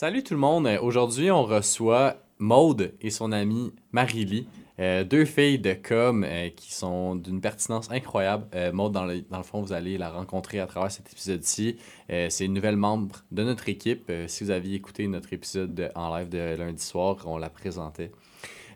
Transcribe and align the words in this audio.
Salut 0.00 0.22
tout 0.22 0.32
le 0.32 0.40
monde. 0.40 0.66
Euh, 0.66 0.80
Aujourd'hui, 0.80 1.30
on 1.30 1.44
reçoit 1.44 2.16
Maude 2.38 2.94
et 3.02 3.10
son 3.10 3.32
amie 3.32 3.74
Marily, 3.92 4.48
euh, 4.78 5.04
deux 5.04 5.26
filles 5.26 5.58
de 5.58 5.74
com 5.74 6.24
euh, 6.26 6.48
qui 6.48 6.72
sont 6.72 7.16
d'une 7.16 7.42
pertinence 7.42 7.90
incroyable. 7.90 8.46
Euh, 8.54 8.72
Maude, 8.72 8.92
dans 8.92 9.04
le, 9.04 9.22
fond, 9.42 9.60
vous 9.60 9.74
allez 9.74 9.98
la 9.98 10.08
rencontrer 10.08 10.58
à 10.58 10.66
travers 10.66 10.90
cet 10.90 11.12
épisode-ci. 11.12 11.76
Euh, 12.08 12.30
c'est 12.30 12.46
une 12.46 12.54
nouvelle 12.54 12.76
membre 12.78 13.16
de 13.30 13.44
notre 13.44 13.68
équipe. 13.68 14.10
Si 14.26 14.42
vous 14.42 14.50
aviez 14.50 14.76
écouté 14.76 15.06
notre 15.06 15.34
épisode 15.34 15.74
de- 15.74 15.90
en 15.94 16.16
live 16.16 16.30
de 16.30 16.56
lundi 16.56 16.82
soir, 16.82 17.18
on 17.26 17.36
la 17.36 17.50
présentait. 17.50 18.10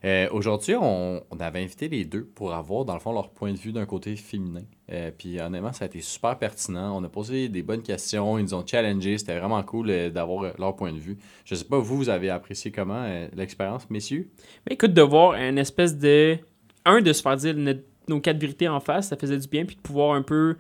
Euh, 0.05 0.29
Aujourd'hui, 0.33 0.75
on, 0.77 1.23
on 1.31 1.41
avait 1.41 1.63
invité 1.63 1.89
les 1.89 2.05
deux 2.05 2.25
pour 2.25 2.53
avoir, 2.55 2.85
dans 2.85 2.93
le 2.95 3.01
fond, 3.01 3.13
leur 3.13 3.31
point 3.31 3.53
de 3.53 3.57
vue 3.57 3.73
d'un 3.73 3.87
côté 3.87 4.17
féminin. 4.17 4.63
Euh, 4.93 5.11
puis 5.17 5.41
honnêtement, 5.41 5.73
ça 5.73 5.85
a 5.85 5.87
été 5.89 6.01
super 6.01 6.39
pertinent. 6.39 6.97
On 7.01 7.03
a 7.05 7.09
posé 7.09 7.49
des 7.49 7.63
bonnes 7.63 7.83
questions, 7.83 8.39
ils 8.39 8.43
nous 8.43 8.55
ont 8.55 8.67
challengé. 8.67 9.17
C'était 9.17 9.39
vraiment 9.39 9.63
cool 9.63 9.89
euh, 9.91 10.11
d'avoir 10.11 10.53
leur 10.59 10.77
point 10.77 10.93
de 10.93 10.99
vue. 10.99 11.17
Je 11.45 11.55
sais 11.55 11.65
pas, 11.65 11.79
vous, 11.79 11.97
vous 11.97 12.09
avez 12.11 12.29
apprécié 12.31 12.71
comment 12.71 13.07
l'expérience, 13.35 13.89
messieurs? 13.89 14.29
Mais 14.69 14.75
écoute, 14.75 14.93
de 14.93 15.03
voir 15.03 15.35
une 15.35 15.59
espèce 15.59 15.97
de. 15.97 16.37
Un, 16.85 17.01
de 17.01 17.13
se 17.15 17.23
faire 17.23 17.37
dire 17.37 17.55
notre- 17.57 17.85
nos 18.09 18.21
quatre 18.21 18.39
vérités 18.39 18.69
en 18.69 18.81
face, 18.81 19.09
ça 19.09 19.17
faisait 19.17 19.39
du 19.39 19.49
bien, 19.49 19.65
puis 19.65 19.77
de 19.77 19.81
pouvoir 19.81 20.15
un 20.15 20.21
peu 20.21 20.57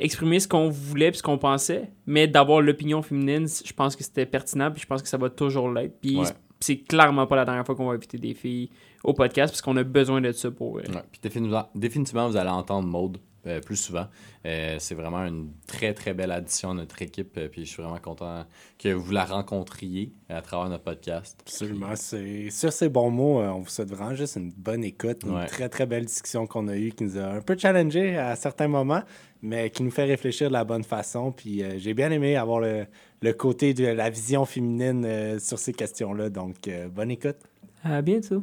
exprimer 0.00 0.40
ce 0.40 0.48
qu'on 0.48 0.68
voulait 0.68 1.10
puis 1.12 1.18
ce 1.18 1.22
qu'on 1.22 1.38
pensait, 1.38 1.90
mais 2.06 2.26
d'avoir 2.26 2.60
l'opinion 2.60 3.02
féminine, 3.02 3.46
je 3.46 3.72
pense 3.72 3.94
que 3.94 4.02
c'était 4.02 4.26
pertinent, 4.26 4.72
puis 4.72 4.82
je 4.82 4.86
pense 4.86 5.02
que 5.02 5.08
ça 5.08 5.16
va 5.18 5.30
toujours 5.30 5.70
l'être. 5.70 6.00
Puis 6.00 6.16
Ouais. 6.18 6.26
C'est- 6.60 6.76
clairement 6.86 7.26
pas 7.26 7.36
la 7.36 7.44
dernière 7.44 7.64
fois 7.66 7.74
qu'on 7.74 7.86
va 7.86 7.94
inviter 7.94 8.18
des 8.18 8.34
filles 8.34 8.70
au 9.04 9.14
podcast, 9.14 9.52
parce 9.52 9.62
qu'on 9.62 9.76
a 9.76 9.84
besoin 9.84 10.20
de 10.20 10.32
ça 10.32 10.50
pour. 10.50 10.78
euh, 10.78 10.82
Ouais. 10.82 11.02
Puis 11.12 11.20
définitivement, 11.22 11.68
définitivement, 11.74 12.28
vous 12.28 12.36
allez 12.36 12.50
entendre 12.50 12.88
Maude 12.88 13.18
euh, 13.46 13.60
plus 13.60 13.76
souvent. 13.76 14.06
Euh, 14.46 14.76
c'est 14.78 14.94
vraiment 14.94 15.24
une 15.24 15.50
très, 15.66 15.94
très 15.94 16.12
belle 16.14 16.30
addition 16.32 16.70
à 16.70 16.74
notre 16.74 17.00
équipe. 17.02 17.36
euh, 17.38 17.48
puis 17.48 17.64
je 17.64 17.70
suis 17.70 17.82
vraiment 17.82 17.98
content 17.98 18.44
que 18.78 18.88
vous 18.90 19.12
la 19.12 19.24
rencontriez 19.24 20.12
à 20.28 20.42
travers 20.42 20.68
notre 20.68 20.84
podcast. 20.84 21.38
Absolument. 21.42 21.94
C'est, 21.94 22.50
sur 22.50 22.72
ces 22.72 22.88
bons 22.88 23.10
mots, 23.10 23.40
euh, 23.40 23.48
on 23.48 23.60
vous 23.60 23.68
souhaite 23.68 23.90
vraiment 23.90 24.14
juste 24.14 24.36
une 24.36 24.50
bonne 24.56 24.84
écoute, 24.84 25.22
une 25.24 25.36
Ouais. 25.36 25.46
très 25.46 25.68
très 25.68 25.86
belle 25.86 26.04
discussion 26.04 26.46
qu'on 26.46 26.68
a 26.68 26.76
eue 26.76 26.90
qui 26.92 27.04
nous 27.04 27.18
a 27.18 27.24
un 27.26 27.40
peu 27.40 27.56
challengé 27.56 28.16
à 28.16 28.34
certains 28.36 28.68
moments, 28.68 29.02
mais 29.42 29.70
qui 29.70 29.82
nous 29.82 29.90
fait 29.90 30.04
réfléchir 30.04 30.48
de 30.48 30.52
la 30.54 30.64
bonne 30.64 30.84
façon. 30.84 31.32
Puis 31.32 31.62
euh, 31.62 31.78
j'ai 31.78 31.94
bien 31.94 32.10
aimé 32.10 32.36
avoir 32.36 32.60
le, 32.60 32.86
le 33.22 33.32
côté 33.32 33.72
de 33.74 33.86
la 33.86 34.10
vision 34.10 34.44
féminine 34.44 35.04
euh, 35.04 35.38
sur 35.38 35.58
ces 35.58 35.72
questions-là. 35.72 36.28
Donc, 36.30 36.66
euh, 36.68 36.88
bonne 36.88 37.10
écoute. 37.10 37.36
À 37.84 38.02
bientôt. 38.02 38.42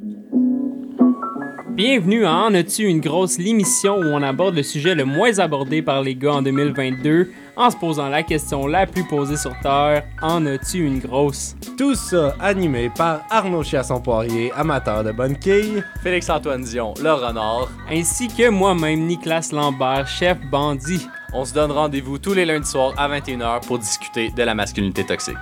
Bienvenue 1.75 2.25
à 2.25 2.33
En 2.33 2.53
as-tu 2.53 2.83
une 2.83 3.01
grosse 3.01 3.37
l'émission 3.37 3.97
où 3.97 4.05
on 4.05 4.21
aborde 4.21 4.55
le 4.55 4.63
sujet 4.63 4.95
le 4.95 5.03
moins 5.03 5.39
abordé 5.39 5.81
par 5.81 6.01
les 6.03 6.15
gars 6.15 6.35
en 6.35 6.41
2022 6.41 7.33
en 7.57 7.69
se 7.69 7.75
posant 7.75 8.07
la 8.07 8.23
question 8.23 8.65
la 8.65 8.87
plus 8.87 9.03
posée 9.03 9.35
sur 9.35 9.51
Terre 9.59 10.05
En 10.21 10.45
as-tu 10.45 10.85
une 10.85 10.99
grosse? 10.99 11.57
Tout 11.77 11.93
ça 11.93 12.33
animé 12.39 12.89
par 12.95 13.23
Arnaud 13.29 13.61
Chiasson-Poirier, 13.61 14.53
amateur 14.53 15.03
de 15.03 15.11
bonne 15.11 15.37
quille. 15.37 15.83
Félix-Antoine 16.01 16.63
Dion, 16.63 16.93
le 17.03 17.11
renard. 17.11 17.67
ainsi 17.91 18.29
que 18.29 18.49
moi-même 18.49 19.01
Nicolas 19.05 19.45
Lambert, 19.51 20.07
chef 20.07 20.37
bandit. 20.49 21.05
On 21.33 21.43
se 21.43 21.53
donne 21.53 21.73
rendez-vous 21.73 22.19
tous 22.19 22.33
les 22.33 22.45
lundis 22.45 22.69
soirs 22.69 22.93
à 22.95 23.09
21h 23.09 23.67
pour 23.67 23.79
discuter 23.79 24.29
de 24.29 24.43
la 24.43 24.55
masculinité 24.55 25.05
toxique. 25.05 25.35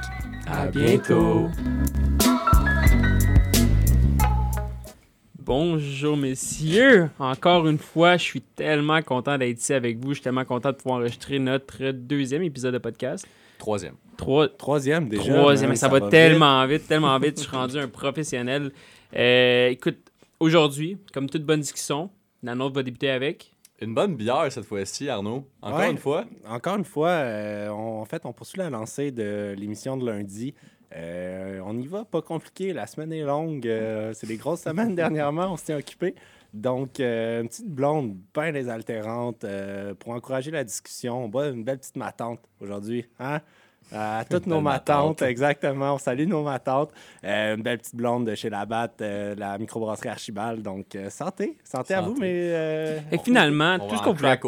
À 0.47 0.65
bientôt. 0.65 1.51
Bonjour 5.45 6.15
messieurs, 6.15 7.09
encore 7.19 7.67
une 7.67 7.77
fois, 7.77 8.15
je 8.15 8.23
suis 8.23 8.39
tellement 8.39 9.01
content 9.01 9.37
d'être 9.37 9.59
ici 9.59 9.73
avec 9.73 9.97
vous, 9.97 10.11
je 10.11 10.13
suis 10.13 10.23
tellement 10.23 10.45
content 10.45 10.71
de 10.71 10.77
pouvoir 10.77 10.99
enregistrer 10.99 11.37
notre 11.37 11.91
deuxième 11.91 12.43
épisode 12.43 12.73
de 12.73 12.77
podcast. 12.77 13.27
Troisième. 13.57 13.95
Trois, 14.15 14.47
Troisième 14.47 15.09
déjà. 15.09 15.33
Troisième, 15.35 15.67
hein, 15.67 15.71
mais 15.71 15.75
ça, 15.75 15.89
va, 15.89 15.99
tellement 15.99 16.65
vite, 16.65 16.87
tellement 16.87 17.19
vite. 17.19 17.39
Je 17.41 17.47
suis 17.47 17.57
rendu 17.57 17.77
un 17.77 17.89
professionnel. 17.89 18.71
Euh, 19.17 19.67
écoute, 19.67 19.97
aujourd'hui, 20.39 20.97
comme 21.13 21.29
toute 21.29 21.43
bonne 21.43 21.59
discussion, 21.59 22.09
la 22.41 22.55
nôtre 22.55 22.75
va 22.75 22.83
débuter 22.83 23.09
avec. 23.09 23.51
Une 23.81 23.93
bonne 23.93 24.15
bière 24.15 24.45
cette 24.49 24.63
fois-ci, 24.63 25.09
Arnaud. 25.09 25.45
Encore 25.61 25.79
Ouais. 25.79 25.91
une 25.91 25.97
fois. 25.97 26.23
Encore 26.47 26.77
une 26.77 26.85
fois, 26.85 27.09
euh, 27.09 27.67
on- 27.67 27.99
en 27.99 28.05
fait, 28.05 28.21
on 28.25 28.31
poursuit 28.31 28.59
la 28.59 28.69
lancée 28.69 29.11
de 29.11 29.53
l'émission 29.57 29.97
de 29.97 30.05
lundi. 30.09 30.53
Euh, 30.95 31.59
on 31.65 31.77
y 31.77 31.87
va, 31.87 32.05
pas 32.05 32.21
compliqué. 32.21 32.73
La 32.73 32.87
semaine 32.87 33.11
est 33.13 33.23
longue. 33.23 33.67
euh, 33.67 34.13
c'est 34.13 34.27
des 34.27 34.37
grosses 34.37 34.61
semaines 34.61 34.95
dernièrement. 34.95 35.51
On 35.53 35.57
s'est 35.57 35.73
occupé. 35.73 36.15
Donc, 36.53 36.99
euh, 36.99 37.41
une 37.41 37.47
petite 37.47 37.69
blonde 37.69 38.15
bien 38.33 38.51
désaltérante 38.51 39.45
pour 39.99 40.13
encourager 40.13 40.51
la 40.51 40.63
discussion. 40.63 41.25
On 41.25 41.27
boit 41.29 41.47
une 41.47 41.63
belle 41.63 41.79
petite 41.79 41.97
matante 41.97 42.39
aujourd'hui. 42.61 43.05
Hein? 43.19 43.41
À 43.91 44.23
toutes 44.29 44.47
nos 44.47 44.61
matantes, 44.61 45.19
matante. 45.19 45.21
exactement. 45.23 45.95
On 45.95 45.97
salue 45.97 46.25
nos 46.25 46.43
matantes. 46.43 46.91
Euh, 47.23 47.55
une 47.55 47.61
belle 47.61 47.79
petite 47.79 47.95
blonde 47.95 48.25
de 48.27 48.35
chez 48.35 48.49
Labatt, 48.49 49.01
euh, 49.01 49.35
la 49.35 49.57
microbrasserie 49.57 50.09
Archibald. 50.09 50.61
Donc, 50.61 50.95
euh, 50.95 51.09
santé. 51.09 51.57
santé. 51.63 51.93
à 51.93 52.01
vous, 52.01 52.15
mais. 52.19 53.01
Et 53.11 53.17
finalement, 53.19 53.77
On 53.81 53.87
tout 53.87 53.97
ce 53.97 54.03
qu'on 54.03 54.13
voulait. 54.13 54.39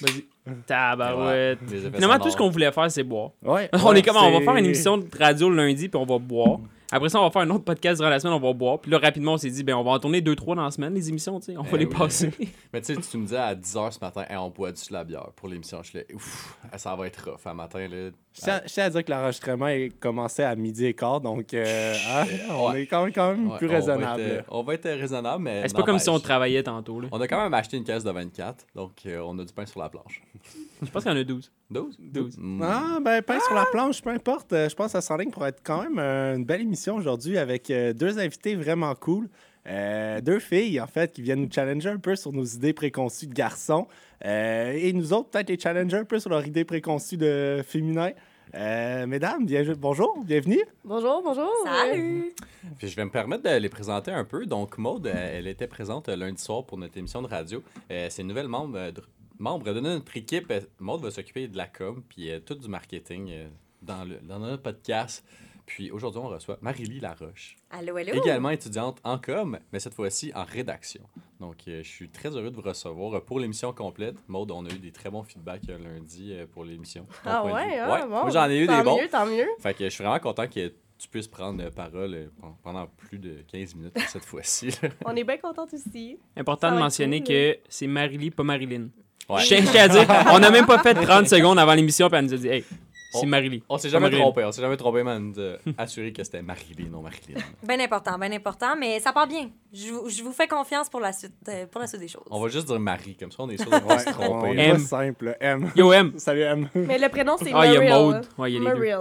Vas-y. 0.00 0.24
Tabarouette. 0.66 1.58
Finalement, 1.94 2.18
tout 2.18 2.30
ce 2.30 2.36
qu'on 2.36 2.50
voulait 2.50 2.72
faire, 2.72 2.90
c'est 2.90 3.02
boire. 3.04 3.30
Ouais, 3.42 3.68
on 3.74 3.90
ouais, 3.92 3.98
est 3.98 4.02
comme, 4.02 4.16
on 4.16 4.30
va 4.32 4.40
faire 4.40 4.56
une 4.56 4.66
émission 4.66 4.98
de 4.98 5.06
radio 5.18 5.48
le 5.50 5.56
lundi, 5.56 5.88
puis 5.88 6.00
on 6.00 6.06
va 6.06 6.18
boire. 6.18 6.58
Après 6.92 7.08
ça, 7.08 7.20
on 7.20 7.22
va 7.24 7.30
faire 7.30 7.42
un 7.42 7.50
autre 7.50 7.62
podcast 7.64 7.98
durant 8.00 8.10
la 8.10 8.18
semaine, 8.18 8.34
on 8.34 8.40
va 8.40 8.52
boire. 8.52 8.80
Puis 8.80 8.90
là, 8.90 8.98
rapidement, 8.98 9.34
on 9.34 9.36
s'est 9.36 9.50
dit, 9.50 9.62
ben, 9.62 9.74
on 9.76 9.84
va 9.84 9.92
en 9.92 9.98
tourner 10.00 10.20
deux, 10.20 10.34
trois 10.34 10.56
dans 10.56 10.64
la 10.64 10.72
semaine, 10.72 10.92
les 10.92 11.08
émissions, 11.08 11.38
tu 11.38 11.52
sais. 11.52 11.56
On 11.56 11.62
va 11.62 11.68
Eh 11.74 11.78
les 11.78 11.84
oui. 11.86 11.94
passer. 11.96 12.32
Mais 12.72 12.80
tu 12.80 12.94
sais, 12.94 13.00
tu 13.00 13.16
me 13.16 13.22
disais 13.26 13.36
à 13.36 13.54
10h 13.54 13.92
ce 13.92 14.00
matin, 14.00 14.24
Hey, 14.28 14.36
on 14.36 14.50
boit 14.50 14.72
du 14.72 14.82
la 14.90 15.04
bière 15.04 15.28
pour 15.36 15.46
l'émission. 15.48 15.78
Je 15.84 15.88
suis 15.90 15.98
là, 15.98 16.04
ouf, 16.14 16.58
ça 16.76 16.96
va 16.96 17.06
être 17.06 17.30
rough 17.30 17.46
à 17.46 17.54
matin. 17.54 17.86
Là. 17.88 18.10
Je 18.32 18.42
tiens, 18.42 18.60
je 18.64 18.72
tiens 18.72 18.84
à 18.84 18.90
dire 18.90 19.04
que 19.04 19.10
l'enregistrement 19.10 19.66
est 19.66 19.90
commencé 19.98 20.42
à 20.44 20.54
midi 20.54 20.86
et 20.86 20.94
quart, 20.94 21.20
donc 21.20 21.52
euh, 21.52 21.94
hein, 22.08 22.24
on 22.50 22.70
Ouais. 22.70 22.82
est 22.82 22.86
quand 22.86 23.02
même, 23.02 23.12
quand 23.12 23.30
même 23.32 23.50
Ouais, 23.50 23.58
plus 23.58 23.66
on 23.66 23.70
va 23.70 23.76
raisonnable. 23.76 24.20
être, 24.22 24.28
euh, 24.30 24.42
On 24.50 24.62
va 24.62 24.74
être, 24.74 24.88
raisonnable, 24.88 25.42
mais. 25.42 25.62
C'est 25.66 25.76
pas 25.76 25.82
comme 25.82 25.98
si 25.98 26.08
on 26.08 26.20
travaillait 26.20 26.62
tantôt, 26.62 27.00
là. 27.00 27.08
On 27.10 27.20
a 27.20 27.26
quand 27.26 27.42
même 27.42 27.52
acheté 27.54 27.76
une 27.76 27.82
caisse 27.84 28.04
de 28.04 28.10
24, 28.10 28.66
donc 28.76 28.92
euh, 29.06 29.20
on 29.26 29.36
a 29.40 29.44
du 29.44 29.52
pain 29.52 29.66
sur 29.66 29.80
la 29.80 29.88
planche. 29.88 30.22
Je 30.82 30.88
pense 30.90 31.02
qu'il 31.02 31.12
y 31.12 31.14
en 31.14 31.18
a 31.18 31.24
12. 31.24 31.50
12? 31.70 31.96
12. 31.98 32.36
Mm. 32.38 32.62
Ah, 32.62 32.98
ben, 33.02 33.20
pain 33.22 33.40
sur 33.40 33.54
la 33.54 33.66
planche, 33.66 34.00
peu 34.00 34.10
importe. 34.10 34.52
Je 34.52 34.74
pense 34.76 34.86
que 34.86 34.92
ça 34.92 35.00
s'enligne 35.00 35.30
pour 35.30 35.44
être 35.46 35.60
quand 35.64 35.82
même 35.82 35.98
une 35.98 36.44
belle 36.44 36.60
émission 36.62 36.96
aujourd'hui 36.96 37.36
avec 37.36 37.66
deux 37.68 38.18
invités 38.18 38.54
vraiment 38.54 38.94
cool. 38.94 39.28
Euh, 39.66 40.20
deux 40.20 40.38
filles, 40.38 40.80
en 40.80 40.86
fait, 40.86 41.12
qui 41.12 41.22
viennent 41.22 41.42
nous 41.42 41.52
challenger 41.52 41.90
un 41.90 41.98
peu 41.98 42.16
sur 42.16 42.32
nos 42.32 42.44
idées 42.44 42.72
préconçues 42.72 43.26
de 43.26 43.34
garçons. 43.34 43.86
Euh, 44.24 44.72
et 44.72 44.92
nous 44.92 45.12
autres, 45.12 45.30
peut-être 45.30 45.48
les 45.48 45.58
challenger 45.58 45.98
un 45.98 46.04
peu 46.04 46.18
sur 46.18 46.30
leurs 46.30 46.46
idées 46.46 46.64
préconçues 46.64 47.16
de 47.16 47.62
féminin. 47.66 48.10
Euh, 48.54 49.06
mesdames, 49.06 49.46
bien, 49.46 49.62
bonjour, 49.78 50.24
bienvenue. 50.24 50.62
Bonjour, 50.84 51.22
bonjour. 51.22 51.50
Salut! 51.64 52.34
Puis 52.78 52.88
je 52.88 52.96
vais 52.96 53.04
me 53.04 53.10
permettre 53.10 53.44
de 53.44 53.56
les 53.56 53.68
présenter 53.68 54.10
un 54.10 54.24
peu. 54.24 54.44
Donc, 54.46 54.76
Maude, 54.78 55.06
elle 55.06 55.46
était 55.46 55.68
présente 55.68 56.08
lundi 56.08 56.42
soir 56.42 56.64
pour 56.64 56.76
notre 56.78 56.96
émission 56.98 57.22
de 57.22 57.28
radio. 57.28 57.62
Euh, 57.90 58.08
c'est 58.10 58.22
une 58.22 58.28
nouvelle 58.28 58.48
membre, 58.48 58.90
de, 58.90 59.02
membre 59.38 59.72
de 59.72 59.80
notre 59.80 60.16
équipe. 60.16 60.52
Maude 60.80 61.02
va 61.02 61.10
s'occuper 61.10 61.46
de 61.46 61.56
la 61.56 61.66
com, 61.66 62.02
puis 62.08 62.30
euh, 62.30 62.40
tout 62.40 62.56
du 62.56 62.68
marketing 62.68 63.28
euh, 63.30 63.48
dans, 63.82 64.04
le, 64.04 64.16
dans 64.22 64.40
notre 64.40 64.62
podcast. 64.62 65.24
Puis 65.76 65.88
aujourd'hui, 65.92 66.20
on 66.24 66.26
reçoit 66.28 66.58
Marie-Lie 66.62 66.98
Laroche, 66.98 67.54
Allô, 67.70 67.96
allô? 67.96 68.12
également 68.12 68.50
étudiante 68.50 68.98
en 69.04 69.18
com, 69.18 69.56
mais 69.72 69.78
cette 69.78 69.94
fois-ci 69.94 70.32
en 70.34 70.42
rédaction. 70.42 71.02
Donc, 71.38 71.58
euh, 71.68 71.80
je 71.84 71.88
suis 71.88 72.08
très 72.08 72.28
heureux 72.30 72.50
de 72.50 72.56
vous 72.56 72.60
recevoir 72.62 73.22
pour 73.22 73.38
l'émission 73.38 73.72
complète. 73.72 74.16
Maude, 74.26 74.50
on 74.50 74.66
a 74.66 74.68
eu 74.68 74.78
des 74.80 74.90
très 74.90 75.10
bons 75.10 75.22
feedbacks 75.22 75.68
euh, 75.68 75.78
lundi 75.78 76.32
euh, 76.32 76.44
pour 76.52 76.64
l'émission. 76.64 77.06
Ah 77.24 77.44
ouais, 77.44 77.52
vue. 77.68 77.74
ah, 77.78 78.00
bon. 78.02 78.08
Moi, 78.22 78.30
j'en 78.30 78.50
ai 78.50 78.58
eu 78.58 78.66
tant 78.66 78.78
des 78.78 78.82
bons. 78.82 79.00
mieux, 79.00 79.08
tant 79.08 79.26
mieux. 79.26 79.46
Fait 79.60 79.72
que 79.74 79.84
je 79.84 79.90
suis 79.90 80.02
vraiment 80.02 80.18
content 80.18 80.48
que 80.48 80.72
tu 80.98 81.08
puisses 81.08 81.28
prendre 81.28 81.62
la 81.62 81.70
parole 81.70 82.30
pen- 82.40 82.50
pendant 82.64 82.88
plus 82.88 83.20
de 83.20 83.36
15 83.52 83.76
minutes 83.76 83.96
cette 84.08 84.24
fois-ci. 84.26 84.70
On 85.04 85.14
est 85.14 85.22
bien 85.24 85.38
contente 85.38 85.72
aussi. 85.72 86.18
Important 86.36 86.70
Ça 86.70 86.74
de 86.74 86.80
mentionner 86.80 87.20
cool, 87.20 87.28
que 87.28 87.58
c'est 87.68 87.86
Marilyn, 87.86 88.30
pas 88.30 88.42
Marilyn. 88.42 88.88
Ouais. 89.28 89.42
Je 89.44 89.78
à 89.78 89.86
dire, 89.86 90.06
on 90.32 90.40
n'a 90.40 90.50
même 90.50 90.66
pas 90.66 90.82
fait 90.82 90.94
30 90.94 91.28
secondes 91.28 91.56
avant 91.60 91.74
l'émission, 91.74 92.08
puis 92.08 92.18
elle 92.18 92.24
nous 92.24 92.34
a 92.34 92.36
dit, 92.36 92.48
hey, 92.48 92.64
c'est 93.10 93.26
Marilyn. 93.26 93.58
On 93.68 93.78
s'est 93.78 93.88
jamais 93.88 94.10
trompé, 94.10 94.44
on 94.44 94.52
s'est 94.52 94.62
jamais 94.62 94.76
trompé, 94.76 95.00
a 95.00 95.82
assuré 95.82 96.12
que 96.12 96.22
c'était 96.24 96.42
Marilyn, 96.42 96.90
non 96.90 97.02
Marilyn. 97.02 97.40
Bien 97.66 97.80
important, 97.80 98.18
bien 98.18 98.32
important, 98.32 98.76
mais 98.78 99.00
ça 99.00 99.12
part 99.12 99.26
bien. 99.26 99.50
Je 99.72 99.92
vous, 99.92 100.08
je 100.08 100.22
vous 100.22 100.32
fais 100.32 100.48
confiance 100.48 100.88
pour 100.88 101.00
la 101.00 101.12
suite, 101.12 101.32
euh, 101.48 101.66
pour 101.66 101.80
la 101.80 101.86
suite 101.86 102.00
des 102.00 102.08
choses. 102.08 102.24
On 102.30 102.40
va 102.40 102.48
juste 102.48 102.66
dire 102.66 102.80
Marie, 102.80 103.16
comme 103.16 103.30
ça 103.30 103.38
on 103.40 103.50
est 103.50 103.56
sûr 103.56 103.70
de 103.70 103.78
pas 103.78 103.98
se 103.98 104.10
tromper. 104.10 104.58
M. 104.58 104.78
simple. 104.78 105.36
M. 105.40 105.70
Yo, 105.76 105.92
M. 105.92 106.12
Salut, 106.18 106.42
M. 106.42 106.68
Mais 106.74 106.98
le 106.98 107.08
prénom, 107.08 107.36
c'est 107.38 107.52
Ah, 107.54 107.66
il 107.66 107.74
y 107.74 107.76
a. 107.76 107.98
Maude. 107.98 108.26
Ouais, 108.38 108.52
il 108.52 108.62
y 108.62 108.66
a 108.66 108.74
les 108.74 108.80
deux. 108.80 109.00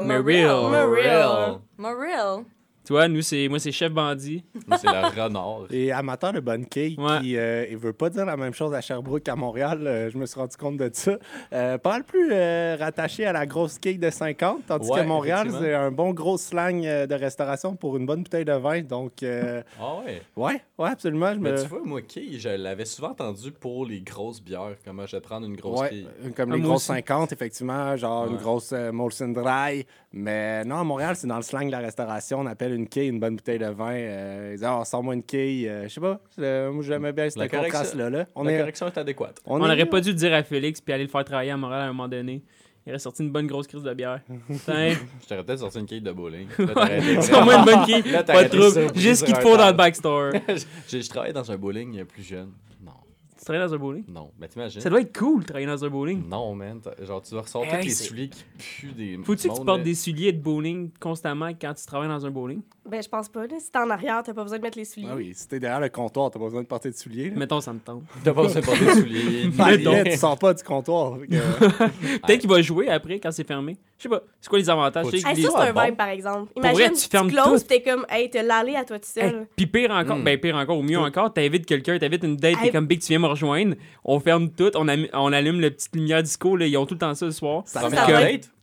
Tu 2.89 2.94
vois, 2.94 3.07
nous, 3.07 3.21
c'est 3.21 3.47
moi, 3.50 3.59
c'est 3.59 3.71
chef 3.71 3.91
bandit. 3.94 4.44
Moi, 4.65 4.80
c'est 4.80 4.88
le 4.88 5.21
renard. 5.24 5.68
Et 5.69 5.91
amateur 5.91 6.33
de 6.33 6.39
bonne 6.39 6.65
quille, 6.65 6.95
Ouais. 6.97 7.19
qui 7.21 7.38
euh, 7.38 7.68
il 7.69 7.77
veut 7.77 7.94
pas 7.94 8.09
dire 8.09 8.25
la 8.25 8.36
même 8.36 8.51
chose 8.56 8.74
à 8.74 8.81
Sherbrooke 8.81 9.21
qu'à 9.21 9.36
Montréal, 9.36 9.86
euh, 9.86 10.09
je 10.09 10.18
me 10.18 10.25
suis 10.25 10.39
rendu 10.39 10.57
compte 10.57 10.77
de 10.77 10.89
ça. 10.91 11.19
Euh, 11.53 11.77
pas 11.77 11.91
mal 11.91 12.03
plus 12.03 12.30
euh, 12.31 12.75
rattaché 12.80 13.27
à 13.27 13.31
la 13.31 13.45
grosse 13.45 13.77
quille 13.77 14.00
de 14.00 14.09
50, 14.09 14.65
tandis 14.65 14.89
Ouais, 14.89 15.01
que 15.01 15.06
Montréal, 15.06 15.50
c'est 15.62 15.75
un 15.75 15.91
bon 15.91 16.13
gros 16.13 16.39
slang 16.39 16.83
euh, 16.83 17.06
de 17.06 17.13
restauration 17.13 17.75
pour 17.75 17.95
une 17.95 18.07
bonne 18.07 18.24
bouteille 18.24 18.44
de 18.45 18.53
vin. 18.53 18.81
Donc, 18.81 19.21
euh, 19.21 19.62
Ah 19.80 19.97
ouais. 20.03 20.24
ouais, 20.36 20.62
ouais, 20.80 20.89
absolument. 20.89 21.31
Je 21.33 21.38
Mais 21.39 21.51
me... 21.51 21.62
tu 21.62 21.68
vois, 21.68 21.81
moi, 21.86 22.01
quille, 22.01 22.39
je 22.39 22.50
l'avais 22.50 22.86
souvent 22.86 23.09
entendu 23.12 23.51
pour 23.51 23.86
les 23.86 24.01
grosses 24.01 24.41
bières. 24.41 24.75
Comment 24.83 25.06
je 25.06 25.15
vais 25.15 25.21
prendre 25.21 25.45
une 25.45 25.57
grosse 25.57 25.80
Ouais, 25.81 25.89
quille. 25.89 26.07
euh, 26.25 26.30
comme 26.36 26.53
Ah, 26.53 26.56
les 26.56 26.62
grosses 26.63 26.77
aussi. 26.89 27.03
50, 27.03 27.31
effectivement, 27.33 27.95
genre 27.97 28.25
une 28.25 28.38
grosse 28.38 28.71
euh, 28.74 28.91
Molson 28.91 29.27
Dry. 29.27 29.86
Mais 30.12 30.65
non, 30.65 30.77
à 30.77 30.83
Montréal, 30.83 31.15
c'est 31.15 31.27
dans 31.27 31.36
le 31.36 31.44
slang 31.44 31.68
de 31.68 31.71
la 31.71 31.77
restauration. 31.81 32.39
On 32.39 32.47
appelle 32.47 32.74
une 32.74 32.79
quille 32.88 33.08
une 33.10 33.20
bonne 33.20 33.36
bouteille 33.36 33.60
de 33.60 33.66
vin. 33.68 33.92
Euh, 33.94 34.50
ils 34.52 34.56
disent, 34.58 34.64
ah, 34.68 34.84
sors-moi 34.86 35.14
une 35.16 35.24
quille. 35.24 35.68
Euh, 35.68 35.84
je 35.84 35.90
sais 35.90 36.02
pas. 36.02 36.20
euh, 36.40 36.72
moi, 36.72 36.84
j'aimais 36.84 37.12
bien 37.12 37.30
ce 37.30 37.38
La 37.40 37.48
correction- 37.48 37.72
contraste-là. 37.80 38.10
là. 38.10 38.26
On 38.36 38.44
La 38.44 38.54
est. 38.54 38.60
correction 38.60 38.88
est 38.88 38.98
adéquate. 38.98 39.40
On 39.46 39.58
est- 39.58 39.68
n'aurait 39.68 39.86
pas 39.86 40.02
dû 40.02 40.10
le 40.10 40.16
dire 40.16 40.34
à 40.34 40.44
Félix 40.44 40.80
puis 40.81 40.94
aller 40.94 41.04
le 41.04 41.10
faire 41.10 41.24
travailler 41.26 41.52
à 41.52 41.58
Montréal 41.58 41.81
à 41.81 41.86
un 41.86 41.88
moment 41.94 42.08
donné. 42.08 42.44
Il 42.86 42.92
aurait 42.92 43.00
sorti 43.00 43.22
une 43.24 43.30
bonne 43.31 43.46
grosse 43.46 43.68
crise 43.68 43.84
de 43.84 43.94
bière. 43.94 44.22
Putain. 44.48 44.92
Je 45.22 45.28
t'aurais 45.28 45.44
peut-être 45.44 45.60
sorti 45.60 45.80
une 45.80 45.86
quille 45.86 46.02
de 46.02 46.12
bowling. 46.12 46.48
Sors-moi 47.22 47.56
une 47.60 47.66
bonne 47.66 47.86
quille. 47.86 48.12
Là, 48.12 48.24
Pas 48.24 48.46
de 48.46 48.50
trouble. 48.58 48.98
Juste 49.00 49.22
ce 49.22 49.25
qu'il 49.25 49.36
te 49.36 49.42
faut 49.42 49.58
dans 49.58 49.68
le 49.68 49.74
backstore. 49.74 50.32
J'ai 50.88 51.02
je 51.02 51.10
travaillais 51.10 51.34
dans 51.34 51.52
un 51.52 51.58
bowling 51.58 52.04
plus 52.06 52.24
jeune. 52.24 52.52
Non. 52.84 52.94
Tu 53.39 53.45
travailles 53.45 53.65
dans 53.68 53.74
un 53.74 53.77
bowling? 53.77 54.03
Non. 54.09 54.31
Mais 54.38 54.47
t'imagines? 54.50 54.81
Ça 54.81 54.89
doit 54.89 55.00
être 55.00 55.18
cool 55.18 55.39
de 55.41 55.45
travailler 55.45 55.65
dans 55.65 55.83
un 55.86 55.89
bowling. 55.89 56.27
Non, 56.27 56.53
man. 56.53 56.81
t'as- 56.83 57.03
Genre, 57.06 57.21
tu 57.21 57.31
dois 57.31 57.41
ressortir 57.44 57.74
Hey, 57.74 57.80
tous 57.81 57.86
les 57.88 57.94
c'est- 57.94 58.03
souliers 58.03 58.27
qui 58.30 58.44
puent 58.57 58.91
des. 58.94 59.18
Faut-tu 59.24 59.47
que 59.47 59.53
tu 59.53 59.57
monde, 59.59 59.65
portes 59.65 59.77
là. 59.80 59.83
des 59.86 59.95
souliers 59.95 60.33
de 60.33 60.41
bowling 60.41 60.91
constamment 61.00 61.47
quand 61.59 61.74
tu 61.74 61.86
travailles 61.86 62.09
dans 62.09 62.25
un 62.25 62.31
bowling? 62.31 62.62
Ben, 62.89 63.01
je 63.01 63.07
pense 63.07 63.30
pas. 63.30 63.45
Là. 63.47 63.56
Si 63.59 63.71
t'es 63.71 63.77
en 63.80 63.89
arrière, 63.89 64.21
t'as 64.24 64.33
pas 64.33 64.41
besoin 64.44 64.57
de 64.57 64.63
mettre 64.63 64.77
les 64.77 64.83
souliers. 64.86 65.07
Ah 65.12 65.15
oui, 65.15 65.31
si 65.36 65.47
t'es 65.47 65.59
derrière 65.59 65.80
le 65.80 65.89
comptoir, 65.89 66.31
t'as 66.31 66.39
pas 66.39 66.45
besoin 66.45 66.63
de 66.63 66.68
porter 66.68 66.89
de 66.89 66.95
souliers. 66.95 67.30
là. 67.30 67.36
Mettons, 67.38 67.62
ça 67.62 67.71
me 67.71 67.80
tente. 67.80 68.03
T'as 68.24 68.33
pas 68.33 68.41
besoin 68.44 68.62
de 68.62 68.65
porter 68.65 68.86
des 68.86 68.94
souliers. 68.94 69.50
Là, 69.83 70.03
tu 70.03 70.18
sors 70.18 70.38
pas 70.38 70.53
du 70.53 70.63
comptoir. 70.63 71.18
fait 71.19 71.27
que- 71.27 71.36
Peut-être 72.25 72.39
qu'il 72.41 72.50
va 72.50 72.62
jouer 72.62 72.89
après 72.89 73.19
quand 73.19 73.31
c'est 73.31 73.47
fermé. 73.47 73.77
Je 73.97 74.03
sais 74.03 74.09
pas. 74.09 74.21
C'est 74.41 74.50
quoi 74.50 74.59
les 74.59 74.69
avantages? 74.69 75.06
Faut 75.06 75.12
Je 75.12 75.18
sais 75.18 75.24
que 75.24 75.30
Hey, 75.30 75.44
ça, 75.44 75.50
c'est 75.51 75.69
un 75.69 75.74
bon. 75.74 75.83
vibe, 75.86 75.95
par 75.95 76.07
exemple. 76.09 76.51
vrai, 76.56 76.74
Imagine, 76.74 76.94
tu 76.94 77.07
fermes 77.09 77.30
closes, 77.30 77.62
tout. 77.63 77.68
t'es 77.69 77.81
comme, 77.81 78.06
hey, 78.09 78.30
t'as 78.30 78.44
l'allée 78.44 78.75
à 78.75 78.83
toi 78.86 78.97
tout 78.97 79.07
seul. 79.07 79.47
puis 79.56 79.68
pire 79.68 79.91
encore, 79.91 80.18
Mm. 80.18 80.24
ben 80.24 80.39
pire 80.39 80.56
encore, 80.56 80.77
ou 80.77 80.81
mieux 80.83 80.97
encore, 81.00 81.31
t'invites 81.33 81.65
quelqu'un, 81.65 82.00
t'invites 82.00 82.24
une 82.24 82.38
date, 82.38 82.56
t'es 82.59 82.68
Hey. 82.68 82.71
comme 82.71 82.88
Big, 82.88 83.01
tu 83.01 83.07
viens 83.09 83.19
me 83.19 83.27
rejoindre, 83.30 83.76
on 84.04 84.20
ferme 84.20 84.50
tout, 84.50 84.72
on, 84.76 84.88
on 85.14 85.34
allume 85.34 85.60
la 85.62 85.72
petite 85.72 85.96
lumière 85.96 86.22
disco, 86.24 86.56
là, 86.56 86.66
ils 86.68 86.78
ont 86.78 86.86
tout 86.86 86.96
le 86.96 87.00
temps 87.00 87.14
ça 87.16 87.26
le 87.26 87.31
soir. 87.31 87.64
Ça? 87.66 87.81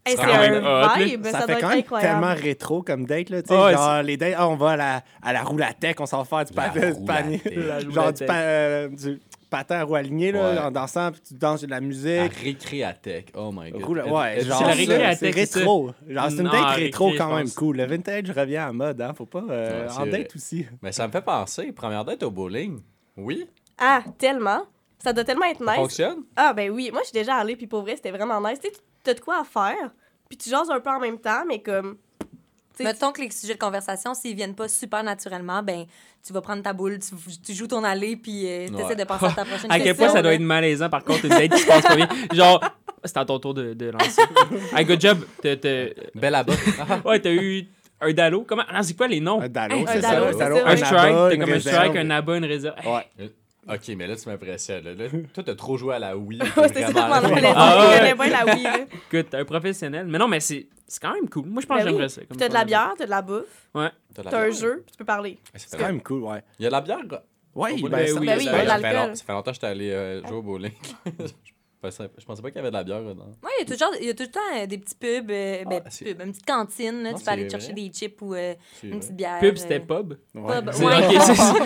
Hey, 0.08 0.14
c'est 0.16 0.22
un 0.22 0.84
hot, 0.84 0.88
vibe, 1.00 1.24
ça, 1.24 1.32
ça, 1.32 1.40
fait 1.40 1.46
doit 1.46 1.54
quand 1.54 1.56
être 1.56 1.68
même 1.70 1.78
incroyable. 1.80 2.20
tellement 2.20 2.34
rétro 2.40 2.82
comme 2.82 3.06
date. 3.06 3.28
Là, 3.28 3.42
tu 3.42 3.48
sais, 3.48 3.60
ouais, 3.60 3.72
genre, 3.72 4.02
les 4.04 4.16
dates, 4.16 4.34
ah, 4.38 4.48
on 4.48 4.54
va 4.54 4.70
à 4.70 4.76
la, 4.76 5.02
à 5.20 5.32
la 5.32 5.42
roulathèque, 5.42 6.00
on 6.00 6.06
s'en 6.06 6.22
va 6.22 6.24
faire 6.24 6.44
du, 6.44 6.54
La 6.54 6.68
pa- 6.68 6.92
du 6.92 7.04
panier. 7.04 7.42
La 7.56 7.80
genre 7.80 7.90
du, 7.90 7.98
roulathèque. 7.98 8.28
pa- 8.28 8.34
euh, 8.36 8.88
du 8.88 9.20
patin 9.50 9.78
à 9.80 9.82
roue 9.82 9.96
aligné 9.96 10.30
là, 10.30 10.50
Ouais. 10.52 10.58
en 10.60 10.70
dansant, 10.70 11.10
puis 11.10 11.20
tu 11.26 11.34
danses 11.34 11.62
de 11.62 11.66
la 11.70 11.76
À 11.76 11.80
musique. 11.80 12.32
récréatech. 12.40 13.32
Oh 13.36 13.50
my 13.52 13.72
god. 13.72 13.82
Ouais, 14.08 14.40
genre, 14.44 14.58
C'est 14.58 14.86
la 14.86 15.10
rétro. 15.32 15.90
Genre, 16.08 16.26
c'est 16.30 16.36
une 16.38 16.50
date 16.50 16.76
rétro 16.76 17.12
quand 17.18 17.34
même 17.34 17.50
cool. 17.50 17.76
Le 17.78 17.86
vintage 17.86 18.30
revient 18.30 18.60
en 18.60 18.74
mode, 18.74 19.00
hein, 19.00 19.12
faut 19.16 19.26
pas. 19.26 19.42
euh, 19.50 19.88
en 19.88 20.06
date 20.06 20.36
aussi. 20.36 20.66
Mais 20.82 20.92
ça 20.92 21.08
me 21.08 21.12
fait 21.12 21.20
penser, 21.24 21.72
première 21.72 22.04
date 22.04 22.22
au 22.22 22.30
bowling. 22.30 22.78
Oui, 23.16 23.44
Ah, 23.78 24.02
tellement. 24.18 24.62
Ça 25.02 25.12
doit 25.12 25.24
tellement 25.24 25.44
être 25.46 25.58
ça 25.64 25.70
nice. 25.72 25.76
fonctionne? 25.80 26.18
Ah, 26.34 26.52
ben 26.52 26.70
oui. 26.70 26.90
Moi, 26.92 27.02
je 27.02 27.08
suis 27.08 27.14
déjà 27.18 27.36
allée, 27.36 27.56
puis 27.56 27.66
pour 27.66 27.82
vrai, 27.82 27.96
c'était 27.96 28.10
vraiment 28.10 28.40
nice. 28.40 28.58
Tu 28.60 28.68
sais, 28.70 28.74
t'as 29.04 29.14
de 29.14 29.20
quoi 29.20 29.40
à 29.40 29.44
faire, 29.44 29.90
puis 30.28 30.36
tu 30.38 30.48
jases 30.50 30.70
un 30.70 30.80
peu 30.80 30.90
en 30.90 31.00
même 31.00 31.18
temps, 31.18 31.44
mais 31.46 31.60
comme. 31.60 31.96
Mettons 32.78 33.10
que 33.10 33.22
les 33.22 33.30
sujets 33.30 33.54
de 33.54 33.58
conversation, 33.58 34.12
s'ils 34.12 34.36
viennent 34.36 34.54
pas 34.54 34.68
super 34.68 35.02
naturellement, 35.02 35.62
ben 35.62 35.86
tu 36.22 36.34
vas 36.34 36.42
prendre 36.42 36.62
ta 36.62 36.74
boule, 36.74 36.98
tu, 36.98 37.14
tu 37.40 37.54
joues 37.54 37.68
ton 37.68 37.82
allée, 37.82 38.16
puis 38.18 38.46
euh, 38.46 38.68
t'essaies 38.68 38.84
Ouais. 38.88 38.96
de 38.96 39.04
passer 39.04 39.24
à 39.24 39.30
ta 39.30 39.44
prochaine 39.46 39.70
À 39.72 39.80
quel 39.80 39.96
point 39.96 40.10
ça 40.10 40.20
doit 40.20 40.34
être 40.34 40.42
malaisant, 40.42 40.90
par 40.90 41.02
contre, 41.02 41.24
une 41.24 41.30
date 41.30 41.52
qui 41.52 41.58
se 41.60 41.66
passe 41.66 41.86
pas 41.86 41.96
bien. 41.96 42.06
Genre, 42.34 42.62
c'est 43.02 43.16
à 43.16 43.24
ton 43.24 43.38
tour 43.38 43.54
de, 43.54 43.72
de 43.72 43.86
lancer. 43.90 44.20
Hey, 44.76 44.84
good 44.84 45.00
job. 45.00 45.24
T'as- 45.40 45.56
t'as- 45.56 45.86
Belle 46.14 46.34
abat. 46.34 46.52
Ouais, 47.06 47.18
t'as 47.18 47.32
eu 47.32 47.66
un 48.02 48.12
dalo. 48.12 48.44
Comment? 48.46 48.64
Ah, 48.68 48.82
c'est 48.82 48.94
quoi 48.94 49.08
les 49.08 49.20
noms? 49.20 49.40
Un 49.40 49.48
dalo, 49.48 49.76
Un 49.76 49.86
c'est 49.86 50.02
ça. 50.02 50.20
Un 50.28 50.32
ça, 50.76 50.84
strike, 50.84 51.14
t'as 51.30 51.36
comme 51.38 51.52
un 51.54 51.60
strike, 51.60 51.96
un 51.96 52.10
abat, 52.10 52.36
une 52.36 52.44
réserve. 52.44 52.76
Hey, 52.84 52.92
Ouais. 52.92 53.30
ok, 53.74 53.88
mais 53.96 54.06
là, 54.06 54.16
tu 54.16 54.28
m'impressionnes. 54.28 54.84
là. 54.84 54.94
Là, 54.94 55.04
toi, 55.34 55.42
t'as 55.44 55.54
trop 55.54 55.76
joué 55.76 55.94
à 55.94 55.98
la 55.98 56.16
Wii. 56.16 56.40
Ouais, 56.56 56.68
c'était 56.68 56.82
ça, 56.86 56.92
Ah, 56.96 57.20
ouais. 57.22 57.40
La 58.30 58.44
oui, 58.54 58.62
là. 58.62 58.78
Écoute, 58.80 59.30
t'es 59.30 59.36
un 59.36 59.44
professionnel. 59.44 60.06
Mais 60.06 60.18
non, 60.18 60.28
mais 60.28 60.40
c'est 60.40 60.66
c'est 60.88 61.00
quand 61.02 61.12
même 61.14 61.28
cool. 61.28 61.46
Moi, 61.46 61.60
je 61.62 61.66
pense 61.66 61.78
Ben 61.78 61.84
que 61.84 61.88
oui. 61.88 61.92
j'aimerais 61.94 62.08
ça. 62.08 62.20
Puis 62.20 62.28
comme 62.28 62.36
t'as 62.38 62.48
de 62.48 62.52
la 62.54 62.60
ça. 62.60 62.64
bière, 62.64 62.94
t'as 62.96 63.04
de 63.06 63.10
la 63.10 63.22
bouffe, 63.22 63.68
Ouais. 63.74 63.90
T'as 64.14 64.22
la 64.22 64.30
t'as 64.30 64.40
un 64.46 64.50
jeu, 64.50 64.82
puis 64.86 64.92
tu 64.92 64.98
peux 64.98 65.04
parler. 65.04 65.30
Ouais, 65.52 65.58
ça 65.58 65.66
C'est 65.68 65.76
quand 65.78 65.86
même 65.86 66.02
cool, 66.02 66.22
ouais. 66.22 66.42
Il 66.58 66.62
y 66.62 66.66
a 66.66 66.68
de 66.68 66.72
la 66.72 66.80
bière. 66.80 66.98
Ouais, 67.54 67.72
au 67.72 67.76
bowling? 67.76 67.88
ben, 67.88 67.90
Ben 67.98 68.06
ça- 68.06 68.20
oui, 68.20 68.26
Ben 68.26 68.38
oui, 68.38 68.44
ça- 68.44 68.50
il 68.52 68.56
y 68.56 68.60
a 68.60 68.62
de 68.64 68.68
ça, 68.68 68.76
fait 68.76 68.82
l'alcool. 68.82 69.08
long- 69.08 69.14
ça 69.14 69.24
fait 69.24 69.32
longtemps 69.32 69.50
que 69.50 69.54
j'étais 69.54 69.66
allé 69.66 69.90
euh, 69.90 70.26
jouer 70.26 70.36
au 70.36 70.42
bowling. 70.42 70.72
je, 71.82 72.24
pensais, 72.24 72.42
pas 72.42 72.50
qu'il 72.50 72.56
y 72.56 72.58
avait 72.58 72.70
de 72.70 72.74
la 72.76 72.84
bière 72.84 73.02
dedans. 73.02 73.26
Ouais, 73.42 73.50
il 73.60 73.68
y 73.68 73.72
a 73.72 73.76
toujours, 73.76 73.94
il 74.00 74.06
y 74.06 74.10
a 74.10 74.14
tout 74.14 74.22
le 74.24 74.30
temps 74.30 74.40
euh, 74.56 74.66
des 74.66 74.78
petits 74.78 74.94
pubs, 74.94 75.30
euh, 75.30 75.64
ben, 75.64 75.82
Ah, 75.84 75.90
c'est- 75.90 76.04
pubs, 76.06 76.20
une 76.26 76.32
petite 76.32 76.46
cantine, 76.46 77.02
là, 77.02 77.12
Non, 77.12 77.18
tu 77.18 77.24
peux 77.24 77.30
aller 77.30 77.48
chercher 77.50 77.72
des 77.72 77.88
chips 77.88 78.20
ou 78.22 78.34
euh, 78.34 78.54
une 78.82 78.98
petite 78.98 79.14
bière. 79.16 79.38
Pub, 79.40 79.56
c'était 79.56 79.80
pub? 79.80 80.14
Ouais. 80.34 80.60
Pub, 80.62 80.68
Ouais. 80.68 81.20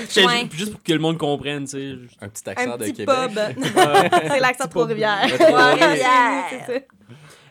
c'est. 0.08 0.24
Juste 0.56 0.72
pour 0.72 0.82
que 0.82 0.92
le 0.92 0.98
monde 0.98 1.16
comprenne, 1.18 1.64
tu 1.64 1.70
sais. 1.70 1.94
Un 2.20 2.28
petit 2.28 2.48
accent 2.50 2.72
Un 2.72 2.76
de 2.76 2.84
petit 2.84 2.92
Québec. 2.92 3.16
pub. 3.16 3.38
C'est 4.32 4.40
l'accent 4.40 4.64
de 4.64 4.70
Trois-Rivières. 4.70 5.26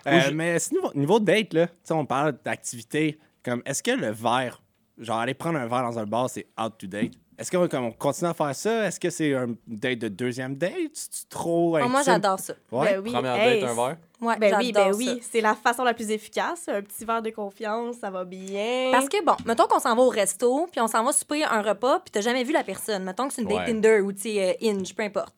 Euh, 0.07 0.31
mais 0.33 0.59
si 0.59 0.73
niveau, 0.73 0.91
niveau 0.95 1.19
date, 1.19 1.53
là, 1.53 1.67
tu 1.67 1.73
sais, 1.83 1.94
on 1.94 2.06
parle 2.06 2.38
d'activité. 2.44 3.19
Comme, 3.44 3.61
est-ce 3.65 3.81
que 3.83 3.91
le 3.91 4.11
verre, 4.11 4.61
genre 4.97 5.19
aller 5.19 5.33
prendre 5.33 5.59
un 5.59 5.67
verre 5.67 5.83
dans 5.83 6.00
un 6.00 6.06
bar, 6.06 6.29
c'est 6.29 6.47
out 6.59 6.73
to 6.77 6.88
date? 6.88 7.13
Est-ce 7.39 7.50
qu'on 7.51 7.91
continue 7.94 8.30
à 8.30 8.33
faire 8.33 8.53
ça? 8.53 8.86
Est-ce 8.88 9.00
que 9.00 9.09
c'est 9.09 9.33
un 9.33 9.47
date 9.65 10.00
de 10.00 10.07
deuxième 10.09 10.56
date? 10.56 10.74
C'est 10.94 11.30
trop 11.30 11.71
Oh, 11.74 11.75
intime? 11.77 11.91
moi, 11.91 12.01
j'adore 12.03 12.38
ça. 12.39 12.53
Ouais. 12.71 12.91
Ben 12.95 13.01
oui. 13.01 13.12
Première 13.13 13.36
Hey, 13.36 13.62
date, 13.62 13.69
un 13.69 13.75
verre? 13.75 13.97
Ouais, 14.21 14.36
Ben 14.38 14.56
oui, 14.59 14.74
ben 14.74 14.81
j'adore 14.83 14.97
oui. 14.97 15.06
ça. 15.06 15.27
C'est 15.31 15.39
la 15.41 15.56
façon 15.56 15.83
la 15.86 15.94
plus 15.94 16.12
efficace. 16.12 16.68
Un 16.68 16.81
petit 16.81 17.06
verre 17.06 17.21
de 17.21 17.30
confiance, 17.30 17.95
ça 18.01 18.09
va 18.09 18.25
bien. 18.25 18.89
Parce 18.91 19.07
que, 19.07 19.24
bon, 19.24 19.36
mettons 19.45 19.68
qu'on 19.68 19.80
s'en 19.80 19.95
va 19.95 20.01
au 20.01 20.09
resto, 20.09 20.68
puis 20.69 20.81
on 20.81 20.88
s'en 20.88 21.03
va 21.06 21.13
souper 21.13 21.45
un 21.45 21.62
repas, 21.62 22.00
puis 22.01 22.12
t'as 22.12 22.19
jamais 22.21 22.44
vu 22.44 22.51
la 22.51 22.63
personne. 22.65 23.03
Mettons 23.06 23.30
que 23.30 23.33
c'est 23.33 23.42
une 23.44 23.47
date 23.47 23.59
Ouais. 23.59 23.65
Tinder 23.68 24.01
ou, 24.01 24.12
tu 24.12 24.21
sais, 24.24 24.57
euh, 24.62 24.68
Hinge, 24.69 24.94
peu 24.94 25.03
importe. 25.03 25.33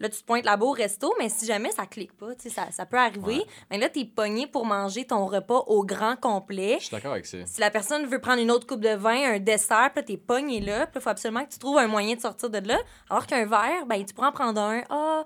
Là, 0.00 0.08
tu 0.08 0.18
te 0.20 0.24
pointes 0.24 0.44
là-bas 0.46 0.64
au 0.66 0.70
resto, 0.72 1.14
mais 1.18 1.28
si 1.28 1.44
jamais 1.46 1.70
ça 1.72 1.84
clique 1.86 2.16
pas, 2.16 2.34
tu 2.34 2.48
sais, 2.48 2.48
ça, 2.48 2.70
ça 2.70 2.86
peut 2.86 2.96
arriver. 2.96 3.44
Mais 3.70 3.76
là, 3.78 3.88
t'es 3.90 4.06
pogné 4.06 4.46
pour 4.46 4.64
manger 4.64 5.04
ton 5.04 5.26
repas 5.26 5.62
au 5.66 5.84
grand 5.84 6.16
complet. 6.16 6.76
Je 6.80 6.86
suis 6.86 6.96
d'accord 6.96 7.12
avec 7.12 7.26
ça. 7.26 7.36
Si 7.44 7.60
la 7.60 7.70
personne 7.70 8.06
veut 8.06 8.18
prendre 8.18 8.40
une 8.40 8.50
autre 8.50 8.66
coupe 8.66 8.80
de 8.80 8.94
vin, 8.96 9.34
un 9.34 9.38
dessert, 9.38 9.90
puis 9.92 10.00
là, 10.00 10.02
t'es 10.02 10.16
pogné 10.16 10.60
là, 10.60 10.86
puis 10.86 10.94
il 10.96 11.02
faut 11.02 11.10
absolument 11.10 11.44
que 11.44 11.50
tu 11.50 11.58
trouves 11.58 11.76
un 11.76 11.86
moyen 11.86 12.14
de 12.16 12.20
sortir 12.20 12.48
de 12.48 12.66
là. 12.66 12.78
Alors 13.10 13.26
qu'un 13.26 13.44
verre, 13.44 13.84
ben, 13.86 14.02
tu 14.04 14.14
pourras 14.14 14.28
en 14.28 14.32
prendre 14.32 14.58
un. 14.60 14.82
Ah, 14.88 15.24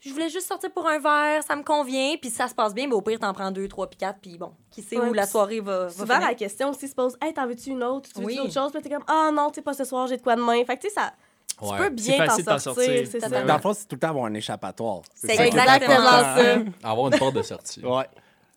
je 0.00 0.12
voulais 0.12 0.28
juste 0.28 0.46
sortir 0.46 0.70
pour 0.70 0.86
un 0.86 1.00
verre, 1.00 1.42
ça 1.42 1.56
me 1.56 1.64
convient, 1.64 2.14
puis 2.20 2.30
si 2.30 2.36
ça 2.36 2.46
se 2.46 2.54
passe 2.54 2.72
bien, 2.72 2.86
ben, 2.86 2.94
au 2.94 3.02
pire, 3.02 3.18
t'en 3.18 3.32
prends 3.34 3.50
deux, 3.50 3.66
trois, 3.66 3.90
puis 3.90 3.98
quatre, 3.98 4.20
puis 4.20 4.38
bon, 4.38 4.52
qui 4.70 4.80
sait 4.80 4.96
Ouais, 4.96 5.08
où 5.08 5.12
la 5.12 5.26
soirée 5.26 5.58
va, 5.58 5.86
va 5.86 5.90
Souvent, 5.90 6.14
finir. 6.14 6.28
la 6.28 6.34
question 6.36 6.70
aussi 6.70 6.86
se 6.86 6.94
pose 6.94 7.16
Hey, 7.20 7.34
t'en 7.34 7.48
veux-tu 7.48 7.70
une 7.70 7.82
autre? 7.82 8.08
Tu 8.08 8.20
veux-tu 8.20 8.26
Oui. 8.26 8.38
autre 8.38 8.52
chose 8.54 8.70
Puis 8.70 8.80
t'es 8.80 8.90
comme 8.90 9.02
Ah 9.08 9.30
non, 9.34 9.48
tu 9.48 9.56
sais 9.56 9.62
pas 9.62 9.74
ce 9.74 9.82
soir, 9.82 10.06
j'ai 10.06 10.16
de 10.16 10.22
quoi 10.22 10.36
demain. 10.36 10.64
Fait 10.64 10.76
que 10.76 10.82
tu 10.82 10.88
sais, 10.88 10.94
ça. 10.94 11.12
Tu 11.60 11.68
Ouais. 11.68 11.78
peux 11.78 11.90
bien 11.90 12.16
facile 12.26 12.44
t'en 12.44 12.58
sortir, 12.58 12.84
sortir. 12.84 13.08
c'est 13.10 13.20
ça. 13.20 13.28
Dans 13.44 13.54
le 13.54 13.60
fond, 13.60 13.72
c'est 13.74 13.86
tout 13.88 13.96
le 13.96 14.00
temps 14.00 14.08
avoir 14.10 14.26
un 14.26 14.34
échappatoire. 14.34 15.02
C'est 15.14 15.28
ça 15.28 15.36
qui 15.36 15.42
est 15.42 15.46
exactement 15.48 15.96
ça. 15.96 16.58
Avoir 16.84 17.12
une 17.12 17.18
porte 17.18 17.34
de 17.34 17.42
sortie. 17.42 17.84
Ouais. 17.84 18.06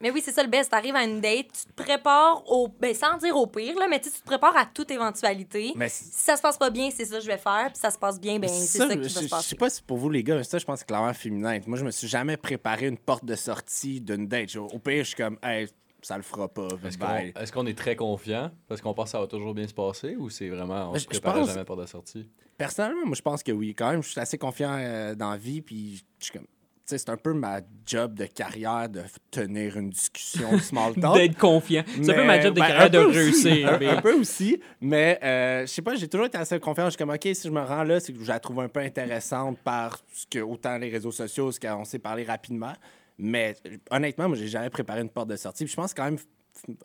Mais 0.04 0.10
oui, 0.10 0.20
c'est 0.26 0.32
ça 0.32 0.42
le 0.42 0.50
best. 0.50 0.72
T'arrives 0.72 0.96
à 0.96 1.04
une 1.04 1.22
date, 1.22 1.46
tu 1.54 1.66
te 1.72 1.84
prépares 1.84 2.42
au. 2.52 2.68
Ben, 2.80 2.92
sans 2.96 3.18
dire 3.18 3.36
au 3.38 3.46
pire, 3.46 3.78
là, 3.78 3.86
mais 3.88 4.00
tu 4.00 4.10
sais, 4.10 4.16
tu 4.16 4.22
te 4.22 4.26
prépares 4.26 4.58
à 4.58 4.66
toute 4.66 4.90
éventualité. 4.90 5.74
Mais 5.76 5.90
Si 5.90 6.06
ça 6.12 6.36
se 6.36 6.42
passe 6.42 6.58
pas 6.58 6.72
bien, 6.72 6.90
c'est 6.90 7.06
ça 7.06 7.18
que 7.18 7.22
je 7.24 7.28
vais 7.28 7.38
faire. 7.38 7.66
Puis 7.68 7.76
si 7.76 7.82
ça 7.82 7.92
se 7.92 8.00
passe 8.00 8.20
bien, 8.20 8.40
ben, 8.40 8.48
c'est 8.50 8.80
ça, 8.80 8.88
qui 8.88 8.96
va 8.98 9.04
je, 9.04 9.08
se 9.10 9.20
je 9.20 9.24
sais 9.26 9.30
passer. 9.30 9.56
pas 9.56 9.70
si 9.70 9.82
pour 9.84 9.98
vous, 9.98 10.10
les 10.10 10.24
gars, 10.24 10.36
mais 10.38 10.44
ça, 10.44 10.58
je 10.58 10.66
pense 10.66 10.76
que 10.76 10.80
c'est 10.80 10.88
clairement 10.88 11.14
féminin. 11.14 11.60
Moi, 11.68 11.78
je 11.78 11.86
me 11.86 11.92
suis 11.92 12.08
jamais 12.08 12.36
préparé 12.36 12.88
une 12.88 12.98
porte 12.98 13.26
de 13.26 13.36
sortie 13.36 14.02
d'une 14.02 14.28
date. 14.28 14.50
Je- 14.50 14.60
Au 14.60 14.80
pire, 14.80 15.04
je 15.04 15.10
suis 15.10 15.16
comme, 15.16 15.38
hey, 15.44 15.68
ça 16.02 16.18
le 16.18 16.24
fera 16.24 16.48
pas. 16.48 16.68
Est-ce 16.84 17.52
qu'on 17.52 17.68
est, 17.68 17.78
très 17.78 17.96
confiant? 17.96 18.50
Parce 18.68 18.82
qu'on 18.82 18.96
pense 18.96 19.06
que 19.06 19.12
ça 19.12 19.20
va 19.20 19.28
toujours 19.28 19.54
bien 19.54 19.68
se 19.68 19.74
passer 19.76 20.16
ou 20.16 20.32
c'est 20.32 20.50
vraiment 20.50 20.90
on 20.90 20.94
Je- 20.96 21.00
se 21.02 21.04
je 21.04 21.10
prépare 21.20 21.36
pense- 21.36 21.50
jamais 21.50 21.64
pour 21.64 21.78
de 21.78 21.86
sortie? 21.86 22.28
Personnellement, 22.62 23.06
moi, 23.08 23.16
je 23.16 23.22
pense 23.22 23.42
que 23.42 23.52
oui. 23.52 23.74
Quand 23.74 23.90
même, 23.90 24.04
je 24.04 24.10
suis 24.10 24.20
assez 24.20 24.38
confiant 24.38 24.76
euh, 24.78 25.16
dans 25.16 25.32
la 25.32 25.38
vie. 25.38 25.62
Puis, 25.62 26.04
je 26.24 26.32
comme, 26.32 26.46
c'est 26.86 27.10
un 27.10 27.18
peu 27.18 27.34
ma 27.34 27.62
job 27.88 28.14
de 28.14 28.26
carrière 28.26 28.88
de 28.88 29.02
tenir 29.32 29.78
une 29.78 29.90
discussion 29.90 30.60
small 30.60 30.94
talk. 30.94 31.16
D'être 31.18 31.38
confiant. 31.40 31.84
C'est 32.04 32.12
un 32.12 32.14
peu 32.14 32.24
ma 32.24 32.40
job 32.40 32.54
de 32.54 32.60
ben, 32.60 32.68
carrière 32.68 32.90
de 32.92 33.00
aussi, 33.00 33.18
réussir. 33.18 33.74
Un, 33.74 33.80
mais- 33.80 33.88
un 33.88 34.02
peu 34.02 34.14
aussi, 34.14 34.62
mais 34.80 35.20
euh, 35.24 35.62
je 35.62 35.72
sais 35.72 35.82
pas, 35.82 35.96
j'ai 35.96 36.08
toujours 36.08 36.28
été 36.28 36.38
assez 36.38 36.60
confiant. 36.60 36.86
Je 36.86 36.92
suis 36.92 36.98
comme, 36.98 37.10
OK, 37.10 37.24
si 37.24 37.48
je 37.48 37.50
me 37.50 37.62
rends 37.62 37.84
là, 37.84 38.00
c'est 38.00 38.14
que 38.14 38.24
je 38.24 38.28
la 38.28 38.40
trouve 38.40 38.60
un 38.60 38.70
peu 38.70 38.82
intéressante 38.82 39.58
par 39.64 39.98
ce 40.14 40.28
que, 40.28 40.40
autant 40.40 40.78
les 40.78 40.90
réseaux 40.90 41.12
sociaux, 41.12 41.52
ce 41.52 41.60
qu'on 41.60 41.84
s'est 41.84 42.00
parlé 42.00 42.24
rapidement. 42.24 42.74
Mais 43.18 43.56
honnêtement, 43.90 44.28
moi, 44.28 44.38
j'ai 44.38 44.48
jamais 44.48 44.70
préparé 44.70 45.02
une 45.02 45.10
porte 45.10 45.30
de 45.30 45.36
sortie. 45.36 45.64
Puis 45.64 45.72
je 45.72 45.78
pense 45.78 45.94
quand 45.94 46.06
même 46.06 46.18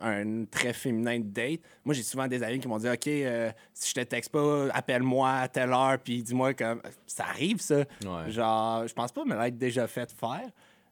un 0.01 0.45
très 0.47 0.73
féminin 0.73 1.19
de 1.19 1.25
date. 1.25 1.61
Moi, 1.85 1.95
j'ai 1.95 2.03
souvent 2.03 2.27
des 2.27 2.43
amis 2.43 2.59
qui 2.59 2.69
m'ont 2.69 2.79
dit, 2.79 2.89
OK, 2.89 3.07
euh, 3.09 3.51
si 3.75 3.91
je 3.91 3.95
te 3.95 4.01
texte 4.01 4.33
pas, 4.33 4.69
appelle-moi 4.73 5.31
à 5.31 5.49
telle 5.49 5.71
heure, 5.73 5.99
puis 6.03 6.23
dis-moi 6.23 6.55
comme. 6.55 6.81
Ça 7.07 7.25
arrive, 7.25 7.61
ça. 7.61 7.79
Ouais. 8.05 8.31
Genre, 8.31 8.87
je 8.87 8.95
pense 8.95 9.13
pas 9.13 9.25
me 9.25 9.35
l'être 9.41 9.59
déjà 9.59 9.87
fait 9.87 10.11
faire. 10.13 10.49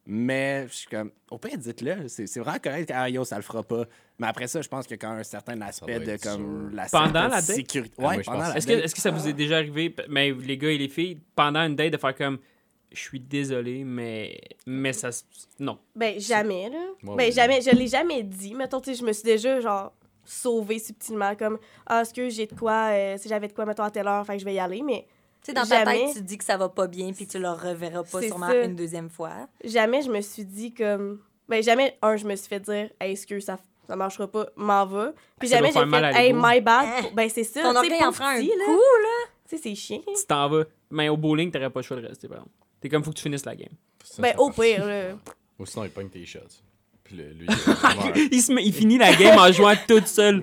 Mais 0.06 0.66
je 0.68 0.74
suis 0.74 0.86
comme, 0.86 1.10
au 1.30 1.38
pire, 1.38 1.56
dites-le. 1.56 2.08
C'est 2.08 2.26
c'est 2.26 2.38
vraiment 2.40 2.58
correct. 2.62 2.90
Ah, 2.94 3.08
yo, 3.08 3.24
ça 3.24 3.36
le 3.36 3.42
fera 3.42 3.62
pas. 3.62 3.84
Mais 4.18 4.26
après 4.26 4.46
ça, 4.48 4.60
je 4.60 4.68
pense 4.68 4.84
a 4.90 4.96
quand 4.98 5.12
un 5.12 5.22
certain 5.22 5.58
aspect 5.62 5.98
de 5.98 6.16
comme 6.22 6.68
sûr. 6.68 6.76
la 6.76 6.84
Pendant 6.86 7.04
certaine 7.06 7.22
la 7.22 7.28
date? 7.30 7.42
sécurité. 7.44 7.94
Ah, 7.98 8.02
moi, 8.02 8.16
Ouais, 8.16 8.22
pendant 8.22 8.38
la 8.40 8.56
Est-ce 8.58 8.66
que, 8.66 8.72
date. 8.74 8.84
est-ce 8.84 8.94
que 8.94 9.00
ça 9.00 9.10
vous 9.10 9.26
est 9.26 9.32
déjà 9.32 9.56
arrivé, 9.56 9.94
mais 10.10 10.30
les 10.32 10.58
gars 10.58 10.68
et 10.70 10.76
les 10.78 10.88
filles, 10.90 11.18
pendant 11.34 11.60
une 11.60 11.74
date, 11.74 11.92
de 11.94 11.96
faire 11.96 12.14
comme 12.14 12.38
je 12.94 13.00
suis 13.00 13.20
désolé, 13.20 13.84
mais, 13.84 14.40
mais 14.66 14.92
ça. 14.92 15.12
se- 15.12 15.24
Non. 15.58 15.78
Ben, 15.94 16.18
jamais, 16.20 16.70
là. 16.70 16.78
Ben, 17.02 17.14
oui. 17.18 17.32
jamais. 17.32 17.60
Je 17.60 17.70
l'ai 17.70 17.86
jamais 17.88 18.22
dit. 18.22 18.54
Mettons, 18.54 18.80
tu 18.80 18.92
sais, 18.94 19.00
je 19.00 19.04
me 19.04 19.12
suis 19.12 19.24
déjà, 19.24 19.60
genre, 19.60 19.92
sauvée 20.24 20.78
subtilement, 20.78 21.34
comme, 21.36 21.58
ah, 21.86 22.00
est-ce 22.02 22.14
que 22.14 22.28
j'ai 22.30 22.46
de 22.46 22.54
quoi, 22.54 22.88
euh, 22.92 23.16
si 23.18 23.28
j'avais 23.28 23.48
de 23.48 23.52
quoi, 23.52 23.66
mettons, 23.66 23.82
à 23.82 23.90
telle 23.90 24.06
heure, 24.08 24.20
enfin, 24.22 24.38
je 24.38 24.44
vais 24.44 24.54
y 24.54 24.58
aller, 24.58 24.82
mais 24.82 25.06
Tu 25.42 25.50
sais, 25.50 25.52
dans 25.52 25.66
ta 25.66 25.84
Jamais. 25.84 26.06
tête, 26.06 26.14
tu 26.14 26.20
te 26.20 26.24
dis 26.24 26.38
que 26.38 26.44
ça 26.44 26.56
va 26.56 26.70
pas 26.70 26.86
bien 26.86 27.12
puis 27.12 27.26
que 27.26 27.32
tu 27.32 27.38
le 27.38 27.50
reverras 27.50 28.02
pas 28.04 28.22
sûrement 28.22 28.46
ça. 28.48 28.64
une 28.64 28.74
deuxième 28.76 29.10
fois. 29.10 29.46
jamais 29.62 30.00
je 30.00 30.10
me 30.10 30.22
suis 30.22 30.46
dit, 30.46 30.72
comme, 30.72 31.20
ben, 31.48 31.62
jamais, 31.62 31.98
un, 32.00 32.16
je 32.16 32.26
me 32.26 32.34
suis 32.36 32.48
fait 32.48 32.60
dire, 32.60 32.88
hey, 32.98 33.12
est-ce 33.12 33.26
que 33.26 33.38
ça, 33.40 33.58
ça 33.86 33.94
marchera 33.96 34.26
pas, 34.26 34.46
m'en 34.56 34.86
va. 34.86 35.12
Puis 35.38 35.48
Ça 35.50 35.56
jamais 35.56 35.70
j'ai 35.70 35.78
fait, 35.80 36.14
hey, 36.18 36.32
my 36.32 36.62
bad. 36.62 36.86
Hein? 36.88 37.08
Ben, 37.14 37.28
c'est 37.28 37.44
ça. 37.44 37.60
Ton 37.60 37.68
tu 37.82 37.88
sais, 37.88 37.92
orgueil 37.92 38.04
en 38.06 38.12
prend 38.12 38.28
un 38.28 38.40
coup, 38.40 38.46
là. 38.46 38.64
là. 39.02 39.28
Tu 39.46 39.56
sais, 39.58 39.62
c'est 39.62 39.74
chiant. 39.74 40.00
Tu 40.06 40.24
t'en 40.26 40.48
vas. 40.48 40.64
Mais 40.90 41.10
au 41.10 41.18
bowling, 41.18 41.50
t'aurais 41.50 41.68
pas 41.68 41.80
le 41.80 41.84
choix 41.84 41.98
de 42.00 42.06
rester, 42.06 42.26
par 42.26 42.38
exemple. 42.38 42.54
T'es 42.84 42.90
comme, 42.90 43.02
faut 43.02 43.12
que 43.12 43.16
tu 43.16 43.22
finisses 43.22 43.46
la 43.46 43.56
game. 43.56 43.70
Ça, 44.04 44.20
Ben, 44.20 44.34
au 44.36 44.50
pire, 44.50 44.84
là. 44.84 45.12
Ou 45.58 45.64
sinon, 45.64 45.84
il 45.84 45.90
pogne 45.90 46.10
tes 46.10 46.26
shots. 46.26 46.40
Puis 47.02 47.16
le- 47.16 47.30
lui, 47.32 47.46
il 47.48 48.28
Il, 48.32 48.42
se 48.42 48.52
met- 48.52 48.62
il 48.62 48.74
finit 48.74 48.98
la 48.98 49.14
game 49.14 49.38
en 49.38 49.50
jouant 49.50 49.72
toute 49.88 50.06
seule. 50.06 50.42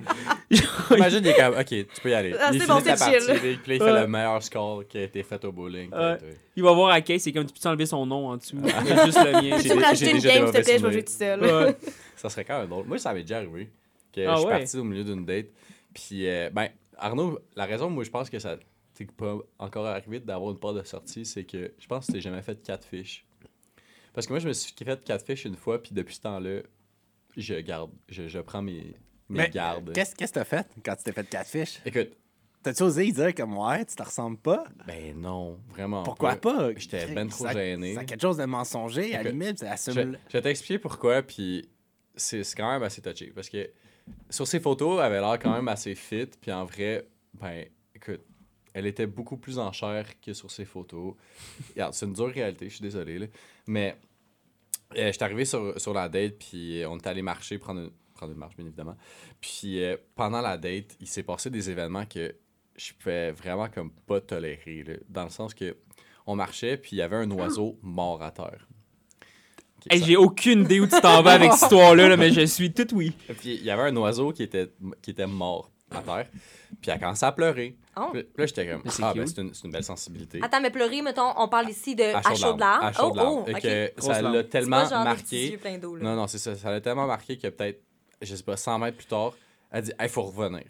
Imagine, 0.95 1.19
il 1.23 1.27
est 1.27 1.35
comme, 1.35 1.53
ok, 1.53 1.65
tu 1.67 1.85
peux 2.01 2.09
y 2.09 2.13
aller. 2.15 2.33
Ah, 2.39 2.49
il 2.51 2.59
c'est 2.59 2.65
finit 2.65 2.79
bon, 2.79 2.83
ta 2.83 2.95
partie, 2.95 3.17
puis 3.39 3.57
il 3.67 3.77
fait 3.77 3.79
Ouais. 3.83 4.01
le 4.01 4.07
meilleur 4.07 4.41
score 4.41 4.87
qui 4.87 4.97
a 4.97 5.03
été 5.03 5.21
fait 5.21 5.43
au 5.45 5.51
bowling. 5.51 5.91
Ouais. 5.91 5.97
peut-être, 6.17 6.23
ouais. 6.23 6.37
Il 6.55 6.63
va 6.63 6.71
voir 6.73 6.89
à 6.91 7.01
Case, 7.01 7.21
c'est 7.21 7.31
comme, 7.31 7.45
tu 7.45 7.53
peux 7.59 7.69
enlever 7.69 7.85
son 7.85 8.05
nom 8.07 8.29
en 8.29 8.37
dessous? 8.37 8.57
Juste 8.57 9.23
le 9.23 9.31
mien. 9.33 9.57
J'ai 9.93 10.11
une 10.11 10.19
game, 10.19 10.47
s'il 10.47 10.55
te 10.55 10.63
plaît, 10.63 10.77
je 10.79 10.85
vais 10.87 10.91
jouer 10.93 11.03
tout 11.03 11.11
seul. 11.13 11.41
Ouais. 11.43 11.75
Ça 12.15 12.29
serait 12.29 12.45
quand 12.45 12.59
même 12.59 12.69
drôle. 12.69 12.85
Moi, 12.87 12.97
ça 12.97 13.13
m'est 13.13 13.21
déjà 13.21 13.37
arrivé. 13.37 13.69
Que 14.13 14.21
Ah 14.27 14.33
je 14.33 14.37
suis 14.39 14.47
ouais? 14.47 14.57
parti 14.59 14.77
au 14.77 14.83
milieu 14.83 15.03
d'une 15.03 15.25
date. 15.25 15.47
Puis, 15.93 16.27
euh, 16.27 16.49
ben, 16.51 16.69
Arnaud, 16.97 17.39
la 17.55 17.65
raison, 17.65 17.89
moi, 17.89 18.03
je 18.03 18.09
pense 18.11 18.29
que 18.29 18.37
ça 18.39 18.57
t'est 18.93 19.11
pas 19.11 19.37
encore 19.59 19.85
arrivé 19.87 20.19
d'avoir 20.19 20.51
une 20.51 20.59
part 20.59 20.73
de 20.73 20.83
sortie, 20.83 21.25
c'est 21.25 21.43
que 21.43 21.73
je 21.79 21.87
pense 21.87 22.07
que 22.07 22.13
t'es 22.13 22.21
jamais 22.21 22.41
fait 22.41 22.61
quatre 22.61 22.85
fiches. 22.87 23.25
Parce 24.13 24.27
que 24.27 24.33
moi, 24.33 24.39
je 24.39 24.47
me 24.47 24.53
suis 24.53 24.73
fait 24.73 25.03
quatre 25.03 25.25
fiches 25.25 25.45
une 25.45 25.55
fois, 25.55 25.81
puis 25.81 25.91
depuis 25.93 26.15
ce 26.15 26.21
temps-là, 26.21 26.61
je 27.37 27.55
garde, 27.55 27.91
je, 28.09 28.27
je 28.27 28.39
prends 28.39 28.61
mes, 28.61 28.95
mes 29.29 29.39
Mais 29.39 29.49
gardes. 29.49 29.93
Qu'est-ce 29.93 30.13
qu'est-ce 30.15 30.33
que 30.33 30.39
t'as 30.39 30.45
fait 30.45 30.67
quand 30.83 30.95
tu 30.97 31.03
t'es 31.03 31.13
fait 31.13 31.29
quatre 31.29 31.49
fiches? 31.49 31.79
Écoute, 31.85 32.11
T'as-tu 32.63 32.83
osé 32.83 33.11
dire 33.11 33.33
comme, 33.33 33.57
ouais, 33.57 33.83
tu 33.85 33.95
te 33.95 34.03
ressembles 34.03 34.37
pas? 34.37 34.65
ben 34.85 35.19
non, 35.19 35.57
vraiment. 35.69 36.03
Pourquoi 36.03 36.35
pas? 36.35 36.69
J'étais 36.75 37.07
ben 37.11 37.27
trop 37.27 37.45
Ça- 37.45 37.53
gêné. 37.53 37.95
C'est 37.95 38.05
quelque 38.05 38.21
chose 38.21 38.37
de 38.37 38.45
mensonger, 38.45 39.15
à 39.15 39.23
la 39.23 39.31
limite, 39.31 39.61
Je, 39.61 39.65
assume 39.65 40.15
je 40.27 40.33
vais 40.33 40.41
t'expliquer 40.43 40.77
pourquoi, 40.77 41.23
puis 41.23 41.67
c'est 42.15 42.43
c'est 42.43 42.55
quand 42.55 42.71
même 42.71 42.83
assez 42.83 43.01
touché. 43.01 43.31
Parce 43.33 43.49
que 43.49 43.67
sur 44.29 44.45
ses 44.45 44.59
photos, 44.59 44.99
elle 44.99 45.05
avait 45.05 45.21
l'air 45.21 45.39
quand 45.39 45.55
même 45.55 45.69
assez 45.69 45.95
fit, 45.95 46.27
puis 46.39 46.51
en 46.51 46.65
vrai, 46.65 47.07
ben, 47.33 47.65
écoute, 47.95 48.21
elle 48.73 48.85
était 48.85 49.07
beaucoup 49.07 49.37
plus 49.37 49.59
en 49.59 49.71
chair 49.71 50.05
que 50.21 50.33
sur 50.33 50.49
ses 50.51 50.65
photos. 50.65 51.15
Regarde, 51.69 51.93
c'est 51.93 52.05
une 52.05 52.13
dure 52.13 52.31
réalité, 52.31 52.69
je 52.69 52.75
suis 52.75 52.83
désolé, 52.83 53.19
là. 53.19 53.27
Mais 53.67 53.97
euh, 54.97 55.11
j'étais 55.11 55.23
arrivé 55.23 55.45
sur, 55.45 55.79
sur 55.79 55.93
la 55.93 56.09
date, 56.09 56.37
puis 56.39 56.83
on 56.87 56.97
est 56.97 57.07
allé 57.07 57.21
marcher, 57.21 57.57
prendre 57.57 57.81
une, 57.81 57.91
prendre 58.13 58.33
une 58.33 58.39
marche, 58.39 58.55
bien 58.55 58.65
évidemment. 58.65 58.95
Puis 59.39 59.83
euh, 59.83 59.97
pendant 60.15 60.41
la 60.41 60.57
date, 60.57 60.95
il 60.99 61.07
s'est 61.07 61.23
passé 61.23 61.49
des 61.49 61.69
événements 61.69 62.05
que 62.05 62.35
je 62.75 62.93
pouvais 62.93 63.31
vraiment 63.31 63.69
comme 63.69 63.91
pas 63.91 64.21
tolérer, 64.21 64.83
là, 64.83 64.93
dans 65.09 65.23
le 65.23 65.29
sens 65.29 65.53
que 65.53 65.75
on 66.25 66.35
marchait, 66.35 66.77
puis 66.77 66.91
il 66.93 66.99
y 66.99 67.01
avait 67.01 67.15
un 67.15 67.29
oiseau 67.31 67.79
mort 67.81 68.21
à 68.21 68.31
terre. 68.31 68.67
Hey, 69.89 70.03
J'ai 70.03 70.15
aucune 70.15 70.61
idée 70.61 70.79
où 70.79 70.85
tu 70.85 71.01
t'en 71.01 71.23
vas 71.23 71.33
avec 71.33 71.51
cette 71.53 71.63
histoire-là, 71.63 72.07
là, 72.09 72.17
mais 72.17 72.31
je 72.31 72.45
suis 72.45 72.71
tout 72.71 72.93
oui. 72.93 73.13
Puis 73.39 73.55
il 73.55 73.63
y 73.63 73.71
avait 73.71 73.81
un 73.81 73.95
oiseau 73.97 74.31
qui 74.31 74.43
était, 74.43 74.71
qui 75.01 75.09
était 75.11 75.25
mort 75.25 75.71
à 75.95 76.01
terre. 76.01 76.27
Puis 76.81 76.89
elle 76.89 76.93
a 76.93 76.99
commencé 76.99 77.25
à 77.25 77.31
pleurer. 77.31 77.75
Oh. 77.97 78.09
Puis 78.11 78.25
là, 78.37 78.45
j'étais 78.45 78.67
comme, 78.67 78.81
ah, 79.01 79.13
ben, 79.13 79.27
c'est 79.27 79.41
une, 79.41 79.53
c'est 79.53 79.65
une 79.65 79.71
belle 79.71 79.83
sensibilité. 79.83 80.39
Attends, 80.41 80.61
mais 80.61 80.69
pleurer, 80.69 81.01
mettons, 81.01 81.33
on 81.37 81.47
parle 81.47 81.69
ici 81.69 81.95
de 81.95 82.03
à 82.15 82.33
chaud 82.35 82.53
de 82.53 82.59
larmes. 82.59 82.91
Oh, 82.99 83.13
oh, 83.17 83.45
que 83.61 83.91
ça 83.97 84.21
l'a 84.21 84.43
tellement 84.43 84.87
pas 84.87 85.03
marqué. 85.03 85.59
là. 85.63 85.77
Non, 86.01 86.15
non, 86.15 86.27
c'est 86.27 86.37
ça. 86.37 86.55
Ça 86.55 86.71
l'a 86.71 86.81
tellement 86.81 87.07
marqué 87.07 87.37
que 87.37 87.47
peut-être, 87.47 87.81
je 88.21 88.35
sais 88.35 88.43
pas, 88.43 88.57
100 88.57 88.79
mètres 88.79 88.97
plus 88.97 89.07
tard, 89.07 89.33
elle 89.71 89.83
dit, 89.83 89.91
il 89.99 90.09
faut 90.09 90.23
revenir. 90.23 90.63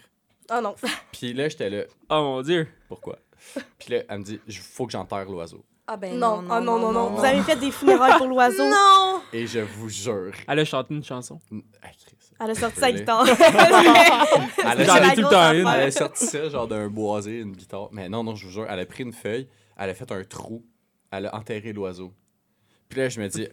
Oh 0.53 0.59
non. 0.61 0.75
Puis 1.11 1.33
là, 1.33 1.47
j'étais 1.47 1.69
là, 1.69 1.83
Oh 2.09 2.21
mon 2.21 2.41
dieu. 2.41 2.67
pourquoi? 2.87 3.17
Puis 3.79 3.93
là, 3.93 4.03
elle 4.09 4.19
me 4.19 4.23
dit, 4.23 4.39
il 4.47 4.53
faut 4.53 4.85
que 4.85 4.91
j'enterre 4.91 5.25
l'oiseau. 5.29 5.63
Ah 5.87 5.97
ben 5.97 6.17
Non, 6.17 6.41
non, 6.41 6.55
oh 6.57 6.61
non, 6.61 6.79
non, 6.79 6.91
non. 6.91 7.09
Vous 7.11 7.23
avez 7.25 7.41
fait 7.41 7.55
des 7.55 7.71
funérailles 7.71 8.17
pour 8.17 8.27
l'oiseau. 8.27 8.63
Non! 8.69 9.21
Et 9.33 9.45
je 9.47 9.59
vous 9.59 9.89
jure. 9.89 10.31
Elle 10.47 10.59
a 10.59 10.65
chanté 10.65 10.93
une 10.93 11.03
chanson. 11.03 11.39
Ah, 11.81 11.87
Chris. 12.05 12.17
Elle 12.39 12.49
a 12.51 12.55
sorti 12.55 12.79
sa 12.79 12.91
guitare. 12.91 13.25
Elle 13.27 14.85
J'en 14.85 14.93
a, 14.93 14.97
ai 14.97 15.01
la 15.01 15.09
tout 15.11 15.21
le 15.21 15.21
grosse 15.21 15.31
temps 15.31 15.51
une. 15.53 15.67
affaire. 15.67 15.79
elle 15.81 15.87
a 15.87 15.91
sorti 15.91 16.25
ça, 16.25 16.49
genre 16.49 16.67
d'un 16.67 16.87
boisé, 16.87 17.39
une 17.39 17.51
guitare. 17.51 17.89
Mais 17.91 18.09
non, 18.09 18.23
non, 18.23 18.35
je 18.35 18.45
vous 18.45 18.51
jure, 18.51 18.65
elle 18.69 18.79
a 18.79 18.85
pris 18.85 19.03
une 19.03 19.13
feuille, 19.13 19.47
elle 19.77 19.89
a 19.89 19.93
fait 19.93 20.11
un 20.11 20.23
trou, 20.23 20.65
elle 21.11 21.27
a 21.27 21.35
enterré 21.35 21.71
l'oiseau. 21.73 22.13
Puis 22.89 22.99
là, 22.99 23.09
je 23.09 23.21
me 23.21 23.27
dis, 23.27 23.47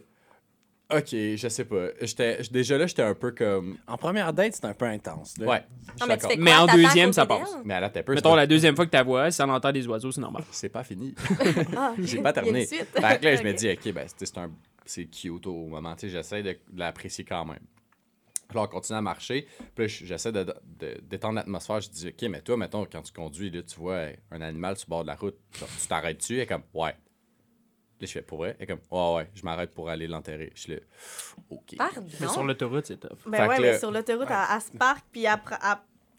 ok, 0.91 1.07
je 1.11 1.47
sais 1.49 1.65
pas. 1.65 1.87
J'étais, 2.01 2.41
déjà 2.51 2.77
là, 2.77 2.87
j'étais 2.87 3.01
un 3.03 3.15
peu 3.15 3.31
comme. 3.31 3.77
En 3.87 3.97
première 3.97 4.33
date, 4.33 4.53
c'est 4.55 4.65
un 4.65 4.73
peu 4.73 4.85
intense. 4.85 5.37
là. 5.37 5.45
Ouais, 5.47 5.63
je 5.81 5.91
suis 5.91 5.99
Non, 6.01 6.07
mais 6.07 6.17
tu 6.17 6.21
d'accord. 6.21 6.29
fais 6.31 6.35
quoi? 6.37 6.43
Mais 6.45 6.55
en 6.55 6.65
deuxième, 6.67 7.09
à 7.09 7.13
ça 7.13 7.25
passe. 7.25 7.55
Mais 7.65 7.73
elle 7.73 7.83
a 7.83 7.89
peu. 7.89 8.13
Mettons 8.13 8.35
la 8.35 8.47
deuxième 8.47 8.75
fois 8.75 8.85
que 8.85 8.95
tu 8.97 9.03
vois, 9.03 9.31
si 9.31 9.41
on 9.41 9.49
entend 9.49 9.71
des 9.71 9.87
oiseaux, 9.87 10.11
c'est 10.11 10.21
normal. 10.21 10.43
C'est 10.51 10.69
pas 10.69 10.83
fini. 10.83 11.15
Ah, 11.77 11.93
J'ai 11.99 12.21
pas 12.21 12.33
terminé. 12.33 12.65
Fait 12.65 12.85
que 13.19 13.25
là, 13.25 13.35
je 13.35 13.43
me 13.43 13.53
dis, 13.53 13.69
ok, 13.69 13.93
ben, 13.93 14.07
c'est 14.15 14.37
un. 14.37 14.51
C'est 14.85 15.05
cute 15.05 15.45
au 15.45 15.67
moment. 15.67 15.95
Tu 15.95 16.07
sais, 16.07 16.09
j'essaie 16.09 16.41
de, 16.41 16.51
de 16.51 16.79
l'apprécier 16.79 17.23
quand 17.23 17.45
même. 17.45 17.59
Là, 18.55 18.63
on 18.63 18.67
continue 18.67 18.97
à 18.97 19.01
marcher. 19.03 19.45
Puis 19.75 19.87
j'essaie 19.87 20.31
de, 20.31 20.43
de- 20.43 20.99
d'étendre 21.03 21.35
l'atmosphère. 21.35 21.79
Je 21.81 21.89
dis, 21.89 22.07
OK, 22.07 22.27
mais 22.29 22.41
toi, 22.41 22.57
mettons, 22.57 22.87
quand 22.91 23.03
tu 23.03 23.13
conduis, 23.13 23.51
là, 23.51 23.61
tu 23.61 23.79
vois 23.79 24.05
un 24.31 24.41
animal 24.41 24.75
sur 24.77 24.87
le 24.87 24.89
bord 24.89 25.01
de 25.03 25.07
la 25.09 25.15
route, 25.15 25.35
genre, 25.59 25.69
tu 25.79 25.87
t'arrêtes-tu? 25.87 26.39
Est 26.39 26.47
comme, 26.47 26.63
ouais. 26.73 26.95
Là, 28.01 28.07
je 28.07 28.11
fais, 28.13 28.21
pour 28.21 28.37
vrai? 28.37 28.55
Elle 28.59 28.63
est 28.63 28.67
comme, 28.67 28.79
ouais, 28.91 29.15
ouais, 29.17 29.27
je 29.35 29.43
m'arrête 29.43 29.71
pour 29.71 29.89
aller 29.89 30.07
l'enterrer. 30.07 30.51
Je 30.55 30.61
suis 30.61 30.71
là, 30.73 30.79
OK. 31.49 31.75
Pardon? 31.77 32.05
Mais 32.21 32.27
sur 32.27 32.43
l'autoroute, 32.45 32.85
c'est 32.85 32.97
tough. 32.99 33.09
Ben 33.27 33.47
ouais, 33.47 33.59
mais 33.59 33.77
sur 33.77 33.91
l'autoroute, 33.91 34.27
elle, 34.29 34.35
elle 34.55 34.61
se 34.61 34.77
parque, 34.77 35.03
puis 35.11 35.25
elle, 35.25 35.31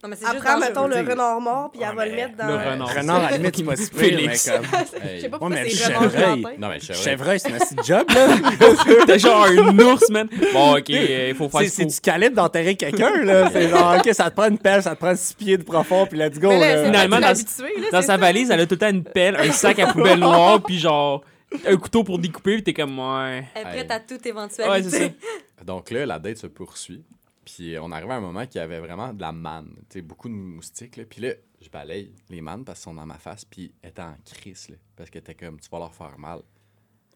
Non, 0.03 0.09
mais 0.09 0.15
c'est 0.15 0.25
elle 0.25 0.33
juste 0.41 0.59
mettons, 0.59 0.85
le 0.87 0.95
renard 0.97 1.41
mort, 1.41 1.71
puis 1.71 1.81
elle 1.87 1.95
va 1.95 2.05
le 2.05 2.11
mettre 2.15 2.35
dans... 2.35 2.47
le 2.47 2.53
renard. 2.55 2.95
Renard, 2.95 3.23
à 3.23 3.31
la 3.31 3.37
limite, 3.37 3.55
si 3.55 3.63
pire, 3.89 3.99
mais 3.99 4.07
Félix. 4.09 4.49
comme... 4.51 4.65
Je 5.15 5.19
sais 5.21 5.29
pas 5.29 5.39
pourquoi 5.39 5.57
c'est 5.57 5.89
le 5.89 5.97
renard. 5.97 6.37
Non, 6.59 6.69
mais 6.69 6.75
le 6.75 6.79
chevreuil. 6.81 7.03
Chevreuil, 7.03 7.39
c'est 7.39 7.51
un 7.53 7.57
petit 7.57 7.87
job, 7.87 8.05
là. 8.13 9.05
T'es 9.07 9.19
genre 9.19 9.45
un 9.45 9.79
ours, 9.79 10.09
man. 10.11 10.27
Bon, 10.53 10.77
ok, 10.77 10.89
il 10.89 11.33
faut 11.35 11.49
faire 11.49 11.67
C'est 11.67 11.85
du 11.85 11.99
calibre 11.99 12.35
d'enterrer 12.35 12.75
quelqu'un, 12.75 13.23
là. 13.23 13.49
C'est 13.51 13.69
genre, 13.69 13.95
OK, 13.97 14.13
ça 14.13 14.29
te 14.29 14.35
prend 14.35 14.49
une 14.49 14.59
pelle, 14.59 14.83
ça 14.83 14.91
te 14.95 14.99
prend 14.99 15.15
six 15.15 15.33
pieds 15.33 15.57
de 15.57 15.63
profond, 15.63 16.05
puis 16.05 16.19
let's 16.19 16.37
go, 16.39 16.49
Mais 16.49 16.59
là, 16.59 16.67
là. 16.67 16.77
c'est 16.77 16.85
Finalement, 16.85 17.19
dans- 17.19 17.27
habitué, 17.27 17.73
là, 17.81 17.87
Dans 17.91 18.01
c'est 18.01 18.07
sa 18.07 18.17
valise, 18.17 18.51
elle 18.51 18.59
a 18.59 18.65
tout 18.67 18.75
le 18.75 18.79
temps 18.79 18.89
une 18.89 19.03
pelle, 19.03 19.35
un 19.35 19.51
sac 19.51 19.79
à 19.79 19.87
poubelle 19.87 20.19
noir, 20.19 20.61
puis 20.61 20.77
genre 20.79 21.23
un 21.65 21.77
couteau 21.77 22.03
pour 22.03 22.19
découper, 22.19 22.55
puis 22.55 22.63
t'es 22.63 22.73
comme, 22.73 22.97
ouais. 22.99 23.45
Elle 23.55 23.61
est 23.61 23.63
prête 23.63 23.91
Hey. 23.91 23.97
à 23.97 23.99
toute 23.99 24.21
Ouais, 24.23 24.29
éventualité. 24.29 24.89
c'est 24.89 25.07
ça. 25.09 25.13
Donc 25.65 25.91
là, 25.91 26.05
la 26.05 26.19
date 26.19 26.37
se 26.37 26.47
poursuit. 26.47 27.03
Puis 27.45 27.75
on 27.79 27.91
arrive 27.91 28.11
à 28.11 28.15
un 28.15 28.21
moment 28.21 28.45
qui 28.45 28.59
avait 28.59 28.79
vraiment 28.79 29.13
de 29.13 29.21
la 29.21 29.31
manne. 29.31 29.73
Tu 29.89 29.95
sais, 29.95 30.01
beaucoup 30.01 30.29
de 30.29 30.33
moustiques. 30.33 30.95
Là. 30.97 31.03
Puis 31.09 31.21
là, 31.21 31.33
je 31.59 31.69
balaye 31.69 32.11
les 32.29 32.39
mannes 32.39 32.63
parce 32.63 32.79
qu'ils 32.79 32.83
sont 32.85 32.93
dans 32.93 33.05
ma 33.05 33.17
face. 33.17 33.45
Puis 33.45 33.73
elle 33.81 33.89
était 33.89 34.01
en 34.03 34.15
crise. 34.25 34.69
Là, 34.69 34.75
parce 34.95 35.09
que 35.09 35.19
t'es 35.19 35.33
comme, 35.35 35.59
tu 35.59 35.67
vas 35.69 35.79
leur 35.79 35.93
faire 35.93 36.17
mal. 36.19 36.41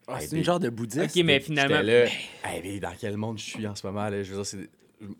Ah, 0.08 0.20
Hey, 0.20 0.28
c'est 0.28 0.36
une 0.36 0.44
genre 0.44 0.60
de 0.60 0.68
bouddhiste. 0.68 1.16
Ok, 1.16 1.24
mais 1.24 1.40
finalement. 1.40 1.80
Là, 1.80 2.04
hey, 2.06 2.60
mais 2.62 2.80
dans 2.80 2.94
quel 2.98 3.16
monde 3.16 3.38
je 3.38 3.44
suis 3.44 3.66
en 3.66 3.74
ce 3.74 3.86
moment? 3.86 4.08
Là? 4.08 4.22
Je 4.22 4.30
veux 4.30 4.36
dire, 4.42 4.46
c'est- 4.46 4.68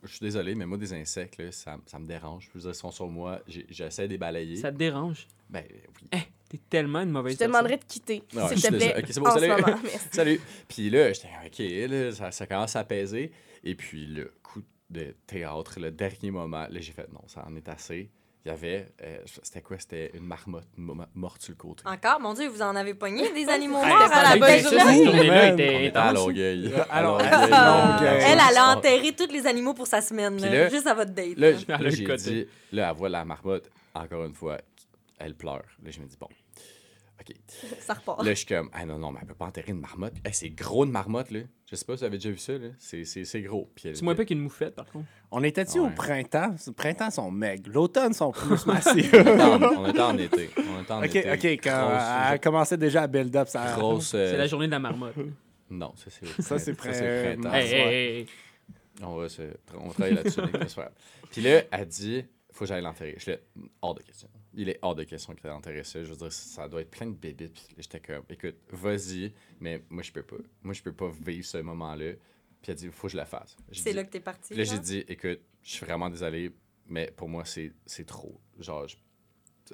je 0.03 0.09
suis 0.09 0.21
désolé, 0.25 0.55
mais 0.55 0.67
moi, 0.67 0.77
des 0.79 0.93
insectes, 0.93 1.39
là, 1.39 1.53
ça, 1.53 1.77
ça 1.87 1.99
me 1.99 2.07
dérange. 2.07 2.49
Je 2.53 2.59
veux 2.59 2.61
dire, 2.63 2.71
ils 2.71 2.75
sont 2.75 2.91
sur 2.91 3.09
moi. 3.09 3.41
J'essaie 3.47 4.07
de 4.07 4.13
les 4.13 4.19
balayer. 4.19 4.57
Ça 4.57 4.73
te 4.73 4.77
dérange? 4.77 5.27
Ben 5.49 5.65
oui. 5.71 6.09
Eh, 6.13 6.19
t'es 6.49 6.61
tellement 6.71 7.01
une 7.01 7.11
mauvaise 7.11 7.35
Je 7.35 7.39
te 7.39 7.45
demanderais 7.45 7.77
de 7.79 7.85
quitter, 7.85 8.23
Ouais, 8.35 8.49
s'il 8.49 8.57
je 8.57 8.63
suis 8.63 8.63
te 8.63 8.69
plaît, 8.77 8.79
désolé. 8.79 9.03
Ok, 9.03 9.07
c'est 9.11 9.21
bon, 9.21 9.27
en 9.29 9.35
ce 9.35 9.41
salut. 9.41 9.63
moment. 9.63 9.79
Merci. 9.83 9.99
Salut. 10.13 10.41
Puis 10.69 10.91
là, 10.91 11.13
j'étais 11.13 11.29
OK, 11.45 11.91
là, 11.91 12.13
ça, 12.13 12.31
ça 12.31 12.47
commence 12.47 12.77
à 12.77 12.81
apaiser. 12.81 13.33
Et 13.65 13.75
puis 13.75 14.07
le 14.07 14.33
coup 14.43 14.63
de 14.91 15.15
théâtre, 15.27 15.81
le 15.81 15.91
dernier 15.91 16.31
moment, 16.31 16.67
là, 16.71 16.81
j'ai 16.81 16.93
fait 16.93 17.09
non, 17.13 17.21
ça 17.27 17.45
en 17.49 17.55
est 17.57 17.69
assez. 17.69 18.11
Il 18.45 18.51
y 18.51 18.53
avait, 18.53 18.87
euh, 19.03 19.19
c'était 19.43 19.61
quoi? 19.61 19.77
C'était 19.77 20.13
une 20.15 20.25
marmotte 20.25 20.69
mo- 20.77 20.95
morte 21.17 21.43
sur 21.43 21.51
le 21.51 21.57
côté. 21.57 21.83
Encore, 21.85 22.21
mon 22.21 22.33
Dieu, 22.33 22.47
vous 22.47 22.63
en 22.63 22.77
avez 22.77 22.95
pogné 22.95 23.33
des 23.33 23.49
animaux 23.49 23.85
morts 23.85 24.09
à 24.13 24.37
la 24.37 24.49
hey, 24.57 24.63
journée. 24.63 24.79
Cette 24.79 25.03
journée-là 25.03 25.27
Man. 25.35 25.51
On 25.51 25.55
était 25.55 25.87
était 25.87 25.97
à 25.99 26.03
intense. 26.11 26.15
Longueuil. 26.25 26.73
À 26.89 27.03
Longueuil. 27.03 27.29
Longueuil. 27.51 28.23
Elle, 28.25 28.39
elle 28.51 28.57
a 28.59 28.77
enterré 28.77 29.13
tous 29.17 29.33
les 29.33 29.47
animaux 29.49 29.75
pour 29.75 29.89
sa 29.89 30.01
semaine, 30.01 30.37
Puis 30.37 30.45
là, 30.45 30.51
là- 30.51 30.69
juste 30.69 30.87
à 30.87 30.95
votre 30.95 31.11
date. 31.11 31.37
Là, 31.37 31.51
là. 31.51 31.57
j- 31.57 31.65
Elle 31.67 31.75
a 31.75 31.79
là, 31.79 31.85
le 31.85 31.91
j'ai 31.91 32.17
dit, 32.17 32.47
là, 32.71 32.89
elle 32.91 32.97
voit 32.97 33.09
la 33.09 33.25
marmotte, 33.25 33.69
encore 33.95 34.25
une 34.25 34.35
fois, 34.35 34.59
elle 35.19 35.35
pleure. 35.35 35.65
Là, 35.83 35.91
je 35.91 36.01
me 36.01 36.07
dis, 36.07 36.17
bon, 36.19 36.29
OK. 37.21 37.35
Ça 37.81 37.95
repart. 37.95 38.23
Là, 38.23 38.31
je 38.31 38.35
suis 38.35 38.47
comme, 38.47 38.69
ah 38.73 38.85
non, 38.85 38.99
non, 38.99 39.11
mais 39.11 39.21
elle 39.23 39.29
peut 39.29 39.35
pas 39.35 39.47
enterrer 39.47 39.73
une 39.73 39.81
marmotte. 39.81 40.15
Hey, 40.25 40.35
c'est 40.35 40.51
gros 40.51 40.85
une 40.85 40.91
marmotte, 40.91 41.31
là. 41.31 41.41
Je 41.71 41.75
sais 41.75 41.85
pas 41.85 41.95
si 41.95 42.01
vous 42.01 42.05
avez 42.05 42.19
déjà 42.19 42.31
vu 42.31 42.39
ça, 42.39 42.53
là. 42.59 42.69
C'est, 42.79 43.05
c'est, 43.05 43.25
c'est 43.25 43.41
gros. 43.43 43.73
C'est 43.77 44.01
moins 44.03 44.15
peu 44.15 44.25
qu'une 44.25 44.39
moufette, 44.41 44.75
par 44.75 44.87
contre. 44.87 45.07
On 45.31 45.43
était-tu 45.43 45.79
au 45.81 45.89
printemps? 45.91 46.55
Le 46.67 46.73
printemps 46.73 47.11
sont 47.11 47.31
maigres. 47.31 47.71
L'automne 47.73 48.13
sont 48.13 48.31
plus 48.33 48.67
massifs. 48.67 49.13
on, 49.15 49.19
était 49.19 49.43
en, 49.43 49.63
on 49.63 49.87
était 49.89 50.01
en 50.01 50.19
été. 50.19 50.51
On 50.59 50.83
était 50.83 50.93
en 50.93 51.03
été. 51.03 51.33
OK, 51.33 51.45
quand 51.65 51.89
Grosse- 51.89 52.33
elle 52.33 52.41
commençait 52.41 52.77
déjà 52.77 53.03
à 53.03 53.07
build 53.07 53.35
up 53.35 53.49
ça. 53.49 53.75
grosse, 53.77 54.15
euh, 54.15 54.31
C'est 54.31 54.37
la 54.37 54.47
journée 54.47 54.67
de 54.67 54.73
la 54.73 54.79
marmotte. 54.79 55.15
Non, 55.71 55.93
ça 55.97 56.11
c'est. 56.11 56.43
Ça, 56.43 56.59
c'est 56.59 56.75
printemps. 56.75 57.53
Hey, 57.53 57.73
hey, 57.73 58.19
hey. 58.21 58.27
On 59.03 59.17
va 59.17 59.29
se... 59.29 59.43
on 59.75 59.89
va 59.89 59.93
travailler 59.95 60.17
là-dessus. 60.17 60.41
Puis 61.31 61.41
là, 61.43 61.63
elle 61.73 61.87
dit 61.87 62.25
faut 62.53 62.61
que 62.65 62.69
j'aille 62.69 62.83
l'enterrer. 62.83 63.17
Je 63.19 63.33
l'ai 63.33 63.39
hors 63.83 63.95
de 63.95 64.03
question. 64.03 64.29
Il 64.59 64.69
est 64.71 64.79
hors 64.83 64.95
de 64.95 65.05
question 65.05 65.35
qu'il 65.35 65.43
t'enterre 65.43 65.85
ça. 65.85 66.03
Je 66.03 66.11
veux 66.11 66.17
dire, 66.17 66.33
ça 66.33 66.67
doit 66.69 66.81
être 66.81 66.91
plein 66.91 67.07
de 67.07 67.15
bébés. 67.15 67.49
Puis 67.49 67.63
là, 67.71 67.75
j'étais 67.83 68.01
comme 68.01 68.25
écoute, 68.31 68.57
vas-y, 68.71 69.33
mais 69.61 69.85
moi, 69.91 70.03
je 70.03 70.11
peux 70.13 70.23
pas. 70.23 70.37
Moi, 70.63 70.73
je 70.73 70.83
peux 70.83 70.95
pas 70.95 71.11
vivre 71.11 71.45
ce 71.47 71.59
moment-là. 71.59 72.15
Puis 72.63 72.73
elle 72.73 72.75
dit 72.75 72.89
faut 72.89 73.07
que 73.07 73.13
je 73.13 73.17
la 73.19 73.27
fasse. 73.27 73.55
C'est 73.71 73.93
là 73.93 74.03
que 74.03 74.11
t'es 74.11 74.21
parti. 74.21 74.55
Là, 74.55 74.65
j'ai 74.65 74.79
dit, 74.79 75.05
écoute, 75.09 75.41
je 75.63 75.71
suis 75.71 75.85
vraiment 75.85 76.09
désolé, 76.09 76.51
mais 76.87 77.11
pour 77.15 77.29
moi, 77.29 77.45
c'est 77.45 77.73
c'est 77.85 78.07
trop. 78.07 78.41
Genre, 78.59 78.89
je- 78.89 78.97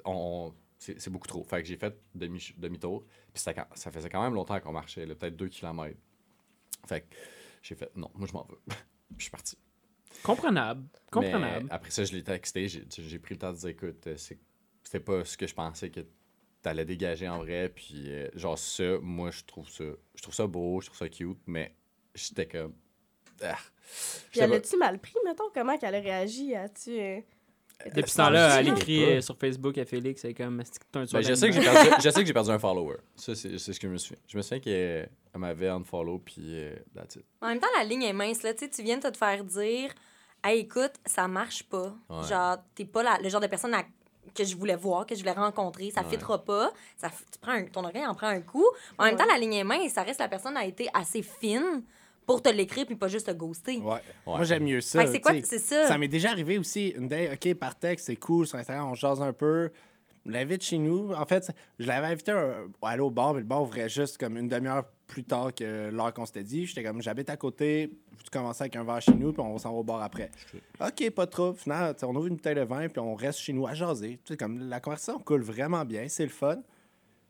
on, 0.05 0.51
on- 0.51 0.53
c'est 0.79 1.09
beaucoup 1.09 1.27
trop. 1.27 1.43
Fait 1.45 1.61
que 1.61 1.67
j'ai 1.69 1.77
fait 1.77 1.95
demi- 2.13 2.53
demi-tour. 2.57 3.05
puis 3.33 3.41
quand- 3.55 3.67
ça 3.75 3.89
faisait 3.89 4.09
quand 4.09 4.21
même 4.21 4.33
longtemps 4.33 4.59
qu'on 4.59 4.73
marchait, 4.73 5.05
peut-être 5.07 5.37
deux 5.37 5.47
kilomètres. 5.47 5.97
Fait 6.85 7.01
que 7.01 7.15
j'ai 7.61 7.75
fait, 7.75 7.89
non, 7.95 8.11
moi, 8.15 8.27
je 8.27 8.33
m'en 8.33 8.43
veux. 8.43 8.59
puis 8.67 8.75
je 9.17 9.21
suis 9.23 9.31
parti. 9.31 9.57
Comprenable. 10.23 10.87
Comprenable. 11.09 11.65
Mais 11.67 11.71
après 11.73 11.89
ça, 11.91 12.03
je 12.03 12.11
l'ai 12.11 12.23
texté. 12.23 12.67
J'ai 12.67 12.83
j'ai 12.89 13.19
pris 13.19 13.35
le 13.35 13.39
temps 13.39 13.53
de 13.53 13.57
dire, 13.57 13.69
écoute, 13.69 14.07
c'est- 14.17 14.37
c'était 14.83 14.99
pas 14.99 15.23
ce 15.25 15.37
que 15.37 15.47
je 15.47 15.53
pensais 15.53 15.89
que 15.89 16.01
t'allais 16.61 16.85
dégager 16.85 17.27
en 17.27 17.39
vrai. 17.39 17.69
Puis, 17.69 18.05
euh, 18.11 18.29
genre, 18.35 18.57
ça, 18.57 18.97
moi, 19.01 19.31
je 19.31 19.43
trouve 19.43 19.69
ça, 19.69 19.83
je 20.15 20.21
trouve 20.21 20.33
ça 20.35 20.47
beau, 20.47 20.79
je 20.81 20.87
trouve 20.87 20.97
ça 20.97 21.09
cute, 21.09 21.39
mais 21.47 21.75
j'étais 22.15 22.47
comme. 22.47 22.73
Ah. 23.41 23.57
Puis 24.31 24.39
elle 24.39 24.53
a-tu 24.53 24.77
mal 24.77 24.99
pris, 24.99 25.15
mettons, 25.25 25.49
comment 25.53 25.77
qu'elle 25.77 25.95
a 25.95 25.99
réagi? 25.99 26.55
As-tu. 26.55 26.91
euh, 26.99 27.19
Depuis 27.93 28.09
ce 28.11 28.21
Euh, 28.21 28.23
temps-là, 28.25 28.59
elle 28.61 28.69
écrit 28.69 29.01
pas. 29.03 29.11
euh, 29.11 29.21
sur 29.21 29.37
Facebook 29.37 29.77
à 29.77 29.83
Félix, 29.85 30.23
elle 30.23 30.31
est 30.31 30.33
comme, 30.35 30.61
un 30.61 31.03
Ben, 31.05 31.21
je, 31.21 31.33
sais 31.33 31.47
que 31.49 31.53
j'ai 31.53 31.61
perdu, 31.61 31.89
je 32.01 32.09
sais 32.09 32.21
que 32.21 32.25
j'ai 32.25 32.33
perdu 32.33 32.51
un 32.51 32.59
follower. 32.59 32.97
Ça, 33.15 33.35
c'est 33.35 33.57
c'est 33.57 33.73
ce 33.73 33.79
que 33.79 33.87
je 33.87 33.91
me 33.93 33.97
souviens. 33.97 34.19
Je 34.27 34.37
me 34.37 34.41
souviens 34.41 34.59
qu'elle 34.59 35.09
elle 35.33 35.39
m'avait 35.41 35.67
unfollow, 35.67 36.19
puis 36.19 36.43
euh, 36.61 36.75
that's 36.95 37.15
it. 37.17 37.25
En 37.41 37.47
même 37.47 37.59
temps, 37.59 37.67
la 37.77 37.83
ligne 37.83 38.03
est 38.03 38.13
mince. 38.13 38.43
Là. 38.43 38.53
Tu 38.53 38.59
sais, 38.65 38.69
tu 38.69 38.83
viens 38.83 38.97
de 38.99 39.09
te 39.09 39.17
faire 39.17 39.43
dire 39.43 39.91
Hey, 40.45 40.59
écoute, 40.61 40.93
ça 41.05 41.27
marche 41.27 41.63
pas. 41.63 41.93
Ouais. 42.09 42.27
Genre, 42.29 42.57
t'es 42.75 42.85
pas 42.85 43.01
la- 43.03 43.19
le 43.21 43.27
genre 43.29 43.41
de 43.41 43.47
personne 43.47 43.73
à- 43.73 43.83
que 44.35 44.43
je 44.43 44.55
voulais 44.55 44.75
voir, 44.75 45.05
que 45.05 45.13
je 45.15 45.19
voulais 45.19 45.31
rencontrer. 45.33 45.91
Ça 45.91 46.01
Ouais. 46.01 46.09
fitera 46.09 46.43
pas. 46.43 46.71
Ça, 46.97 47.09
tu 47.09 47.39
prends 47.39 47.51
un- 47.51 47.65
ton 47.65 47.83
orgueil 47.83 48.05
en 48.05 48.15
prend 48.15 48.27
un 48.27 48.41
coup. 48.41 48.65
En 48.97 49.05
même 49.05 49.15
temps, 49.17 49.25
la 49.31 49.37
ligne 49.37 49.53
est 49.53 49.63
mince. 49.63 49.93
Ça 49.93 50.03
reste 50.03 50.19
la 50.19 50.27
personne 50.27 50.57
a 50.57 50.65
été 50.65 50.87
assez 50.93 51.21
fine 51.21 51.83
pour 52.25 52.41
te 52.41 52.49
l'écrire 52.49 52.85
puis 52.85 52.95
pas 52.95 53.07
juste 53.09 53.27
te 53.27 53.31
ghoster. 53.31 53.77
Ouais. 53.79 53.93
Ouais. 53.93 53.99
Moi, 54.25 54.43
j'aime 54.43 54.63
mieux 54.63 54.81
ça. 54.81 55.05
C'est 55.07 55.19
quoi, 55.19 55.33
c'est 55.43 55.59
ça? 55.59 55.87
Ça 55.87 55.97
m'est 55.97 56.07
déjà 56.07 56.29
arrivé 56.31 56.57
aussi. 56.57 56.89
Une 56.89 57.07
day, 57.07 57.29
OK, 57.33 57.53
par 57.55 57.75
texte, 57.75 58.05
c'est 58.07 58.15
cool. 58.15 58.47
Sur 58.47 58.57
Instagram, 58.59 58.89
on 58.89 58.95
jase 58.95 59.21
un 59.21 59.33
peu. 59.33 59.69
L'invite 60.25 60.63
chez 60.63 60.77
nous. 60.77 61.11
En 61.13 61.25
fait, 61.25 61.51
je 61.79 61.85
l'avais 61.85 62.07
invité 62.07 62.31
à, 62.31 62.55
aller 62.81 63.01
au 63.01 63.09
bar, 63.09 63.33
mais 63.33 63.41
le 63.41 63.45
bar 63.45 63.61
ouvrait 63.61 63.89
juste 63.89 64.17
comme 64.17 64.37
une 64.37 64.47
demi-heure 64.47 64.85
plus 65.05 65.23
tard 65.25 65.53
que 65.53 65.89
l'heure 65.89 66.13
qu'on 66.13 66.25
s'était 66.25 66.43
dit. 66.43 66.65
J'étais 66.65 66.83
comme, 66.83 67.01
j'habite 67.01 67.29
à 67.29 67.35
côté. 67.35 67.91
Tu 68.23 68.29
commences 68.31 68.61
avec 68.61 68.75
un 68.77 68.85
verre 68.85 69.01
chez 69.01 69.13
nous, 69.13 69.33
puis 69.33 69.41
on 69.41 69.57
s'en 69.57 69.71
va 69.73 69.79
au 69.79 69.83
bar 69.83 70.01
après. 70.01 70.31
OK, 70.79 71.09
pas 71.09 71.27
trouble. 71.27 71.57
Finalement, 71.57 71.93
on 72.03 72.15
ouvre 72.15 72.27
une 72.27 72.35
bouteille 72.35 72.55
de 72.55 72.61
vin, 72.61 72.87
puis 72.87 72.99
on 72.99 73.15
reste 73.15 73.39
chez 73.39 73.51
nous 73.51 73.67
à 73.67 73.73
jaser. 73.73 74.19
Tu 74.23 74.33
sais, 74.33 74.37
comme 74.37 74.69
la 74.69 74.79
conversation 74.79 75.19
coule 75.19 75.41
vraiment 75.41 75.83
bien. 75.83 76.07
C'est 76.07 76.23
le 76.23 76.29
fun. 76.29 76.57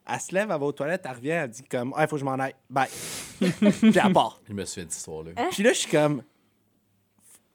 Elle 0.05 0.19
se 0.19 0.35
lève, 0.35 0.51
elle 0.51 0.59
va 0.59 0.65
aux 0.65 0.71
toilettes, 0.71 1.01
elle 1.05 1.15
revient, 1.15 1.29
elle 1.29 1.49
dit 1.49 1.63
comme, 1.63 1.93
ah, 1.95 2.03
il 2.03 2.07
faut 2.07 2.17
que 2.17 2.19
je 2.19 2.25
m'en 2.25 2.33
aille. 2.33 2.53
Bye. 2.69 2.89
puis 3.39 3.47
elle 3.81 4.13
part. 4.13 4.39
Je 4.47 4.53
me 4.53 4.65
souviens 4.65 4.85
de 4.85 4.91
cette 4.91 4.95
histoire-là. 4.95 5.31
Puis 5.49 5.63
là, 5.63 5.73
je 5.73 5.79
suis 5.79 5.91
comme. 5.91 6.21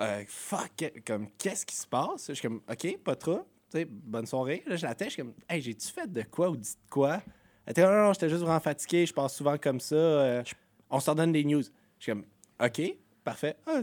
euh, 0.02 0.24
fuck, 0.26 0.92
comme, 1.06 1.28
qu'est-ce 1.38 1.64
qui 1.64 1.76
se 1.76 1.86
passe? 1.86 2.26
Je 2.28 2.32
suis 2.32 2.48
comme, 2.48 2.60
OK, 2.68 2.98
pas 3.04 3.14
trop. 3.14 3.46
Tu 3.70 3.78
sais, 3.78 3.84
bonne 3.84 4.26
soirée. 4.26 4.62
Là, 4.66 4.76
je 4.76 4.86
la 4.86 4.94
tête, 4.94 5.08
je 5.08 5.12
suis 5.14 5.22
comme, 5.22 5.34
hey, 5.48 5.60
j'ai-tu 5.60 5.88
fait 5.88 6.10
de 6.10 6.22
quoi 6.22 6.48
ou 6.50 6.56
dit 6.56 6.70
de 6.72 6.90
quoi? 6.90 7.20
Elle 7.66 7.72
était, 7.72 7.82
non, 7.82 7.90
non, 7.90 8.04
non, 8.06 8.12
j'étais 8.14 8.28
juste 8.30 8.42
vraiment 8.42 8.60
fatigué, 8.60 9.04
je 9.04 9.12
passe 9.12 9.34
souvent 9.34 9.58
comme 9.58 9.78
ça. 9.80 9.94
euh, 9.94 10.42
on 10.90 11.00
s'en 11.00 11.14
donne 11.14 11.32
des 11.32 11.44
news. 11.44 11.62
Je 11.98 12.02
suis 12.02 12.12
comme, 12.12 12.24
OK, 12.64 12.80
parfait. 13.24 13.56
Ah, 13.66 13.80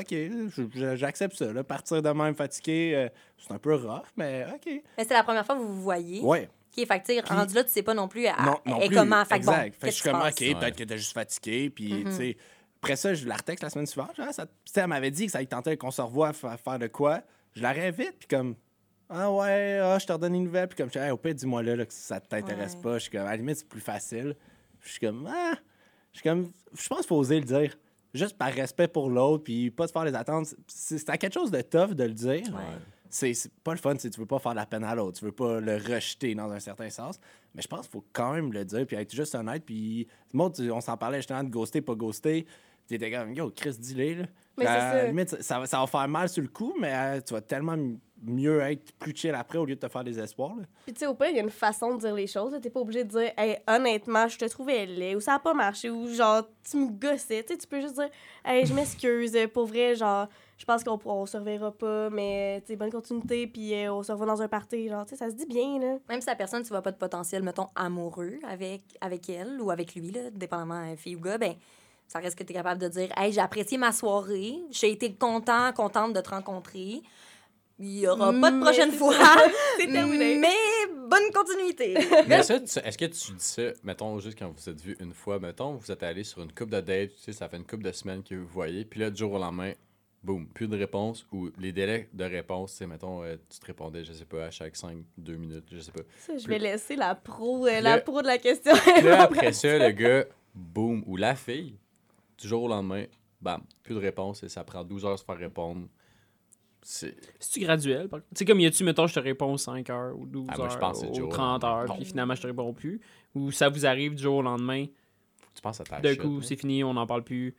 OK, 0.00 0.14
j'accepte 0.96 1.34
ça. 1.36 1.52
Là, 1.52 1.64
partir 1.64 2.02
de 2.02 2.10
même 2.10 2.34
fatigué, 2.34 2.92
euh, 2.94 3.08
c'est 3.38 3.52
un 3.52 3.58
peu 3.58 3.74
rough, 3.74 4.04
mais 4.16 4.44
OK. 4.54 4.66
Mais 4.98 5.04
c'est 5.04 5.14
la 5.14 5.22
première 5.22 5.46
fois 5.46 5.54
que 5.56 5.60
vous 5.60 5.74
vous 5.76 5.82
voyez. 5.82 6.20
Ouais. 6.20 6.48
OK, 6.76 6.86
fait 6.86 7.00
que, 7.00 7.06
tu 7.06 7.14
sais, 7.14 7.20
rendu 7.34 7.54
là, 7.54 7.64
tu 7.64 7.70
sais 7.70 7.82
pas 7.82 7.94
non 7.94 8.06
plus 8.06 8.26
à, 8.26 8.36
non, 8.44 8.58
non 8.66 8.80
et 8.82 8.88
plus. 8.88 8.96
comment. 8.96 9.24
Fait 9.24 9.34
bon, 9.38 9.52
exact. 9.52 9.62
fait 9.62 9.70
que 9.70 9.74
je 9.76 9.80
qu'est-ce 9.80 9.92
suis 9.92 10.02
qui 10.02 10.08
se 10.08 10.10
comme, 10.10 10.20
passe? 10.20 10.34
OK, 10.34 10.40
Ouais. 10.40 10.54
peut-être 10.54 10.76
que 10.76 10.84
t'es 10.84 10.98
juste 10.98 11.12
fatigué. 11.14 11.70
Puis, 11.70 12.04
tu 12.04 12.12
sais, 12.12 12.36
après 12.82 12.96
ça, 12.96 13.14
je 13.14 13.26
la 13.26 13.36
retexte 13.36 13.62
la 13.62 13.70
semaine 13.70 13.86
suivante. 13.86 14.14
Genre, 14.14 14.30
ça, 14.34 14.44
tu 14.44 14.52
sais, 14.66 14.80
elle 14.82 14.88
m'avait 14.88 15.10
dit 15.10 15.24
que 15.24 15.32
ça 15.32 15.38
lui 15.38 15.46
tentait 15.46 15.78
qu'on 15.78 15.90
se 15.90 16.02
revoie 16.02 16.34
faire, 16.34 16.60
faire 16.60 16.78
de 16.78 16.86
quoi. 16.88 17.22
Je 17.54 17.62
la 17.62 17.72
réinvite, 17.72 18.18
puis 18.18 18.28
comme, 18.28 18.54
ah 19.08 19.30
ouais, 19.32 19.78
ah, 19.82 19.98
je 19.98 20.06
te 20.06 20.12
redonne 20.12 20.34
une 20.34 20.44
nouvelle. 20.44 20.68
Puis 20.68 20.76
comme, 20.76 20.88
je 20.88 20.92
dis, 20.98 21.04
Hey, 21.04 21.10
au 21.10 21.16
pire, 21.16 21.34
dis-moi 21.34 21.62
là, 21.62 21.76
là, 21.76 21.86
que 21.86 21.92
ça 21.92 22.20
t'intéresse 22.20 22.74
Ouais. 22.74 22.82
pas. 22.82 22.94
Je 22.98 23.02
suis 23.02 23.10
comme, 23.10 23.20
à 23.26 23.30
la 23.30 23.36
limite, 23.36 23.56
c'est 23.58 23.68
plus 23.68 23.80
facile. 23.80 24.34
Je 24.80 24.90
suis 24.90 25.00
comme, 25.00 25.26
ah, 25.30 25.54
je 26.12 26.18
suis 26.20 26.28
comme, 26.28 26.50
je 26.78 26.88
pense 26.88 26.98
qu'il 26.98 27.06
faut 27.08 27.16
oser 27.16 27.38
le 27.40 27.46
dire. 27.46 27.76
Juste 28.14 28.38
par 28.38 28.52
respect 28.52 28.88
pour 28.88 29.10
l'autre, 29.10 29.44
puis 29.44 29.70
pas 29.70 29.86
se 29.86 29.92
faire 29.92 30.04
les 30.04 30.14
attentes. 30.14 30.54
C'est 30.68 31.08
à 31.10 31.18
quelque 31.18 31.34
chose 31.34 31.50
de 31.50 31.60
tough 31.60 31.90
de 31.92 32.04
le 32.04 32.12
dire 32.14 32.42
c'est 33.08 33.34
c'est 33.34 33.52
pas 33.62 33.72
le 33.72 33.78
fun, 33.78 33.94
c'est 33.98 34.10
tu 34.10 34.18
veux 34.18 34.26
pas 34.26 34.38
faire 34.40 34.52
la 34.54 34.66
peine 34.66 34.82
à 34.84 34.94
l'autre, 34.94 35.18
tu 35.18 35.24
veux 35.24 35.32
pas 35.32 35.60
le 35.60 35.76
rejeter 35.76 36.34
dans 36.34 36.50
un 36.50 36.58
certain 36.58 36.90
sens. 36.90 37.20
Mais 37.54 37.62
je 37.62 37.68
pense 37.68 37.82
qu'il 37.82 37.90
faut 37.92 38.04
quand 38.12 38.32
même 38.32 38.52
le 38.52 38.64
dire, 38.64 38.84
puis 38.86 38.96
être 38.96 39.14
juste 39.14 39.34
honnête. 39.36 39.62
Puis, 39.64 40.08
moi, 40.32 40.50
tu- 40.50 40.70
on 40.72 40.80
s'en 40.80 40.96
parlait 40.96 41.18
justement 41.18 41.44
de 41.44 41.48
ghoster, 41.50 41.80
pas 41.82 41.94
ghoster. 41.94 42.46
T'étais 42.88 43.10
comme, 43.12 43.32
yo, 43.32 43.50
Chris, 43.54 43.76
dis-le. 43.78 44.22
là. 44.22 44.26
Mais 44.58 44.66
À 44.66 44.68
c'est 44.68 44.96
la 44.96 45.00
ça. 45.02 45.06
limite, 45.08 45.28
ça, 45.28 45.42
ça 45.42 45.58
va- 45.60 45.66
ça 45.66 45.80
va 45.80 45.86
faire 45.86 46.08
mal 46.08 46.28
sur 46.28 46.42
le 46.42 46.48
coup, 46.48 46.74
mais 46.80 46.92
euh, 46.94 47.20
tu 47.20 47.32
vas 47.34 47.40
tellement 47.42 47.76
mieux 48.22 48.60
être 48.60 48.92
plus 48.98 49.14
chill 49.14 49.34
après 49.34 49.58
au 49.58 49.64
lieu 49.64 49.74
de 49.74 49.80
te 49.80 49.88
faire 49.88 50.04
des 50.04 50.18
espoirs. 50.18 50.54
là. 50.56 50.64
Puis 50.84 50.94
tu 50.94 51.00
sais, 51.00 51.06
au 51.06 51.14
pire, 51.14 51.28
il 51.30 51.36
y 51.36 51.38
a 51.38 51.42
une 51.42 51.50
façon 51.50 51.94
de 51.94 52.00
dire 52.00 52.14
les 52.14 52.26
choses. 52.26 52.56
T'es 52.60 52.70
pas 52.70 52.80
obligé 52.80 53.04
de 53.04 53.10
dire, 53.10 53.32
hey, 53.36 53.58
honnêtement, 53.66 54.28
je 54.28 54.38
te 54.38 54.44
trouvais 54.46 54.86
laid, 54.86 55.16
ou 55.16 55.20
ça 55.20 55.34
a 55.34 55.38
pas 55.38 55.54
marché, 55.54 55.90
ou 55.90 56.08
genre, 56.08 56.42
tu 56.68 56.76
me 56.78 56.90
gossais. 56.90 57.42
Tu 57.42 57.52
sais, 57.52 57.58
tu 57.58 57.66
peux 57.66 57.80
juste 57.80 57.94
dire, 57.94 58.08
hey, 58.44 58.66
je 58.66 58.74
m'excuse, 58.74 59.36
pour 59.52 59.66
vrai, 59.66 59.94
genre, 59.94 60.28
je 60.58 60.64
pense 60.64 60.82
qu'on 60.82 60.98
on 61.04 61.26
se 61.26 61.36
reverra 61.36 61.70
pas, 61.70 62.08
mais 62.10 62.62
tu 62.62 62.68
sais, 62.68 62.76
bonne 62.76 62.90
continuité, 62.90 63.46
puis 63.46 63.74
euh, 63.74 63.92
on 63.92 64.02
se 64.02 64.10
revoit 64.10 64.26
dans 64.26 64.40
un 64.40 64.48
party. 64.48 64.88
Genre, 64.88 65.04
tu 65.04 65.10
sais, 65.10 65.16
ça 65.16 65.30
se 65.30 65.34
dit 65.34 65.46
bien, 65.46 65.78
là. 65.78 65.98
Même 66.08 66.20
si 66.20 66.26
la 66.26 66.36
personne, 66.36 66.62
tu 66.62 66.68
vois 66.68 66.82
pas 66.82 66.92
de 66.92 66.96
potentiel, 66.96 67.42
mettons, 67.42 67.68
amoureux 67.74 68.38
avec, 68.48 68.82
avec 69.00 69.28
elle 69.28 69.60
ou 69.60 69.70
avec 69.70 69.94
lui, 69.94 70.10
là, 70.10 70.30
dépendamment 70.32 70.92
euh, 70.92 70.96
fille 70.96 71.16
ou 71.16 71.20
gars, 71.20 71.38
ben, 71.38 71.54
ça 72.08 72.20
reste 72.20 72.38
que 72.38 72.44
tu 72.44 72.52
es 72.52 72.54
capable 72.54 72.80
de 72.80 72.88
dire 72.88 73.08
Hey, 73.16 73.32
j'ai 73.32 73.40
apprécié 73.40 73.78
ma 73.78 73.92
soirée, 73.92 74.60
j'ai 74.70 74.92
été 74.92 75.12
content, 75.12 75.72
contente 75.72 76.12
de 76.12 76.20
te 76.20 76.30
rencontrer. 76.30 77.02
Il 77.78 77.98
y 77.98 78.06
aura 78.06 78.32
pas 78.32 78.50
de 78.50 78.60
prochaine 78.60 78.90
c'est 78.90 78.96
fois. 78.96 79.14
C'est 79.78 79.86
terminé. 79.92 80.36
Mais 80.36 80.48
bonne 81.08 81.30
continuité. 81.32 81.94
Mais 82.28 82.42
ça, 82.42 82.56
est-ce 82.56 82.98
que 82.98 83.04
tu 83.04 83.32
dis 83.32 83.44
ça, 83.44 83.62
mettons, 83.82 84.18
juste 84.18 84.38
quand 84.38 84.50
vous 84.50 84.68
êtes 84.68 84.80
vu 84.80 84.96
une 85.00 85.12
fois, 85.12 85.38
mettons, 85.38 85.74
vous 85.74 85.90
êtes 85.90 86.02
allé 86.02 86.24
sur 86.24 86.42
une 86.42 86.52
coupe 86.52 86.70
de 86.70 86.80
date, 86.80 87.10
tu 87.16 87.22
sais, 87.22 87.32
ça 87.32 87.48
fait 87.48 87.56
une 87.56 87.66
coupe 87.66 87.82
de 87.82 87.92
semaines 87.92 88.22
que 88.22 88.34
vous 88.34 88.46
voyez, 88.46 88.84
puis 88.84 89.00
là, 89.00 89.10
du 89.10 89.18
jour 89.18 89.32
au 89.32 89.38
lendemain, 89.38 89.72
boum, 90.22 90.46
plus 90.48 90.68
de 90.68 90.76
réponse, 90.76 91.26
ou 91.32 91.50
les 91.58 91.72
délais 91.72 92.08
de 92.12 92.24
réponse, 92.24 92.72
tu 92.72 92.78
sais, 92.78 92.86
mettons, 92.86 93.22
euh, 93.22 93.36
tu 93.48 93.58
te 93.58 93.66
répondais, 93.66 94.04
je 94.04 94.12
sais 94.12 94.24
pas, 94.24 94.46
à 94.46 94.50
chaque 94.50 94.74
5, 94.74 94.98
2 95.18 95.36
minutes, 95.36 95.66
je 95.70 95.80
sais 95.80 95.92
pas. 95.92 96.02
Ça, 96.18 96.36
je 96.36 96.48
vais 96.48 96.58
laisser 96.58 96.96
la 96.96 97.14
pro, 97.14 97.66
euh, 97.66 97.80
la 97.80 97.98
pro 97.98 98.22
de 98.22 98.26
la 98.26 98.38
question. 98.38 98.72
Puis 98.74 99.02
là, 99.02 99.22
après 99.24 99.52
ça, 99.52 99.78
le 99.78 99.90
gars, 99.92 100.24
boum, 100.54 101.02
ou 101.06 101.16
la 101.16 101.34
fille, 101.34 101.76
du 102.38 102.48
jour 102.48 102.64
au 102.64 102.68
lendemain, 102.68 103.04
bam, 103.40 103.62
plus 103.82 103.94
de 103.94 104.00
réponse, 104.00 104.42
et 104.42 104.48
ça 104.48 104.64
prend 104.64 104.82
12 104.82 105.04
heures 105.04 105.12
de 105.12 105.18
se 105.18 105.24
faire 105.24 105.38
répondre. 105.38 105.86
C'est. 106.88 107.16
C'est-tu 107.40 107.60
graduel? 107.60 108.08
par 108.08 108.20
contre? 108.20 108.30
Tu 108.32 108.38
sais, 108.38 108.44
comme 108.44 108.60
y 108.60 108.66
a-tu, 108.66 108.84
mettons, 108.84 109.08
je 109.08 109.14
te 109.14 109.18
réponds 109.20 109.56
5 109.56 109.90
heures 109.90 110.16
ou 110.16 110.24
12 110.24 110.46
Ah, 110.48 110.54
moi, 110.56 110.66
heures 110.66 111.02
ou 111.10 111.14
jour 111.14 111.26
au 111.28 111.32
30 111.32 111.64
heures, 111.64 111.94
puis 111.96 112.04
finalement, 112.04 112.34
je 112.36 112.42
te 112.42 112.46
réponds 112.46 112.72
plus? 112.72 113.00
Ou 113.34 113.50
ça 113.50 113.68
vous 113.68 113.84
arrive 113.86 114.14
du 114.14 114.22
jour 114.22 114.36
au 114.36 114.42
lendemain, 114.42 114.86
Tu 115.54 115.60
penses 115.62 115.80
à 115.80 115.84
ta 115.84 116.00
d'un 116.00 116.14
coup, 116.14 116.40
c'est 116.42 116.54
fini, 116.56 116.84
on 116.84 116.94
n'en 116.94 117.06
parle 117.06 117.24
plus. 117.24 117.54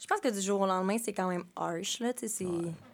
Je 0.00 0.06
pense 0.06 0.20
que 0.20 0.28
du 0.28 0.40
jour 0.40 0.60
au 0.60 0.66
lendemain, 0.66 0.96
c'est 0.98 1.12
quand 1.12 1.28
même 1.28 1.44
harsh, 1.54 2.00
là. 2.00 2.12
Tu 2.12 2.20
sais, 2.20 2.28
c'est 2.28 2.46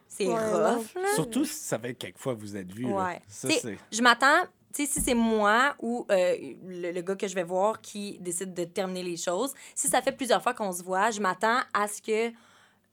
c'est 0.07 0.27
Ouais, 0.27 0.35
rough, 0.35 0.95
là. 0.97 1.15
Surtout 1.15 1.45
si 1.47 1.55
ça 1.55 1.79
fait 1.79 1.95
quelques 1.95 2.19
fois 2.19 2.35
que 2.35 2.41
vous 2.41 2.57
êtes 2.57 2.79
là. 2.79 2.89
Ouais. 2.89 3.23
Ça, 3.27 3.49
T'sais, 3.49 3.59
c'est. 3.61 3.79
je 3.91 4.03
m'attends, 4.03 4.43
tu 4.73 4.85
sais, 4.85 4.93
si 4.93 5.01
c'est 5.01 5.15
moi 5.15 5.75
ou 5.81 6.07
euh, 6.11 6.35
le, 6.67 6.93
le 6.93 7.01
gars 7.01 7.17
que 7.17 7.27
je 7.27 7.35
vais 7.35 7.43
voir 7.43 7.81
qui 7.81 8.19
décide 8.21 8.53
de 8.55 8.65
terminer 8.65 9.03
les 9.03 9.17
choses, 9.17 9.55
si 9.75 9.89
ça 9.89 10.03
fait 10.03 10.13
plusieurs 10.13 10.43
fois 10.43 10.53
qu'on 10.55 10.73
se 10.73 10.83
voit, 10.83 11.11
je 11.11 11.21
m'attends 11.21 11.61
à 11.73 11.89
ce 11.89 12.03
que, 12.03 12.29
tu 12.29 12.35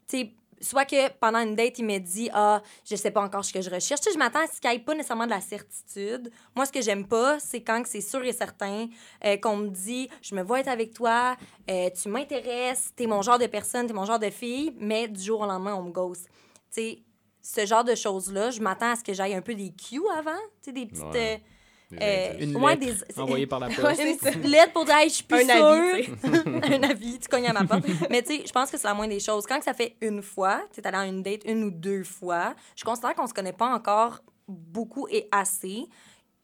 sais, 0.08 0.32
soit 0.62 0.86
que 0.86 1.10
pendant 1.20 1.40
une 1.40 1.56
date, 1.56 1.80
il 1.80 1.86
me 1.86 1.98
dit 1.98 2.30
Ah, 2.34 2.62
je 2.90 2.96
sais 2.96 3.12
pas 3.12 3.22
encore 3.22 3.44
ce 3.44 3.52
que 3.52 3.62
je 3.62 3.70
recherche. 3.70 4.02
Tu 4.02 4.10
sais, 4.10 4.14
je 4.14 4.18
m'attends 4.20 4.40
à 4.40 4.48
ce 4.48 4.60
qu'il 4.62 4.70
n'y 4.70 4.78
ait 4.78 4.80
pas 4.80 4.94
nécessairement 4.94 5.26
de 5.26 5.32
la 5.32 5.42
certitude. 5.42 6.32
Moi, 6.56 6.66
ce 6.66 6.72
que 6.72 6.82
j'aime 6.82 7.08
pas, 7.08 7.40
c'est 7.40 7.62
quand 7.62 7.84
c'est 7.86 8.02
sûr 8.02 8.24
et 8.24 8.34
certain 8.34 8.88
euh, 9.26 9.38
qu'on 9.38 9.58
me 9.58 9.68
dit 9.70 10.10
Je 10.22 10.36
me 10.36 10.44
vois 10.44 10.60
être 10.62 10.68
avec 10.70 10.94
toi, 10.94 11.36
euh, 11.70 11.90
tu 11.90 12.10
m'intéresses, 12.10 12.92
t'es 12.96 13.08
mon 13.08 13.22
genre 13.22 13.40
de 13.40 13.48
personne, 13.48 13.88
t'es 13.88 13.94
mon 13.94 14.06
genre 14.06 14.20
de 14.20 14.30
fille, 14.30 14.74
mais 14.80 15.08
du 15.08 15.22
jour 15.22 15.42
au 15.42 15.46
lendemain, 15.46 15.76
on 15.76 15.84
me 15.84 15.92
ghost. 15.92 16.28
Tu 16.74 16.82
sais, 16.82 17.00
ce 17.42 17.66
genre 17.66 17.84
de 17.84 17.96
choses-là, 17.96 18.52
je 18.52 18.62
m'attends 18.62 18.92
à 18.92 18.96
ce 18.96 19.04
que 19.04 19.14
j'aille 19.14 19.34
un 19.34 19.42
peu 19.42 19.56
des 19.56 19.72
cues 19.72 20.02
avant, 20.16 20.32
tu 20.62 20.66
sais, 20.66 20.72
des 20.72 20.86
petites. 20.86 21.04
Ouais. 21.06 21.40
euh, 21.42 21.51
euh. 22.00 22.38
Une 22.40 22.56
ouais, 22.58 22.76
lettre 22.78 23.06
des- 23.08 23.20
envoyée 23.22 23.48
par 23.48 23.60
la 23.60 23.68
Ouais, 23.70 23.76
poste. 23.76 24.02
c'est 24.22 24.34
une 24.36 24.42
lettre 24.50 24.74
pour 24.74 24.86
dire 24.86 24.96
Hey, 24.96 25.10
je 25.10 25.16
suis 25.16 25.24
plus 25.24 25.50
Un 25.50 25.50
avis, 25.50 26.04
sûre. 26.06 26.16
un 26.64 26.84
avis, 26.84 27.20
tu 27.20 27.28
cognes 27.28 27.48
à 27.48 27.54
ma 27.54 27.66
porte. 27.66 27.84
Mais 28.10 28.22
tu 28.22 28.38
sais, 28.38 28.44
je 28.46 28.52
pense 28.52 28.70
que 28.72 28.78
c'est 28.78 28.88
la 28.88 28.94
moindre 28.94 29.14
des 29.14 29.20
choses. 29.20 29.46
Quand 29.46 29.58
que 29.60 29.66
ça 29.66 29.74
fait 29.74 29.96
une 30.02 30.22
fois, 30.22 30.62
tu 30.74 30.80
es 30.82 30.88
allé 30.88 30.98
à 30.98 31.06
une 31.06 31.22
date 31.24 31.42
une 31.46 31.64
ou 31.66 31.72
deux 31.72 32.04
fois, 32.04 32.56
je 32.76 32.84
considère 32.84 33.14
qu'on 33.16 33.28
se 33.28 33.34
connaît 33.34 33.54
pas 33.54 33.74
encore 33.74 34.22
beaucoup 34.48 35.08
et 35.10 35.28
assez. 35.32 35.86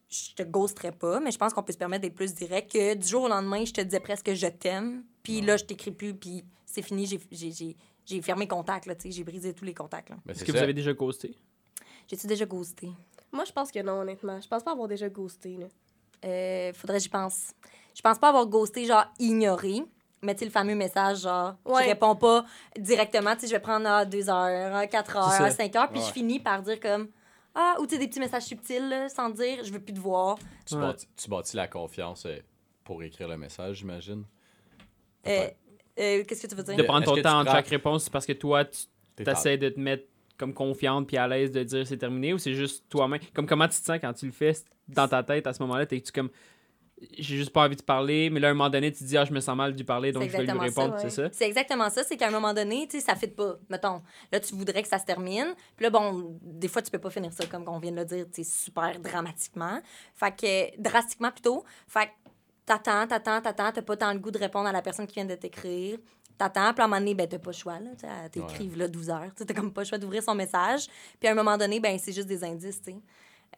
je 0.10 0.34
te 0.36 0.44
ghosterais 0.44 0.94
pas, 0.94 1.20
mais 1.20 1.32
je 1.32 1.38
pense 1.38 1.54
qu'on 1.54 1.64
peut 1.64 1.74
se 1.74 1.78
permettre 1.78 2.04
d'être 2.04 2.16
plus 2.16 2.34
direct 2.34 2.72
que 2.72 2.94
du 2.96 3.06
jour 3.08 3.24
au 3.24 3.28
lendemain, 3.28 3.66
je 3.66 3.74
te 3.74 3.82
disais 3.82 4.00
presque 4.00 4.34
je 4.34 4.48
t'aime, 4.48 5.04
puis 5.22 5.42
là, 5.42 5.58
je 5.58 5.66
t'écris 5.66 5.92
plus, 5.92 6.14
puis 6.14 6.46
c'est 6.66 6.82
fini, 6.82 7.06
j'ai- 7.06 7.20
j'ai- 7.32 7.52
j'ai 7.52 7.76
j'ai 8.06 8.22
fermé 8.22 8.48
contact, 8.48 8.86
là, 8.86 8.96
tu 8.96 9.02
sais, 9.02 9.12
j'ai 9.12 9.26
brisé 9.26 9.54
tous 9.54 9.66
les 9.66 9.74
contacts. 9.74 10.14
Mais 10.26 10.32
Est-ce 10.32 10.46
que 10.46 10.52
vous 10.54 10.58
ça. 10.58 10.64
avez 10.64 10.74
déjà 10.74 10.94
ghosté? 10.94 11.36
J'ai-tu 12.10 12.26
déjà 12.26 12.46
ghosté? 12.46 12.90
Moi, 13.32 13.44
je 13.46 13.52
pense 13.52 13.72
que 13.72 13.80
non, 13.80 14.00
honnêtement. 14.02 14.40
Je 14.42 14.48
pense 14.48 14.64
pas 14.64 14.72
avoir 14.72 14.88
déjà 14.88 15.10
ghosté. 15.10 15.58
Là. 15.58 15.68
Euh, 16.26 16.74
faudrait 16.74 16.98
que 16.98 17.04
j'y 17.04 17.10
pense. 17.10 17.52
Je 17.96 18.02
pense 18.02 18.18
pas 18.20 18.30
avoir 18.30 18.46
ghosté, 18.48 18.86
genre 18.86 19.06
ignoré. 19.20 19.84
Mais 20.24 20.34
tu 20.34 20.40
sais, 20.40 20.46
le 20.46 20.52
fameux 20.52 20.74
message, 20.76 21.20
genre, 21.22 21.56
Ouais. 21.66 21.84
je 21.84 21.90
réponds 21.90 22.16
pas 22.16 22.44
directement. 22.78 23.36
Tu 23.36 23.42
sais, 23.42 23.48
je 23.48 23.52
vais 23.54 23.60
prendre 23.60 23.86
ah, 23.88 24.04
deux 24.06 24.30
heures, 24.30 24.76
ah, 24.76 24.88
quatre 24.88 25.16
heures, 25.16 25.28
ah, 25.30 25.52
cinq 25.52 25.76
heures, 25.76 25.90
puis 25.90 26.00
Ouais. 26.00 26.06
je 26.08 26.12
finis 26.12 26.40
par 26.40 26.62
dire 26.64 26.80
comme, 26.80 27.10
ah, 27.54 27.76
ou 27.80 27.86
tu 27.86 27.94
sais, 27.96 28.00
des 28.00 28.08
petits 28.08 28.20
messages 28.20 28.44
subtils, 28.44 28.90
là, 28.90 29.10
sans 29.10 29.30
dire, 29.30 29.64
je 29.64 29.72
veux 29.72 29.80
plus 29.80 29.94
te 29.94 30.00
voir. 30.00 30.38
Tu, 30.66 30.74
Ouais. 30.76 30.82
bâtis, 30.82 31.08
tu 31.16 31.30
bâtis 31.30 31.56
la 31.56 31.68
confiance 31.68 32.26
euh, 32.26 32.38
pour 32.84 33.04
écrire 33.04 33.28
le 33.28 33.38
message, 33.38 33.78
j'imagine? 33.78 34.24
Euh, 35.28 35.50
euh, 36.00 36.24
Qu'est-ce 36.24 36.42
que 36.42 36.48
tu 36.48 36.56
veux 36.56 36.64
dire? 36.64 36.76
De 36.78 36.84
prendre 36.84 37.06
ton 37.06 37.22
temps 37.22 37.44
prends- 37.44 37.52
chaque 37.54 37.68
réponse, 37.68 38.06
c'est 38.06 38.12
parce 38.12 38.26
que 38.26 38.34
toi, 38.34 38.66
tu 38.66 38.88
essaies 39.30 39.58
de 39.58 39.70
te 39.70 39.80
mettre 39.80 40.06
comme 40.38 40.54
confiante 40.54 41.08
puis 41.08 41.18
à 41.18 41.28
l'aise 41.28 41.52
de 41.52 41.64
dire 41.64 41.86
c'est 41.86 41.98
terminé 41.98 42.34
ou 42.34 42.38
c'est 42.38 42.54
juste 42.54 42.86
toi-même? 42.90 43.20
Comme 43.34 43.48
comment 43.48 43.68
tu 43.68 43.80
te 43.80 43.86
sens 43.86 43.98
quand 44.00 44.14
tu 44.14 44.26
le 44.26 44.32
fais 44.32 44.54
dans 44.88 45.08
ta 45.08 45.24
tête 45.24 45.48
à 45.48 45.54
ce 45.54 45.62
moment-là? 45.64 45.86
T'es-tu 45.86 46.12
comme 46.12 46.30
j'ai 47.18 47.38
juste 47.38 47.52
pas 47.52 47.66
envie 47.66 47.76
de 47.76 47.84
parler, 47.84 48.30
mais 48.30 48.40
là, 48.40 48.48
à 48.48 48.52
un 48.52 48.54
moment 48.54 48.70
donné, 48.70 48.92
tu 48.92 49.00
te 49.00 49.04
dis 49.04 49.18
ah, 49.18 49.26
je 49.26 49.32
me 49.32 49.40
sens 49.40 49.56
mal 49.56 49.74
lui 49.74 49.84
parler 49.84 50.12
donc 50.12 50.24
je 50.24 50.30
vais 50.30 50.44
lui 50.44 50.52
répondre, 50.52 50.96
ouais. 50.96 51.02
c'est 51.02 51.10
ça? 51.10 51.30
C'est 51.32 51.46
exactement 51.46 51.90
ça. 51.90 52.04
C'est 52.04 52.18
qu'à 52.18 52.28
un 52.28 52.32
moment 52.32 52.54
donné, 52.54 52.88
tu 52.88 53.00
sais, 53.00 53.06
ça 53.06 53.16
fit 53.16 53.28
pas. 53.28 53.58
Mettons, 53.70 54.02
là, 54.32 54.40
tu 54.40 54.56
voudrais 54.56 54.82
que 54.82 54.88
ça 54.88 54.98
se 54.98 55.06
termine. 55.06 55.54
Puis 55.76 55.84
là, 55.84 55.90
bon, 55.90 56.40
des 56.42 56.68
fois, 56.68 56.82
tu 56.82 56.90
peux 56.90 57.00
pas 57.00 57.10
finir 57.10 57.32
ça 57.34 57.46
comme 57.46 57.68
on 57.68 57.80
vient 57.80 57.92
de 57.92 57.98
le 57.98 58.06
dire, 58.06 58.26
tu 58.34 58.44
sais, 58.44 58.50
super 58.50 59.00
dramatiquement. 59.00 59.80
Fait 60.16 60.36
que, 60.36 60.82
drastiquement 60.82 61.32
plutôt. 61.32 61.64
Fait 61.88 62.08
que, 62.08 62.32
t'attends, 62.66 63.06
t'attends, 63.06 63.42
t'attends, 63.42 63.72
t'as 63.72 63.82
pas 63.82 63.98
tant 63.98 64.14
le 64.14 64.20
goût 64.20 64.32
de 64.32 64.40
répondre 64.40 64.68
à 64.68 64.72
la 64.72 64.82
personne 64.82 65.06
qui 65.06 65.16
vient 65.16 65.26
de 65.26 65.36
t'écrire. 65.36 66.00
T'attends, 66.38 66.74
puis 66.74 66.82
à 66.82 66.86
un 66.86 66.88
moment 66.88 67.00
donné, 67.00 67.16
ben, 67.16 67.28
t'as 67.28 67.40
pas 67.40 67.52
le 67.52 67.56
choix, 67.56 67.80
là. 67.80 67.90
Tu 67.98 68.02
sais, 68.02 68.08
elle 68.24 68.30
t'écrive, 68.30 68.78
là, 68.78 68.88
12 68.88 69.10
heures. 69.10 69.32
T'as 69.36 69.54
comme 69.54 69.72
pas 69.74 69.82
le 69.82 69.88
choix 69.88 69.98
d'ouvrir 69.98 70.22
son 70.22 70.36
message. 70.36 70.88
Puis 71.20 71.28
à 71.28 71.32
un 71.32 71.36
moment 71.36 71.58
donné, 71.58 71.80
ben, 71.80 71.98
c'est 71.98 72.12
juste 72.12 72.28
des 72.28 72.44
indices, 72.44 72.82
tu 72.82 72.92
sais. 72.92 72.98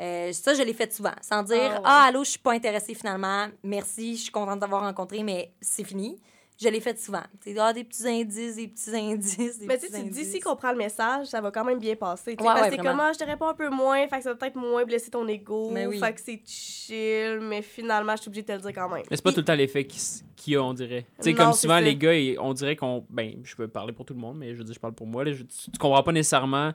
Euh, 0.02 0.32
ça, 0.32 0.54
je 0.54 0.62
l'ai 0.62 0.74
fait 0.74 0.94
souvent, 0.94 1.16
sans 1.22 1.44
dire 1.44 1.58
Ah 1.62 1.74
ouais. 1.74 1.82
Ah, 1.84 2.04
allô, 2.08 2.24
je 2.24 2.30
suis 2.32 2.40
pas 2.40 2.54
intéressée 2.54 2.94
finalement, 2.94 3.48
merci, 3.64 4.16
je 4.16 4.22
suis 4.24 4.32
contente 4.32 4.56
de 4.56 4.62
t'avoir 4.62 4.84
rencontré, 4.84 5.24
mais 5.24 5.52
c'est 5.60 5.84
fini. 5.84 6.18
Je 6.62 6.68
l'ai 6.68 6.82
fait 6.82 7.00
souvent. 7.00 7.22
Tu 7.42 7.54
sais, 7.54 7.60
ah, 7.60 7.72
des 7.72 7.86
petits 7.86 8.06
indices, 8.06 8.58
des 8.58 8.68
petits 8.68 8.94
indices. 8.94 9.60
Des 9.60 9.66
Mais 9.66 9.78
tu 9.80 9.88
petits 9.88 10.04
tu 10.04 10.10
dis, 10.10 10.26
si 10.26 10.40
qu'on 10.42 10.58
prend 10.58 10.72
le 10.72 10.78
message, 10.78 11.28
ça 11.28 11.40
va 11.40 11.52
quand 11.52 11.64
même 11.64 11.80
bien 11.80 11.96
passer. 11.96 12.32
Ouais, 12.32 12.36
parce 12.36 12.60
que 12.64 12.70
c'est 12.72 12.76
vraiment. 12.76 12.90
comme, 12.92 13.00
ah, 13.00 13.12
je 13.14 13.20
te 13.20 13.24
réponds 13.24 13.48
un 13.48 13.54
peu 13.54 13.70
moins, 13.70 14.06
fait 14.10 14.18
que 14.18 14.24
ça 14.24 14.32
va 14.32 14.36
peut-être 14.36 14.58
moins 14.58 14.84
blesser 14.84 15.10
ton 15.10 15.26
ego. 15.30 15.70
Mais 15.72 15.88
oui. 15.88 16.00
Fait 16.00 16.14
que 16.14 16.20
c'est 16.20 16.42
chill, 16.46 17.40
mais 17.42 17.62
finalement, 17.62 18.14
je 18.18 18.22
suis 18.24 18.28
obligée 18.30 18.42
de 18.42 18.48
te 18.48 18.52
le 18.52 18.60
dire 18.60 18.74
quand 18.74 18.90
même. 18.90 19.04
Mais 19.10 19.16
c'est 19.16 19.24
pas 19.24 19.32
tout 19.32 19.40
le 19.40 19.46
temps 19.46 19.56
l'effet 19.56 19.86
qui 19.86 20.52
y 20.52 20.56
a, 20.58 20.62
on 20.64 20.74
dirait. 20.74 21.06
Tu 21.20 21.24
sais, 21.24 21.34
comme 21.34 21.54
souvent, 21.54 21.76
ça. 21.76 21.82
les 21.82 21.96
gars, 21.96 22.14
ils- 22.14 22.38
on 22.40 22.54
dirait 22.54 22.76
qu'on. 22.76 23.06
Ben, 23.10 23.36
je 23.44 23.56
peux 23.56 23.68
parler 23.70 23.94
pour 23.94 24.04
tout 24.06 24.14
le 24.14 24.20
monde, 24.20 24.38
mais 24.38 24.52
je 24.54 24.58
veux 24.58 24.64
dire, 24.66 24.74
je 24.76 24.80
parle 24.82 24.94
pour 24.94 25.08
moi. 25.08 25.24
Là, 25.24 25.32
je- 25.32 25.44
tu, 25.44 25.72
tu 25.72 25.78
comprends 25.80 26.04
pas 26.04 26.12
nécessairement 26.12 26.74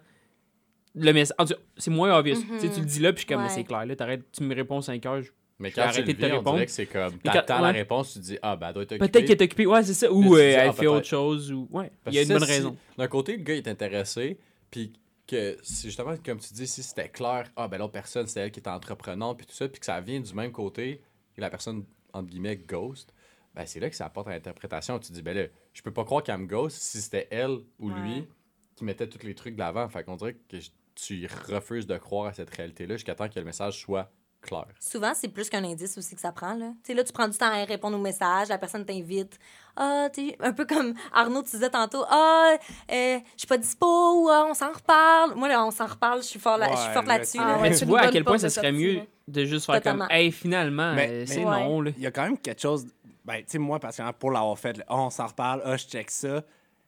le 0.94 1.12
message. 1.12 1.36
C'est 1.76 1.90
moins 1.90 2.16
obvious. 2.18 2.36
Tu 2.36 2.58
sais, 2.60 2.70
tu 2.70 2.80
le 2.80 2.86
dis 2.86 3.00
là, 3.00 3.12
puis 3.12 3.22
je 3.22 3.26
suis 3.26 3.34
comme, 3.34 3.42
Ouais. 3.44 3.50
c'est 3.50 3.64
clair, 3.64 3.84
là, 3.84 3.94
t'arrêtes, 3.96 4.30
tu 4.32 4.42
me 4.44 4.54
réponds 4.54 4.80
5 4.80 5.04
heures. 5.06 5.20
je- 5.20 5.30
Mais 5.60 5.70
quand 5.70 5.88
tu 5.92 6.02
le 6.02 6.06
de 6.06 6.12
te 6.12 6.24
on 6.26 6.28
répondre. 6.38 6.52
dirait 6.54 6.66
que 6.66 6.72
c'est 6.72 6.86
comme, 6.86 7.12
Mais 7.14 7.18
quand- 7.24 7.32
t'attends 7.32 7.60
la 7.60 7.68
ouais. 7.70 7.78
réponse, 7.78 8.12
tu 8.14 8.18
te 8.18 8.24
dis, 8.24 8.38
ah, 8.42 8.56
ben, 8.56 8.68
elle 8.68 8.74
doit 8.74 8.82
être 8.82 8.92
occupée. 8.92 9.08
Peut-être 9.08 9.26
qu'elle 9.26 9.40
est 9.40 9.44
occupée, 9.44 9.66
ouais, 9.66 9.82
c'est 9.84 9.94
ça. 9.94 10.10
Ou 10.12 10.34
euh, 10.36 10.50
dis, 10.50 10.54
ah, 10.56 10.66
elle 10.66 10.72
fait 10.72 10.86
autre 10.88 11.06
chose, 11.06 11.52
ou. 11.52 11.68
Ouais. 11.70 11.90
Parce 12.02 12.14
Il 12.14 12.18
y 12.18 12.18
a 12.18 12.24
que 12.24 12.32
une 12.32 12.38
bonne 12.38 12.48
si- 12.48 12.52
raison. 12.54 12.76
D'un 12.98 13.08
côté, 13.08 13.36
le 13.36 13.42
gars 13.44 13.54
est 13.54 13.68
intéressé, 13.68 14.38
puis 14.70 14.92
que 15.26 15.56
c'est 15.62 15.88
justement, 15.88 16.14
comme 16.24 16.38
tu 16.38 16.52
dis, 16.54 16.66
si 16.66 16.82
c'était 16.82 17.08
clair, 17.08 17.48
ah, 17.56 17.68
ben 17.68 17.78
l'autre 17.78 17.92
personne, 17.92 18.26
c'est 18.26 18.40
elle 18.40 18.50
qui 18.50 18.60
est 18.60 18.68
entreprenante, 18.68 19.38
puis 19.38 19.46
tout 19.46 19.54
ça, 19.54 19.68
puis 19.68 19.78
que 19.80 19.86
ça 19.86 20.00
vient 20.00 20.20
du 20.20 20.34
même 20.34 20.50
côté, 20.52 21.00
et 21.36 21.40
la 21.40 21.50
personne, 21.50 21.84
entre 22.12 22.28
guillemets, 22.28 22.56
ghost, 22.56 23.12
ben 23.54 23.64
c'est 23.64 23.78
là 23.80 23.88
que 23.88 23.94
ça 23.96 24.06
apporte 24.06 24.26
à 24.26 24.30
l'interprétation. 24.32 24.98
Tu 24.98 25.08
te 25.08 25.12
dis, 25.14 25.22
ben 25.22 25.36
là, 25.36 25.44
je 25.72 25.82
peux 25.82 25.92
pas 25.92 26.04
croire 26.04 26.22
qu'elle 26.24 26.38
me 26.38 26.46
ghost 26.46 26.76
si 26.76 27.00
c'était 27.00 27.28
elle 27.30 27.58
ou 27.78 27.90
lui 27.90 28.26
qui 28.74 28.84
mettait 28.84 29.06
tous 29.08 29.24
les 29.24 29.34
trucs 29.36 29.54
de 29.54 29.60
l'avant. 29.60 29.88
Fait 29.88 30.02
qu'on 30.02 30.16
dirait 30.16 30.34
que 30.48 30.58
je- 30.58 30.70
tu 30.96 31.26
refuses 31.48 31.86
de 31.86 31.96
croire 31.96 32.26
à 32.26 32.32
cette 32.32 32.50
réalité-là 32.50 32.96
jusqu'à 32.96 33.14
temps 33.14 33.28
que 33.28 33.38
le 33.38 33.44
message 33.44 33.78
soit 33.80 34.10
clair. 34.44 34.66
Souvent, 34.80 35.12
c'est 35.14 35.28
plus 35.28 35.48
qu'un 35.50 35.64
indice 35.64 35.96
aussi 35.98 36.14
que 36.14 36.20
ça 36.20 36.32
prend. 36.32 36.54
Là. 36.54 36.68
Tu 36.82 36.88
sais, 36.88 36.94
là, 36.94 37.02
tu 37.04 37.12
prends 37.12 37.28
du 37.28 37.36
temps 37.36 37.50
à 37.50 37.64
répondre 37.64 37.96
aux 37.96 38.00
messages, 38.00 38.48
la 38.48 38.58
personne 38.58 38.84
t'invite. 38.84 39.38
Ah, 39.76 40.08
tu 40.12 40.28
sais, 40.28 40.36
un 40.40 40.52
peu 40.52 40.64
comme 40.66 40.94
Arnaud, 41.12 41.42
tu 41.42 41.50
disais 41.50 41.70
tantôt, 41.70 42.04
ah, 42.08 42.52
euh, 42.92 43.18
je 43.34 43.38
suis 43.38 43.46
pas 43.48 43.58
dispo, 43.58 43.86
ou 43.86 44.28
ah, 44.30 44.46
on 44.48 44.54
s'en 44.54 44.70
reparle. 44.72 45.34
Moi, 45.34 45.48
là, 45.48 45.64
on 45.64 45.70
s'en 45.70 45.86
reparle, 45.86 46.22
je 46.22 46.28
suis 46.28 46.38
fort 46.40 46.58
là- 46.58 46.70
je 46.72 46.76
suis 46.76 46.92
forte 46.92 47.06
là, 47.06 47.14
là-dessus. 47.18 47.38
Ah 47.40 47.48
là. 47.48 47.56
ouais, 47.56 47.62
Mais 47.70 47.72
c'est 47.74 47.80
tu 47.80 47.86
vois 47.86 48.00
à 48.02 48.10
quel 48.10 48.24
point 48.24 48.38
ça 48.38 48.50
serait 48.50 48.68
sortie, 48.70 48.78
mieux 48.96 49.00
de 49.26 49.44
juste 49.44 49.66
faire 49.66 49.76
Totalement. 49.76 50.06
comme, 50.06 50.16
hey, 50.16 50.30
finalement, 50.30 50.94
Mais- 50.94 51.08
euh, 51.08 51.24
c'est 51.26 51.44
Ouais. 51.44 51.64
non, 51.64 51.80
là. 51.80 51.90
Il 51.96 52.02
y 52.02 52.06
a 52.06 52.10
quand 52.12 52.22
même 52.24 52.38
quelque 52.38 52.60
chose. 52.60 52.86
Ben, 53.24 53.38
tu 53.38 53.44
sais, 53.48 53.58
moi, 53.58 53.80
parce 53.80 53.96
que 53.96 54.12
pour 54.12 54.30
l'avoir 54.30 54.58
fait, 54.58 54.80
Ah, 54.86 54.96
on 54.96 55.10
s'en 55.10 55.26
reparle, 55.26 55.62
ah, 55.64 55.76
je 55.76 55.86
check 55.86 56.10
ça. 56.10 56.42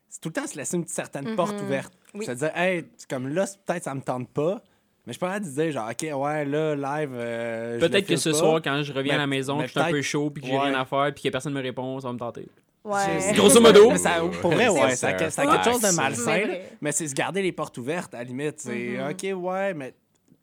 C'est 0.09 0.21
tout 0.21 0.29
le 0.29 0.35
temps 0.35 0.47
se 0.47 0.57
laisser 0.57 0.77
une 0.77 0.87
certaine 0.87 1.35
porte 1.35 1.61
ouverte. 1.61 1.93
Oui. 2.15 2.25
Se 2.25 2.31
dire, 2.33 2.53
hey, 2.57 2.87
c'est 2.97 3.09
comme 3.11 3.29
là, 3.29 3.45
peut-être 3.67 3.85
ça 3.85 3.95
me 3.95 4.01
tente 4.01 4.29
pas. 4.29 4.63
Mais 5.07 5.13
je 5.13 5.19
pourrais 5.19 5.39
dire, 5.41 5.71
genre, 5.73 5.89
OK, 5.89 6.03
ouais, 6.03 6.45
là, 6.45 6.75
live. 6.75 7.11
euh, 7.15 7.79
Peut-être 7.79 8.07
que 8.07 8.17
ce 8.17 8.31
pas. 8.31 8.35
soir, 8.37 8.61
quand 8.63 8.83
je 8.83 8.93
reviens 8.93 9.15
à 9.15 9.19
la 9.19 9.27
Mais- 9.27 9.37
maison, 9.37 9.61
je 9.63 9.69
suis 9.69 9.79
un 9.79 9.91
peu 9.91 10.03
chaud, 10.03 10.31
puis 10.31 10.43
que 10.43 10.49
j'ai 10.49 10.55
ouais. 10.55 10.65
rien 10.71 10.81
à 10.81 10.85
faire, 10.85 11.13
puis 11.15 11.23
que 11.25 11.29
personne 11.29 11.53
me 11.53 11.63
répond, 11.63 12.01
ça 12.01 12.09
va 12.09 12.13
me 12.15 12.19
tenter. 12.19 12.49
Ouais. 12.85 13.33
Grosso 13.35 13.61
modo. 13.61 13.91
Mais 13.91 13.99
ça- 13.99 14.21
pour 14.41 14.51
vrai, 14.53 14.69
ouais, 14.69 14.91
C'est 14.91 14.97
ça, 14.97 15.09
a 15.09 15.13
quelque 15.15 15.65
chose 15.71 15.81
de 15.81 15.95
malsain. 15.97 16.25
Mais 16.33 16.41
là. 16.41 16.47
vrai. 16.47 16.73
Mais 16.81 16.93
c'est 16.93 17.07
se 17.09 17.15
garder 17.15 17.43
les 17.43 17.53
portes 17.53 17.79
ouvertes, 17.79 18.15
à 18.15 18.19
la 18.19 18.25
limite. 18.25 18.61
C'est 18.61 18.97
Mm-hmm. 18.97 19.11
OK, 19.37 19.43
ouais, 19.45 19.75
mais 19.75 19.95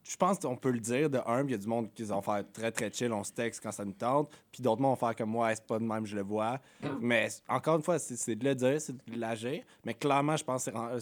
je 0.04 0.16
pense 0.18 0.40
qu'on 0.40 0.56
peut 0.58 0.72
le 0.72 0.80
dire. 0.80 1.10
De 1.10 1.20
un, 1.26 1.44
il 1.46 1.52
y 1.52 1.54
a 1.54 1.58
du 1.58 1.68
monde 1.68 1.88
qui 1.94 2.04
vont 2.04 2.22
faire 2.22 2.44
très, 2.54 2.72
très 2.72 2.92
chill, 2.92 3.12
on 3.14 3.24
se 3.24 3.32
texte 3.32 3.62
quand 3.64 3.72
ça 3.72 3.84
nous 3.86 3.94
tente. 3.94 4.30
Puis 4.52 4.62
d'autres 4.62 4.82
vont 4.82 4.96
faire 4.96 5.16
comme 5.16 5.30
moi, 5.30 5.54
c'est 5.56 5.66
pas 5.66 5.80
de 5.80 5.84
même, 5.86 6.06
je 6.06 6.16
le 6.16 6.22
vois. 6.24 6.60
Mm. 6.82 6.88
Mais 7.02 7.28
encore 7.50 7.78
une 7.78 7.84
fois, 7.84 8.00
c'est 8.00 8.36
de 8.36 8.44
le 8.46 8.56
dire, 8.56 8.80
c'est 8.82 8.94
de 8.94 9.20
l'agir. 9.20 9.62
Mais 9.86 9.94
clairement, 9.94 10.36
je 10.38 10.44
pense 10.44 10.66
que 10.66 10.72
euh, 10.72 11.00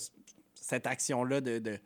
cette 0.53 0.85
action-là 0.85 1.41
de, 1.41 1.57
de 1.57 1.79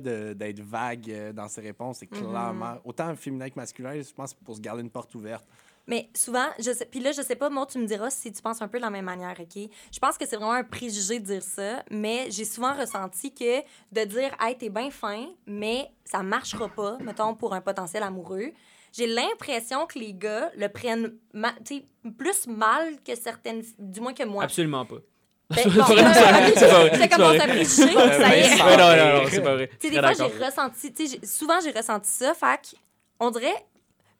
de- 0.00 0.32
d'être 0.32 0.60
vague 0.60 1.10
euh, 1.10 1.32
dans 1.32 1.48
ses 1.48 1.60
réponses, 1.60 1.98
c'est 1.98 2.10
Mm-hmm. 2.12 2.28
clairement 2.30 2.74
autant 2.84 3.14
féminin 3.16 3.48
que 3.48 3.54
masculin. 3.56 3.94
Je 4.00 4.12
pense 4.12 4.32
que 4.32 4.38
c'est 4.38 4.44
pour 4.44 4.56
se 4.56 4.60
garder 4.60 4.82
une 4.82 4.90
porte 4.90 5.14
ouverte. 5.14 5.44
Mais 5.86 6.08
souvent, 6.14 6.46
je 6.60 6.72
sais, 6.72 6.86
puis 6.86 7.00
là, 7.00 7.10
je 7.10 7.22
sais 7.22 7.34
pas, 7.34 7.50
moi, 7.50 7.66
tu 7.66 7.76
me 7.78 7.86
diras 7.86 8.08
si 8.10 8.30
tu 8.30 8.40
penses 8.40 8.62
un 8.62 8.68
peu 8.68 8.78
de 8.78 8.84
la 8.84 8.90
même 8.90 9.04
manière, 9.04 9.34
OK? 9.40 9.68
Je 9.92 9.98
pense 9.98 10.16
que 10.16 10.24
c'est 10.26 10.36
vraiment 10.36 10.52
un 10.52 10.62
préjugé 10.62 11.18
de 11.18 11.24
dire 11.24 11.42
ça, 11.42 11.82
mais 11.90 12.26
j'ai 12.30 12.44
souvent 12.44 12.72
ressenti 12.74 13.34
que 13.34 13.60
de 13.90 14.04
dire, 14.04 14.30
hey, 14.40 14.56
t'es 14.56 14.68
bien 14.70 14.90
fin, 14.92 15.26
mais 15.44 15.90
ça 16.04 16.22
marchera 16.22 16.68
pas, 16.68 16.98
mettons, 16.98 17.34
pour 17.34 17.52
un 17.52 17.60
potentiel 17.60 18.04
amoureux. 18.04 18.52
J'ai 18.92 19.08
l'impression 19.08 19.86
que 19.86 19.98
les 19.98 20.14
gars 20.14 20.52
le 20.56 20.68
prennent 20.68 21.14
ma- 21.32 21.54
plus 22.16 22.46
mal 22.46 23.02
que 23.02 23.16
certaines, 23.16 23.62
du 23.78 24.00
moins 24.00 24.12
que 24.14 24.22
moi. 24.24 24.44
Absolument 24.44 24.84
pas. 24.86 24.98
Ben, 25.54 25.62
C'est 25.64 25.70
bon, 25.70 25.76
pas 25.78 25.84
vrai, 25.84 26.14
c'est 26.14 26.20
pas 26.22 26.32
vrai, 26.32 26.52
c'est 26.56 27.16
vrai. 27.16 27.40
à 27.40 27.46
préjuger, 27.48 27.92
ça 27.94 28.36
y 28.36 28.40
est. 28.40 28.58
ben, 28.58 28.76
non, 28.76 28.96
non, 28.96 29.22
non, 29.22 29.28
c'est 29.30 29.40
pas 29.42 29.54
vrai. 29.54 29.68
Tu 29.80 29.88
sais, 29.88 29.94
Je 29.94 30.00
des 30.00 30.06
suis 30.14 30.16
fois, 30.16 30.28
j'ai 30.38 30.44
ressenti, 30.44 30.92
tu 30.92 31.06
sais, 31.06 31.18
j'ai- 31.20 31.26
souvent, 31.26 31.58
j'ai 31.62 31.70
ressenti 31.70 32.10
ça. 32.10 32.34
Fait 32.34 32.56
que, 32.60 32.76
on 33.20 33.30
dirait, 33.30 33.54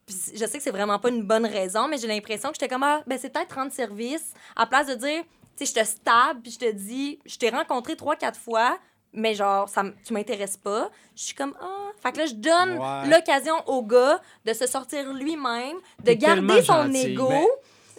puis 0.06 0.16
je 0.34 0.44
sais 0.46 0.58
que 0.58 0.62
c'est 0.62 0.70
vraiment 0.70 0.98
pas 0.98 1.08
une 1.08 1.22
bonne 1.22 1.46
raison, 1.46 1.88
mais 1.88 1.98
j'ai 1.98 2.06
l'impression 2.08 2.48
que 2.50 2.54
j'étais 2.60 2.68
comme, 2.72 2.82
ah, 2.82 3.02
ben, 3.06 3.18
c'est 3.20 3.30
peut-être 3.32 3.54
rendre 3.54 3.72
service, 3.72 4.32
à 4.56 4.66
place 4.66 4.86
de 4.86 4.94
dire, 4.94 5.22
tu 5.56 5.66
sais, 5.66 5.72
je 5.74 5.80
te 5.80 5.86
stab, 5.86 6.40
puis 6.42 6.52
je 6.52 6.58
te 6.58 6.70
dis, 6.72 7.18
je 7.26 7.36
t'ai 7.36 7.50
rencontré 7.50 7.94
trois, 7.96 8.16
quatre 8.16 8.38
fois, 8.38 8.78
mais 9.14 9.34
genre, 9.34 9.68
ça, 9.68 9.82
tu 10.06 10.12
m'intéresses 10.14 10.56
pas. 10.56 10.90
Je 11.14 11.22
suis 11.24 11.34
comme, 11.34 11.54
ah. 11.60 11.66
Fait 12.02 12.10
que 12.12 12.18
là, 12.18 12.26
je 12.26 12.34
donne 12.34 12.78
Ouais. 12.78 13.10
l'occasion 13.10 13.54
au 13.66 13.82
gars 13.82 14.20
de 14.46 14.52
se 14.54 14.66
sortir 14.66 15.12
lui-même, 15.12 15.76
de 16.02 16.12
garder 16.14 16.62
son 16.62 16.90
ego. 16.92 17.28
Mais- 17.28 17.46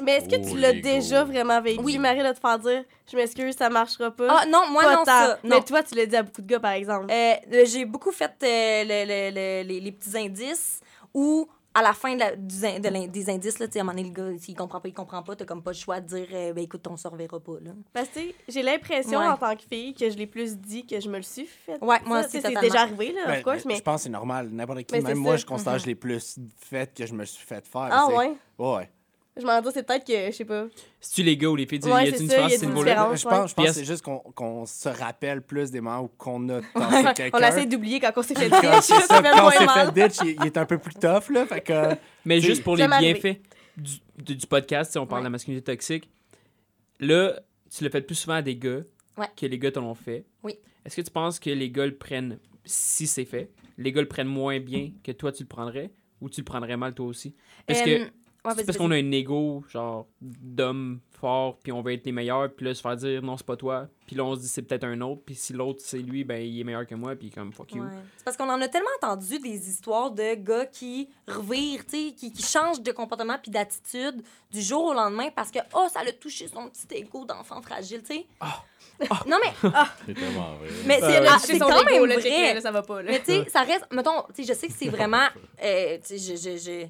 Mais 0.03 0.17
est-ce 0.17 0.29
que 0.29 0.35
Oh, 0.41 0.49
tu 0.51 0.57
l'as 0.59 0.71
l'ego. 0.71 0.83
déjà 0.83 1.23
vraiment 1.23 1.61
vécu, 1.61 1.81
Oui. 1.83 1.97
Marie, 1.97 2.23
de 2.23 2.31
te 2.33 2.39
faire 2.39 2.59
dire 2.59 2.83
Je 3.11 3.15
m'excuse, 3.17 3.55
ça 3.55 3.69
marchera 3.69 4.11
pas? 4.11 4.27
Ah, 4.29 4.45
non, 4.45 4.61
moi, 4.71 4.83
Pas 4.83 4.91
non, 4.95 4.97
tant. 4.99 5.05
ça. 5.05 5.39
Non. 5.43 5.55
Mais 5.57 5.61
toi, 5.63 5.83
tu 5.83 5.95
l'as 5.95 6.05
dit 6.05 6.15
à 6.15 6.23
beaucoup 6.23 6.41
de 6.41 6.47
gars, 6.47 6.59
par 6.59 6.71
exemple. 6.71 7.07
Euh, 7.11 7.33
euh, 7.53 7.65
j'ai 7.65 7.85
beaucoup 7.85 8.11
fait 8.11 8.31
euh, 8.43 8.83
le- 8.83 9.05
le- 9.05 9.33
le- 9.33 9.67
les, 9.67 9.79
les 9.81 9.91
petits 9.91 10.17
indices 10.17 10.79
ou 11.13 11.47
à 11.75 11.81
la 11.81 11.93
fin 11.93 12.13
de 12.13 12.19
la- 12.19 12.35
du 12.35 12.63
in- 12.65 12.79
de 12.79 12.87
l'in- 12.87 13.07
des 13.07 13.29
indices, 13.31 13.57
là, 13.57 13.65
tu 13.65 13.73
sais, 13.73 13.79
à 13.79 13.81
un 13.81 13.85
moment 13.85 13.97
donné, 13.97 14.09
le 14.09 14.13
gars, 14.33 14.37
s'il 14.39 14.55
comprend 14.55 14.79
pas, 14.79 14.87
il 14.89 14.93
comprend 14.93 15.23
pas, 15.23 15.35
t'as 15.35 15.45
comme 15.45 15.63
pas 15.63 15.71
le 15.71 15.75
choix 15.75 15.99
de 15.99 16.05
dire, 16.07 16.27
euh, 16.31 16.53
ben 16.53 16.63
écoute, 16.63 16.85
on 16.87 16.95
se 16.95 17.07
reverra 17.07 17.39
pas, 17.39 17.53
là. 17.63 17.71
Parce 17.91 18.09
que 18.09 18.19
j'ai 18.47 18.61
l'impression 18.61 19.17
Ouais. 19.19 19.25
en 19.27 19.37
tant 19.37 19.55
que 19.55 19.63
fille 19.63 19.95
que 19.95 20.07
je 20.07 20.15
l'ai 20.15 20.27
plus 20.27 20.55
dit 20.55 20.85
que 20.85 20.99
je 20.99 21.09
me 21.09 21.17
le 21.17 21.23
suis 21.23 21.47
fait. 21.47 21.81
Ouais, 21.81 21.97
moi 22.05 22.21
Ça, 22.21 22.27
aussi, 22.27 22.41
C'est 22.41 22.59
déjà 22.61 22.81
arrivé, 22.81 23.11
là, 23.13 23.21
Ben, 23.25 23.37
of 23.39 23.43
course, 23.43 23.65
mais. 23.65 23.75
Je 23.77 23.81
pense 23.81 24.01
que 24.01 24.03
c'est 24.03 24.09
normal. 24.09 24.49
N'importe 24.51 24.83
qui, 24.83 24.93
Mais 24.93 25.01
même 25.01 25.17
moi, 25.17 25.31
ça. 25.33 25.37
je 25.37 25.45
considère 25.47 25.73
que 25.73 25.79
je 25.79 25.85
l'ai 25.87 25.95
plus 25.95 26.37
fait 26.59 26.93
que 26.95 27.07
je 27.07 27.13
me 27.13 27.25
suis 27.25 27.43
fait 27.43 27.65
faire. 27.65 27.89
Ah 27.91 28.07
ouais. 28.07 28.33
Ouais. 28.59 28.89
Je 29.35 29.45
m'en 29.45 29.59
dis, 29.61 29.69
c'est 29.73 29.81
peut-être 29.83 30.05
que, 30.05 30.31
je 30.31 30.35
sais 30.35 30.45
pas. 30.45 30.67
C'est-tu 30.99 31.23
les 31.23 31.35
gars 31.37 31.47
ou 31.49 31.55
les 31.55 31.65
filles? 31.65 31.79
Ouais, 31.85 32.05
y 32.05 32.09
a 32.09 32.11
c'est 32.15 32.21
une 32.23 32.29
ça, 32.29 32.47
différence 32.47 32.51
y 32.51 32.53
a 32.53 32.55
à 32.55 32.59
ce 32.59 32.63
une 32.65 32.69
niveau-là? 32.69 32.91
différence. 32.91 33.19
Je 33.21 33.27
pense, 33.27 33.49
je 33.49 33.55
pense 33.55 33.65
que 33.65 33.71
c'est 33.73 33.85
juste 33.85 34.01
qu'on 34.03 34.19
qu'on 34.19 34.65
se 34.67 34.89
rappelle 34.89 35.41
plus 35.41 35.71
des 35.71 35.81
moments 35.81 36.01
où 36.03 36.07
qu'on 36.07 36.47
a 36.49 36.57
Ouais, 36.59 36.63
tassé 36.75 37.13
quelqu'un. 37.15 37.39
on 37.41 37.47
essaie 37.47 37.65
d'oublier 37.65 37.99
quand 37.99 38.11
on 38.15 38.21
s'est 38.21 38.35
fait 38.35 38.49
Quand 38.49 38.61
dire. 38.61 38.83
c'est 38.83 38.93
ça, 38.93 39.01
Ça 39.07 39.23
fait 39.23 39.29
quand 39.31 39.47
on 39.47 39.49
s'est 39.51 39.67
fait 39.67 39.91
ditch, 39.93 40.17
il, 40.23 40.35
il 40.39 40.45
est 40.45 40.57
un 40.57 40.65
peu 40.67 40.77
plus 40.77 40.93
tough, 40.93 41.29
là. 41.31 41.45
Fait 41.47 41.61
que, 41.61 41.95
Mais 42.25 42.39
C'est 42.41 42.47
juste 42.47 42.63
pour 42.63 42.75
les 42.75 42.87
bienfaits 42.87 43.39
du, 43.75 43.91
du, 44.17 44.35
du 44.35 44.45
podcast, 44.47 44.91
si 44.91 44.97
on 44.99 45.07
parle 45.07 45.21
Ouais. 45.21 45.23
de 45.23 45.25
la 45.25 45.29
masculinité 45.31 45.71
toxique, 45.71 46.09
là, 46.99 47.39
tu 47.75 47.83
le 47.83 47.89
fais 47.89 48.01
plus 48.01 48.15
souvent 48.15 48.35
à 48.35 48.41
des 48.41 48.55
gars 48.55 48.81
Ouais. 49.17 49.27
que 49.35 49.45
les 49.45 49.57
gars 49.59 49.71
te 49.71 49.79
l'ont 49.79 49.95
fait. 49.95 50.25
Oui. 50.43 50.55
Est-ce 50.85 50.95
que 50.95 51.01
tu 51.01 51.11
penses 51.11 51.39
que 51.39 51.49
les 51.49 51.69
gars 51.71 51.85
le 51.85 51.95
prennent 51.95 52.39
si 52.65 53.07
c'est 53.07 53.25
fait, 53.25 53.51
les 53.77 53.91
gars 53.91 54.01
le 54.01 54.07
prennent 54.07 54.27
moins 54.27 54.59
bien 54.59 54.91
que 55.03 55.11
toi 55.11 55.31
tu 55.31 55.43
le 55.43 55.47
prendrais 55.47 55.91
ou 56.21 56.29
tu 56.29 56.41
le 56.41 56.45
prendrais 56.45 56.77
mal 56.77 56.93
toi 56.93 57.05
aussi? 57.07 57.35
Parce 57.67 57.81
que 57.81 58.01
Euh, 58.03 58.05
ouais, 58.45 58.53
c'est 58.57 58.65
parce 58.65 58.77
qu'on 58.77 58.91
a 58.91 58.95
un 58.95 59.11
ego, 59.11 59.63
genre, 59.69 60.07
d'homme 60.21 60.99
fort, 61.19 61.57
puis 61.59 61.71
on 61.71 61.81
veut 61.81 61.93
être 61.93 62.05
les 62.05 62.11
meilleurs, 62.11 62.51
puis 62.53 62.65
là, 62.65 62.73
se 62.75 62.81
faire 62.81 62.95
dire 62.97 63.21
non, 63.21 63.37
c'est 63.37 63.45
pas 63.45 63.55
toi, 63.55 63.87
puis 64.05 64.15
là, 64.15 64.25
on 64.25 64.35
se 64.35 64.41
dit 64.41 64.47
c'est 64.49 64.61
peut-être 64.63 64.83
un 64.83 64.99
autre, 65.01 65.21
puis 65.25 65.35
si 65.35 65.53
l'autre 65.53 65.79
c'est 65.81 65.99
lui, 65.99 66.23
ben 66.25 66.41
il 66.41 66.59
est 66.59 66.63
meilleur 66.65 66.85
que 66.85 66.95
moi, 66.95 67.15
puis 67.15 67.29
comme 67.29 67.53
fuck 67.53 67.73
you. 67.73 67.83
Ouais. 67.83 67.89
C'est 68.17 68.25
parce 68.25 68.35
qu'on 68.35 68.49
en 68.49 68.59
a 68.61 68.67
tellement 68.67 68.89
entendu 69.01 69.39
des 69.39 69.69
histoires 69.69 70.11
de 70.11 70.35
gars 70.35 70.65
qui 70.65 71.07
revirent, 71.27 71.85
tu 71.85 72.07
sais, 72.09 72.13
qui, 72.13 72.33
qui 72.33 72.43
changent 72.43 72.81
de 72.81 72.91
comportement 72.91 73.37
puis 73.41 73.51
d'attitude 73.51 74.21
du 74.51 74.61
jour 74.61 74.83
au 74.85 74.93
lendemain 74.93 75.29
parce 75.33 75.49
que, 75.49 75.59
oh, 75.73 75.87
ça 75.91 76.03
l'a 76.03 76.11
touché 76.11 76.47
son 76.49 76.67
petit 76.69 76.87
ego 76.97 77.23
d'enfant 77.25 77.61
fragile, 77.61 78.01
tu 78.03 78.15
sais. 78.15 78.25
non, 79.25 79.37
mais, 79.43 79.69
C'est 80.05 80.13
tellement 80.13 80.55
vrai. 80.57 80.67
mais 80.85 80.99
C'est 80.99 81.25
ah, 81.25 81.39
son 81.39 81.59
quand 81.59 81.85
même 81.85 82.03
vrai. 82.05 82.53
là, 82.53 82.61
ça 82.61 82.71
va 82.71 82.81
pas. 82.81 83.01
Là. 83.01 83.11
Mais 83.11 83.19
tu 83.19 83.25
sais, 83.31 83.45
ça 83.49 83.61
reste. 83.61 83.85
Mettons, 83.91 84.23
tu 84.35 84.43
sais, 84.43 84.53
je 84.53 84.59
sais 84.59 84.67
que 84.67 84.73
c'est 84.73 84.89
vraiment. 84.89 85.25
euh, 85.63 85.97
tu 86.05 86.17
sais, 86.17 86.35
je- 86.35 86.35
je- 86.35 86.57
je- 86.57 86.57
je- 86.57 86.87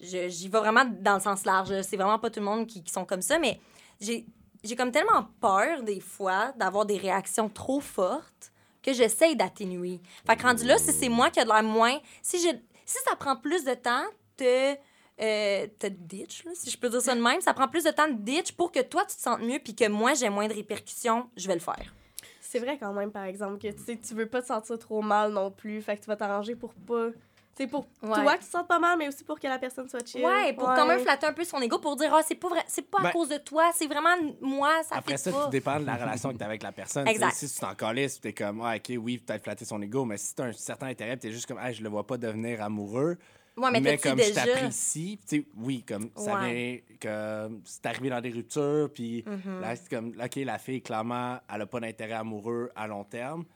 j'y 0.00 0.48
vais 0.48 0.58
vraiment 0.58 0.84
dans 0.84 1.14
le 1.14 1.20
sens 1.20 1.44
large. 1.44 1.82
C'est 1.82 1.96
vraiment 1.96 2.18
pas 2.18 2.30
tout 2.30 2.40
le 2.40 2.46
monde 2.46 2.66
qui, 2.66 2.82
qui 2.82 2.92
sont 2.92 3.04
comme 3.04 3.22
ça, 3.22 3.38
mais 3.38 3.60
j'ai 4.00 4.26
j'ai 4.64 4.74
comme 4.74 4.90
tellement 4.90 5.28
peur, 5.40 5.82
des 5.82 6.00
fois, 6.00 6.52
d'avoir 6.56 6.86
des 6.86 6.96
réactions 6.96 7.48
trop 7.48 7.78
fortes 7.80 8.50
que 8.82 8.92
j'essaye 8.92 9.36
d'atténuer. 9.36 10.00
Fait 10.26 10.36
que 10.36 10.42
rendu 10.42 10.64
là, 10.64 10.76
si 10.78 10.92
c'est 10.92 11.08
moi 11.08 11.30
qui 11.30 11.38
a 11.38 11.44
de 11.44 11.48
l'air 11.50 11.62
moins. 11.62 11.98
Si, 12.20 12.40
j'ai- 12.40 12.60
si 12.84 12.98
ça 13.08 13.14
prend 13.16 13.36
plus 13.36 13.64
de 13.64 13.74
temps, 13.74 14.04
te. 14.36 14.74
Euh, 15.18 15.66
te 15.78 15.86
ditch, 15.86 16.44
si 16.52 16.68
je 16.68 16.76
peux 16.76 16.90
dire 16.90 17.00
ça 17.00 17.14
de 17.14 17.22
même. 17.22 17.40
Ça 17.40 17.54
prend 17.54 17.68
plus 17.68 17.84
de 17.84 17.90
temps 17.90 18.06
de 18.08 18.18
ditch 18.18 18.52
pour 18.52 18.70
que 18.70 18.80
toi, 18.80 19.02
tu 19.08 19.16
te 19.16 19.20
sentes 19.22 19.40
mieux 19.40 19.58
puis 19.62 19.74
que 19.74 19.88
moi, 19.88 20.12
j'ai 20.14 20.28
moins 20.28 20.46
de 20.46 20.52
répercussions. 20.52 21.30
Je 21.36 21.46
vais 21.48 21.54
le 21.54 21.60
faire. 21.60 21.94
C'est 22.40 22.58
vrai 22.58 22.76
quand 22.78 22.92
même, 22.92 23.10
par 23.10 23.24
exemple, 23.24 23.58
que 23.58 23.68
tu 23.68 23.82
sais, 23.82 23.96
tu 23.96 24.14
veux 24.14 24.26
pas 24.26 24.42
te 24.42 24.48
sentir 24.48 24.78
trop 24.78 25.00
mal 25.00 25.32
non 25.32 25.50
plus. 25.50 25.80
Fait 25.80 25.96
que 25.96 26.02
tu 26.02 26.06
vas 26.08 26.16
t'arranger 26.16 26.54
pour 26.54 26.74
pas. 26.74 27.08
C'est 27.56 27.66
pour 27.66 27.86
Ouais. 28.02 28.12
toi 28.22 28.34
que 28.34 28.40
tu 28.40 28.46
te 28.46 28.50
sens 28.50 28.66
pas 28.68 28.78
mal, 28.78 28.98
mais 28.98 29.08
aussi 29.08 29.24
pour 29.24 29.40
que 29.40 29.46
la 29.46 29.58
personne 29.58 29.88
soit 29.88 30.06
chill. 30.06 30.22
Ouais, 30.24 30.52
pour 30.52 30.66
quand 30.74 30.86
même 30.86 31.00
flatter 31.00 31.26
un 31.26 31.32
peu 31.32 31.42
son 31.44 31.60
ego 31.62 31.78
pour 31.78 31.96
dire 31.96 32.12
ah 32.14 32.20
c'est 32.26 32.34
pas 32.34 32.48
vrai, 32.48 32.62
c'est 32.66 32.82
pas 32.90 32.98
à 33.00 33.02
Ben, 33.04 33.10
cause 33.12 33.30
de 33.30 33.38
toi, 33.38 33.70
c'est 33.74 33.86
vraiment 33.86 34.14
moi, 34.42 34.82
ça 34.82 34.96
Après 34.96 35.16
ça, 35.16 35.30
pas. 35.32 35.44
tout 35.44 35.50
dépend 35.50 35.80
de 35.80 35.86
la 35.86 35.96
relation 35.96 36.32
que 36.32 36.36
tu 36.36 36.42
as 36.42 36.46
avec 36.46 36.62
la 36.62 36.72
personne. 36.72 37.08
Exact. 37.08 37.32
Si 37.32 37.48
tu 37.52 37.58
t'en 37.60 37.74
calisses, 37.74 38.20
tu 38.20 38.28
es 38.28 38.32
comme, 38.34 38.60
ah, 38.62 38.76
ok, 38.76 38.92
oui, 38.98 39.18
peut-être 39.18 39.42
flatter 39.44 39.64
son 39.64 39.80
ego, 39.80 40.04
mais 40.04 40.18
si 40.18 40.34
tu 40.34 40.42
as 40.42 40.46
un 40.46 40.52
certain 40.52 40.88
intérêt, 40.88 41.16
tu 41.16 41.28
es 41.28 41.32
juste 41.32 41.46
comme, 41.46 41.58
ah, 41.60 41.72
je 41.72 41.82
le 41.82 41.88
vois 41.88 42.06
pas 42.06 42.18
devenir 42.18 42.62
amoureux. 42.62 43.16
Ouais, 43.56 43.70
mais, 43.80 43.96
comme 43.96 44.20
je 44.20 44.34
t'apprécie, 44.34 45.18
tu 45.26 45.38
sais, 45.38 45.46
oui, 45.56 45.82
comme 45.82 46.10
ça 46.14 46.34
Ouais. 46.38 46.52
vient, 46.52 46.96
que 47.00 47.58
c'est 47.64 47.86
arrivé 47.86 48.10
dans 48.10 48.20
des 48.20 48.28
ruptures, 48.32 48.90
puis 48.92 49.24
Mhm. 49.26 49.60
là, 49.62 49.74
c'est 49.76 49.88
comme, 49.88 50.08
OK, 50.22 50.36
la 50.36 50.58
fille, 50.58 50.82
clairement, 50.82 51.38
elle 51.52 51.62
a 51.62 51.66
pas 51.66 51.80
d'intérêt 51.80 52.12
amoureux 52.12 52.70
à 52.76 52.86
long 52.86 53.04
terme, 53.04 53.46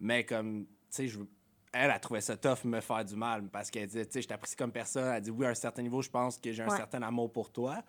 mais 0.00 0.24
comme, 0.24 0.64
tu 0.64 0.70
sais, 0.88 1.08
je 1.08 1.18
veux- 1.18 1.28
elle 1.72 1.90
a 1.90 1.98
trouvé 1.98 2.20
ça 2.20 2.36
tough 2.36 2.64
me 2.64 2.80
faire 2.80 3.04
du 3.04 3.14
mal 3.16 3.44
parce 3.48 3.70
qu'elle 3.70 3.86
dit, 3.88 4.04
tu 4.06 4.12
sais, 4.12 4.22
je 4.22 4.28
t'apprécie 4.28 4.56
comme 4.56 4.72
personne. 4.72 5.12
Elle 5.14 5.22
dit, 5.22 5.30
oui, 5.30 5.46
à 5.46 5.50
un 5.50 5.54
certain 5.54 5.82
niveau, 5.82 6.02
je 6.02 6.10
pense 6.10 6.36
que 6.38 6.52
j'ai 6.52 6.62
un 6.62 6.66
certain 6.76 7.02
amour 7.02 7.30
pour 7.32 7.50
toi, 7.50 7.82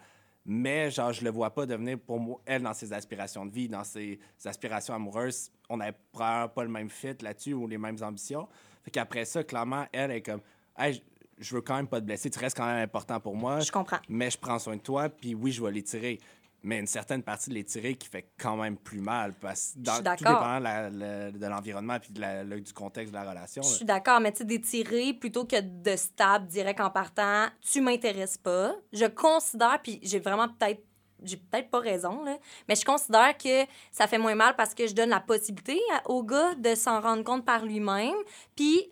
mais 0.46 0.89
genre, 0.91 1.13
je 1.13 1.24
le 1.24 1.30
vois 1.32 1.50
pas 1.54 1.65
devenir 1.65 2.00
pour 2.00 2.20
moi, 2.20 2.41
elle, 2.46 2.63
dans 2.63 2.74
ses 2.74 2.94
aspirations 2.94 3.46
de 3.46 3.52
vie, 3.52 3.67
dans 3.67 3.84
ses 3.84 4.20
aspirations 4.46 4.94
amoureuses. 4.94 5.52
On 5.70 5.80
probablement 6.12 6.50
pas 6.50 6.63
le 6.63 6.70
même 6.70 6.89
fit 6.89 7.15
là-dessus 7.22 7.54
ou 7.54 7.67
les 7.67 7.78
mêmes 7.78 7.98
ambitions. 8.02 8.48
Fait 8.84 8.91
qu'après 8.91 9.26
ça, 9.26 9.44
clairement, 9.44 9.86
elle 9.91 10.12
est 10.12 10.22
comme, 10.22 10.41
hey, 10.78 10.94
je- 10.96 11.02
je 11.44 11.56
veux 11.56 11.62
quand 11.62 11.76
même 11.76 11.88
pas 11.88 12.00
te 12.00 12.06
blesser, 12.06 12.30
tu 12.30 12.38
restes 12.39 12.58
quand 12.58 12.65
même 12.65 12.84
important 12.84 13.20
pour 13.20 13.36
moi, 13.36 13.60
Je 13.62 13.72
comprends. 13.72 13.98
mais 14.10 14.30
je 14.30 14.38
prends 14.38 14.60
soin 14.60 14.76
de 14.76 14.82
toi, 14.82 15.10
puis 15.10 15.34
oui, 15.34 15.52
je 15.52 15.63
vais 15.63 15.72
les 15.72 15.84
tirer. 15.84 16.20
Mais 16.63 16.78
une 16.80 16.86
certaine 16.88 17.24
partie 17.24 17.50
de 17.50 17.56
les 17.56 17.63
tirer 17.63 17.95
qui 17.95 18.08
fait 18.08 18.32
quand 18.39 18.56
même 18.56 18.78
plus 18.78 19.02
mal, 19.02 19.34
parce 19.34 19.74
que 19.74 19.80
dans, 19.80 19.97
tout 20.15 20.24
dépendant 20.24 20.60
de 20.60 20.63
la- 20.63 20.89
la- 20.91 21.32
de 21.32 21.45
l'environnement 21.47 22.00
puis 22.00 22.12
de 22.13 22.21
la- 22.21 22.43
du 22.43 22.71
contexte 22.74 23.12
de 23.12 23.17
la 23.17 23.28
relation. 23.30 23.63
Je 23.63 23.67
suis 23.67 23.86
d'accord, 23.86 24.19
mais 24.19 24.32
tu 24.32 24.39
sais, 24.39 24.45
d'étirer 24.45 25.13
plutôt 25.13 25.45
que 25.45 25.60
de 25.60 25.95
stab 25.95 26.45
direct 26.47 26.80
en 26.80 26.91
partant, 26.91 27.47
tu 27.62 27.82
m'intéresses 27.82 28.38
pas. 28.38 28.76
Je 28.93 29.06
considère, 29.06 29.80
puis 29.82 30.00
j'ai 30.04 30.19
vraiment 30.19 30.47
peut-être, 30.50 30.84
j'ai 31.24 31.38
peut-être 31.38 31.71
pas 31.71 31.80
raison, 31.80 32.24
là, 32.24 32.38
mais 32.69 32.76
je 32.76 32.86
considère 32.86 33.36
que 33.38 33.65
ça 33.91 34.06
fait 34.06 34.17
moins 34.19 34.36
mal 34.36 34.56
parce 34.56 34.76
que 34.76 34.86
je 34.86 34.93
donne 34.93 35.10
la 35.10 35.19
possibilité 35.19 35.80
à- 35.95 36.10
au 36.12 36.24
gars 36.24 36.54
de 36.56 36.76
s'en 36.76 37.02
rendre 37.02 37.24
compte 37.24 37.43
par 37.43 37.65
lui-même. 37.65 38.13
Puis, 38.56 38.91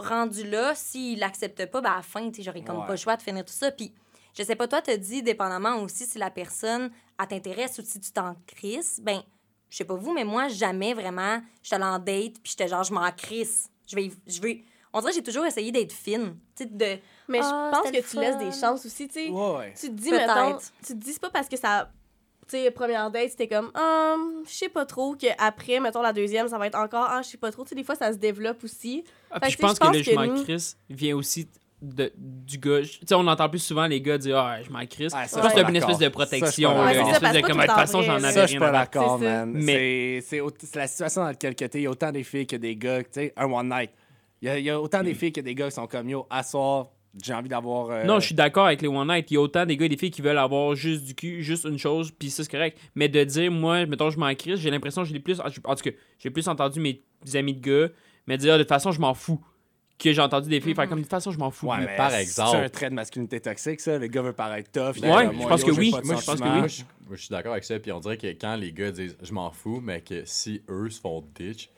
rendu 0.00 0.48
là, 0.50 0.74
s'il 0.74 1.20
l'accepte 1.20 1.66
pas, 1.66 1.80
ben 1.80 1.92
à 1.92 1.96
la 1.96 2.02
fin, 2.02 2.28
tu 2.30 2.36
sais, 2.38 2.42
j'aurais 2.42 2.62
comme 2.64 2.78
Ouais. 2.80 2.86
pas 2.86 2.92
le 2.94 2.98
choix 2.98 3.16
de 3.16 3.22
finir 3.22 3.44
tout 3.44 3.52
ça. 3.52 3.70
Puis, 3.70 3.94
je 4.36 4.42
sais 4.42 4.56
pas, 4.56 4.68
toi, 4.68 4.82
te 4.82 4.94
dis, 4.96 5.22
dépendamment 5.22 5.76
aussi 5.82 6.04
si 6.06 6.18
la 6.18 6.30
personne, 6.30 6.90
elle 7.20 7.26
t'intéresse 7.28 7.78
ou 7.78 7.82
si 7.84 8.00
tu 8.00 8.10
t'en 8.12 8.34
crisses, 8.46 9.00
ben, 9.02 9.22
je 9.70 9.76
sais 9.78 9.84
pas 9.84 9.94
vous, 9.94 10.12
mais 10.12 10.24
moi, 10.24 10.48
jamais 10.48 10.92
vraiment, 10.94 11.40
j'étais 11.62 11.76
allée 11.76 11.84
en 11.84 11.98
date, 11.98 12.34
puis 12.42 12.50
j'étais 12.50 12.68
genre, 12.68 12.82
je 12.84 12.92
m'en 12.92 13.10
crisse. 13.12 13.68
Je 13.86 13.96
vais, 13.96 14.10
je 14.26 14.40
vais... 14.40 14.64
On 14.92 15.00
dirait 15.00 15.10
que 15.12 15.16
j'ai 15.18 15.22
toujours 15.24 15.44
essayé 15.46 15.72
d'être 15.72 15.92
fine. 15.92 16.36
Tu 16.56 16.62
sais, 16.64 16.66
de... 16.70 17.00
Mais 17.28 17.40
Ah, 17.42 17.70
je 17.72 17.76
pense 17.76 17.86
c'était 17.86 18.02
que 18.02 18.08
tu 18.08 18.16
laisses 18.20 18.38
des 18.38 18.52
chances 18.52 18.86
aussi, 18.86 19.08
tu 19.08 19.14
sais. 19.14 19.28
Ouais, 19.28 19.56
ouais. 19.56 19.74
Tu 19.78 19.88
te 19.88 19.92
dis, 19.92 20.10
Peut-être. 20.10 20.34
mettons, 20.36 20.58
tu 20.86 20.92
te 20.94 20.98
dis, 21.04 21.12
c'est 21.12 21.20
pas 21.22 21.30
parce 21.30 21.48
que 21.48 21.56
ça. 21.56 21.90
Tu 22.46 22.50
sais, 22.58 22.70
première 22.70 23.10
date, 23.10 23.30
c'était 23.30 23.48
comme, 23.48 23.72
Hum, 23.74 24.44
je 24.46 24.52
sais 24.52 24.68
pas 24.68 24.84
trop, 24.86 25.16
qu'après, 25.16 25.80
mettons, 25.80 26.02
la 26.02 26.12
deuxième, 26.12 26.46
ça 26.46 26.58
va 26.58 26.66
être 26.68 26.78
encore, 26.78 27.06
ah, 27.08 27.22
je 27.22 27.30
sais 27.30 27.36
pas 27.38 27.50
trop. 27.50 27.64
Tu 27.64 27.70
sais, 27.70 27.74
des 27.74 27.82
fois, 27.82 27.94
ça 27.96 28.12
se 28.12 28.18
développe 28.18 28.62
aussi. 28.62 29.02
Ah, 29.30 29.40
je 29.48 29.56
que, 29.56 29.60
pense 29.62 29.78
que 29.78 29.86
je 29.86 29.90
le 29.90 29.96
pense 29.98 30.04
je 30.04 30.10
que 30.10 30.14
m'en 30.14 30.26
nous- 30.26 30.44
vient 30.96 31.16
aussi 31.16 31.48
de, 31.84 32.12
du 32.16 32.58
gars. 32.58 32.80
Tu 32.82 32.98
sais, 33.06 33.14
on 33.14 33.26
entend 33.26 33.48
plus 33.48 33.58
souvent 33.58 33.86
les 33.86 34.00
gars 34.00 34.18
dire 34.18 34.38
Ah, 34.38 34.62
je 34.62 34.70
m'en 34.70 34.84
crisse. 34.86 35.12
Ah, 35.14 35.24
je 35.26 35.34
pense 35.34 35.52
que 35.52 35.58
c'est 35.60 35.68
une 35.68 35.76
espèce 35.76 35.98
de 35.98 36.08
protection. 36.08 36.70
là, 36.84 36.94
une 37.00 37.06
espèce 37.08 37.32
de 37.34 37.40
comme 37.40 37.56
de 37.56 37.60
toute 37.62 37.70
tout 37.70 37.74
façon, 37.74 37.98
en 37.98 38.02
j'en 38.02 38.12
avais 38.14 38.30
Ça, 38.32 38.42
je 38.42 38.46
suis 38.48 38.58
rien 38.58 38.66
pas 38.66 38.72
d'accord, 38.72 39.18
man. 39.18 39.52
Mais- 39.54 40.20
C'est- 40.22 40.40
la 40.74 40.86
situation 40.86 41.24
dans. 41.24 41.32
Il 41.74 41.80
y 41.80 41.86
a 41.86 41.90
autant 41.90 42.12
des 42.12 42.22
filles 42.22 42.46
que 42.46 42.56
des 42.56 42.76
gars. 42.76 43.02
Tu 43.02 43.08
sais, 43.12 43.32
un 43.36 43.50
one 43.50 43.68
night. 43.68 43.90
Il 44.42 44.48
y 44.48 44.50
a, 44.50 44.58
il 44.58 44.64
y 44.64 44.70
a 44.70 44.80
autant 44.80 45.02
des 45.02 45.14
filles 45.14 45.32
que 45.32 45.40
des 45.40 45.54
gars 45.54 45.66
qui 45.68 45.74
sont 45.74 45.86
comme 45.86 46.08
yo, 46.08 46.26
à 46.28 46.42
soir, 46.42 46.88
j'ai 47.22 47.32
envie 47.32 47.48
d'avoir. 47.48 47.90
euh, 47.90 48.04
Non, 48.04 48.18
je 48.20 48.26
suis 48.26 48.34
d'accord 48.34 48.66
avec 48.66 48.82
les 48.82 48.88
One 48.88 49.06
Night. 49.08 49.30
Il 49.30 49.34
y 49.34 49.36
a 49.36 49.40
autant 49.40 49.64
des 49.64 49.76
gars 49.76 49.86
et 49.86 49.88
des 49.88 49.96
filles 49.96 50.10
qui 50.10 50.20
veulent 50.20 50.36
avoir 50.36 50.74
juste 50.74 51.04
du 51.04 51.14
cul, 51.14 51.42
juste 51.42 51.64
une 51.64 51.78
chose, 51.78 52.10
puis 52.10 52.28
ça, 52.28 52.42
c'est 52.42 52.50
correct. 52.50 52.78
Mais 52.94 53.08
de 53.08 53.22
dire, 53.24 53.50
moi, 53.50 53.86
mettons, 53.86 54.10
je 54.10 54.18
m'en 54.18 54.34
crisse, 54.34 54.58
j'ai 54.60 54.70
l'impression 54.70 55.02
que 55.02 55.08
j'ai 55.08 55.20
plus. 55.20 55.40
En 55.40 55.74
tout 55.74 55.82
cas, 55.82 55.90
j'ai 56.18 56.30
plus 56.30 56.46
entendu 56.48 56.80
mes 56.80 57.02
amis 57.34 57.54
de 57.54 57.60
gars, 57.60 57.88
mais 58.26 58.36
dire, 58.36 58.54
de 58.58 58.62
toute 58.64 58.68
façon, 58.68 58.90
je 58.90 59.00
m'en 59.00 59.14
fous. 59.14 59.40
Que 59.96 60.12
j'ai 60.12 60.20
entendu 60.20 60.48
des 60.48 60.60
filles 60.60 60.74
faire 60.74 60.88
comme, 60.88 60.98
de 60.98 61.04
toute 61.04 61.10
façon, 61.10 61.30
je 61.30 61.38
m'en 61.38 61.50
fous. 61.52 61.68
Ouais, 61.68 61.76
Mais 61.78 61.96
par 61.96 62.10
c'est- 62.10 62.22
exemple- 62.22 62.50
C'est 62.58 62.64
un 62.64 62.68
trait 62.68 62.90
de 62.90 62.94
masculinité 62.94 63.40
toxique, 63.40 63.80
ça. 63.80 63.96
Le 63.96 64.06
gars 64.08 64.22
veut 64.22 64.32
paraître 64.32 64.70
tough. 64.72 65.00
Ouais, 65.02 65.28
je 65.32 65.46
pense 65.48 65.60
yo, 65.60 65.66
que 65.68 65.70
oui. 65.72 65.90
Moi, 65.92 66.00
je 66.02 66.24
pense 66.24 66.40
que 66.40 66.42
oui. 66.42 66.48
Moi, 66.58 66.66
je, 66.66 66.82
moi, 67.06 67.16
je 67.16 67.20
suis 67.20 67.30
d'accord 67.30 67.52
avec 67.52 67.64
ça. 67.64 67.78
Puis 67.78 67.92
on 67.92 68.00
dirait 68.00 68.16
que 68.16 68.26
quand 68.26 68.56
les 68.56 68.72
gars 68.72 68.90
disent 68.90 69.16
je 69.22 69.32
m'en 69.32 69.50
fous, 69.52 69.80
mais 69.82 70.00
que 70.00 70.24
si 70.24 70.62
eux 70.68 70.90
se 70.90 71.00
font 71.00 71.24
ditch, 71.38 71.70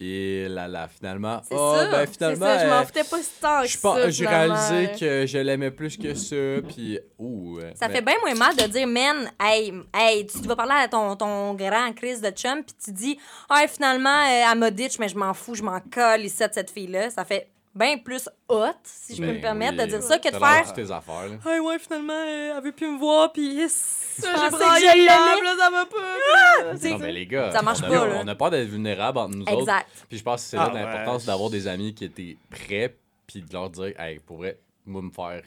et 0.00 0.46
là, 0.48 0.68
là, 0.68 0.86
finalement, 0.88 1.42
oh, 1.50 1.74
ça, 1.76 1.90
ben 1.90 2.06
C'est 2.06 2.12
finalement, 2.14 2.46
ça, 2.46 2.58
je 2.60 2.64
euh, 2.66 2.70
m'en 2.70 2.84
foutais 2.86 3.02
pas 3.04 3.18
si 3.20 3.30
tant 3.40 3.62
que 3.62 3.66
je 3.68 3.76
ça. 3.78 4.10
j'ai 4.10 4.26
réalisé 4.28 4.92
que 4.98 5.26
je 5.26 5.38
l'aimais 5.38 5.70
plus 5.72 5.96
que 5.96 6.14
ça. 6.14 6.36
Puis, 6.68 6.98
ouh. 7.18 7.58
euh, 7.58 7.72
Ça 7.74 7.88
mais- 7.88 7.94
fait 7.96 8.02
bien 8.02 8.14
moins 8.22 8.34
mal 8.34 8.54
de 8.56 8.62
dire, 8.62 8.86
man, 8.86 9.28
hey, 9.40 9.74
hey, 9.94 10.24
tu 10.26 10.38
vas 10.46 10.54
parler 10.56 10.74
à 10.84 10.86
ton, 10.88 11.16
ton 11.16 11.52
grand 11.54 11.92
Chris 11.96 12.20
de 12.20 12.30
chum, 12.30 12.62
puis 12.64 12.76
tu 12.82 12.92
dis, 12.92 13.18
ah, 13.50 13.64
finalement, 13.68 14.08
euh, 14.08 14.44
elle 14.52 14.58
m'a 14.58 14.70
ditch, 14.70 14.98
mais 15.00 15.08
je 15.08 15.18
m'en 15.18 15.34
fous, 15.34 15.54
je 15.56 15.64
m'en 15.64 15.80
colle 15.80 16.20
ici 16.24 16.38
de 16.46 16.52
cette 16.52 16.70
fille-là. 16.70 17.10
Ça 17.10 17.24
fait 17.24 17.48
bien 17.74 17.98
plus 17.98 18.28
hot, 18.48 18.64
si 18.82 19.14
je 19.16 19.20
peux 19.20 19.28
Ben 19.28 19.36
me 19.36 19.40
permettre 19.40 19.78
oui. 19.78 19.84
de 19.84 19.90
dire 19.90 20.02
ça, 20.02 20.18
que 20.18 20.28
de 20.30 20.36
faire, 20.36 20.72
tes 20.72 20.90
affaires. 20.90 21.28
Là. 21.28 21.52
hey, 21.52 21.60
ouais, 21.60 21.78
finalement, 21.78 22.12
euh, 22.12 22.54
elle 22.56 22.64
veut 22.64 22.72
plus 22.72 22.88
me 22.90 22.98
voir, 22.98 23.32
puis 23.32 23.54
j'ai 23.58 23.66
pensais 23.66 23.78
que 23.78 24.90
puis 24.92 25.06
là, 25.06 25.56
ça 25.58 25.70
va 25.70 25.86
pas. 25.86 26.88
Non, 26.90 26.98
mais 26.98 27.12
les 27.12 27.26
gars, 27.26 27.50
Ça 27.52 27.62
marche 27.62 27.80
on 27.82 27.86
a, 27.86 27.88
pas, 27.88 28.06
là. 28.06 28.20
on 28.22 28.28
a 28.28 28.34
peur 28.34 28.50
d'être 28.50 28.68
vulnérables 28.68 29.18
entre 29.18 29.36
nous 29.36 29.42
autres. 29.42 29.60
Exact. 29.60 29.86
Puis 30.08 30.18
je 30.18 30.24
pense 30.24 30.42
que 30.42 30.48
c'est 30.50 30.56
Ah, 30.58 30.70
là 30.72 30.82
l'importance 30.82 31.22
ouais. 31.22 31.26
d'avoir 31.26 31.50
des 31.50 31.66
amis 31.68 31.94
qui 31.94 32.04
étaient 32.04 32.36
prêts, 32.50 32.96
puis 33.26 33.42
de 33.42 33.52
leur 33.52 33.70
dire, 33.70 33.92
hey, 34.00 34.18
pour 34.18 34.38
vrai, 34.38 34.58
moi, 34.86 35.02
me 35.02 35.10
faire 35.10 35.42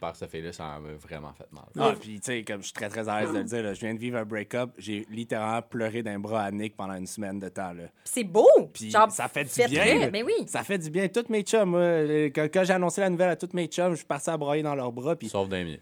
par 0.00 0.14
ce 0.16 0.26
fait-là, 0.26 0.52
ça 0.52 0.64
m'a 0.80 0.92
vraiment 1.00 1.32
fait 1.32 1.46
mal. 1.52 1.64
Ah, 1.78 1.94
puis 2.00 2.14
tu 2.20 2.20
sais, 2.24 2.42
comme 2.44 2.60
je 2.60 2.66
suis 2.66 2.72
très 2.72 2.88
très 2.88 3.08
à 3.08 3.20
l'aise 3.20 3.32
de 3.32 3.38
le 3.38 3.44
dire, 3.44 3.62
là, 3.62 3.74
je 3.74 3.80
viens 3.80 3.94
de 3.94 3.98
vivre 3.98 4.18
un 4.18 4.24
break-up. 4.24 4.70
J'ai 4.78 5.06
littéralement 5.10 5.62
pleuré 5.62 6.02
d'un 6.02 6.18
bras 6.18 6.42
à 6.44 6.50
Nick 6.50 6.76
pendant 6.76 6.94
une 6.94 7.06
semaine 7.06 7.38
de 7.38 7.48
temps. 7.48 7.72
Là. 7.72 7.84
C'est 8.04 8.24
beau. 8.24 8.48
Puis 8.72 8.90
Genre, 8.90 9.10
ça 9.10 9.28
fait 9.28 9.44
du 9.44 9.50
faites-le, 9.50 9.82
bien. 9.82 9.98
là. 10.00 10.10
Mais 10.12 10.22
oui. 10.22 10.32
Ça 10.46 10.62
fait 10.62 10.78
du 10.78 10.90
bien. 10.90 11.08
Toutes 11.08 11.28
mes 11.30 11.42
chums, 11.42 11.70
moi, 11.70 11.80
euh, 11.80 12.30
quand, 12.34 12.48
quand 12.52 12.64
j'ai 12.64 12.72
annoncé 12.72 13.00
la 13.00 13.10
nouvelle 13.10 13.30
à 13.30 13.36
toutes 13.36 13.54
mes 13.54 13.66
chums, 13.66 13.92
je 13.92 13.96
suis 13.98 14.06
parti 14.06 14.30
à 14.30 14.36
broyer 14.36 14.62
dans 14.62 14.74
leurs 14.74 14.92
bras. 14.92 15.16
Puis 15.16 15.28
Sauf 15.28 15.48
d'un 15.48 15.64
miens. 15.64 15.76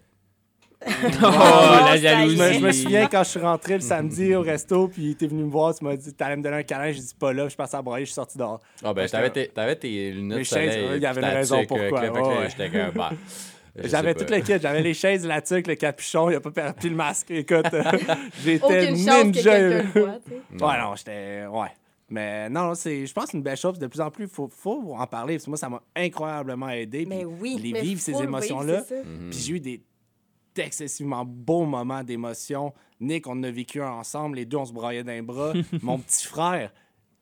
Oh, 0.86 0.90
la 1.22 1.86
ça 1.88 1.96
je 1.96 2.02
jalousie. 2.02 2.36
me, 2.38 2.52
je 2.54 2.58
me 2.60 2.72
souviens 2.72 3.06
quand 3.06 3.22
je 3.22 3.28
suis 3.28 3.40
rentré 3.40 3.74
le 3.74 3.80
samedi 3.80 4.34
au 4.34 4.40
resto, 4.40 4.88
puis 4.88 5.14
t'es 5.14 5.26
venu 5.26 5.44
me 5.44 5.50
voir, 5.50 5.74
tu 5.74 5.84
m'as 5.84 5.94
dit 5.94 6.14
t'allais 6.14 6.36
me 6.36 6.42
donner 6.42 6.56
un 6.56 6.62
câlin, 6.62 6.90
j'ai 6.90 7.00
dit 7.00 7.14
pas 7.18 7.34
là, 7.34 7.44
je 7.44 7.48
suis 7.50 7.56
passé 7.58 7.76
à 7.76 7.82
broyer, 7.82 8.06
je 8.06 8.10
suis 8.10 8.14
sorti 8.14 8.38
dehors. 8.38 8.60
Ah, 8.82 8.94
ben, 8.94 9.06
t'avais 9.06 9.28
tes, 9.28 9.48
t'avais 9.48 9.76
tes 9.76 10.10
lunettes 10.10 10.38
Mes 10.38 10.42
de 10.42 10.48
soleil. 10.48 10.70
chaises, 10.72 10.90
il 10.96 11.02
y 11.02 11.06
avait 11.06 11.20
une 11.20 11.26
raison 11.26 11.64
pourquoi, 11.66 12.00
ouais. 12.00 12.48
J'étais 12.48 12.70
comme, 12.70 12.94
bah. 12.94 13.10
J'avais 13.76 14.12
sais 14.12 14.18
tout 14.20 14.24
pas. 14.26 14.36
le 14.36 14.42
kit, 14.42 14.52
j'avais 14.60 14.82
les 14.82 14.94
chaises, 14.94 15.26
la 15.26 15.40
tuque, 15.42 15.66
le 15.66 15.74
capuchon, 15.76 16.30
il 16.30 16.36
a 16.36 16.40
pas 16.40 16.50
per- 16.50 16.72
puis 16.78 16.88
le 16.88 16.96
masque. 16.96 17.30
Écoute, 17.30 17.72
euh, 17.72 17.82
j'étais 18.44 18.88
que 18.88 18.92
ninja. 19.24 19.82
voit. 19.94 20.68
Ouais, 20.72 20.80
non, 20.80 20.94
j'étais. 20.96 21.46
Ouais. 21.46 21.68
Mais 22.08 22.50
non, 22.50 22.74
c'est, 22.74 23.06
je 23.06 23.12
pense 23.12 23.26
que 23.26 23.30
c'est 23.30 23.36
une 23.36 23.42
belle 23.44 23.56
chose. 23.56 23.78
De 23.78 23.86
plus 23.86 24.00
en 24.00 24.10
plus, 24.10 24.24
il 24.24 24.30
faut, 24.30 24.48
faut 24.48 24.94
en 24.96 25.06
parler. 25.06 25.34
Parce 25.34 25.44
que 25.44 25.50
moi, 25.50 25.56
ça 25.56 25.68
m'a 25.68 25.80
incroyablement 25.94 26.68
aidé. 26.70 27.06
Mais 27.06 27.18
puis 27.18 27.24
oui. 27.26 27.58
Les 27.62 27.72
Mais 27.72 27.80
vivre, 27.82 28.00
ces 28.00 28.20
émotions-là. 28.20 28.80
Mhm. 29.04 29.30
Puis 29.30 29.38
j'ai 29.38 29.52
eu 29.54 29.60
des 29.60 29.80
excessivement 30.56 31.24
beaux 31.24 31.64
moments 31.64 32.02
d'émotion. 32.02 32.74
Nick, 33.00 33.26
on 33.26 33.42
a 33.44 33.50
vécu 33.50 33.80
un 33.80 33.90
ensemble. 33.92 34.36
Les 34.36 34.44
deux, 34.44 34.56
on 34.58 34.64
se 34.66 34.72
broyait 34.72 35.04
d'un 35.04 35.22
bras. 35.22 35.52
Mon 35.82 35.98
petit 35.98 36.26
frère, 36.26 36.72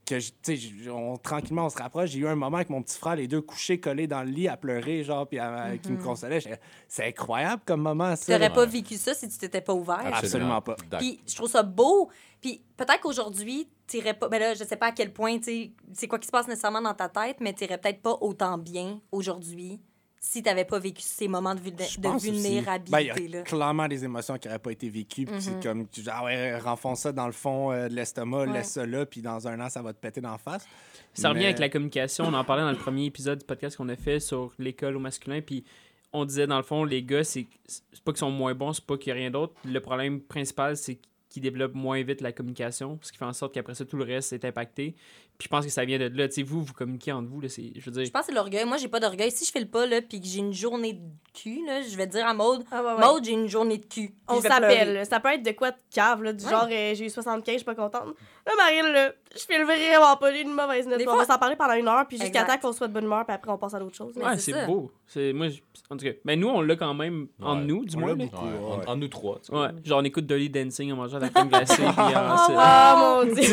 que, 0.08 0.18
je- 0.20 0.90
on- 0.90 1.16
tranquillement, 1.16 1.66
on 1.66 1.68
se 1.70 1.78
rapproche. 1.78 2.10
J'ai 2.10 2.20
eu 2.20 2.26
un 2.28 2.34
moment 2.34 2.56
avec 2.56 2.70
mon 2.70 2.82
petit 2.82 2.98
frère, 2.98 3.16
les 3.16 3.28
deux 3.28 3.40
couchés, 3.42 3.78
collés 3.80 4.06
dans 4.06 4.22
le 4.22 4.30
lit, 4.30 4.48
à 4.48 4.56
pleurer, 4.56 5.02
genre, 5.04 5.26
puis 5.28 5.38
à- 5.38 5.76
qui 5.82 5.92
me 5.92 6.02
consolait. 6.02 6.40
J'étais- 6.40 6.60
C'est 6.88 7.06
incroyable 7.08 7.62
comme 7.66 7.82
moment, 7.82 8.14
Tu 8.16 8.24
ça. 8.24 8.32
n'aurais 8.38 8.52
pas 8.52 8.62
Ouais. 8.62 8.66
vécu 8.66 8.96
ça 8.96 9.14
si 9.14 9.28
tu 9.28 9.38
t'étais 9.38 9.60
pas 9.60 9.74
ouvert? 9.74 10.00
Absolument 10.12 10.60
pas. 10.62 10.76
Puis 10.98 11.20
je 11.26 11.34
trouve 11.36 11.50
ça 11.50 11.62
beau. 11.62 12.08
Puis 12.40 12.62
peut-être 12.76 13.00
qu'aujourd'hui, 13.00 13.68
tu 13.86 13.98
pas. 14.14 14.28
Ben 14.28 14.38
là, 14.38 14.54
je 14.54 14.64
sais 14.64 14.76
pas 14.76 14.86
à 14.88 14.92
quel 14.92 15.12
point, 15.12 15.38
tu 15.38 15.44
sais, 15.44 15.72
c'est 15.94 16.06
quoi 16.08 16.18
qui 16.18 16.26
se 16.26 16.30
passe 16.32 16.46
nécessairement 16.46 16.82
dans 16.82 16.94
ta 16.94 17.08
tête, 17.08 17.38
mais 17.40 17.52
tu 17.52 17.66
peut-être 17.66 18.00
pas 18.02 18.16
autant 18.20 18.58
bien 18.58 19.00
aujourd'hui 19.12 19.80
si 20.20 20.42
tu 20.42 20.48
n'avais 20.48 20.64
pas 20.64 20.78
vécu 20.78 21.02
ces 21.02 21.28
moments 21.28 21.54
de, 21.54 21.60
vulné- 21.60 21.98
de 21.98 22.20
vulnérabilité. 22.20 22.90
Ben, 22.90 23.00
il 23.00 23.30
y 23.30 23.34
a 23.34 23.38
là. 23.38 23.42
clairement 23.44 23.86
des 23.88 24.04
émotions 24.04 24.36
qui 24.38 24.48
n'auraient 24.48 24.58
pas 24.58 24.72
été 24.72 24.88
vécues. 24.88 25.24
Puis 25.26 25.40
c'est 25.40 25.62
comme, 25.62 25.86
tu 25.88 26.00
dis, 26.02 26.08
ah 26.10 26.24
ouais, 26.24 26.58
renfonce 26.58 27.00
ça 27.00 27.12
dans 27.12 27.26
le 27.26 27.32
fond 27.32 27.70
euh, 27.72 27.88
de 27.88 27.94
l'estomac, 27.94 28.38
Ouais. 28.46 28.52
laisse 28.52 28.72
ça 28.72 28.84
là, 28.86 29.06
puis 29.06 29.22
dans 29.22 29.46
un 29.48 29.60
an, 29.60 29.68
ça 29.68 29.82
va 29.82 29.92
te 29.92 29.98
péter 30.00 30.20
d'en 30.20 30.38
face. 30.38 30.66
Ça 31.14 31.28
revient 31.30 31.40
Mais- 31.40 31.44
avec 31.46 31.58
la 31.58 31.68
communication. 31.68 32.24
On 32.26 32.34
en 32.34 32.44
parlait 32.44 32.62
dans 32.62 32.70
le 32.72 32.76
premier 32.78 33.04
épisode 33.06 33.38
du 33.38 33.44
podcast 33.44 33.76
qu'on 33.76 33.88
a 33.88 33.96
fait 33.96 34.20
sur 34.20 34.52
l'école 34.58 34.96
au 34.96 35.00
masculin. 35.00 35.40
Puis 35.40 35.64
on 36.12 36.24
disait, 36.24 36.46
dans 36.46 36.56
le 36.56 36.62
fond, 36.62 36.84
les 36.84 37.02
gars, 37.02 37.22
c'est 37.24 37.46
c'est 37.66 38.02
pas 38.02 38.12
qu'ils 38.12 38.18
sont 38.20 38.30
moins 38.30 38.54
bons, 38.54 38.72
c'est 38.72 38.84
pas 38.84 38.96
qu'il 38.96 39.08
y 39.08 39.12
a 39.12 39.14
rien 39.14 39.30
d'autre. 39.30 39.54
Le 39.64 39.78
problème 39.80 40.20
principal, 40.20 40.76
c'est 40.76 40.98
qu'ils 41.28 41.42
développent 41.42 41.74
moins 41.74 42.02
vite 42.02 42.22
la 42.22 42.32
communication, 42.32 42.98
ce 43.02 43.12
qui 43.12 43.18
fait 43.18 43.24
en 43.26 43.34
sorte 43.34 43.52
qu'après 43.52 43.74
ça, 43.74 43.84
tout 43.84 43.98
le 43.98 44.04
reste 44.04 44.32
est 44.32 44.44
impacté. 44.46 44.94
Puis 45.38 45.44
je 45.46 45.48
pense 45.50 45.64
que 45.64 45.70
ça 45.70 45.84
vient 45.84 45.98
de 46.00 46.08
là. 46.16 46.26
Tu 46.26 46.34
sais, 46.34 46.42
vous, 46.42 46.62
vous 46.64 46.72
communiquez 46.72 47.12
entre 47.12 47.28
vous. 47.28 47.40
Là, 47.40 47.48
c'est- 47.48 47.70
je 47.76 47.84
veux 47.84 47.92
dire, 47.92 48.04
Je 48.04 48.10
pense 48.10 48.22
que 48.22 48.26
c'est 48.26 48.34
l'orgueil. 48.34 48.64
Moi, 48.64 48.76
j'ai 48.76 48.88
pas 48.88 48.98
d'orgueil. 48.98 49.30
Si 49.30 49.44
je 49.44 49.52
fais 49.52 49.60
le 49.60 49.68
pas, 49.68 49.86
là, 49.86 50.02
puis 50.02 50.20
que 50.20 50.26
j'ai 50.26 50.40
une 50.40 50.52
journée 50.52 50.94
de 50.94 51.00
cul, 51.32 51.64
là, 51.64 51.80
je 51.80 51.96
vais 51.96 52.08
dire 52.08 52.26
à 52.26 52.34
Maude, 52.34 52.64
Ah, 52.72 52.82
ouais, 52.82 52.92
ouais. 52.94 53.06
Maude, 53.06 53.24
j'ai 53.24 53.32
une 53.34 53.46
journée 53.46 53.78
de 53.78 53.86
cul. 53.86 54.12
On 54.26 54.40
s'appelle. 54.40 55.06
Ça 55.06 55.20
peut 55.20 55.28
être 55.28 55.44
de 55.44 55.52
quoi 55.52 55.70
de 55.70 55.76
cave, 55.94 56.24
là, 56.24 56.32
du 56.32 56.44
Ouais. 56.44 56.50
genre 56.50 56.66
euh, 56.68 56.94
j'ai 56.96 57.04
eu 57.06 57.10
75, 57.10 57.52
je 57.52 57.58
suis 57.58 57.64
pas 57.64 57.76
contente. 57.76 58.06
Là, 58.46 58.52
Marie, 58.56 58.92
là, 58.92 59.12
je 59.32 59.40
file 59.44 59.62
vraiment 59.64 60.16
pas, 60.16 60.32
j'ai 60.32 60.40
une 60.42 60.54
mauvaise 60.54 60.88
note. 60.88 60.98
Des 60.98 61.06
On 61.06 61.14
va 61.16 61.24
s'en 61.24 61.38
parler 61.38 61.54
pendant 61.54 61.74
une 61.74 61.86
heure, 61.86 62.06
puis 62.08 62.18
jusqu'à 62.18 62.42
temps 62.42 62.58
qu'on 62.58 62.72
soit 62.72 62.88
de 62.88 62.92
bonne 62.94 63.04
humeur, 63.04 63.24
puis 63.24 63.34
après 63.34 63.52
on 63.52 63.58
passe 63.58 63.74
à 63.74 63.78
d'autres 63.78 63.94
choses. 63.94 64.16
Ouais, 64.16 64.24
c'est 64.36 64.38
c'est 64.40 64.52
ça. 64.52 64.66
beau. 64.66 64.90
C'est, 65.06 65.32
moi, 65.32 65.46
en 65.90 65.96
tout 65.96 66.04
cas, 66.04 66.12
mais 66.24 66.34
nous, 66.34 66.48
on 66.48 66.62
l'a 66.62 66.74
quand 66.74 66.94
même 66.94 67.28
Ouais. 67.38 67.54
nous, 67.64 67.84
du 67.84 67.96
On 67.96 68.00
moins. 68.00 68.16
en- 68.32 68.90
en 68.90 68.96
nous 68.96 69.08
trois. 69.08 69.38
tu 69.38 69.52
sais. 69.52 69.52
Ouais, 69.56 69.68
genre 69.84 70.00
on 70.00 70.04
écoute 70.04 70.26
Dirty 70.26 70.50
Dancing 70.50 70.90
en 70.92 70.96
mangeant 70.96 71.18
de 71.18 71.22
la 71.24 71.28
crème 71.28 71.48
glacée. 71.48 71.82
en- 71.86 71.92
Ah, 71.96 73.22
mon 73.24 73.32
dieu! 73.34 73.44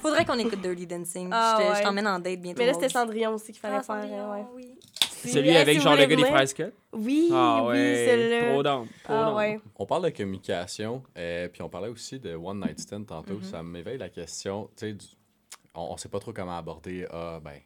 Faudrait 0.00 0.24
qu'on 0.24 0.38
écoute 0.38 0.60
Dirty 0.60 0.86
Dancing. 0.86 0.97
Ah, 1.32 1.56
je 1.58 1.62
te- 1.64 1.68
je 1.68 1.76
ouais. 1.78 1.82
t'emmène 1.82 2.06
en 2.06 2.18
date 2.18 2.40
bientôt. 2.40 2.58
Mais 2.60 2.66
là, 2.66 2.74
c'était. 2.74 2.88
Cendrillon 2.88 3.34
aussi 3.34 3.52
qu'il 3.52 3.60
fallait 3.60 3.76
Ah, 3.76 3.82
faire. 3.82 4.02
Cendrillon, 4.02 4.30
ouais. 4.32 4.44
oui. 4.54 4.74
Celui 5.24 5.56
avec 5.56 5.74
si 5.76 5.80
genre 5.82 5.94
le 5.96 6.06
gars 6.06 6.16
des. 6.16 6.22
Oui, 6.92 7.28
Ah 7.32 7.62
oui, 7.64 7.68
ouais, 7.70 8.04
celle-là. 8.06 8.50
trop 8.52 8.62
down. 8.62 8.86
Trop 9.04 9.12
Ah 9.14 9.24
down. 9.26 9.36
ouais. 9.36 9.60
On 9.76 9.84
parle 9.86 10.04
de 10.04 10.10
communication, 10.10 11.02
euh, 11.16 11.48
puis 11.48 11.60
on 11.62 11.68
parlait 11.68 11.88
aussi 11.88 12.20
de 12.20 12.34
One 12.34 12.60
Night 12.60 12.78
Stand 12.78 13.04
tantôt. 13.06 13.34
Mm-hmm. 13.34 13.50
Ça 13.50 13.62
m'éveille 13.62 13.98
la 13.98 14.08
question, 14.10 14.70
tu 14.76 14.86
sais, 14.86 14.92
du- 14.92 15.06
on, 15.74 15.92
on 15.92 15.96
sait 15.96 16.08
pas 16.08 16.20
trop 16.20 16.32
comment 16.32 16.56
aborder, 16.56 17.04
ah, 17.10 17.40
ben, 17.42 17.58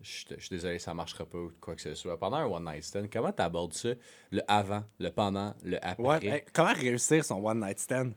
je 0.00 0.08
suis 0.08 0.24
je 0.30 0.40
suis 0.46 0.50
désolé, 0.56 0.78
ça 0.78 0.94
marchera 0.94 1.26
pas 1.26 1.38
ou 1.38 1.50
quoi 1.60 1.74
que 1.74 1.82
ce 1.82 1.94
soit. 1.94 2.16
Pendant 2.16 2.36
un 2.38 2.46
One 2.46 2.64
Night 2.64 2.84
Stand, 2.84 3.08
comment 3.12 3.32
tu 3.32 3.42
abordes 3.42 3.72
ça? 3.74 3.88
Le 4.30 4.40
avant, 4.46 4.84
le 5.00 5.10
pendant, 5.10 5.52
le 5.64 5.84
après? 5.84 6.02
Ouais, 6.04 6.24
hey, 6.26 6.42
comment 6.52 6.72
réussir 6.72 7.24
son 7.24 7.44
one 7.44 7.58
night 7.60 7.80
stand? 7.80 8.12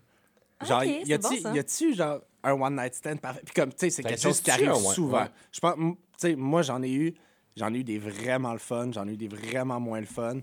Genre, 0.65 0.81
Ok, 0.81 1.07
y 1.07 1.13
a-tu 1.13 1.21
bon, 1.21 1.41
ça. 1.41 1.53
y 1.53 1.59
a-tu, 1.59 1.93
genre 1.95 2.19
un 2.43 2.53
one 2.53 2.75
night 2.75 2.93
stand 2.95 3.19
parfait? 3.19 3.41
Puis 3.45 3.53
comme, 3.53 3.69
tu 3.71 3.77
sais, 3.79 3.89
c'est 3.89 4.03
quelque 4.03 4.21
chose 4.21 4.41
qui 4.41 4.51
arrive 4.51 4.73
souvent. 4.75 5.21
ouais. 5.23 5.29
Je 5.51 5.59
pense, 5.59 5.75
tu 5.75 5.97
sais, 6.17 6.35
moi, 6.35 6.61
j'en 6.61 6.81
ai 6.83 6.91
eu, 6.91 7.13
j'en 7.55 7.73
ai 7.73 7.79
eu 7.79 7.83
des 7.83 7.97
vraiment 7.99 8.53
le 8.53 8.59
fun, 8.59 8.91
j'en 8.91 9.07
ai 9.07 9.13
eu 9.13 9.17
des 9.17 9.27
vraiment 9.27 9.79
moins 9.79 9.99
le 9.99 10.05
fun. 10.05 10.33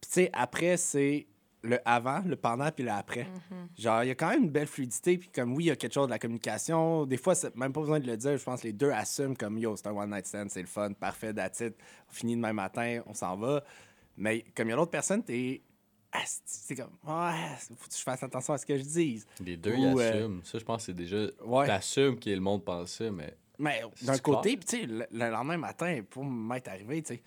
Puis, 0.00 0.10
tu 0.10 0.10
sais, 0.10 0.30
après, 0.32 0.76
c'est 0.76 1.26
le 1.62 1.78
avant, 1.86 2.20
le 2.26 2.36
pendant, 2.36 2.70
puis 2.70 2.84
le 2.84 2.90
après. 2.90 3.22
Mm-hmm. 3.22 3.82
Genre, 3.82 4.04
il 4.04 4.08
y 4.08 4.10
a 4.10 4.14
quand 4.14 4.28
même 4.28 4.42
une 4.44 4.50
belle 4.50 4.66
fluidité, 4.66 5.16
puis 5.16 5.30
comme, 5.34 5.54
oui, 5.54 5.64
il 5.64 5.66
y 5.68 5.70
a 5.70 5.76
quelque 5.76 5.94
chose 5.94 6.06
de 6.06 6.10
la 6.12 6.18
communication. 6.18 7.06
Des 7.06 7.16
fois, 7.16 7.34
c'est 7.34 7.56
même 7.56 7.72
pas 7.72 7.80
besoin 7.80 7.98
de 8.00 8.06
le 8.06 8.16
dire. 8.18 8.36
Je 8.36 8.44
pense 8.44 8.60
que 8.60 8.66
les 8.66 8.72
deux 8.74 8.90
assument 8.90 9.34
comme, 9.34 9.56
yo, 9.58 9.74
c'est 9.74 9.86
un 9.86 9.92
one 9.92 10.10
night 10.10 10.26
stand, 10.26 10.50
c'est 10.50 10.60
le 10.60 10.66
fun, 10.66 10.92
parfait, 10.92 11.32
that's 11.32 11.60
it. 11.60 11.74
On 12.10 12.12
finit 12.12 12.36
demain 12.36 12.52
matin, 12.52 13.00
on 13.06 13.14
s'en 13.14 13.34
va. 13.36 13.64
Mais 14.16 14.44
comme 14.54 14.68
il 14.68 14.70
y 14.70 14.72
a 14.74 14.76
l'autre 14.76 14.90
personne, 14.90 15.22
t'es. 15.24 15.62
C'est- 16.24 16.76
comme, 16.76 16.90
ouais, 17.04 17.32
faut 17.58 17.74
que 17.88 17.96
je 17.96 18.02
fasse 18.02 18.22
attention 18.22 18.54
à 18.54 18.58
ce 18.58 18.66
que 18.66 18.76
je 18.76 18.82
dise. 18.82 19.26
Les 19.40 19.56
deux, 19.56 19.74
ils 19.76 19.86
euh, 19.98 20.10
assument. 20.10 20.40
Ça, 20.44 20.58
je 20.58 20.64
pense 20.64 20.78
que 20.78 20.86
c'est 20.86 20.94
déjà. 20.94 21.26
Ouais. 21.44 21.66
T'assumes 21.66 22.18
que 22.18 22.30
le 22.30 22.40
monde 22.40 22.64
pense 22.64 22.92
ça, 22.92 23.10
mais. 23.10 23.34
Mais 23.58 23.82
d'un 24.02 24.18
côté, 24.18 24.56
tu 24.58 24.66
sais, 24.80 24.86
le, 24.86 25.06
le 25.10 25.30
lendemain 25.30 25.56
matin, 25.56 26.00
pour 26.10 26.24
m'être 26.24 26.68
arrivé, 26.68 27.02
tu 27.02 27.14
sais, 27.14 27.22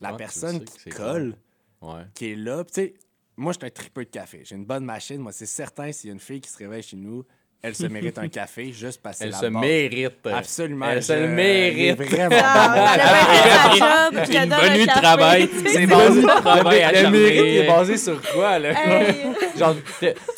la 0.00 0.12
personne 0.14 0.64
qui 0.64 0.90
colle, 0.90 1.36
Ouais. 1.80 2.02
qui 2.14 2.32
est 2.32 2.36
là, 2.36 2.64
tu 2.64 2.74
sais, 2.74 2.94
moi, 3.36 3.52
je 3.52 3.58
suis 3.58 3.66
un 3.66 3.70
tripeux 3.70 4.04
de 4.04 4.10
café. 4.10 4.42
J'ai 4.44 4.56
une 4.56 4.64
bonne 4.66 4.84
machine. 4.84 5.18
Moi, 5.20 5.32
c'est 5.32 5.46
certain, 5.46 5.90
s'il 5.92 6.08
y 6.08 6.10
a 6.10 6.14
une 6.14 6.20
fille 6.20 6.40
qui 6.40 6.50
se 6.50 6.58
réveille 6.58 6.82
chez 6.82 6.96
nous, 6.96 7.24
elle 7.62 7.74
se 7.74 7.86
mérite 7.86 8.16
un 8.18 8.28
café 8.28 8.72
juste 8.72 9.00
parce 9.02 9.18
que 9.18 9.24
c'est 9.24 9.24
Elle 9.26 9.32
la 9.32 9.38
se 9.38 9.46
mérite. 9.46 10.12
Absolument. 10.32 10.86
Elle 10.90 11.02
se 11.02 11.12
je- 11.12 11.18
le 11.18 11.28
mérite. 11.28 11.78
elle 11.78 11.88
est 11.88 11.92
Vraiment 12.28 12.36
Ah, 12.44 12.68
bonne. 12.68 12.84
elle 12.94 13.00
a 13.00 13.04
bien 13.06 13.24
fait 13.34 13.48
sa 13.48 13.70
job, 13.74 14.14
je 14.14 14.30
te 14.30 14.66
Une 14.66 14.78
nuit 14.78 14.86
de 14.86 14.92
travail. 14.92 15.50
C'est 15.66 15.86
basé 15.86 16.20
sur 16.20 16.34
le 16.36 16.40
travail 16.42 16.78
Le 16.78 16.84
acharné. 16.86 17.18
mérite 17.18 17.44
est 17.62 17.66
basé 17.66 17.96
sur 17.96 18.22
quoi, 18.32 18.58
là? 18.60 18.68
Hey. 18.70 19.14
Genre, 19.58 19.74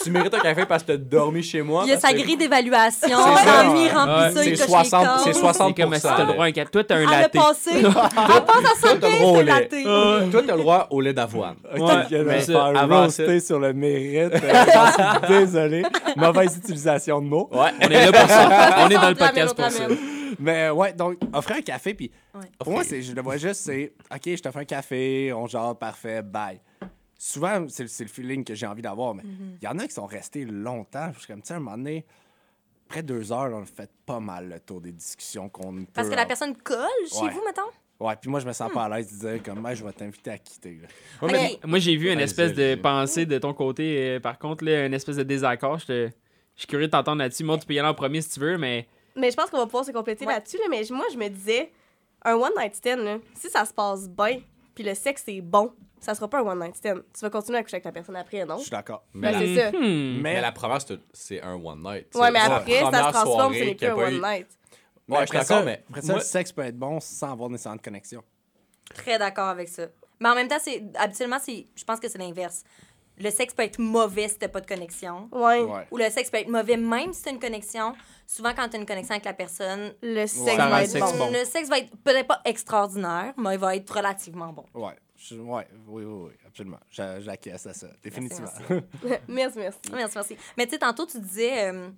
tu 0.02 0.10
mérites 0.10 0.32
un 0.34 0.38
café 0.40 0.64
parce 0.66 0.82
que 0.82 0.92
t'as 0.92 0.96
dormi 0.96 1.42
chez 1.42 1.60
moi. 1.60 1.82
Il 1.86 1.90
y 1.90 1.92
a 1.92 2.00
sa 2.00 2.12
grille 2.14 2.36
d'évaluation. 2.38 3.08
Lui, 3.08 3.84
il 3.84 3.90
remplit 3.94 4.34
ça, 4.34 4.44
il 4.44 4.56
C'est 4.56 4.66
coche 4.66 4.66
60 4.66 5.00
les 5.02 5.06
cases. 5.06 5.22
c'est 5.24 5.32
60 5.34 5.74
C'est 5.76 5.82
comme 5.82 5.94
si 5.94 6.00
t'as 6.02 6.24
droit 6.24 6.44
à 6.44 6.48
un 6.48 6.52
café? 6.52 6.70
Toi, 6.70 6.84
t'as 6.84 6.94
un 6.96 7.00
Elle 7.02 7.08
a 7.14 7.20
latte. 7.20 7.32
passé. 7.32 7.70
Elle 7.74 7.82
passe 7.82 8.56
à 8.56 8.94
le 8.94 9.00
75, 9.00 9.18
droit 9.18 9.30
au 9.30 9.36
c'est 9.36 9.42
lait. 9.42 9.52
latte. 9.52 10.30
Toi, 10.30 10.42
t'as 10.46 10.52
le 10.56 10.58
droit 10.62 10.86
au 10.90 11.00
lait 11.02 11.12
d'avoine. 11.12 11.56
Je 12.10 12.16
vais 12.16 12.40
faire 12.40 12.88
roaster 12.88 13.40
sur 13.40 13.58
le 13.58 13.72
mérite. 13.74 14.32
Euh, 14.42 15.28
désolé. 15.28 15.82
Mauvaise 16.16 16.56
utilisation 16.56 17.09
de 17.18 17.26
mots. 17.26 17.48
Ouais. 17.52 17.70
On 17.80 17.88
est 17.88 18.10
là 18.10 18.12
pour 18.12 18.28
ça. 18.30 18.84
On 18.86 18.88
est 18.88 18.94
dans 18.94 19.08
le 19.08 19.14
podcast 19.16 19.54
pour 19.56 19.70
ça. 19.70 19.86
Mais 20.38 20.70
ouais, 20.70 20.92
donc, 20.92 21.16
offrir 21.32 21.56
un 21.56 21.60
café, 21.62 21.92
puis 21.94 22.10
Ouais. 22.34 22.46
pour 22.58 22.70
moi, 22.72 22.84
c'est, 22.84 23.02
je 23.02 23.12
le 23.12 23.20
vois 23.20 23.36
juste, 23.36 23.62
c'est 23.62 23.92
OK, 24.14 24.22
je 24.26 24.36
te 24.40 24.50
fais 24.50 24.58
un 24.60 24.64
café, 24.64 25.32
on 25.32 25.46
genre, 25.48 25.76
parfait, 25.76 26.22
bye. 26.22 26.60
Souvent, 27.18 27.66
c'est, 27.68 27.82
le 28.00 28.08
feeling 28.08 28.44
que 28.44 28.54
j'ai 28.54 28.66
envie 28.66 28.80
d'avoir, 28.80 29.14
mais 29.14 29.22
Mm-hmm. 29.24 29.56
il 29.60 29.64
y 29.64 29.68
en 29.68 29.78
a 29.78 29.86
qui 29.86 29.92
sont 29.92 30.06
restés 30.06 30.44
longtemps. 30.46 31.10
Je 31.12 31.18
suis 31.18 31.26
comme, 31.26 31.42
tu 31.42 31.48
sais, 31.48 31.54
à 31.54 31.56
un 31.56 31.60
moment 31.60 31.76
donné, 31.76 32.06
après 32.88 33.02
deux 33.02 33.30
heures, 33.32 33.50
on 33.52 33.64
fait 33.66 33.90
pas 34.06 34.20
mal 34.20 34.48
le 34.48 34.60
tour 34.60 34.80
des 34.80 34.92
discussions 34.92 35.48
qu'on 35.50 35.74
peut 35.74 35.86
Parce 35.92 36.08
que 36.08 36.14
la 36.14 36.22
avoir. 36.22 36.28
personne 36.28 36.56
colle 36.56 36.86
chez 37.12 37.20
Ouais. 37.24 37.30
vous, 37.30 37.42
mettons? 37.44 38.06
Ouais, 38.06 38.14
puis 38.18 38.30
moi, 38.30 38.40
je 38.40 38.46
me 38.46 38.52
sens 38.54 38.72
pas 38.72 38.84
à 38.84 38.88
l'aise 38.88 39.12
de 39.12 39.28
dire, 39.32 39.42
comme, 39.42 39.62
Ouais, 39.62 39.76
je 39.76 39.84
vais 39.84 39.92
t'inviter 39.92 40.30
à 40.30 40.38
quitter. 40.38 40.80
là. 40.80 40.88
Ouais, 41.26 41.32
mais 41.32 41.52
Ok. 41.62 41.66
Moi, 41.66 41.78
j'ai 41.80 41.96
vu 41.96 42.10
une 42.10 42.20
espèce 42.20 42.54
de 42.54 42.76
pensée 42.76 43.26
de 43.26 43.36
ton 43.36 43.52
côté. 43.52 43.98
euh, 44.16 44.20
par 44.20 44.38
contre, 44.38 44.64
là, 44.64 44.86
une 44.86 44.94
espèce 44.94 45.16
de 45.16 45.22
désaccord. 45.22 45.78
Je 45.80 45.86
te- 45.86 46.10
je 46.60 46.64
suis 46.64 46.66
curieux 46.68 46.88
de 46.88 46.90
t'entendre 46.92 47.18
là-dessus. 47.22 47.42
Moi, 47.42 47.56
tu 47.56 47.64
peux 47.66 47.72
y 47.72 47.78
aller 47.78 47.88
en 47.88 47.94
premier 47.94 48.20
si 48.20 48.28
tu 48.30 48.40
veux, 48.40 48.58
mais 48.58 48.86
Mais 49.16 49.30
je 49.30 49.36
pense 49.36 49.48
qu'on 49.48 49.56
va 49.56 49.64
pouvoir 49.64 49.84
se 49.86 49.92
compléter 49.92 50.26
Ouais. 50.26 50.34
là-dessus. 50.34 50.58
Là, 50.58 50.64
mais 50.68 50.82
moi, 50.90 51.06
je 51.10 51.16
me 51.16 51.28
disais, 51.28 51.72
un 52.22 52.34
one 52.34 52.52
night 52.58 52.74
stand, 52.76 52.98
là, 53.00 53.16
si 53.34 53.48
ça 53.48 53.64
se 53.64 53.72
passe 53.72 54.08
bien, 54.10 54.40
puis 54.74 54.84
le 54.84 54.94
sexe 54.94 55.24
est 55.28 55.40
bon, 55.40 55.72
ça 56.00 56.14
sera 56.14 56.28
pas 56.28 56.40
un 56.40 56.46
one 56.46 56.60
night 56.60 56.76
stand. 56.76 57.02
Tu 57.14 57.20
vas 57.22 57.30
continuer 57.30 57.58
à 57.58 57.62
coucher 57.62 57.76
avec 57.76 57.86
la 57.86 57.92
personne 57.92 58.16
après, 58.16 58.44
non? 58.44 58.58
Je 58.58 58.62
suis 58.64 58.70
d'accord. 58.70 59.02
Mais, 59.14 59.32
Ben, 59.32 59.40
la, 59.40 59.46
c'est 59.46 59.70
ça. 59.72 59.78
Hmm. 59.78 60.20
mais 60.20 60.40
la 60.42 60.52
première, 60.52 60.82
c'est- 60.82 61.00
c'est 61.14 61.40
un 61.40 61.54
one 61.54 61.82
night. 61.82 62.14
Ouais, 62.14 62.30
mais 62.30 62.40
C'est 62.40 62.48
la 62.48 62.54
après, 62.56 62.80
ça 62.80 62.86
se 62.86 62.90
transforme, 63.10 63.26
soirée 63.26 63.58
ce 63.58 63.64
n'est 63.64 63.74
qu'il 63.76 63.88
y 63.88 63.90
a 63.90 63.94
plus 63.94 64.04
un 64.04 64.10
eu- 64.10 64.14
one 64.20 64.30
night. 64.30 64.46
Mais 65.08 65.16
Ouais, 65.16 65.22
je 65.22 65.26
suis 65.28 65.36
après 65.38 65.44
ça, 65.46 65.54
d'accord, 65.54 65.64
mais 65.66 65.84
après 65.88 66.00
ça, 66.02 66.06
moi- 66.12 66.18
le 66.18 66.24
sexe 66.24 66.52
peut 66.52 66.62
être 66.62 66.78
bon 66.78 67.00
sans 67.00 67.32
avoir 67.32 67.48
nécessairement 67.48 67.76
de 67.78 67.82
connexion. 67.82 68.22
Très 68.94 69.18
d'accord 69.18 69.48
avec 69.48 69.68
ça. 69.68 69.86
Mais 70.20 70.28
en 70.28 70.34
même 70.34 70.46
temps, 70.48 70.58
c'est 70.60 70.82
habituellement, 70.96 71.38
c'est, 71.42 71.66
je 71.74 71.84
pense 71.84 71.98
que 71.98 72.06
c'est 72.08 72.18
l'inverse. 72.18 72.62
Le 73.20 73.30
sexe 73.30 73.54
peut 73.54 73.62
être 73.62 73.78
mauvais 73.78 74.28
si 74.28 74.38
t'as 74.38 74.48
pas 74.48 74.60
de 74.60 74.66
connexion. 74.66 75.28
Ouais. 75.32 75.60
Ouais. 75.60 75.86
Ou 75.90 75.98
le 75.98 76.08
sexe 76.10 76.30
peut 76.30 76.38
être 76.38 76.48
mauvais 76.48 76.76
même 76.76 77.12
si 77.12 77.22
t'as 77.22 77.30
une 77.30 77.38
connexion. 77.40 77.94
Souvent, 78.26 78.52
quand 78.56 78.68
t'as 78.68 78.78
une 78.78 78.86
connexion 78.86 79.12
avec 79.14 79.24
la 79.24 79.34
personne, 79.34 79.92
Le 80.02 80.26
sexe 80.26 80.56
va 80.56 80.68
le 80.78 80.84
être 80.84 80.90
sexe 80.90 81.12
bon. 81.12 81.18
bon. 81.18 81.30
le 81.32 81.44
sexe 81.44 81.68
va 81.68 81.78
être 81.78 81.94
peut-être 82.02 82.26
pas 82.26 82.40
extraordinaire, 82.44 83.34
mais 83.36 83.54
il 83.54 83.58
va 83.60 83.76
être 83.76 83.90
relativement 83.94 84.52
bon. 84.52 84.64
Ouais. 84.74 84.94
Je- 85.16 85.34
ouais, 85.36 85.66
oui, 85.86 86.04
oui, 86.04 86.28
oui, 86.28 86.32
absolument. 86.46 86.78
J'a- 86.90 87.20
J'acquiesce 87.20 87.66
à 87.66 87.74
ça, 87.74 87.88
définitivement. 88.02 88.48
merci, 89.28 89.58
merci. 89.58 89.58
Merci, 89.92 90.12
merci. 90.16 90.36
Mais 90.56 90.64
tu 90.64 90.70
sais, 90.72 90.78
tantôt, 90.78 91.04
tu 91.04 91.20
disais, 91.20 91.70
euh, 91.70 91.90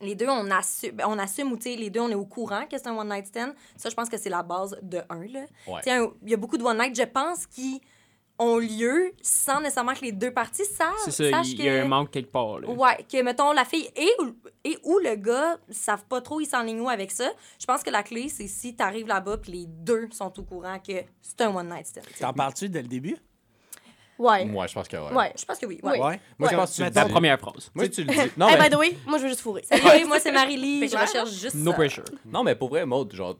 les 0.00 0.16
deux, 0.16 0.28
on 0.28 0.50
assume, 0.50 0.96
on 1.06 1.18
assume 1.20 1.52
ou 1.52 1.56
tu 1.56 1.70
sais, 1.70 1.76
les 1.76 1.90
deux, 1.90 2.00
on 2.00 2.08
est 2.08 2.16
au 2.16 2.26
courant 2.26 2.64
que 2.66 2.76
c'est 2.76 2.88
un 2.88 2.96
one 2.96 3.08
night 3.10 3.26
stand. 3.26 3.54
Ça, 3.76 3.90
je 3.90 3.94
pense 3.94 4.08
que 4.08 4.16
c'est 4.18 4.28
la 4.30 4.42
base 4.42 4.76
de 4.82 4.98
un, 5.08 5.24
là. 5.26 5.44
Ouais. 5.68 5.80
Il 6.22 6.30
y 6.30 6.34
a 6.34 6.36
beaucoup 6.36 6.58
de 6.58 6.64
one 6.64 6.78
night, 6.78 6.96
je 6.96 7.04
pense, 7.04 7.46
qui 7.46 7.80
ont 8.40 8.58
lieu 8.58 9.12
sans 9.20 9.60
nécessairement 9.60 9.94
que 9.94 10.02
les 10.02 10.12
deux 10.12 10.30
parties 10.32 10.64
savent. 10.64 10.92
c'est 11.04 11.10
ça, 11.10 11.24
il 11.42 11.60
y, 11.60 11.68
a 11.68 11.80
que- 11.80 11.84
un 11.84 11.88
manque 11.88 12.10
quelque 12.12 12.30
part. 12.30 12.60
là. 12.60 12.68
Ouais, 12.68 13.04
que 13.10 13.20
mettons 13.22 13.52
la 13.52 13.64
fille 13.64 13.90
et 13.96 14.10
ou, 14.22 14.32
et 14.64 14.78
ou 14.84 14.98
le 14.98 15.16
gars 15.16 15.58
savent 15.70 16.04
pas 16.04 16.20
trop 16.20 16.40
ils 16.40 16.46
s'enlignent 16.46 16.80
où 16.80 16.88
avec 16.88 17.10
ça. 17.10 17.30
Je 17.58 17.66
pense 17.66 17.82
que 17.82 17.90
la 17.90 18.02
clé 18.02 18.28
c'est 18.28 18.46
si 18.46 18.76
t'arrives 18.76 19.08
là-bas 19.08 19.38
puis 19.38 19.52
les 19.52 19.66
deux 19.66 20.08
sont 20.12 20.32
au 20.38 20.42
courant 20.44 20.78
que 20.78 20.92
c'est 21.20 21.40
un 21.40 21.54
one 21.54 21.68
night 21.68 21.86
stand. 21.86 22.04
T'en 22.20 22.32
parles-tu 22.32 22.68
dès 22.68 22.82
le 22.82 22.88
début? 22.88 23.16
Ouais. 24.18 24.44
Moi, 24.46 24.66
je 24.66 24.74
pense 24.74 24.88
que 24.88 24.96
ouais. 24.96 25.12
Ouais. 25.14 25.32
Je 25.38 25.44
pense 25.44 25.58
que 25.58 25.66
oui. 25.66 25.78
Ouais. 25.80 25.92
Ouais. 26.00 26.20
Moi, 26.40 26.48
je 26.50 26.56
pense 26.56 26.70
que 26.72 26.74
tu 26.76 26.82
le 26.82 26.90
La 26.92 27.04
dis. 27.04 27.10
première 27.12 27.38
phrase. 27.38 27.70
Moi, 27.72 27.86
tu 27.88 28.02
le 28.02 28.12
dis. 28.12 28.18
Non, 28.36 28.48
Hey, 28.48 28.56
mais, 28.58 28.68
by 28.68 28.74
the 28.74 28.78
way, 28.78 28.96
moi, 29.06 29.16
je 29.18 29.22
veux 29.22 29.28
juste 29.28 29.40
fourrer. 29.42 29.62
Salut, 29.62 30.06
moi 30.06 30.18
c'est 30.18 30.32
Marie-Lee, 30.32 30.80
C'est 30.88 30.96
je 30.96 31.00
recherche 31.00 31.30
juste 31.30 31.54
No 31.54 31.70
ça. 31.70 31.76
pressure. 31.76 32.02
non, 32.24 32.42
mais 32.42 32.56
pour 32.56 32.68
vrai, 32.68 32.84
Maud, 32.84 33.12
genre, 33.14 33.36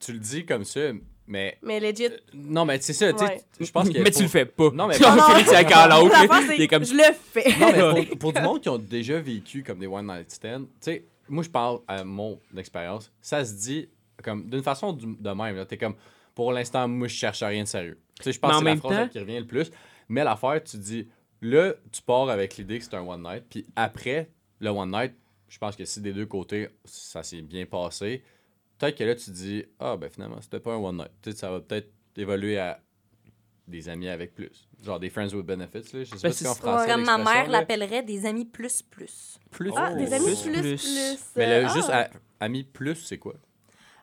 tu 0.00 0.12
le 0.12 0.18
dis 0.18 0.44
comme 0.46 0.64
ça, 0.64 0.80
mais. 1.26 1.58
Mais 1.62 1.80
legit. 1.80 2.08
Non, 2.34 2.64
mais 2.64 2.80
c'est 2.80 2.92
ça, 2.92 3.12
tu 3.12 3.18
sais, 3.26 3.44
je 3.60 3.70
pense 3.70 3.88
que. 3.88 3.98
Mais 3.98 4.04
pour- 4.10 4.16
tu 4.18 4.22
le 4.22 4.28
fais 4.28 4.46
pas. 4.46 4.70
Non, 4.72 4.86
mais- 4.86 4.98
Non, 5.00 5.16
non. 5.16 5.22
Félix, 5.24 5.50
c'est 5.50 5.72
à 5.72 5.88
l'autre. 5.88 6.68
Comme 6.68 6.84
je 6.84 6.94
le 6.94 7.12
fais. 7.14 7.58
Non, 7.58 7.92
mais 7.94 8.06
pour, 8.06 8.18
pour 8.18 8.32
du 8.32 8.40
monde 8.40 8.60
qui 8.60 8.68
ont 8.68 8.78
déjà 8.78 9.20
vécu 9.20 9.62
comme 9.62 9.78
des 9.78 9.86
one 9.86 10.06
night 10.06 10.30
stands, 10.30 10.62
tu 10.64 10.68
sais, 10.80 11.04
moi, 11.28 11.42
je 11.42 11.50
parle 11.50 11.80
à 11.86 12.04
mon 12.04 12.40
expérience, 12.56 13.12
ça 13.20 13.44
se 13.44 13.52
dit 13.54 13.88
comme 14.24 14.48
d'une 14.48 14.62
façon 14.62 14.92
du- 14.92 15.16
de 15.18 15.30
même. 15.30 15.56
là. 15.56 15.64
T'es 15.66 15.76
comme, 15.76 15.94
pour 16.34 16.52
l'instant, 16.52 16.88
moi, 16.88 17.08
je 17.08 17.14
cherche 17.14 17.42
à 17.42 17.48
rien 17.48 17.62
de 17.64 17.68
sérieux. 17.68 17.98
Tu 18.18 18.24
sais, 18.24 18.32
je 18.32 18.38
pense 18.40 18.50
que 18.52 18.58
c'est 18.58 18.64
la 18.64 18.70
même 18.70 18.78
phrase 18.80 18.96
temps- 18.96 19.08
qui 19.08 19.18
revient 19.18 19.38
le 19.38 19.46
plus. 19.46 19.70
Mais 20.08 20.24
l'affaire, 20.24 20.62
tu 20.64 20.76
dis, 20.78 21.06
là, 21.42 21.74
tu 21.92 22.02
pars 22.02 22.28
avec 22.30 22.56
l'idée 22.56 22.78
que 22.78 22.84
c'est 22.84 22.94
un 22.94 23.02
one 23.06 23.22
night, 23.22 23.44
puis 23.48 23.66
après 23.76 24.30
le 24.60 24.70
one 24.70 24.90
night, 24.90 25.12
je 25.48 25.58
pense 25.58 25.76
que 25.76 25.84
si 25.84 26.00
des 26.00 26.12
deux 26.12 26.26
côtés, 26.26 26.68
ça 26.84 27.22
s'est 27.22 27.42
bien 27.42 27.64
passé, 27.66 28.22
peut-être 28.78 28.96
que 28.96 29.04
là, 29.04 29.14
tu 29.14 29.30
dis, 29.30 29.64
ah, 29.78 29.96
ben 29.96 30.08
finalement, 30.10 30.40
c'était 30.40 30.60
pas 30.60 30.72
un 30.72 30.76
one 30.78 30.96
night. 30.96 31.10
Tu 31.22 31.30
sais, 31.32 31.36
ça 31.36 31.50
va 31.50 31.60
peut-être 31.60 31.90
évoluer 32.16 32.58
à 32.58 32.80
des 33.66 33.88
amis 33.88 34.08
avec 34.08 34.34
plus. 34.34 34.68
Genre 34.82 34.98
des 34.98 35.10
friends 35.10 35.28
with 35.34 35.44
benefits, 35.44 35.92
là. 35.92 36.04
Je 36.04 36.04
sais 36.04 36.16
Ben, 36.16 36.20
pas 36.22 36.32
si 36.32 36.46
en 36.48 36.54
français. 36.54 36.90
Comme 36.90 37.04
ma 37.04 37.18
mère 37.18 37.44
là. 37.50 37.60
l'appellerait 37.60 38.02
des 38.02 38.24
amis 38.24 38.44
plus 38.46 38.82
plus. 38.82 39.38
Plus. 39.50 39.72
Ah, 39.76 39.90
Oh. 39.92 39.98
des 39.98 40.12
amis 40.12 40.34
Plus, 40.42 40.60
plus. 40.60 41.18
Mais 41.36 41.60
le, 41.60 41.66
Ah. 41.66 41.74
juste 41.74 41.90
à- 41.90 42.08
amis 42.40 42.64
plus, 42.64 42.94
c'est 42.96 43.18
quoi? 43.18 43.34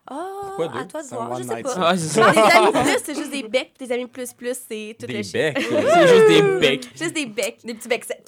Oh, 0.08 0.14
à 0.62 0.84
toi 0.84 1.02
de 1.02 1.06
C'est 1.08 1.14
un 1.14 1.16
voir, 1.16 1.36
je 1.38 1.42
sais 1.42 1.62
pas. 1.62 1.72
Ah, 1.78 1.94
Non, 1.96 2.32
des 2.70 2.78
amis 2.78 2.92
plus, 2.92 3.02
c'est 3.04 3.14
juste 3.16 3.30
des 3.32 3.42
becs. 3.42 3.72
Des 3.76 3.90
amis 3.90 4.06
plus 4.06 4.32
plus, 4.34 4.56
c'est 4.68 4.96
tout 5.00 5.06
Des 5.06 5.14
becs. 5.14 5.24
C'est 5.24 6.06
juste 6.06 6.28
des 6.28 6.42
becs. 6.60 6.88
Juste 6.96 7.14
des 7.14 7.26
becs. 7.26 7.58
Des 7.64 7.74
petits 7.74 7.88
becs 7.88 8.04
secs. 8.04 8.22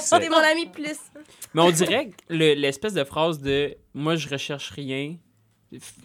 C'est 0.00 0.28
mon 0.28 0.36
ami 0.38 0.66
plus. 0.66 0.98
Mais 1.54 1.62
on 1.62 1.70
dirait 1.70 2.10
l'espèce 2.28 2.94
de 2.94 3.04
phrase 3.04 3.38
de 3.40 3.76
moi 3.94 4.16
je 4.16 4.28
recherche 4.28 4.70
rien, 4.70 5.16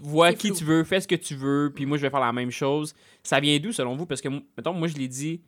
vois 0.01 0.33
qui 0.33 0.47
flou. 0.47 0.57
tu 0.57 0.63
veux, 0.65 0.83
fais 0.83 1.01
ce 1.01 1.07
que 1.07 1.15
tu 1.15 1.35
veux, 1.35 1.71
puis 1.73 1.85
moi 1.85 1.97
je 1.97 2.03
vais 2.03 2.09
faire 2.09 2.19
la 2.19 2.33
même 2.33 2.51
chose. 2.51 2.93
Ça 3.23 3.39
vient 3.39 3.57
d'où 3.59 3.71
selon 3.71 3.95
vous? 3.95 4.05
Parce 4.05 4.21
que 4.21 4.29
mettons 4.29 4.73
moi 4.73 4.87
je 4.87 4.95
l'ai 4.95 5.07
dit 5.07 5.41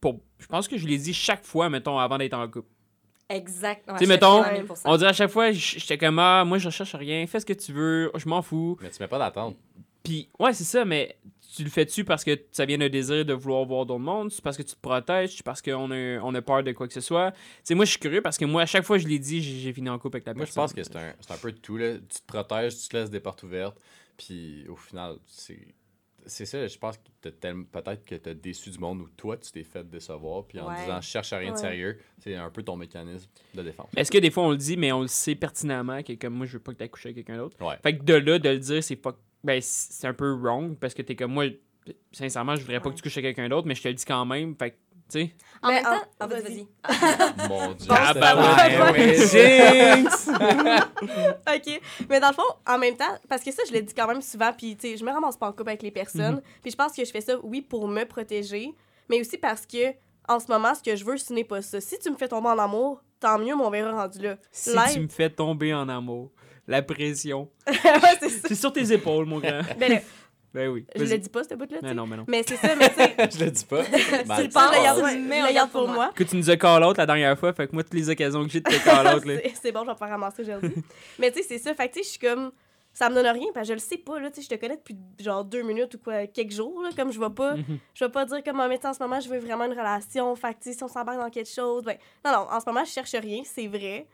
pour 0.00 0.20
je 0.38 0.46
pense 0.46 0.66
que 0.66 0.78
je 0.78 0.86
l'ai 0.86 0.98
dit 0.98 1.12
chaque 1.12 1.44
fois 1.44 1.68
mettons 1.68 1.98
avant 1.98 2.18
d'être 2.18 2.34
en 2.34 2.48
couple. 2.48 2.68
Exact. 3.28 3.86
Ouais, 3.86 3.94
Tu 3.98 4.04
sais, 4.04 4.08
mettons, 4.08 4.42
suis 4.42 4.50
d'accord 4.50 4.72
à 4.72 4.74
1000%. 4.74 4.80
On 4.86 4.96
dirait 4.96 5.10
à 5.10 5.12
chaque 5.12 5.30
fois 5.30 5.52
j'étais 5.52 5.98
comme 5.98 6.18
ah 6.18 6.44
moi 6.44 6.58
je 6.58 6.66
recherche 6.66 6.94
rien, 6.94 7.26
fais 7.26 7.40
ce 7.40 7.46
que 7.46 7.52
tu 7.52 7.72
veux, 7.72 8.10
je 8.16 8.28
m'en 8.28 8.42
fous. 8.42 8.76
Mais 8.80 8.90
tu 8.90 9.00
mets 9.00 9.08
pas 9.08 9.18
d'attente. 9.18 9.56
Puis 10.02 10.28
ouais, 10.38 10.52
c'est 10.52 10.64
ça 10.64 10.84
mais 10.84 11.16
tu 11.54 11.64
le 11.64 11.70
fais-tu 11.70 12.04
parce 12.04 12.22
que 12.22 12.38
ça 12.52 12.64
vient 12.64 12.78
d'un 12.78 12.88
désir 12.88 13.24
de 13.24 13.32
vouloir 13.32 13.64
voir 13.64 13.84
d'autres 13.84 13.98
mondes, 14.00 14.30
c'est 14.30 14.42
parce 14.42 14.56
que 14.56 14.62
tu 14.62 14.74
te 14.74 14.80
protèges, 14.80 15.36
c'est 15.36 15.42
parce 15.42 15.60
qu'on 15.60 15.90
a, 15.90 16.18
on 16.20 16.32
a 16.34 16.42
peur 16.42 16.62
de 16.62 16.70
quoi 16.72 16.86
que 16.86 16.94
ce 16.94 17.00
soit? 17.00 17.32
Tu 17.32 17.38
sais, 17.64 17.74
moi, 17.74 17.84
je 17.84 17.90
suis 17.90 17.98
curieux 17.98 18.22
parce 18.22 18.38
que 18.38 18.44
moi, 18.44 18.62
à 18.62 18.66
chaque 18.66 18.84
fois 18.84 18.98
que 18.98 19.02
je 19.02 19.08
l'ai 19.08 19.18
dit, 19.18 19.42
j'ai 19.42 19.72
fini 19.72 19.88
en 19.88 19.98
couple 19.98 20.18
avec 20.18 20.26
la 20.26 20.34
Moi, 20.34 20.44
je 20.44 20.52
personne. 20.52 20.62
pense 20.62 20.72
que 20.72 20.82
c'est 20.84 20.96
un, 20.96 21.12
c'est 21.20 21.32
un 21.32 21.36
peu 21.38 21.50
de 21.50 21.58
tout. 21.58 21.76
Là. 21.76 21.94
Tu 21.94 22.20
te 22.20 22.26
protèges, 22.26 22.78
tu 22.80 22.88
te 22.88 22.96
laisses 22.96 23.10
des 23.10 23.18
portes 23.20 23.42
ouvertes. 23.42 23.76
Puis 24.16 24.64
au 24.68 24.76
final, 24.76 25.16
c'est. 25.26 25.58
C'est 26.26 26.44
ça, 26.44 26.66
je 26.66 26.78
pense 26.78 26.98
que 26.98 27.02
t'as 27.22 27.30
tellement- 27.30 27.64
peut-être 27.64 28.04
que 28.04 28.14
tu 28.14 28.28
as 28.28 28.34
déçu 28.34 28.68
du 28.70 28.78
monde 28.78 29.00
où 29.00 29.08
toi, 29.16 29.38
tu 29.38 29.50
t'es 29.50 29.64
fait 29.64 29.88
décevoir. 29.88 30.44
Puis 30.44 30.60
en 30.60 30.68
Ouais. 30.68 30.78
disant, 30.82 31.00
je 31.00 31.08
cherche 31.08 31.32
à 31.32 31.38
rien 31.38 31.48
de 31.50 31.54
Ouais. 31.56 31.60
sérieux, 31.60 31.98
c'est 32.22 32.34
un 32.36 32.50
peu 32.50 32.62
ton 32.62 32.76
mécanisme 32.76 33.26
de 33.54 33.62
défense. 33.62 33.88
Est-ce 33.96 34.10
que 34.10 34.18
des 34.18 34.30
fois 34.30 34.44
on 34.44 34.50
le 34.50 34.58
dit, 34.58 34.76
mais 34.76 34.92
on 34.92 35.00
le 35.00 35.08
sait 35.08 35.34
pertinemment 35.34 36.02
que 36.02 36.12
comme 36.12 36.34
moi 36.34 36.44
je 36.46 36.52
veux 36.52 36.58
pas 36.62 36.74
que 36.74 36.84
tu 36.84 36.88
couché 36.90 37.08
avec 37.08 37.24
quelqu'un 37.24 37.38
d'autre? 37.42 37.56
Ouais. 37.66 37.74
Fait 37.82 37.96
que 37.96 38.04
de 38.04 38.14
là, 38.14 38.38
de 38.38 38.48
le 38.50 38.58
dire, 38.58 38.84
c'est 38.84 38.96
pas. 38.96 39.16
Ben, 39.42 39.60
c'est 39.62 40.06
un 40.06 40.12
peu 40.14 40.32
wrong 40.34 40.76
parce 40.76 40.92
que 40.94 41.02
t'es 41.02 41.16
comme 41.16 41.32
moi, 41.32 41.44
sincèrement, 42.12 42.56
je 42.56 42.60
voudrais 42.62 42.80
pas 42.80 42.90
que 42.90 42.94
tu 42.96 43.02
couches 43.02 43.16
avec 43.18 43.34
quelqu'un 43.36 43.48
d'autre, 43.48 43.66
mais 43.66 43.74
je 43.74 43.82
te 43.82 43.88
le 43.88 43.94
dis 43.94 44.04
quand 44.04 44.24
même. 44.26 44.54
Fait 44.58 44.72
que, 44.72 44.76
tu 45.10 45.20
sais. 45.20 45.34
En 45.62 45.68
Mais 45.68 45.74
même 45.76 45.84
temps, 45.84 45.90
en- 45.94 46.00
ah, 46.20 46.26
vas-y. 46.26 46.66
Mon 47.48 47.72
Dieu. 47.72 47.88
Ah, 47.90 48.12
bah 48.14 48.20
pas- 48.36 48.92
ouais, 48.92 48.92
ouais, 48.92 49.14
jinx! 50.06 50.28
OK. 50.30 51.80
Mais 52.08 52.20
dans 52.20 52.28
le 52.28 52.34
fond, 52.34 52.42
en 52.66 52.78
même 52.78 52.96
temps, 52.96 53.18
parce 53.28 53.42
que 53.42 53.50
ça, 53.52 53.62
je 53.68 53.72
le 53.74 53.82
dis 53.82 53.94
quand 53.94 54.06
même 54.06 54.22
souvent, 54.22 54.52
puis 54.52 54.76
tu 54.76 54.88
sais, 54.90 54.96
je 54.96 55.04
me 55.04 55.10
ramasse 55.10 55.36
pas 55.36 55.48
en 55.48 55.52
couple 55.52 55.70
avec 55.70 55.82
les 55.82 55.90
personnes. 55.90 56.36
Mhm. 56.36 56.42
Puis 56.62 56.70
je 56.70 56.76
pense 56.76 56.92
que 56.92 57.04
je 57.04 57.10
fais 57.10 57.20
ça, 57.20 57.34
oui, 57.42 57.62
pour 57.62 57.88
me 57.88 58.04
protéger, 58.04 58.74
mais 59.08 59.20
aussi 59.20 59.38
parce 59.38 59.66
que, 59.66 59.92
en 60.28 60.38
ce 60.38 60.46
moment, 60.48 60.74
ce 60.74 60.82
que 60.82 60.94
je 60.94 61.04
veux, 61.04 61.16
ce 61.16 61.32
n'est 61.32 61.44
pas 61.44 61.62
ça. 61.62 61.80
Si 61.80 61.98
tu 61.98 62.10
me 62.10 62.16
fais 62.16 62.28
tomber 62.28 62.48
en 62.48 62.58
amour, 62.58 63.02
tant 63.18 63.38
mieux, 63.38 63.54
mon 63.56 63.70
verra 63.70 63.92
rendu 64.02 64.20
là. 64.20 64.36
Si 64.52 64.70
Live- 64.70 64.92
tu 64.94 65.00
me 65.00 65.08
fais 65.08 65.30
tomber 65.30 65.74
en 65.74 65.88
amour, 65.88 66.30
la 66.70 66.82
pression. 66.82 67.48
ouais, 67.66 67.74
c'est 68.20 68.28
ça. 68.30 68.48
C'est 68.48 68.54
sur 68.54 68.72
tes 68.72 68.92
épaules, 68.92 69.26
mon 69.26 69.38
grand. 69.38 69.60
Ben, 69.78 69.92
là, 69.92 69.98
Ben 70.54 70.68
oui. 70.68 70.84
je 70.96 71.04
le 71.04 71.18
dis 71.18 71.28
pas, 71.28 71.44
ce 71.44 71.54
bout-là, 71.54 71.78
Mais 71.82 71.88
sais. 71.90 71.94
non, 71.94 72.06
mais 72.06 72.16
non. 72.16 72.24
Mais 72.28 72.42
c'est 72.46 72.56
ça, 72.56 72.74
mais 72.76 72.88
tu 72.88 72.94
sais, 72.96 73.14
je 73.38 73.44
le 73.44 73.50
dis 73.50 73.64
pas. 73.64 73.82
Ben, 73.82 74.36
Tu 74.36 74.42
le 74.42 74.48
tu 74.48 74.52
penses, 74.54 74.72
je 74.72 74.78
le 74.78 74.82
garde, 74.82 74.98
tu 74.98 75.04
ouais, 75.04 75.14
le 75.16 75.22
je 75.22 75.28
mets, 75.28 75.42
le 75.42 75.48
on 75.48 75.54
garde 75.54 75.70
pour 75.70 75.88
moi. 75.88 76.10
Que 76.14 76.24
tu 76.24 76.36
nous 76.36 76.50
as 76.50 76.56
call 76.56 76.82
out 76.84 76.96
la 76.98 77.06
dernière 77.06 77.38
fois, 77.38 77.52
fait 77.52 77.66
que 77.68 77.72
moi, 77.72 77.82
toutes 77.84 77.94
les 77.94 78.08
occasions 78.10 78.42
que 78.44 78.50
j'ai 78.50 78.60
de 78.60 78.68
te 78.70 78.84
call 78.84 79.14
out, 79.16 79.24
là. 79.24 79.34
C'est- 79.42 79.52
c'est 79.62 79.72
bon, 79.72 79.84
je 79.84 79.90
vais 79.90 79.96
faire 79.96 80.08
ramasser 80.08 80.42
aujourd'hui. 80.42 80.74
mais 81.18 81.30
tu 81.30 81.38
sais, 81.42 81.46
c'est 81.48 81.58
ça. 81.58 81.74
Fait 81.74 81.88
que 81.88 81.94
tu 81.94 81.98
sais, 82.00 82.04
je 82.04 82.10
suis 82.10 82.18
comme. 82.18 82.50
Ça 82.92 83.08
me 83.08 83.14
donne 83.14 83.26
rien, 83.28 83.46
parce 83.54 83.68
que 83.68 83.74
je 83.74 83.74
le 83.74 83.78
sais 83.78 83.98
pas, 83.98 84.18
là. 84.18 84.30
Tu 84.30 84.42
sais, 84.42 84.48
je 84.50 84.56
te 84.56 84.60
connais 84.60 84.74
depuis 84.76 84.96
genre 85.20 85.44
deux 85.44 85.62
minutes 85.62 85.94
ou 85.94 85.98
quoi, 85.98 86.26
quelques 86.26 86.50
jours, 86.50 86.82
là. 86.82 86.88
Comme 86.96 87.12
je 87.12 87.20
vais 87.20 87.30
pas. 87.30 87.54
Mhm. 87.54 87.78
Je 87.94 88.04
vais 88.04 88.10
pas 88.10 88.24
dire 88.24 88.42
comme 88.42 88.58
en 88.58 88.66
médecin 88.68 88.90
en 88.90 88.94
ce 88.94 89.00
moment, 89.00 89.20
je 89.20 89.28
veux 89.28 89.38
vraiment 89.38 89.66
une 89.66 89.72
relation. 89.78 90.34
Fait 90.34 90.54
que 90.54 90.58
tu 90.64 90.70
sais, 90.70 90.76
si 90.78 90.82
on 90.82 90.88
s'embarque 90.88 91.18
dans 91.20 91.30
quelque 91.30 91.48
chose. 91.48 91.84
Ben, 91.84 91.96
non, 92.24 92.32
non, 92.32 92.46
en 92.50 92.58
ce 92.58 92.64
moment, 92.66 92.84
je 92.84 92.90
cherche 92.90 93.12
rien, 93.14 93.42
c'est 93.44 93.68
vrai. 93.68 94.08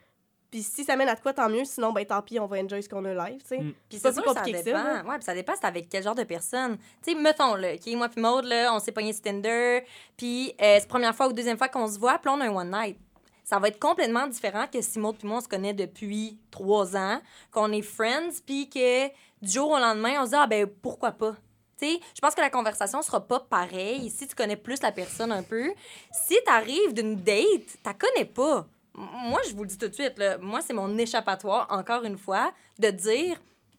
Puis 0.57 0.63
si 0.63 0.85
ça 0.85 0.97
mène 0.97 1.11
à 1.11 1.17
quoi, 1.17 1.35
tant 1.35 1.51
mieux. 1.51 1.67
Sinon, 1.67 1.93
ben 1.93 2.07
tant 2.07 2.23
pis, 2.23 2.41
on 2.41 2.47
va 2.47 2.57
enjoy 2.57 2.83
ce 2.83 2.89
qu'on 2.89 3.05
a 3.05 3.13
live, 3.29 3.43
tu 3.43 3.49
sais. 3.49 3.59
Mm. 3.59 3.75
Puis 3.91 3.99
pas 3.99 4.11
c'est 4.11 4.23
plus 4.23 4.23
que 4.23 4.33
ça 4.33 4.41
compliqué 4.41 4.59
que 4.59 4.65
dépend. 4.65 4.83
ça, 4.83 5.05
ouais, 5.05 5.15
puis 5.17 5.25
ça 5.25 5.35
dépend 5.35 5.53
c'est 5.55 5.67
avec 5.67 5.91
quel 5.91 6.03
genre 6.03 6.15
de 6.15 6.25
personne. 6.25 6.79
Tu 7.03 7.13
sais, 7.13 7.15
mettons, 7.15 7.57
là, 7.57 7.75
OK, 7.75 7.87
moi 7.95 8.09
puis 8.09 8.23
Maude, 8.23 8.47
là, 8.47 8.73
on 8.73 8.79
s'est 8.79 8.93
pogné 8.93 9.13
sur 9.13 9.21
Tinder, 9.21 9.85
puis 10.17 10.49
euh, 10.53 10.55
c'est 10.59 10.81
la 10.81 10.87
première 10.87 11.15
fois 11.15 11.29
ou 11.29 11.35
deuxième 11.35 11.59
fois 11.59 11.69
qu'on 11.69 11.87
se 11.87 11.99
voit, 11.99 12.17
puis 12.17 12.31
là, 12.31 12.39
on 12.39 12.41
a 12.41 12.47
un 12.47 12.57
one 12.57 12.71
night. 12.71 12.99
Ça 13.45 13.59
va 13.59 13.69
être 13.69 13.79
complètement 13.79 14.27
différent 14.29 14.65
que 14.67 14.81
si 14.81 14.99
Maude 14.99 15.19
puis 15.19 15.29
moi, 15.29 15.37
on 15.37 15.41
se 15.43 15.49
connaît 15.49 15.75
depuis 15.75 16.39
trois 16.51 16.97
ans, 16.97 17.21
qu'on 17.51 17.71
est 17.71 17.83
friends, 17.83 18.41
puis 18.47 18.71
que 18.71 19.09
du 19.09 19.53
jour 19.53 19.73
au 19.73 19.79
lendemain, 19.79 20.23
on 20.23 20.25
se 20.25 20.31
dit, 20.31 20.37
ah 20.39 20.47
ben, 20.47 20.67
pourquoi 20.67 21.13
pas? 21.13 21.35
Tu 21.79 21.87
sais, 21.87 22.01
je 22.15 22.21
pense 22.23 22.35
que 22.35 22.41
la 22.41 22.49
conversation 22.49 23.03
sera 23.03 23.21
pas 23.21 23.41
pareille 23.41 24.09
si 24.09 24.27
tu 24.27 24.35
connais 24.35 24.57
plus 24.57 24.81
la 24.81 24.91
personne 24.91 25.33
un 25.33 25.43
peu. 25.43 25.75
Si 26.11 26.35
tu 26.47 26.51
arrives 26.51 26.95
d'une 26.95 27.17
date, 27.17 27.77
tu 27.85 27.95
connais 27.99 28.25
pas. 28.25 28.67
Moi, 28.97 29.41
je 29.49 29.55
vous 29.55 29.63
le 29.63 29.69
dis 29.69 29.77
tout 29.79 29.89
de 29.89 29.93
suite, 29.95 30.19
là, 30.19 30.39
moi, 30.39 30.61
c'est 30.67 30.73
mon 30.73 30.97
échappatoire, 30.97 31.67
encore 31.71 32.05
une 32.05 32.17
fois, 32.19 32.51
de 32.79 32.89
dire 32.91 33.37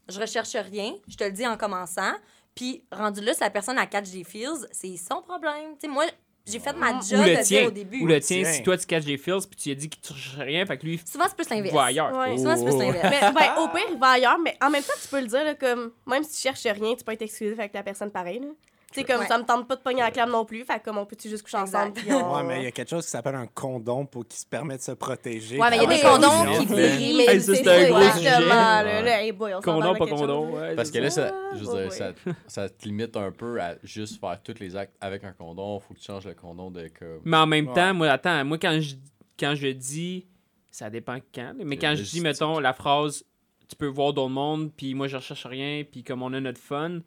je 0.07 0.19
recherche 0.19 0.55
rien, 0.55 0.93
je 1.07 1.17
te 1.17 1.23
le 1.23 1.31
dis 1.31 1.45
en 1.45 1.57
commençant, 1.57 2.13
puis 2.55 2.83
rendu 2.91 3.21
là, 3.21 3.33
si 3.33 3.41
la 3.41 3.49
personne 3.49 3.77
a 3.77 3.85
catch 3.87 4.09
des 4.11 4.23
feels, 4.23 4.67
c'est 4.71 4.95
son 4.95 5.21
problème. 5.21 5.71
Tu 5.73 5.81
sais, 5.81 5.87
moi, 5.87 6.05
j'ai 6.45 6.59
fait 6.59 6.71
ma 6.73 6.93
Ou 6.93 7.01
job 7.01 7.25
le 7.25 7.43
tien. 7.43 7.67
au 7.67 7.71
début. 7.71 8.01
Ou 8.03 8.07
le 8.07 8.21
tien, 8.21 8.43
Tiens. 8.43 8.53
si 8.53 8.63
toi 8.63 8.77
tu 8.77 8.85
catches 8.85 9.03
des 9.05 9.17
feels, 9.17 9.41
puis 9.49 9.57
tu 9.59 9.69
lui 9.69 9.71
as 9.75 9.79
dit 9.79 9.89
que 9.89 9.95
tu 9.97 10.13
cherches 10.13 10.37
rien, 10.37 10.65
fait 10.65 10.77
que 10.77 10.85
lui, 10.85 11.01
Souvent, 11.05 11.25
c'est 11.27 11.35
plus 11.35 11.49
l'inverse. 11.49 11.73
va 11.75 11.83
ailleurs. 11.85 12.15
Ouais. 12.15 12.37
Souvent, 12.37 12.55
c'est 12.55 12.63
plus 12.63 12.73
Oh. 12.75 12.79
l'inverse. 12.79 13.33
Mais 13.35 13.47
ben, 13.47 13.61
au 13.63 13.67
pire, 13.67 13.85
il 13.91 13.97
va 13.99 14.07
ailleurs, 14.11 14.39
mais 14.39 14.55
en 14.61 14.69
même 14.69 14.83
temps, 14.83 14.93
tu 15.01 15.07
peux 15.09 15.19
le 15.19 15.27
dire, 15.27 15.43
là, 15.43 15.55
comme, 15.55 15.91
même 16.05 16.23
si 16.23 16.35
tu 16.35 16.41
cherches 16.43 16.63
rien, 16.79 16.95
tu 16.95 17.03
peux 17.03 17.11
être 17.11 17.21
exclusif 17.23 17.59
avec 17.59 17.73
la 17.73 17.83
personne 17.83 18.11
pareil, 18.11 18.39
là. 18.39 18.47
Tu 18.93 19.01
sais, 19.01 19.05
comme, 19.05 19.19
Ouais. 19.19 19.27
ça 19.27 19.37
me 19.37 19.43
tente 19.43 19.67
pas 19.67 19.75
de 19.75 19.81
pogner 19.81 19.99
la 19.99 20.11
clame 20.11 20.31
non 20.31 20.45
plus, 20.45 20.63
fait 20.63 20.79
que 20.79 20.85
comme, 20.85 20.97
on 20.97 21.05
peut-tu 21.05 21.27
juste 21.27 21.43
coucher 21.43 21.57
ensemble, 21.57 21.89
Exact. 21.89 22.05
puis 22.05 22.13
on... 22.13 22.35
Ouais, 22.37 22.43
mais 22.43 22.61
il 22.61 22.63
y 22.63 22.67
a 22.67 22.71
quelque 22.71 22.89
chose 22.89 23.03
qui 23.03 23.11
s'appelle 23.11 23.35
un 23.35 23.45
condom 23.47 24.05
pour 24.05 24.25
qui 24.25 24.37
se 24.37 24.45
permet 24.45 24.77
de 24.77 24.81
se 24.81 24.93
protéger. 24.93 25.59
Ouais, 25.59 25.69
mais 25.69 25.75
il 25.77 25.81
y 25.81 25.85
a 25.85 26.01
quand 26.01 26.17
des 26.19 26.25
condoms 26.25 26.59
qui 26.59 26.65
brillent. 26.67 27.17
Mais 27.27 27.39
c'est 27.39 27.67
un 27.67 27.89
gros 27.89 27.99
exactement, 27.99 28.79
sujet. 28.79 29.61
Condom, 29.61 29.95
pas 29.95 30.07
condom. 30.07 30.51
Parce 30.75 30.89
que 30.91 30.99
là, 30.99 31.09
ça. 31.09 31.27
ça, 31.29 31.35
je 31.55 31.63
veux 31.63 31.67
Ouais, 31.67 31.87
dire, 31.89 32.05
ouais. 32.07 32.13
ça, 32.25 32.31
ça 32.47 32.69
te 32.69 32.85
limite 32.85 33.17
un 33.17 33.31
peu 33.31 33.59
à 33.61 33.75
juste 33.83 34.21
faire 34.21 34.41
tous 34.41 34.57
les 34.59 34.75
actes 34.77 34.95
avec 35.01 35.23
un 35.25 35.33
condom. 35.33 35.79
Faut 35.81 35.93
que 35.93 35.99
tu 35.99 36.05
changes 36.05 36.25
le 36.25 36.33
condom 36.33 36.71
de 36.71 36.87
comme. 36.97 37.19
Mais 37.25 37.37
en 37.37 37.45
même 37.47 37.73
temps, 37.73 37.93
moi, 37.93 38.07
attends, 38.09 38.45
moi, 38.45 38.57
quand 38.57 38.79
je, 38.79 38.95
quand 39.37 39.53
je 39.53 39.67
dis, 39.67 40.27
ça 40.71 40.89
dépend 40.89 41.17
quand, 41.35 41.53
mais 41.57 41.75
quand 41.77 41.93
je 41.95 42.03
dis, 42.03 42.21
mettons, 42.21 42.59
la 42.59 42.71
phrase, 42.73 43.25
tu 43.67 43.75
peux 43.75 43.87
voir 43.87 44.13
d'autres 44.13 44.29
mondes, 44.29 44.71
puis 44.77 44.93
moi, 44.93 45.07
je 45.07 45.17
recherche 45.17 45.45
rien, 45.45 45.83
puis 45.83 46.03
comme 46.03 46.23
on 46.23 46.31
a 46.33 46.39
notre 46.39 46.61
fun, 46.61 46.99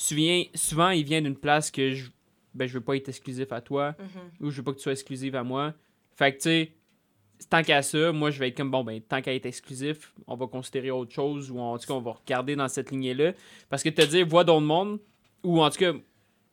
souvent, 0.00 0.42
souvent 0.54 0.90
il 0.90 1.04
vient 1.04 1.20
d'une 1.20 1.36
place 1.36 1.70
que 1.70 1.92
je, 1.92 2.10
ben, 2.54 2.66
je 2.66 2.74
veux 2.74 2.80
pas 2.84 2.96
être 2.96 3.08
exclusif 3.08 3.52
à 3.52 3.60
toi, 3.60 3.94
Mhm. 3.98 4.46
ou 4.46 4.50
je 4.50 4.56
veux 4.58 4.62
pas 4.64 4.72
que 4.72 4.78
tu 4.78 4.82
sois 4.84 4.92
exclusive 4.92 5.36
à 5.36 5.42
moi. 5.44 5.74
Fait 6.16 6.32
que, 6.32 6.36
tu 6.38 6.42
sais, 6.42 6.72
tant 7.48 7.62
qu'à 7.62 7.82
ça, 7.82 8.10
moi, 8.12 8.30
je 8.30 8.38
vais 8.38 8.48
être 8.48 8.56
comme, 8.56 8.70
bon, 8.70 8.82
ben, 8.84 9.00
tant 9.00 9.20
qu'à 9.22 9.34
être 9.34 9.46
exclusif, 9.46 10.12
on 10.26 10.36
va 10.36 10.46
considérer 10.46 10.90
autre 10.90 11.12
chose, 11.12 11.50
ou 11.50 11.58
en 11.60 11.78
tout 11.78 11.86
cas, 11.86 11.94
on 11.94 12.00
va 12.00 12.12
regarder 12.12 12.56
dans 12.56 12.68
cette 12.68 12.90
lignée-là. 12.90 13.32
Parce 13.68 13.82
que 13.82 13.88
te 13.90 14.02
dire, 14.02 14.26
vois 14.26 14.44
d'autres 14.44 14.66
mondes, 14.66 14.98
ou 15.44 15.62
en 15.62 15.70
tout 15.70 15.78
cas, 15.78 15.92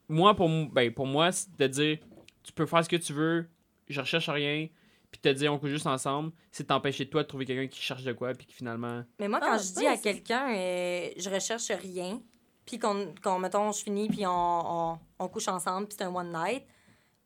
moi, 0.08 0.34
pour, 0.34 0.48
ben, 0.48 0.92
pour 0.92 1.06
moi, 1.06 1.32
c'est 1.32 1.54
de 1.58 1.66
dire, 1.66 1.98
tu 2.42 2.52
peux 2.52 2.66
faire 2.66 2.84
ce 2.84 2.88
que 2.88 2.96
tu 2.96 3.12
veux, 3.12 3.46
je 3.88 4.00
recherche 4.00 4.28
rien, 4.28 4.68
puis 5.10 5.20
te 5.20 5.28
dire, 5.30 5.52
on 5.52 5.58
couche 5.58 5.70
juste 5.70 5.86
ensemble, 5.86 6.32
c'est 6.52 6.64
t'empêcher 6.68 7.06
de 7.06 7.10
toi 7.10 7.22
de 7.22 7.28
trouver 7.28 7.44
quelqu'un 7.46 7.66
qui 7.66 7.80
cherche 7.80 8.04
de 8.04 8.12
quoi, 8.12 8.32
puis 8.34 8.46
qui 8.46 8.54
finalement. 8.54 9.02
Mais 9.18 9.28
moi, 9.28 9.40
quand 9.40 9.52
Ah, 9.52 9.58
je 9.58 9.72
dis 9.78 9.86
à 9.86 9.96
quelqu'un, 9.96 10.50
euh, 10.54 11.08
je 11.16 11.28
recherche 11.30 11.70
rien, 11.70 12.20
puis 12.68 12.78
qu'on, 12.78 13.14
qu'on, 13.24 13.38
mettons, 13.38 13.72
je 13.72 13.82
finis, 13.82 14.08
puis 14.08 14.26
on, 14.26 14.30
on, 14.30 14.98
on 15.18 15.28
couche 15.28 15.48
ensemble, 15.48 15.86
puis 15.86 15.96
c'est 15.98 16.04
un 16.04 16.14
one 16.14 16.30
night, 16.30 16.64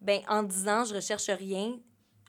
ben 0.01 0.21
en 0.29 0.45
disant 0.45 0.85
je 0.85 0.95
recherche 0.95 1.29
rien, 1.31 1.81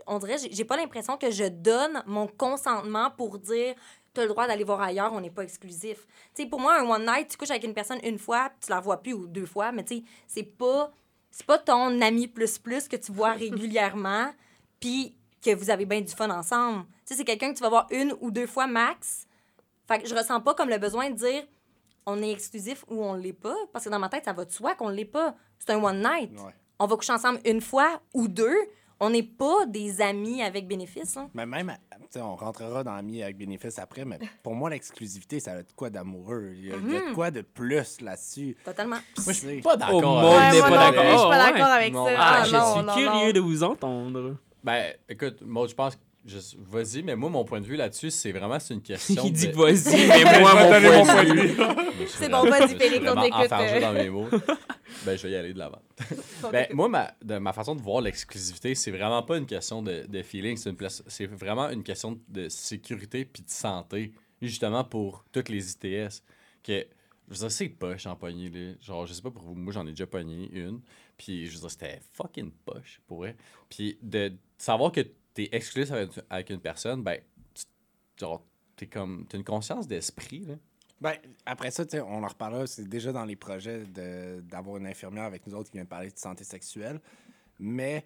on 0.08 0.18
dirait, 0.18 0.40
j'ai, 0.40 0.52
j'ai 0.52 0.66
pas 0.66 0.78
l'impression 0.78 1.16
que 1.16 1.30
je 1.30 1.44
donne 1.44 2.02
mon 2.08 2.26
consentement 2.26 3.12
pour 3.12 3.38
dire 3.38 3.76
tu 4.16 4.22
as 4.22 4.24
le 4.24 4.30
droit 4.30 4.48
d'aller 4.48 4.64
voir 4.64 4.82
ailleurs, 4.82 5.14
on 5.14 5.22
n'est 5.22 5.30
pas 5.30 5.44
exclusif. 5.44 6.08
Tu 6.34 6.42
sais, 6.42 6.50
pour 6.50 6.60
moi, 6.60 6.80
un 6.80 6.90
one 6.90 7.06
night, 7.06 7.28
tu 7.30 7.38
couches 7.38 7.52
avec 7.52 7.64
une 7.64 7.76
personne 7.76 8.00
une 8.04 8.18
fois, 8.18 8.50
puis 8.50 8.66
tu 8.66 8.72
la 8.72 8.80
vois 8.80 8.98
plus 8.98 9.14
ou 9.14 9.28
deux 9.28 9.46
fois, 9.46 9.72
mais 9.72 9.84
tu 9.84 9.98
sais, 9.98 10.04
c'est 10.26 10.44
pas, 10.44 10.92
c'est 11.30 11.46
pas 11.46 11.60
ton 11.60 12.02
ami 12.02 12.28
plus 12.28 12.58
plus 12.58 12.88
que 12.88 12.96
tu 12.96 13.12
vois 13.12 13.32
régulièrement, 13.34 14.34
puis 14.80 15.16
que 15.40 15.54
vous 15.54 15.70
avez 15.70 15.86
bien 15.86 16.02
du 16.02 16.14
fun 16.14 16.32
ensemble. 16.32 16.86
Tu 17.06 17.14
sais, 17.14 17.16
c'est 17.16 17.26
quelqu'un 17.26 17.52
que 17.52 17.58
tu 17.58 17.64
vas 17.64 17.70
voir 17.70 17.86
une 17.92 18.16
ou 18.22 18.32
deux 18.32 18.48
fois 18.48 18.66
max. 18.66 19.28
Fait 19.88 20.00
que 20.00 20.08
je 20.08 20.16
ressens 20.16 20.42
pas 20.42 20.56
comme 20.56 20.70
le 20.70 20.80
besoin 20.80 21.12
de 21.12 21.16
dire 21.16 21.44
on 22.06 22.22
est 22.22 22.32
exclusif 22.32 22.84
ou 22.90 23.04
on 23.04 23.14
l'est 23.14 23.34
pas, 23.34 23.56
parce 23.72 23.86
que 23.86 23.90
dans 23.90 24.00
ma 24.00 24.10
tête, 24.10 24.26
ça 24.26 24.34
va 24.34 24.46
de 24.46 24.52
soi 24.52 24.76
qu'on 24.76 24.90
l'est 24.90 25.06
pas. 25.06 25.36
C'est 25.60 25.72
un 25.72 25.84
one 25.84 26.00
night. 26.02 26.32
Ouais. 26.40 26.54
On 26.80 26.86
va 26.88 26.96
coucher 26.96 27.14
ensemble 27.14 27.40
une 27.46 27.62
fois 27.62 28.02
ou 28.14 28.28
deux. 28.28 28.56
on 29.00 29.10
n'est 29.10 29.24
pas 29.24 29.66
des 29.68 30.00
amis 30.02 30.42
avec 30.44 30.66
bénéfice. 30.68 31.18
hein. 31.18 31.30
Mais 31.34 31.46
même, 31.46 31.76
tu 31.92 31.98
sais, 32.12 32.22
on 32.22 32.36
rentrera 32.38 32.86
dans 32.86 32.94
Amis 32.94 33.22
avec 33.22 33.38
bénéfice 33.38 33.78
après, 33.78 34.06
mais 34.06 34.18
pour 34.42 34.56
moi, 34.56 34.70
l'exclusivité, 34.70 35.42
ça 35.42 35.54
a 35.54 35.64
de 35.64 35.72
quoi 35.76 35.90
d'amoureux. 35.90 36.52
Il 36.56 36.68
y 36.68 36.72
a, 36.72 36.76
il 36.78 36.94
y 36.94 36.96
a 36.98 37.10
de 37.10 37.14
quoi 37.14 37.30
de 37.30 37.42
plus 37.42 38.00
là-dessus. 38.00 38.56
Totalement. 38.64 38.96
Moi, 39.26 39.26
je 39.28 39.32
suis 39.34 39.62
pas 39.62 39.74
Oh, 39.74 39.78
d'accord. 39.78 40.22
Pas 40.22 40.70
d'accord. 40.70 41.04
plus, 41.04 41.12
Je 41.12 41.18
suis 41.18 41.28
pas 41.28 41.36
Ah, 41.36 41.46
ouais. 41.48 41.52
d'accord 41.54 41.66
avec 41.74 41.94
Non. 41.94 42.06
ça. 42.06 42.12
Ah, 42.18 42.40
Ah, 42.40 42.44
je 42.46 42.56
non, 42.56 42.74
suis 42.76 42.84
non, 42.86 42.94
curieux 42.94 43.28
non. 43.28 43.32
de 43.34 43.40
vous 43.42 43.64
entendre. 43.64 44.38
Ben, 44.64 44.94
écoute, 45.10 45.42
moi, 45.42 45.68
je 45.68 45.74
pense 45.76 45.96
que. 45.98 46.02
Je- 46.26 46.58
Vas-y, 46.60 47.04
mais 47.04 47.16
moi, 47.16 47.30
mon 47.30 47.44
point 47.44 47.60
de 47.62 47.66
vue 47.66 47.76
là-dessus, 47.76 48.12
c'est 48.12 48.32
vraiment 48.32 48.60
c'est 48.60 48.74
une 48.74 48.82
question. 48.82 49.24
Il 49.26 49.34
dit 49.34 49.48
de... 49.50 49.54
vas-y, 49.54 50.08
mais 50.08 50.40
moi, 50.40 50.56
mon 50.56 50.68
point 50.70 51.24
de 51.24 51.42
vue. 51.42 51.56
C'est 52.08 52.30
bon, 52.30 52.44
vas-y, 52.44 52.78
Félix, 52.78 53.06
on 53.08 53.18
enfargé 53.18 53.76
euh. 53.76 53.82
dans 53.82 53.94
mes 53.94 54.10
mots. 54.10 54.28
ben, 55.06 55.16
je 55.18 55.24
vais 55.24 55.32
y 55.32 55.36
aller 55.36 55.54
de 55.54 55.60
l'avant. 55.60 55.82
Ben, 56.52 56.68
moi, 56.74 56.90
ma, 56.90 57.14
de 57.24 57.38
ma 57.38 57.54
façon 57.54 57.76
de 57.76 57.82
voir 57.82 58.02
l'exclusivité, 58.02 58.76
c'est 58.76 58.92
vraiment 58.92 59.24
pas 59.24 59.38
une 59.38 59.46
question 59.46 59.82
de, 59.82 60.06
de 60.08 60.22
feeling, 60.22 60.58
c'est, 60.58 60.70
une 60.70 60.76
place- 60.76 61.04
c'est 61.08 61.26
vraiment 61.26 61.70
une 61.70 61.84
question 61.84 62.20
de 62.28 62.50
sécurité 62.50 63.24
puis 63.24 63.44
de 63.44 63.50
santé, 63.50 64.12
justement 64.42 64.84
pour 64.84 65.24
toutes 65.32 65.48
les 65.50 65.72
ITS. 65.72 66.22
Que, 66.62 66.86
je 67.30 67.34
veux 67.34 67.40
dire, 67.40 67.52
c'est 67.52 67.70
poche 67.70 68.06
en 68.06 68.16
poignée, 68.18 68.50
là. 68.50 68.74
Genre, 68.82 69.06
je 69.06 69.14
sais 69.14 69.22
pas 69.22 69.32
pour 69.32 69.44
vous, 69.44 69.56
moi 69.56 69.72
j'en 69.72 69.86
ai 69.88 69.92
déjà 69.92 70.06
pogné 70.08 70.50
une, 70.52 70.82
puis 71.18 71.46
je 71.46 71.54
veux 71.54 71.60
dire, 71.62 71.72
c'était 71.72 72.02
fucking 72.12 72.52
poche 72.66 73.00
pour 73.08 73.20
vrai. 73.20 73.36
Puis 73.70 73.98
de 74.02 74.34
savoir 74.58 74.92
que 74.92 75.02
t'es 75.34 75.50
exclusif 75.52 75.92
avec, 76.30 76.50
une 76.50 76.60
personne, 76.60 77.04
ben, 77.04 77.20
genre, 78.20 78.46
t'es 78.76 78.88
comme, 78.88 79.26
t'as 79.28 79.38
une 79.38 79.44
conscience 79.44 79.88
d'esprit, 79.88 80.46
là. 80.46 80.56
Ben, 81.02 81.16
après 81.46 81.70
ça, 81.70 81.84
on 82.08 82.24
en 82.24 82.28
reparlera, 82.28 82.66
c'est 82.66 82.88
déjà 82.88 83.12
dans 83.12 83.26
les 83.26 83.36
projets 83.36 83.84
d'avoir 83.86 84.78
une 84.78 84.88
infirmière 84.88 85.26
avec 85.26 85.46
nous 85.46 85.54
autres 85.54 85.70
qui 85.70 85.78
vient 85.78 85.86
parler 85.86 86.10
de 86.10 86.18
santé 86.18 86.46
sexuelle. 86.46 87.02
Mais, 87.60 88.06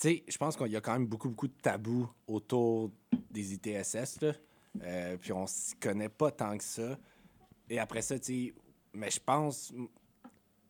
tu 0.00 0.08
sais, 0.08 0.24
je 0.28 0.36
pense 0.36 0.56
qu'il 0.56 0.68
y 0.68 0.76
a 0.76 0.80
quand 0.80 0.92
même 0.92 1.06
beaucoup, 1.06 1.28
beaucoup 1.28 1.48
de 1.48 1.60
tabous 1.60 2.08
autour 2.28 2.92
des 3.30 3.54
ITSS, 3.54 4.20
là. 4.20 4.32
Euh, 4.82 5.16
puis 5.16 5.32
on 5.32 5.46
s'y 5.46 5.74
connaît 5.76 6.08
pas 6.08 6.30
tant 6.30 6.56
que 6.56 6.64
ça. 6.64 6.98
Et 7.68 7.78
après 7.78 8.02
ça, 8.02 8.18
tu 8.18 8.54
mais 8.92 9.10
je 9.10 9.18
pense, 9.18 9.72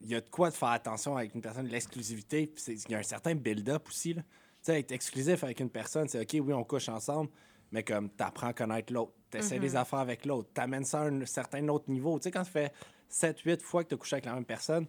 il 0.01 0.09
y 0.09 0.15
a 0.15 0.21
de 0.21 0.29
quoi 0.29 0.51
de 0.51 0.55
faire 0.55 0.71
attention 0.71 1.17
avec 1.17 1.35
une 1.35 1.43
personne, 1.43 1.67
l'exclusivité, 1.67 2.51
il 2.69 2.91
y 2.91 2.95
a 2.95 2.99
un 2.99 3.03
certain 3.03 3.35
build-up 3.35 3.87
aussi, 3.89 4.15
là. 4.15 4.23
Tu 4.65 4.73
sais, 4.73 4.81
être 4.81 4.93
exclusif 4.93 5.45
avec 5.45 5.61
une 5.61 5.69
personne, 5.69 6.09
c'est 6.09 6.21
OK, 6.21 6.43
oui, 6.47 6.55
on 6.55 6.65
couche 6.65 6.89
ensemble, 6.89 7.31
mais 7.71 7.83
comme 7.83 8.09
t'apprends 8.09 8.49
à 8.49 8.53
connaître 8.55 8.95
l'autre, 8.95 9.13
t'essaies 9.31 9.59
des 9.59 9.77
affaires 9.77 9.99
avec 9.99 10.25
l'autre, 10.25 10.49
t'amènes 10.55 10.85
ça 10.85 11.03
à 11.03 11.05
un 11.09 11.27
certain 11.27 11.69
autre 11.69 11.91
niveau. 11.91 12.19
Tu 12.19 12.25
sais, 12.25 12.31
quand 12.31 12.45
ça 12.45 12.51
fait 12.51 12.73
7-8 13.11 13.61
fois 13.61 13.85
que 13.85 13.91
t'as 13.91 13.97
couché 13.97 14.15
avec 14.15 14.25
la 14.25 14.33
même 14.33 14.47
personne, 14.47 14.87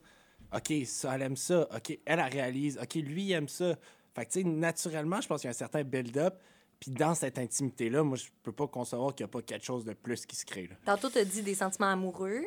OK, 0.56 0.72
ça, 0.86 1.16
elle 1.16 1.24
aime 1.24 1.36
ça, 1.36 1.68
OK, 1.76 1.90
elle, 2.06 2.20
elle 2.20 2.22
réalise, 2.22 2.80
OK, 2.82 2.94
lui, 2.96 3.24
il 3.24 3.32
aime 3.34 3.50
ça. 3.50 3.76
Fait 4.14 4.26
que, 4.26 4.32
tu 4.32 4.44
sais, 4.44 4.48
naturellement, 4.48 5.20
je 5.20 5.28
pense 5.28 5.42
qu'il 5.42 5.48
y 5.48 5.50
a 5.50 5.52
un 5.52 5.54
certain 5.54 5.84
build-up, 5.84 6.40
puis 6.80 6.92
dans 6.92 7.16
cette 7.16 7.38
intimité-là, 7.38 8.04
moi, 8.04 8.16
je 8.16 8.28
peux 8.44 8.54
pas 8.54 8.68
concevoir 8.68 9.14
qu'il 9.14 9.26
n'y 9.26 9.30
a 9.30 9.34
pas 9.34 9.42
quelque 9.42 9.66
chose 9.66 9.84
de 9.84 9.94
plus 9.94 10.26
qui 10.26 10.38
se 10.38 10.46
crée, 10.46 10.68
là. 10.68 10.76
Tantôt, 10.86 11.10
tu 11.10 11.18
as 11.18 11.26
dit 11.26 11.42
des 11.42 11.56
sentiments 11.56 11.92
amoureux. 11.92 12.44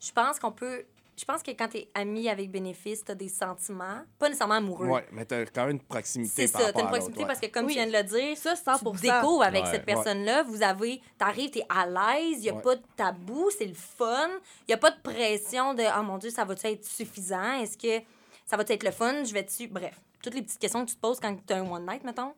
Je 0.00 0.10
pense 0.10 0.40
qu'on 0.40 0.52
peut. 0.52 0.84
Je 1.16 1.24
pense 1.24 1.42
que 1.42 1.50
quand 1.52 1.68
tu 1.68 1.78
es 1.78 1.90
ami 1.94 2.28
avec 2.28 2.50
bénéfice, 2.50 3.04
tu 3.04 3.12
as 3.12 3.14
des 3.14 3.28
sentiments, 3.28 4.02
pas 4.18 4.26
nécessairement 4.28 4.54
amoureux. 4.54 4.88
Ouais, 4.88 5.06
mais 5.12 5.24
t'as 5.24 5.44
quand 5.46 5.62
même 5.66 5.76
une 5.76 5.80
proximité 5.82 6.32
C'est 6.34 6.46
ça, 6.48 6.72
tu 6.72 6.78
as 6.78 6.82
une 6.82 6.88
proximité 6.88 7.24
parce 7.24 7.38
que, 7.38 7.46
comme 7.46 7.66
Oui. 7.66 7.72
tu 7.74 7.78
viens 7.78 7.86
de 7.86 7.92
le 7.92 8.02
dire, 8.02 8.36
Ça, 8.36 8.54
tu 8.56 8.62
100 8.64 8.78
te 8.92 9.00
découvres 9.00 9.42
avec 9.44 9.64
Ouais. 9.64 9.70
cette 9.70 9.84
personne-là. 9.84 10.42
Vous 10.42 10.62
avez, 10.62 11.00
t'arrives, 11.16 11.50
t'es 11.50 11.64
à 11.68 11.86
l'aise, 11.86 12.38
il 12.38 12.40
n'y 12.40 12.48
a 12.50 12.54
Ouais. 12.54 12.62
pas 12.62 12.76
de 12.76 12.82
tabou, 12.96 13.48
c'est 13.56 13.66
le 13.66 13.74
fun. 13.74 14.28
Il 14.62 14.70
n'y 14.70 14.74
a 14.74 14.78
pas 14.78 14.90
de 14.90 15.00
pression 15.00 15.72
de 15.74 15.84
«Oh 15.98 16.02
mon 16.02 16.18
Dieu, 16.18 16.30
ça 16.30 16.44
va-tu 16.44 16.66
être 16.66 16.84
suffisant? 16.84 17.60
Est-ce 17.60 17.78
que 17.78 18.04
ça 18.44 18.56
va-tu 18.56 18.72
être 18.72 18.82
le 18.84 18.90
fun? 18.90 19.22
Je 19.24 19.32
vais-tu...» 19.32 19.68
Bref, 19.68 20.00
toutes 20.22 20.34
les 20.34 20.42
petites 20.42 20.58
questions 20.58 20.84
que 20.84 20.90
tu 20.90 20.96
te 20.96 21.00
poses 21.00 21.20
quand 21.20 21.36
tu 21.46 21.52
as 21.52 21.58
un 21.58 21.70
one-night, 21.70 22.02
mettons. 22.02 22.34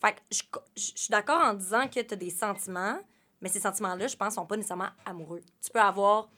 Fait 0.00 0.12
que 0.12 0.18
je, 0.30 0.42
je- 0.76 0.92
je 0.94 0.98
suis 1.00 1.10
d'accord 1.10 1.42
en 1.42 1.54
disant 1.54 1.88
que 1.88 2.00
tu 2.00 2.14
as 2.14 2.16
des 2.16 2.30
sentiments, 2.30 2.98
mais 3.40 3.48
ces 3.48 3.60
sentiments-là, 3.60 4.06
je 4.06 4.16
pense, 4.16 4.34
sont 4.34 4.44
pas 4.46 4.56
nécessairement 4.56 4.90
amoureux. 5.06 5.40
Tu 5.64 5.70
peux 5.70 5.80
avoir 5.80 6.28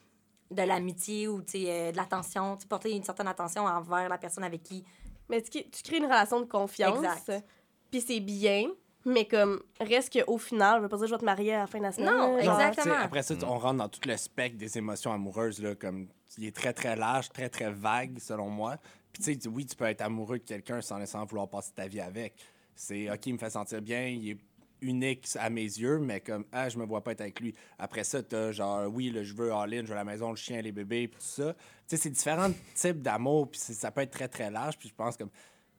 de 0.51 0.61
l'amitié 0.63 1.27
ou 1.27 1.41
tu 1.41 1.63
sais, 1.63 1.65
euh, 1.67 1.91
de 1.91 1.97
l'attention, 1.97 2.57
porter 2.69 2.91
une 2.91 3.03
certaine 3.03 3.27
attention 3.27 3.63
envers 3.65 4.09
la 4.09 4.17
personne 4.17 4.43
avec 4.43 4.63
qui 4.63 4.83
Mais 5.29 5.41
tu, 5.41 5.63
tu 5.69 5.83
crées 5.83 5.97
une 5.97 6.05
relation 6.05 6.39
de 6.41 6.45
confiance. 6.45 6.97
Exact. 6.97 7.43
Puis 7.89 8.01
c'est 8.01 8.19
bien. 8.19 8.67
Mais 9.03 9.25
comme, 9.25 9.63
reste 9.79 10.13
qu'au 10.13 10.37
final, 10.37 10.77
je 10.77 10.83
veux 10.83 10.89
pas 10.89 10.97
dire 10.97 11.05
que 11.05 11.09
je 11.09 11.15
vais 11.15 11.19
te 11.19 11.25
marier 11.25 11.55
à 11.55 11.59
la 11.59 11.67
fin 11.67 11.79
de 11.79 11.83
la 11.83 11.91
semaine. 11.91 12.13
Non, 12.15 12.39
genre. 12.39 12.59
exactement. 12.61 12.95
Après 12.95 13.23
ça, 13.23 13.33
on 13.47 13.57
rentre 13.57 13.77
dans 13.77 13.89
tout 13.89 14.01
le 14.07 14.15
spectre 14.15 14.57
des 14.59 14.77
émotions 14.77 15.11
amoureuses, 15.11 15.59
là, 15.61 15.73
comme 15.73 16.07
il 16.37 16.45
est 16.45 16.55
très, 16.55 16.71
très 16.71 16.95
large, 16.95 17.29
très, 17.29 17.49
très 17.49 17.71
vague, 17.71 18.19
selon 18.19 18.49
moi. 18.49 18.77
Puis, 19.11 19.23
tu 19.23 19.31
sais, 19.33 19.37
tu- 19.39 19.47
oui, 19.49 19.65
tu 19.65 19.75
peux 19.75 19.85
être 19.85 20.01
amoureux 20.01 20.37
de 20.37 20.43
quelqu'un 20.43 20.81
sans 20.81 20.99
nécessairement 20.99 21.25
vouloir 21.25 21.49
passer 21.49 21.71
ta 21.73 21.87
vie 21.87 21.99
avec. 21.99 22.35
C'est 22.75 23.09
OK, 23.09 23.25
il 23.25 23.33
me 23.33 23.37
fait 23.39 23.49
sentir 23.49 23.81
bien, 23.81 24.05
il 24.05 24.29
est 24.31 24.37
unique 24.81 25.27
à 25.39 25.49
mes 25.49 25.61
yeux, 25.61 25.99
mais 25.99 26.19
comme, 26.19 26.45
ah, 26.51 26.69
je 26.69 26.77
me 26.77 26.85
vois 26.85 27.03
pas 27.03 27.11
être 27.11 27.21
avec 27.21 27.39
lui. 27.39 27.53
Après 27.77 28.03
ça, 28.03 28.21
t'as 28.23 28.51
genre, 28.51 28.91
oui, 28.91 29.11
là, 29.11 29.23
je 29.23 29.33
veux 29.33 29.53
all-in, 29.53 29.83
je 29.83 29.87
veux 29.87 29.95
la 29.95 30.03
maison, 30.03 30.29
le 30.31 30.35
chien, 30.35 30.61
les 30.61 30.71
bébés, 30.71 31.07
puis 31.07 31.19
tout 31.19 31.41
ça. 31.41 31.53
Tu 31.53 31.61
sais, 31.87 31.97
c'est 31.97 32.09
différents 32.09 32.51
types 32.75 33.01
d'amour, 33.01 33.49
puis 33.49 33.59
ça 33.59 33.91
peut 33.91 34.01
être 34.01 34.11
très, 34.11 34.27
très 34.27 34.49
large, 34.49 34.77
puis 34.77 34.89
je 34.89 34.95
pense 34.95 35.17
comme. 35.17 35.29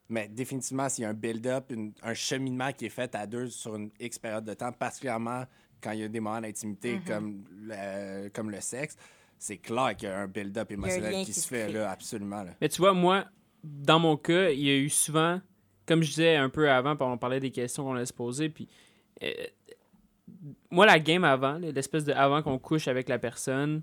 Mais 0.09 0.29
définitivement, 0.29 0.89
s'il 0.89 1.03
y 1.03 1.05
a 1.07 1.11
un 1.11 1.15
build-up, 1.15 1.73
un 2.03 2.15
cheminement 2.15 2.73
qui 2.73 2.87
est 2.87 2.91
fait 2.91 3.15
à 3.15 3.27
deux 3.27 3.49
sur 3.49 3.77
une 3.77 3.91
X 3.99 4.19
période 4.19 4.45
de 4.45 4.53
temps, 4.53 4.71
particulièrement 4.71 5.45
quand 5.83 5.93
il 5.93 6.01
y 6.01 6.05
a 6.05 6.09
des 6.09 6.21
moments 6.21 6.41
d'intimité 6.41 6.97
Mm-hmm. 6.97 7.07
comme, 7.07 7.45
le, 7.51 8.29
comme 8.29 8.51
le 8.51 8.61
sexe, 8.61 8.97
c'est 9.39 9.57
clair 9.57 9.97
qu'il 9.97 10.09
y 10.09 10.13
a 10.13 10.21
un 10.21 10.29
build-up 10.29 10.71
émotionnel 10.71 11.25
qui, 11.25 11.33
qui 11.33 11.41
se 11.41 11.49
fait, 11.49 11.69
là, 11.69 11.91
absolument. 11.91 12.43
Là. 12.43 12.51
Mais 12.61 12.69
tu 12.69 12.81
vois, 12.81 12.93
moi, 12.93 13.25
dans 13.65 13.99
mon 13.99 14.17
cas, 14.17 14.51
il 14.51 14.61
y 14.61 14.71
a 14.71 14.77
eu 14.77 14.91
souvent, 14.91 15.41
comme 15.87 16.03
je 16.03 16.11
disais 16.11 16.37
un 16.37 16.49
peu 16.49 16.71
avant, 16.71 16.97
on 17.01 17.19
parlait 17.19 17.41
des 17.41 17.51
questions 17.51 17.85
qu'on 17.85 17.95
allait 17.95 18.07
se 18.07 18.13
poser, 18.13 18.49
puis 18.49 18.69
euh, 19.23 19.33
moi, 20.71 20.87
la 20.87 20.99
game 20.99 21.25
avant, 21.25 21.59
l'espèce 21.59 22.05
de 22.05 22.13
avant 22.13 22.43
qu'on 22.43 22.59
couche 22.59 22.89
avec 22.89 23.09
la 23.09 23.19
personne, 23.19 23.83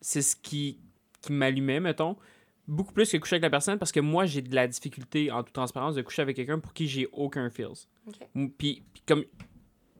c'est 0.00 0.22
ce 0.22 0.36
qui, 0.36 0.78
qui 1.22 1.32
m'allumait, 1.32 1.80
mettons, 1.80 2.16
beaucoup 2.66 2.92
plus 2.92 3.10
que 3.10 3.16
coucher 3.18 3.34
avec 3.34 3.42
la 3.42 3.50
personne, 3.50 3.78
parce 3.78 3.92
que 3.92 4.00
moi, 4.00 4.26
j'ai 4.26 4.42
de 4.42 4.54
la 4.54 4.66
difficulté, 4.66 5.30
en 5.30 5.42
toute 5.42 5.52
transparence, 5.52 5.94
de 5.94 6.02
coucher 6.02 6.22
avec 6.22 6.36
quelqu'un 6.36 6.58
pour 6.58 6.72
qui 6.72 6.88
j'ai 6.88 7.08
aucun 7.12 7.50
feels. 7.50 7.86
Puis, 8.34 8.82
puis 8.92 9.02
comme 9.06 9.24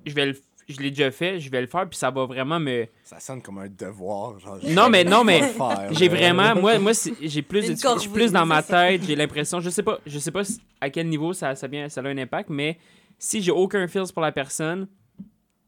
je 0.05 0.15
vais 0.15 0.27
le 0.27 0.37
je 0.69 0.81
l'ai 0.81 0.91
déjà 0.91 1.11
fait, 1.11 1.39
je 1.39 1.51
vais 1.51 1.61
le 1.61 1.67
faire, 1.67 1.89
puis 1.89 1.97
ça 1.97 2.11
va 2.11 2.25
vraiment 2.27 2.59
me... 2.59 2.87
Ça 3.05 3.21
sonne 3.21 3.41
comme 3.41 3.59
un 3.59 3.69
devoir. 3.69 4.39
Genre, 4.39 4.59
Non, 4.65 4.89
mais- 4.89 5.05
non, 5.05 5.23
mais 5.23 5.41
J'ai 5.93 6.09
vraiment, 6.09 6.57
moi, 6.57 6.79
moi 6.79 6.93
j'ai 7.21 7.43
plus, 7.43 7.69
de, 7.69 7.81
corvée, 7.81 8.09
plus 8.09 8.33
dans 8.33 8.47
ma 8.47 8.63
tête, 8.63 9.05
j'ai 9.05 9.15
l'impression, 9.15 9.61
je 9.61 9.71
sais 9.71 9.83
pas, 9.83 10.01
je 10.07 10.19
sais 10.19 10.33
pas 10.33 10.43
à 10.81 10.91
quel 10.91 11.09
niveau 11.09 11.33
ça, 11.33 11.55
ça, 11.55 11.69
vient, 11.69 11.89
ça 11.89 12.01
a 12.01 12.09
un 12.09 12.19
impact, 12.19 12.51
mais 12.51 12.79
si 13.19 13.43
j'ai 13.43 13.51
aucun 13.53 13.87
feels 13.89 14.13
pour 14.13 14.23
la 14.23 14.33
personne, 14.33 14.89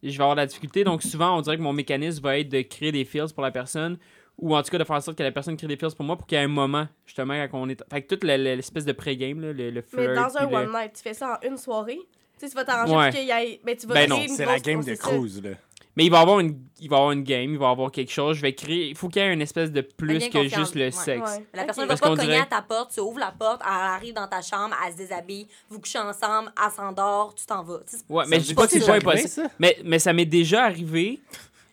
je 0.03 0.09
vais 0.09 0.15
avoir 0.15 0.35
de 0.35 0.41
la 0.41 0.45
difficulté. 0.45 0.83
Donc 0.83 1.03
souvent, 1.03 1.37
on 1.37 1.41
dirait 1.41 1.57
que 1.57 1.61
mon 1.61 1.73
mécanisme 1.73 2.23
va 2.23 2.37
être 2.39 2.49
de 2.49 2.61
créer 2.61 2.91
des 2.91 3.05
feels 3.05 3.33
pour 3.33 3.43
la 3.43 3.51
personne, 3.51 3.97
ou 4.37 4.55
en 4.55 4.63
tout 4.63 4.69
cas 4.71 4.77
de 4.77 4.83
faire 4.85 4.95
en 4.95 5.01
sorte 5.01 5.17
que 5.17 5.23
la 5.23 5.31
personne 5.31 5.57
crée 5.57 5.67
des 5.67 5.75
feels 5.75 5.93
pour 5.95 6.05
moi 6.05 6.15
pour 6.15 6.25
qu'il 6.25 6.37
y 6.37 6.41
ait 6.41 6.45
un 6.45 6.47
moment, 6.47 6.87
justement, 7.05 7.33
quand 7.47 7.59
on 7.61 7.67
est. 7.69 7.83
Fait 7.91 8.01
que 8.01 8.07
toute 8.07 8.23
l'espèce 8.23 8.85
de 8.85 8.93
pré-game, 8.93 9.41
le, 9.41 9.51
le 9.51 9.83
Mais 9.97 10.15
dans 10.15 10.37
un 10.37 10.49
le- 10.49 10.55
one 10.55 10.71
night, 10.71 10.93
tu 10.93 11.01
fais 11.03 11.13
ça 11.13 11.39
en 11.43 11.47
une 11.47 11.57
soirée? 11.57 11.99
Tu 12.39 12.45
sais, 12.45 12.49
tu 12.49 12.55
vas 12.55 12.63
t'arranger 12.63 12.95
Ouais. 12.95 13.09
pour 13.09 13.19
qu'il 13.19 13.27
y 13.27 13.31
ait. 13.31 13.59
Ben, 13.65 13.75
tu 13.75 13.85
vas 13.85 13.93
Ben 13.95 14.09
non, 14.09 14.21
C'est 14.27 14.45
la 14.45 14.59
game 14.59 14.81
de 14.81 14.95
cruise. 14.95 15.43
Là. 15.43 15.49
Mais 15.95 16.05
il 16.05 16.11
va 16.11 16.19
y 16.19 16.21
avoir 16.21 16.39
une, 16.39 16.57
il 16.79 16.89
va 16.89 16.97
avoir 16.97 17.11
une 17.11 17.23
game, 17.23 17.51
il 17.51 17.57
va 17.57 17.67
y 17.67 17.71
avoir 17.71 17.91
quelque 17.91 18.11
chose. 18.11 18.37
Je 18.37 18.41
vais 18.41 18.53
créer. 18.53 18.89
Il 18.89 18.95
faut 18.95 19.09
qu'il 19.09 19.21
y 19.21 19.25
ait 19.25 19.33
une 19.33 19.41
espèce 19.41 19.71
de 19.71 19.81
plus 19.81 20.29
que 20.29 20.43
juste 20.47 20.75
le 20.75 20.85
ouais. 20.85 20.91
sexe. 20.91 21.29
Ouais. 21.37 21.45
La 21.53 21.65
personne 21.65 21.83
ne 21.83 21.87
va 21.89 21.93
Parce 21.93 22.01
pas 22.01 22.09
qu'on 22.09 22.15
cogner 22.15 22.27
dirait- 22.27 22.41
à 22.41 22.45
ta 22.45 22.61
porte, 22.61 22.91
tu 22.93 23.01
ouvres 23.01 23.19
la 23.19 23.31
porte, 23.37 23.61
elle 23.65 23.71
arrive 23.73 24.13
dans 24.13 24.27
ta 24.27 24.41
chambre, 24.41 24.75
elle 24.85 24.93
se 24.93 24.97
déshabille, 24.97 25.47
vous 25.69 25.79
couchez 25.79 25.99
ensemble, 25.99 26.53
elle 26.63 26.71
s'endort, 26.71 27.33
tu 27.35 27.45
t'en 27.45 27.63
vas. 27.63 27.79
Ouais, 28.07 28.23
mais 28.27 28.39
je 28.39 28.45
dis 28.45 28.53
pas 28.53 28.65
que 28.67 28.71
c'est 28.79 28.85
pas 28.85 28.95
impossible. 28.95 29.49
Mais, 29.59 29.77
mais 29.83 29.99
ça 29.99 30.13
m'est 30.13 30.25
déjà 30.25 30.63
arrivé. 30.65 31.19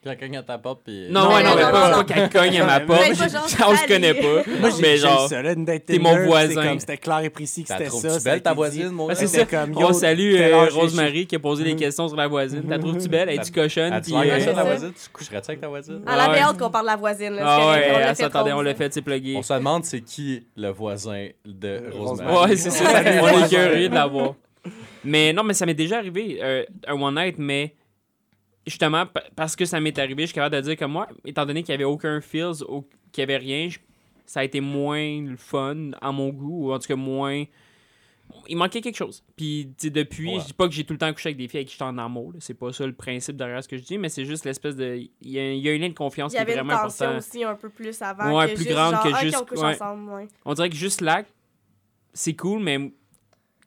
Puis 0.07 0.13
elle 0.13 0.29
cogne 0.29 0.37
à 0.37 0.43
ta 0.45 0.59
porte, 0.59 0.83
puis. 0.85 1.07
Non, 1.11 1.23
Non, 1.25 1.37
mais 1.37 1.43
pas, 1.63 1.91
pas 1.91 2.05
qu'elle 2.05 2.29
cogne 2.31 2.61
à 2.61 2.65
ma 2.67 2.81
porte. 2.81 3.01
On 3.11 3.15
se 3.15 3.49
salut. 3.49 3.79
connaît 3.89 4.15
pas. 4.15 4.43
Moi, 4.61 4.71
j'ai 4.77 4.83
mais 4.83 4.97
genre, 4.99 5.29
t'es 5.85 5.99
mon 5.99 6.25
voisin. 6.25 6.77
C'était 6.79 6.97
clair 6.97 7.21
et 7.25 7.31
précis 7.31 7.65
que 7.65 7.69
c'était 7.73 7.91
ça. 7.91 8.19
belle 8.31 8.43
ta 8.43 8.53
voisine, 8.55 8.91
mon 8.91 9.09
Ah, 9.09 9.15
gars? 9.15 9.27
c'est 9.27 9.51
comme, 9.51 9.73
on 9.77 9.93
salue 9.93 10.37
euh, 10.39 10.69
Rosemary 10.71 11.27
qui 11.27 11.35
a 11.35 11.39
posé 11.41 11.65
des 11.65 11.75
questions 11.75 12.07
sur 12.07 12.17
la 12.17 12.29
voisine. 12.29 12.63
T'as 12.69 12.79
trouves-tu 12.79 13.09
belle? 13.09 13.31
Es-tu 13.31 13.51
cochonne? 13.53 13.93
Euh? 13.95 14.01
Tu 14.01 14.13
coucherais-tu 15.13 15.51
avec 15.51 15.61
ta 15.61 15.69
voisine? 15.69 16.01
Elle 16.07 16.21
avait 16.21 16.33
Ouais. 16.37 16.41
hâte 16.43 16.59
qu'on 16.59 16.71
parle 16.71 16.85
de 16.87 16.91
la 16.91 16.97
voisine. 16.97 17.35
Là, 17.35 17.43
Ah 17.45 17.59
ouais, 17.73 17.89
on 17.95 17.99
l'a 17.99 18.09
elle 18.11 18.17
s'attendait, 18.17 18.53
on 18.53 18.61
l'a 18.61 18.75
fait, 18.75 18.93
c'est 18.93 19.03
plugué. 19.03 19.35
On 19.37 19.43
se 19.43 19.53
demande 19.55 19.85
c'est 19.85 20.01
qui 20.03 20.45
le 20.57 20.69
voisin 20.71 21.29
de 21.45 21.83
Rosemary? 21.93 22.29
Rosemary. 22.33 22.51
Ouais, 22.51 22.57
c'est 22.57 22.71
ça. 22.71 22.85
On 23.23 23.45
est 23.45 23.49
curieux 23.49 23.89
de 23.89 23.95
l'avoir. 23.95 24.35
Mais 25.05 25.33
non, 25.33 25.43
mais 25.45 25.55
ça 25.55 25.67
m'est 25.67 25.75
déjà 25.75 25.99
arrivé, 25.99 26.39
euh, 26.43 26.65
un 26.87 26.95
one 27.01 27.15
night, 27.15 27.37
mais 27.39 27.75
justement, 28.67 29.07
pa- 29.07 29.25
parce 29.35 29.55
que 29.57 29.65
ça 29.65 29.81
m'est 29.81 29.99
arrivé, 29.99 30.23
je 30.23 30.27
suis 30.27 30.35
capable 30.35 30.57
de 30.57 30.61
dire 30.61 30.77
que 30.77 30.85
moi, 30.85 31.07
étant 31.25 31.47
donné 31.47 31.63
qu'il 31.63 31.73
n'y 31.73 31.77
avait 31.77 31.85
aucun 31.85 32.21
feels, 32.21 32.63
au- 32.67 32.83
qu'il 33.13 33.25
n'y 33.27 33.33
avait 33.35 33.37
rien, 33.37 33.69
je- 33.69 33.79
ça 34.27 34.41
a 34.41 34.45
été 34.45 34.61
moins 34.61 35.23
le 35.23 35.37
fun 35.37 35.93
à 36.01 36.11
mon 36.13 36.31
goût, 36.31 36.69
ou 36.69 36.73
en 36.73 36.79
tout 36.79 36.89
cas 36.89 36.97
moins. 36.97 37.45
Il 38.49 38.57
manquait 38.57 38.81
quelque 38.81 38.97
chose. 38.97 39.23
Puis, 39.37 39.69
tu 39.79 39.87
sais, 39.87 39.91
depuis, 39.91 40.35
Ouais. 40.35 40.41
je 40.41 40.47
dis 40.47 40.53
pas 40.53 40.67
que 40.67 40.75
j'ai 40.75 40.83
tout 40.83 40.93
le 40.93 40.99
temps 40.99 41.13
couché 41.13 41.29
avec 41.29 41.37
des 41.37 41.47
filles 41.47 41.59
avec 41.59 41.69
qui 41.69 41.75
j'étais 41.75 41.85
en 41.85 41.97
amour, 41.97 42.33
là. 42.33 42.39
c'est 42.41 42.55
pas 42.55 42.73
ça 42.73 42.85
le 42.85 42.93
principe 42.93 43.37
derrière 43.37 43.63
ce 43.63 43.69
que 43.69 43.77
je 43.77 43.85
dis, 43.85 43.99
mais 43.99 44.09
c'est 44.09 44.25
juste 44.25 44.45
l'espèce 44.45 44.75
de. 44.75 44.97
Il 45.23 45.31
y, 45.31 45.39
a, 45.39 45.53
il 45.53 45.61
y 45.61 45.69
a 45.71 45.73
un 45.73 45.79
lien 45.79 45.89
de 45.89 45.95
confiance 45.95 46.33
Il 46.33 46.35
y 46.35 46.39
qui 46.39 46.41
est 46.41 46.53
avait 46.53 46.61
une 46.61 46.67
vraiment 46.67 46.83
tension 46.83 47.17
aussi 47.19 47.45
un 47.45 47.55
peu 47.55 47.69
plus 47.69 48.03
avant. 48.03 48.37
Ouais, 48.37 48.47
que 48.49 48.55
plus 48.55 48.65
juste, 48.65 48.75
grande 48.75 48.95
genre, 48.95 49.05
que 49.05 49.11
Ah, 49.15 49.21
juste- 49.23 49.37
on 49.41 49.45
couche 49.45 49.59
ouais. 49.61 49.75
ensemble, 49.75 50.11
ouais. 50.11 50.27
On 50.45 50.55
dirait 50.55 50.71
que 50.71 50.75
juste 50.77 51.01
l'acte, 51.03 51.33
c'est 52.15 52.35
cool, 52.35 52.61
mais 52.65 52.91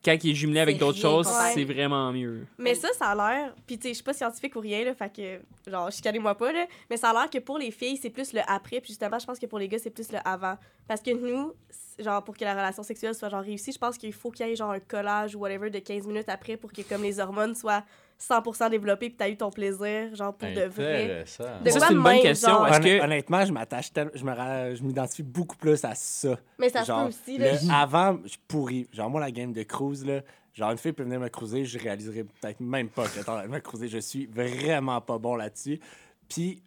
quand 0.03 0.15
il 0.23 0.31
est 0.31 0.35
jumelé 0.35 0.61
avec 0.61 0.77
d'autres 0.77 0.97
choses, 0.97 1.27
c'est 1.53 1.65
vraiment 1.65 2.11
mieux. 2.11 2.45
Mais 2.57 2.75
ça, 2.75 2.87
ça 2.97 3.07
a 3.07 3.15
l'air. 3.15 3.53
Puis, 3.67 3.77
tu 3.77 3.83
sais, 3.83 3.89
je 3.89 3.93
suis 3.95 4.03
pas 4.03 4.13
scientifique 4.13 4.55
ou 4.55 4.59
rien, 4.59 4.85
là. 4.85 4.93
Fait 4.93 5.11
que, 5.13 5.69
genre, 5.69 5.91
chicanez-moi 5.91 6.35
pas, 6.35 6.51
là. 6.53 6.65
Mais 6.89 6.97
ça 6.97 7.09
a 7.09 7.13
l'air 7.13 7.29
que 7.29 7.39
pour 7.39 7.57
les 7.57 7.71
filles, 7.71 7.97
c'est 7.97 8.09
plus 8.09 8.33
le 8.33 8.41
après. 8.47 8.79
Puis, 8.79 8.89
justement, 8.89 9.19
je 9.19 9.25
pense 9.25 9.39
que 9.39 9.45
pour 9.45 9.59
les 9.59 9.67
gars, 9.67 9.79
c'est 9.79 9.89
plus 9.89 10.11
le 10.11 10.19
avant. 10.23 10.57
Parce 10.87 11.01
que 11.01 11.11
nous, 11.11 11.53
genre, 11.99 12.23
pour 12.23 12.37
que 12.37 12.45
la 12.45 12.53
relation 12.53 12.83
sexuelle 12.83 13.13
soit, 13.13 13.29
genre, 13.29 13.43
réussie, 13.43 13.73
je 13.73 13.77
pense 13.77 13.97
qu'il 13.97 14.13
faut 14.13 14.31
qu'il 14.31 14.47
y 14.47 14.51
ait, 14.51 14.55
genre, 14.55 14.71
un 14.71 14.79
collage 14.79 15.35
ou 15.35 15.39
whatever 15.39 15.69
de 15.69 15.79
15 15.79 16.07
minutes 16.07 16.29
après 16.29 16.55
pour 16.55 16.71
que, 16.71 16.81
comme, 16.81 17.03
les 17.03 17.19
hormones 17.19 17.55
soient 17.55 17.83
100% 18.21 18.69
développées. 18.69 19.09
Puis, 19.09 19.17
t'as 19.17 19.29
eu 19.29 19.37
ton 19.37 19.49
plaisir, 19.49 20.13
genre, 20.13 20.33
pour 20.35 20.49
de 20.49 20.61
vrai. 20.65 21.21
De 21.23 21.25
Ça, 21.25 21.59
c'est 21.63 21.93
une 21.93 22.01
bonne 22.03 22.13
même, 22.13 22.21
question. 22.21 22.49
genre? 22.49 22.67
Honn- 22.69 22.83
que- 22.83 23.01
Honnêtement, 23.03 23.45
je 23.45 23.51
m'attache 23.53 23.93
tel- 23.93 24.11
je 24.13 24.23
me 24.23 24.31
ra- 24.33 24.73
je 24.75 24.83
m'identifie 24.83 25.23
beaucoup 25.23 25.55
plus 25.55 25.83
à 25.85 25.95
ça. 25.95 26.37
Mais 26.57 26.69
ça 26.69 26.81
se 26.81 26.87
Genre, 26.87 27.03
peut 27.03 27.07
aussi, 27.09 27.37
là. 27.37 27.53
le 27.53 27.71
avant, 27.71 28.19
je 28.25 28.35
pourris. 28.47 28.87
Genre, 28.91 29.09
moi, 29.09 29.21
la 29.21 29.31
game 29.31 29.53
de 29.53 29.63
cruise, 29.63 30.05
là, 30.05 30.21
genre, 30.53 30.71
une 30.71 30.77
fille 30.77 30.91
peut 30.93 31.03
venir 31.03 31.19
me 31.19 31.29
cruiser, 31.29 31.63
je 31.63 31.79
réaliserai 31.79 32.25
peut-être 32.25 32.59
même 32.59 32.89
pas 32.89 33.05
que 33.07 33.19
elle 33.43 33.49
me 33.49 33.59
cruiser. 33.59 33.87
Je 33.87 33.99
suis 33.99 34.25
vraiment 34.25 34.99
pas 34.99 35.17
bon 35.17 35.35
là-dessus. 35.35 35.79
Puis, 36.27 36.61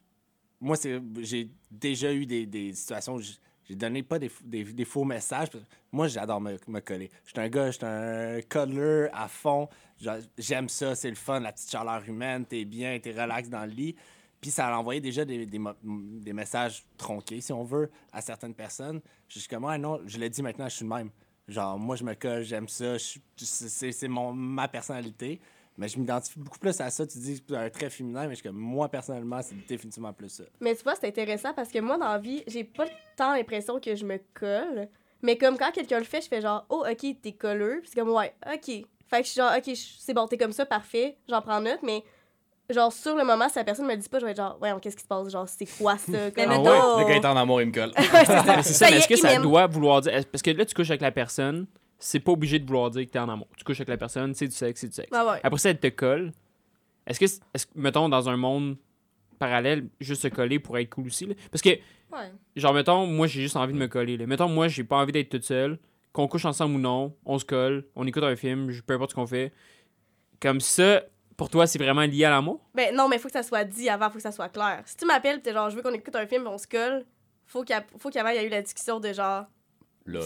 moi, 0.60 0.76
c'est 0.76 1.00
j'ai 1.20 1.50
déjà 1.70 2.12
eu 2.12 2.24
des, 2.24 2.46
des 2.46 2.72
situations 2.72 3.14
où 3.16 3.20
j'ai 3.68 3.76
donné 3.76 4.02
pas 4.02 4.18
des, 4.18 4.30
des, 4.44 4.84
faux 4.84 5.04
messages. 5.04 5.48
Moi, 5.92 6.08
j'adore 6.08 6.40
me, 6.40 6.58
me 6.66 6.80
coller. 6.80 7.10
Je 7.24 7.30
suis 7.30 7.40
un 7.40 7.48
gars, 7.48 7.70
je 7.70 7.76
suis 7.76 7.86
un 7.86 8.40
cuddler 8.42 9.08
à 9.12 9.28
fond. 9.28 9.68
J'aime 10.36 10.68
ça, 10.68 10.94
c'est 10.94 11.10
le 11.10 11.16
fun, 11.16 11.40
la 11.40 11.52
petite 11.52 11.70
chaleur 11.70 12.02
humaine, 12.08 12.44
t'es 12.44 12.64
bien, 12.64 12.98
t'es 12.98 13.12
relax 13.12 13.48
dans 13.48 13.64
le 13.64 13.70
lit. 13.70 13.96
Puis 14.40 14.50
ça 14.50 14.66
a 14.66 14.76
envoyé 14.76 15.00
déjà 15.00 15.24
des, 15.24 15.46
des, 15.46 16.32
messages 16.32 16.84
tronqués, 16.98 17.40
si 17.40 17.52
on 17.52 17.62
veut, 17.62 17.88
à 18.12 18.20
certaines 18.20 18.54
personnes. 18.54 19.00
Je 19.28 19.38
suis 19.38 19.48
comme, 19.48 19.64
ah 19.66 19.78
non, 19.78 20.00
je 20.04 20.18
l'ai 20.18 20.28
dit 20.28 20.42
maintenant, 20.42 20.68
je 20.68 20.74
suis 20.74 20.84
le 20.84 20.92
même. 20.92 21.10
Genre, 21.46 21.78
moi, 21.78 21.94
je 21.94 22.02
me 22.02 22.14
colle, 22.14 22.42
j'aime 22.42 22.66
ça, 22.66 22.96
c'est 23.36 24.08
ma 24.08 24.66
personnalité. 24.66 25.40
Mais 25.82 25.88
je 25.88 25.98
m'identifie 25.98 26.38
beaucoup 26.38 26.60
plus 26.60 26.80
à 26.80 26.90
ça. 26.90 27.04
Tu 27.06 27.18
dis 27.18 27.40
que 27.40 27.46
c'est 27.50 27.56
un 27.56 27.68
trait 27.70 27.90
féminin, 27.90 28.28
mais 28.28 28.36
je 28.36 28.42
comme, 28.44 28.54
moi, 28.56 28.88
personnellement, 28.88 29.40
c'est 29.42 29.56
définitivement 29.66 30.12
plus 30.12 30.28
ça. 30.28 30.44
Mais 30.60 30.76
tu 30.76 30.84
vois, 30.84 30.94
c'est 30.94 31.08
intéressant 31.08 31.52
parce 31.54 31.70
que 31.70 31.80
moi, 31.80 31.98
dans 31.98 32.06
la 32.08 32.18
vie, 32.18 32.44
j'ai 32.46 32.62
pas 32.62 32.84
tant 33.16 33.34
l'impression 33.34 33.80
que 33.80 33.96
je 33.96 34.04
me 34.04 34.18
colle. 34.32 34.88
Mais 35.22 35.36
comme 35.36 35.58
quand 35.58 35.72
quelqu'un 35.72 35.98
le 35.98 36.04
fait, 36.04 36.20
je 36.20 36.28
fais 36.28 36.40
genre, 36.40 36.64
oh, 36.68 36.84
ok, 36.88 37.16
t'es 37.20 37.32
colleux. 37.32 37.80
Puis 37.82 37.90
c'est 37.92 37.98
comme, 38.00 38.10
ouais, 38.10 38.32
ok. 38.46 38.64
Fait 39.08 39.20
que 39.20 39.24
je 39.26 39.30
suis 39.32 39.40
genre, 39.40 39.52
ok, 39.58 39.74
c'est 39.74 40.14
bon, 40.14 40.28
t'es 40.28 40.38
comme 40.38 40.52
ça, 40.52 40.64
parfait, 40.66 41.16
j'en 41.28 41.42
prends 41.42 41.60
note. 41.60 41.80
Mais 41.82 42.04
genre, 42.70 42.92
sur 42.92 43.16
le 43.16 43.24
moment, 43.24 43.48
si 43.48 43.56
la 43.56 43.64
personne 43.64 43.86
me 43.86 43.90
le 43.92 43.96
dit 43.98 44.08
pas, 44.08 44.18
je 44.20 44.24
vais 44.24 44.30
être 44.30 44.36
genre, 44.38 44.56
ouais, 44.62 44.70
qu'est-ce 44.80 44.96
qui 44.96 45.02
se 45.02 45.08
passe? 45.08 45.28
Genre, 45.30 45.48
c'est 45.48 45.66
quoi 45.78 45.98
ça? 45.98 46.10
Mais 46.12 46.32
Comme- 46.36 46.48
mettons- 46.48 46.98
Le 47.00 47.04
gars 47.08 47.16
est 47.16 47.24
en 47.26 47.36
amour, 47.36 47.60
il 47.60 47.66
me 47.68 47.72
colle. 47.72 47.92
C'est 47.96 48.24
ça, 48.24 48.62
Ça 48.62 48.88
y 48.88 48.90
mais 48.92 48.96
est, 48.96 48.98
est-ce 49.00 49.08
que 49.08 49.16
ça 49.16 49.36
doit 49.38 49.66
vouloir 49.66 50.00
dire. 50.00 50.12
Parce 50.30 50.42
que 50.42 50.50
là, 50.50 50.64
tu 50.64 50.74
couches 50.74 50.90
avec 50.90 51.02
la 51.02 51.10
personne, 51.12 51.66
c'est 52.04 52.20
pas 52.20 52.32
obligé 52.32 52.58
de 52.58 52.66
vouloir 52.66 52.90
dire 52.90 53.04
que 53.06 53.10
t'es 53.10 53.18
en 53.18 53.28
amour. 53.28 53.46
Tu 53.56 53.64
couches 53.64 53.78
avec 53.80 53.88
la 53.88 53.96
personne, 53.96 54.34
c'est 54.34 54.46
du 54.48 54.54
sexe, 54.54 54.80
c'est 54.80 54.88
du 54.88 54.94
sexe. 54.94 55.10
Ah 55.12 55.24
ouais. 55.26 55.40
Après 55.42 55.58
ça, 55.58 55.70
elle 55.70 55.78
te 55.78 55.86
colle. 55.88 56.32
Est-ce 57.06 57.18
que, 57.20 57.26
mettons, 57.74 58.08
dans 58.08 58.28
un 58.28 58.36
monde 58.36 58.76
parallèle, 59.38 59.88
juste 60.00 60.22
se 60.22 60.28
coller 60.28 60.58
pourrait 60.58 60.82
être 60.82 60.90
cool 60.90 61.06
aussi? 61.06 61.26
là? 61.26 61.34
Parce 61.50 61.62
que, 61.62 61.70
Ouais. 61.70 62.30
genre, 62.56 62.74
mettons, 62.74 63.06
moi, 63.06 63.26
j'ai 63.26 63.40
juste 63.42 63.56
envie 63.56 63.72
de 63.72 63.78
me 63.78 63.86
coller. 63.88 64.16
Là. 64.16 64.26
Mettons, 64.26 64.48
moi, 64.48 64.68
j'ai 64.68 64.84
pas 64.84 64.96
envie 64.96 65.12
d'être 65.12 65.30
toute 65.30 65.44
seule. 65.44 65.78
Qu'on 66.12 66.28
couche 66.28 66.44
ensemble 66.44 66.74
ou 66.74 66.78
non, 66.78 67.16
on 67.24 67.38
se 67.38 67.44
colle, 67.44 67.86
on 67.96 68.06
écoute 68.06 68.22
un 68.22 68.36
film, 68.36 68.70
peu 68.86 68.94
importe 68.94 69.10
ce 69.10 69.14
qu'on 69.14 69.26
fait. 69.26 69.52
Comme 70.40 70.60
ça, 70.60 71.02
pour 71.36 71.48
toi, 71.48 71.66
c'est 71.66 71.78
vraiment 71.78 72.02
lié 72.02 72.24
à 72.26 72.30
l'amour? 72.30 72.60
Ben 72.74 72.94
non, 72.94 73.08
mais 73.08 73.18
faut 73.18 73.28
que 73.28 73.32
ça 73.32 73.42
soit 73.42 73.64
dit 73.64 73.88
avant, 73.88 74.08
faut 74.10 74.16
que 74.16 74.22
ça 74.22 74.32
soit 74.32 74.50
clair. 74.50 74.82
Si 74.84 74.96
tu 74.96 75.06
m'appelles, 75.06 75.40
t'es 75.40 75.52
genre, 75.52 75.70
je 75.70 75.76
veux 75.76 75.82
qu'on 75.82 75.92
écoute 75.94 76.14
un 76.14 76.26
film, 76.26 76.46
on 76.46 76.58
se 76.58 76.66
colle, 76.66 77.04
faut 77.46 77.62
qu'il 77.62 77.74
y 77.74 77.78
a- 77.78 77.84
faut 77.98 78.10
qu'avant, 78.10 78.28
il 78.28 78.36
y 78.36 78.38
ait 78.40 78.46
eu 78.46 78.50
la 78.50 78.60
discussion 78.62 79.00
de 79.00 79.12
genre. 79.12 79.46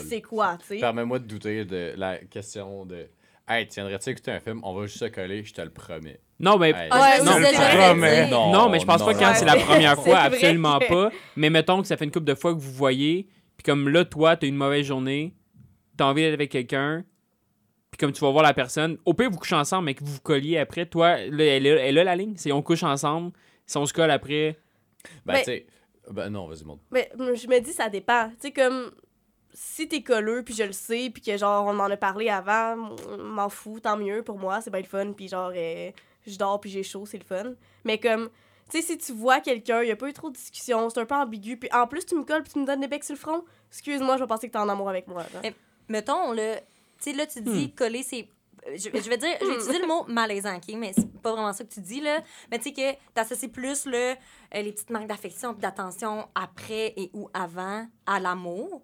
C'est 0.09 0.22
quoi, 0.22 0.57
tu 0.61 0.66
sais? 0.66 0.79
Permets-moi 0.79 1.18
de 1.18 1.24
douter 1.24 1.64
de 1.64 1.93
la 1.97 2.18
question 2.18 2.85
de 2.87 3.07
Hey, 3.49 3.68
tiendrais-tu 3.68 4.11
écouter 4.11 4.33
un 4.33 4.41
film? 4.41 4.61
On 4.64 4.74
va 4.74 4.87
juste 4.87 4.99
se 4.99 5.05
coller, 5.05 5.45
je 5.45 5.55
te 5.55 5.61
le 5.62 5.70
promets. 5.70 6.18
Non, 6.41 6.59
mais. 6.59 6.70
Hey, 6.70 6.91
Ouais, 6.91 7.22
non, 7.22 7.39
le 7.39 8.27
dire. 8.29 8.29
Non, 8.51 8.68
mais 8.68 8.81
je 8.81 8.85
pense 8.87 9.05
pas 9.05 9.12
non, 9.12 9.18
quand 9.20 9.29
non. 9.29 9.35
c'est 9.37 9.45
la 9.45 9.57
première 9.57 9.97
fois, 10.03 10.18
absolument 10.18 10.81
pas. 10.81 11.11
Mais 11.37 11.49
mettons 11.49 11.81
que 11.81 11.87
ça 11.87 11.97
fait 11.97 12.05
une 12.07 12.11
couple 12.11 12.27
de 12.27 12.35
fois 12.35 12.53
que 12.55 12.59
vous 12.59 12.72
voyez, 12.72 13.29
puis 13.57 13.64
comme 13.64 13.89
là, 13.89 14.05
toi, 14.05 14.37
t'as 14.37 14.49
une 14.49 14.57
mauvaise 14.57 14.85
journée, 14.87 15.33
t'as 15.97 16.07
envie 16.07 16.22
d'être 16.22 16.35
avec 16.35 16.51
quelqu'un, 16.51 17.05
puis 17.93 17.99
comme 17.99 18.11
tu 18.12 18.20
vas 18.20 18.31
voir 18.33 18.43
la 18.43 18.53
personne, 18.53 18.99
au 19.05 19.14
pire, 19.14 19.31
vous 19.31 19.39
couchez 19.39 19.55
ensemble, 19.55 19.85
mais 19.87 19.95
que 19.95 20.03
vous 20.05 20.14
vous 20.14 20.20
colliez 20.20 20.59
après, 20.59 20.85
toi, 20.87 21.16
là, 21.16 21.45
elle, 21.45 21.66
a- 21.68 21.87
elle 21.87 21.99
a 21.99 22.05
la 22.05 22.16
ligne, 22.16 22.35
c'est 22.37 22.51
on 22.51 22.62
couche 22.62 22.83
ensemble, 22.83 23.31
si 23.64 23.77
on 23.77 23.87
se 23.87 23.93
colle 23.93 24.11
après. 24.11 24.57
Ben, 25.24 25.37
tu 25.39 25.45
sais. 25.45 25.66
Ben 26.11 26.31
non, 26.31 26.49
vas-y, 26.49 26.64
montre. 26.64 26.83
Mais 26.91 27.09
je 27.16 27.47
me 27.47 27.61
dis, 27.61 27.72
ça 27.72 27.89
dépend. 27.89 28.29
Tu 28.41 28.49
sais, 28.49 28.53
comme 28.53 28.91
si 29.59 29.89
t'es 29.89 30.03
colleux, 30.03 30.43
puis 30.43 30.53
je 30.55 30.65
le 30.65 30.73
sais, 30.73 31.09
puis 31.11 31.23
que 31.23 31.35
genre, 31.39 31.65
on 31.67 31.79
en 31.79 31.91
a 31.91 31.97
parlé 31.97 32.29
avant, 32.29 32.77
m'en 33.19 33.49
fous, 33.49 33.81
tant 33.81 33.97
mieux 33.97 34.23
pour 34.23 34.39
moi, 34.39 34.61
c'est 34.61 34.71
bien 34.71 34.81
le 34.81 34.87
fun, 34.87 35.13
puis 35.13 35.29
genre, 35.29 35.51
euh, 35.57 35.91
je 36.27 36.37
dors, 36.37 36.61
puis 36.61 36.69
j'ai 36.71 36.83
chaud, 36.83 37.07
c'est 37.07 37.17
le 37.17 37.25
fun. 37.25 37.55
Mais 37.85 37.99
comme, 37.99 38.29
tu 38.71 38.81
sais, 38.81 38.83
si 38.83 38.99
tu 38.99 39.13
vois 39.13 39.41
quelqu'un, 39.41 39.83
il 39.83 39.89
y 39.89 39.93
a 39.93 39.97
pas 39.97 40.09
eu 40.09 40.13
trop 40.13 40.29
de 40.29 40.35
discussion, 40.37 40.91
c'est 40.91 41.01
un 41.01 41.07
peu 41.07 41.15
ambigu, 41.15 41.57
puis 41.57 41.71
en 41.73 41.87
plus, 41.87 42.05
tu 42.05 42.15
me 42.17 42.25
colles, 42.25 42.43
puis 42.43 42.53
tu 42.53 42.59
me 42.59 42.67
donnes 42.67 42.81
des 42.81 42.89
becs 42.89 43.05
sur 43.05 43.15
le 43.15 43.19
front, 43.21 43.45
excuse-moi, 43.71 44.17
je 44.19 44.23
vais 44.25 44.27
penser 44.27 44.49
que 44.49 44.53
t'es 44.53 44.59
en 44.59 44.69
amour 44.69 44.91
avec 44.91 45.09
moi. 45.09 45.25
Mais- 45.43 45.55
Mettons, 45.89 46.33
là, 46.33 46.57
tu 46.57 46.63
sais, 46.99 47.13
là, 47.13 47.27
tu 47.27 47.41
dis 47.41 47.73
coller, 47.75 48.03
c'est. 48.03 48.29
Je, 48.75 48.91
je 48.93 49.09
vais 49.09 49.17
dire, 49.17 49.29
je 49.41 49.47
vais 49.47 49.55
utiliser 49.55 49.79
le 49.79 49.87
mot 49.87 50.05
malaisant, 50.09 50.57
OK? 50.57 50.75
Mais 50.77 50.93
c'est 50.93 51.07
pas 51.23 51.31
vraiment 51.33 51.53
ça 51.53 51.63
que 51.65 51.73
tu 51.73 51.81
dis, 51.81 52.01
là. 52.01 52.21
Mais 52.51 52.59
tu 52.59 52.65
sais 52.65 52.73
que 52.73 52.99
t'associes 53.15 53.49
plus, 53.49 53.87
là, 53.87 54.17
euh, 54.17 54.17
les 54.63 54.73
petites 54.73 54.91
marques 54.91 55.07
d'affection 55.07 55.53
et 55.53 55.61
d'attention 55.61 56.27
après 56.35 56.93
et 56.97 57.09
ou 57.15 57.31
avant 57.33 57.87
à 58.07 58.19
l'amour. 58.19 58.83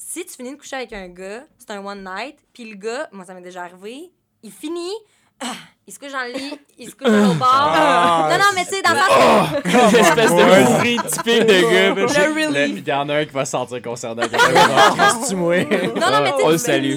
Si 0.00 0.24
tu 0.24 0.32
finis 0.34 0.52
de 0.52 0.56
coucher 0.56 0.76
avec 0.76 0.92
un 0.92 1.08
gars, 1.08 1.42
c'est 1.58 1.70
un 1.72 1.84
one 1.84 2.04
night, 2.04 2.36
puis 2.54 2.70
le 2.70 2.76
gars, 2.76 3.08
moi, 3.10 3.24
ça 3.24 3.34
m'est 3.34 3.40
déjà 3.42 3.64
arrivé, 3.64 4.12
il 4.44 4.52
finit, 4.52 4.92
ah, 5.40 5.46
il 5.88 5.92
se 5.92 5.98
couche 5.98 6.12
dans 6.12 6.22
le 6.22 6.32
lit, 6.38 6.58
il 6.78 6.88
se 6.88 6.94
couche 6.94 7.08
au 7.08 7.34
bord. 7.34 7.48
Ah, 7.50 8.28
non, 8.30 8.38
non, 8.38 8.44
mais 8.54 8.64
tu 8.64 8.76
sais, 8.76 8.82
dans 8.82 8.92
le 8.92 8.98
sens 8.98 9.62
que- 9.62 9.96
L'espèce 9.96 10.30
de 10.30 10.78
bruit 10.78 10.98
typique 11.10 11.46
de 11.46 11.62
gars. 11.62 11.94
Le 11.94 11.94
Le- 11.94 12.46
relief. 12.46 12.78
Il 12.78 12.88
y 12.88 12.92
en 12.92 13.08
a 13.08 13.14
un 13.16 13.24
qui 13.24 13.32
va 13.32 13.44
se 13.44 13.50
sentir 13.50 13.82
concerné. 13.82 14.22
Reste-tu 14.22 15.34
moi? 15.34 15.64
Non, 15.64 16.10
non, 16.12 16.22
mais 16.22 16.30
tu 16.32 16.38
sais, 16.38 16.44
On 16.44 16.48
le 16.50 16.58
salue. 16.58 16.94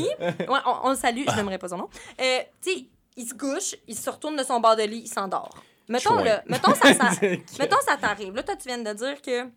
Ouais, 0.48 0.60
on, 0.84 0.90
le 0.92 0.96
salue, 0.96 1.24
je 1.28 1.36
n'aimerais 1.36 1.58
pas 1.58 1.70
son 1.70 1.78
nom. 1.78 1.90
Euh, 2.22 2.40
tu 2.62 2.72
sais, 2.72 2.86
il 3.18 3.28
se 3.28 3.34
couche, 3.34 3.76
il 3.88 3.96
se 3.98 4.10
retourne 4.12 4.36
de 4.38 4.44
son 4.44 4.60
bord 4.60 4.76
de 4.76 4.84
lit, 4.84 5.02
il 5.06 5.08
s'endort. 5.12 5.50
Mettons, 5.90 6.16
là, 6.24 6.44
mettons, 6.46 6.74
ça, 6.76 6.94
ça, 6.94 7.10
mettons, 7.60 7.78
ça 7.86 7.98
t'arrive. 8.00 8.34
Là, 8.36 8.44
toi, 8.44 8.56
tu 8.56 8.68
viens 8.68 8.78
de 8.78 8.94
dire 8.94 9.22
que 9.22 9.50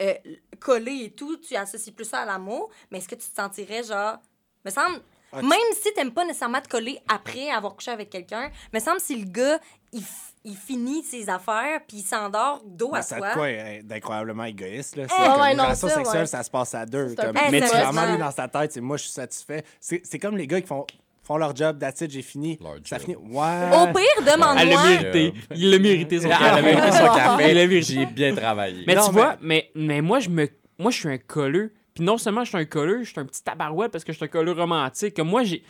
euh, 0.00 0.14
coller 0.58 1.04
et 1.04 1.10
tout, 1.10 1.36
tu 1.38 1.54
associes 1.56 1.92
plus 1.92 2.04
ça 2.04 2.20
à 2.20 2.24
l'amour, 2.24 2.70
mais 2.90 2.98
est-ce 2.98 3.08
que 3.08 3.14
tu 3.14 3.28
te 3.28 3.34
sentirais 3.36 3.82
genre. 3.82 4.16
Me 4.64 4.70
semble. 4.70 5.00
Ah, 5.32 5.40
tu- 5.40 5.46
Même 5.46 5.58
si 5.80 5.92
t'aimes 5.94 6.12
pas 6.12 6.24
nécessairement 6.24 6.60
te 6.60 6.68
coller 6.68 6.98
après 7.08 7.50
avoir 7.50 7.74
couché 7.76 7.92
avec 7.92 8.10
quelqu'un, 8.10 8.50
me 8.74 8.80
semble 8.80 8.98
si 9.00 9.16
le 9.16 9.26
gars, 9.30 9.60
il, 9.92 10.02
il 10.44 10.56
finit 10.56 11.04
ses 11.04 11.28
affaires 11.30 11.80
puis 11.86 11.98
il 11.98 12.02
s'endort 12.02 12.60
dos 12.64 12.88
à 12.94 12.98
Ben, 12.98 13.02
ça 13.02 13.16
toi. 13.18 13.32
quoi 13.34 13.44
hein, 13.46 13.80
d'incroyablement 13.84 14.44
égoïste. 14.44 14.96
Là. 14.96 15.04
C'est 15.08 15.14
comme 15.16 15.40
ouais, 15.40 15.52
une 15.52 15.56
non, 15.58 15.64
relation 15.64 15.88
ça, 15.88 15.94
sexuelle, 15.94 16.20
ouais. 16.22 16.26
ça 16.26 16.42
se 16.42 16.50
passe 16.50 16.74
à 16.74 16.84
deux. 16.84 17.14
Comme, 17.14 17.32
Mais 17.50 17.60
tu- 17.60 17.66
vraiment, 17.68 18.06
lui, 18.10 18.18
dans 18.18 18.32
sa 18.32 18.48
tête, 18.48 18.72
c'est 18.72 18.80
moi, 18.80 18.96
je 18.96 19.04
suis 19.04 19.12
satisfait. 19.12 19.64
C'est 19.80 20.18
comme 20.18 20.36
les 20.36 20.48
gars 20.48 20.60
qui 20.60 20.66
font, 20.66 20.84
font 21.22 21.36
leur 21.36 21.54
job, 21.54 21.78
that's 21.78 22.00
it, 22.00 22.10
j'ai 22.10 22.22
fini. 22.22 22.58
Leur 22.62 22.74
Ça 22.84 22.96
job. 22.96 23.04
finit. 23.06 23.16
Au 23.16 23.20
Ouais. 23.20 23.92
pire, 23.92 24.02
Elle 24.18 24.24
l'a 24.24 24.32
demande-moi. 24.36 24.84
mérité. 24.88 25.34
Il 25.54 25.70
l'a 25.70 25.78
mérité, 25.78 26.18
son 26.20 26.26
Elle 26.26 26.32
a 26.32 26.38
café. 26.38 26.62
mérité 26.62 26.92
son 26.92 27.04
café. 27.14 27.44
Il 27.50 27.54
l'a 27.56 27.66
mérité. 27.66 27.94
J'ai 27.94 28.06
bien 28.06 28.34
travaillé. 28.34 28.84
Mais 28.86 28.94
Non, 28.94 29.02
tu 29.06 29.14
mais- 29.14 29.20
vois, 29.20 29.36
mais, 29.40 29.70
mais 29.74 30.00
moi, 30.00 30.20
je 30.20 30.28
me, 30.30 30.48
moi, 30.78 30.90
je 30.90 30.98
suis 30.98 31.08
un 31.08 31.18
colleux. 31.18 31.72
Puis 31.94 32.04
non 32.04 32.18
seulement 32.18 32.44
je 32.44 32.50
suis 32.50 32.58
un 32.58 32.64
colleux, 32.64 33.02
je 33.02 33.10
suis 33.10 33.20
un 33.20 33.24
petit 33.26 33.42
tabarouette 33.42 33.90
parce 33.90 34.04
que 34.04 34.12
je 34.12 34.16
suis 34.16 34.24
un 34.24 34.28
colleux 34.28 34.52
romantique. 34.52 35.14
Comme 35.14 35.28
moi, 35.28 35.42
j'ai, 35.44 35.62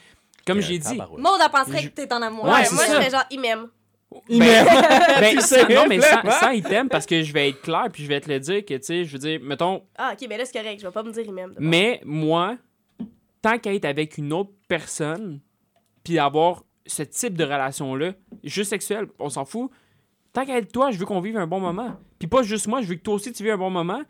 comme 0.47 0.61
j'ai 0.61 0.79
dit. 0.79 0.97
Maud, 1.17 1.39
elle 1.43 1.51
penserait 1.51 1.83
que 1.85 1.89
t'es 1.89 2.13
en 2.13 2.21
amour. 2.23 2.45
Ouais, 2.45 2.51
Ouais, 2.53 2.65
c'est 2.65 2.75
moi, 2.75 2.85
je 2.87 3.03
fais 3.03 3.11
genre, 3.11 3.25
il 3.31 3.41
m'aime. 3.41 3.67
ben, 4.29 4.67
ben, 5.21 5.41
sans- 5.41 5.69
non, 5.69 5.87
mais 5.89 6.01
sans, 6.01 6.31
sans 6.41 6.51
item, 6.51 6.89
parce 6.89 7.07
que 7.07 7.23
je 7.23 7.33
vais 7.33 7.49
être 7.51 7.63
clair, 7.63 7.87
puis 7.93 8.03
je 8.05 8.09
vais 8.09 8.21
te 8.21 8.29
le 8.29 8.39
dire 8.41 8.65
que, 8.65 8.75
tu 8.75 8.83
sais, 8.83 9.05
je 9.05 9.13
veux 9.13 9.19
dire, 9.19 9.41
mettons, 9.43 9.83
Ah, 9.97 10.13
ok, 10.21 10.29
ben 10.29 10.37
là, 10.39 10.45
c'est 10.45 10.59
correct, 10.61 10.79
je 10.81 10.87
vais 10.87 10.93
pas 10.93 11.03
me 11.03 11.11
dire 11.13 11.23
il 11.27 11.33
m'aime. 11.33 11.55
mais 11.59 12.01
moi, 12.05 12.57
tant 13.43 13.59
qu'à 13.59 13.75
être 13.75 13.85
avec 13.85 14.19
une 14.19 14.33
autre 14.33 14.53
personne, 14.69 15.41
puis 16.05 16.19
avoir 16.19 16.65
ce 16.87 17.03
type 17.03 17.35
de 17.37 17.45
relation-là, 17.45 18.13
juste 18.45 18.71
sexuelle, 18.71 19.07
on 19.19 19.29
s'en 19.29 19.45
fout. 19.45 19.71
Tant 20.33 20.45
qu'à 20.47 20.59
être 20.59 20.73
toi, 20.73 20.91
je 20.91 20.99
veux 20.99 21.07
qu'on 21.07 21.21
vive 21.21 21.37
un 21.37 21.47
bon 21.47 21.61
moment. 21.61 21.97
Puis 22.19 22.29
pas 22.29 22.43
juste 22.43 22.67
moi, 22.69 22.83
je 22.83 22.87
veux 22.89 22.95
que 22.95 23.03
toi 23.03 23.15
aussi 23.15 23.33
tu 23.33 23.43
vives 23.43 23.53
un 23.53 23.59
bon 23.59 23.71
moment. 23.71 24.03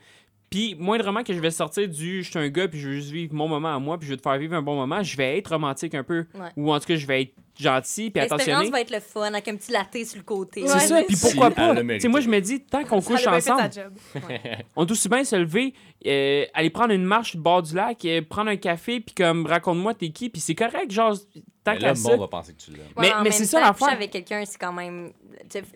Puis 0.51 0.75
moindrement 0.79 1.23
que 1.23 1.33
je 1.33 1.39
vais 1.39 1.53
sortir 1.53 1.89
du 1.89 2.23
je 2.25 2.31
suis 2.31 2.39
un 2.39 2.49
gars 2.49 2.67
puis 2.67 2.81
je 2.81 2.89
veux 2.89 2.95
juste 2.97 3.11
vivre 3.11 3.33
mon 3.35 3.47
moment 3.47 3.73
à 3.75 3.79
moi 3.79 3.97
puis 3.99 4.07
je 4.09 4.13
veux 4.15 4.17
te 4.17 4.23
faire 4.23 4.37
vivre 4.37 4.55
un 4.57 4.63
bon 4.63 4.75
moment, 4.75 5.01
je 5.03 5.17
vais 5.17 5.39
être 5.39 5.49
romantique 5.49 5.95
un 5.95 6.03
peu 6.03 6.27
Ouais. 6.35 6.49
ou 6.57 6.73
en 6.73 6.81
tout 6.81 6.87
cas 6.87 6.97
je 6.97 7.07
vais 7.07 7.23
être 7.23 7.35
gentil 7.63 8.11
puis 8.11 8.21
L'expérience 8.21 8.43
attentionné. 8.49 8.71
va 8.71 8.81
être 8.81 8.91
le 8.91 9.01
fun 9.01 9.23
avec 9.23 9.49
un 9.49 9.57
petit 9.57 9.73
latte 9.73 10.05
sur 10.05 10.17
le 10.19 10.23
côté. 10.25 10.63
Ouais, 10.63 10.69
C'est 10.69 10.89
ça, 10.89 10.95
mais 10.95 11.05
puis 11.05 11.17
pourquoi 11.21 11.51
pas? 11.51 11.75
Tu 11.77 12.01
sais 12.01 12.09
moi 12.09 12.21
je 12.21 12.29
me 12.29 12.41
dis 12.41 12.61
tant 12.61 12.85
qu'on 12.85 13.01
couche 13.01 13.27
ensemble, 13.27 13.71
on 14.77 14.87
peut 14.87 14.93
aussi 14.93 15.09
bien 15.09 15.25
se 15.25 15.37
lever, 15.37 15.75
euh, 16.07 16.45
aller 16.55 16.71
prendre 16.71 16.93
une 16.93 17.05
marche 17.05 17.37
au 17.37 17.39
bord 17.39 17.63
du 17.63 17.75
lac, 17.75 18.05
euh, 18.05 18.23
prendre 18.29 18.51
un 18.51 18.57
café 18.57 19.01
puis 19.01 19.15
comme 19.15 19.47
raconte-moi 19.47 19.95
t'es 19.95 20.11
qui 20.11 20.29
puis 20.29 20.41
c'est 20.41 20.55
correct 20.55 20.91
genre 20.91 21.15
tant 21.63 21.73
Mais 21.75 21.79
qu'à 21.79 21.89
le 21.91 21.95
ça. 21.97 22.17
va 22.17 22.29
penser 22.29 22.55
que 22.55 22.61
tu 22.61 22.71
l'aimes. 22.71 22.81
Mais- 22.99 23.13
en 23.13 23.19
mais 23.19 23.25
même 23.25 23.33
c'est 23.33 23.45
ça 23.45 23.61
l'affaire. 23.61 23.77
coucher 23.77 23.93
avec 23.93 24.11
quelqu'un, 24.11 24.43
c'est 24.47 24.59
quand 24.59 24.73
même 24.73 25.13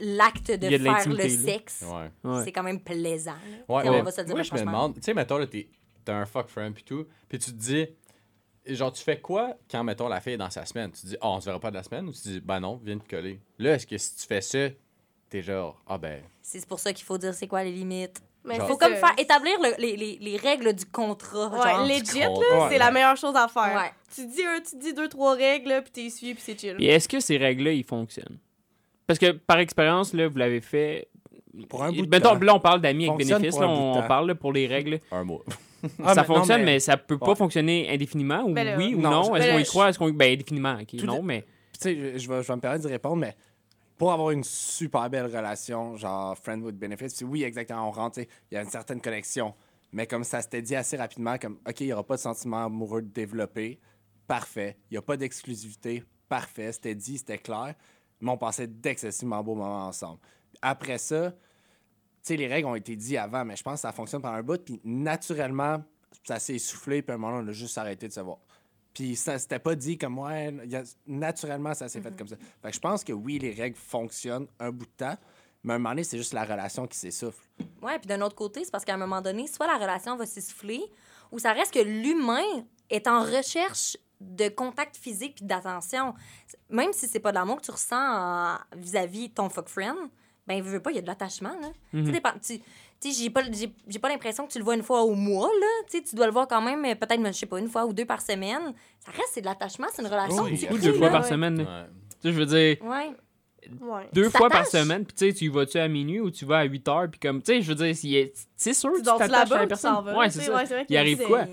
l'acte 0.00 0.50
de, 0.50 0.68
faire 0.78 1.08
le 1.08 1.28
sexe. 1.28 1.84
Ouais. 1.86 2.10
Ouais. 2.30 2.44
C'est 2.44 2.52
quand 2.52 2.62
même 2.62 2.80
plaisant. 2.80 3.32
Ouais, 3.68 3.82
mais 3.84 3.90
on 3.90 4.02
va 4.02 4.10
se 4.10 4.20
dire 4.22 4.34
moi, 4.34 4.42
je 4.42 4.52
me 4.54 4.58
demande, 4.60 4.94
tu 4.94 5.02
sais, 5.02 5.14
mettons, 5.14 5.36
là, 5.38 5.46
t'es- 5.46 5.68
t'as 6.04 6.14
un 6.14 6.26
fuck 6.26 6.48
friend 6.48 6.74
pis 6.74 6.84
tout, 6.84 7.06
pis 7.28 7.38
tu 7.38 7.50
te 7.50 7.56
dis, 7.56 7.86
genre, 8.66 8.92
tu 8.92 9.02
fais 9.02 9.20
quoi 9.20 9.54
quand, 9.70 9.84
mettons, 9.84 10.08
la 10.08 10.20
fille 10.20 10.34
est 10.34 10.38
dans 10.38 10.50
sa 10.50 10.64
semaine? 10.64 10.90
Tu 10.92 11.06
dis, 11.06 11.16
oh, 11.20 11.26
on 11.36 11.40
se 11.40 11.46
verra 11.46 11.60
pas 11.60 11.70
de 11.70 11.76
la 11.76 11.82
semaine? 11.82 12.08
Ou 12.08 12.12
tu 12.12 12.20
dis, 12.22 12.40
ben 12.40 12.60
non, 12.60 12.80
viens 12.82 12.98
te 12.98 13.08
coller. 13.08 13.40
Là, 13.58 13.74
est-ce 13.74 13.86
que 13.86 13.98
si 13.98 14.16
tu 14.16 14.26
fais 14.26 14.40
ça, 14.40 14.68
t'es 15.28 15.42
genre, 15.42 15.80
ah 15.86 15.98
ben, 15.98 16.22
C'est 16.42 16.64
pour 16.66 16.78
ça 16.78 16.92
qu'il 16.92 17.04
faut 17.04 17.18
dire 17.18 17.34
c'est 17.34 17.46
quoi 17.48 17.64
les 17.64 17.72
limites. 17.72 18.22
Mais 18.46 18.56
Genre- 18.56 18.68
faut 18.68 18.76
comme 18.76 18.94
faire 18.96 19.14
établir 19.16 19.54
le- 19.62 19.80
les, 19.80 19.96
les, 19.96 20.18
les 20.20 20.36
règles 20.36 20.74
du 20.74 20.84
contrat. 20.84 21.48
Ouais, 21.48 21.62
genre. 21.70 21.86
legit, 21.86 22.18
là, 22.20 22.30
Ouais. 22.30 22.66
c'est 22.70 22.78
la 22.78 22.90
meilleure 22.90 23.16
chose 23.16 23.34
à 23.36 23.48
faire. 23.48 23.74
Ouais. 23.74 23.90
Tu 24.14 24.26
dis, 24.26 24.42
un, 24.44 24.60
tu 24.60 24.76
dis 24.76 24.92
deux, 24.92 25.08
trois 25.08 25.34
règles, 25.34 25.80
puis 25.82 25.90
t'es 25.92 26.10
suivi, 26.10 26.34
puis 26.34 26.42
c'est 26.44 26.58
chill. 26.60 26.76
Puis 26.76 26.86
est-ce 26.86 27.08
que 27.08 27.20
ces 27.20 27.38
règles-là, 27.38 27.72
ils 27.72 27.84
fonctionnent? 27.84 28.36
Parce 29.06 29.18
que 29.18 29.30
par 29.32 29.58
expérience, 29.60 30.12
là, 30.12 30.28
vous 30.28 30.36
l'avez 30.36 30.60
fait. 30.60 31.08
Pour 31.70 31.84
un 31.84 31.92
bout 31.92 32.04
de 32.04 32.10
Mettons, 32.10 32.34
temps. 32.38 32.44
là, 32.44 32.54
on 32.54 32.60
parle 32.60 32.80
d'amis 32.82 33.04
avec 33.08 33.12
Fonctionne 33.20 33.38
bénéfice, 33.40 33.56
pour 33.56 33.62
là, 33.66 33.70
on, 33.70 34.08
parle 34.08 34.26
là, 34.28 34.34
pour 34.34 34.52
les 34.52 34.66
règles. 34.66 35.00
un 35.10 35.24
mois. 35.24 35.42
Ah, 36.02 36.14
ça 36.14 36.22
mais- 36.22 36.28
non, 36.28 36.34
fonctionne, 36.34 36.64
mais... 36.64 36.80
ça 36.80 36.96
peut 36.96 37.18
pas 37.18 37.30
Ouais. 37.30 37.34
fonctionner 37.36 37.88
indéfiniment, 37.92 38.42
ou 38.44 38.52
Ben 38.52 38.64
là, 38.64 38.76
oui 38.76 38.94
ou 38.94 39.00
non, 39.00 39.34
Est-ce 39.34 39.50
qu'on 39.52 39.58
y 39.58 39.64
croit? 39.64 39.88
Est-ce 39.90 39.98
qu'on... 39.98 40.10
Ben, 40.10 40.32
indéfiniment, 40.32 40.78
ok, 40.80 40.96
Tout 40.96 41.06
non, 41.06 41.22
mais... 41.22 41.42
Tu 41.72 41.80
sais, 41.80 41.94
je, 41.96 42.18
je 42.18 42.28
vais, 42.28 42.42
je 42.42 42.48
vais 42.48 42.56
me 42.56 42.60
permettre 42.60 42.84
de 42.84 42.88
répondre, 42.88 43.16
mais 43.16 43.34
pour 43.98 44.12
avoir 44.12 44.30
une 44.30 44.44
super 44.44 45.08
belle 45.10 45.26
relation, 45.26 45.96
genre 45.96 46.36
friend 46.38 46.62
with 46.64 46.76
benefits, 46.76 47.24
oui, 47.24 47.42
exactement, 47.44 47.88
on 47.88 47.90
rentre, 47.92 48.20
il 48.20 48.26
y 48.54 48.56
a 48.56 48.62
une 48.62 48.68
certaine 48.70 49.00
connexion. 49.00 49.54
Mais 49.92 50.06
comme 50.06 50.24
ça 50.24 50.42
s'était 50.42 50.62
dit 50.62 50.74
assez 50.74 50.96
rapidement, 50.96 51.38
comme, 51.38 51.58
OK, 51.68 51.80
il 51.80 51.86
n'y 51.86 51.92
aura 51.92 52.02
pas 52.04 52.16
de 52.16 52.20
sentiment 52.20 52.64
amoureux 52.64 53.02
développé, 53.02 53.78
parfait. 54.26 54.76
Il 54.90 54.94
n'y 54.94 54.98
a 54.98 55.02
pas 55.02 55.16
d'exclusivité, 55.16 56.02
parfait. 56.28 56.72
C'était 56.72 56.94
dit, 56.96 57.18
c'était 57.18 57.38
clair. 57.38 57.74
Mais 58.20 58.30
on 58.30 58.36
passait 58.38 58.66
d'excessivement 58.66 59.42
beaux 59.44 59.54
moments 59.54 59.86
ensemble. 59.86 60.18
Après 60.62 60.98
ça, 60.98 61.32
sais, 62.28 62.36
les 62.36 62.46
règles 62.46 62.66
ont 62.68 62.74
été 62.74 62.96
dites 62.96 63.16
avant, 63.18 63.44
mais 63.44 63.56
je 63.56 63.62
pense 63.62 63.74
que 63.74 63.80
ça 63.80 63.92
fonctionne 63.92 64.22
par 64.22 64.34
un 64.34 64.42
bout, 64.42 64.62
puis 64.62 64.80
naturellement, 64.84 65.82
ça 66.24 66.38
s'est 66.38 66.54
essoufflé, 66.54 67.02
puis 67.02 67.12
à 67.12 67.14
un 67.14 67.18
moment, 67.18 67.38
on 67.38 67.48
a 67.48 67.52
juste 67.52 67.76
arrêté 67.78 68.08
de 68.08 68.12
se 68.12 68.20
voir. 68.20 68.38
Puis 68.92 69.16
ça 69.16 69.38
c'était 69.40 69.58
pas 69.58 69.74
dit 69.74 69.98
comme 69.98 70.18
ouais, 70.20 70.54
il 70.64 70.70
y 70.70 70.76
a- 70.76 70.84
naturellement 71.06 71.74
ça 71.74 71.88
s'est 71.88 72.00
fait 72.00 72.16
comme 72.16 72.28
ça. 72.28 72.36
Fait 72.62 72.68
que 72.70 72.74
je 72.74 72.80
pense 72.80 73.02
que 73.02 73.12
oui, 73.12 73.38
les 73.40 73.50
règles 73.52 73.76
fonctionnent 73.76 74.46
un 74.60 74.70
bout 74.70 74.86
de 74.86 74.90
temps, 74.96 75.16
mais 75.64 75.72
à 75.72 75.76
un 75.76 75.78
moment 75.80 75.90
donné, 75.90 76.04
c'est 76.04 76.16
juste 76.18 76.32
la 76.32 76.44
relation 76.44 76.86
qui 76.86 76.96
s'essouffle. 76.96 77.42
Ouais, 77.82 77.98
puis 77.98 78.06
d'un 78.06 78.20
autre 78.20 78.36
côté, 78.36 78.64
c'est 78.64 78.70
parce 78.70 78.84
qu'à 78.84 78.94
un 78.94 78.98
moment 78.98 79.20
donné, 79.20 79.48
soit 79.48 79.66
la 79.66 79.78
relation 79.78 80.16
va 80.16 80.26
s'essouffler, 80.26 80.80
ou 81.32 81.38
ça 81.40 81.52
reste 81.52 81.74
que 81.74 81.80
l'humain 81.80 82.64
est 82.88 83.08
en 83.08 83.22
recherche 83.24 83.96
de 84.20 84.48
contact 84.48 84.96
physique 84.96 85.34
puis 85.36 85.44
d'attention. 85.44 86.14
Même 86.70 86.92
si 86.92 87.08
c'est 87.08 87.18
pas 87.18 87.30
de 87.32 87.34
l'amour 87.36 87.56
que 87.60 87.64
tu 87.66 87.70
ressens 87.72 87.96
en- 87.98 88.58
vis-à-vis 88.76 89.30
ton 89.30 89.48
fuck 89.48 89.68
friend, 89.68 89.96
ben, 90.46 90.62
veux, 90.62 90.80
pas, 90.80 90.90
il 90.90 90.96
y 90.96 90.98
a 90.98 91.02
de 91.02 91.06
l'attachement, 91.06 91.54
là. 91.60 91.68
Tu 91.92 92.04
sais, 92.04 92.12
dépend- 92.12 92.32
tu- 92.34 92.60
sais, 93.00 93.10
j'ai 93.22 93.30
pas, 93.30 93.42
j'ai, 93.50 93.72
j'ai 93.88 93.98
pas 93.98 94.08
l'impression 94.08 94.46
que 94.46 94.52
tu 94.52 94.58
le 94.58 94.64
vois 94.64 94.74
une 94.74 94.82
fois 94.82 95.02
au 95.02 95.14
mois, 95.14 95.48
là. 95.60 95.66
Tu 95.90 95.98
sais, 95.98 96.04
tu 96.04 96.14
dois 96.16 96.26
le 96.26 96.32
voir 96.32 96.46
quand 96.48 96.60
même, 96.62 96.84
euh, 96.84 96.94
peut-être, 96.94 97.24
je 97.26 97.32
sais 97.32 97.46
pas, 97.46 97.58
une 97.58 97.68
fois 97.68 97.86
ou 97.86 97.92
deux 97.92 98.04
par 98.06 98.20
semaine. 98.20 98.74
Ça 99.00 99.10
reste, 99.12 99.30
c'est 99.32 99.40
de 99.40 99.46
l'attachement, 99.46 99.86
c'est 99.92 100.02
une 100.02 100.08
relation. 100.08 100.44
Oui, 100.44 100.66
Ou 100.70 100.78
deux 100.78 100.92
fois 100.94 101.06
là. 101.06 101.12
par 101.12 101.22
ouais. 101.22 101.28
semaine. 101.28 101.58
Ouais. 101.60 101.84
Tu 102.10 102.28
sais, 102.28 102.32
je 102.32 102.38
veux 102.38 102.46
dire, 102.46 102.76
Ouais. 102.82 103.10
Ouais. 103.80 104.08
deux 104.12 104.28
fois 104.28 104.50
par 104.50 104.66
semaine, 104.66 105.06
puis 105.06 105.14
tu 105.16 105.26
sais, 105.26 105.32
tu 105.32 105.44
y 105.46 105.48
vas-tu 105.48 105.78
à 105.78 105.88
minuit 105.88 106.20
ou 106.20 106.30
tu 106.30 106.44
vas 106.44 106.58
à 106.58 106.64
8 106.64 106.86
heures, 106.88 107.08
puis 107.10 107.18
comme, 107.18 107.40
tu 107.42 107.52
sais, 107.52 107.62
je 107.62 107.68
veux 107.72 107.74
dire, 107.74 107.96
si- 107.96 108.30
c'est 108.56 108.74
sûr, 108.74 108.90
Tu 108.92 108.98
tu 108.98 109.04
t'attaches 109.04 109.50
à 109.52 109.60
la 109.60 109.66
personne? 109.66 110.04
vas, 110.04 110.18
Ouais, 110.18 110.28
c'est 110.28 110.42
ça. 110.42 110.54
ouais, 110.54 110.66
c'est 110.66 110.74
vrai 110.74 110.86
Il 110.88 110.96
arrive 110.98 111.18
que 111.18 111.24
quoi? 111.26 111.46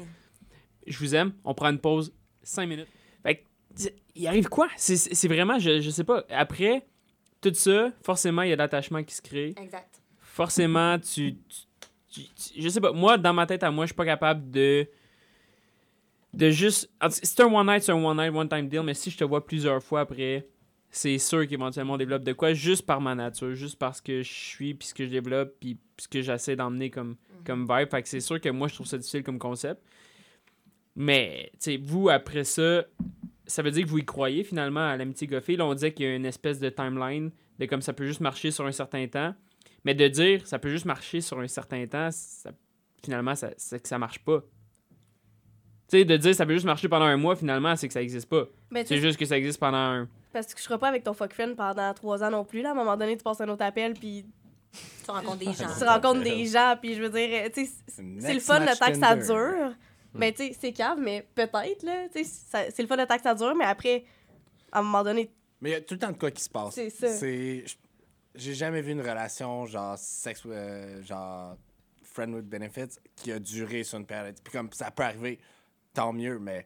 je 0.88 0.98
vous 0.98 1.16
aime, 1.16 1.32
on 1.46 1.54
prend 1.54 1.70
une 1.70 1.80
pause 1.80 2.14
5 2.44 2.66
minutes. 2.68 2.88
Fait 3.24 3.36
que, 3.36 3.90
il 4.16 4.28
arrive 4.28 4.50
quoi? 4.50 4.68
C'est 4.76 5.28
vraiment, 5.30 5.58
je, 5.60 5.80
je 5.80 5.90
sais 5.90 6.04
pas, 6.04 6.26
après 6.30 6.86
tout 7.42 7.54
ça, 7.54 7.92
forcément, 8.04 8.44
il 8.44 8.50
y 8.50 8.54
a 8.54 8.56
l'attachement 8.56 9.04
qui 9.04 9.16
se 9.16 9.22
crée. 9.22 9.54
Exact. 9.62 10.02
Forcément, 10.20 10.98
tu, 11.00 11.34
tu- 11.36 11.40
tu- 12.10 12.22
tu- 12.54 12.62
Je 12.62 12.70
sais 12.70 12.80
pas, 12.82 12.92
moi, 12.94 13.18
dans 13.18 13.34
ma 13.34 13.46
tête 13.46 13.64
à 13.64 13.72
moi, 13.72 13.86
je 13.86 13.90
suis 13.90 13.96
pas 13.96 14.06
capable 14.06 14.50
de. 14.52 14.88
De 16.34 16.50
juste. 16.50 16.90
c'est 17.10 17.40
un 17.42 17.54
one 17.54 17.68
night, 17.68 17.84
c'est 17.84 17.92
un 17.92 18.02
one 18.02 18.16
night, 18.18 18.34
one 18.34 18.48
time 18.48 18.70
deal, 18.70 18.84
mais 18.84 18.94
si 18.94 19.12
je 19.12 19.18
te 19.18 19.24
vois 19.26 19.46
plusieurs 19.46 19.84
fois 19.84 20.02
après, 20.02 20.48
c'est 20.90 21.18
sûr 21.18 21.46
qu'éventuellement 21.46 21.94
on 21.94 21.98
développe 21.98 22.24
de 22.24 22.32
quoi, 22.32 22.54
juste 22.54 22.86
par 22.86 23.02
ma 23.02 23.16
nature, 23.16 23.54
juste 23.54 23.78
parce 23.78 24.00
que 24.00 24.22
je 24.22 24.32
suis, 24.32 24.74
puis 24.74 24.88
ce 24.88 24.94
que 24.94 25.06
je 25.06 25.10
développe, 25.10 25.54
puis 25.60 25.78
ce 25.98 26.08
que 26.08 26.22
j'essaie 26.22 26.56
d'emmener 26.56 26.90
comme, 26.90 27.18
comme 27.46 27.62
vibe. 27.70 27.90
Fait 27.92 28.02
que 28.02 28.08
c'est 28.08 28.22
sûr 28.22 28.40
que 28.40 28.48
moi, 28.50 28.70
je 28.70 28.76
trouve 28.76 28.88
ça 28.88 28.98
difficile 28.98 29.24
comme 29.24 29.40
concept. 29.40 29.82
Mais, 30.96 31.50
tu 31.54 31.58
sais, 31.60 31.78
vous, 31.78 32.10
après 32.10 32.44
ça, 32.46 32.84
ça 33.52 33.62
veut 33.62 33.72
dire 33.72 33.84
que 33.86 33.90
vous 33.90 34.00
y 34.00 34.06
croyez 34.06 34.44
finalement 34.44 34.88
à 34.88 34.98
l'amitié 34.98 35.28
goffée. 35.28 35.56
Là, 35.56 35.66
on 35.66 35.74
disait 35.74 35.92
qu'il 35.94 36.06
y 36.06 36.10
a 36.10 36.16
une 36.16 36.26
espèce 36.26 36.60
de 36.60 36.70
timeline 36.70 37.32
de 37.60 37.66
comme 37.66 37.82
ça 37.82 37.94
peut 37.94 38.06
juste 38.06 38.22
marcher 38.22 38.52
sur 38.52 38.66
un 38.66 38.72
certain 38.72 39.08
temps. 39.08 39.34
Mais 39.84 39.94
de 39.96 40.08
dire 40.08 40.46
ça 40.48 40.60
peut 40.60 40.70
juste 40.70 40.86
marcher 40.86 41.22
sur 41.22 41.40
un 41.40 41.48
certain 41.48 41.86
temps, 41.88 42.10
ça- 42.12 42.52
finalement, 43.04 43.36
ça, 43.36 43.50
c'est 43.58 43.82
que 43.82 43.88
ça 43.88 43.98
marche 43.98 44.20
pas. 44.20 44.42
Tu 45.90 45.98
sais, 46.00 46.06
de 46.06 46.16
dire 46.18 46.34
ça 46.36 46.46
peut 46.46 46.54
juste 46.54 46.66
marcher 46.66 46.88
pendant 46.88 47.06
un 47.06 47.18
mois, 47.18 47.36
finalement, 47.36 47.76
c'est 47.76 47.88
que 47.88 47.94
ça 47.94 48.02
existe 48.02 48.30
pas. 48.30 48.46
Ben, 48.72 48.86
C'est 48.86 48.98
juste 48.98 49.20
que 49.20 49.26
ça 49.26 49.38
existe 49.38 49.60
pendant 49.60 49.78
un. 49.78 50.08
Parce 50.32 50.54
que 50.54 50.60
je 50.60 50.64
serai 50.64 50.78
pas 50.78 50.88
avec 50.88 51.04
ton 51.04 51.14
fuck 51.14 51.34
friend 51.34 51.56
pendant 51.58 51.94
trois 51.94 52.24
ans 52.24 52.32
non 52.32 52.46
plus. 52.46 52.62
Là. 52.62 52.70
À 52.70 52.72
un 52.72 52.76
moment 52.76 52.96
donné, 52.96 53.18
tu 53.18 53.24
passes 53.24 53.42
un 53.42 53.50
autre 53.50 53.66
appel, 53.66 53.94
puis 53.94 54.26
Tu 55.04 55.12
rencontres 55.12 55.40
des 55.40 55.46
gens. 55.52 55.68
tu 55.78 55.84
rencontres 55.84 56.24
des 56.24 56.46
gens, 56.46 56.76
puis 56.82 56.94
je 56.96 57.02
veux 57.02 57.10
dire, 57.10 57.50
tu 57.54 57.66
sais, 57.66 57.72
c'est 57.88 58.34
le 58.34 58.40
fun 58.40 58.60
le 58.60 58.78
temps 58.78 58.86
que 58.92 58.98
ça 58.98 59.16
dure. 59.18 59.74
Mais 60.14 60.32
tu 60.34 60.48
sais, 60.48 60.58
c'est 60.60 60.74
cave, 60.74 61.00
mais 61.00 61.28
peut-être, 61.36 61.84
là. 61.84 62.10
Tu 62.14 62.24
sais, 62.24 62.70
c'est 62.72 62.82
le 62.82 62.88
fun 62.88 62.96
le 62.98 63.06
temps 63.06 63.18
que 63.18 63.24
ça 63.24 63.36
dure, 63.36 63.56
mais 63.56 63.66
après, 63.66 64.04
à 64.72 64.80
un 64.80 64.84
moment 64.84 65.04
donné, 65.04 65.32
Mais 65.62 65.70
il 65.70 65.74
y 65.74 65.76
a 65.76 65.82
tout 65.82 65.94
le 65.94 66.00
temps 66.00 66.12
de 66.12 66.18
quoi 66.18 66.32
qui 66.32 66.44
se 66.44 66.50
passe. 66.50 66.76
C'est 66.76 66.90
ça. 66.90 67.08
J'ai 68.34 68.54
jamais 68.54 68.82
vu 68.82 68.94
une 68.94 69.02
relation 69.02 69.66
genre 69.66 69.98
sex, 69.98 70.44
euh, 70.46 71.02
genre 71.04 71.58
friend 72.02 72.34
with 72.34 72.46
benefits 72.48 72.98
qui 73.16 73.32
a 73.32 73.40
duré 73.40 73.84
sur 73.84 74.00
une 74.00 74.06
période. 74.06 74.36
Puis 74.42 74.54
comme 74.54 74.72
ça 74.72 74.90
peut 74.90 75.04
arriver, 75.04 75.38
tant 75.94 76.14
mieux, 76.14 76.40
mais 76.40 76.66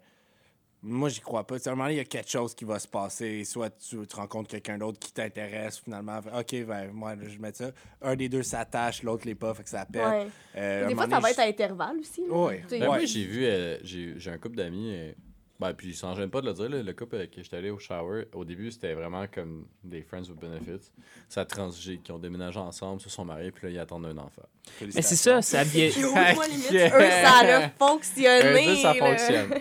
moi 0.85 1.09
j'y 1.09 1.19
crois 1.19 1.45
pas. 1.45 1.55
À 1.55 1.59
un 1.67 1.71
moment 1.71 1.83
donné, 1.85 1.95
il 1.95 1.97
y 1.97 2.01
a 2.01 2.05
quelque 2.05 2.29
chose 2.29 2.53
qui 2.53 2.63
va 2.63 2.77
se 2.79 2.87
passer. 2.87 3.43
Soit 3.43 3.71
tu, 3.71 3.97
tu 4.05 4.15
rencontres 4.15 4.49
quelqu'un 4.49 4.77
d'autre 4.77 4.99
qui 4.99 5.11
t'intéresse 5.11 5.79
finalement. 5.79 6.19
Ok, 6.37 6.55
ben 6.65 6.91
moi 6.93 7.15
je 7.27 7.39
mets 7.39 7.53
ça. 7.53 7.71
Un 8.01 8.15
des 8.15 8.29
deux 8.29 8.43
s'attache, 8.43 9.01
l'autre 9.03 9.25
l'est 9.27 9.35
pas, 9.35 9.53
fait 9.53 9.63
que 9.63 9.69
ça 9.69 9.85
pète. 9.85 10.01
ouais. 10.05 10.27
Euh, 10.55 10.87
Des 10.87 10.95
fois, 10.95 11.09
ça 11.09 11.19
va 11.19 11.31
être 11.31 11.39
à 11.39 11.43
intervalles 11.43 11.97
aussi. 11.99 12.21
sais, 12.69 12.79
Ben, 12.79 12.81
Ouais. 12.81 12.85
Moi, 12.85 13.05
j'ai 13.05 13.25
vu, 13.25 13.45
euh, 13.45 13.77
j'ai 13.83 14.13
j'ai 14.17 14.31
un 14.31 14.37
couple 14.37 14.55
d'amis, 14.57 14.91
euh, 14.93 15.11
ben, 15.59 15.73
puis 15.73 15.87
ils 15.89 15.95
s'en 15.95 16.13
gênent 16.15 16.29
pas 16.29 16.41
de 16.41 16.47
le 16.47 16.53
dire, 16.53 16.69
là, 16.69 16.83
le 16.83 16.93
couple 16.93 17.15
avec 17.15 17.31
qui 17.31 17.41
j'étais 17.43 17.57
allé 17.57 17.69
au 17.69 17.79
shower, 17.79 18.25
au 18.33 18.43
début, 18.45 18.71
c'était 18.71 18.93
vraiment 18.93 19.25
comme 19.27 19.65
des 19.83 20.01
friends 20.01 20.23
with 20.29 20.37
benefits. 20.39 20.91
Ça 21.29 21.41
a 21.41 21.45
transigé, 21.45 21.97
qui 21.97 22.11
ont 22.11 22.19
déménagé 22.19 22.59
ensemble, 22.59 22.99
se 23.01 23.09
sont 23.09 23.23
mariés, 23.25 23.51
puis 23.51 23.67
là, 23.67 23.73
ils 23.73 23.79
attendent 23.79 24.05
un 24.05 24.17
enfant. 24.17 24.43
Mais 24.81 25.01
c'est 25.01 25.15
ça, 25.15 25.41
ça 25.41 25.63
moi, 26.35 26.47
limite, 26.47 26.71
eux, 26.73 26.89
ça 26.89 27.39
a 27.39 27.69
fonctionné. 27.69 28.67
Eux, 28.73 28.75
ça 28.75 28.93
fonctionne. 28.93 29.53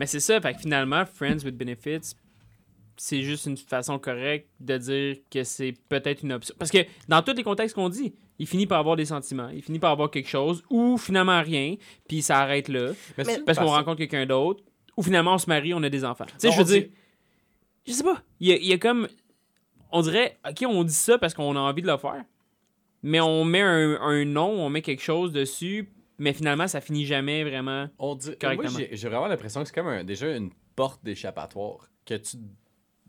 Mais 0.00 0.06
c'est 0.06 0.18
ça, 0.20 0.40
fait 0.40 0.54
que 0.54 0.60
finalement, 0.60 1.04
Friends 1.04 1.44
with 1.44 1.58
Benefits, 1.58 2.14
c'est 2.96 3.20
juste 3.20 3.44
une 3.44 3.58
façon 3.58 3.98
correcte 3.98 4.48
de 4.58 4.78
dire 4.78 5.16
que 5.30 5.44
c'est 5.44 5.74
peut-être 5.90 6.22
une 6.22 6.32
option. 6.32 6.54
Parce 6.58 6.70
que 6.70 6.78
dans 7.06 7.20
tous 7.20 7.34
les 7.34 7.42
contextes 7.42 7.74
qu'on 7.74 7.90
dit, 7.90 8.14
il 8.38 8.46
finit 8.46 8.66
par 8.66 8.78
avoir 8.78 8.96
des 8.96 9.04
sentiments, 9.04 9.50
il 9.50 9.60
finit 9.62 9.78
par 9.78 9.90
avoir 9.90 10.10
quelque 10.10 10.30
chose, 10.30 10.62
ou 10.70 10.96
finalement 10.96 11.42
rien, 11.42 11.76
puis 12.08 12.22
ça 12.22 12.38
arrête 12.38 12.68
là, 12.68 12.92
Mais 13.18 13.40
parce 13.44 13.58
qu'on 13.58 13.66
rencontre 13.66 13.98
quelqu'un 13.98 14.24
d'autre, 14.24 14.64
ou 14.96 15.02
finalement 15.02 15.34
on 15.34 15.38
se 15.38 15.50
marie, 15.50 15.74
on 15.74 15.82
a 15.82 15.90
des 15.90 16.02
enfants. 16.02 16.24
Tu 16.24 16.32
sais, 16.38 16.50
je 16.50 16.56
veux 16.56 16.64
dit- 16.64 16.80
dire, 16.80 16.88
je 17.86 17.92
sais 17.92 18.02
pas, 18.02 18.22
il 18.40 18.48
y 18.48 18.52
a, 18.52 18.56
il 18.56 18.66
y 18.68 18.72
a 18.72 18.78
comme, 18.78 19.06
on 19.92 20.00
dirait, 20.00 20.38
ok, 20.48 20.64
on 20.66 20.82
dit 20.82 20.94
ça 20.94 21.18
parce 21.18 21.34
qu'on 21.34 21.54
a 21.56 21.60
envie 21.60 21.82
de 21.82 21.88
le 21.88 21.98
faire, 21.98 22.24
mais 23.02 23.20
on 23.20 23.44
met 23.44 23.60
un, 23.60 24.00
un 24.00 24.24
nom, 24.24 24.64
on 24.64 24.70
met 24.70 24.80
quelque 24.80 25.02
chose 25.02 25.30
dessus, 25.30 25.92
mais 26.20 26.32
finalement 26.32 26.68
ça 26.68 26.80
finit 26.80 27.04
jamais 27.06 27.42
vraiment. 27.42 27.88
On 27.98 28.14
dit, 28.14 28.28
moi, 28.28 28.36
Correctement. 28.40 28.78
j'ai 28.78 28.88
j'ai 28.96 29.08
vraiment 29.08 29.26
l'impression 29.26 29.62
que 29.62 29.68
c'est 29.68 29.74
comme 29.74 29.88
un- 29.88 30.04
déjà 30.04 30.34
une 30.36 30.50
porte 30.76 31.02
d'échappatoire. 31.04 31.88
Que 32.06 32.14
tu 32.14 32.36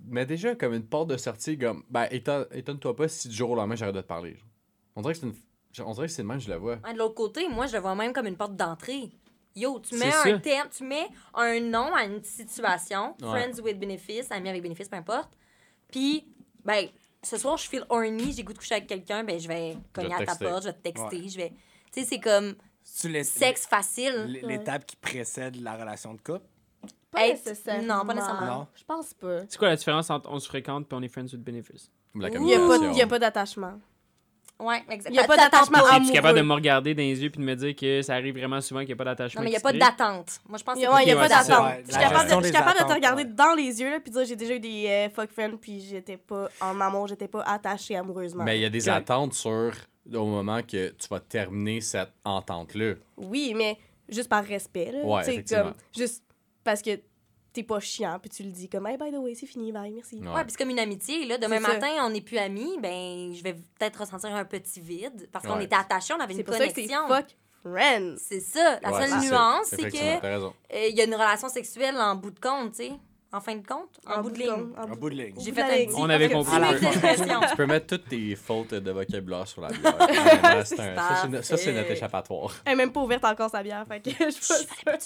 mets 0.08 0.26
déjà 0.26 0.56
comme 0.56 0.74
une 0.74 0.86
porte 0.88 1.10
de 1.10 1.18
sortie, 1.18 1.58
comme, 1.58 1.84
ben, 1.90 2.06
éton- 2.06 2.48
étonne-toi 2.52 2.96
pas 2.96 3.08
si 3.08 3.28
du 3.30 3.36
jour 3.36 3.52
au 3.52 3.56
lendemain 3.56 3.76
j'arrête 3.76 3.96
de 3.96 4.02
te 4.02 4.08
parler. 4.08 4.38
On 4.96 5.02
dirait 5.02 5.14
que 5.14 5.20
c'est 5.20 5.28
une. 5.28 5.36
On 5.86 5.94
dirait 5.94 6.08
que 6.08 6.12
c'est 6.14 6.22
le 6.24 6.28
même, 6.28 6.40
je 6.42 6.50
la 6.50 6.58
vois. 6.58 6.78
Ouais, 6.84 6.94
de 6.94 6.98
l'autre 6.98 7.14
côté, 7.16 7.48
moi, 7.48 7.66
je 7.68 7.74
le 7.74 7.80
vois 7.80 7.96
même 7.96 8.12
comme 8.12 8.28
une 8.28 8.36
porte 8.36 8.56
d'entrée. 8.58 9.10
Yo, 9.56 9.80
tu 9.80 9.96
mets 9.96 10.14
un 10.14 10.40
thème, 10.40 10.68
tu 10.76 10.84
mets 10.84 11.08
un 11.34 11.60
nom 11.62 11.94
à 11.94 12.04
une 12.06 12.22
situation, 12.24 13.16
Ouais. 13.22 13.28
friends 13.50 13.62
with 13.62 13.80
benefits, 13.80 14.24
amis 14.32 14.50
avec 14.50 14.62
bénéfices, 14.64 14.90
peu 14.90 14.96
importe. 14.98 15.30
Puis, 15.90 16.26
ben, 16.66 16.88
ce 17.24 17.38
soir, 17.38 17.58
je 17.58 17.68
feel 17.70 17.86
horny, 17.90 18.32
j'ai 18.34 18.44
goût 18.44 18.54
de 18.54 18.58
coucher 18.58 18.76
avec 18.76 18.88
quelqu'un, 18.88 19.24
ben, 19.24 19.40
je 19.40 19.48
vais 19.48 19.76
cogner 19.94 20.14
à 20.14 20.26
ta 20.26 20.36
porte, 20.36 20.64
je 20.64 20.68
vais 20.70 20.74
te 20.74 20.82
texter, 20.82 21.30
je 21.30 21.38
vais. 21.38 21.50
Tu 21.94 22.02
sais, 22.02 22.06
c'est 22.06 22.20
comme 22.20 22.56
sexe 22.84 23.66
facile. 23.68 24.26
l'é- 24.28 24.42
l'étape 24.42 24.86
qui 24.86 24.96
précède 24.96 25.62
la 25.62 25.76
relation 25.76 26.14
de 26.14 26.22
couple? 26.22 26.46
Pas 27.12 27.28
Être- 27.28 27.46
nécessairement. 27.46 27.98
non, 28.00 28.06
pas 28.06 28.14
nécessairement. 28.14 28.46
Non? 28.60 28.68
Je 28.76 28.84
pense 28.86 29.14
pas. 29.14 29.40
C'est 29.50 29.58
quoi 29.58 29.68
la 29.70 29.76
différence 29.76 30.10
entre 30.10 30.30
on 30.32 30.40
se 30.40 30.48
fréquente 30.48 30.88
et 30.92 30.96
on 30.96 31.02
est 31.02 31.10
Friends 31.10 31.24
with 31.34 31.44
Benefits? 31.44 31.90
La 32.16 32.30
Il 32.30 32.40
n'y 32.42 32.54
a, 32.54 32.58
pas- 32.58 32.64
communication. 32.66 32.92
il 32.94 32.98
y 32.98 33.02
a 33.02 33.08
pas 33.08 33.20
d'attachement. 33.20 33.74
Ouais, 34.60 34.78
exactement. 34.90 35.10
Il 35.10 35.16
y 35.16 35.20
a 35.20 35.28
pas 35.28 35.38
d'attachement 35.38 35.86
amoureux. 35.86 36.14
capable 36.14 36.38
de 36.38 36.44
me 36.44 36.54
regarder 36.54 36.94
dans 36.94 37.02
les 37.02 37.24
yeux 37.24 37.32
puis 37.32 37.40
de 37.42 37.46
me 37.46 37.56
dire 37.56 37.76
que 37.76 38.02
ça 38.04 38.14
arrive 38.14 38.38
vraiment 38.38 38.62
souvent 38.62 38.82
qu'il 38.82 38.90
n'y 38.90 38.94
a 38.94 38.96
pas 38.96 39.06
d'attachement? 39.06 39.42
Non, 39.42 39.44
mais 39.46 39.50
il 39.50 39.54
n'y 39.54 39.58
a 39.58 39.60
pas 39.62 39.74
d'attente. 39.74 40.40
Moi, 40.48 40.58
je 40.60 40.64
pense 40.64 40.76
Il 40.78 40.82
que 40.82 40.86
n'y 40.86 40.86
a, 40.86 40.94
ouais, 40.94 41.04
il 41.04 41.08
y 41.08 41.12
a 41.12 41.16
pas 41.16 41.28
d'attente. 41.30 41.66
Ouais, 41.66 41.84
Je 41.86 41.92
suis 41.92 42.00
capable, 42.00 42.26
de, 42.30 42.30
je 42.30 42.44
suis 42.44 42.52
de 42.52 42.88
te 42.88 42.94
regarder 42.94 43.24
ouais. 43.24 43.30
dans 43.30 43.54
les 43.56 43.82
yeux 43.82 43.90
là, 43.90 44.00
puis 44.00 44.12
dire 44.12 44.24
j'ai 44.26 44.36
déjà 44.36 44.54
eu 44.54 44.60
des 44.60 44.86
euh, 44.88 45.10
fuck 45.10 45.32
friends 45.32 45.58
puis 45.60 45.82
j'étais 45.82 46.18
pas 46.18 46.48
en 46.62 46.80
amour, 46.80 47.08
j'étais 47.08 47.28
pas 47.28 47.42
attachée 47.42 47.96
amoureusement. 47.96 48.44
Mais 48.44 48.60
il 48.60 48.62
y 48.62 48.66
a 48.66 48.70
des 48.70 48.88
attentes 48.88 49.34
sur 49.34 49.72
au 50.14 50.26
moment 50.26 50.62
que 50.62 50.90
tu 50.90 51.08
vas 51.10 51.20
terminer 51.20 51.82
cette 51.82 52.14
entente-là. 52.26 52.96
Oui, 53.18 53.54
mais 53.56 53.78
juste 54.10 54.30
par 54.30 54.44
respect. 54.44 54.92
Là. 54.92 55.04
Ouais, 55.04 55.22
effectivement. 55.22 55.64
comme, 55.64 55.74
juste 55.96 56.24
parce 56.64 56.82
que 56.82 57.00
t'es 57.54 57.64
pas 57.64 57.80
chiant, 57.80 58.18
puis 58.20 58.30
tu 58.30 58.44
le 58.44 58.52
dis 58.52 58.70
comme, 58.70 58.88
hey, 58.88 58.98
by 58.98 59.12
the 59.12 59.18
way, 59.18 59.36
c'est 59.36 59.46
fini, 59.46 59.72
bye, 59.72 59.92
merci. 59.92 60.18
Ouais. 60.20 60.28
Ouais, 60.28 60.44
puis 60.44 60.52
c'est 60.52 60.58
comme 60.58 60.70
une 60.70 60.80
amitié. 60.80 61.26
Là, 61.26 61.38
demain 61.38 61.60
ça. 61.60 61.68
matin, 61.74 61.90
on 62.06 62.10
n'est 62.10 62.22
plus 62.22 62.38
amis, 62.38 62.78
ben 62.82 63.34
je 63.34 63.44
vais 63.44 63.54
peut-être 63.54 64.00
ressentir 64.02 64.34
un 64.34 64.46
petit 64.46 64.80
vide 64.80 65.28
parce 65.32 65.46
qu'on 65.46 65.58
Ouais. 65.58 65.66
était 65.66 65.76
attachés, 65.76 66.14
on 66.14 66.20
avait 66.20 66.34
une 66.34 66.44
pour 66.44 66.54
ça 66.54 66.66
que 66.68 66.74
c'est 66.74 66.88
connexion. 66.88 67.08
fuck 67.08 67.26
friends. 67.64 68.16
C'est 68.18 68.40
ça. 68.40 68.80
La 68.82 68.92
Ouais, 68.92 69.08
seule 69.08 69.20
nuance, 69.30 69.68
c'est 69.68 69.92
que 69.92 70.26
euh, 70.26 70.88
il 70.90 70.96
y 70.96 71.02
a 71.02 71.04
une 71.04 71.14
relation 71.14 71.48
sexuelle 71.50 71.96
en 71.98 72.16
bout 72.16 72.32
de 72.32 72.40
compte, 72.40 72.72
tu 72.72 72.86
sais. 72.86 72.92
En 73.34 73.40
fin 73.40 73.56
de 73.56 73.66
compte, 73.66 73.98
en, 74.06 74.22
bout 74.22 74.32
de 74.32 74.40
ligne. 74.40 74.50
en 74.78 74.82
En 74.92 74.96
bout 74.98 75.10
de 75.10 75.16
ligne. 75.16 75.34
J'ai 75.40 75.54
fait 75.54 75.62
un 75.62 75.68
petit- 75.86 75.94
On 75.96 76.10
avait 76.10 76.30
compris. 76.30 76.52
Tu 77.50 77.56
peux 77.56 77.66
mettre 77.66 77.88
toutes 77.88 78.10
tes 78.10 78.36
fautes 78.36 78.74
de 78.74 78.92
vocabulaire 78.92 79.48
sur 79.48 79.62
la 79.62 79.70
bière. 79.70 79.96
Un- 80.02 80.66
ça, 80.66 80.76
c'est 81.22 81.28
no- 81.30 81.42
ça, 81.42 81.56
c'est 81.56 81.72
notre 81.74 81.92
échappatoire. 81.92 82.54
Elle 82.66 82.74
est 82.74 82.76
même 82.76 82.92
pas 82.92 83.02
ouverte 83.02 83.24
encore 83.24 83.50
sa 83.50 83.64
bière, 83.64 83.86
fait 83.88 84.02
que 84.02 84.10
je 84.10 84.32
suis 84.32 84.66
pas. 84.84 84.98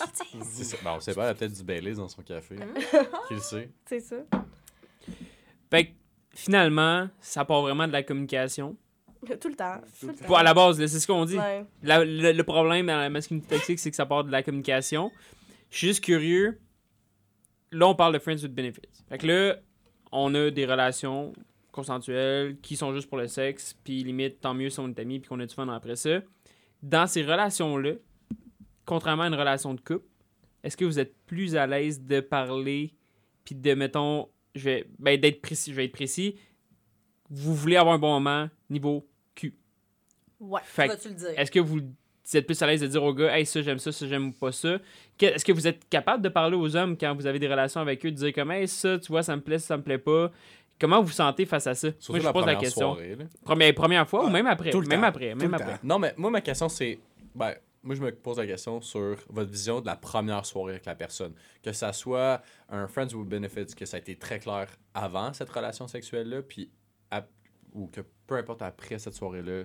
Ben, 0.84 0.92
on 0.98 1.00
sait 1.00 1.14
pas, 1.14 1.24
elle 1.26 1.30
a 1.30 1.34
peut-être 1.36 1.54
du 1.54 1.64
Baileys 1.64 1.94
dans 1.96 2.08
son 2.08 2.24
café. 2.24 2.56
Hein? 2.60 3.04
Qui 3.28 3.36
le 3.36 3.40
sait? 3.40 3.70
C'est 3.86 4.00
ça. 4.00 4.16
Fait 5.70 5.86
que 5.88 5.92
finalement, 6.34 7.08
ça 7.20 7.46
part 7.46 7.62
vraiment 7.62 7.88
de 7.88 7.94
la 7.94 8.04
communication. 8.04 8.76
Tout 9.40 9.50
le 9.50 9.56
temps. 9.56 9.82
Tout 10.00 10.08
le 10.08 10.14
temps. 10.16 10.26
Bon, 10.28 10.36
à 10.36 10.44
la 10.44 10.54
base, 10.54 10.78
c'est 10.84 11.00
ce 11.00 11.08
qu'on 11.08 11.26
dit. 11.26 11.38
Ouais. 11.38 11.66
La- 11.84 12.04
le, 12.06 12.32
le 12.32 12.44
problème 12.44 12.88
dans 12.88 12.98
la 12.98 13.10
masculinité 13.10 13.56
toxique, 13.56 13.80
c'est 13.80 13.90
que 13.90 13.96
ça 13.96 14.06
part 14.06 14.24
de 14.24 14.32
la 14.32 14.44
communication. 14.44 15.12
Je 15.72 15.78
suis 15.78 15.88
juste 15.88 16.04
curieux. 16.04 16.60
Là, 17.72 17.88
on 17.88 17.96
parle 17.96 18.14
de 18.14 18.20
friends 18.20 18.42
with 18.42 18.54
benefits. 18.54 19.04
Fait 19.10 19.18
que 19.18 19.28
là, 19.28 19.58
on 20.12 20.34
a 20.36 20.50
des 20.50 20.66
relations 20.66 21.34
consensuelles 21.72 22.58
qui 22.62 22.76
sont 22.78 22.94
juste 22.94 23.10
pour 23.10 23.18
le 23.18 23.28
sexe, 23.28 23.76
puis 23.84 24.04
limite, 24.04 24.40
tant 24.40 24.54
mieux 24.54 24.70
si 24.70 24.80
on 24.80 24.88
est 24.88 25.00
amis, 25.00 25.20
puis 25.20 25.28
qu'on 25.30 25.40
a 25.40 25.46
du 25.46 25.54
fun 25.54 25.68
après 25.68 25.96
ça. 25.96 26.22
Dans 26.82 27.06
ces 27.08 27.24
relations-là, 27.24 27.94
contrairement 28.86 29.24
à 29.24 29.28
une 29.28 29.36
relation 29.36 29.74
de 29.74 29.82
couple, 29.82 30.06
est-ce 30.64 30.78
que 30.78 30.86
vous 30.86 31.00
êtes 31.00 31.16
plus 31.26 31.56
à 31.56 31.68
l'aise 31.68 32.02
de 32.02 32.22
parler, 32.22 32.94
puis 33.44 33.56
de, 33.56 33.74
mettons, 33.74 34.30
je 34.56 34.64
vais, 34.64 34.90
ben, 35.00 35.20
d'être 35.20 35.42
précis, 35.42 35.72
je 35.72 35.76
vais 35.76 35.86
être 35.86 35.92
précis, 35.92 36.36
vous 37.30 37.54
voulez 37.54 37.76
avoir 37.76 37.96
un 37.96 38.00
bon 38.00 38.14
moment 38.14 38.50
niveau 38.70 39.08
cul. 39.34 39.58
Ouais. 40.40 40.62
Fait 40.64 40.88
que 40.88 40.94
Vas-tu 40.94 41.10
le 41.10 41.16
dire? 41.16 41.40
est-ce 41.40 41.52
que 41.52 41.60
vous 41.60 41.82
êtes 42.34 42.46
plus 42.46 42.62
à 42.62 42.68
l'aise 42.68 42.82
de 42.82 42.88
dire 42.88 43.04
aux 43.04 43.14
gars, 43.14 43.38
hey, 43.38 43.46
ça, 43.46 43.62
j'aime 43.62 43.80
ça, 43.80 43.92
ça, 43.92 44.08
j'aime 44.08 44.34
pas 44.34 44.52
ça? 44.52 44.78
Est-ce 45.20 45.46
que 45.46 45.52
vous 45.52 45.68
êtes 45.68 45.88
capable 45.90 46.24
de 46.24 46.30
parler 46.30 46.58
aux 46.58 46.76
hommes 46.76 46.98
quand 46.98 47.14
vous 47.16 47.28
avez 47.28 47.40
des 47.40 47.48
relations 47.48 47.82
avec 47.82 48.06
eux, 48.06 48.12
de 48.12 48.16
dire 48.16 48.34
comme, 48.34 48.52
hey, 48.52 48.68
ça, 48.68 48.98
tu 49.00 49.08
vois, 49.08 49.24
ça 49.24 49.36
me 49.36 49.42
plaît, 49.42 49.60
ça, 49.60 49.78
me 49.78 49.84
plaît 49.84 49.98
pas? 49.98 50.32
Comment 50.80 51.00
vous 51.02 51.08
vous 51.08 51.14
sentez 51.14 51.46
face 51.46 51.68
à 51.68 51.76
ça? 51.76 51.90
Surtout 52.00 52.14
Moi, 52.14 52.20
je 52.20 52.26
la 52.26 52.34
pose 52.34 52.46
la 52.46 52.56
question. 52.56 52.94
soirée. 52.94 53.18
Première, 53.44 53.74
première 53.74 54.10
fois 54.10 54.26
ou 54.26 54.30
même 54.30 54.48
après? 54.48 54.72
tout 54.72 54.82
le 54.82 54.88
Même 54.88 55.02
temps, 55.02 55.08
après, 55.08 55.34
même. 55.36 55.58
Non, 55.84 56.00
mais 56.00 56.14
moi, 56.18 56.30
ma 56.32 56.42
question, 56.42 56.68
c'est. 56.68 57.00
Ben, 57.34 57.54
moi, 57.82 57.96
je 57.96 58.02
me 58.02 58.12
pose 58.12 58.40
la 58.40 58.48
question 58.48 58.82
sur 58.82 59.16
votre 59.30 59.52
vision 59.52 59.80
de 59.80 59.86
la 59.86 59.96
première 59.96 60.46
soirée 60.46 60.74
avec 60.74 60.86
la 60.86 60.96
personne. 60.96 61.34
Que 61.64 61.72
ça 61.72 61.94
soit 61.94 62.42
un 62.68 62.88
Friends 62.88 63.14
with 63.14 63.28
Benefits, 63.30 63.76
que 63.76 63.86
ça 63.86 63.98
a 63.98 64.00
été 64.00 64.18
très 64.18 64.40
clair 64.40 64.68
avant 64.94 65.32
cette 65.32 65.50
relation 65.50 65.88
sexuelle-là, 65.88 66.42
puis. 66.42 66.70
ou 67.74 67.88
que 67.88 68.02
peu 68.28 68.36
importe 68.36 68.62
après 68.62 68.98
cette 69.00 69.14
soirée-là, 69.14 69.64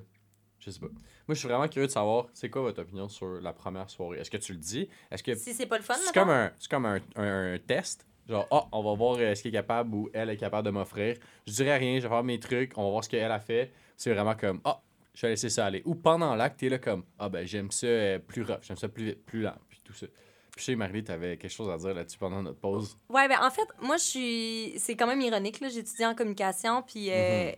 je 0.61 0.71
sais 0.71 0.81
pas. 0.81 0.87
Moi, 0.87 0.95
je 1.31 1.35
suis 1.35 1.49
vraiment 1.49 1.67
curieux 1.69 1.87
de 1.87 1.93
savoir, 1.93 2.27
c'est 2.35 2.49
quoi 2.51 2.63
votre 2.63 2.83
opinion 2.83 3.09
sur 3.09 3.41
la 3.41 3.53
première 3.53 3.89
soirée? 3.91 4.19
Est-ce 4.19 4.31
que 4.31 4.37
tu 4.37 4.53
le 4.53 4.59
dis? 4.59 4.89
Est-ce 5.11 5.23
que. 5.23 5.35
Si 5.35 5.55
c'est 5.55 5.67
pas 5.67 5.79
le 5.79 5.83
fun, 5.85 5.95
C'est 6.05 6.15
comme, 6.15 6.31
un, 6.31 6.53
c'est 6.59 6.71
comme 6.71 6.87
un, 6.87 7.01
un- 7.17 7.55
un 7.55 7.59
test. 7.59 8.07
Genre, 8.29 8.47
ah, 8.53 8.67
on 8.71 8.83
va 8.83 8.95
voir 8.95 9.17
euh, 9.19 9.35
ce 9.35 9.43
qu'elle 9.43 9.51
est 9.51 9.59
capable 9.59 9.93
ou 9.95 10.09
elle 10.13 10.31
est 10.31 10.37
capable 10.37 10.67
de 10.67 10.71
m'offrir. 10.71 11.17
Je 11.49 11.53
dirais 11.53 11.77
rien, 11.79 11.97
je 11.99 12.03
vais 12.05 12.09
faire 12.09 12.23
mes 12.23 12.39
trucs, 12.39 12.77
on 12.79 12.85
va 12.85 12.91
voir 12.91 13.03
ce 13.05 13.09
qu'elle 13.09 13.33
a 13.33 13.41
fait. 13.41 13.73
C'est 13.97 14.13
vraiment 14.15 14.37
comme, 14.37 14.61
ah, 14.65 14.81
je 15.15 15.23
vais 15.23 15.31
laisser 15.31 15.49
ça 15.49 15.67
aller. 15.67 15.83
Ou 15.85 15.97
pendant 15.97 16.35
l'acte, 16.37 16.61
t'es 16.61 16.69
là 16.69 16.79
comme, 16.79 17.03
ah, 17.19 17.29
ben, 17.29 17.45
j'aime 17.47 17.71
ça 17.73 17.87
euh, 17.89 18.19
plus 18.21 18.43
rough, 18.43 18.59
j'aime 18.63 18.77
ça 18.77 18.89
plus 18.89 19.05
vite, 19.07 19.25
plus 19.27 19.41
lent, 19.43 19.57
puis 19.69 19.81
tout 19.83 19.93
ça. 19.95 20.07
Puis 20.53 20.61
je 20.61 20.65
sais, 20.65 20.77
Marie, 20.77 21.03
t'avais 21.03 21.37
quelque 21.37 21.51
chose 21.51 21.69
à 21.71 21.77
dire 21.77 21.95
là-dessus 21.95 22.19
pendant 22.19 22.43
notre 22.43 22.59
pause. 22.61 22.97
Ouais, 23.09 23.27
ben 23.29 23.39
en 23.43 23.51
fait, 23.51 23.67
moi, 23.81 23.97
je 23.97 24.05
suis. 24.05 24.75
C'est 24.79 24.95
quand 24.97 25.07
même 25.07 25.21
ironique, 25.21 25.59
là. 25.61 25.69
J'ai 25.69 25.79
étudié 25.81 26.07
en 26.07 26.15
communication, 26.15 26.83
puis 26.83 27.09
euh, 27.11 27.51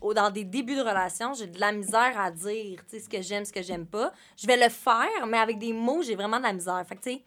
au- 0.00 0.14
dans 0.14 0.30
des 0.30 0.44
débuts 0.44 0.76
de 0.76 0.80
relation, 0.80 1.34
j'ai 1.34 1.46
de 1.46 1.58
la 1.60 1.72
misère 1.72 2.18
à 2.18 2.30
dire, 2.30 2.80
tu 2.84 2.96
sais, 2.96 3.00
ce 3.00 3.08
que 3.08 3.20
j'aime, 3.22 3.44
ce 3.44 3.52
que 3.52 3.62
j'aime 3.62 3.86
pas. 3.86 4.12
Je 4.36 4.46
vais 4.46 4.56
le 4.56 4.68
faire, 4.68 5.26
mais 5.26 5.38
avec 5.38 5.58
des 5.58 5.72
mots, 5.72 6.02
j'ai 6.02 6.14
vraiment 6.14 6.38
de 6.38 6.44
la 6.44 6.52
misère. 6.52 6.82
Fait 6.88 6.96
que, 6.96 7.02
tu 7.02 7.10
sais, 7.12 7.22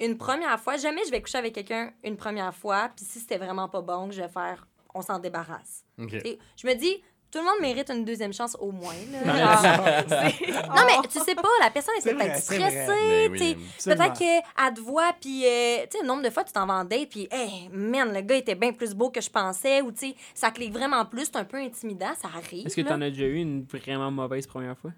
une 0.00 0.16
première 0.18 0.58
fois, 0.60 0.76
jamais 0.76 1.02
je 1.06 1.10
vais 1.10 1.22
coucher 1.22 1.38
avec 1.38 1.54
quelqu'un 1.54 1.92
une 2.02 2.16
première 2.16 2.54
fois, 2.54 2.90
puis 2.94 3.04
si 3.04 3.20
c'était 3.20 3.38
vraiment 3.38 3.68
pas 3.68 3.80
bon, 3.82 4.10
je 4.10 4.20
vais 4.22 4.28
faire, 4.28 4.66
on 4.94 5.02
s'en 5.02 5.18
débarrasse. 5.18 5.84
Ok. 5.98 6.08
Tu 6.10 6.20
sais, 6.20 6.38
je 6.56 6.66
me 6.66 6.74
dis, 6.74 7.02
tout 7.32 7.38
le 7.38 7.44
monde 7.44 7.60
mérite 7.62 7.88
une 7.90 8.04
deuxième 8.04 8.32
chance 8.32 8.54
au 8.60 8.70
moins, 8.70 8.94
là. 9.10 9.24
Genre- 9.24 10.66
non, 10.68 10.82
mais 10.86 11.08
tu 11.10 11.18
sais 11.18 11.34
pas, 11.34 11.42
la 11.60 11.70
personne 11.70 11.94
C'est 12.00 12.10
est 12.10 12.14
peut-être 12.14 12.36
stressée, 12.38 13.28
Ben 13.28 13.32
oui. 13.32 13.56
Peut-être 13.84 14.18
qu'elle 14.18 14.74
te 14.74 14.80
voit, 14.80 15.12
puis, 15.20 15.44
euh, 15.46 15.84
tu 15.90 15.96
sais, 15.96 16.02
le 16.02 16.06
nombre 16.06 16.22
de 16.22 16.30
fois, 16.30 16.44
tu 16.44 16.52
t'en 16.52 16.66
vas 16.66 16.74
en 16.74 16.84
date, 16.84 17.08
puis, 17.08 17.26
hey, 17.30 17.68
man, 17.72 18.12
le 18.12 18.20
gars 18.20 18.36
était 18.36 18.54
bien 18.54 18.72
plus 18.72 18.92
beau 18.94 19.08
que 19.10 19.20
je 19.22 19.30
pensais, 19.30 19.80
ou, 19.80 19.90
tu 19.92 20.08
sais, 20.10 20.14
ça 20.34 20.50
clique 20.50 20.72
vraiment 20.72 21.04
plus, 21.06 21.24
c'est 21.24 21.36
un 21.36 21.44
peu 21.44 21.56
intimidant, 21.56 22.12
ça 22.20 22.28
arrive. 22.36 22.66
Est-ce 22.66 22.76
que 22.76 22.82
t'en 22.82 23.00
as 23.00 23.08
déjà 23.10 23.24
eu 23.24 23.36
une 23.36 23.64
vraiment 23.64 24.10
mauvaise 24.10 24.46
première 24.46 24.76
fois? 24.76 24.92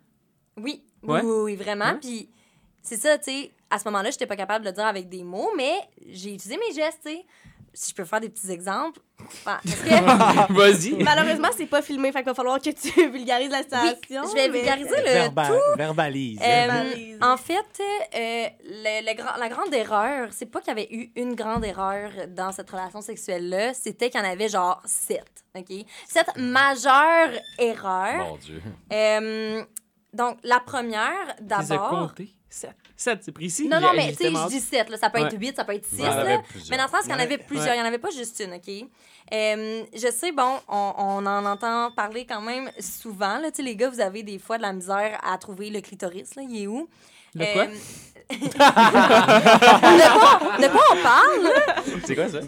Oui, 0.57 0.83
Ouais? 1.05 1.21
oui, 1.23 1.33
oui, 1.45 1.57
vraiment. 1.57 1.97
Puis, 2.01 2.29
c'est 2.83 2.97
ça, 2.97 3.17
tu 3.17 3.25
sais, 3.31 3.51
à 3.71 3.79
ce 3.79 3.85
moment-là, 3.87 4.11
j'étais 4.11 4.27
pas 4.27 4.37
capable 4.37 4.65
de 4.65 4.71
le 4.71 4.75
dire 4.75 4.87
avec 4.87 5.09
des 5.09 5.23
mots, 5.23 5.51
mais 5.57 5.75
j'ai 6.11 6.35
utilisé 6.35 6.57
mes 6.59 6.75
gestes, 6.75 7.01
tu 7.05 7.11
sais. 7.13 7.25
Si 7.77 7.91
je 7.91 7.95
peux 7.97 8.05
faire 8.05 8.21
des 8.21 8.29
petits 8.29 8.51
exemples. 8.51 9.01
Que, 9.65 10.53
Vas-y! 10.53 11.03
Malheureusement, 11.03 11.49
c'est 11.57 11.67
pas 11.67 11.83
filmé, 11.83 12.11
fait 12.13 12.19
qu'il 12.19 12.27
va 12.27 12.35
falloir 12.35 12.61
que 12.61 12.71
tu 12.71 12.89
vulgarises 13.11 13.51
la 13.51 13.63
situation. 13.63 14.23
je 14.29 14.35
vais 14.35 14.49
mais- 14.49 14.59
vulgariser 14.59 14.97
le 14.97 15.11
Verba- 15.11 15.47
tout. 15.49 15.77
Verbalise. 15.79 16.39
Euh, 16.41 16.45
Verbalise. 16.45 17.19
en 17.23 17.37
fait, 17.37 17.81
euh, 17.81 18.47
le, 18.65 19.07
le 19.11 19.15
grand- 19.17 19.37
la 19.39 19.49
grande 19.49 19.73
erreur, 19.73 20.29
c'est 20.33 20.47
pas 20.47 20.61
qu'il 20.61 20.69
y 20.69 20.71
avait 20.73 20.89
eu 20.91 21.11
une 21.17 21.35
grande 21.35 21.65
erreur 21.65 22.11
dans 22.29 22.53
cette 22.53 22.71
relation 22.71 23.01
sexuelle-là, 23.01 23.73
c'était 23.75 24.11
qu'il 24.11 24.21
y 24.21 24.25
en 24.25 24.29
avait 24.29 24.49
genre 24.49 24.83
sept, 24.85 25.45
OK? 25.57 25.73
Sept 26.09 26.37
majeures 26.37 27.31
erreurs. 27.59 28.17
Mon 28.31 28.37
Dieu. 28.37 28.61
Euh, 28.93 29.65
donc, 30.13 30.39
la 30.43 30.61
première, 30.61 31.35
d'abord... 31.41 31.89
comptés? 32.09 32.31
7. 32.97 33.19
7, 33.19 33.23
c'est 33.25 33.33
précis. 33.33 33.69
Non, 33.69 33.81
non, 33.81 33.93
mais 33.95 34.11
tu 34.13 34.25
sais, 34.25 34.31
je 34.31 34.49
dis 34.49 34.61
sept, 34.61 34.89
là, 34.89 34.97
ça 34.97 35.11
peut 35.11 35.19
être 35.19 35.33
Ouais. 35.33 35.39
huit, 35.39 35.57
ça 35.57 35.65
peut 35.65 35.75
être 35.75 35.85
six, 35.87 35.97
Il 35.99 36.05
y 36.05 36.09
en 36.09 36.15
là. 36.15 36.21
avait 36.21 36.43
plusieurs. 36.49 36.71
Mais 36.71 36.77
dans 36.77 36.85
le 36.85 36.91
sens 36.91 37.01
qu'il 37.03 37.11
y 37.11 37.15
en 37.15 37.19
avait 37.19 37.39
plusieurs, 37.39 37.69
Ouais. 37.69 37.75
il 37.77 37.81
n'y 37.81 37.85
en 37.85 37.89
avait 37.89 37.99
pas 37.99 38.11
juste 38.11 38.41
une, 38.41 38.55
OK? 38.55 38.89
Euh, 39.33 39.83
je 39.95 40.11
sais, 40.13 40.33
bon, 40.33 40.59
on, 40.69 40.93
on 40.97 41.27
en 41.27 41.45
entend 41.47 41.91
parler 41.93 42.25
quand 42.27 42.41
même 42.41 42.71
souvent, 42.79 43.39
là. 43.39 43.51
Tu 43.51 43.57
sais, 43.57 43.63
les 43.63 43.75
gars, 43.77 43.89
vous 43.91 44.01
avez 44.01 44.23
des 44.23 44.39
fois 44.39 44.59
de 44.59 44.63
la 44.63 44.73
misère 44.73 45.19
à 45.25 45.37
trouver 45.39 45.71
le 45.71 45.81
clitoris, 45.81 46.35
là. 46.37 46.43
Il 46.49 46.63
est 46.63 46.67
où? 46.67 46.89
Le 47.35 47.53
quoi? 47.53 47.67
De, 48.31 50.19
quoi, 50.19 50.59
de 50.59 50.69
quoi 50.73 50.83
on 50.93 51.03
parle? 51.03 51.51
C'est 52.07 52.15
quoi 52.15 52.29
ça? 52.29 52.39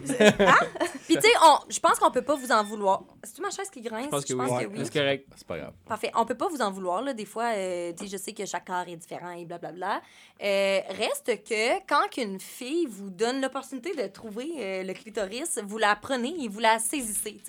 Puis, 1.06 1.14
tu 1.16 1.20
sais, 1.20 1.32
on- 1.44 1.58
je 1.68 1.78
pense 1.80 1.98
qu'on 1.98 2.10
peut 2.10 2.22
pas 2.22 2.34
vous 2.34 2.50
en 2.50 2.64
vouloir. 2.64 3.02
C'est-tu 3.22 3.42
ma 3.42 3.50
chaise 3.50 3.68
qui 3.70 3.80
grince? 3.82 4.06
Je 4.06 4.10
pense 4.10 4.24
que 4.24 4.32
oui. 4.66 4.78
Ouais. 4.78 4.84
C'est 4.84 4.92
correct. 4.92 5.26
C'est 5.36 5.46
pas 5.46 5.58
grave. 5.58 5.72
Parfait. 5.86 6.10
On 6.14 6.24
peut 6.24 6.34
pas 6.34 6.48
vous 6.48 6.60
en 6.62 6.70
vouloir, 6.70 7.02
là. 7.02 7.12
Des 7.14 7.24
fois, 7.26 7.50
euh, 7.54 7.92
tu 7.92 8.04
sais, 8.04 8.10
je 8.16 8.22
sais 8.22 8.32
que 8.32 8.44
chaque 8.46 8.66
corps 8.66 8.84
est 8.88 8.96
différent 8.96 9.30
et 9.30 9.44
blablabla. 9.44 10.00
Euh, 10.42 10.80
reste 10.90 11.44
que 11.44 11.78
quand 11.86 12.08
qu'une 12.10 12.40
fille 12.40 12.86
vous 12.88 13.10
donne 13.10 13.40
l'opportunité 13.40 13.94
de 13.94 14.06
trouver 14.08 14.52
euh, 14.58 14.82
le 14.82 14.92
clitoris, 14.94 15.58
vous 15.64 15.78
la 15.78 15.94
prenez 15.96 16.34
et 16.42 16.48
vous 16.48 16.60
la 16.60 16.78
saisissez. 16.78 17.40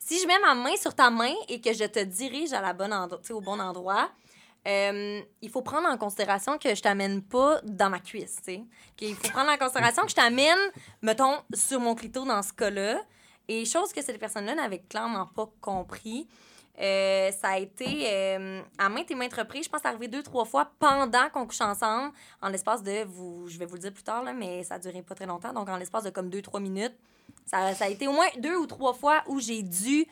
Si 0.00 0.18
je 0.20 0.26
mets 0.26 0.38
ma 0.40 0.54
main 0.54 0.76
sur 0.76 0.94
ta 0.94 1.10
main 1.10 1.34
et 1.48 1.60
que 1.60 1.72
je 1.72 1.84
te 1.84 2.00
dirige 2.00 2.52
à 2.52 2.60
la 2.60 2.72
bonne 2.72 2.92
endroit, 2.92 3.18
tu 3.20 3.28
sais, 3.28 3.32
au 3.32 3.40
bon 3.40 3.60
endroit, 3.60 4.08
euh, 4.66 5.20
il 5.42 5.50
faut 5.50 5.62
prendre 5.62 5.88
en 5.88 5.98
considération 5.98 6.58
que 6.58 6.74
je 6.74 6.82
t'amène 6.82 7.22
pas 7.22 7.60
dans 7.64 7.90
ma 7.90 8.00
cuisse, 8.00 8.36
tu 8.36 8.54
sais. 8.54 8.62
Il 9.00 9.14
faut 9.14 9.30
prendre 9.30 9.50
en 9.50 9.58
considération 9.58 10.02
que 10.04 10.10
je 10.10 10.14
t'amène, 10.14 10.58
mettons, 11.02 11.36
sur 11.52 11.80
mon 11.80 11.94
clito 11.94 12.24
dans 12.24 12.42
ce 12.42 12.52
cas-là. 12.52 13.00
Et 13.46 13.64
chose 13.66 13.92
que 13.92 14.02
cette 14.02 14.18
personne-là 14.18 14.54
n'avait 14.54 14.78
clairement 14.78 15.26
pas 15.26 15.50
compris, 15.60 16.26
euh, 16.80 17.30
ça 17.30 17.48
a 17.50 17.58
été 17.58 18.06
euh, 18.10 18.62
à 18.78 18.88
maintes 18.88 19.10
et 19.10 19.14
maintes 19.14 19.34
reprises. 19.34 19.66
Je 19.66 19.70
pense 19.70 19.84
arrivé 19.84 20.08
deux, 20.08 20.22
trois 20.22 20.46
fois 20.46 20.72
pendant 20.78 21.28
qu'on 21.30 21.46
couche 21.46 21.60
ensemble, 21.60 22.12
en 22.40 22.48
l'espace 22.48 22.82
de, 22.82 23.04
vous, 23.04 23.46
je 23.48 23.58
vais 23.58 23.66
vous 23.66 23.74
le 23.74 23.80
dire 23.80 23.92
plus 23.92 24.02
tard, 24.02 24.22
là, 24.22 24.32
mais 24.32 24.64
ça 24.64 24.76
a 24.76 24.78
duré 24.78 25.02
pas 25.02 25.14
très 25.14 25.26
longtemps, 25.26 25.52
donc 25.52 25.68
en 25.68 25.76
l'espace 25.76 26.04
de 26.04 26.10
comme 26.10 26.30
deux, 26.30 26.42
trois 26.42 26.60
minutes. 26.60 26.94
Ça 27.46 27.58
a 27.78 27.88
été 27.88 28.08
au 28.08 28.12
moins 28.12 28.26
deux 28.38 28.56
ou 28.56 28.66
trois 28.66 28.94
fois 28.94 29.22
où 29.26 29.38
j'ai 29.38 29.62
dû 29.62 30.06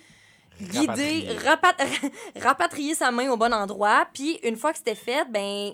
guider, 0.61 1.37
Rapatrier. 1.45 2.09
rapat- 2.09 2.13
rapatrier 2.43 2.95
sa 2.95 3.11
main 3.11 3.31
au 3.31 3.37
bon 3.37 3.53
endroit. 3.53 4.07
Puis 4.13 4.39
une 4.43 4.57
fois 4.57 4.73
que 4.73 4.79
c'était 4.79 4.95
fait, 4.95 5.25
ben 5.31 5.73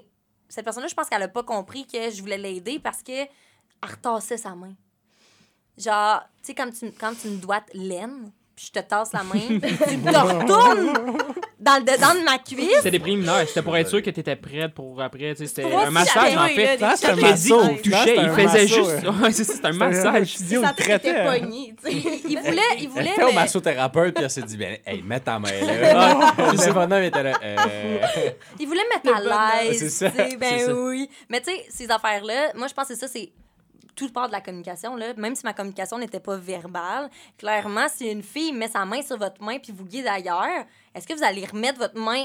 cette 0.48 0.64
personne-là, 0.64 0.88
je 0.88 0.94
pense 0.94 1.08
qu'elle 1.08 1.22
a 1.22 1.28
pas 1.28 1.42
compris 1.42 1.86
que 1.86 2.10
je 2.10 2.20
voulais 2.20 2.38
l'aider 2.38 2.78
parce 2.78 3.02
que 3.02 3.12
elle 3.12 3.28
retassait 3.82 4.36
sa 4.38 4.54
main. 4.54 4.72
Genre, 5.76 6.20
tu 6.38 6.46
sais, 6.46 6.54
quand 6.54 6.70
tu, 6.72 6.90
quand 6.92 7.12
tu 7.20 7.28
me 7.28 7.36
doites 7.36 7.68
laine, 7.74 8.32
puis 8.56 8.66
je 8.66 8.72
te 8.80 8.84
tasse 8.84 9.12
la 9.12 9.22
main, 9.22 9.38
tu 9.48 9.58
te 9.58 10.08
retournes 10.08 11.18
dans 11.60 11.74
le 11.76 11.80
dedans 11.82 12.14
de 12.14 12.24
ma 12.24 12.38
cuisse. 12.38 12.76
C'était 12.76 12.92
des 12.92 12.98
préliminaires. 13.00 13.44
C'était 13.48 13.62
pour 13.62 13.76
être 13.76 13.88
sûr 13.88 14.00
que 14.02 14.10
t'étais 14.10 14.36
prête 14.36 14.72
pour 14.74 15.00
après. 15.02 15.34
tu 15.34 15.38
sais, 15.38 15.46
C'était 15.46 15.64
un 15.74 15.90
massage, 15.90 16.36
en 16.36 16.46
fait. 16.48 16.78
c'est 16.96 17.06
un 17.10 17.16
Il 17.16 17.36
Ça, 17.36 17.68
touchait, 17.82 18.16
il 18.16 18.30
faisait 18.30 18.68
juste. 18.68 19.52
c'est 19.54 19.64
un 19.64 19.72
massage. 19.72 20.28
physio, 20.28 20.62
Ça 20.62 20.74
il 20.78 20.84
traitait. 20.84 21.10
hein. 21.18 21.38
pogné. 21.40 21.74
Il 22.28 22.38
voulait, 22.38 22.62
il 22.80 22.88
voulait 22.88 23.10
était 23.12 23.24
au 23.24 23.32
massothérapeute, 23.32 24.14
puis 24.14 24.24
elle 24.24 24.30
s'est 24.30 24.42
dit, 24.42 24.56
ben, 24.56 24.76
hey, 24.86 25.02
mets 25.02 25.20
ta 25.20 25.38
main 25.38 25.48
là. 25.66 26.32
Je 26.52 26.56
sais 26.58 26.72
pas, 26.72 26.86
non, 26.86 26.96
mais 26.98 27.08
était 27.08 27.22
là. 27.22 27.32
Il 28.60 28.66
voulait 28.66 28.82
me 28.84 28.94
mettre 28.94 29.16
à 29.32 29.64
l'aise. 29.64 29.88
ça, 29.98 30.10
tu 30.10 30.16
sais, 30.16 30.36
Ben 30.36 30.58
c'est 30.58 30.66
ça. 30.66 30.74
oui. 30.74 31.10
Mais 31.28 31.40
tu 31.40 31.50
sais, 31.50 31.64
ces 31.70 31.90
affaires-là, 31.90 32.52
moi, 32.54 32.68
je 32.68 32.74
pense 32.74 32.88
que 32.88 32.94
ça, 32.94 33.08
c'est 33.08 33.30
tout 33.98 34.12
part 34.12 34.28
de 34.28 34.32
la 34.32 34.40
communication, 34.40 34.94
là. 34.94 35.12
Même 35.16 35.34
si 35.34 35.44
ma 35.44 35.52
communication 35.52 35.98
n'était 35.98 36.20
pas 36.20 36.36
verbale, 36.36 37.10
clairement, 37.36 37.88
si 37.88 38.06
une 38.08 38.22
fille 38.22 38.52
met 38.52 38.68
sa 38.68 38.84
main 38.84 39.02
sur 39.02 39.18
votre 39.18 39.42
main 39.42 39.58
puis 39.58 39.72
vous 39.72 39.84
guide 39.84 40.06
ailleurs, 40.06 40.64
est-ce 40.94 41.06
que 41.06 41.14
vous 41.14 41.24
allez 41.24 41.44
remettre 41.44 41.78
votre 41.78 41.98
main 41.98 42.24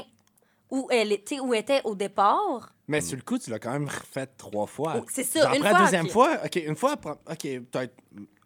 où 0.70 0.86
elle 0.90 1.10
était, 1.12 1.40
où 1.40 1.52
était 1.52 1.80
au 1.84 1.94
départ? 1.94 2.72
Mais 2.86 3.00
sur 3.00 3.16
le 3.16 3.22
coup, 3.22 3.38
tu 3.38 3.50
l'as 3.50 3.58
quand 3.58 3.72
même 3.72 3.88
refait 3.88 4.26
trois 4.26 4.66
fois. 4.66 4.94
Oh, 4.98 5.06
c'est 5.10 5.24
ça, 5.24 5.54
une 5.54 5.62
fois, 5.62 5.74
deuxième 5.80 6.08
fois, 6.08 6.38
OK, 6.44 6.56
une 6.56 6.76
fois, 6.76 6.92
OK, 6.92 7.42
peut-être... 7.42 7.94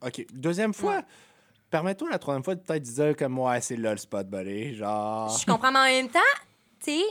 OK, 0.01 0.27
deuxième 0.33 0.73
fois, 0.73 0.97
Ouais. 0.97 1.05
permets-toi 1.71 2.09
la 2.11 2.19
troisième 2.19 2.45
fois 2.45 2.55
de 2.55 2.61
peut-être 2.61 2.83
dire 2.83 3.17
comme, 3.17 3.39
ouais, 3.39 3.61
c'est 3.61 3.77
là 3.77 3.91
le 3.91 3.99
spot, 3.99 4.27
buddy, 4.29 4.75
genre... 4.75 5.37
Je 5.37 5.45
comprends, 5.45 5.73
mais 5.73 5.79
en 5.79 5.85
même 5.85 6.09
temps, 6.09 6.21
tu 6.83 6.93
sais, 6.93 7.03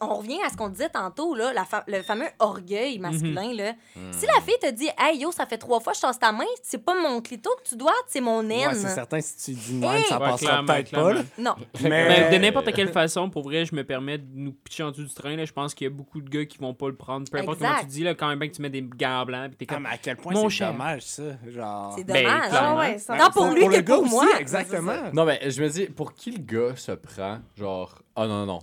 on 0.00 0.14
revient 0.16 0.38
à 0.44 0.50
ce 0.50 0.56
qu'on 0.56 0.68
disait 0.68 0.88
tantôt, 0.90 1.34
là, 1.34 1.52
la 1.52 1.64
fa- 1.64 1.84
le 1.86 2.02
fameux 2.02 2.26
orgueil 2.38 2.98
masculin. 2.98 3.52
là. 3.54 3.72
Si 4.12 4.26
la 4.26 4.40
fille 4.42 4.58
te 4.60 4.70
dit, 4.70 4.88
hey 4.98 5.18
yo, 5.20 5.32
ça 5.32 5.46
fait 5.46 5.58
trois 5.58 5.80
fois 5.80 5.92
que 5.92 5.96
je 5.98 6.02
tasse 6.02 6.18
ta 6.18 6.32
main, 6.32 6.44
c'est 6.62 6.84
pas 6.84 6.94
mon 7.00 7.20
clito 7.20 7.50
que 7.62 7.68
tu 7.68 7.76
dois, 7.76 7.94
c'est 8.06 8.20
mon 8.20 8.38
Ouais, 8.40 8.44
naine. 8.44 8.74
c'est 8.74 8.88
certain, 8.88 9.20
si 9.20 9.36
tu 9.36 9.50
dis 9.58 9.74
de 9.74 9.80
même, 9.80 9.96
Hey! 9.96 10.04
ça 10.04 10.18
Ouais, 10.20 10.26
passera 10.30 10.62
peut-être 10.64 10.90
pas, 10.90 11.12
là. 11.14 11.22
non. 11.38 11.54
Mais, 11.82 11.88
Mais 12.30 12.30
de 12.30 12.42
n'importe 12.42 12.72
quelle 12.72 12.92
façon, 12.92 13.30
pour 13.30 13.42
vrai, 13.42 13.64
je 13.64 13.74
me 13.74 13.84
permets 13.84 14.18
de 14.18 14.26
nous 14.34 14.52
pitcher 14.52 14.82
en 14.82 14.90
dessous 14.90 15.04
du 15.04 15.14
train. 15.14 15.34
Là. 15.36 15.44
Je 15.44 15.52
pense 15.52 15.74
qu'il 15.74 15.86
y 15.86 15.90
a 15.90 15.94
beaucoup 15.94 16.20
de 16.20 16.28
gars 16.28 16.44
qui 16.44 16.58
vont 16.58 16.74
pas 16.74 16.88
le 16.88 16.96
prendre. 16.96 17.30
Peu 17.30 17.38
importe 17.38 17.56
Exact. 17.58 17.68
comment 17.70 17.80
tu 17.80 17.86
dis, 17.88 18.02
là, 18.04 18.14
quand 18.14 18.28
même 18.28 18.38
bien 18.38 18.48
que 18.48 18.54
tu 18.54 18.62
mets 18.62 18.70
des 18.70 18.82
gants 18.82 19.24
blancs. 19.24 19.48
Puis 19.56 19.56
t'es 19.58 19.66
Ah, 19.70 19.74
comme... 19.74 19.82
mais 19.84 19.88
à 19.90 19.98
quel 19.98 20.16
point 20.16 20.34
c'est 20.50 20.64
dommage, 20.66 21.02
ça, 21.02 21.22
genre... 21.48 21.94
C'est 21.96 22.04
Ben, 22.04 22.24
dommage. 22.24 22.48
clairement. 22.50 22.68
Ah 22.70 22.78
ouais, 22.80 22.98
ça- 22.98 23.16
Tant 23.16 23.30
pour 23.30 23.46
lui 23.46 23.64
le 23.66 23.70
que 23.76 23.80
gars 23.80 23.94
pour 23.94 24.02
aussi, 24.04 24.12
moi. 24.14 24.26
exactement. 24.38 24.92
Non, 25.12 25.24
mais 25.24 25.50
je 25.50 25.62
me 25.62 25.68
dis, 25.68 25.86
pour 25.86 26.12
qui 26.14 26.30
le 26.32 26.38
gars 26.38 26.76
se 26.76 26.92
prend, 26.92 27.38
genre, 27.56 28.02
oh 28.16 28.26
non, 28.26 28.44
non, 28.44 28.46
non. 28.46 28.58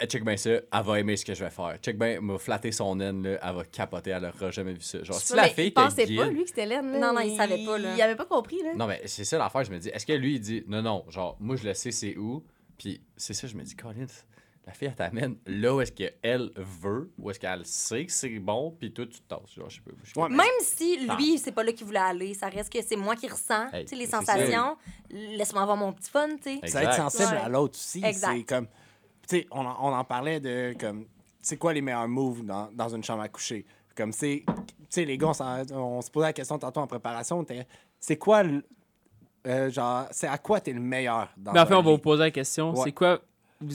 Eh, 0.00 0.06
check 0.06 0.24
bien 0.24 0.36
ça, 0.36 0.50
elle 0.50 0.62
va 0.84 1.00
aimer 1.00 1.16
ce 1.16 1.24
que 1.24 1.34
je 1.34 1.42
vais 1.44 1.50
faire. 1.50 1.76
Check 1.82 1.98
bien, 1.98 2.08
elle 2.08 2.20
m'a 2.20 2.38
flatté 2.38 2.70
son 2.70 2.94
naine, 2.96 3.22
là, 3.22 3.38
elle 3.42 3.54
va 3.56 3.64
capoter, 3.64 4.10
elle 4.10 4.24
aura 4.26 4.50
jamais 4.52 4.72
vu 4.74 4.80
ça. 4.80 5.02
Genre, 5.02 5.18
si 5.18 5.34
la 5.34 5.48
fille 5.48 5.66
il 5.66 5.72
pensait 5.72 6.06
guide... 6.06 6.18
pas, 6.18 6.26
lui, 6.26 6.42
que 6.42 6.48
c'était 6.48 6.66
laine. 6.66 6.92
là. 6.92 6.98
Non, 6.98 7.12
non, 7.14 7.20
il 7.20 7.36
savait 7.36 7.64
pas, 7.64 7.78
là. 7.78 7.94
Il 7.96 8.02
avait 8.02 8.14
pas 8.16 8.26
compris, 8.26 8.62
là. 8.62 8.74
Non, 8.76 8.86
mais 8.86 9.02
c'est 9.06 9.24
ça 9.24 9.38
l'affaire, 9.38 9.64
je 9.64 9.72
me 9.72 9.78
dis, 9.78 9.88
est-ce 9.88 10.06
que 10.06 10.12
lui, 10.12 10.34
il 10.36 10.40
dit, 10.40 10.62
non, 10.68 10.82
non, 10.82 11.04
genre, 11.08 11.36
moi, 11.40 11.56
je 11.56 11.64
le 11.66 11.74
sais, 11.74 11.90
c'est 11.90 12.16
où, 12.16 12.44
puis 12.76 13.00
c'est 13.16 13.34
ça, 13.34 13.48
je 13.48 13.56
me 13.56 13.62
dis, 13.64 13.74
Colin, 13.74 14.06
la 14.66 14.72
fille, 14.72 14.86
elle 14.88 14.94
t'amène 14.94 15.36
là 15.46 15.74
où 15.74 15.80
est-ce 15.80 15.90
qu'elle 15.92 16.52
veut, 16.54 17.10
où 17.18 17.30
est-ce 17.30 17.40
qu'elle 17.40 17.64
sait 17.64 18.04
que 18.06 18.12
c'est 18.12 18.38
bon, 18.38 18.76
puis 18.78 18.92
toi, 18.92 19.04
tu 19.06 19.18
te 19.20 19.26
tasses, 19.28 19.52
genre, 19.56 19.68
je 19.68 19.76
sais 19.76 19.80
pas. 19.82 19.90
je 20.04 20.12
sais 20.12 20.20
Ouais, 20.20 20.28
pas. 20.28 20.34
Même 20.36 20.46
si 20.62 20.96
lui, 21.08 21.38
c'est 21.38 21.50
pas 21.52 21.64
là 21.64 21.72
qu'il 21.72 21.86
voulait 21.86 21.98
aller, 21.98 22.34
ça 22.34 22.48
reste 22.48 22.70
que 22.72 22.78
c'est 22.86 22.94
moi 22.94 23.16
qui 23.16 23.26
ressens 23.26 23.68
Hey, 23.72 23.84
tu 23.84 23.90
sais, 23.90 23.96
les 23.96 24.06
sensations. 24.06 24.76
Laisse-moi 25.10 25.62
avoir 25.62 25.76
mon 25.76 25.92
petit 25.92 26.10
fun, 26.10 26.28
tu 26.36 26.60
sais. 26.60 26.66
Ça 26.68 26.84
être 26.84 26.94
sensible 26.94 27.32
Ouais. 27.32 27.38
à 27.38 27.48
l'autre 27.48 27.76
aussi. 27.76 28.04
Exact. 28.04 28.36
C'est 28.36 28.44
comme. 28.44 28.68
Tu 29.28 29.36
sais, 29.36 29.46
on, 29.50 29.60
en- 29.66 29.76
on 29.80 29.92
en 29.94 30.04
parlait 30.04 30.40
de 30.40 30.74
comme. 30.78 31.04
C'est 31.42 31.56
quoi 31.56 31.72
les 31.72 31.80
meilleurs 31.80 32.08
moves 32.08 32.44
dans, 32.44 32.68
dans 32.72 32.88
une 32.88 33.04
chambre 33.04 33.22
à 33.22 33.28
coucher? 33.28 33.64
Comme 33.96 34.12
c'est. 34.12 34.44
Tu 34.46 34.54
sais, 34.88 35.04
les 35.04 35.18
gars, 35.18 35.32
on, 35.72 36.00
se 36.00 36.10
posait 36.10 36.26
la 36.26 36.32
question 36.32 36.58
tantôt 36.58 36.80
en 36.80 36.86
préparation. 36.86 37.44
C'est 38.00 38.16
quoi 38.16 38.42
le. 38.42 38.64
euh, 39.46 39.70
genre, 39.70 40.06
c'est 40.10 40.28
à 40.28 40.38
quoi 40.38 40.60
t'es 40.60 40.72
le 40.72 40.80
meilleur 40.80 41.28
dans 41.36 41.52
Mais 41.52 41.60
en 41.60 41.66
fait, 41.66 41.74
on 41.74 41.82
va 41.82 41.90
vous 41.90 41.98
poser 41.98 42.22
la 42.24 42.30
question. 42.30 42.70
Ouais. 42.72 42.80
C'est 42.84 42.92
quoi, 42.92 43.20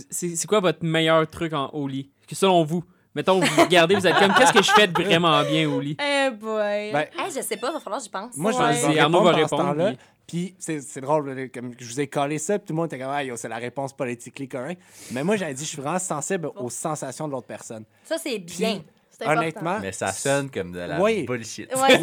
c'est, 0.10 0.36
c'est 0.36 0.47
quoi 0.47 0.60
votre 0.60 0.84
meilleur 0.84 1.30
truc 1.30 1.54
en, 1.54 1.68
au 1.70 1.88
lit? 1.88 2.10
Que 2.28 2.36
selon 2.36 2.64
vous. 2.64 2.84
Mettons, 3.16 3.39
vous 3.39 3.62
regardez, 3.62 3.93
vous 3.93 4.08
êtes 4.08 4.16
comme, 4.18 4.34
qu'est-ce 4.34 4.54
que 4.54 4.64
je 4.64 4.72
fais 4.72 4.88
de 4.88 5.04
vraiment 5.04 5.43
bien 5.43 5.70
au 5.70 5.80
lit? 5.80 5.95
Eh 6.01 6.32
boy. 6.32 6.91
Ben, 6.91 7.06
Hey, 7.20 7.30
je 7.36 7.41
sais 7.41 7.58
pas, 7.58 7.72
va 7.72 7.80
falloir 7.80 7.99
que 7.99 8.06
j'y 8.06 8.10
pense. 8.10 8.36
Moi, 8.38 8.51
je 8.51 8.58
Ouais. 8.58 8.72
vais 8.72 8.88
répondre 8.88 9.01
Arnaud 9.01 9.24
va 9.24 9.32
répondre. 9.34 9.93
Puis- 10.28 10.55
c'est 10.59 11.01
drôle, 11.01 11.49
comme 11.53 11.74
je 11.80 11.86
vous 11.86 11.99
ai 12.01 12.07
collé 12.07 12.38
ça, 12.39 12.57
puis 12.59 12.67
tout 12.67 12.74
le 12.74 12.78
monde 12.78 12.88
était 12.88 12.99
comme, 12.99 13.11
ah, 13.11 13.24
yo, 13.24 13.36
c'est 13.38 13.49
la 13.49 13.57
réponse 13.57 13.93
politiquement 13.93 14.47
correcte. 14.47 14.82
Mais 15.11 15.24
moi, 15.24 15.36
j'avais 15.36 15.53
dit, 15.53 15.63
je 15.63 15.69
suis 15.69 15.82
vraiment 15.82 15.99
sensible 15.99 16.49
aux 16.55 16.69
sensations 16.69 17.28
de 17.28 17.34
l'autre 17.34 17.47
personne. 17.47 17.86
Ça, 18.05 18.17
c'est 18.17 18.39
bien. 18.39 18.82
Honnêtement, 19.26 19.80
Mais 19.80 19.91
ça 19.93 20.11
sonne 20.11 20.49
comme 20.49 20.71
de 20.71 20.80
la 20.80 20.99
Oui. 21.01 21.24
bullshit. 21.24 21.74
Ouais, 21.76 21.99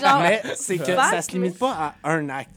genre. 0.00 0.20
mais 0.22 0.42
c'est 0.56 0.78
que 0.78 0.92
Fact, 0.94 1.10
ça 1.10 1.22
se 1.22 1.30
limite 1.32 1.58
pas 1.58 1.94
à 2.02 2.10
un 2.10 2.28
acte. 2.30 2.50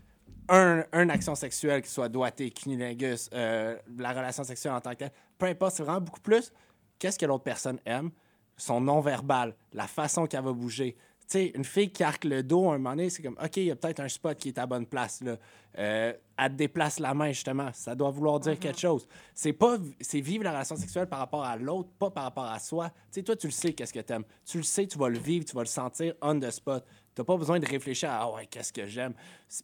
Un, 0.49 0.85
une 0.93 1.11
action 1.11 1.35
sexuelle, 1.35 1.81
qui 1.81 1.89
soit 1.89 2.07
doigté, 2.09 2.49
cunilingus, 2.49 3.29
euh, 3.33 3.75
la 3.97 4.13
relation 4.13 4.43
sexuelle 4.45 4.73
en 4.73 4.79
tant 4.81 4.91
que 4.91 4.95
telle. 4.95 5.11
Peu 5.37 5.45
importe, 5.45 5.75
c'est 5.75 5.83
vraiment 5.83 5.99
beaucoup 6.01 6.21
plus 6.21 6.51
qu'est-ce 6.97 7.19
que 7.19 7.25
l'autre 7.25 7.43
personne 7.43 7.79
aime, 7.85 8.09
son 8.55 8.79
non-verbal, 8.81 9.53
la 9.73 9.87
façon 9.87 10.25
qu'elle 10.25 10.43
va 10.43 10.53
bouger. 10.53 10.95
Sais, 11.27 11.51
une 11.55 11.65
fille 11.65 11.91
qui 11.91 12.03
arque 12.03 12.23
le 12.23 12.41
dos, 12.41 12.69
à 12.69 12.75
un 12.75 12.77
moment 12.77 12.91
donné, 12.91 13.09
c'est 13.09 13.21
comme, 13.21 13.37
OK, 13.43 13.57
il 13.57 13.65
y 13.65 13.71
a 13.71 13.75
peut-être 13.75 13.99
un 13.99 14.07
spot 14.07 14.37
qui 14.37 14.47
est 14.47 14.57
à 14.57 14.65
bonne 14.65 14.85
place. 14.85 15.21
Là. 15.21 15.35
Euh, 15.77 16.13
elle 16.37 16.51
te 16.51 16.55
déplace 16.55 16.99
la 16.99 17.13
main, 17.13 17.33
justement. 17.33 17.69
Ça 17.73 17.95
doit 17.95 18.11
vouloir 18.11 18.39
dire 18.39 18.57
quelque 18.57 18.79
chose. 18.79 19.05
C'est 19.33 19.51
pas 19.51 19.77
c'est 19.99 20.21
vivre 20.21 20.45
la 20.45 20.51
relation 20.51 20.77
sexuelle 20.77 21.07
par 21.07 21.19
rapport 21.19 21.43
à 21.43 21.57
l'autre, 21.57 21.89
pas 21.99 22.09
par 22.09 22.23
rapport 22.23 22.45
à 22.45 22.59
soi. 22.59 22.89
Tu 22.89 22.95
sais, 23.11 23.23
toi, 23.23 23.35
tu 23.35 23.47
le 23.47 23.51
sais, 23.51 23.73
qu'est-ce 23.73 23.93
que 23.93 23.99
t'aimes. 23.99 24.23
Tu 24.45 24.57
le 24.57 24.63
sais, 24.63 24.87
tu 24.87 24.97
vas 24.97 25.09
le 25.09 25.19
vivre, 25.19 25.43
tu 25.43 25.53
vas 25.53 25.63
le 25.63 25.67
sentir 25.67 26.13
on 26.21 26.39
the 26.39 26.49
spot. 26.49 26.85
T'as 27.13 27.23
pas 27.23 27.35
besoin 27.35 27.59
de 27.59 27.65
réfléchir 27.65 28.09
à, 28.09 28.21
ah 28.21 28.31
ouais, 28.31 28.45
qu'est-ce 28.45 28.71
que 28.71 28.87
j'aime. 28.87 29.13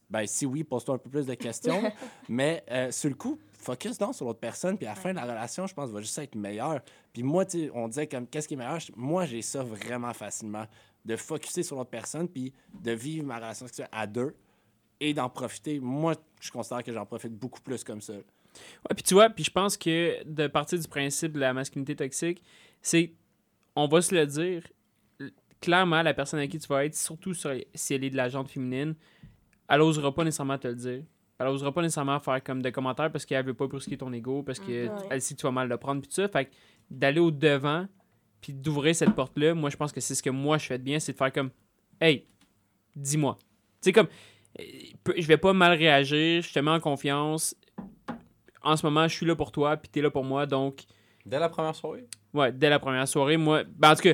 Ben, 0.10 0.26
si 0.26 0.46
oui, 0.46 0.64
pose-toi 0.64 0.96
un 0.96 0.98
peu 0.98 1.10
plus 1.10 1.28
de 1.28 1.36
questions. 1.36 1.84
mais 2.28 2.64
euh, 2.72 2.92
sur 2.92 3.10
le 3.10 3.16
coup, 3.16 3.40
focus 3.52 3.98
donc 3.98 4.16
sur 4.16 4.26
l'autre 4.26 4.40
personne, 4.40 4.78
puis 4.78 4.86
à 4.88 4.90
la 4.90 4.96
fin 4.96 5.12
de 5.12 5.16
la 5.16 5.24
relation, 5.24 5.66
je 5.68 5.74
pense, 5.74 5.90
va 5.92 6.02
juste 6.02 6.18
être 6.18 6.36
meilleur. 6.36 6.82
Puis 7.14 7.24
moi, 7.24 7.46
on 7.74 7.88
disait 7.88 8.08
comme, 8.08 8.28
qu'est-ce 8.28 8.48
qui 8.48 8.56
est 8.56 8.58
meilleur? 8.58 8.80
Moi, 8.96 9.26
j'ai 9.26 9.42
ça 9.42 9.64
vraiment 9.64 10.14
facilement. 10.14 10.66
De 11.06 11.16
focuser 11.16 11.64
sur 11.64 11.76
l'autre 11.76 11.90
personne, 11.90 12.28
puis 12.30 12.54
de 12.82 12.92
vivre 12.92 13.26
ma 13.26 13.36
relation 13.38 13.66
sexuelle 13.68 13.90
à 13.92 14.08
deux 14.08 14.36
et 15.00 15.14
d'en 15.14 15.30
profiter. 15.30 15.80
Moi, 15.80 16.16
je 16.40 16.50
considère 16.52 16.82
que 16.84 16.94
j'en 16.94 17.06
profite 17.06 17.34
beaucoup 17.34 17.60
plus 17.62 17.84
comme 17.84 18.00
ça. 18.02 18.14
Ouais, 18.14 18.22
puis 18.96 19.04
tu 19.04 19.14
vois, 19.16 19.30
puis 19.30 19.44
je 19.44 19.52
pense 19.52 19.76
que 19.76 20.24
de 20.24 20.48
partir 20.48 20.80
du 20.80 20.88
principe 20.88 21.34
de 21.34 21.40
la 21.40 21.54
masculinité 21.54 21.96
toxique, 21.96 22.42
c'est, 22.82 23.14
on 23.76 23.88
va 23.88 24.02
se 24.02 24.14
le 24.16 24.26
dire, 24.28 24.64
clairement, 25.60 26.02
la 26.02 26.14
personne 26.14 26.40
à 26.40 26.48
qui 26.48 26.60
tu 26.60 26.68
vas 26.68 26.86
être, 26.86 26.96
surtout 26.96 27.34
sur- 27.34 27.56
si 27.74 27.94
elle 27.94 28.04
est 28.04 28.10
de 28.10 28.18
la 28.18 28.30
gente 28.30 28.50
féminine, 28.50 28.96
elle 29.68 29.80
n'osera 29.80 30.14
pas 30.14 30.24
nécessairement 30.24 30.58
te 30.58 30.68
le 30.68 30.76
dire. 30.76 31.04
Elle 31.40 31.48
n'osera 31.48 31.74
pas 31.74 31.82
nécessairement 31.82 32.20
faire 32.20 32.44
comme 32.44 32.62
des 32.62 32.72
commentaires 32.72 33.12
parce 33.12 33.26
qu'elle 33.26 33.46
veut 33.46 33.54
pas 33.54 33.68
brusquer 33.68 33.98
ton 33.98 34.14
ego, 34.14 34.44
parce 34.44 34.60
qu'elle 34.60 34.90
Mhm. 34.92 34.98
elle 35.10 35.22
sait 35.22 35.34
que 35.36 35.40
tu 35.40 35.46
vas 35.46 35.52
mal 35.52 35.68
le 35.68 35.78
prendre, 35.78 36.00
puis 36.02 36.08
tout 36.08 36.16
ça. 36.16 36.28
Fait 36.28 36.46
que 36.46 36.52
d'aller 36.90 37.20
au 37.20 37.32
devant, 37.32 37.88
puis 38.44 38.52
d'ouvrir 38.54 38.94
cette 38.94 39.16
porte-là, 39.16 39.54
moi, 39.54 39.70
je 39.70 39.78
pense 39.78 39.94
que 39.94 40.02
c'est 40.02 40.14
ce 40.16 40.22
que 40.22 40.30
moi, 40.30 40.58
je 40.58 40.66
fais 40.66 40.78
de 40.78 40.84
bien, 40.84 41.00
c'est 41.00 41.14
de 41.14 41.18
faire 41.18 41.32
comme, 41.32 41.50
hey, 42.02 42.26
dis-moi. 42.94 43.40
Tu 43.40 43.48
sais, 43.82 43.94
comme, 43.94 44.08
euh, 44.60 44.64
je 45.18 45.26
vais 45.26 45.38
pas 45.38 45.54
mal 45.54 45.78
réagir, 45.78 46.42
je 46.44 46.52
te 46.54 46.60
mets 46.60 46.72
en 46.72 46.80
confiance. 46.82 47.56
En 48.62 48.76
ce 48.76 48.86
moment, 48.86 49.08
je 49.08 49.16
suis 49.16 49.26
là 49.26 49.34
pour 49.36 49.52
toi, 49.54 49.78
puis 49.78 49.90
t'es 49.90 50.02
là 50.02 50.12
pour 50.12 50.26
moi, 50.26 50.46
donc, 50.46 50.84
Dès 51.26 51.40
la 51.40 51.48
première 51.48 51.74
soirée? 51.74 52.06
ouais, 52.34 52.52
dès 52.52 52.70
la 52.70 52.80
première 52.80 53.08
soirée, 53.08 53.38
moi, 53.38 53.64
ben, 53.64 53.92
en 53.92 53.96
tout 53.96 54.02
cas, 54.02 54.14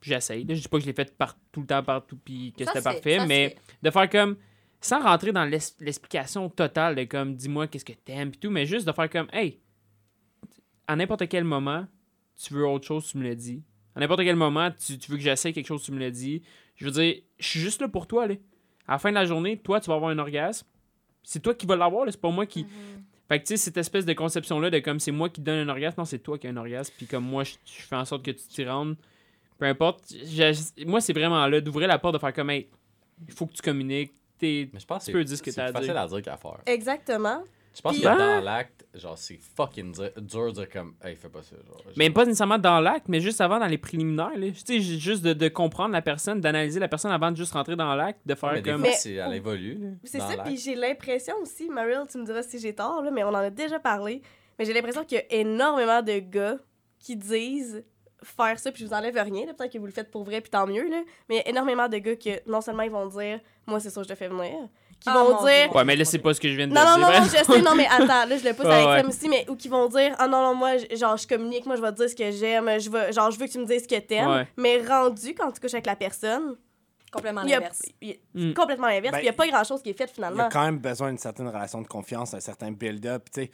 j'essaye. 0.00 0.44
là. 0.44 0.54
Je 0.54 0.62
dis 0.62 0.68
pas 0.68 0.78
que 0.78 0.82
je 0.82 0.86
l'ai 0.88 0.94
fait 0.94 1.14
par, 1.16 1.36
tout 1.52 1.60
le 1.60 1.66
temps, 1.66 1.82
partout, 1.82 2.16
puis 2.24 2.52
que 2.56 2.64
c'était 2.64 2.78
c'est- 2.80 2.82
parfait, 2.82 3.18
ça, 3.18 3.26
mais 3.26 3.54
de 3.82 3.90
faire 3.90 4.08
comme, 4.08 4.36
sans 4.80 5.00
rentrer 5.02 5.30
dans 5.32 5.44
l'explication 5.44 6.48
totale 6.48 6.96
de 6.96 7.04
comme, 7.04 7.36
dis-moi 7.36 7.66
qu'est-ce 7.68 7.84
que 7.84 7.92
t'aimes, 7.92 8.30
puis 8.30 8.40
tout, 8.40 8.50
mais 8.50 8.64
juste 8.66 8.86
de 8.86 8.92
faire 8.92 9.10
comme, 9.10 9.28
hey, 9.32 9.60
à 10.88 10.96
n'importe 10.96 11.28
quel 11.28 11.44
moment, 11.44 11.86
tu 12.42 12.54
veux 12.54 12.66
autre 12.66 12.86
chose, 12.86 13.06
tu 13.06 13.18
me 13.18 13.22
le 13.22 13.34
dis. 13.34 13.62
À 13.94 14.00
n'importe 14.00 14.20
quel 14.22 14.36
moment, 14.36 14.70
tu, 14.70 14.98
tu 14.98 15.10
veux 15.10 15.16
que 15.16 15.22
j'essaie 15.22 15.52
quelque 15.52 15.66
chose, 15.66 15.82
tu 15.82 15.92
me 15.92 15.98
le 15.98 16.10
dis. 16.10 16.42
Je 16.76 16.84
veux 16.86 16.90
dire, 16.90 17.16
je 17.38 17.46
suis 17.48 17.60
juste 17.60 17.80
là 17.80 17.88
pour 17.88 18.06
toi, 18.06 18.26
là. 18.26 18.34
À 18.88 18.92
la 18.92 18.98
fin 18.98 19.10
de 19.10 19.14
la 19.14 19.24
journée, 19.24 19.56
toi, 19.58 19.80
tu 19.80 19.88
vas 19.88 19.94
avoir 19.96 20.10
un 20.10 20.18
orgasme. 20.18 20.66
C'est 21.22 21.40
toi 21.40 21.54
qui 21.54 21.66
vas 21.66 21.76
l'avoir, 21.76 22.04
là, 22.06 22.10
c'est 22.12 22.20
pas 22.20 22.30
moi 22.30 22.46
qui. 22.46 22.66
Fait 23.28 23.38
que, 23.40 23.44
tu 23.46 23.48
sais, 23.48 23.56
cette 23.56 23.76
espèce 23.76 24.04
de 24.04 24.12
conception-là 24.12 24.70
de 24.70 24.78
comme 24.80 24.98
c'est 24.98 25.12
moi 25.12 25.28
qui 25.28 25.40
te 25.40 25.46
donne 25.46 25.66
un 25.66 25.68
orgasme, 25.70 25.94
non, 26.00 26.04
c'est 26.04 26.18
toi 26.18 26.36
qui 26.38 26.46
as 26.46 26.50
un 26.50 26.56
orgasme, 26.56 26.92
puis 26.96 27.06
comme 27.06 27.24
moi, 27.24 27.44
je, 27.44 27.52
je 27.64 27.82
fais 27.82 27.96
en 27.96 28.04
sorte 28.04 28.24
que 28.24 28.30
tu 28.32 28.46
t'y 28.48 28.64
rendes. 28.64 28.96
Peu 29.58 29.66
importe. 29.66 30.12
moi, 30.86 31.00
c'est 31.00 31.12
vraiment 31.12 31.46
là, 31.46 31.60
d'ouvrir 31.60 31.86
la 31.86 31.98
porte, 31.98 32.14
de 32.14 32.18
faire 32.18 32.32
comme, 32.32 32.50
hey, 32.50 32.68
il 33.28 33.32
faut 33.32 33.46
que 33.46 33.52
tu 33.54 33.62
communiques. 33.62 34.12
T'es- 34.38 34.68
Mais 34.72 34.80
je 34.80 34.86
pense 34.86 35.04
Tu 35.04 35.12
que 35.12 35.18
peux 35.18 35.24
dire 35.24 35.36
ce 35.36 35.42
que 35.42 35.60
à 35.60 35.64
plus 35.66 35.72
facile 35.74 35.96
à 35.96 36.06
dire 36.08 36.22
qu'à 36.22 36.36
faire. 36.36 36.58
Exactement. 36.66 37.44
Je 37.74 37.80
pense 37.80 37.92
Puis- 37.92 38.02
que 38.02 38.06
dans 38.08 38.40
l'acte, 38.44 38.86
genre, 38.94 39.16
c'est 39.16 39.38
fucking 39.56 39.92
dur, 39.92 40.10
dur 40.18 40.46
de 40.48 40.50
dire 40.52 40.68
comme, 40.68 40.94
hey, 41.02 41.16
fais 41.16 41.30
pas 41.30 41.42
ça. 41.42 41.56
Genre, 41.56 41.82
Mais 41.96 42.10
pas 42.10 42.24
nécessairement 42.26 42.58
dans 42.58 42.80
l'acte, 42.80 43.08
mais 43.08 43.20
juste 43.20 43.40
avant, 43.40 43.58
dans 43.58 43.66
les 43.66 43.78
préliminaires. 43.78 44.36
Là. 44.36 44.48
Tu 44.50 44.56
sais, 44.56 44.80
ju- 44.80 44.98
juste 44.98 45.22
de, 45.22 45.32
de 45.32 45.48
comprendre 45.48 45.92
la 45.92 46.02
personne, 46.02 46.40
d'analyser 46.40 46.80
la 46.80 46.88
personne 46.88 47.10
avant 47.12 47.30
de 47.30 47.36
juste 47.36 47.52
rentrer 47.54 47.74
dans 47.74 47.94
l'acte, 47.94 48.20
de 48.26 48.34
faire 48.34 48.52
mais 48.52 48.60
des 48.62 48.70
comme. 48.72 48.82
fois, 48.84 48.92
c'est- 48.92 49.14
elle 49.14 49.32
évolue. 49.34 49.78
là, 49.80 49.88
C'est 50.04 50.18
ça, 50.20 50.28
puis 50.44 50.58
j'ai 50.58 50.74
l'impression 50.74 51.34
aussi, 51.40 51.68
Meryl, 51.70 52.02
tu 52.10 52.18
me 52.18 52.26
diras 52.26 52.42
si 52.42 52.58
j'ai 52.58 52.74
tort, 52.74 53.02
là, 53.02 53.10
mais 53.10 53.24
on 53.24 53.28
en 53.28 53.34
a 53.36 53.48
déjà 53.50 53.78
parlé, 53.78 54.20
mais 54.58 54.64
j'ai 54.66 54.74
l'impression 54.74 55.04
qu'il 55.04 55.18
y 55.18 55.20
a 55.20 55.40
énormément 55.40 56.02
de 56.02 56.18
gars 56.18 56.56
qui 56.98 57.16
disent 57.16 57.82
faire 58.22 58.56
ça, 58.58 58.70
puis 58.70 58.82
je 58.82 58.86
vous 58.88 58.94
enlève 58.94 59.14
rien, 59.16 59.46
là, 59.46 59.54
peut-être 59.54 59.72
que 59.72 59.78
vous 59.78 59.86
le 59.86 59.92
faites 59.92 60.10
pour 60.10 60.22
vrai, 60.24 60.40
puis 60.42 60.50
tant 60.50 60.66
mieux, 60.66 60.88
là, 60.88 61.02
mais 61.28 61.36
il 61.36 61.38
y 61.38 61.40
a 61.40 61.48
énormément 61.48 61.88
de 61.88 61.96
gars 61.96 62.14
que 62.16 62.48
non 62.48 62.60
seulement 62.60 62.82
ils 62.84 62.90
vont 62.90 63.06
dire 63.06 63.40
«Moi, 63.66 63.80
c'est 63.80 63.90
ça 63.90 64.00
que 64.00 64.06
je 64.06 64.12
te 64.12 64.16
fais 64.18 64.28
venir», 64.28 64.68
qui 65.02 65.08
Ah, 65.10 65.14
vont 65.14 65.34
mon 65.34 65.44
dire 65.44 65.68
Dieu. 65.68 65.76
Ouais, 65.76 65.84
mais 65.84 65.96
là, 65.96 66.04
c'est 66.04 66.18
pas 66.18 66.32
ce 66.34 66.40
que 66.40 66.48
je 66.48 66.54
viens 66.56 66.68
de 66.68 66.72
non, 66.72 66.80
non, 66.80 66.96
dire. 66.96 66.98
non, 67.06 67.12
non, 67.12 67.18
bref. 67.20 67.36
je 67.46 67.52
sais, 67.52 67.62
non, 67.62 67.74
mais 67.74 67.86
attends, 67.90 68.26
là, 68.26 68.36
je 68.36 68.44
le 68.44 68.54
pousse 68.54 68.66
à 68.66 68.86
ouais. 69.02 69.06
aussi, 69.06 69.28
mais 69.28 69.44
ou 69.48 69.56
qui 69.56 69.68
vont 69.68 69.88
dire, 69.88 70.14
ah 70.18 70.26
non, 70.28 70.40
non, 70.42 70.54
moi, 70.54 70.76
genre, 70.94 71.16
je 71.16 71.26
communique, 71.26 71.66
moi, 71.66 71.76
je 71.76 71.82
vais 71.82 71.90
te 71.92 71.96
dire 71.96 72.10
ce 72.10 72.14
que 72.14 72.30
j'aime, 72.30 72.70
je 72.80 72.90
veux, 72.90 73.12
genre, 73.12 73.30
je 73.30 73.38
veux 73.38 73.46
que 73.46 73.52
tu 73.52 73.58
me 73.58 73.66
dises 73.66 73.82
ce 73.82 73.88
que 73.88 73.98
t'aimes, 74.00 74.28
Ouais. 74.28 74.48
mais 74.56 74.82
rendu 74.86 75.34
quand 75.34 75.50
tu 75.52 75.60
couches 75.60 75.74
avec 75.74 75.86
la 75.86 75.96
personne, 75.96 76.56
Complètement 77.12 77.42
l'inverse. 77.42 77.82
Mm. 78.34 78.54
complètement 78.54 78.86
l'inverse, 78.86 79.12
Ben, 79.12 79.18
puis 79.18 79.20
il 79.20 79.24
n'y 79.24 79.28
a 79.28 79.32
pas 79.34 79.46
grand-chose 79.46 79.82
qui 79.82 79.90
est 79.90 79.92
fait 79.92 80.04
Il 80.04 80.10
y 80.10 80.14
finalement. 80.14 80.44
a 80.46 80.48
quand 80.48 80.64
même 80.64 80.78
besoin 80.78 81.08
d'une 81.08 81.18
certaine 81.18 81.46
relation 81.48 81.82
de 81.82 81.86
confiance, 81.86 82.32
un 82.32 82.40
certain 82.40 82.70
build-up. 82.72 83.24
Tu 83.34 83.42
sais, 83.42 83.50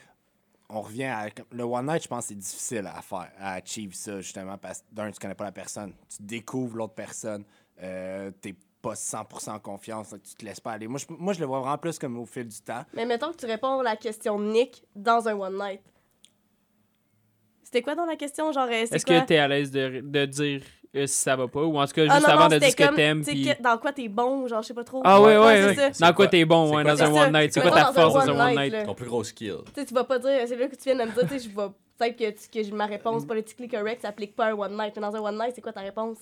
on 0.70 0.80
revient 0.82 1.06
à. 1.06 1.26
Le 1.50 1.64
one 1.64 1.86
night, 1.86 2.04
je 2.04 2.08
pense 2.08 2.24
que 2.24 2.28
c'est 2.28 2.34
difficile 2.38 2.86
à 2.86 3.02
faire, 3.02 3.30
à 3.40 3.54
achieve 3.54 3.94
ça, 3.94 4.20
justement, 4.20 4.56
parce 4.58 4.80
que 4.82 4.84
d'un, 4.92 5.10
tu 5.10 5.18
connais 5.18 5.34
pas 5.34 5.42
la 5.44 5.50
personne. 5.50 5.92
Tu 6.08 6.18
découvres 6.22 6.76
l'autre 6.76 6.94
personne. 6.94 7.42
euh, 7.82 8.30
t'es 8.40 8.54
pas 8.88 8.94
100% 8.94 9.50
en 9.50 9.58
confiance, 9.58 10.12
là, 10.12 10.18
tu 10.18 10.34
te 10.34 10.44
laisses 10.44 10.60
pas 10.60 10.72
aller. 10.72 10.88
Moi 10.88 10.98
je, 10.98 11.06
moi, 11.18 11.32
je 11.32 11.40
le 11.40 11.46
vois 11.46 11.60
vraiment 11.60 11.78
plus 11.78 11.98
comme 11.98 12.18
au 12.18 12.26
fil 12.26 12.46
du 12.46 12.60
temps. 12.60 12.84
Mais 12.94 13.04
mettons 13.06 13.32
que 13.32 13.36
tu 13.36 13.46
réponds 13.46 13.80
à 13.80 13.82
la 13.82 13.96
question 13.96 14.38
Nick 14.40 14.82
dans 14.94 15.28
un 15.28 15.34
one 15.38 15.58
night. 15.58 15.80
C'était 17.62 17.82
quoi 17.82 17.94
dans 17.94 18.06
la 18.06 18.16
question? 18.16 18.50
Genre, 18.52 18.66
euh, 18.66 18.70
Est-ce 18.90 19.04
quoi? 19.04 19.20
que 19.20 19.26
t'es 19.26 19.36
à 19.36 19.46
l'aise 19.46 19.70
de, 19.70 20.00
de 20.02 20.24
dire 20.24 20.62
euh, 20.96 21.06
si 21.06 21.14
ça 21.14 21.36
va 21.36 21.48
pas? 21.48 21.62
Ou 21.62 21.78
en 21.78 21.86
tout 21.86 21.92
cas 21.92 22.06
Ah, 22.08 22.14
juste 22.14 22.26
non, 22.26 22.32
avant 22.32 22.42
non, 22.44 22.48
de 22.48 22.58
dire 22.58 22.70
ce 22.70 22.76
que 22.76 22.94
t'aimes? 22.96 23.22
tu 23.22 23.30
puis- 23.32 23.50
dans 23.60 23.76
quoi 23.76 23.92
t'es 23.92 24.08
bon, 24.08 24.46
genre, 24.46 24.62
je 24.62 24.68
sais 24.68 24.74
pas 24.74 24.84
trop. 24.84 25.02
Ah 25.04 25.20
ouais, 25.20 25.36
ouais, 25.36 25.76
Ouais. 25.76 25.90
Dans 26.00 26.14
quoi 26.14 26.28
t'es 26.28 26.44
bon, 26.46 26.74
ouais, 26.74 26.82
quoi 26.82 26.94
dans 26.94 27.02
un 27.02 27.12
one 27.26 27.32
night? 27.34 27.52
C'est 27.52 27.60
quoi 27.60 27.70
ta 27.72 27.92
force 27.92 28.14
dans 28.14 28.20
un 28.32 28.48
one 28.48 28.56
night, 28.56 28.72
là? 28.72 28.84
Ton 28.86 28.94
plus 28.94 29.06
gros 29.06 29.22
skill. 29.22 29.56
Tu 29.66 29.72
sais, 29.80 29.86
tu 29.86 29.92
vas 29.94 30.04
pas 30.04 30.18
dire, 30.18 30.30
c'est 30.46 30.56
là 30.56 30.66
que 30.66 30.76
tu 30.76 30.84
viens 30.84 30.96
de 30.96 31.04
me 31.10 31.14
dire, 31.14 31.28
tu 31.28 31.38
sais, 31.38 31.40
je 31.40 31.48
vais 31.54 31.68
peut-être 31.98 32.16
que, 32.16 32.30
tu- 32.62 32.70
que 32.70 32.74
ma 32.74 32.86
réponse 32.86 33.26
politically 33.26 33.68
correct 33.68 34.00
s'applique 34.00 34.34
pas 34.34 34.46
à 34.46 34.50
un 34.52 34.54
one 34.54 34.72
night. 34.78 34.94
Mais 34.96 35.02
dans 35.02 35.14
un 35.14 35.20
one 35.20 35.36
night, 35.36 35.52
c'est 35.54 35.60
quoi 35.60 35.72
ta 35.74 35.80
réponse? 35.80 36.16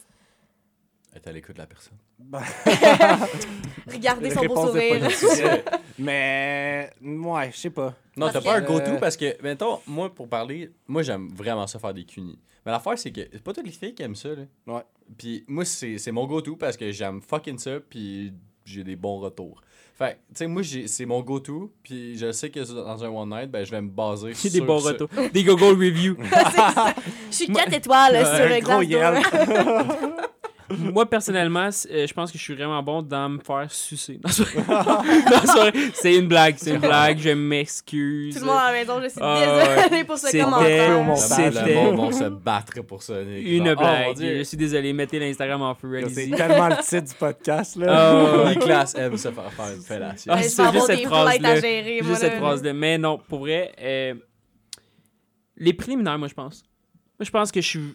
Être 1.16 1.28
à 1.28 1.32
l'écoute 1.32 1.54
de 1.56 1.60
la 1.62 1.66
personne. 1.66 1.96
Ben, 2.18 2.42
Regardez 3.90 4.30
son 4.30 4.44
beau 4.44 4.66
sourire. 4.66 5.08
Mais, 5.98 6.90
ouais, 7.02 7.50
je 7.52 7.56
sais 7.56 7.70
pas. 7.70 7.94
Non, 8.16 8.28
t'as 8.30 8.42
pas 8.42 8.56
un 8.56 8.60
go-to 8.60 8.98
parce 9.00 9.16
que, 9.16 9.40
mettons, 9.42 9.80
moi, 9.86 10.14
pour 10.14 10.28
parler, 10.28 10.70
moi, 10.86 11.02
j'aime 11.02 11.28
vraiment 11.34 11.66
ça 11.66 11.78
faire 11.78 11.94
des 11.94 12.04
cunis. 12.04 12.38
Mais 12.66 12.72
l'affaire, 12.72 12.98
c'est 12.98 13.12
que 13.12 13.22
c'est 13.32 13.42
pas 13.42 13.54
toutes 13.54 13.64
les 13.66 13.72
filles 13.72 13.94
qui 13.94 14.02
aiment 14.02 14.14
ça, 14.16 14.28
là. 14.30 14.42
Ouais. 14.66 14.82
Puis 15.16 15.44
moi, 15.48 15.64
c'est 15.64 15.96
c'est 15.98 16.12
mon 16.12 16.26
go-to 16.26 16.56
parce 16.56 16.76
que 16.76 16.90
j'aime 16.92 17.20
fucking 17.22 17.58
ça, 17.58 17.78
puis 17.88 18.32
j'ai 18.64 18.84
des 18.84 18.96
bons 18.96 19.20
retours. 19.20 19.62
Fait 19.94 20.14
que, 20.14 20.34
tu 20.34 20.38
sais, 20.40 20.46
moi, 20.46 20.60
j'ai- 20.62 20.88
c'est 20.88 21.06
mon 21.06 21.22
go-to, 21.22 21.72
puis 21.82 22.18
je 22.18 22.30
sais 22.32 22.50
que 22.50 22.60
dans 22.60 23.02
un 23.04 23.08
one 23.08 23.30
night, 23.30 23.50
ben, 23.50 23.64
je 23.64 23.70
vais 23.70 23.80
me 23.80 23.88
baser 23.88 24.28
J'ai 24.34 24.50
sur 24.50 24.60
des 24.60 24.60
bons 24.60 24.78
retours. 24.80 25.08
Des 25.32 25.42
Google 25.44 25.78
Reviews. 25.82 26.16
Je 27.30 27.34
suis 27.34 27.48
4 27.48 27.72
étoiles 27.72 28.16
sur 28.26 28.34
Un 28.34 28.48
le 28.48 28.60
gros 28.60 28.82
Glassdoor. 28.82 30.26
Moi, 30.70 31.06
personnellement, 31.08 31.68
euh, 31.90 32.06
je 32.06 32.12
pense 32.12 32.32
que 32.32 32.38
je 32.38 32.42
suis 32.42 32.54
vraiment 32.54 32.82
bon 32.82 33.02
dans 33.02 33.28
me 33.28 33.38
faire 33.38 33.70
sucer. 33.70 34.20
C'est 35.94 36.16
une 36.16 36.26
blague, 36.28 36.56
c'est 36.58 36.74
une 36.74 36.80
blague, 36.80 37.18
je 37.18 37.30
m'excuse. 37.30 38.34
Tout 38.34 38.40
le 38.40 38.46
monde 38.46 38.58
à 38.58 38.72
la 38.72 38.78
maison, 38.78 39.00
je 39.02 39.08
suis 39.08 39.18
Ah, 39.20 39.76
désolée 39.82 40.04
pour 40.04 40.18
ce 40.18 40.26
C'était- 40.26 40.44
commentaire. 40.44 41.02
montage. 41.04 41.54
Le 41.54 41.60
C'était 41.60 41.74
monde 41.74 41.96
vont 41.96 42.12
se 42.12 42.24
battre 42.24 42.82
pour 42.82 43.02
ça. 43.02 43.20
Une 43.22 43.68
oh, 43.70 43.76
blague. 43.76 44.16
Je 44.18 44.42
suis 44.42 44.56
désolé, 44.56 44.92
mettez 44.92 45.18
l'Instagram 45.18 45.62
en 45.62 45.74
feu, 45.74 46.00
C'est 46.12 46.30
tellement 46.30 46.68
le 46.68 46.76
titre 46.76 47.08
du 47.08 47.14
podcast, 47.14 47.76
là. 47.76 48.44
Ah. 48.44 48.48
Nicolas 48.50 48.92
aime 48.96 49.16
se 49.16 49.30
faire 49.30 49.52
faire 49.52 49.74
une 49.74 49.82
fellation. 49.82 50.32
Ah, 50.32 50.42
c'est 50.42 50.72
juste 50.72 50.86
cette 50.86 51.04
phrase-là. 51.06 51.54
Juste 51.60 52.14
cette 52.16 52.32
là. 52.32 52.38
phrase-là. 52.38 52.72
Mais 52.72 52.98
non, 52.98 53.18
pour 53.28 53.40
vrai, 53.40 53.72
euh, 53.80 54.14
les 55.56 55.72
préliminaires, 55.72 56.18
moi, 56.18 56.28
je 56.28 56.34
pense. 56.34 56.64
Moi, 57.18 57.24
je 57.24 57.30
pense 57.30 57.50
que 57.50 57.60
je 57.60 57.66
suis 57.68 57.94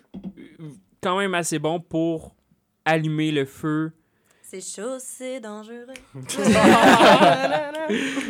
quand 1.02 1.18
même 1.18 1.34
assez 1.36 1.60
bon 1.60 1.80
pour 1.80 2.36
allumer 2.86 3.32
le 3.32 3.46
feu. 3.46 3.92
C'est 4.44 4.62
chaud, 4.62 4.98
c'est 5.00 5.40
dangereux. 5.40 5.86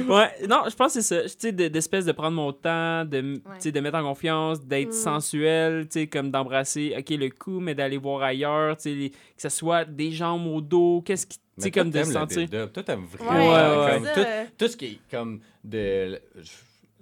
Ouais, 0.07 0.29
non, 0.47 0.63
je 0.69 0.75
pense 0.75 0.93
que 0.93 1.01
c'est 1.01 1.01
ça. 1.01 1.21
Tu 1.23 1.29
sais, 1.37 1.51
de- 1.51 1.67
d'espèce 1.67 2.05
de 2.05 2.11
prendre 2.11 2.35
mon 2.35 2.51
temps, 2.53 3.05
de, 3.05 3.21
Ouais. 3.45 3.55
tu 3.55 3.61
sais, 3.61 3.71
de 3.71 3.79
mettre 3.79 3.97
en 3.97 4.03
confiance, 4.03 4.61
d'être 4.65 4.89
Mm. 4.89 4.93
sensuel, 4.93 5.87
tu 5.87 5.99
sais, 6.01 6.07
comme 6.07 6.31
d'embrasser, 6.31 6.95
OK, 6.97 7.09
le 7.11 7.29
cou, 7.29 7.59
mais 7.59 7.75
d'aller 7.75 7.97
voir 7.97 8.23
ailleurs, 8.23 8.77
tu 8.77 8.83
sais, 8.83 9.09
que 9.09 9.41
ce 9.41 9.49
soit 9.49 9.85
des 9.85 10.11
jambes 10.11 10.47
au 10.47 10.61
dos, 10.61 11.01
qu'est-ce 11.05 11.27
qui, 11.27 11.37
tu 11.37 11.43
sais, 11.63 11.71
comme 11.71 11.91
de 11.91 12.03
sentir. 12.03 12.47
Toi, 12.73 12.83
t'aimes 12.83 13.05
Ouais, 13.19 13.25
vraiment. 13.25 13.85
ouais, 13.85 13.91
comme 13.93 14.07
tout, 14.57 14.67
ce 14.67 14.77
qui 14.77 14.85
est 14.85 14.99
comme 15.09 15.39
de. 15.63 16.19
je- 16.37 16.49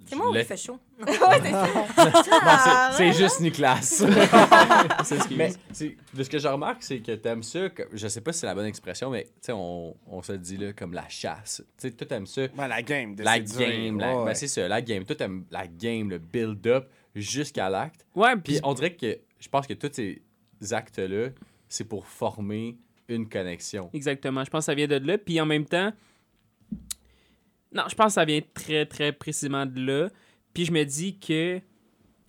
C'est 0.06 0.16
moi 0.16 0.30
le- 0.32 0.40
il 0.40 0.44
fait 0.44 0.56
chaud? 0.56 0.78
C'est- 1.90 2.92
c'est 2.96 3.12
juste 3.12 3.40
Nicolas. 3.40 3.78
C'est 5.04 5.18
ce 5.18 5.28
qui 5.28 5.36
mais 5.36 5.52
de 6.14 6.22
ce 6.22 6.28
que 6.30 6.38
je 6.38 6.48
remarque, 6.48 6.82
c'est 6.82 7.00
que 7.00 7.12
t'aimes 7.12 7.42
ça. 7.42 7.68
que- 7.70 7.84
je 7.92 8.08
sais 8.08 8.20
pas 8.20 8.32
si 8.32 8.40
c'est 8.40 8.46
la 8.46 8.54
bonne 8.54 8.66
expression, 8.66 9.10
mais 9.10 9.24
tu 9.24 9.30
sais, 9.42 9.52
on, 9.52 9.96
on 10.06 10.22
se 10.22 10.32
dit 10.32 10.56
là 10.56 10.72
comme 10.72 10.92
la 10.92 11.08
chasse. 11.08 11.62
Tu 11.78 11.88
sais, 11.88 11.90
toi, 11.92 12.06
t'aimes 12.06 12.26
ça? 12.26 12.48
Ben, 12.48 12.68
la 12.68 12.82
game. 12.82 13.14
De 13.14 13.22
La 13.22 13.38
game, 13.40 13.98
la- 13.98 14.18
Ouais, 14.18 14.24
ben, 14.26 14.34
c'est 14.34 14.48
ça, 14.48 14.66
la 14.68 14.82
game. 14.82 15.04
Toi, 15.04 15.16
t'aimes 15.16 15.44
la 15.50 15.66
game, 15.66 16.10
le 16.10 16.18
build-up 16.18 16.88
jusqu'à 17.14 17.68
l'acte. 17.70 18.04
Ouais, 18.14 18.34
Puis 18.34 18.54
puis 18.54 18.60
on 18.64 18.74
dirait 18.74 18.94
que 18.94 19.18
je 19.38 19.48
pense 19.48 19.66
que 19.66 19.74
tous 19.74 19.90
ces 19.92 20.22
actes-là, 20.72 21.28
c'est 21.68 21.84
pour 21.84 22.06
former 22.06 22.76
une 23.08 23.28
connexion. 23.28 23.90
Exactement. 23.92 24.44
Je 24.44 24.50
pense 24.50 24.60
que 24.62 24.66
ça 24.66 24.74
vient 24.74 24.86
de 24.86 24.96
là. 24.96 25.18
Puis 25.18 25.40
en 25.40 25.46
même 25.46 25.64
temps, 25.64 25.92
non, 27.72 27.84
je 27.88 27.94
pense 27.94 28.06
que 28.06 28.12
ça 28.12 28.24
vient 28.24 28.40
très, 28.54 28.86
très 28.86 29.12
précisément 29.12 29.64
de 29.66 29.80
là. 29.80 30.08
Puis 30.52 30.64
je 30.64 30.72
me 30.72 30.84
dis 30.84 31.18
que, 31.18 31.60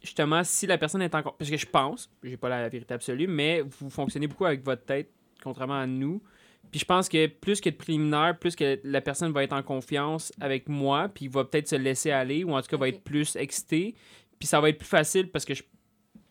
justement, 0.02 0.44
si 0.44 0.68
la 0.68 0.78
personne 0.78 1.02
est 1.02 1.16
encore. 1.16 1.36
Parce 1.38 1.50
que 1.50 1.58
je 1.58 1.66
pense, 1.66 2.12
j'ai 2.24 2.38
pas 2.38 2.50
la 2.50 2.70
vérité 2.70 2.94
absolue, 2.94 3.28
mais 3.28 3.62
vous 3.62 3.90
fonctionnez 3.90 4.28
beaucoup 4.28 4.46
avec 4.46 4.64
votre 4.64 4.86
tête, 4.86 5.10
contrairement 5.44 5.80
à 5.80 5.88
nous. 5.88 6.22
Puis 6.70 6.80
je 6.80 6.86
pense 6.86 7.10
que 7.10 7.28
plus 7.28 7.60
que 7.60 7.70
de 7.70 7.76
préliminaire, 7.76 8.38
plus 8.38 8.56
que 8.56 8.80
la 8.84 9.02
personne 9.02 9.32
va 9.32 9.44
être 9.44 9.54
en 9.54 9.64
confiance 9.64 10.32
avec 10.40 10.70
moi, 10.70 11.10
puis 11.10 11.28
va 11.28 11.44
peut-être 11.44 11.68
se 11.68 11.76
laisser 11.76 12.12
aller, 12.12 12.44
ou 12.44 12.54
en 12.54 12.62
tout 12.62 12.68
cas 12.68 12.78
va 12.78 12.88
être 12.88 13.04
plus 13.04 13.36
excité. 13.36 13.96
Puis 14.40 14.48
ça 14.48 14.62
va 14.62 14.70
être 14.70 14.78
plus 14.78 14.88
facile 14.88 15.30
parce 15.30 15.44
que 15.44 15.54
je, 15.54 15.64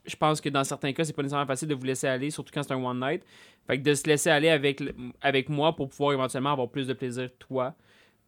je 0.05 0.15
pense 0.15 0.41
que 0.41 0.49
dans 0.49 0.63
certains 0.63 0.93
cas, 0.93 1.03
c'est 1.03 1.13
pas 1.13 1.21
nécessairement 1.21 1.45
facile 1.45 1.67
de 1.67 1.75
vous 1.75 1.83
laisser 1.83 2.07
aller, 2.07 2.31
surtout 2.31 2.51
quand 2.53 2.63
c'est 2.63 2.73
un 2.73 2.83
one 2.83 2.99
night. 2.99 3.23
Fait 3.67 3.77
que 3.77 3.83
de 3.83 3.93
se 3.93 4.07
laisser 4.07 4.29
aller 4.29 4.49
avec, 4.49 4.81
avec 5.21 5.49
moi 5.49 5.75
pour 5.75 5.89
pouvoir 5.89 6.13
éventuellement 6.13 6.53
avoir 6.53 6.69
plus 6.69 6.87
de 6.87 6.93
plaisir 6.93 7.29
toi. 7.37 7.75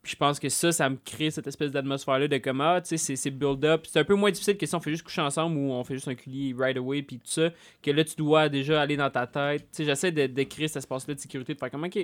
Puis 0.04 0.12
je 0.12 0.18
pense 0.18 0.38
que 0.38 0.50
ça, 0.50 0.72
ça 0.74 0.90
me 0.90 0.98
crée 1.04 1.32
cette 1.32 1.48
espèce 1.48 1.72
d'atmosphère-là 1.72 2.28
de 2.28 2.38
comme, 2.38 2.60
ah, 2.62 2.82
tu 2.82 2.90
sais, 2.90 2.98
c'est- 2.98 3.16
c'est 3.16 3.32
build-up. 3.32 3.86
C'est 3.90 4.00
un 4.00 4.04
peu 4.04 4.16
moins 4.16 4.30
difficile 4.32 4.58
que 4.58 4.66
si 4.66 4.76
on 4.76 4.82
fait 4.82 4.92
juste 4.92 5.04
coucher 5.04 5.22
ensemble 5.22 5.56
ou 5.58 5.72
on 5.72 5.84
fait 5.86 5.94
juste 5.96 6.10
un 6.10 6.16
culier 6.16 6.54
right 6.58 6.76
away, 6.78 7.02
puis 7.02 7.18
tout 7.20 7.28
ça, 7.28 7.50
que 7.82 7.90
là, 7.90 8.04
tu 8.04 8.16
dois 8.18 8.50
déjà 8.50 8.82
aller 8.82 8.98
dans 8.98 9.10
ta 9.10 9.26
tête. 9.26 9.62
Tu 9.62 9.68
sais, 9.72 9.86
j'essaie 9.86 10.12
de, 10.12 10.28
de 10.28 10.44
créer 10.44 10.68
cet 10.68 10.78
espace-là 10.78 11.14
de 11.16 11.20
sécurité, 11.22 11.54
de 11.54 11.60
faire 11.60 11.72
comme, 11.72 11.86
OK, 11.86 11.96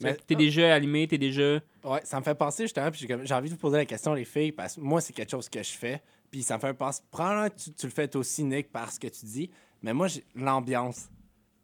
Mais- 0.00 0.14
t'es 0.14 0.36
déjà 0.36 0.72
allumé, 0.74 1.08
t'es 1.08 1.18
déjà... 1.18 1.58
Ouais, 1.82 2.00
ça 2.04 2.20
me 2.20 2.24
fait 2.24 2.36
penser 2.36 2.62
justement, 2.64 2.88
puis 2.92 3.00
j'ai 3.00 3.08
comme- 3.08 3.26
j'ai 3.26 3.34
envie 3.34 3.48
de 3.48 3.54
vous 3.54 3.60
poser 3.60 3.78
la 3.78 3.84
question, 3.86 4.14
les 4.14 4.24
filles, 4.24 4.52
parce 4.52 4.76
que 4.76 4.80
moi, 4.80 5.00
c'est 5.00 5.12
quelque 5.12 5.30
chose 5.32 5.48
que 5.48 5.60
je 5.60 5.72
fais. 5.72 6.00
Puis 6.30 6.44
ça 6.44 6.54
me 6.56 6.60
fait 6.60 6.74
penser. 6.74 7.02
Que 7.10 7.48
tu, 7.48 7.72
tu 7.72 7.86
le 7.86 7.92
fais 7.92 8.14
aussi, 8.14 8.44
Nick, 8.44 8.70
par 8.70 8.92
ce 8.92 9.00
que 9.00 9.08
tu 9.08 9.26
dis. 9.26 9.50
Mais 9.82 9.92
moi, 9.92 10.06
l'ambiance. 10.36 11.08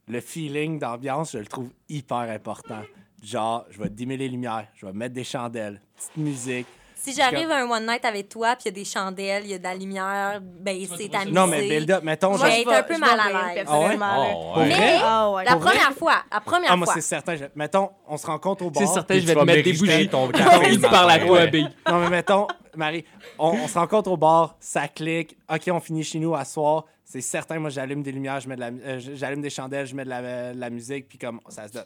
Le 0.09 0.21
feeling 0.21 0.79
d'ambiance, 0.81 1.33
je 1.33 1.39
le 1.39 1.47
trouve 1.47 1.71
hyper 1.89 2.17
important. 2.19 2.83
Genre, 3.25 3.65
je 3.71 3.79
vais 3.81 3.89
dimmer 3.89 4.17
les 4.17 4.29
lumières, 4.29 4.67
je 4.75 4.85
vais 4.87 4.93
mettre 4.93 5.15
des 5.15 5.25
chandelles, 5.25 5.81
petite 5.97 6.17
musique. 6.17 6.67
Si 6.97 7.13
j'arrive 7.13 7.51
à 7.51 7.57
un 7.63 7.71
one 7.71 7.87
night 7.87 8.03
avec 8.07 8.31
toi, 8.31 8.55
puis 8.57 8.63
il 8.65 8.69
y 8.69 8.69
a 8.69 8.73
des 8.73 8.85
chandelles, 8.85 9.43
il 9.45 9.51
y 9.51 9.55
a 9.55 9.59
de 9.59 9.63
la 9.63 9.75
lumière, 9.75 10.41
ben 10.43 10.75
c'est 10.97 11.15
amusé. 11.15 11.33
Non, 11.33 11.47
mais 11.47 11.69
build 11.69 11.91
up, 11.91 12.03
mettons, 12.03 12.31
Moi, 12.31 12.39
genre. 12.39 12.49
je- 12.49 12.61
être 12.63 12.73
un 12.73 12.83
peu 12.83 12.97
mal 12.99 13.21
à 13.21 13.27
l'aise. 13.55 13.55
personnellement. 13.65 14.15
Oh, 14.27 14.53
Pour 14.55 14.63
ouais. 14.63 14.71
vrai? 14.71 14.97
Ah. 15.03 15.35
La 15.45 15.57
première 15.57 15.93
fois, 15.93 16.15
la 16.33 16.41
première 16.41 16.73
Ah, 16.73 16.77
moi, 16.77 16.87
fois. 16.87 16.95
c'est 16.95 17.01
certain. 17.03 17.37
je- 17.37 17.45
Mettons, 17.55 17.91
on 18.09 18.17
se 18.17 18.27
rencontre 18.27 18.65
au 18.65 18.71
bar. 18.71 18.83
C'est 18.87 18.93
certain, 18.95 19.15
je 19.17 19.21
tu 19.21 19.27
vais 19.27 19.35
te 19.35 19.41
mettre 19.41 19.63
des 19.65 19.73
bougies. 19.75 20.09
ton 20.09 20.29
café 20.29 20.69
Il 20.73 20.81
le 20.81 20.89
parle 20.89 21.11
à 21.11 21.19
toi. 21.19 21.47
Big. 21.47 21.67
Non, 21.89 21.99
mais 22.01 22.09
mettons, 22.09 22.47
Marie, 22.75 23.05
on, 23.39 23.49
on 23.51 23.69
se 23.69 23.79
rencontre 23.79 24.11
au 24.11 24.17
bar, 24.17 24.57
ça 24.59 24.89
clique. 24.89 25.37
OK, 25.53 25.63
on 25.71 25.81
finit 25.81 26.05
chez 26.05 26.19
nous 26.19 26.35
à 26.35 26.45
soir. 26.47 26.85
C'est 27.05 27.21
certain, 27.21 27.59
moi, 27.59 27.69
j'allume 27.69 28.03
des 28.03 28.13
lumières, 28.13 28.41
je 28.41 28.49
mets 28.49 28.57
de 28.57 28.61
la, 28.61 28.69
euh, 28.69 28.99
j'allume 29.15 29.43
des 29.43 29.51
chandelles, 29.51 29.87
je 29.87 29.95
mets 29.95 30.05
de 30.05 30.09
la, 30.09 30.53
de 30.55 30.59
la 30.59 30.71
musique, 30.71 31.07
puis 31.07 31.19
comme 31.19 31.39
ça 31.49 31.69
se 31.69 31.73
donne. 31.75 31.85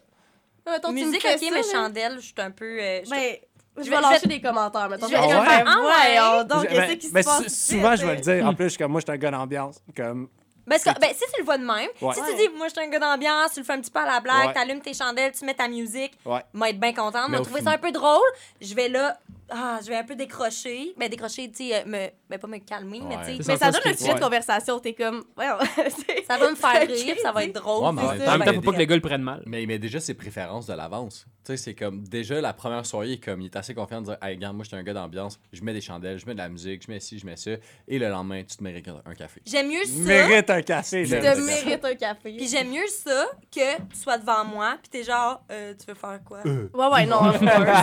Mettons, 0.71 0.89
tu 0.89 0.95
me 0.95 1.05
Musique, 1.07 1.25
ok, 1.25 1.41
mais 1.53 1.62
là. 1.62 1.62
chandelles, 1.73 2.14
je 2.16 2.21
suis 2.27 2.35
un 2.39 2.51
peu. 2.51 2.64
euh, 2.81 3.01
je- 3.05 3.11
Ben, 3.11 3.37
je 3.79 3.83
Je 3.85 3.91
vais 3.91 3.97
je 4.23 4.29
des 4.29 4.41
commentaires, 4.41 4.89
mettons. 4.89 5.07
je 5.07 5.12
vais- 5.12 5.19
Je 5.19 5.23
vais 5.23 5.29
je 5.31 5.35
vais 5.39 5.47
faire, 5.47 5.64
ah 5.66 6.39
ouais. 6.41 6.45
donc, 6.45 6.62
qu'est-ce 6.69 6.75
ben- 6.81 6.99
qui 6.99 7.07
se 7.07 7.12
ben, 7.12 7.25
passe? 7.25 7.47
souvent, 7.66 7.97
je 7.97 8.07
vais 8.07 8.14
le 8.16 8.21
dire. 8.21 8.47
En 8.47 8.55
plus, 8.55 8.64
je 8.64 8.69
suis 8.71 8.79
comme 8.79 8.91
moi, 8.93 9.01
je 9.01 9.05
suis 9.07 9.12
un 9.12 9.16
gars 9.19 9.31
d'ambiance. 9.31 9.81
Comme, 9.97 10.29
Parce 10.69 10.85
que, 10.85 10.91
ben, 11.01 11.09
si 11.14 11.21
tu 11.33 11.39
le 11.41 11.45
vois 11.45 11.57
de 11.59 11.64
même, 11.64 11.89
Ouais. 12.03 12.14
si 12.14 12.21
tu 12.21 12.37
dis, 12.37 12.49
moi, 12.57 12.66
je 12.69 12.73
suis 12.75 12.81
un 12.87 12.89
gars 12.91 12.99
d'ambiance, 12.99 13.53
tu 13.55 13.61
le 13.61 13.64
fais 13.64 13.73
un 13.73 13.81
petit 13.81 13.91
peu 13.91 14.01
à 14.01 14.05
la 14.07 14.21
blague, 14.21 14.49
Ouais. 14.49 14.53
t'allumes 14.53 14.81
tes 14.83 14.93
chandelles, 14.95 15.33
tu 15.33 15.45
mets 15.47 15.55
ta 15.55 15.66
musique, 15.69 16.12
ouais. 16.27 16.41
moi, 16.53 16.69
être 16.71 16.79
bien 16.81 16.93
contente, 16.93 17.31
trouver 17.43 17.61
fin- 17.61 17.71
ça 17.71 17.71
un 17.77 17.79
peu 17.79 17.91
drôle, 17.93 18.21
je 18.61 18.75
vais 18.75 18.89
là, 18.91 19.16
ah, 19.49 19.79
je 19.83 19.89
vais 19.89 19.97
un 19.97 20.05
peu 20.05 20.14
décrocher. 20.14 20.93
Ben, 20.99 21.09
décrocher, 21.09 21.49
tu 21.51 21.69
sais, 21.69 21.77
euh, 21.77 21.85
me, 21.87 22.09
ben, 22.29 22.39
pas 22.39 22.47
me 22.47 22.59
calmer, 22.59 23.01
mais 23.09 23.16
tu 23.18 23.43
sais, 23.43 23.53
Mais 23.53 23.57
ça 23.57 23.70
donne 23.70 23.81
un 23.85 23.95
sujet 23.97 24.14
de 24.14 24.20
conversation. 24.20 24.79
T'es 24.79 24.93
comme, 24.93 25.24
ça 25.39 26.37
va 26.37 26.51
me 26.51 26.57
faire 26.57 26.87
rire, 26.87 27.16
ça 27.22 27.33
va 27.33 27.45
être 27.45 27.55
drôle. 27.55 27.85
Ouais, 27.85 27.93
mais 27.93 28.29
en 28.29 28.39
même 28.39 28.47
temps, 28.47 28.55
faut 28.55 28.61
pas 28.61 28.72
que 28.72 28.79
le 28.79 28.85
gars 28.85 28.95
le 28.97 29.01
prenne 29.01 29.22
mal. 29.22 29.43
Mais 29.47 29.62
il 29.62 29.66
met 29.66 29.79
déjà 29.79 29.99
ses 30.01 30.14
préférences 30.14 30.66
de 30.66 30.74
l'avance. 30.74 31.26
Tu 31.45 31.53
sais, 31.53 31.57
c'est 31.57 31.74
comme 31.74 32.07
déjà 32.07 32.41
la 32.41 32.53
première 32.53 32.84
soirée, 32.84 33.09
il 33.09 33.13
est 33.14 33.25
comme 33.25 33.41
il 33.41 33.46
est 33.46 33.57
assez 33.57 33.75
confiant 33.75 34.00
de 34.00 34.07
dire 34.07 34.18
Hey, 34.21 34.34
regarde, 34.34 34.57
moi, 34.57 34.64
je 34.64 34.68
suis 34.68 34.76
un 34.76 34.83
gars 34.83 34.92
d'ambiance, 34.92 35.41
je 35.53 35.63
mets 35.63 35.72
des 35.72 35.80
chandelles, 35.80 36.18
je 36.18 36.26
mets 36.26 36.34
de 36.34 36.38
la 36.38 36.49
musique, 36.49 36.84
je 36.87 36.91
mets 36.91 37.00
ci, 37.00 37.18
je 37.18 37.25
mets 37.25 37.37
ça. 37.37 37.53
Et 37.87 37.99
le 37.99 38.09
lendemain, 38.09 38.42
tu 38.42 38.57
te 38.57 38.63
mérites 38.63 38.88
un 38.88 39.14
café. 39.14 39.41
J'aime 39.46 39.68
mieux 39.68 39.84
ça. 39.84 40.00
Mérite 40.00 40.50
un 40.50 40.63
café, 40.63 41.05
Tu 41.05 41.11
te 41.11 41.46
mérites 41.46 41.84
un 41.84 41.95
café. 41.95 42.37
Puis 42.37 42.49
j'aime 42.49 42.68
mieux 42.71 42.87
ça 42.88 43.26
que 43.50 43.76
tu 43.76 43.99
sois 43.99 44.18
devant 44.18 44.45
moi, 44.45 44.76
puis 44.83 44.91
t'es 44.91 45.05
genre, 45.05 45.42
euh, 45.50 45.72
tu 45.79 45.87
veux 45.87 45.95
faire 45.95 46.21
quoi? 46.25 46.42
Ouais, 46.45 46.88
ouais, 46.92 47.07
non, 47.07 47.22
là, 47.41 47.83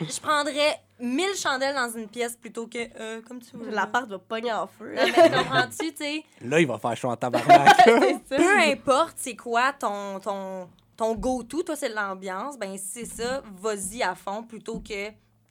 je 0.00 0.20
prendrais 0.20 0.76
1000 1.00 1.34
chandelles 1.36 1.74
dans 1.74 1.90
une 1.98 2.08
pièce 2.08 2.36
plutôt 2.36 2.66
que 2.66 2.78
euh, 3.00 3.20
comme 3.26 3.40
tu 3.40 3.56
veux. 3.56 3.70
L'appart 3.70 4.08
va 4.08 4.18
pogner 4.18 4.52
en 4.52 4.66
feu. 4.66 4.94
Non, 4.94 5.02
mais 5.04 5.30
comprends-tu, 5.30 5.90
tu 5.92 5.96
sais? 5.96 6.24
Là, 6.42 6.60
il 6.60 6.66
va 6.66 6.78
faire 6.78 6.96
chaud 6.96 7.08
en 7.08 7.16
tabarnak. 7.16 7.84
Peu 8.28 8.58
importe 8.70 9.14
c'est 9.16 9.36
quoi 9.36 9.72
ton, 9.72 10.20
ton, 10.20 10.68
ton 10.96 11.14
go-to, 11.14 11.62
toi, 11.62 11.76
c'est 11.76 11.88
l'ambiance, 11.88 12.58
ben 12.58 12.76
si 12.76 13.04
c'est 13.06 13.22
ça, 13.22 13.42
vas-y 13.60 14.02
à 14.02 14.14
fond 14.14 14.42
plutôt 14.42 14.80
que 14.80 15.08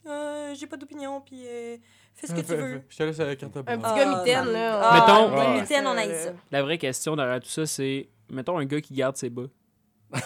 euh, 0.08 0.54
j'ai 0.56 0.66
pas 0.68 0.78
d'opinion, 0.78 1.22
puis 1.22 1.44
euh, 1.46 1.78
fais 2.16 2.28
ce 2.28 2.34
que 2.34 2.42
tu 2.42 2.56
veux. 2.56 2.82
Je 2.90 2.98
te 2.98 3.04
laisse 3.04 3.18
la 3.18 3.36
carte 3.36 3.58
Un 3.58 3.64
petit 3.64 3.82
gars 3.96 4.06
mitaine, 4.18 4.46
ça- 4.46 4.52
là. 4.52 4.80
Ah, 4.84 4.94
Mettons- 5.30 5.62
mitaine, 5.62 5.88
on 5.88 5.98
a 5.98 6.04
ça. 6.06 6.32
La 6.52 6.64
vraie 6.64 6.78
question 6.78 7.16
derrière 7.16 7.40
tout 7.42 7.50
ça, 7.50 7.66
c'est, 7.66 8.08
mettons 8.30 8.58
un 8.58 8.66
gars 8.66 8.82
qui 8.82 8.94
garde 8.94 9.18
ses 9.18 9.30
bas. 9.30 9.44
Moi, 10.12 10.22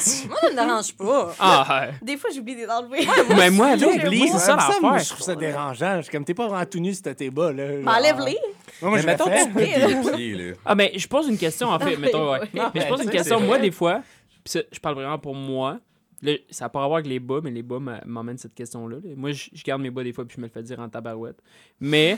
ça 0.00 0.50
me 0.50 0.54
dérange 0.54 0.94
pas. 0.96 1.34
Ah, 1.38 1.86
Des 2.02 2.16
fois, 2.16 2.30
j'oublie 2.34 2.54
de 2.56 2.60
les 2.60 2.68
enlever. 2.68 3.06
mais 3.36 3.50
moi, 3.50 3.76
J'oublie, 3.76 4.28
c'est 4.28 4.38
ça 4.38 4.56
l'affaire. 4.56 4.98
Je 4.98 5.08
trouve 5.10 5.22
ça 5.22 5.34
dérangeant. 5.36 5.96
Je 5.98 6.02
suis 6.02 6.10
comme, 6.12 6.24
t'es 6.24 6.34
pas 6.34 6.48
vraiment 6.48 6.66
tout 6.66 6.80
nu 6.80 6.92
si 6.92 7.02
t'as 7.02 7.14
tes 7.14 7.30
bas, 7.30 7.52
là. 7.52 7.80
genre. 7.82 7.94
Enlève-les. 7.94 8.36
Moi, 8.80 8.90
moi, 8.90 8.92
Mais 8.96 9.02
je 9.02 9.06
mettons, 9.06 9.24
tu 9.26 9.50
peux 9.52 9.60
des 9.60 10.10
pieds, 10.16 10.34
là. 10.34 10.54
Ah, 10.64 10.74
mais 10.74 10.92
je 10.96 11.06
pose 11.06 11.28
une 11.28 11.38
question, 11.38 11.68
en 11.68 11.78
fait. 11.78 11.96
Mettons, 11.96 12.32
ouais. 12.32 12.40
Ouais. 12.40 12.48
Mais 12.74 12.80
je 12.80 12.88
pose 12.88 13.02
une 13.02 13.10
question, 13.10 13.40
moi, 13.40 13.58
des 13.58 13.70
fois, 13.70 14.02
pis 14.42 14.50
ça, 14.52 14.60
je 14.72 14.80
parle 14.80 14.96
vraiment 14.96 15.18
pour 15.18 15.34
moi. 15.36 15.78
Là, 16.20 16.32
ça 16.50 16.64
n'a 16.64 16.68
pas 16.68 16.82
à 16.82 16.86
voir 16.86 16.98
avec 16.98 17.06
les 17.08 17.18
bas, 17.20 17.40
mais 17.42 17.50
les 17.50 17.62
bas 17.62 17.78
m'emmènent 18.06 18.38
cette 18.38 18.54
question-là. 18.54 18.96
là. 19.02 19.10
Moi, 19.16 19.32
je, 19.32 19.50
je 19.52 19.62
garde 19.64 19.82
mes 19.82 19.90
bas 19.90 20.02
des 20.04 20.12
fois, 20.12 20.24
puis 20.24 20.36
je 20.36 20.40
me 20.40 20.46
le 20.46 20.52
fais 20.52 20.62
dire 20.62 20.78
en 20.80 20.88
tabarouette. 20.88 21.38
Mais, 21.80 22.16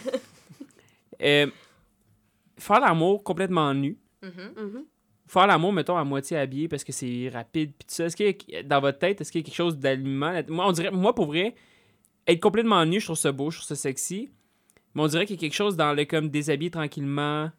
euh, 1.22 1.46
faire 2.58 2.80
l'amour 2.80 3.22
complètement 3.24 3.72
nu, 3.74 3.98
Mhm. 4.22 4.84
Faire 5.26 5.46
l'amour, 5.46 5.72
mettons, 5.72 5.96
à 5.96 6.04
moitié 6.04 6.36
habillé 6.36 6.68
parce 6.68 6.84
que 6.84 6.92
c'est 6.92 7.30
rapide, 7.32 7.72
puis 7.78 7.86
tout 7.86 7.94
ça, 7.94 8.04
est-ce 8.06 8.16
qu'il 8.16 8.36
y 8.48 8.56
a, 8.56 8.62
dans 8.62 8.80
votre 8.80 8.98
tête, 8.98 9.20
est-ce 9.20 9.32
qu'il 9.32 9.40
y 9.40 9.44
a 9.44 9.46
quelque 9.46 9.54
chose 9.54 9.78
d'allumant? 9.78 10.40
Moi, 10.48 10.66
on 10.66 10.72
dirait, 10.72 10.90
moi, 10.90 11.14
pour 11.14 11.26
vrai, 11.26 11.54
être 12.26 12.40
complètement 12.40 12.84
nu, 12.84 13.00
je 13.00 13.06
trouve 13.06 13.16
ça 13.16 13.32
beau, 13.32 13.50
je 13.50 13.58
trouve 13.58 13.68
ça 13.68 13.76
sexy. 13.76 14.30
Mais 14.94 15.02
on 15.02 15.06
dirait 15.08 15.26
qu'il 15.26 15.36
y 15.36 15.38
a 15.38 15.40
quelque 15.40 15.54
chose 15.56 15.76
dans 15.76 15.92
le 15.92 16.04
comme 16.04 16.28
déshabiller 16.28 16.70
tranquillement, 16.70 17.50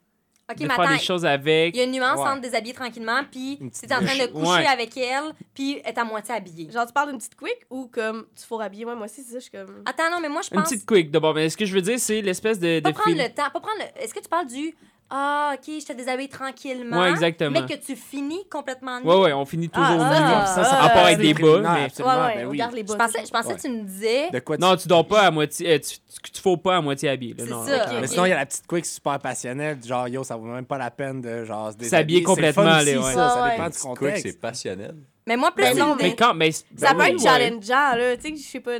OK, 0.49 0.57
de 0.57 0.63
mais 0.63 0.69
faire 0.75 0.79
attends, 0.81 0.93
des 0.93 0.99
choses 0.99 1.25
avec. 1.25 1.75
il 1.75 1.79
y 1.79 1.81
a 1.81 1.85
une 1.85 1.91
nuance 1.91 2.19
Ouais. 2.19 2.27
entre 2.29 2.41
déshabiller 2.41 2.73
tranquillement, 2.73 3.21
puis 3.29 3.57
Une 3.59 3.71
tu 3.71 3.79
petite 3.81 3.91
es 3.91 3.95
en 3.95 4.05
train 4.05 4.25
de 4.25 4.31
coucher 4.31 4.51
Ouais. 4.59 4.65
avec 4.67 4.95
elle, 4.95 5.33
puis 5.55 5.81
être 5.83 5.97
à 5.97 6.05
moitié 6.05 6.35
habillée. 6.35 6.71
Genre, 6.71 6.85
tu 6.85 6.93
parles 6.93 7.09
d'une 7.09 7.17
petite 7.17 7.35
quick 7.35 7.57
ou 7.71 7.87
comme 7.87 8.27
tu 8.35 8.45
faut 8.45 8.57
rhabiller? 8.57 8.85
Ouais, 8.85 8.95
moi 8.95 9.05
aussi, 9.05 9.23
c'est 9.23 9.31
ça, 9.33 9.39
je 9.39 9.43
suis 9.43 9.51
comme. 9.51 9.81
Attends, 9.85 10.09
non, 10.11 10.19
mais 10.21 10.29
moi, 10.29 10.41
je 10.43 10.49
Une 10.55 10.61
pense... 10.61 10.69
petite 10.69 10.85
quick 10.85 11.09
d'abord. 11.11 11.33
Mais 11.33 11.49
ce 11.49 11.57
que 11.57 11.65
je 11.65 11.73
veux 11.73 11.81
dire, 11.81 11.99
c'est 11.99 12.21
l'espèce 12.21 12.59
de, 12.59 12.79
Pas 12.79 12.91
de 12.91 12.95
prendre 12.95 13.17
le 13.17 13.27
temps, 13.29 13.49
pas 13.51 13.59
prendre 13.59 13.79
le... 13.79 14.01
Est-ce 14.03 14.13
que 14.13 14.19
tu 14.19 14.29
parles 14.29 14.47
du... 14.47 14.73
Ah, 15.07 15.53
OK, 15.53 15.71
je 15.79 15.85
te 15.85 15.93
déshabille 15.93 16.27
tranquillement. 16.27 16.99
Ouais, 16.99 17.11
exactement. 17.11 17.51
Mais 17.51 17.65
que 17.65 17.79
tu 17.79 17.95
finis 17.95 18.43
complètement 18.49 18.99
nu. 18.99 19.05
Ouais, 19.07 19.15
ouais, 19.17 19.33
on 19.33 19.45
finit 19.45 19.69
toujours 19.69 19.87
Ah, 19.87 19.93
nu. 20.19 20.25
ah, 20.25 20.45
Ça, 20.47 20.61
ah, 20.61 20.63
ça 20.63 20.83
à 20.83 20.89
part 20.89 21.05
fait 21.07 21.13
avec 21.13 21.17
des 21.19 21.33
bas, 21.35 21.59
mais- 21.61 21.83
absolument, 21.85 22.15
ouais, 22.15 22.21
ouais, 22.25 22.35
ben 22.37 22.47
on 22.47 22.49
oui. 22.49 22.57
garde 22.57 22.73
les 22.73 22.81
Je 22.81 22.85
bas. 22.87 22.95
pensais, 23.05 23.19
c'est 23.19 23.27
je 23.27 23.31
pensais 23.31 23.47
Ouais. 23.49 23.55
que 23.55 23.61
tu 23.61 23.69
me 23.69 23.83
disais... 23.83 24.29
De 24.31 24.39
quoi 24.39 24.57
tu 24.57 24.61
Non, 24.63 24.75
tu 24.75 24.87
dors 24.87 25.07
pas 25.07 25.21
à 25.21 25.31
moitié. 25.31 25.69
euh, 25.75 25.79
tu, 25.79 25.97
tu, 26.23 26.31
tu 26.31 26.41
fous 26.41 26.57
pas 26.57 26.77
à 26.77 26.81
moitié 26.81 27.09
habillé. 27.09 27.35
C'est 27.37 27.45
non. 27.45 27.63
ça. 27.65 27.83
Ok. 27.85 27.91
Mais 27.93 27.99
Ok. 27.99 28.07
sinon, 28.07 28.25
il 28.25 28.29
y 28.29 28.31
a 28.31 28.35
la 28.35 28.45
petite 28.47 28.65
quick 28.65 28.85
super 28.85 29.19
passionnelle, 29.19 29.77
genre 29.85 30.07
yo, 30.07 30.23
ça 30.23 30.35
vaut 30.37 30.45
même 30.47 30.65
pas 30.65 30.79
la 30.79 30.89
peine 30.89 31.21
de 31.21 31.45
genre 31.45 31.71
se 31.79 31.85
S'habiller 31.87 32.21
fun 32.23 32.25
complètement, 32.33 32.77
aussi, 32.77 32.97
ouais. 32.97 33.13
ça, 33.13 33.29
ça 33.29 33.43
Ouais, 33.43 33.51
dépend 33.51 33.65
du 33.69 33.71
Quick, 33.77 33.81
contexte. 33.99 34.23
c'est 34.25 34.41
passionnel. 34.41 34.95
Mais 35.27 35.37
moi, 35.37 35.51
plus 35.51 35.63
Ben 35.65 35.75
des- 35.75 36.03
Mais 36.03 36.15
quand. 36.15 36.33
Mais, 36.33 36.51
Ça 36.51 36.63
ben 36.79 36.95
peut 36.95 37.03
oui, 37.03 37.09
être 37.11 37.21
challengeant, 37.21 37.95
là. 37.95 38.17
Tu 38.17 38.21
sais, 38.29 38.35
je 38.37 38.41
sais 38.41 38.59
pas, 38.59 38.77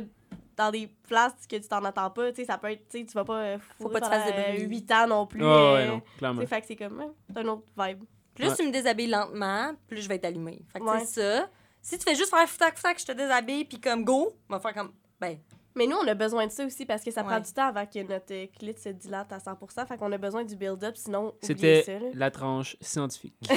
dans 0.56 0.70
des 0.70 0.88
places 1.06 1.32
que 1.48 1.56
tu 1.56 1.68
t'en 1.68 1.84
attends 1.84 2.10
pas, 2.10 2.30
tu 2.32 2.36
sais, 2.42 2.44
ça 2.46 2.58
peut 2.58 2.70
être, 2.70 2.88
tu 2.88 2.98
sais, 3.00 3.04
tu 3.06 3.12
vas 3.14 3.24
pas 3.24 3.38
euh, 3.40 3.58
Faut 3.80 3.88
pas 3.88 4.00
te 4.00 4.06
faire 4.08 4.26
de 4.26 4.52
bruit. 4.56 4.66
8 4.68 4.92
ans 4.92 5.06
non 5.06 5.26
plus. 5.26 5.42
Ouais, 5.42 5.48
ouais, 5.48 5.54
euh, 5.82 5.86
non, 5.88 6.02
clairement. 6.18 6.40
Tu 6.42 6.46
sais, 6.48 6.54
fait 6.54 6.60
que 6.60 6.66
c'est 6.66 6.76
comme, 6.76 7.02
c'est 7.28 7.38
un 7.38 7.46
autre 7.48 7.64
vibe. 7.78 8.02
Plus 8.34 8.48
Ouais. 8.48 8.54
tu 8.56 8.66
me 8.66 8.70
déshabilles 8.72 9.08
lentement, 9.08 9.72
plus 9.88 10.02
je 10.02 10.08
vais 10.08 10.16
être 10.16 10.26
allumée. 10.26 10.60
Fait 10.72 10.80
que 10.80 10.84
Ouais. 10.84 11.04
c'est 11.06 11.20
ça. 11.40 11.48
Si 11.80 11.96
tu 11.98 12.04
fais 12.04 12.14
juste 12.16 12.30
faire 12.30 12.46
foutac, 12.48 12.76
foutac, 12.76 12.98
je 13.00 13.06
te 13.06 13.12
déshabille, 13.12 13.64
puis 13.64 13.80
comme 13.80 14.04
go, 14.04 14.36
on 14.50 14.52
va 14.54 14.60
faire 14.60 14.74
comme. 14.74 14.92
Ben, 15.20 15.38
Mais 15.76 15.86
nous, 15.86 15.96
on 15.96 16.06
a 16.08 16.14
besoin 16.14 16.46
de 16.46 16.50
ça 16.52 16.64
aussi 16.66 16.84
parce 16.86 17.02
que 17.04 17.10
ça 17.10 17.22
prend 17.22 17.38
du 17.38 17.52
temps 17.52 17.66
avant 17.68 17.84
que 17.86 17.98
notre 18.02 18.32
euh, 18.32 18.46
clit 18.58 18.74
se 18.78 18.88
dilate 18.88 19.30
à 19.32 19.36
100%. 19.38 19.86
Fait 19.86 19.96
qu'on 19.98 20.10
a 20.10 20.16
besoin 20.18 20.42
du 20.42 20.56
build-up, 20.56 20.96
sinon, 20.96 21.34
C'était 21.42 21.84
la 22.14 22.30
tranche 22.30 22.76
scientifique. 22.80 23.34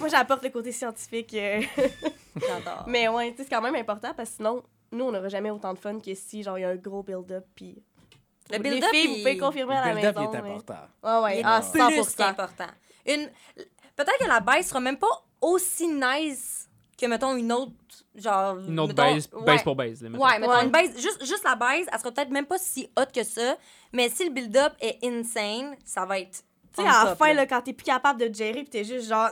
Moi, 0.00 0.08
j'apporte 0.08 0.42
le 0.42 0.50
côté 0.50 0.72
scientifique. 0.72 1.32
euh, 1.34 1.60
j'adore. 2.36 2.84
Mais 2.88 3.08
ouais, 3.08 3.30
tu 3.30 3.36
sais, 3.38 3.42
c'est 3.44 3.50
quand 3.54 3.62
même 3.62 3.76
important 3.76 4.12
parce 4.14 4.30
que 4.30 4.36
sinon, 4.36 4.62
nous, 4.92 5.04
on 5.04 5.12
n'aura 5.12 5.28
jamais 5.28 5.50
autant 5.50 5.72
de 5.74 5.78
fun 5.78 5.98
que 6.00 6.14
si, 6.14 6.42
genre, 6.42 6.58
il 6.58 6.62
y 6.62 6.64
a 6.64 6.70
un 6.70 6.76
gros 6.76 7.02
build-up. 7.02 7.44
Puis. 7.54 7.82
Le 8.50 8.58
Les 8.58 8.58
build-up, 8.58 8.90
filles, 8.90 9.04
il- 9.04 9.10
vous 9.10 9.16
pouvez 9.18 9.38
confirmer 9.38 9.74
à 9.76 9.80
la 9.86 9.94
Le 9.94 10.00
build-up, 10.00 10.16
maison. 10.16 10.30
il 10.32 10.36
est 10.38 10.42
mais- 10.42 10.50
important. 10.50 10.74
Ouais, 11.02 11.22
ouais, 11.24 11.36
Il 11.36 11.40
est 11.40 11.42
ah, 11.46 11.60
plus 11.60 11.80
100%. 11.80 12.16
qu'important. 12.16 12.66
Une... 13.06 13.30
Peut-être 13.96 14.18
que 14.18 14.26
la 14.28 14.40
baisse 14.40 14.68
sera 14.68 14.80
même 14.80 14.98
pas 14.98 15.24
aussi 15.40 15.88
nice 15.88 16.68
que, 17.00 17.06
mettons, 17.06 17.34
une 17.36 17.52
autre. 17.52 17.72
Genre. 18.14 18.58
Une 18.58 18.78
autre 18.78 18.94
mettons- 18.94 19.14
baise, 19.14 19.28
ouais. 19.32 19.44
baise 19.44 19.62
pour 19.62 19.74
baise. 19.76 20.02
là, 20.02 20.08
mettons. 20.10 20.24
Ouais, 20.24 20.38
mettons, 20.38 20.52
Ouais. 20.52 20.64
une 20.64 20.70
baise, 20.70 20.94
juste, 21.00 21.24
juste 21.24 21.42
la 21.44 21.56
baise, 21.56 21.86
elle 21.92 21.98
sera 21.98 22.12
peut-être 22.12 22.30
même 22.30 22.46
pas 22.46 22.58
si 22.58 22.88
hot 22.96 23.06
que 23.12 23.24
ça, 23.24 23.56
mais 23.92 24.08
si 24.08 24.24
le 24.24 24.30
build-up 24.30 24.72
est 24.80 24.98
insane, 25.04 25.74
ça 25.84 26.04
va 26.04 26.20
être. 26.20 26.42
Tu 26.76 26.82
sais, 26.82 26.88
à 26.88 27.04
la 27.04 27.16
fin, 27.16 27.32
là. 27.32 27.46
quand 27.46 27.60
t'es 27.62 27.72
plus 27.72 27.84
capable 27.84 28.20
de 28.20 28.32
gérer, 28.34 28.60
puis 28.62 28.68
t'es 28.70 28.84
juste 28.84 29.08
genre. 29.08 29.30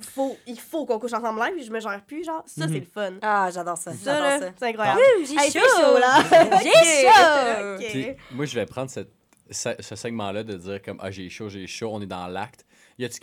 Faut, 0.00 0.36
il 0.46 0.58
faut 0.60 0.84
qu'on 0.86 0.98
couche 0.98 1.12
ensemble 1.12 1.40
live, 1.40 1.54
puis 1.54 1.64
je 1.64 1.72
me 1.72 1.80
gère 1.80 2.02
plus, 2.04 2.24
genre. 2.24 2.42
Ça, 2.46 2.66
Mhm. 2.66 2.72
c'est 2.72 2.80
le 2.80 2.86
fun. 2.86 3.12
Ah, 3.22 3.50
j'adore 3.52 3.76
ça. 3.78 3.92
Ça, 3.92 3.98
J'adore 4.04 4.40
ça. 4.48 4.54
c'est 4.58 4.66
incroyable. 4.68 5.00
J'ai 5.26 5.34
Hey, 5.34 5.50
chaud. 5.50 5.58
chaud, 5.60 5.98
là. 5.98 6.22
J'ai 6.62 7.08
chaud. 7.08 7.74
Ok. 7.74 7.90
Puis, 7.90 8.36
moi, 8.36 8.44
je 8.46 8.54
vais 8.54 8.66
prendre 8.66 8.90
cette- 8.90 9.12
ce, 9.50 9.70
ce 9.80 9.96
segment-là 9.96 10.42
de 10.44 10.54
dire 10.56 10.82
comme 10.82 10.98
Ah, 11.02 11.10
j'ai 11.10 11.28
chaud, 11.28 11.48
j'ai 11.48 11.66
chaud, 11.66 11.90
on 11.92 12.00
est 12.00 12.06
dans 12.06 12.26
l'acte. 12.26 12.64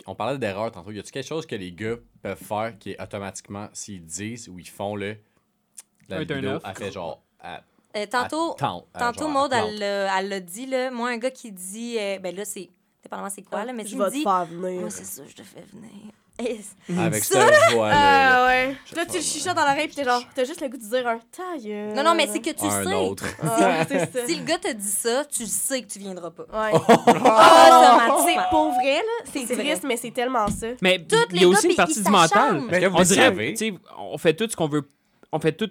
On 0.06 0.14
parlait 0.14 0.38
d'erreur 0.38 0.70
tantôt. 0.70 0.90
Y 0.92 1.00
a-tu 1.00 1.10
quelque 1.10 1.26
chose 1.26 1.46
que 1.46 1.56
les 1.56 1.72
gars 1.72 1.96
peuvent 2.22 2.38
faire 2.42 2.78
qui 2.78 2.92
est 2.92 3.02
automatiquement, 3.02 3.68
s'ils 3.72 4.04
disent 4.04 4.48
ou 4.48 4.58
ils 4.58 4.68
font 4.68 4.94
le. 4.96 5.16
La 6.08 6.16
Un 6.16 6.20
vidéo 6.20 6.58
a 6.62 6.74
fait 6.74 6.92
genre. 6.92 7.22
à- 7.40 7.60
Euh, 7.96 8.06
tantôt, 8.06 8.52
à 8.52 8.56
tente, 8.56 8.86
tantôt 8.98 9.20
genre, 9.20 9.30
Maud, 9.30 9.52
à 9.54 9.64
elle 9.66 9.78
l'a- 9.78 10.18
elle 10.20 10.44
dit, 10.44 10.66
là. 10.66 10.90
Moi, 10.90 11.10
un 11.10 11.16
gars 11.18 11.30
qui 11.30 11.50
dit. 11.52 11.96
euh, 11.98 12.18
ben 12.18 12.34
là, 12.34 12.44
c'est. 12.44 12.68
Dépendamment 13.02 13.28
c'est 13.30 13.42
quoi, 13.42 13.64
là, 13.64 13.72
mais 13.74 13.84
je 13.86 13.96
vais 13.96 14.02
me 14.04 14.08
te 14.08 14.14
dit. 14.14 14.22
faire 14.22 14.44
venir. 14.46 14.80
Moi, 14.80 14.90
c'est 14.90 15.04
ça, 15.04 15.22
je 15.28 15.34
te 15.34 15.42
fais 15.42 15.62
venir. 15.72 15.90
Et- 16.42 16.58
Avec 16.98 17.22
Ça, 17.22 17.46
cette. 17.46 17.78
Ah 17.80 18.46
ouais. 18.48 18.76
Je 18.90 18.96
Là, 18.96 19.06
tu 19.06 19.18
le 19.18 19.22
chuchotes 19.22 19.54
dans 19.54 19.62
l'oreille, 19.62 19.86
puis 19.86 19.94
t'es 19.94 20.02
genre, 20.04 20.20
t'as 20.34 20.42
juste 20.44 20.60
le 20.60 20.68
goût 20.68 20.76
de 20.76 20.82
dire 20.82 21.06
un 21.06 21.20
taille. 21.30 21.92
Non, 21.94 22.02
non, 22.02 22.14
mais 22.16 22.26
c'est 22.26 22.40
que 22.40 22.50
tu 22.50 22.64
un 22.64 22.82
sais. 22.84 22.94
autre. 22.94 23.24
Ah, 23.42 23.84
c'est 23.86 24.12
ça. 24.12 24.26
Si 24.26 24.34
le 24.34 24.44
gars 24.44 24.58
te 24.58 24.72
dit 24.72 24.84
ça, 24.88 25.24
tu 25.26 25.46
sais 25.46 25.82
que 25.82 25.86
tu 25.86 26.00
viendras 26.00 26.30
pas. 26.32 26.42
Ouais. 26.52 26.72
Automatiquement. 26.74 28.26
C'est 28.26 28.50
pour 28.50 28.72
vrai, 28.72 28.96
là, 28.96 29.24
c'est 29.32 29.46
triste, 29.56 29.84
mais 29.86 29.96
c'est 29.96 30.10
tellement 30.10 30.48
ça. 30.48 30.66
Mais 30.82 30.98
Toutes 31.04 31.26
il 31.30 31.36
y 31.36 31.38
les 31.40 31.44
a 31.46 31.48
aussi 31.48 31.68
une 31.68 31.76
partie 31.76 32.02
du 32.02 32.10
mental. 32.10 32.66
que 32.68 32.86
vous 32.86 32.96
On 32.96 33.02
dirait, 33.02 33.54
on 33.98 34.18
fait 34.18 34.34
tout 34.34 34.48
ce 34.50 34.56
qu'on 34.56 34.68
veut. 34.68 34.88
On 35.30 35.38
fait 35.38 35.52
tout. 35.52 35.70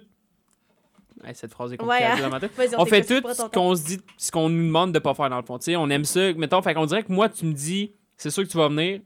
Hey, 1.26 1.34
cette 1.34 1.52
phrase 1.52 1.72
est 1.72 1.76
compliquée 1.78 2.04
Ouais, 2.04 2.08
à 2.10 2.12
hein. 2.26 2.38
dire 2.68 2.78
On 2.78 2.84
fait 2.86 3.02
tout 3.02 3.22
ce 3.34 3.42
qu'on 3.48 3.74
se 3.74 3.82
dit, 3.82 4.00
ce 4.18 4.30
qu'on 4.30 4.48
nous 4.48 4.64
demande 4.66 4.92
de 4.92 4.98
pas 4.98 5.14
faire 5.14 5.30
dans 5.30 5.38
le 5.38 5.42
fond. 5.44 5.58
Tu 5.58 5.64
sais, 5.66 5.76
on 5.76 5.88
aime 5.90 6.04
ça. 6.04 6.32
Mettons, 6.34 6.60
fait 6.62 6.74
qu'on 6.74 6.84
dirait 6.86 7.02
que 7.02 7.12
moi, 7.12 7.28
tu 7.28 7.44
me 7.46 7.52
dis, 7.52 7.92
c'est 8.16 8.30
sûr 8.30 8.42
que 8.44 8.48
tu 8.48 8.56
vas 8.56 8.68
venir. 8.68 9.00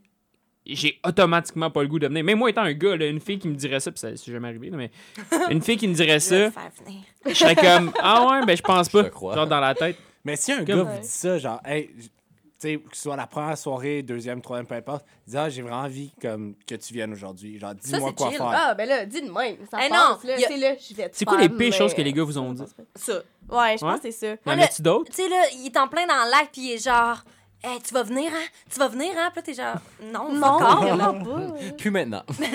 J'ai 0.75 0.99
automatiquement 1.05 1.69
pas 1.71 1.81
le 1.81 1.87
goût 1.87 1.99
de 1.99 2.07
venir. 2.07 2.23
Même 2.23 2.37
moi, 2.39 2.49
étant 2.49 2.61
un 2.63 2.73
gars, 2.73 2.95
là, 2.95 3.05
une 3.07 3.19
fille 3.19 3.39
qui 3.39 3.47
me 3.47 3.55
dirait 3.55 3.79
ça, 3.79 3.91
puis 3.91 3.99
ça 3.99 4.15
c'est 4.15 4.31
jamais 4.31 4.47
arrivé, 4.49 4.69
là, 4.69 4.77
mais 4.77 4.91
une 5.49 5.61
fille 5.61 5.77
qui 5.77 5.87
me 5.87 5.93
dirait 5.93 6.19
Je 6.19 6.29
vais 6.29 6.45
ça, 6.45 6.47
te 6.47 6.51
faire 6.53 6.71
venir. 6.85 7.01
je 7.27 7.33
serais 7.33 7.55
comme, 7.55 7.91
ah 8.01 8.27
ouais, 8.29 8.45
ben 8.45 8.55
je 8.57 8.61
pense 8.61 8.87
Je 8.91 8.97
pas. 9.01 9.35
Genre 9.35 9.47
dans 9.47 9.59
la 9.59 9.73
tête. 9.75 9.97
Mais 10.25 10.35
si 10.35 10.51
un 10.51 10.57
Comme- 10.57 10.65
gars 10.65 10.83
vous 10.83 10.99
dit 11.01 11.07
ça, 11.07 11.37
genre, 11.37 11.61
hey, 11.65 11.89
tu 11.95 12.67
sais, 12.67 12.75
que 12.77 12.95
ce 12.95 13.03
soit 13.03 13.15
la 13.15 13.25
première 13.25 13.57
soirée, 13.57 14.03
deuxième, 14.03 14.41
troisième, 14.41 14.65
peu 14.67 14.75
importe, 14.75 15.05
dit, 15.25 15.37
ah, 15.37 15.47
j'ai 15.49 15.61
vraiment 15.61 15.77
envie 15.83 16.11
comme, 16.21 16.55
que 16.67 16.75
tu 16.75 16.93
viennes 16.93 17.13
aujourd'hui. 17.13 17.57
Genre, 17.57 17.73
dis-moi 17.73 18.11
quoi 18.11 18.27
chill. 18.29 18.37
faire. 18.37 18.51
Ah, 18.53 18.73
ben 18.73 18.87
là, 18.87 19.05
dis 19.05 19.21
de 19.21 19.27
même. 19.31 19.55
Ça 19.71 19.77
Eh 19.85 19.89
passe, 19.89 19.91
non, 19.91 20.17
là. 20.29 20.37
y 20.39 20.43
a- 20.43 20.47
C'est 20.49 20.57
là, 20.57 20.73
je 20.77 20.93
vais 20.93 21.07
te 21.09 21.15
C'est 21.17 21.23
quoi 21.25 21.37
les 21.39 21.47
pires 21.47 21.71
choses 21.73 21.93
que 21.93 22.01
les 22.01 22.11
gars 22.11 22.23
vous 22.23 22.37
ont 22.37 22.51
dit? 22.51 22.63
Ça. 22.95 23.13
Ouais, 23.49 23.77
je 23.79 23.85
Ouais? 23.85 23.91
pense 23.93 24.01
que 24.01 24.11
c'est 24.11 24.35
ça. 24.35 24.51
Y 24.51 24.55
en 24.55 24.59
a-tu 24.61 24.81
d'autres? 24.81 25.09
Tu 25.09 25.23
sais, 25.23 25.29
là, 25.29 25.41
il 25.55 25.67
est 25.67 25.77
en 25.77 25.87
plein 25.87 26.05
dans 26.05 26.29
l'acte, 26.29 26.49
puis 26.51 26.63
il 26.63 26.71
est 26.73 26.83
genre. 26.83 27.23
Hey, 27.61 27.81
tu 27.81 27.93
vas 27.93 28.03
venir, 28.03 28.31
hein? 28.33 28.45
Tu 28.71 28.79
vas 28.79 28.87
venir, 28.87 29.11
hein? 29.17 29.29
Puis 29.33 29.37
là, 29.37 29.41
t'es 29.41 29.53
genre. 29.53 29.75
Non, 30.13 30.31
Non, 30.33 30.59
non, 30.59 30.95
là. 30.95 31.13
pas. 31.13 31.73
Plus 31.77 31.91
maintenant. 31.91 32.23
C'est 32.31 32.45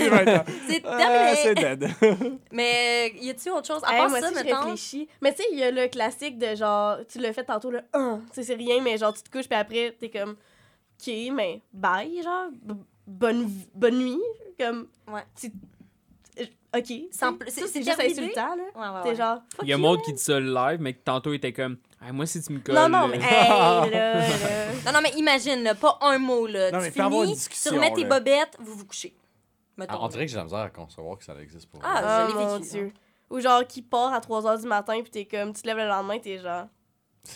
c'est 0.67 0.81
terminé. 0.81 1.77
dead. 1.77 2.39
Mais 2.53 3.13
y 3.21 3.29
a-tu 3.29 3.51
autre 3.51 3.67
chose? 3.67 3.83
À 3.85 3.93
Hey, 3.93 3.99
part 3.99 4.09
moi 4.11 4.21
ça, 4.21 4.31
aussi, 4.31 4.49
je 4.49 4.55
réfléchis. 4.55 5.09
Mais 5.21 5.35
tu 5.35 5.43
sais, 5.43 5.49
il 5.53 5.59
y 5.59 5.63
a 5.63 5.71
le 5.71 5.89
classique 5.89 6.39
de 6.39 6.55
genre, 6.55 6.97
tu 7.07 7.19
l'as 7.19 7.35
fait 7.35 7.45
tantôt, 7.45 7.71
le 7.71 7.83
1. 7.93 8.21
Tu 8.29 8.33
sais, 8.33 8.43
c'est 8.45 8.55
rien, 8.55 8.81
mais 8.81 8.97
genre, 8.97 9.13
tu 9.13 9.23
te 9.23 9.31
couches, 9.31 9.47
puis 9.49 9.59
après, 9.59 9.95
t'es 10.01 10.09
comme, 10.09 10.31
OK, 10.31 11.13
mais 11.33 11.61
bye, 11.73 12.23
genre, 12.23 12.47
b- 12.67 12.77
bonne, 13.07 13.51
bonne 13.75 13.99
nuit. 13.99 14.21
Comme, 14.59 14.87
Ouais. 15.13 15.25
tu- 15.39 15.53
euh, 16.41 16.45
OK. 16.79 16.87
C'est- 16.87 17.51
c'est 17.51 17.67
c'est 17.67 17.83
juste 17.83 18.01
insultant, 18.01 18.57
là. 18.57 18.65
Ouais, 18.75 18.97
ouais, 18.97 19.03
T'es 19.03 19.09
ouais. 19.11 19.15
genre, 19.17 19.39
fuck 19.55 19.65
Il 19.65 19.69
y 19.69 19.73
a 19.75 19.77
là. 19.77 19.97
qui 20.03 20.13
dit 20.15 20.23
ça 20.23 20.41
live, 20.41 20.79
mais 20.81 20.95
tantôt 20.95 21.33
il 21.33 21.37
était 21.37 21.53
comme, 21.53 21.77
Moi 22.13 22.27
si 22.27 22.43
tu 22.43 22.53
me 22.53 22.59
colles. 22.61 22.75
Non, 22.75 22.89
non, 22.89 23.05
euh, 23.05 23.09
mais 23.13 23.17
hey, 23.19 23.49
là, 23.49 23.87
là. 23.91 24.27
Non, 24.87 24.93
non, 24.93 25.01
mais 25.03 25.11
imagine, 25.17 25.63
là, 25.63 25.75
pas 25.75 25.99
un 26.03 26.19
mot, 26.19 26.47
là. 26.47 26.71
Non, 26.71 26.79
tu 26.81 26.93
mais 26.97 27.01
avoir 27.01 27.23
une 27.25 27.35
finis, 27.35 27.49
tu 27.63 27.69
remets 27.71 27.93
tes 27.93 28.03
là. 28.05 28.19
bobettes, 28.19 28.57
vous 28.61 28.75
vous 28.77 28.85
couchez. 28.87 29.15
Ah, 29.89 29.99
on 30.01 30.09
dirait 30.09 30.27
que 30.27 30.31
j'ai 30.31 30.37
la 30.37 30.45
misère 30.45 30.59
à 30.61 30.71
concevoir 30.71 31.19
que 31.19 31.25
ça 31.25 31.35
existe 31.41 31.69
pour 31.69 31.81
Ah. 31.83 32.01
Ah, 32.05 32.27
je 32.31 32.37
l'ai 32.37 32.45
mon 32.45 32.57
vécu, 32.59 32.71
Dieu. 32.71 32.93
Ou 33.31 33.41
genre, 33.41 33.67
qui 33.67 33.83
part 33.83 34.13
à 34.13 34.21
3 34.21 34.43
h 34.43 34.61
du 34.61 34.69
matin, 34.69 35.01
puis 35.03 35.11
t'es 35.11 35.25
comme, 35.25 35.53
tu 35.53 35.63
te 35.63 35.67
lèves 35.67 35.79
le 35.79 35.89
lendemain, 35.89 36.19
t'es 36.21 36.39
genre, 36.39 36.67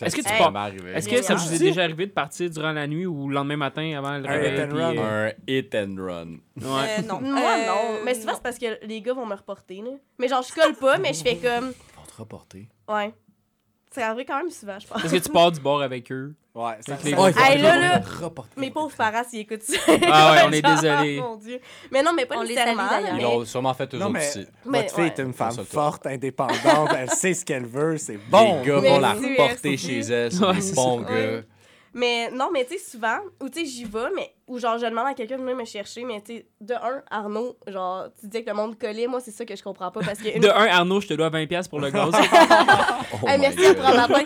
Est-ce 0.01 0.15
que 0.15 0.21
tu 0.21 0.29
ça 0.29 0.37
pars- 0.37 0.51
m'est 0.51 0.59
arrivé. 0.59 0.91
Est-ce 0.93 1.09
que 1.09 1.21
ça 1.21 1.33
vous 1.35 1.53
est 1.53 1.57
déjà 1.59 1.81
arrivé 1.83 2.05
de 2.05 2.11
partir 2.11 2.49
durant 2.49 2.71
la 2.71 2.85
nuit 2.87 3.05
ou 3.07 3.27
le 3.27 3.33
lendemain 3.35 3.57
matin 3.57 3.91
avant 3.97 4.17
le 4.17 4.25
Un 4.29 4.31
réveil? 4.31 4.53
hit 4.53 4.61
and 4.71 4.75
run. 4.75 4.97
euh, 4.97 5.27
Un 5.27 5.33
hit 5.51 5.75
and 5.75 5.95
run. 5.97 6.27
ouais. 6.55 6.99
Euh, 6.99 7.01
non. 7.07 7.19
moi, 7.21 7.39
Euh, 7.57 7.67
non. 7.67 7.99
Mais 8.05 8.13
souvent, 8.13 8.27
non. 8.27 8.33
c'est 8.35 8.43
parce 8.43 8.57
que 8.59 8.85
les 8.85 9.01
gars 9.01 9.13
vont 9.13 9.25
me 9.25 9.35
reporter, 9.35 9.81
là. 9.81 9.91
Mais 10.19 10.27
genre, 10.29 10.43
je 10.43 10.53
colle 10.53 10.75
pas, 10.75 10.97
mais 10.99 11.11
je 11.13 11.23
fais 11.23 11.35
comme, 11.37 11.73
Ils 11.73 11.97
vont 11.97 12.05
te 12.07 12.15
reporter. 12.17 12.69
ouais. 12.87 13.13
C'est 13.91 14.03
arrivé 14.03 14.23
quand 14.25 14.37
même 14.37 14.51
souvent, 14.51 14.77
je 14.79 14.85
pense. 14.87 15.03
Est-ce 15.03 15.13
que 15.15 15.17
tu 15.19 15.29
pars 15.31 15.51
du 15.51 15.59
bord 15.59 15.81
avec 15.81 16.11
eux? 16.11 16.35
Ouais, 16.53 16.73
ça, 16.85 16.93
Avec 16.93 17.05
les- 17.05 17.11
ça- 17.11 17.21
Ouais, 17.21 17.31
ils 17.31 17.33
vont 17.35 17.43
Hey, 17.45 17.57
te 17.57 17.63
là, 17.63 17.77
là, 17.79 18.01
reporter. 18.21 18.59
Mes 18.59 18.69
pauvres 18.69 18.95
parents, 18.95 19.23
s'ils 19.27 19.39
écoutent 19.39 19.63
ça. 19.63 19.77
Ah 20.11 20.31
ouais, 20.33 20.39
on 20.45 20.51
est 20.51 20.61
Genre, 20.65 20.75
désolé. 20.81 21.19
Mon 21.21 21.35
Dieu. 21.37 21.59
Mais 21.91 22.03
non, 22.03 22.11
mais 22.15 22.25
pas 22.27 22.37
On 22.37 22.41
les 22.43 22.49
nécessairement. 22.49 22.87
salue, 22.89 23.03
là, 23.05 23.09
Ils 23.11 23.15
mais- 23.17 23.23
l'ont 23.23 23.45
sûrement 23.45 23.73
fait 23.73 23.87
toujours 23.87 24.05
Non, 24.07 24.11
mais 24.11 24.27
ici. 24.27 24.45
Mais, 24.65 24.81
votre 24.83 24.93
fille 24.95 25.03
ouais. 25.05 25.13
est 25.17 25.19
une 25.19 25.33
femme 25.33 25.57
forte, 25.65 26.05
indépendante, 26.05 26.89
elle 26.97 27.09
sait 27.09 27.33
ce 27.33 27.43
qu'elle 27.43 27.65
veut, 27.65 27.97
c'est 27.97 28.17
bon. 28.29 28.61
Les 28.61 28.67
gars 28.67 28.79
Mais 28.81 28.89
vont 28.89 28.99
la 28.99 29.13
reporter 29.13 29.77
chez 29.77 29.99
elle, 29.99 30.31
c'est 30.31 30.43
Ouais, 30.45 30.53
des 30.55 30.61
c'est 30.61 30.75
bons 30.75 31.03
ça. 31.07 31.11
gars. 31.13 31.41
Mais 31.93 32.29
non, 32.31 32.49
mais 32.53 32.65
tu 32.65 32.77
sais, 32.77 32.91
souvent, 32.91 33.17
ou 33.41 33.49
tu 33.49 33.59
sais, 33.61 33.65
j'y 33.65 33.83
vais, 33.85 34.09
mais 34.15 34.33
ou 34.47 34.59
genre, 34.59 34.77
je 34.77 34.85
demande 34.85 35.07
à 35.07 35.13
quelqu'un 35.13 35.37
de 35.37 35.41
venir 35.41 35.55
me 35.55 35.65
chercher, 35.65 36.03
mais 36.03 36.21
tu 36.21 36.37
sais, 36.37 36.45
de 36.61 36.73
un, 36.75 37.01
Arnaud, 37.09 37.57
genre, 37.67 38.05
tu 38.19 38.27
disais 38.27 38.43
que 38.43 38.49
le 38.49 38.55
monde 38.55 38.77
collait, 38.79 39.07
moi, 39.07 39.19
c'est 39.19 39.31
ça 39.31 39.43
que 39.45 39.55
je 39.55 39.63
comprends 39.63 39.89
pas 39.91 40.01
parce 40.01 40.19
que. 40.19 40.29
une- 40.35 40.41
De 40.41 40.47
un, 40.49 40.67
Arnaud, 40.67 41.01
je 41.01 41.07
te 41.07 41.13
dois 41.15 41.29
20$ 41.29 41.67
pour 41.69 41.79
le 41.79 41.89
gaz. 41.91 42.11
Oh 42.13 43.27
Hey, 43.27 43.39
merci 43.39 43.57
God. 43.57 43.75
pour 43.77 43.85
un 43.85 44.07
matin. 44.07 44.23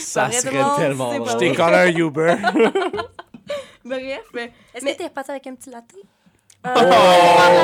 Ça 0.00 0.30
serait 0.30 0.50
tellement 0.78 1.24
Je 1.24 1.36
t'ai 1.36 1.52
collé 1.54 1.76
un 1.76 1.96
Uber. 1.96 2.36
Bref, 3.84 4.20
mais. 4.34 4.52
Est-ce 4.74 4.84
Mais- 4.84 4.92
que 4.94 4.98
t'es 4.98 5.04
reparti 5.04 5.30
avec 5.30 5.46
un 5.46 5.54
petit 5.54 5.70
latte? 5.70 5.94
Euh, 6.66 6.70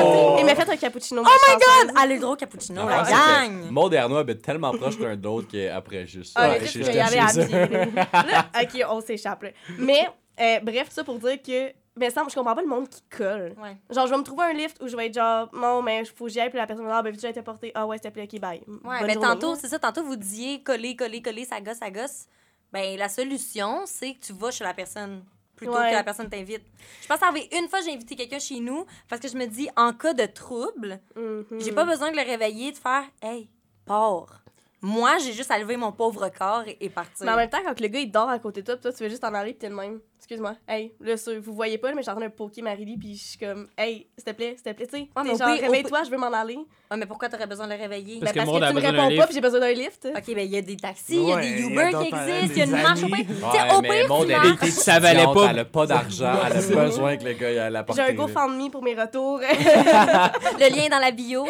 oh! 0.05 0.37
Il 0.39 0.45
m'a 0.47 0.55
fait 0.55 0.71
un 0.71 0.77
cappuccino. 0.77 1.23
Oh 1.25 1.27
my 1.27 1.55
god! 1.55 1.95
Ah, 1.97 2.07
le 2.07 2.17
gros 2.19 2.37
cappuccino, 2.37 2.83
En 2.83 2.87
la 2.87 3.03
gang! 3.03 3.71
Maud 3.71 3.93
et 3.93 3.97
Arnaud 3.97 4.17
habitent 4.17 4.43
tellement 4.43 4.73
proche 4.73 4.99
l'un 4.99 5.17
de 5.17 5.25
l'autre 5.25 5.49
qu'après 5.51 6.07
juste. 6.07 6.33
Ah, 6.37 6.59
juste, 6.61 6.77
y. 6.77 6.93
Là, 6.95 8.47
ok, 8.63 8.85
on 8.89 9.01
s'échappe. 9.01 9.43
là. 9.43 9.51
Mais, 9.79 10.07
euh, 10.41 10.61
bref, 10.63 10.89
ça 10.91 11.03
pour 11.05 11.19
dire 11.19 11.43
que. 11.43 11.73
Mais 11.97 12.11
ça, 12.11 12.25
je 12.29 12.35
comprends 12.35 12.55
pas 12.57 12.63
le 12.63 12.69
monde 12.69 12.89
qui 12.89 13.03
colle. 13.09 13.55
Ouais. 13.63 13.77
Genre, 13.91 14.07
je 14.07 14.13
vais 14.13 14.19
me 14.19 14.25
trouver 14.25 14.45
un 14.45 14.53
lift 14.53 14.81
où 14.83 14.89
je 14.89 14.97
vais 14.97 15.07
être 15.07 15.15
genre, 15.15 15.49
non, 15.53 15.81
mais 15.81 16.05
faut 16.05 16.25
que 16.25 16.31
j'y 16.31 16.41
aille, 16.41 16.49
puis 16.51 16.59
la 16.59 16.67
personne 16.67 16.85
va 16.85 16.91
dire, 16.91 16.99
ah, 16.99 17.03
ben, 17.03 17.11
vite, 17.13 17.21
j'ai 17.21 17.29
été 17.29 17.43
porté. 17.43 17.71
Ah, 17.75 17.87
ouais, 17.87 17.99
s'il 17.99 18.11
te 18.11 18.15
plaît, 18.15 18.29
ok, 18.33 18.41
bye. 18.41 18.59
Ouais, 18.59 18.65
Bonne 18.83 19.07
mais 19.07 19.13
journée. 19.15 19.29
tantôt, 19.29 19.55
c'est 19.55 19.69
ça, 19.69 19.79
tantôt 19.79 20.03
vous 20.03 20.17
disiez 20.17 20.61
coller, 20.63 20.97
coller, 20.97 21.23
coller, 21.23 21.45
ça 21.45 21.61
gosse, 21.61 21.79
ça 21.79 21.91
gosse. 21.91 22.27
Ben, 22.73 22.97
la 22.99 23.09
solution, 23.09 23.83
c'est 23.87 24.15
que 24.15 24.27
tu 24.27 24.33
vas 24.33 24.51
chez 24.51 24.65
la 24.65 24.75
personne 24.75 25.23
plutôt 25.57 25.73
Ouais. 25.75 25.91
que 25.91 25.95
la 25.95 26.05
personne 26.05 26.29
t'invite. 26.29 26.63
Je 27.03 27.07
pense 27.07 27.19
qu'arriver 27.21 27.49
une 27.59 27.69
fois, 27.69 27.81
j'ai 27.81 27.93
invité 27.93 28.17
quelqu'un 28.17 28.39
chez 28.39 28.61
nous 28.61 28.85
parce 29.09 29.21
que 29.21 29.29
je 29.29 29.37
me 29.37 29.47
dis, 29.47 29.69
en 29.77 29.93
cas 29.93 30.15
de 30.15 30.27
trouble, 30.27 31.01
Mhm. 31.17 31.47
j'ai 31.61 31.73
pas 31.73 31.85
besoin 31.85 32.11
de 32.11 32.17
le 32.17 32.23
réveiller, 32.23 32.73
de 32.73 32.77
faire, 32.77 33.05
hey, 33.23 33.49
pars. 33.87 34.41
Moi, 34.87 35.17
j'ai 35.25 35.33
juste 35.33 35.51
à 35.51 35.59
lever 35.59 35.79
mon 35.79 35.93
pauvre 35.93 36.29
corps 36.37 36.63
et, 36.67 36.77
et 36.79 36.91
partir. 36.91 37.25
Mais 37.25 37.33
en 37.33 37.37
même 37.37 37.49
temps, 37.49 37.59
quand 37.65 37.81
le 37.81 37.89
gars 37.89 38.01
il 38.01 38.11
dort 38.13 38.29
à 38.29 38.39
côté 38.39 38.61
de 38.61 38.67
toi, 38.67 38.77
pis 38.77 38.83
toi 38.83 38.93
tu 38.93 39.03
veux 39.03 39.09
juste 39.09 39.25
en 39.25 39.33
aller, 39.33 39.53
pis 39.55 39.61
t'es 39.61 39.69
le 39.71 39.75
même. 39.75 39.99
Excuse-moi. 40.19 40.55
Hey, 40.67 40.95
là, 41.01 41.15
vous 41.43 41.55
voyez 41.55 41.77
pas, 41.77 41.93
mais 41.95 42.01
suis 42.03 42.11
en 42.11 42.17
train 42.17 42.25
de 42.27 42.33
poker 42.33 42.65
Marie-Lie, 42.65 42.97
pis 42.99 43.17
je 43.17 43.23
suis 43.31 43.39
comme, 43.39 43.69
hey, 43.77 44.07
s'il 44.17 44.25
te 44.25 44.31
plaît, 44.33 44.55
s'il 44.57 44.63
te 44.73 44.77
plaît, 44.77 44.87
tu 44.87 44.97
sais. 44.99 45.09
Ouais, 45.17 45.37
genre, 45.37 45.55
pire- 45.55 45.63
réveille-toi, 45.63 46.03
je 46.05 46.11
veux 46.11 46.17
m'en 46.17 46.33
aller. 46.33 46.57
Ouais, 46.57 46.97
mais 46.97 47.05
pourquoi 47.07 47.29
t'aurais 47.29 47.47
besoin 47.47 47.67
de 47.67 47.73
le 47.75 47.79
réveiller? 47.79 48.21
Parce 48.21 48.33
Ben, 48.33 48.45
que 48.45 48.47
parce 48.51 48.61
que 48.61 48.69
tu 48.69 48.75
me 48.75 48.81
réponds 48.81 49.17
pas, 49.21 49.27
pis 49.27 49.35
j'ai 49.35 49.41
besoin 49.41 49.61
d'un 49.61 49.73
lift. 49.73 50.07
OK, 50.17 50.35
ben 50.35 50.39
il 50.47 50.51
y 50.51 50.57
a 50.57 50.63
des 50.63 50.77
taxis, 50.77 51.17
il 51.17 51.29
y 51.29 51.33
a 51.33 51.41
des 51.41 51.61
Uber 51.63 51.91
qui 51.91 52.15
existent, 52.15 52.53
il 52.55 52.59
y 52.59 52.63
a 52.63 52.65
une 52.65 52.71
marche 52.83 53.03
au 53.03 53.09
sais, 53.09 53.75
au 53.77 53.81
mais 53.83 54.07
pire, 54.07 54.59
tu 54.63 54.71
Ça 54.71 54.99
valait 54.99 55.25
pas. 55.25 55.51
Elle 55.51 55.59
a 55.59 55.65
pas 55.67 55.87
d'argent. 55.87 56.33
Elle 56.47 56.53
a 56.57 56.61
besoin 56.85 57.17
que 57.17 57.25
le 57.25 57.33
gars 57.35 57.49
aille 57.65 57.73
la 57.73 57.81
J'ai 57.81 57.85
porter. 57.87 58.03
un 58.03 58.13
GoFundMe 58.15 58.71
pour 58.71 58.83
mes 58.83 58.95
retours. 58.95 59.41
Le 60.61 60.75
lien 60.75 60.89
dans 60.91 60.99
la 60.99 61.11
bio. 61.11 61.47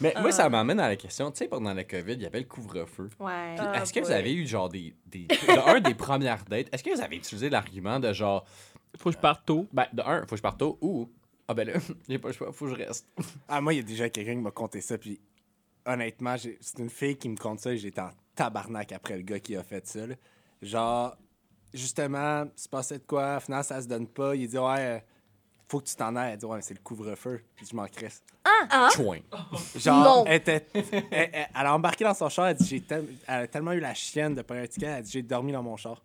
Mais 0.00 0.14
moi, 0.20 0.32
ça 0.32 0.48
m'amène 0.48 0.80
à 0.80 0.88
la 0.88 0.96
question. 0.96 1.30
Tu 1.30 1.38
sais, 1.38 1.48
pendant 1.48 1.74
la 1.74 1.84
COVID, 1.84 2.12
il 2.14 2.22
y 2.22 2.26
avait 2.26 2.40
le 2.40 2.46
couvre-feu. 2.46 3.10
Ouais. 3.20 3.54
Puis 3.56 3.66
Ah, 3.68 3.82
Est-ce 3.82 3.92
que 3.92 4.00
vous 4.00 4.10
avez 4.10 4.32
eu 4.34 4.46
genre 4.46 4.68
des. 4.68 4.94
des 5.06 5.26
de 5.26 5.68
un, 5.68 5.80
des 5.80 5.94
premières 5.94 6.44
dates? 6.44 6.68
Est-ce 6.72 6.82
que 6.82 6.90
vous 6.94 7.00
avez 7.02 7.16
utilisé 7.16 7.50
l'argument 7.50 8.00
de 8.00 8.12
genre. 8.12 8.44
Faut 8.96 9.10
que 9.10 9.16
je 9.16 9.20
parte 9.20 9.44
tôt. 9.46 9.66
Ben, 9.72 9.86
de 9.92 10.02
un, 10.02 10.20
faut 10.22 10.26
que 10.30 10.36
je 10.36 10.42
parte 10.42 10.58
tôt 10.58 10.78
ou. 10.80 11.08
Ah 11.48 11.54
ben 11.54 11.66
là, 11.68 11.74
j'ai 12.08 12.18
pas 12.18 12.28
le 12.28 12.34
choix, 12.34 12.52
faut 12.52 12.66
que 12.66 12.72
je 12.72 12.76
reste. 12.76 13.06
Ah, 13.48 13.60
moi, 13.60 13.74
il 13.74 13.78
y 13.78 13.80
a 13.80 13.82
déjà 13.82 14.08
quelqu'un 14.08 14.32
qui 14.34 14.40
m'a 14.40 14.50
conté 14.52 14.80
ça, 14.80 14.96
puis 14.98 15.20
honnêtement, 15.84 16.36
j'ai- 16.36 16.58
c'est 16.60 16.78
une 16.78 16.90
fille 16.90 17.16
qui 17.16 17.28
me 17.28 17.36
compte 17.36 17.58
ça 17.60 17.72
et 17.72 17.76
j'étais 17.76 18.00
en 18.00 18.10
tabarnak 18.36 18.92
après 18.92 19.16
le 19.16 19.22
gars 19.22 19.40
qui 19.40 19.56
a 19.56 19.62
fait 19.62 19.84
ça. 19.86 20.06
là. 20.06 20.14
Genre, 20.62 21.16
justement, 21.74 22.44
il 22.44 22.60
se 22.60 22.68
passait 22.68 22.98
de 22.98 23.04
quoi, 23.04 23.40
finalement, 23.40 23.62
ça 23.62 23.80
se 23.82 23.88
donne 23.88 24.06
pas. 24.06 24.34
Il 24.36 24.48
dit, 24.48 24.58
ouais, 24.58 24.76
euh, 24.78 24.98
faut 25.70 25.80
que 25.80 25.86
tu 25.86 25.94
t'en 25.94 26.14
ailles. 26.16 26.32
Elle 26.32 26.38
dit, 26.38 26.44
ouais, 26.46 26.56
mais 26.56 26.62
c'est 26.62 26.74
le 26.74 26.80
couvre-feu. 26.82 27.40
Je 27.62 27.76
m'en 27.76 27.86
crisse. 27.86 28.22
Chouin. 28.94 29.18
Genre, 29.76 30.04
Non. 30.04 30.24
elle, 30.26 30.34
était, 30.36 30.66
elle, 30.74 30.84
elle- 31.10 31.30
elle 31.32 31.66
a 31.66 31.74
embarqué 31.74 32.04
dans 32.04 32.14
son 32.14 32.28
char, 32.28 32.48
elle 32.48 32.56
dit, 32.56 32.66
j'ai 32.66 32.80
tel- 32.80 33.06
elle 33.26 33.42
a 33.42 33.46
tellement 33.46 33.72
eu 33.72 33.80
la 33.80 33.94
chienne 33.94 34.34
de 34.34 34.42
payer 34.42 34.62
un 34.62 34.66
ticket, 34.66 34.86
elle 34.86 35.02
dit, 35.04 35.10
j'ai 35.12 35.22
dormi 35.22 35.52
dans 35.52 35.62
mon 35.62 35.76
char. 35.76 36.02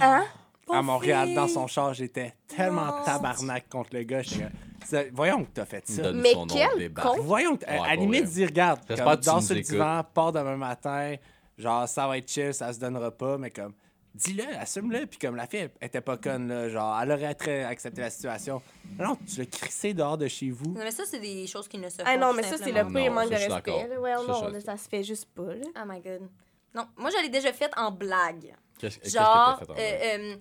Hein? 0.00 0.24
à 0.72 0.82
Montréal, 0.82 1.26
fille. 1.26 1.34
dans 1.36 1.46
son 1.48 1.66
char, 1.68 1.94
j'étais 1.94 2.34
tellement 2.48 2.86
Non. 2.86 3.04
tabarnak 3.04 3.68
contre 3.68 3.90
le 3.92 4.02
gars. 4.02 4.22
j'étais 4.22 5.10
Voyons 5.12 5.44
que 5.44 5.50
t'as 5.54 5.64
fait 5.64 5.86
ça. 5.88 6.02
Donne 6.02 6.20
Mais 6.20 6.32
son 6.32 6.46
quel 6.46 6.92
con. 6.92 7.16
Voyons, 7.20 7.56
que- 7.56 7.66
Ouais, 7.66 7.80
à 7.88 7.94
limite, 7.96 8.24
dis, 8.24 8.44
regarde, 8.46 8.80
comme, 8.86 8.96
que 8.96 9.24
dans 9.24 9.40
ce 9.40 9.54
divan, 9.54 10.02
pars 10.14 10.32
demain 10.32 10.56
matin, 10.56 11.14
genre, 11.58 11.88
ça 11.88 12.06
va 12.08 12.18
être 12.18 12.28
chill, 12.30 12.52
ça 12.54 12.72
se 12.72 12.78
donnera 12.80 13.10
pas, 13.12 13.36
mais 13.38 13.50
comme, 13.50 13.74
dis-le, 14.16 14.44
assume-le, 14.58 15.06
puis 15.06 15.18
comme 15.18 15.36
la 15.36 15.46
fille, 15.46 15.68
elle 15.80 15.86
était 15.86 16.00
pas 16.00 16.16
conne, 16.16 16.48
là, 16.48 16.68
genre, 16.68 16.98
elle 17.00 17.12
aurait 17.12 17.34
très 17.34 17.64
accepté 17.64 18.00
la 18.00 18.10
situation. 18.10 18.62
Non, 18.98 19.16
tu 19.26 19.40
l'as 19.40 19.46
crissé 19.46 19.94
dehors 19.94 20.18
de 20.18 20.26
chez 20.28 20.50
vous. 20.50 20.72
Non, 20.72 20.80
mais 20.82 20.90
ça, 20.90 21.04
c'est 21.06 21.20
des 21.20 21.46
choses 21.46 21.68
qui 21.68 21.78
ne 21.78 21.88
se 21.88 21.96
font 21.96 22.04
Ah 22.06 22.16
non, 22.16 22.32
mais 22.32 22.42
ça, 22.42 22.56
c'est 22.56 22.72
le 22.72 22.86
pire 22.86 22.90
Non, 22.90 23.10
manque 23.12 23.32
ça, 23.32 23.46
de 23.46 23.52
respect. 23.52 23.88
Ça, 23.88 24.50
non, 24.50 24.60
ça 24.60 24.76
se 24.76 24.88
fait 24.88 25.02
juste 25.02 25.26
pas, 25.34 25.54
là. 25.54 25.66
Oh 25.76 25.84
my 25.86 26.00
god. 26.00 26.28
Non, 26.74 26.86
moi, 26.96 27.10
je 27.10 27.22
l'ai 27.22 27.28
déjà 27.28 27.52
fait 27.52 27.70
en 27.76 27.90
blague. 27.90 28.54
Qu'est-ce 28.78 28.98
qu'est-ce 28.98 29.16
Genre, 29.16 29.60
que 29.60 29.64
t'as 29.66 29.72
euh, 29.72 29.76
fait 29.76 30.18
en 30.18 30.22
euh, 30.32 30.36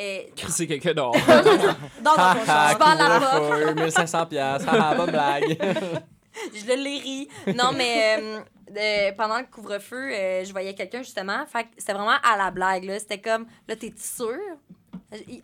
euh, 0.00 0.22
Crisser 0.36 0.66
quelqu'un 0.66 0.94
dehors. 0.94 1.12
dans 2.02 2.12
ton 2.12 2.44
char. 2.46 2.70
Je 2.72 2.78
parle 2.78 3.00
à 3.00 3.08
la 3.08 3.20
porte. 3.20 3.38
couvre-feu, 3.38 3.74
1500 3.74 4.26
piastres, 4.26 4.68
haha, 4.68 4.94
bonne 4.96 5.10
blague. 5.10 5.58
Je 6.54 6.66
le 6.66 6.82
l'ai 6.82 6.98
ri. 6.98 7.28
Non, 7.54 7.72
mais 7.76 8.16
euh, 8.18 8.40
euh, 8.76 9.12
pendant 9.16 9.38
le 9.38 9.46
couvre-feu, 9.46 10.12
euh, 10.12 10.44
je 10.44 10.52
voyais 10.52 10.74
quelqu'un 10.74 11.02
justement. 11.02 11.44
Fait 11.46 11.64
que 11.64 11.68
c'était 11.78 11.92
vraiment 11.92 12.18
à 12.22 12.36
la 12.36 12.50
blague. 12.50 12.84
là. 12.84 12.98
C'était 12.98 13.20
comme, 13.20 13.46
là, 13.68 13.76
t'es 13.76 13.92
sûr? 13.96 14.36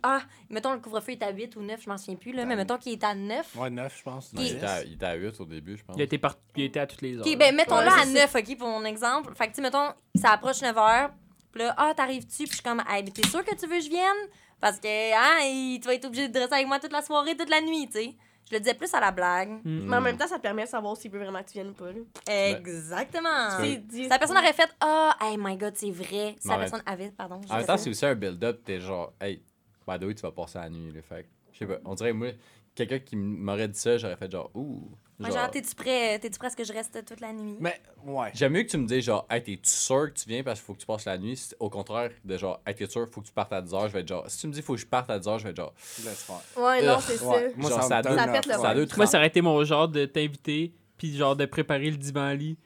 Ah, 0.03 0.21
mettons, 0.49 0.73
le 0.73 0.79
couvre-feu 0.79 1.13
est 1.13 1.23
à 1.23 1.31
8 1.31 1.55
ou 1.55 1.61
9, 1.61 1.81
je 1.81 1.89
m'en 1.89 1.97
souviens 1.97 2.15
plus, 2.15 2.33
là, 2.33 2.45
mais 2.45 2.55
mettons 2.57 2.77
qu'il 2.77 2.91
est 2.91 3.03
à 3.03 3.15
9. 3.15 3.55
Ouais, 3.55 3.69
neuf, 3.69 3.97
je 3.99 4.03
pense. 4.03 4.33
Non, 4.33 4.41
il, 4.41 4.57
était 4.57 4.65
à, 4.65 4.83
il 4.83 4.93
était 4.93 5.05
à 5.05 5.13
8 5.13 5.39
au 5.39 5.45
début, 5.45 5.77
je 5.77 5.83
pense. 5.83 5.95
Il 5.97 6.01
été, 6.01 6.17
par... 6.17 6.35
il 6.57 6.63
été 6.65 6.79
à 6.79 6.87
toutes 6.87 7.01
les 7.01 7.15
heures. 7.17 7.25
Ok, 7.25 7.37
ben 7.37 7.55
mettons-le 7.55 7.87
Ouais, 7.87 8.01
à 8.01 8.03
c'est 8.05 8.13
9, 8.13 8.35
ok, 8.35 8.57
pour 8.57 8.67
mon 8.67 8.83
exemple. 8.83 9.33
Fait 9.35 9.45
que, 9.45 9.51
tu 9.51 9.55
sais, 9.57 9.61
mettons, 9.61 9.93
ça 10.15 10.31
approche 10.31 10.61
9 10.61 10.75
h. 10.75 11.09
Puis 11.53 11.61
là, 11.61 11.73
ah, 11.77 11.93
t'arrives-tu? 11.95 12.43
Puis 12.43 12.47
je 12.47 12.53
suis 12.55 12.63
comme, 12.63 12.81
hey, 12.89 13.03
mais 13.03 13.11
t'es 13.11 13.25
sûr 13.27 13.45
que 13.45 13.55
tu 13.55 13.65
veux 13.67 13.77
que 13.77 13.83
je 13.83 13.89
vienne? 13.89 14.29
Parce 14.59 14.77
que, 14.79 14.87
hein, 14.87 15.45
il- 15.45 15.79
tu 15.79 15.87
vas 15.87 15.93
être 15.93 16.05
obligé 16.05 16.27
de 16.27 16.37
rester 16.39 16.55
avec 16.55 16.67
moi 16.67 16.79
toute 16.79 16.91
la 16.91 17.01
soirée, 17.01 17.37
toute 17.37 17.49
la 17.49 17.61
nuit, 17.61 17.87
tu 17.87 17.93
sais. 17.99 18.15
Je 18.51 18.57
le 18.57 18.59
disais 18.59 18.73
plus 18.73 18.93
à 18.93 18.99
la 18.99 19.11
blague. 19.11 19.49
Mm. 19.63 19.87
Mais 19.87 19.95
en 19.95 20.01
même 20.01 20.17
temps, 20.17 20.27
ça 20.27 20.35
te 20.35 20.41
permet 20.41 20.65
de 20.65 20.69
savoir 20.69 20.97
s'il 20.97 21.09
veut 21.09 21.19
vraiment 21.19 21.41
que 21.41 21.47
tu 21.47 21.53
viennes 21.53 21.69
ou 21.69 21.73
pas, 21.73 21.91
là. 21.91 22.49
Exactement. 22.49 23.59
Si 23.59 24.07
la 24.09 24.19
personne 24.19 24.37
aurait 24.37 24.53
fait, 24.53 24.69
ah, 24.81 25.15
hey, 25.21 25.37
my 25.39 25.55
god, 25.55 25.73
c'est 25.75 25.91
vrai. 25.91 26.35
Si 26.39 26.47
la 26.47 26.57
même- 26.57 26.59
personne 26.69 26.83
avait, 26.85 27.11
pardon. 27.11 27.39
je 27.47 27.51
En 27.51 27.57
même 27.57 27.65
temps, 27.65 27.77
c'est 27.77 27.89
aussi 27.89 28.05
un 28.05 28.15
build-up. 28.15 28.61
T'es 28.65 28.79
genre, 28.81 29.13
hey, 29.21 29.41
by 29.87 29.97
the 29.97 30.03
way, 30.03 30.15
tu 30.15 30.21
vas 30.21 30.31
passer 30.31 30.59
la 30.59 30.69
nuit. 30.69 30.91
Là, 30.91 31.01
fait 31.01 31.23
que, 31.23 31.29
je 31.53 31.59
sais 31.59 31.65
pas. 31.65 31.77
On 31.85 31.95
dirait, 31.95 32.11
moi, 32.13 32.27
quelqu'un 32.75 32.99
qui 32.99 33.15
m'aurait 33.15 33.67
dit 33.69 33.79
ça, 33.79 33.97
j'aurais 33.97 34.17
fait 34.17 34.29
genre, 34.29 34.51
ouh. 34.53 34.91
Ouais, 35.23 35.29
Genre, 35.31 35.39
genre, 35.39 35.51
t'es-tu 35.51 35.75
prêt, 35.75 36.19
t'es-tu 36.19 36.37
prêt 36.37 36.47
à 36.47 36.49
ce 36.51 36.55
que 36.55 36.63
je 36.63 36.73
reste 36.73 37.05
toute 37.05 37.19
la 37.21 37.31
nuit? 37.33 37.55
Mais, 37.59 37.79
ouais. 38.05 38.31
J'aime 38.33 38.53
mieux 38.53 38.63
que 38.63 38.69
tu 38.69 38.77
me 38.77 38.87
dises 38.87 39.03
genre, 39.03 39.25
hey, 39.29 39.43
t'es-tu 39.43 39.69
sûr 39.69 40.13
que 40.13 40.19
tu 40.19 40.27
viens 40.27 40.43
parce 40.43 40.59
qu'il 40.59 40.65
faut 40.65 40.73
que 40.73 40.79
tu 40.79 40.85
passes 40.85 41.05
la 41.05 41.17
nuit? 41.17 41.39
Au 41.59 41.69
contraire, 41.69 42.11
de 42.25 42.37
genre, 42.37 42.59
hey, 42.65 42.75
t'es 42.75 42.87
sûr, 42.87 43.07
faut 43.11 43.21
que 43.21 43.27
tu 43.27 43.33
partes 43.33 43.53
à 43.53 43.61
10h, 43.61 43.87
je 43.87 43.93
vais 43.93 43.99
être 44.01 44.07
genre, 44.07 44.23
si 44.29 44.39
tu 44.39 44.47
me 44.47 44.53
dis 44.53 44.61
faut 44.61 44.73
que 44.75 44.79
je 44.81 44.85
parte 44.85 45.09
à 45.09 45.19
10h, 45.19 45.37
je 45.39 45.43
vais 45.45 45.49
être 45.51 45.57
genre, 45.57 45.73
Laisse 46.03 46.23
faire. 46.23 46.63
Ouais, 46.63 46.81
non, 46.85 46.97
c'est 46.99 47.21
Ouais. 47.23 47.49
ça. 47.51 47.55
Moi, 47.57 47.69
Genre, 47.69 47.83
ça, 47.83 48.01
donne- 48.01 48.17
Ça 48.17 48.27
pète 48.27 48.45
le 48.45 48.53
ça 48.53 48.97
Moi, 48.97 49.05
ça 49.07 49.17
aurait 49.17 49.27
été 49.27 49.41
mon 49.41 49.63
genre 49.63 49.87
de 49.87 50.05
t'inviter, 50.05 50.73
puis 50.97 51.15
genre 51.15 51.35
de 51.35 51.45
préparer 51.45 51.89
le 51.91 51.97
divan 51.97 52.31
lit. 52.33 52.57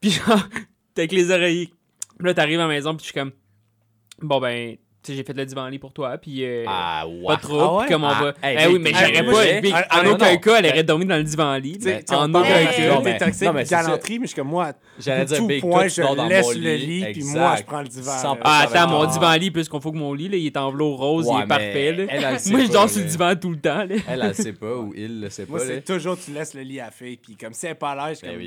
Puis 0.00 0.10
genre, 0.10 0.24
t'es 0.94 1.02
avec 1.02 1.12
les 1.12 1.30
oreillers. 1.30 1.72
Puis 2.18 2.26
là, 2.26 2.34
t'arrives 2.34 2.58
à 2.60 2.62
la 2.62 2.68
maison, 2.68 2.90
puis 2.96 3.00
je 3.00 3.10
suis 3.12 3.14
comme, 3.14 3.32
bon 4.20 4.40
ben, 4.40 4.76
sais, 5.08 5.14
j'ai 5.14 5.24
fait 5.24 5.32
le 5.32 5.44
divan 5.44 5.66
lit 5.68 5.78
pour 5.78 5.92
toi, 5.92 6.16
puis 6.18 6.44
euh, 6.44 6.64
ah, 6.66 7.06
ouais. 7.06 7.26
pas 7.26 7.36
trop, 7.36 7.60
Ah 7.60 7.74
ouais? 7.76 7.84
puis 7.84 7.92
comme 7.94 8.04
on 8.04 8.08
Ah, 8.08 8.22
va. 8.42 8.48
hey, 8.48 8.56
Eh 8.60 8.66
oui, 8.66 8.72
j'ai- 8.74 8.78
mais 8.78 8.90
j'aurais 8.92 9.32
pas. 9.52 9.60
puis 9.60 9.72
Ah, 9.74 10.00
en 10.00 10.04
non, 10.04 10.10
aucun 10.12 10.32
non. 10.32 10.38
cas, 10.38 10.56
elle 10.58 10.66
aurait 10.66 10.84
dormi 10.84 11.06
dans 11.06 11.16
le 11.16 11.22
divan 11.24 11.54
lit. 11.56 11.78
En 12.10 12.28
aucun 12.34 12.42
cas. 12.42 12.88
Non, 12.94 13.02
mais- 13.02 13.12
des 13.12 13.18
toxiques, 13.18 13.46
non, 13.46 13.52
mais 13.52 13.64
c'est 13.64 13.74
ça. 13.74 13.82
galanterie, 13.82 14.18
mais 14.18 14.26
je 14.26 14.28
suis 14.32 14.36
comme 14.36 14.48
moi, 14.48 14.72
J'allais 14.98 15.24
dire, 15.24 15.38
tout 15.38 15.46
Big, 15.46 15.60
point, 15.60 15.88
je 15.88 16.02
dors 16.02 16.16
dans 16.16 16.26
laisse 16.26 16.46
mon 16.46 16.52
le 16.52 16.74
lit, 16.76 16.86
lit, 17.04 17.12
puis 17.12 17.24
moi, 17.24 17.56
je 17.58 17.62
prends 17.64 17.80
le 17.82 17.88
divan. 17.88 18.12
100%. 18.12 18.34
là. 18.34 18.40
Ah, 18.44 18.66
attends, 18.70 18.88
mon 18.90 19.04
divan 19.06 19.32
lit, 19.34 19.50
plus 19.50 19.68
qu'on 19.68 19.80
faut 19.80 19.92
que 19.92 19.96
mon 19.98 20.14
lit, 20.14 20.28
là, 20.28 20.36
il 20.36 20.46
est 20.46 20.56
en 20.56 20.70
velours 20.70 20.98
rose, 20.98 21.26
il 21.28 21.34
Ouais, 21.36 21.42
est 21.42 21.46
parfait. 21.46 22.08
Moi, 22.50 22.60
je 22.66 22.72
dors 22.72 22.88
sur 22.88 23.00
le 23.02 23.06
divan 23.08 23.34
tout 23.36 23.50
le 23.50 23.58
temps. 23.60 23.86
Elle, 23.88 24.02
elle 24.22 24.34
sait 24.34 24.52
pas 24.52 24.74
ou 24.76 24.92
il 24.96 25.20
le 25.20 25.30
sait 25.30 25.46
pas. 25.46 25.58
c'est 25.60 25.84
toujours, 25.84 26.18
tu 26.18 26.30
laisses 26.32 26.54
le 26.54 26.62
lit 26.62 26.80
à 26.80 26.86
la 26.86 26.90
fille, 26.90 27.16
puis 27.16 27.36
comme 27.36 27.52
si 27.52 27.66
elle 27.66 27.72
n'est 27.72 27.76
pas 27.76 27.90
à 27.92 28.08
l'aise, 28.08 28.20
Ben 28.22 28.38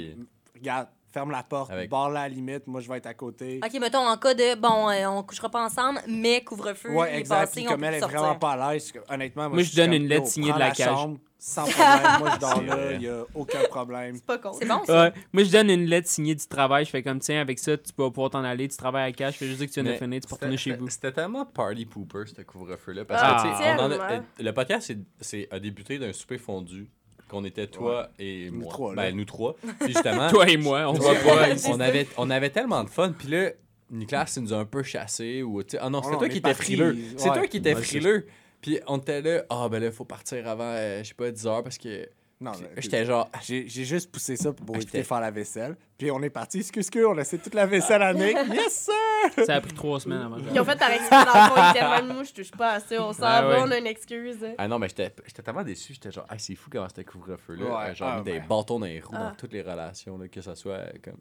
regarde, 0.55 0.87
ferme 1.11 1.31
la 1.31 1.43
porte, 1.43 1.71
Avec- 1.71 1.89
barre-la 1.89 2.21
à 2.21 2.29
la 2.29 2.35
limite, 2.35 2.67
moi, 2.67 2.79
je 2.81 2.87
vais 2.89 2.97
être 2.97 3.05
à 3.07 3.13
côté. 3.13 3.59
Ok, 3.63 3.79
mettons, 3.79 4.07
en 4.07 4.17
cas 4.17 4.33
de, 4.33 4.55
bon, 4.59 4.89
euh, 4.89 5.05
on 5.07 5.23
couchera 5.23 5.49
pas 5.49 5.65
ensemble, 5.65 5.99
mais 6.07 6.43
couvre-feu, 6.43 6.89
Ouais, 6.91 7.13
est 7.15 7.19
exact. 7.19 7.39
passé, 7.41 7.51
Puis 7.55 7.65
on 7.67 7.71
comme 7.71 7.79
peut 7.81 7.85
elle 7.87 7.93
est 7.95 7.99
sortir. 7.99 8.19
vraiment 8.19 8.35
pas 8.35 8.51
à 8.51 8.73
l'aise, 8.73 8.93
honnêtement, 9.09 9.43
moi, 9.43 9.49
Moi, 9.49 9.63
je 9.63 9.67
suis 9.67 9.75
donne 9.77 9.87
comme, 9.87 9.93
une 10.01 10.07
lettre 10.07 10.23
yo, 10.25 10.29
signée 10.29 10.49
prends 10.49 10.55
de 10.55 10.63
la 10.63 10.71
cage. 10.71 10.87
chambre, 10.87 11.17
sans 11.37 11.63
problème. 11.63 12.19
moi, 12.19 12.31
je 12.35 12.39
dors 12.39 12.53
C'est 12.55 12.65
là, 12.65 12.75
vrai. 12.75 12.93
il 12.95 12.99
n'y 12.99 13.07
a 13.07 13.23
aucun 13.35 13.63
problème. 13.69 14.15
C'est 14.15 14.25
pas 14.25 14.37
con. 14.37 14.51
C'est 14.57 14.65
bon, 14.67 14.83
ça? 14.85 15.03
Ouais. 15.05 15.13
Moi, 15.33 15.43
je 15.43 15.51
donne 15.51 15.69
une 15.69 15.85
lettre 15.85 16.07
signée 16.07 16.35
du 16.35 16.45
travail. 16.47 16.85
Je 16.85 16.91
fais 16.91 17.01
comme, 17.03 17.19
tiens, 17.19 17.41
avec 17.41 17.59
ça, 17.59 17.75
tu 17.77 17.91
vas 17.97 18.09
pouvoir 18.09 18.29
t'en 18.29 18.43
aller. 18.43 18.67
Tu 18.67 18.77
travailles 18.77 19.09
à 19.09 19.11
cash. 19.11 19.33
Je 19.33 19.39
fais 19.39 19.45
juste 19.47 19.57
dire 19.59 19.67
que 19.67 19.73
tu 19.73 19.81
viens 19.81 19.89
de 19.91 19.95
Mais 19.95 19.97
finir. 20.05 20.21
Tu 20.21 20.27
peux 20.27 20.35
retourner 20.35 20.57
chez 20.57 20.69
c'était- 20.71 20.81
vous. 20.81 20.89
C'était 20.89 21.11
tellement 21.11 21.45
party 21.45 21.85
pooper, 21.85 22.23
ce 22.27 22.41
couvre-feu-là. 22.43 23.05
Parce 23.05 23.21
Ah, 23.23 23.43
que, 23.43 23.57
tu 23.57 23.63
sais, 23.63 23.69
on 23.71 23.79
en 23.79 23.85
a- 23.85 23.89
tellement. 23.89 24.23
euh, 24.39 24.43
le 24.43 24.51
podcast 24.53 24.87
c'est- 24.87 24.99
c'est, 25.19 25.47
a 25.51 25.59
débuté 25.59 25.97
d'un 25.99 26.13
souper 26.13 26.37
fondu, 26.37 26.87
qu'on 27.31 27.45
était 27.45 27.67
toi 27.67 28.09
et 28.19 28.49
Nous 28.51 28.59
moi. 28.59 28.69
trois, 28.73 28.93
là. 28.95 29.01
ben, 29.03 29.15
nous 29.15 29.25
trois. 29.25 29.55
Puis 29.79 29.93
justement, 29.93 30.29
Toi 30.29 30.49
et 30.49 30.57
moi, 30.57 30.87
on 30.89 30.93
tu 30.93 30.97
se 30.99 31.03
vois, 31.03 31.13
voit 31.13 31.33
pas. 31.37 31.47
ouais, 31.47 31.55
on, 31.69 31.79
avait, 31.79 32.07
on 32.17 32.29
avait 32.29 32.49
tellement 32.49 32.83
de 32.83 32.89
fun. 32.89 33.13
Puis 33.17 33.29
là, 33.29 33.51
Nicolas, 33.89 34.25
il 34.35 34.43
nous 34.43 34.53
a 34.53 34.57
un 34.57 34.65
peu 34.65 34.83
chassés. 34.83 35.41
Ou, 35.41 35.61
ah 35.79 35.89
non, 35.89 35.99
Oh 35.99 36.03
c'était 36.05 36.17
toi 36.17 36.29
qui 36.29 36.37
étais 36.39 36.53
frileux. 36.53 36.97
C'est 37.15 37.29
ouais. 37.29 37.35
toi 37.37 37.47
qui 37.47 37.57
étais 37.57 37.75
frileux. 37.75 38.27
Puis 38.61 38.79
on 38.85 38.97
était 38.97 39.21
là, 39.21 39.43
ah 39.49 39.67
ben 39.69 39.79
là, 39.79 39.87
il 39.87 39.91
faut 39.91 40.05
partir 40.05 40.47
avant, 40.47 40.65
euh, 40.65 41.01
je 41.01 41.07
sais 41.07 41.13
pas, 41.15 41.31
10 41.31 41.47
heures 41.47 41.63
parce 41.63 41.77
que 41.79 42.07
Non, 42.41 42.53
J'étais 42.77 43.05
genre, 43.05 43.29
J'ai 43.43 43.67
j'ai 43.67 43.85
juste 43.85 44.11
poussé 44.11 44.35
ça 44.35 44.51
pour 44.51 44.75
Ah, 44.75 44.77
éviter 44.79 45.03
faire 45.03 45.21
la 45.21 45.29
vaisselle. 45.29 45.77
Puis 45.95 46.09
on 46.09 46.19
est 46.23 46.31
parti, 46.31 46.57
excuse 46.57 46.89
que 46.89 47.05
on 47.05 47.11
a 47.11 47.17
laissé 47.17 47.37
toute 47.37 47.53
la 47.53 47.67
vaisselle 47.67 48.01
à 48.01 48.13
Nick. 48.15 48.35
Yes, 48.51 48.89
sir! 48.89 49.45
Ça 49.45 49.55
a 49.57 49.61
pris 49.61 49.73
trois 49.73 49.99
semaines 49.99 50.21
avant. 50.23 50.37
Ils 50.51 50.59
ont 50.59 50.65
fait 50.65 50.79
par 50.79 50.89
exprès 50.89 51.23
dans 51.23 51.33
le 51.33 51.49
fond, 51.49 51.55
ils 51.55 51.77
étaient 51.77 51.87
même 52.01 52.17
nous, 52.17 52.23
je 52.23 52.33
touche 52.33 52.49
pas 52.51 52.71
à 52.73 52.79
ça, 52.79 52.95
on 53.07 53.13
s'en 53.13 53.21
Ah 53.23 53.41
va, 53.43 53.49
ouais. 53.49 53.61
on 53.63 53.69
a 53.71 53.77
une 53.77 53.85
excuse. 53.85 54.43
ah 54.57 54.67
non, 54.67 54.79
mais 54.79 54.87
j'étais 54.89 55.13
j'étais 55.27 55.43
tellement 55.43 55.61
déçu. 55.63 55.93
J'étais 55.93 56.11
genre, 56.11 56.25
ah, 56.27 56.39
c'est 56.39 56.55
fou 56.55 56.69
comment 56.71 56.87
c'était 56.89 57.03
couvre-feu-là. 57.05 57.63
Ouais, 57.89 57.95
Genre, 57.95 58.09
ah, 58.11 58.17
mis 58.17 58.23
des 58.23 58.39
bâtons 58.39 58.79
dans 58.79 58.87
les 58.87 58.99
roues 59.01 59.13
Ah. 59.15 59.29
dans 59.29 59.35
toutes 59.35 59.53
les 59.53 59.61
relations, 59.61 60.17
là, 60.17 60.27
que 60.27 60.41
ce 60.41 60.55
soit 60.55 60.73
euh, 60.73 60.89
comme 61.03 61.13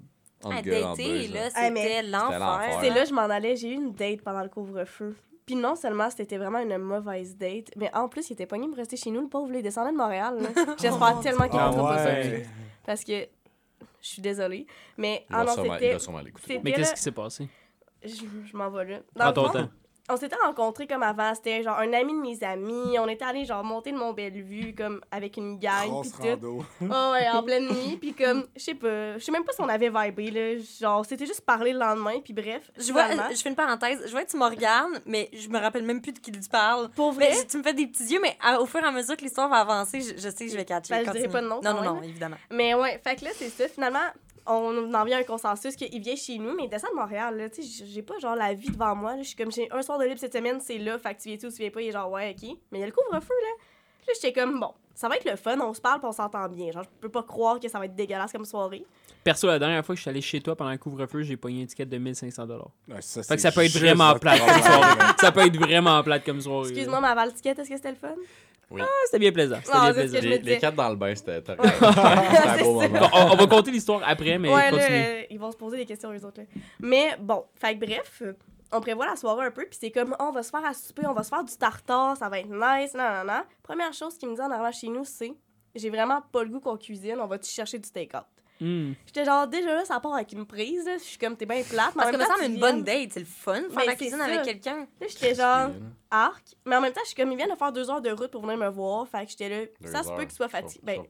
gars, 0.62 0.86
entre 0.88 0.96
dater, 0.96 1.28
là. 1.28 1.40
Ah, 1.54 1.68
c'était 1.68 2.02
l'enfer. 2.02 2.38
l'enfer. 2.38 2.78
C'est 2.80 2.88
là 2.90 3.02
que 3.02 3.08
je 3.10 3.14
m'en 3.14 3.28
allais, 3.28 3.56
j'ai 3.56 3.68
eu 3.68 3.74
une 3.74 3.92
date 3.92 4.22
pendant 4.22 4.42
le 4.42 4.48
couvre-feu. 4.48 5.14
Puis 5.50 5.58
non 5.58 5.74
seulement 5.74 6.08
c'était 6.10 6.38
vraiment 6.38 6.60
une 6.60 6.78
mauvaise 6.78 7.36
date, 7.36 7.72
mais 7.76 7.92
en 7.92 8.08
plus 8.08 8.30
il 8.30 8.34
était 8.34 8.46
pogné 8.46 8.68
pour 8.68 8.76
rester 8.76 8.96
chez 8.96 9.10
nous, 9.10 9.22
le 9.22 9.26
pauvre, 9.26 9.52
il 9.52 9.64
descendait 9.64 9.90
de 9.90 9.96
Montréal. 9.96 10.38
J'espère 10.80 11.18
tellement 11.18 11.48
qu'il 11.48 11.58
Ah 11.58 11.70
rentrera 11.70 11.96
pas 11.96 12.04
ça. 12.04 12.10
Parce 12.86 13.02
que 13.02 13.26
je 14.00 14.08
suis 14.08 14.22
désolée. 14.22 14.64
Mais 14.96 15.26
Il 15.28 15.34
ah 15.34 15.44
c'était. 15.48 15.96
Mais 16.62 16.70
qu'est-ce 16.70 16.94
qui 16.94 17.02
s'est 17.02 17.10
passé? 17.10 17.48
Je, 18.04 18.10
je 18.44 18.56
m'en 18.56 18.70
vais 18.70 18.84
là. 18.84 18.98
Dans 19.16 19.24
Prends 19.24 19.32
ton 19.32 19.46
fond, 19.46 19.52
temps. 19.54 19.68
On 20.12 20.16
s'était 20.16 20.36
rencontrés 20.44 20.86
comme 20.86 21.02
avant. 21.02 21.34
C'était 21.34 21.62
genre 21.62 21.78
un 21.78 21.92
ami 21.92 22.12
de 22.14 22.20
mes 22.20 22.42
amis. 22.44 22.98
On 22.98 23.08
était 23.08 23.24
allés 23.24 23.44
genre 23.44 23.64
monter 23.64 23.90
le 23.92 23.98
Mont 23.98 24.12
Bellevue 24.12 24.74
comme 24.76 25.00
avec 25.10 25.36
une 25.36 25.58
gang. 25.58 26.02
Pis 26.02 26.10
tout. 26.12 26.64
Oh 26.82 26.84
ouais, 27.12 27.28
en 27.28 27.42
pleine 27.42 27.68
nuit. 27.68 27.96
Puis 28.00 28.14
comme, 28.14 28.46
je 28.56 28.62
sais 28.62 28.74
pas, 28.74 29.18
je 29.18 29.24
sais 29.24 29.32
même 29.32 29.44
pas 29.44 29.52
si 29.52 29.60
on 29.60 29.68
avait 29.68 29.90
vibé 29.90 30.30
là. 30.30 30.62
Genre, 30.80 31.04
c'était 31.06 31.26
juste 31.26 31.42
parler 31.42 31.72
le 31.72 31.78
lendemain. 31.78 32.20
Puis 32.22 32.32
bref, 32.32 32.70
Je 32.78 32.92
vois, 32.92 33.04
finalement- 33.04 33.30
je 33.34 33.40
fais 33.42 33.48
une 33.48 33.56
parenthèse. 33.56 34.02
Je 34.06 34.10
vois 34.10 34.24
que 34.24 34.30
tu 34.30 34.36
me 34.36 34.44
regardes, 34.44 35.00
mais 35.06 35.28
je 35.32 35.48
me 35.48 35.58
rappelle 35.58 35.84
même 35.84 36.00
plus 36.00 36.12
de 36.12 36.18
qui 36.18 36.32
tu 36.32 36.48
parles. 36.48 36.88
Pour 36.90 37.12
vrai, 37.12 37.28
Mais 37.30 37.46
tu 37.46 37.58
me 37.58 37.62
fais 37.62 37.74
des 37.74 37.86
petits 37.86 38.04
yeux, 38.12 38.20
mais 38.22 38.36
à- 38.42 38.60
au 38.60 38.66
fur 38.66 38.80
et 38.80 38.84
à 38.86 38.90
mesure 38.92 39.16
que 39.16 39.22
l'histoire 39.22 39.48
va 39.48 39.56
avancer, 39.58 40.00
je, 40.00 40.14
je 40.16 40.28
sais 40.30 40.46
que 40.46 40.50
je 40.50 40.56
vais 40.56 40.64
catcher. 40.64 40.94
Ben, 40.94 41.04
je 41.04 41.28
pas 41.28 41.40
de 41.42 41.46
nom, 41.46 41.60
Non, 41.62 41.74
non, 41.74 41.82
non, 41.94 42.02
évidemment. 42.02 42.36
Mais 42.50 42.74
ouais, 42.74 43.00
fait 43.04 43.16
que 43.16 43.24
là, 43.24 43.30
c'est 43.34 43.48
ça. 43.50 43.68
Finalement, 43.68 43.98
on 44.50 44.92
en 44.94 45.04
vient 45.04 45.18
à 45.18 45.20
un 45.20 45.24
consensus 45.24 45.76
qu'il 45.76 46.00
vient 46.00 46.16
chez 46.16 46.38
nous, 46.38 46.54
mais 46.54 46.64
il 46.64 46.68
descend 46.68 46.90
de 46.90 46.96
Montréal. 46.96 47.36
Là, 47.36 47.48
tu 47.48 47.62
sais, 47.62 47.84
j'ai 47.86 48.02
pas 48.02 48.18
genre 48.18 48.34
la 48.36 48.52
vie 48.54 48.70
devant 48.70 48.94
moi. 48.94 49.16
là. 49.16 49.22
Je 49.22 49.28
suis 49.28 49.36
comme, 49.36 49.52
j'ai 49.52 49.68
un 49.70 49.82
soir 49.82 49.98
de 49.98 50.04
libre 50.04 50.18
cette 50.18 50.32
semaine, 50.32 50.60
c'est 50.60 50.78
là. 50.78 50.98
Fait 50.98 51.14
que 51.14 51.20
tu 51.22 51.28
viens-tu 51.28 51.46
ou 51.46 51.50
tu 51.50 51.56
viens 51.58 51.70
pas? 51.70 51.80
Il 51.82 51.88
est 51.88 51.92
genre, 51.92 52.10
ouais, 52.10 52.34
ok. 52.36 52.50
Mais 52.72 52.78
il 52.78 52.80
y 52.80 52.84
a 52.84 52.86
le 52.86 52.92
couvre-feu, 52.92 53.34
là. 53.42 53.64
Là, 54.06 54.12
j'étais 54.14 54.32
comme, 54.32 54.58
bon, 54.58 54.72
ça 54.94 55.08
va 55.08 55.16
être 55.16 55.30
le 55.30 55.36
fun, 55.36 55.58
on 55.60 55.72
se 55.74 55.80
parle, 55.80 56.00
puis 56.00 56.08
on 56.08 56.12
s'entend 56.12 56.48
bien. 56.48 56.72
Genre, 56.72 56.82
je 56.82 56.88
peux 57.00 57.08
pas 57.10 57.22
croire 57.22 57.60
que 57.60 57.68
ça 57.68 57.78
va 57.78 57.84
être 57.84 57.94
dégueulasse 57.94 58.32
comme 58.32 58.44
soirée. 58.44 58.84
Perso, 59.22 59.46
la 59.46 59.58
dernière 59.58 59.84
fois 59.84 59.94
que 59.94 59.98
je 59.98 60.02
suis 60.02 60.08
allé 60.10 60.22
chez 60.22 60.40
toi 60.40 60.56
pendant 60.56 60.70
le 60.70 60.78
couvre-feu, 60.78 61.22
j'ai 61.22 61.36
pogné 61.36 61.56
une 61.58 61.62
étiquette 61.64 61.90
de 61.90 61.98
1500 61.98 62.46
Ouais, 62.88 63.02
ça, 63.02 63.22
Fait 63.22 63.36
que 63.36 63.42
ça 63.42 63.52
peut 63.52 63.62
être 63.64 63.76
vraiment 63.78 64.14
plate 64.18 64.40
comme 64.40 64.62
soirée. 64.62 64.98
ça 65.20 65.30
peut 65.32 65.40
être 65.46 65.56
vraiment 65.58 66.02
plate 66.02 66.24
comme 66.24 66.40
soirée. 66.40 66.68
Excuse-moi, 66.70 67.00
ma 67.00 67.14
val 67.14 67.32
ticket, 67.34 67.50
est-ce 67.50 67.68
que 67.68 67.76
c'était 67.76 67.90
le 67.90 67.96
fun? 67.96 68.14
Ah, 68.78 68.86
c'était 69.06 69.18
bien 69.18 69.32
plaisant. 69.32 69.58
C'était 69.64 69.76
Non, 69.76 69.84
bien 69.84 69.92
plaisant. 69.94 70.18
Les, 70.44 70.58
quatre 70.58 70.74
dans 70.76 70.88
le 70.90 70.96
bain, 70.96 71.14
c'était 71.14 71.42
un 71.50 71.56
beau 72.62 72.80
moment. 72.80 73.08
On, 73.12 73.32
on 73.32 73.36
va 73.36 73.46
compter 73.46 73.70
l'histoire 73.70 74.02
après, 74.06 74.38
mais 74.38 74.52
ouais, 74.52 74.70
continue. 74.70 74.86
euh, 74.90 75.22
ils 75.30 75.38
vont 75.38 75.50
se 75.50 75.56
poser 75.56 75.78
des 75.78 75.86
questions, 75.86 76.12
eux 76.12 76.24
autres. 76.24 76.40
là. 76.40 76.46
Mais 76.78 77.16
bon, 77.18 77.44
fait 77.56 77.74
bref, 77.74 78.22
euh, 78.22 78.32
on 78.72 78.80
prévoit 78.80 79.06
la 79.06 79.16
soirée 79.16 79.46
un 79.46 79.50
peu, 79.50 79.64
puis 79.64 79.78
c'est 79.80 79.90
comme, 79.90 80.14
oh, 80.20 80.24
on 80.28 80.30
va 80.32 80.42
se 80.42 80.50
faire 80.50 80.64
à 80.64 80.72
souper, 80.74 81.06
on 81.06 81.12
va 81.12 81.22
se 81.24 81.28
faire 81.30 81.42
du 81.42 81.56
tartare, 81.56 82.16
ça 82.16 82.28
va 82.28 82.38
être 82.38 82.48
nice, 82.48 82.94
non, 82.94 83.08
non, 83.18 83.24
non. 83.32 83.42
Première 83.62 83.92
chose 83.92 84.16
qu'il 84.16 84.28
me 84.28 84.34
dit 84.36 84.40
en 84.40 84.50
arrivant 84.50 84.70
chez 84.72 84.88
nous, 84.88 85.04
c'est, 85.04 85.32
j'ai 85.74 85.90
vraiment 85.90 86.20
pas 86.32 86.44
le 86.44 86.50
goût 86.50 86.60
qu'on 86.60 86.76
cuisine, 86.76 87.16
on 87.20 87.26
va-tu 87.26 87.50
chercher 87.50 87.78
du 87.78 87.90
take-out? 87.90 88.24
Hmm. 88.60 88.92
J'étais 89.06 89.24
genre, 89.24 89.46
déjà 89.46 89.74
là, 89.74 89.84
ça 89.84 89.98
part 90.00 90.14
avec 90.14 90.32
une 90.32 90.44
prise, 90.46 90.84
là. 90.84 90.98
je 90.98 91.02
suis 91.02 91.18
comme, 91.18 91.36
t'es 91.36 91.46
bien 91.46 91.62
plate, 91.62 91.94
mais 91.96 92.02
Parce 92.02 92.10
que 92.10 92.16
me 92.16 92.24
semble 92.24 92.44
une 92.44 92.56
viens- 92.56 92.60
bonne 92.60 92.82
date, 92.84 93.12
c'est 93.12 93.20
le 93.20 93.26
fun, 93.26 93.62
faire 93.70 93.86
la 93.86 93.94
cuisine 93.96 94.18
ça. 94.18 94.24
avec 94.24 94.42
quelqu'un. 94.42 94.86
Là, 95.00 95.06
j'étais 95.08 95.34
genre, 95.34 95.70
arc, 96.10 96.44
mais 96.66 96.76
en 96.76 96.80
même 96.82 96.92
temps, 96.92 97.00
je 97.04 97.08
suis 97.08 97.16
comme, 97.16 97.32
ils 97.32 97.36
viennent 97.36 97.50
de 97.50 97.56
faire 97.56 97.72
deux 97.72 97.88
heures 97.90 98.02
de 98.02 98.10
route 98.10 98.30
pour 98.30 98.42
venir 98.42 98.58
me 98.58 98.68
voir, 98.68 99.08
fait 99.08 99.24
que 99.24 99.30
j'étais 99.30 99.48
là, 99.48 99.66
Deux 99.80 99.90
ça 99.90 100.02
se 100.02 100.10
peut 100.12 100.22
qu'ils 100.24 100.32
soient 100.32 100.48
fatigués. 100.48 100.82
Ben, 100.84 101.02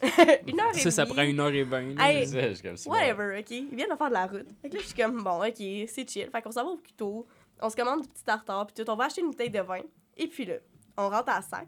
une 0.46 0.60
heure 0.60 0.70
et 0.74 0.78
Ça, 0.78 0.90
ça 0.92 1.06
prend 1.06 1.22
une 1.22 1.40
heure 1.40 1.52
et 1.52 1.64
vingt. 1.64 1.96
Hey, 1.98 2.18
Je 2.20 2.24
disais, 2.26 2.48
je 2.50 2.54
suis 2.54 2.62
comme 2.62 2.76
ça. 2.76 2.88
Whatever, 2.88 3.38
ok? 3.40 3.50
Ils 3.50 3.74
viennent 3.74 3.90
de 3.90 3.96
faire 3.96 4.08
de 4.08 4.12
la 4.14 4.26
route. 4.26 4.46
Fait 4.62 4.68
que 4.70 4.74
là, 4.76 4.80
je 4.80 4.86
suis 4.86 4.94
comme, 4.96 5.22
bon, 5.24 5.42
ok, 5.44 5.56
c'est 5.56 6.08
chill. 6.08 6.28
Fait 6.30 6.40
qu'on 6.40 6.52
s'en 6.52 6.64
va 6.64 6.70
au 6.70 6.76
couteau, 6.76 7.26
on 7.60 7.68
se 7.68 7.74
commande 7.74 8.02
du 8.02 8.08
petit 8.08 8.22
tartare, 8.22 8.66
puis 8.66 8.74
tout. 8.84 8.88
On 8.88 8.94
va 8.94 9.06
acheter 9.06 9.22
une 9.22 9.28
bouteille 9.30 9.50
de 9.50 9.58
vin. 9.60 9.80
Et 10.16 10.28
puis 10.28 10.44
là, 10.44 10.54
on 10.96 11.08
rentre 11.08 11.30
à 11.32 11.42
sac. 11.42 11.66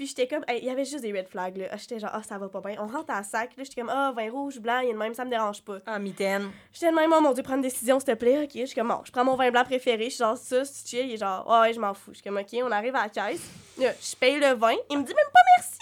Puis 0.00 0.06
j'étais 0.06 0.26
comme, 0.26 0.42
hey, 0.48 0.60
il 0.62 0.64
y 0.64 0.70
avait 0.70 0.86
juste 0.86 1.02
des 1.02 1.12
red 1.12 1.28
flags, 1.28 1.58
là. 1.58 1.66
Ah, 1.70 1.76
J'étais 1.76 1.98
genre, 1.98 2.08
ah, 2.10 2.22
ça 2.22 2.38
va 2.38 2.48
pas 2.48 2.62
bien. 2.62 2.76
On 2.78 2.86
rentre 2.86 3.10
à 3.10 3.22
sac. 3.22 3.54
Là, 3.54 3.64
j'étais 3.64 3.82
comme, 3.82 3.90
ah, 3.90 4.14
vin 4.16 4.30
rouge, 4.30 4.58
blanc, 4.58 4.78
il 4.78 4.86
y 4.86 4.90
a 4.90 4.94
de 4.94 4.98
même, 4.98 5.12
ça 5.12 5.26
me 5.26 5.30
dérange 5.30 5.60
pas. 5.60 5.76
Ah, 5.84 5.98
mitaine. 5.98 6.50
J'étais 6.72 6.90
de 6.90 6.94
même, 6.96 7.12
oh 7.14 7.20
mon 7.20 7.34
dieu, 7.34 7.42
prends 7.42 7.56
une 7.56 7.60
décision, 7.60 8.00
s'il 8.00 8.06
te 8.08 8.14
plaît. 8.14 8.44
Ok, 8.44 8.52
je 8.54 8.64
suis 8.64 8.74
comme, 8.74 8.88
bon, 8.88 9.02
je 9.04 9.12
prends 9.12 9.26
mon 9.26 9.36
vin 9.36 9.50
blanc 9.50 9.62
préféré. 9.62 10.04
Je 10.04 10.08
suis 10.08 10.18
genre, 10.20 10.38
ça, 10.38 10.64
c'est 10.64 10.88
chill. 10.88 11.06
Il 11.06 11.12
est 11.12 11.16
genre, 11.18 11.46
ouais, 11.46 11.60
ouais, 11.60 11.72
je 11.74 11.80
m'en 11.80 11.92
fous. 11.92 12.12
Je 12.12 12.14
suis 12.14 12.22
comme, 12.22 12.38
ok, 12.38 12.48
on 12.64 12.72
arrive 12.72 12.96
à 12.96 13.02
la 13.02 13.08
caisse. 13.10 13.46
Là, 13.76 13.92
je 14.00 14.16
paye 14.16 14.40
le 14.40 14.54
vin. 14.54 14.74
Il 14.88 14.96
me 15.00 15.02
dit 15.04 15.12
même 15.12 15.32
pas 15.34 15.40
merci. 15.58 15.78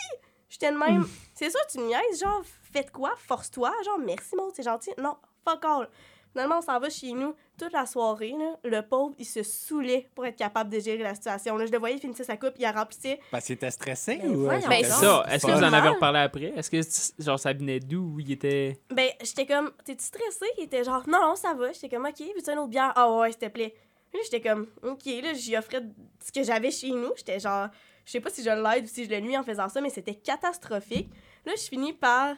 J'étais 0.48 0.72
de 0.72 0.76
même, 0.78 1.06
c'est 1.32 1.50
sûr, 1.50 1.60
tu 1.70 1.78
me 1.78 1.84
niaises. 1.86 2.20
Genre, 2.20 2.42
faites 2.72 2.90
quoi? 2.90 3.12
Force-toi. 3.18 3.72
Genre, 3.84 4.00
merci, 4.04 4.34
mon, 4.34 4.50
c'est 4.52 4.64
gentil. 4.64 4.90
Non, 4.98 5.14
fuck 5.44 5.64
all. 5.64 5.88
Finalement, 6.32 6.58
on 6.58 6.62
s'en 6.62 6.80
va 6.80 6.90
chez 6.90 7.12
nous 7.12 7.36
toute 7.58 7.72
la 7.72 7.84
soirée. 7.86 8.34
Là. 8.38 8.56
Le 8.64 8.80
pauvre, 8.82 9.14
il 9.18 9.24
se 9.24 9.42
saoulait 9.42 10.08
pour 10.14 10.24
être 10.26 10.36
capable 10.36 10.70
de 10.70 10.78
gérer 10.80 11.02
la 11.02 11.14
situation. 11.14 11.56
Là, 11.56 11.66
je 11.66 11.72
le 11.72 11.78
voyais, 11.78 11.96
il 11.96 12.00
finissait 12.00 12.24
sa 12.24 12.36
coupe, 12.36 12.52
il 12.58 12.62
la 12.62 12.72
remplissait. 12.72 13.18
Parce 13.30 13.44
qu'il 13.46 13.54
était 13.54 13.70
stressé 13.70 14.20
Mais 14.22 14.28
ou. 14.28 14.44
euh, 14.46 14.48
Ben, 14.48 14.60
c'était 14.62 14.84
Ça, 14.84 15.26
est-ce 15.30 15.46
que 15.46 15.52
vous 15.52 15.62
en 15.64 15.72
avez 15.72 15.88
reparlé 15.88 16.20
après? 16.20 16.52
Est-ce 16.56 16.70
que 16.70 17.22
genre 17.22 17.38
ça 17.38 17.52
venait 17.52 17.80
d'où 17.80 18.14
ou 18.14 18.20
il 18.20 18.32
était. 18.32 18.78
Ben, 18.90 19.10
j'étais 19.22 19.46
comme, 19.46 19.72
t'es-tu 19.84 20.04
stressé? 20.04 20.46
Il 20.56 20.64
était 20.64 20.84
genre, 20.84 21.02
non, 21.08 21.20
non, 21.20 21.34
ça 21.36 21.52
va. 21.54 21.72
J'étais 21.72 21.88
comme, 21.88 22.06
ok, 22.06 22.18
veux-tu 22.18 22.50
une 22.50 22.58
autre 22.58 22.68
bière? 22.68 22.92
Ah 22.96 23.10
ouais, 23.12 23.30
s'il 23.32 23.40
te 23.40 23.46
plaît. 23.48 23.74
Là, 24.14 24.20
j'étais 24.24 24.40
comme, 24.40 24.66
ok, 24.82 25.04
là, 25.22 25.34
j'y 25.34 25.56
offrais 25.56 25.82
ce 26.24 26.32
que 26.32 26.42
j'avais 26.42 26.70
chez 26.70 26.90
nous. 26.90 27.10
J'étais 27.16 27.38
genre, 27.40 27.68
je 28.06 28.12
sais 28.12 28.20
pas 28.20 28.30
si 28.30 28.42
je 28.42 28.48
l'aide 28.50 28.84
ou 28.84 28.88
si 28.88 29.04
je 29.04 29.10
le 29.10 29.20
nuis 29.20 29.36
en 29.36 29.42
faisant 29.42 29.68
ça, 29.68 29.80
mais 29.82 29.90
c'était 29.90 30.14
catastrophique. 30.14 31.10
Là, 31.44 31.52
je 31.56 31.62
finis 31.68 31.92
par. 31.92 32.34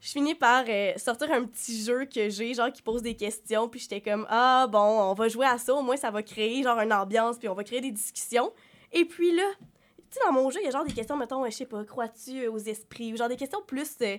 Je 0.00 0.10
finis 0.10 0.34
par 0.36 0.64
euh, 0.68 0.92
sortir 0.96 1.30
un 1.32 1.44
petit 1.44 1.82
jeu 1.82 2.04
que 2.04 2.28
j'ai, 2.28 2.54
genre, 2.54 2.72
qui 2.72 2.82
pose 2.82 3.02
des 3.02 3.16
questions, 3.16 3.68
puis 3.68 3.80
j'étais 3.80 4.00
comme, 4.00 4.26
ah, 4.30 4.66
bon, 4.70 4.78
on 4.78 5.14
va 5.14 5.28
jouer 5.28 5.46
à 5.46 5.58
ça, 5.58 5.74
au 5.74 5.82
moins 5.82 5.96
ça 5.96 6.10
va 6.12 6.22
créer, 6.22 6.62
genre, 6.62 6.78
une 6.78 6.92
ambiance, 6.92 7.36
puis 7.38 7.48
on 7.48 7.54
va 7.54 7.64
créer 7.64 7.80
des 7.80 7.90
discussions. 7.90 8.52
Et 8.92 9.04
puis 9.04 9.34
là, 9.34 9.42
tu 9.58 9.64
sais, 10.10 10.20
dans 10.24 10.32
mon 10.32 10.48
jeu, 10.50 10.60
il 10.62 10.66
y 10.66 10.68
a 10.68 10.70
genre 10.70 10.84
des 10.84 10.92
questions, 10.92 11.16
mettons, 11.16 11.42
euh, 11.44 11.50
je 11.50 11.56
sais 11.56 11.66
pas, 11.66 11.84
crois-tu 11.84 12.44
euh, 12.44 12.50
aux 12.52 12.58
esprits, 12.58 13.12
ou 13.12 13.16
genre 13.16 13.28
des 13.28 13.36
questions 13.36 13.60
plus, 13.66 13.96
euh, 14.02 14.16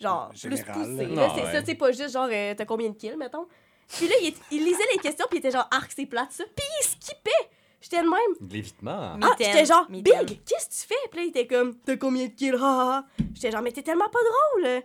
genre, 0.00 0.30
plus 0.30 0.62
poussées. 0.62 1.06
Là, 1.06 1.28
Ah, 1.36 1.52
ça, 1.52 1.64
c'est 1.64 1.74
pas 1.74 1.90
juste 1.90 2.12
genre, 2.12 2.28
euh, 2.30 2.54
t'as 2.56 2.64
combien 2.64 2.88
de 2.90 2.94
kills, 2.96 3.16
mettons. 3.16 3.46
Puis 3.88 4.06
là, 4.08 4.14
il, 4.22 4.32
il 4.52 4.64
lisait 4.64 4.78
les 4.94 4.98
questions, 5.00 5.26
puis 5.28 5.38
il 5.38 5.40
était 5.40 5.50
genre, 5.50 5.68
arc, 5.72 5.90
c'est 5.94 6.06
plate, 6.06 6.30
ça. 6.30 6.44
Puis 6.54 6.64
il 6.80 6.84
skippait! 6.86 7.30
J'étais 7.80 7.98
de 7.98 8.08
même. 8.08 8.48
De 8.48 8.52
l'évitement. 8.54 8.96
Ah, 9.12 9.16
Mitaine, 9.16 9.52
j'étais 9.52 9.64
genre. 9.66 9.86
Big, 9.90 10.40
qu'est-ce 10.44 10.66
que 10.68 10.72
tu 10.82 10.88
fais? 10.88 11.08
Puis 11.10 11.20
là, 11.20 11.24
il 11.26 11.28
était 11.28 11.46
comme, 11.46 11.74
t'as 11.76 11.96
combien 11.96 12.26
de 12.26 12.32
kills? 12.32 12.56
J'étais 13.34 13.50
genre, 13.50 13.62
mais 13.62 13.70
t'es 13.70 13.82
tellement 13.82 14.08
pas 14.08 14.18
drôle. 14.18 14.82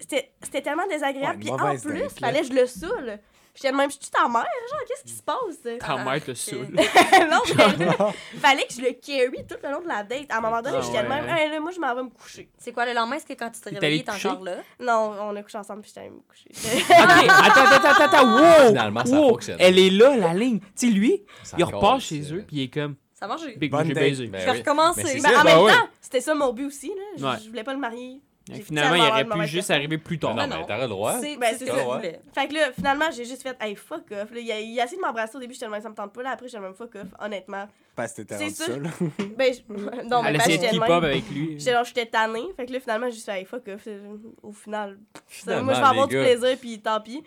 C'était 0.00 0.62
tellement 0.62 0.86
désagréable. 0.88 1.36
Ouais, 1.38 1.40
Puis 1.40 1.50
en 1.50 1.76
plus, 1.78 2.00
là. 2.00 2.08
fallait 2.20 2.40
que 2.40 2.46
je 2.48 2.52
le 2.52 2.66
saoule. 2.66 3.18
J'étais 3.54 3.72
de 3.72 3.76
même, 3.78 3.88
je 3.90 3.96
suis 3.98 4.10
ta 4.10 4.28
mère, 4.28 4.42
genre, 4.42 4.80
qu'est-ce 4.86 5.02
qui 5.02 5.14
se 5.16 5.22
passe? 5.22 5.62
Ta 5.80 5.94
Ah, 5.94 6.04
mère 6.04 6.22
te 6.22 6.32
ok. 6.32 6.36
saoule. 6.36 6.68
non, 7.30 7.40
mais 7.78 7.84
là, 7.86 8.12
fallait 8.38 8.66
que 8.66 8.74
je 8.74 8.82
le 8.82 8.92
carry 8.92 9.46
tout 9.48 9.56
le 9.64 9.70
long 9.70 9.80
de 9.80 9.88
la 9.88 10.02
date. 10.02 10.26
À 10.28 10.36
un 10.36 10.40
moment 10.42 10.60
donné, 10.60 10.76
Ah 10.78 10.84
j'étais 10.84 11.02
de 11.02 11.08
même, 11.08 11.24
là, 11.24 11.60
moi, 11.60 11.70
je 11.70 11.80
m'en 11.80 11.94
vais 11.94 12.02
me 12.02 12.10
coucher. 12.10 12.50
C'est 12.58 12.72
quoi 12.72 12.84
le 12.84 12.92
lendemain? 12.92 13.16
Est-ce 13.16 13.24
que 13.24 13.32
quand 13.32 13.50
tu 13.50 13.60
Il 13.70 13.74
réveillé, 13.78 14.04
allé 14.10 14.20
t'es 14.20 14.28
encore 14.28 14.44
là? 14.44 14.56
Non, 14.78 15.14
on 15.22 15.34
a 15.36 15.42
couché 15.42 15.56
ensemble, 15.56 15.80
puis 15.80 15.88
j'étais 15.88 16.00
allée 16.00 16.10
me 16.10 16.20
coucher. 16.20 16.50
Ok, 16.86 17.30
attends, 17.30 17.64
attends, 17.64 17.88
attends, 17.88 18.04
attends, 18.04 18.34
wow! 18.34 18.68
Finalement, 18.68 19.04
ça 19.06 19.16
fonctionne. 19.16 19.56
Elle 19.58 19.78
est 19.78 19.90
là, 19.90 20.16
la 20.18 20.34
ligne. 20.34 20.60
Tu 20.60 20.66
sais, 20.74 20.86
lui, 20.88 21.24
Ça 21.42 21.56
il 21.58 21.64
repart 21.64 22.00
chez 22.00 22.20
eux, 22.34 22.44
puis 22.46 22.56
il 22.58 22.62
est 22.64 22.68
comme. 22.68 22.96
Ça 23.14 23.24
a 23.24 23.28
marché. 23.28 23.56
J'ai 23.58 23.68
baisé. 23.94 24.26
Ben 24.26 24.40
Je 24.40 24.44
vais 24.44 24.50
oui. 24.52 24.58
recommencer. 24.58 25.18
Ça. 25.20 25.40
en 25.40 25.44
même 25.44 25.58
ouais. 25.60 25.72
temps, 25.72 25.88
c'était 26.02 26.20
ça 26.20 26.34
mon 26.34 26.52
but 26.52 26.66
aussi. 26.66 26.92
Là. 27.18 27.38
Je 27.42 27.48
voulais 27.48 27.64
pas 27.64 27.72
le 27.72 27.80
marier. 27.80 28.20
Finalement, 28.62 28.94
il 28.94 29.00
aurait 29.10 29.24
pu 29.24 29.46
juste 29.48 29.70
arriver 29.72 29.98
plus 29.98 30.18
tard. 30.20 30.34
non, 30.34 30.42
Ah 30.42 30.46
mais 30.46 30.54
non. 30.54 30.62
t'aurais 30.62 30.82
le 30.82 30.88
droit. 30.88 31.18
C'est 31.20 31.36
Ben, 31.36 31.56
ça, 31.58 31.88
ouais. 31.88 32.20
Fait 32.32 32.46
que 32.46 32.54
là, 32.54 32.70
finalement, 32.72 33.06
j'ai 33.10 33.24
juste 33.24 33.42
fait, 33.42 33.56
hey, 33.60 33.74
fuck 33.74 34.04
off. 34.12 34.30
Là, 34.30 34.38
il, 34.40 34.52
a, 34.52 34.60
il 34.60 34.78
a 34.80 34.84
essayé 34.84 34.96
de 34.98 35.02
m'embrasser 35.04 35.36
au 35.36 35.40
début, 35.40 35.52
j'étais 35.54 35.66
le 35.66 35.72
même, 35.72 35.82
ça 35.82 35.88
me 35.90 35.94
tente 35.96 36.12
pas. 36.12 36.22
Là, 36.22 36.30
après, 36.30 36.46
j'étais 36.46 36.58
le 36.58 36.64
même 36.64 36.74
fuck 36.74 36.94
off, 36.94 37.08
honnêtement. 37.18 37.66
Parce 37.96 38.12
que 38.12 38.22
t'étais 38.22 38.36
C'est 38.36 38.44
rendu 38.44 38.54
ça. 38.54 38.66
seul. 38.66 39.08
Ben, 39.36 39.52
je- 39.52 40.02
non, 40.08 40.22
mais 40.22 40.28
Elle 40.30 40.36
essayait 40.36 40.58
de 40.58 40.66
keep 40.68 40.82
up 40.82 40.90
avec 40.90 41.28
lui. 41.30 41.58
J'étais 41.58 41.72
genre, 41.72 41.84
j'étais 41.84 42.06
tannée. 42.06 42.46
Fait 42.56 42.66
que 42.66 42.72
là, 42.72 42.78
finalement, 42.80 43.06
j'ai 43.06 43.14
juste 43.14 43.26
fait, 43.26 43.40
hey, 43.40 43.44
fuck 43.44 43.66
off. 43.68 43.82
Euh, 43.88 44.16
Au 44.42 44.52
final, 44.52 44.98
Finalement, 45.26 45.64
moi, 45.64 45.74
je 45.74 45.80
vais 45.80 45.86
avoir 45.86 46.06
les 46.06 46.16
du 46.16 46.22
plaisir, 46.22 46.58
puis 46.60 46.80
tant 46.80 47.00
pis. 47.00 47.24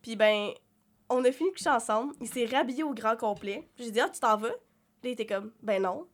Puis 0.00 0.16
ben, 0.16 0.48
on 1.10 1.22
a 1.24 1.30
fini 1.32 1.50
de 1.50 1.54
coucher 1.56 1.68
ensemble. 1.70 2.14
Il 2.20 2.28
s'est 2.28 2.46
rhabillé 2.46 2.82
au 2.82 2.94
grand 2.94 3.16
complet. 3.16 3.68
J'ai 3.78 3.90
dit, 3.90 4.00
ah, 4.00 4.08
tu 4.08 4.20
t'en 4.20 4.38
vas? 4.38 4.48
Là, 4.48 4.54
il 5.04 5.10
était 5.10 5.26
comme, 5.26 5.50
ben 5.62 5.82
non. 5.82 6.06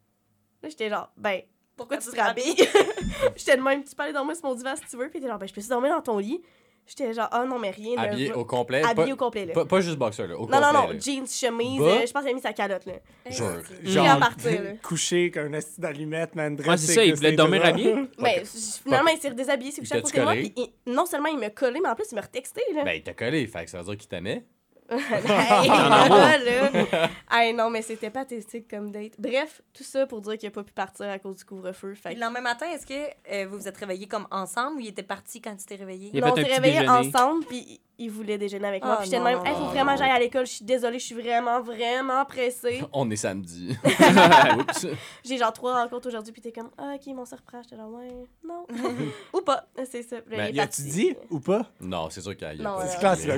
Là, 0.62 0.68
j'étais 0.68 0.88
genre, 0.90 1.12
ben, 1.16 1.42
pourquoi 1.78 1.96
tu 1.96 2.10
te 2.10 2.16
rhabilles? 2.20 2.54
j'étais 3.36 3.56
de 3.56 3.62
même, 3.62 3.82
tu 3.84 3.94
peux 3.94 4.02
aller 4.02 4.12
dormir 4.12 4.36
sur 4.36 4.44
mon 4.44 4.54
divan 4.54 4.74
si 4.76 4.82
tu 4.90 4.96
veux. 4.96 5.08
Puis 5.08 5.18
il 5.18 5.22
était 5.22 5.28
genre, 5.28 5.38
ben, 5.38 5.48
je 5.48 5.54
peux 5.54 5.62
dormir 5.66 5.94
dans 5.94 6.02
ton 6.02 6.18
lit. 6.18 6.42
J'étais 6.86 7.12
genre, 7.12 7.28
ah 7.30 7.44
non, 7.44 7.58
mais 7.58 7.70
rien. 7.70 7.98
Habillé 7.98 8.32
au 8.32 8.46
complet. 8.46 8.82
Habillé 8.82 9.12
au 9.12 9.16
complet, 9.16 9.44
là. 9.44 9.52
pas, 9.52 9.66
pas 9.66 9.82
juste 9.82 9.98
boxer, 9.98 10.26
là. 10.26 10.38
Au 10.38 10.48
non, 10.48 10.58
non, 10.58 10.72
non, 10.72 10.98
jeans, 10.98 11.26
chemise. 11.26 11.80
Euh, 11.82 12.06
je 12.06 12.12
pense 12.12 12.22
qu'il 12.22 12.30
a 12.30 12.34
mis 12.34 12.40
sa 12.40 12.54
calotte, 12.54 12.86
là. 12.86 12.94
Jure. 13.28 13.62
J'ai 13.82 14.00
à 14.00 14.16
partir, 14.16 14.62
là. 14.62 14.70
couché 14.82 15.30
comme 15.30 15.52
un 15.52 15.58
esti 15.58 15.78
d'allumette, 15.82 16.34
man. 16.34 16.58
Ouais, 16.58 16.76
c'est 16.78 16.94
ça, 16.94 17.04
il 17.04 17.14
voulait 17.14 17.32
dormir 17.32 17.62
habillé? 17.62 17.94
Mais 18.18 18.42
finalement, 18.82 19.10
il 19.10 19.20
s'est 19.20 19.28
redéshabillé, 19.28 19.70
c'est 19.70 19.82
couché 19.82 19.96
à 19.96 19.98
Il 19.98 20.02
côté 20.02 20.18
de 20.18 20.24
moi. 20.24 20.32
Puis 20.32 20.52
il- 20.56 20.92
non 20.92 21.04
seulement 21.04 21.28
il 21.28 21.38
m'a 21.38 21.50
collé, 21.50 21.78
mais 21.82 21.90
en 21.90 21.94
plus, 21.94 22.06
il 22.10 22.14
m'a 22.14 22.22
retexté, 22.22 22.62
là. 22.74 22.84
Ben, 22.84 22.92
il 22.92 23.02
t'a 23.02 23.12
collé, 23.12 23.46
fait 23.46 23.64
que 23.64 23.70
ça 23.70 23.78
veut 23.78 23.84
dire 23.84 23.96
qu'il 23.98 24.08
t'aimait. 24.08 24.46
Hey, 24.90 25.70
En 25.70 25.90
amour. 25.92 26.16
là. 26.16 27.08
Hey, 27.30 27.52
non, 27.52 27.70
mais 27.70 27.82
c'était 27.82 28.10
pathétique 28.10 28.68
comme 28.70 28.90
date. 28.90 29.12
Bref, 29.18 29.60
tout 29.74 29.84
ça 29.84 30.06
pour 30.06 30.20
dire 30.20 30.38
qu'il 30.38 30.48
a 30.48 30.50
pas 30.50 30.62
pu 30.64 30.72
partir 30.72 31.06
à 31.10 31.18
cause 31.18 31.36
du 31.36 31.44
couvre-feu. 31.44 31.94
Fait 31.94 32.08
Puis 32.10 32.14
que- 32.14 32.20
le 32.20 32.24
lendemain 32.24 32.40
matin, 32.40 32.66
est-ce 32.72 32.86
que 32.86 32.94
euh, 33.32 33.46
vous 33.48 33.58
vous 33.58 33.68
êtes 33.68 33.76
réveillés 33.76 34.06
comme 34.08 34.26
ensemble 34.30 34.76
ou 34.78 34.80
il 34.80 34.88
était 34.88 35.02
parti 35.02 35.40
quand 35.42 35.54
tu 35.56 35.66
t'es 35.66 35.76
réveillé? 35.76 36.10
Il 36.14 36.20
Non, 36.20 36.32
on 36.32 36.36
s'est 36.36 36.42
réveillés 36.42 36.80
déjeuner. 36.80 36.88
ensemble, 37.08 37.44
puis 37.44 37.80
il- 37.98 38.10
voulait 38.10 38.38
déjeuner 38.38 38.66
avec 38.68 38.84
moi. 38.84 38.94
Ah, 38.94 38.96
puis 39.02 39.06
j'étais 39.06 39.18
de 39.18 39.24
même, 39.24 39.40
il 39.44 39.52
faut 39.54 39.64
vraiment 39.66 39.92
que 39.92 39.98
j'aille 39.98 40.10
à 40.10 40.18
l'école, 40.18 40.46
je 40.46 40.52
suis 40.52 40.64
désolée, 40.64 40.98
je 40.98 41.04
suis 41.06 41.14
vraiment, 41.14 41.60
vraiment 41.60 42.24
pressée. 42.24 42.82
On 42.92 43.10
est 43.10 43.16
samedi. 43.16 43.76
J'ai 45.24 45.36
genre 45.38 45.52
trois 45.52 45.82
rencontres 45.82 46.08
aujourd'hui, 46.08 46.32
puis 46.32 46.40
t'es 46.42 46.52
comme, 46.52 46.70
ah, 46.78 46.94
ok, 46.94 47.06
mon 47.14 47.24
se 47.24 47.34
reprend. 47.34 47.62
J'étais 47.62 47.76
là, 47.76 47.86
ouais, 47.86 48.08
non. 48.44 48.66
Ou 49.34 49.40
pas. 49.40 49.64
C'est 49.90 50.02
ça. 50.02 50.16
Ben, 50.28 50.54
Y 50.54 50.60
a-tu 50.60 50.82
parti. 50.82 50.82
dit 50.84 51.16
ou 51.30 51.40
pas? 51.40 51.66
Non, 51.80 52.08
c'est 52.10 52.20
sûr 52.20 52.36
qu'il 52.36 52.46
y 52.46 52.64
a. 52.64 52.70
pas. 52.70 52.86
C'est 52.86 52.98
tu 53.16 53.22
Tu 53.28 53.32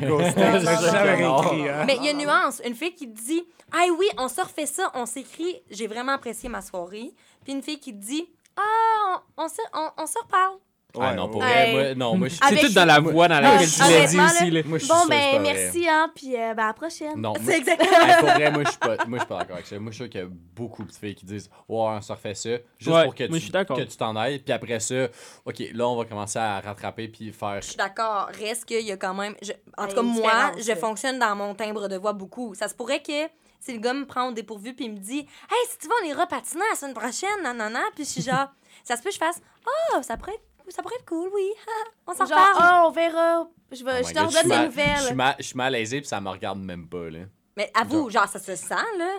non. 1.25 1.37
réécrit, 1.37 1.69
hein? 1.69 1.85
Mais 1.87 1.97
il 1.97 2.05
y 2.05 2.09
a 2.09 2.13
une 2.13 2.19
nuance. 2.19 2.61
Une 2.65 2.75
fille 2.75 2.95
qui 2.95 3.11
te 3.13 3.21
dit 3.21 3.43
Ah 3.73 3.85
oui, 3.99 4.07
on 4.19 4.29
se 4.29 4.41
refait 4.41 4.67
ça, 4.67 4.91
on 4.95 5.07
s'écrit, 5.07 5.63
j'ai 5.71 5.87
vraiment 5.87 6.13
apprécié 6.13 6.49
ma 6.49 6.61
soirée. 6.63 7.13
Puis 7.45 7.53
une 7.53 7.63
fille 7.63 7.79
qui 7.81 7.93
te 7.93 7.99
dit 8.05 8.29
Ah, 8.57 9.23
on, 9.37 9.45
on, 9.45 9.49
se, 9.49 9.61
on, 9.75 9.89
on 10.03 10.07
se 10.07 10.19
reparle. 10.23 10.57
Ah 10.99 11.15
non, 11.15 11.29
pour 11.29 11.41
ouais. 11.41 11.47
vrai, 11.73 11.73
moi, 11.73 11.95
non, 11.95 12.17
moi, 12.17 12.29
je 12.29 12.35
C'est 12.35 12.45
Avec- 12.45 12.61
tout 12.67 12.73
dans 12.73 12.85
la 12.85 13.01
voix 13.01 13.29
dans 13.29 13.41
laquelle 13.41 13.71
tu 13.71 13.79
l'as 13.81 14.07
dit 14.07 14.19
aussi. 14.21 14.51
Là. 14.51 14.61
moi, 14.65 14.79
je 14.79 14.85
suis 14.85 14.93
Bon, 14.93 15.07
ben, 15.09 15.43
merci, 15.43 15.89
hein, 15.89 16.11
puis 16.15 16.35
euh, 16.37 16.55
ben, 16.55 16.65
à 16.65 16.67
la 16.69 16.73
prochaine. 16.73 17.17
Non, 17.21 17.35
C'est 17.45 17.59
exactement. 17.59 18.15
Pour 18.21 18.29
vrai, 18.31 18.51
moi, 18.51 18.63
je 18.65 18.71
suis 18.71 18.79
pas, 18.79 18.97
moi, 19.07 19.19
je 19.19 19.19
suis 19.19 19.27
pas 19.29 19.39
d'accord 19.39 19.55
avec 19.57 19.67
ça. 19.67 19.79
Moi, 19.79 19.91
je 19.91 19.95
suis 19.97 20.05
sûr 20.05 20.11
qu'il 20.11 20.21
y 20.21 20.25
a 20.25 20.29
beaucoup 20.31 20.85
de 20.85 20.93
filles 20.93 21.15
qui 21.15 21.25
disent 21.27 21.49
Ouais, 21.69 21.79
on 21.79 22.01
se 22.01 22.13
refait 22.13 22.35
ça, 22.35 22.51
juste 22.79 22.91
Ouais, 22.97 23.05
pour 23.05 23.15
que 23.15 23.25
tu 23.25 23.41
suis 23.41 23.51
d'accord. 23.51 23.77
que 23.77 23.83
tu 23.83 23.97
t'en 23.97 24.17
ailles. 24.17 24.39
Puis 24.41 24.53
après 24.53 24.81
ça, 24.81 25.09
OK, 25.45 25.63
là, 25.73 25.89
on 25.89 25.97
va 25.97 26.05
commencer 26.05 26.39
à 26.39 26.61
rattraper 26.61 27.09
puis 27.09 27.33
faire. 27.33 27.61
Je 27.61 27.69
suis 27.69 27.77
d'accord. 27.77 28.29
Reste 28.39 28.65
qu'il 28.65 28.85
y 28.87 28.93
a 28.93 28.97
quand 28.97 29.15
même. 29.15 29.35
je- 29.43 29.53
en 29.77 29.87
tout 29.87 29.95
cas, 29.95 30.03
moi, 30.03 30.53
je 30.59 30.75
fonctionne 30.75 31.19
dans 31.19 31.37
mon 31.37 31.55
timbre 31.55 31.89
de 31.89 31.97
voix 31.97 32.13
beaucoup. 32.13 32.55
Ça 32.55 32.69
se 32.69 32.75
pourrait 32.75 33.03
que 33.03 33.29
si 33.61 33.73
le 33.75 33.79
gars 33.79 33.93
me 33.93 34.07
prend 34.07 34.29
au 34.29 34.33
dépourvu 34.33 34.75
puis 34.75 34.87
il 34.87 34.93
me 34.93 34.99
dit 34.99 35.19
Hey, 35.19 35.69
si 35.71 35.79
tu 35.79 35.87
veux, 35.87 35.93
on 36.03 36.07
ira 36.07 36.27
patiner 36.27 36.63
la 36.71 36.77
semaine 36.77 36.95
prochaine, 36.95 37.43
nanana. 37.43 37.81
Puis 37.95 38.05
je 38.05 38.11
suis 38.11 38.23
genre 38.23 38.49
Ça 38.85 38.97
se 38.97 39.03
peut 39.03 39.11
que 39.11 39.15
je 39.15 39.19
fasse 39.19 39.41
Ah, 39.95 40.03
ça 40.03 40.17
pourrait 40.17 40.33
être. 40.33 40.43
Ça 40.69 40.83
pourrait 40.83 40.97
être 40.97 41.07
cool, 41.07 41.31
oui. 41.35 41.51
on 42.07 42.13
s'en 42.15 42.27
Genre, 42.27 42.39
reparle. 42.39 42.57
ah, 42.59 42.85
on 42.87 42.91
verra. 42.91 43.49
Je, 43.73 43.83
Oh 43.83 43.87
vais, 43.87 44.01
my 44.03 44.09
je 44.09 44.13
te 44.15 44.19
redonne 44.19 44.43
des 44.43 44.49
mal- 44.49 44.71
Je 44.71 44.73
suis 44.73 44.87
nouvelles. 45.01 45.15
mal- 45.17 45.37
je 45.39 45.45
suis 45.45 45.57
malaisé 45.57 46.01
puis 46.01 46.09
ça 46.09 46.21
me 46.21 46.29
regarde 46.29 46.59
même 46.61 46.89
pas, 46.89 47.09
là. 47.11 47.21
Mais 47.57 47.71
avoue, 47.75 48.11
genre, 48.11 48.29
ça 48.29 48.39
se 48.39 48.55
sent, 48.57 48.75
là. 48.99 49.19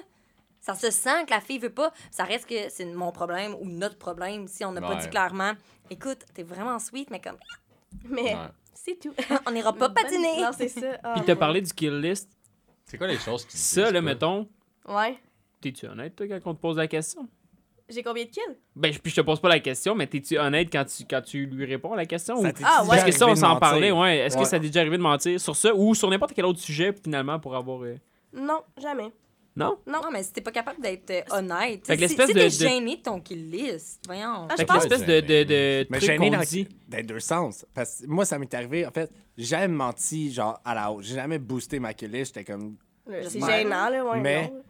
Ça 0.60 0.76
se 0.76 0.92
sent 0.92 1.26
que 1.26 1.32
la 1.32 1.42
fille 1.42 1.58
veut 1.60 1.74
pas. 1.74 1.92
Ça 2.12 2.24
reste 2.24 2.48
que 2.48 2.70
c'est 2.70 2.86
mon 2.86 3.12
problème 3.12 3.56
ou 3.60 3.66
notre 3.68 3.98
problème 3.98 4.48
si 4.48 4.64
on 4.64 4.72
n'a 4.72 4.82
pas 4.82 4.96
dit 4.96 5.10
clairement. 5.10 5.54
Écoute, 5.90 6.20
t'es 6.34 6.44
vraiment 6.44 6.78
sweet, 6.80 7.10
mais 7.10 7.20
comme, 7.20 7.38
Mais 8.06 8.36
Ouais. 8.36 8.48
c'est 8.74 9.00
tout. 9.00 9.14
on 9.48 9.52
n'ira 9.52 9.74
pas 9.74 9.90
patiner. 9.90 10.42
Non, 10.42 10.52
c'est 10.58 10.70
ça. 10.70 10.88
Ah, 11.04 11.14
Puis 11.16 11.24
t'as 11.26 11.34
ouais. 11.34 11.40
parlé 11.40 11.62
du 11.62 11.74
kill 11.74 12.00
list. 12.00 12.30
C'est 12.86 12.98
quoi 12.98 13.08
les 13.08 13.18
choses 13.18 13.46
qui 13.46 13.58
Ça, 13.58 13.90
là, 13.92 14.02
mettons, 14.02 14.48
Ouais. 14.88 15.18
t'es-tu 15.62 15.88
honnête, 15.88 16.16
toi, 16.16 16.28
quand 16.28 16.52
on 16.52 16.56
te 16.56 16.60
pose 16.62 16.78
la 16.78 16.88
question? 16.88 17.28
J'ai 17.92 18.04
combien 18.04 18.24
de 18.26 18.30
kills? 18.30 18.58
Ben, 18.76 18.92
je- 18.94 19.00
puis 19.00 19.12
je 19.12 19.16
te 19.18 19.22
pose 19.22 19.40
pas 19.40 19.50
la 19.50 19.60
question, 19.60 19.94
mais 19.96 20.08
t'es-tu 20.08 20.38
honnête 20.38 20.70
quand 20.72 20.86
tu, 20.86 21.04
quand 21.10 21.22
tu 21.22 21.46
lui 21.46 21.66
réponds 21.66 21.94
à 21.94 21.98
la 21.98 22.06
question? 22.06 22.36
ou- 22.40 22.46
Ah, 22.64 22.82
ouais. 22.84 22.90
Parce 22.90 23.04
que 23.04 23.12
ça, 23.12 23.28
on 23.28 23.36
s'en 23.36 23.58
parlait, 23.58 23.92
ouais. 23.92 24.18
Est-ce 24.20 24.38
que 24.38 24.46
ça 24.46 24.60
t'est 24.60 24.68
déjà 24.68 24.80
arrivé 24.82 24.98
de 24.98 25.02
mentir 25.04 25.40
sur 25.40 25.56
ça 25.56 25.74
ou 25.76 25.94
sur 25.96 26.10
n'importe 26.10 26.34
quel 26.34 26.46
autre 26.46 26.60
sujet, 26.60 26.94
finalement, 27.04 27.40
pour 27.40 27.56
avoir. 27.56 27.82
euh, 27.84 27.96
Non, 28.34 28.62
jamais. 28.82 29.12
Non? 29.54 29.78
Non, 29.86 30.00
mais 30.14 30.24
si 30.24 30.32
t'es 30.32 30.40
pas 30.40 30.52
capable 30.54 30.82
d'être 30.82 31.12
euh, 31.12 31.22
honnête. 31.38 31.86
Fait 31.86 31.98
que 31.98 32.08
si 32.08 32.16
l'espèce 32.16 32.28
si 32.28 32.34
de- 32.34 32.40
t'es 32.40 32.46
de- 32.46 32.52
gêné 32.52 32.96
de 32.96 33.02
ton 33.02 33.20
kill 33.20 33.52
list, 33.52 34.00
voyons. 34.08 34.48
Ah, 34.50 34.56
Fait 34.56 34.62
je 34.62 34.68
que 34.68 34.74
pense. 34.74 34.84
l'espèce 34.86 35.06
de, 35.06 35.20
de, 35.20 35.44
de 35.44 35.88
Mais 35.90 35.98
truc 35.98 36.10
gêné 36.12 36.30
qu'on 36.32 36.38
dans, 36.38 36.44
dit. 36.44 36.68
dans 36.88 36.98
les 36.98 37.04
deux 37.04 37.20
sens. 37.20 37.66
Parce 37.74 38.00
que 38.00 38.08
moi, 38.08 38.24
ça 38.24 38.40
m'est 38.40 38.54
arrivé, 38.54 38.86
en 38.88 38.92
fait, 38.92 39.12
j'ai 39.38 39.44
jamais 39.44 39.68
menti, 39.68 40.32
genre, 40.32 40.58
à 40.64 40.74
la 40.74 40.90
haute. 40.90 41.04
J'ai 41.04 41.16
jamais 41.16 41.38
boosté 41.38 41.80
ma 41.80 41.94
queue 41.94 42.08
J'étais 42.10 42.46
comme. 42.46 42.78
C'est 43.28 43.42
gênant, 43.42 43.90
là, 43.90 44.06
ouais. 44.06 44.20
Mais- 44.22 44.44
non. 44.44 44.64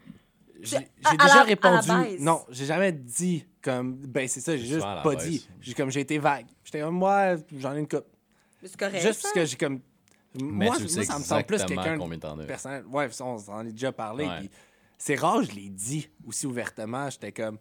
J'ai 0.62 1.16
déjà 1.18 1.34
la- 1.36 1.42
répondu. 1.42 1.88
non, 2.20 2.44
j'ai 2.50 2.66
jamais 2.66 2.92
dit 2.92 3.44
comme. 3.60 3.96
Ben, 3.96 4.28
c'est 4.28 4.40
ça, 4.40 4.56
j'ai 4.56 4.66
juste 4.66 4.80
pas 4.80 5.14
dit. 5.16 5.46
J'ai 5.60 5.74
comme, 5.74 5.90
j'ai 5.90 6.00
été 6.00 6.18
vague. 6.18 6.46
J'étais 6.64 6.80
comme, 6.80 6.94
moi, 6.94 7.36
j'en 7.58 7.74
ai 7.74 7.80
une 7.80 7.88
coupe. 7.88 8.06
C'est 8.62 8.76
correct. 8.76 9.02
Juste 9.02 9.22
parce 9.22 9.34
que 9.34 9.44
j'ai 9.44 9.56
comme. 9.56 9.80
Mais 10.40 10.66
moi, 10.66 10.76
tu 10.76 10.82
moi, 10.82 10.88
sais 10.90 11.04
ça 11.04 11.18
me 11.18 11.24
semble 11.24 11.44
plus 11.44 11.64
quelqu'un 11.64 12.00
as. 12.00 12.46
personnel. 12.46 12.84
Ouais, 12.86 13.08
on 13.20 13.38
s'en 13.38 13.66
est 13.66 13.72
déjà 13.72 13.92
parlé. 13.92 14.24
Ouais. 14.24 14.50
C'est 14.96 15.16
rare, 15.16 15.42
je 15.42 15.52
l'ai 15.52 15.68
dit 15.68 16.08
aussi 16.26 16.46
ouvertement. 16.46 17.10
J'étais 17.10 17.32
comme. 17.32 17.58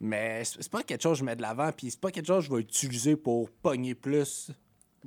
Mais 0.00 0.42
c'est 0.44 0.62
c'est 0.62 0.70
pas 0.70 0.82
quelque 0.82 1.02
chose 1.02 1.18
que 1.18 1.20
je 1.20 1.24
mets 1.24 1.36
de 1.36 1.42
l'avant, 1.42 1.70
puis 1.70 1.90
c'est 1.90 2.00
pas 2.00 2.10
quelque 2.10 2.26
chose 2.26 2.44
que 2.44 2.50
je 2.50 2.56
vais 2.56 2.62
utiliser 2.62 3.14
pour 3.14 3.50
pogner 3.50 3.94
plus. 3.94 4.50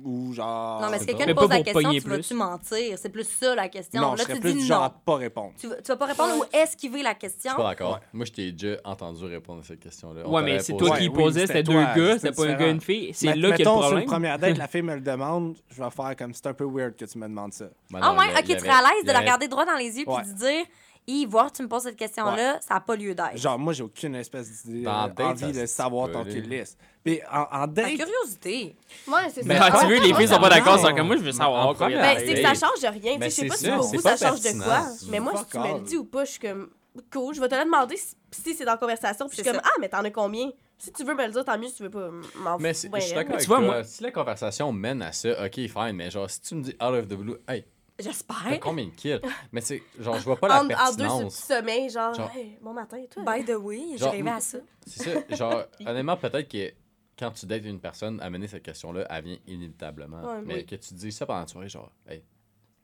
Ou 0.04 0.32
genre. 0.34 0.82
Non, 0.82 0.88
mais 0.90 0.98
si 0.98 1.06
quelqu'un 1.06 1.24
te 1.26 1.32
pose 1.32 1.48
la 1.48 1.62
question, 1.62 1.90
tu 1.90 2.00
vas-tu 2.00 2.22
plus. 2.28 2.34
mentir? 2.34 2.98
C'est 2.98 3.08
plus 3.08 3.24
ça 3.24 3.54
la 3.54 3.68
question. 3.70 4.00
Non, 4.00 4.10
Là, 4.10 4.16
je 4.18 4.22
serais 4.24 4.34
tu 4.34 4.40
plus 4.40 4.52
dis 4.52 4.56
du 4.58 4.62
non. 4.64 4.68
genre 4.68 4.82
à 4.82 4.90
pas 4.90 5.16
répondre. 5.16 5.52
Tu, 5.58 5.68
vas- 5.68 5.76
tu 5.76 5.88
vas 5.88 5.96
pas 5.96 6.04
répondre 6.06 6.34
Ouais. 6.34 6.46
ou 6.52 6.56
esquiver 6.56 7.02
la 7.02 7.12
Je 7.14 7.18
question. 7.18 7.52
suis 7.52 7.56
pas 7.62 7.68
d'accord. 7.70 7.92
Ouais. 7.94 8.00
Moi, 8.12 8.26
je 8.26 8.32
t'ai 8.32 8.52
déjà 8.52 8.76
entendu 8.84 9.24
répondre 9.24 9.60
à 9.60 9.64
cette 9.64 9.80
question-là. 9.80 10.22
On 10.26 10.34
Ouais, 10.34 10.42
mais 10.42 10.58
c'est 10.58 10.74
posé- 10.74 10.78
toi 10.84 10.90
Ouais, 10.90 10.98
qui 11.02 11.08
oui, 11.08 11.14
posais, 11.14 11.40
c'était 11.46 11.52
c'était 11.54 11.62
deux 11.62 11.72
toi, 11.72 11.82
gars, 11.84 11.92
c'était 11.94 12.18
c'était 12.18 12.32
pas 12.34 12.42
un 12.50 12.54
gars 12.56 12.66
et 12.66 12.70
une 12.72 12.80
fille. 12.82 13.10
C'est 13.14 13.26
Mais- 13.28 13.36
là 13.36 13.56
qu'il 13.56 13.64
y 13.64 13.68
a 13.68 13.70
le 13.70 13.76
sur 13.76 13.80
problème. 13.80 13.98
une 14.02 14.06
première 14.06 14.38
date, 14.38 14.58
la 14.58 14.68
fille 14.68 14.82
me 14.82 14.94
le 14.94 15.00
demande, 15.00 15.56
je 15.70 15.82
vais 15.82 15.90
faire 15.90 16.16
comme 16.16 16.34
c'est 16.34 16.46
un 16.46 16.54
peu 16.54 16.64
weird 16.66 16.94
que 16.96 17.04
tu 17.06 17.18
me 17.18 17.26
demandes 17.26 17.54
ça. 17.54 17.64
Ah 17.94 18.12
ouais, 18.12 18.26
il 18.28 18.32
y 18.32 18.34
a- 18.36 18.40
ok, 18.40 18.44
tu 18.44 18.58
serais 18.58 18.68
à 18.68 18.82
l'aise 18.82 18.90
il 19.00 19.04
de 19.04 19.08
y 19.08 19.12
la 19.12 19.18
avait- 19.18 19.24
regarder 19.26 19.48
droit 19.48 19.64
dans 19.64 19.76
les 19.76 19.96
yeux 19.98 20.04
puis 20.04 20.14
Ouais. 20.14 20.22
de 20.24 20.32
dire, 20.38 20.64
y 21.06 21.24
voir, 21.26 21.52
tu 21.52 21.62
me 21.62 21.68
poses 21.68 21.84
cette 21.84 21.96
question-là, 21.96 22.58
ça 22.60 22.74
n'a 22.74 22.80
pas 22.80 22.96
lieu 22.96 23.14
d'être. 23.14 23.36
Genre, 23.36 23.58
moi, 23.58 23.72
j'ai 23.72 23.82
aucune 23.84 24.14
espèce 24.16 24.64
d'idée, 24.64 24.86
euh, 24.86 24.90
envie 25.24 25.52
de 25.52 25.66
savoir 25.66 26.10
ton 26.10 26.24
kill 26.24 26.48
list. 26.48 26.78
Puis 27.04 27.20
en, 27.30 27.42
en 27.42 27.60
La 27.60 27.66
date, 27.68 27.94
curiosité. 27.96 28.74
Ouais, 29.06 29.14
c'est 29.32 29.44
Mais 29.44 29.56
ça. 29.58 29.68
ah, 29.72 29.80
tu 29.80 29.86
veux, 29.86 30.00
les 30.00 30.12
filles 30.14 30.26
sont 30.28 30.40
pas 30.40 30.48
d'accord, 30.48 30.78
c'est 30.84 30.92
comme 30.94 31.06
moi, 31.06 31.16
je 31.16 31.22
veux 31.22 31.32
savoir. 31.32 31.74
quoi. 31.76 31.88
Ben, 31.88 32.18
c'est 32.18 32.34
que 32.34 32.42
ça 32.42 32.66
change 32.66 32.92
rien. 32.92 33.18
Ben, 33.18 33.28
tu 33.28 33.30
sais, 33.30 33.30
je 33.30 33.34
sais 33.42 33.46
pas 33.48 33.56
si 33.56 33.70
pour 33.70 33.86
vous, 33.86 34.00
ça 34.00 34.16
change 34.16 34.40
de 34.40 34.62
quoi. 34.62 34.82
Mais 35.10 35.20
moi, 35.20 35.32
si 35.36 35.44
tu 35.50 35.58
me 35.58 35.74
le 35.74 35.80
dis 35.84 35.96
ou 35.96 36.04
pas, 36.04 36.24
je 36.24 36.30
suis 36.32 36.40
comme 36.40 36.70
cool. 37.12 37.34
Je 37.34 37.40
vais 37.40 37.48
te 37.48 37.54
le 37.54 37.64
demander 37.64 37.96
si, 37.96 38.54
c'est 38.54 38.64
dans 38.64 38.72
la 38.72 38.78
conversation. 38.78 39.28
Puis 39.28 39.36
je 39.38 39.42
suis 39.42 39.50
comme, 39.52 39.60
ça. 39.60 39.68
ah, 39.68 39.76
mais 39.80 39.88
t'en 39.88 40.02
as 40.04 40.10
combien? 40.10 40.50
Si 40.78 40.92
tu 40.92 41.04
veux 41.04 41.14
me 41.14 41.24
le 41.26 41.32
dire, 41.32 41.44
tant 41.44 41.56
mieux. 41.58 41.68
Si 41.68 41.76
tu 41.76 41.84
veux 41.84 41.90
pas, 41.90 42.10
m'en 42.38 42.58
Mais 42.58 42.74
je 42.74 42.78
suis 42.80 42.88
d'accord 42.90 43.12
mais 43.14 43.16
avec 43.34 43.38
tu 43.40 43.46
vois, 43.46 43.58
toi. 43.58 43.66
moi- 43.66 43.84
Si 43.84 44.02
la 44.02 44.10
conversation 44.10 44.72
mène 44.72 45.00
à 45.02 45.12
ça, 45.12 45.30
ok, 45.46 45.54
fine. 45.54 45.92
Mais 45.94 46.10
genre, 46.10 46.28
si 46.28 46.40
tu 46.40 46.54
me 46.54 46.62
dis 46.62 46.72
out 46.82 46.92
of 46.94 47.06
the 47.08 47.14
blue, 47.14 47.36
hey, 47.48 47.64
J'espère. 47.98 48.60
combien 48.60 48.86
de 48.86 48.90
kills? 48.90 49.20
mais 49.52 49.60
c'est 49.60 49.82
genre, 49.98 50.18
je 50.18 50.24
vois 50.24 50.36
pas 50.36 50.48
la 50.48 50.62
En, 50.62 50.90
en 50.90 50.94
deux 50.94 51.30
sommeils, 51.30 51.88
genre, 51.90 52.12
Genre- 52.14 52.30
hey, 52.34 52.58
bon 52.60 52.72
matin, 52.72 53.02
toi. 53.10 53.22
By 53.24 53.44
the 53.44 53.56
way, 53.56 53.96
j'arrivais 53.96 54.30
à 54.30 54.40
ça. 54.40 54.58
C'est 54.86 55.02
ça. 55.28 55.36
Genre, 55.36 55.64
honnêtement, 55.86 56.16
peut-être 56.16 56.48
que 56.50 56.72
quand 57.18 57.30
tu 57.30 57.46
dates 57.46 57.64
une 57.64 57.80
personne, 57.80 58.20
amener 58.20 58.46
cette 58.48 58.62
question-là, 58.62 59.06
elle 59.08 59.24
vient 59.24 59.38
inévitablement. 59.46 60.22
Ouais, 60.22 60.42
mais 60.44 60.54
oui. 60.56 60.66
que 60.66 60.74
tu 60.76 60.92
dis 60.94 61.10
ça 61.12 61.24
pendant 61.24 61.40
la 61.40 61.46
soirée, 61.46 61.68
genre, 61.68 61.90
hey, 62.08 62.22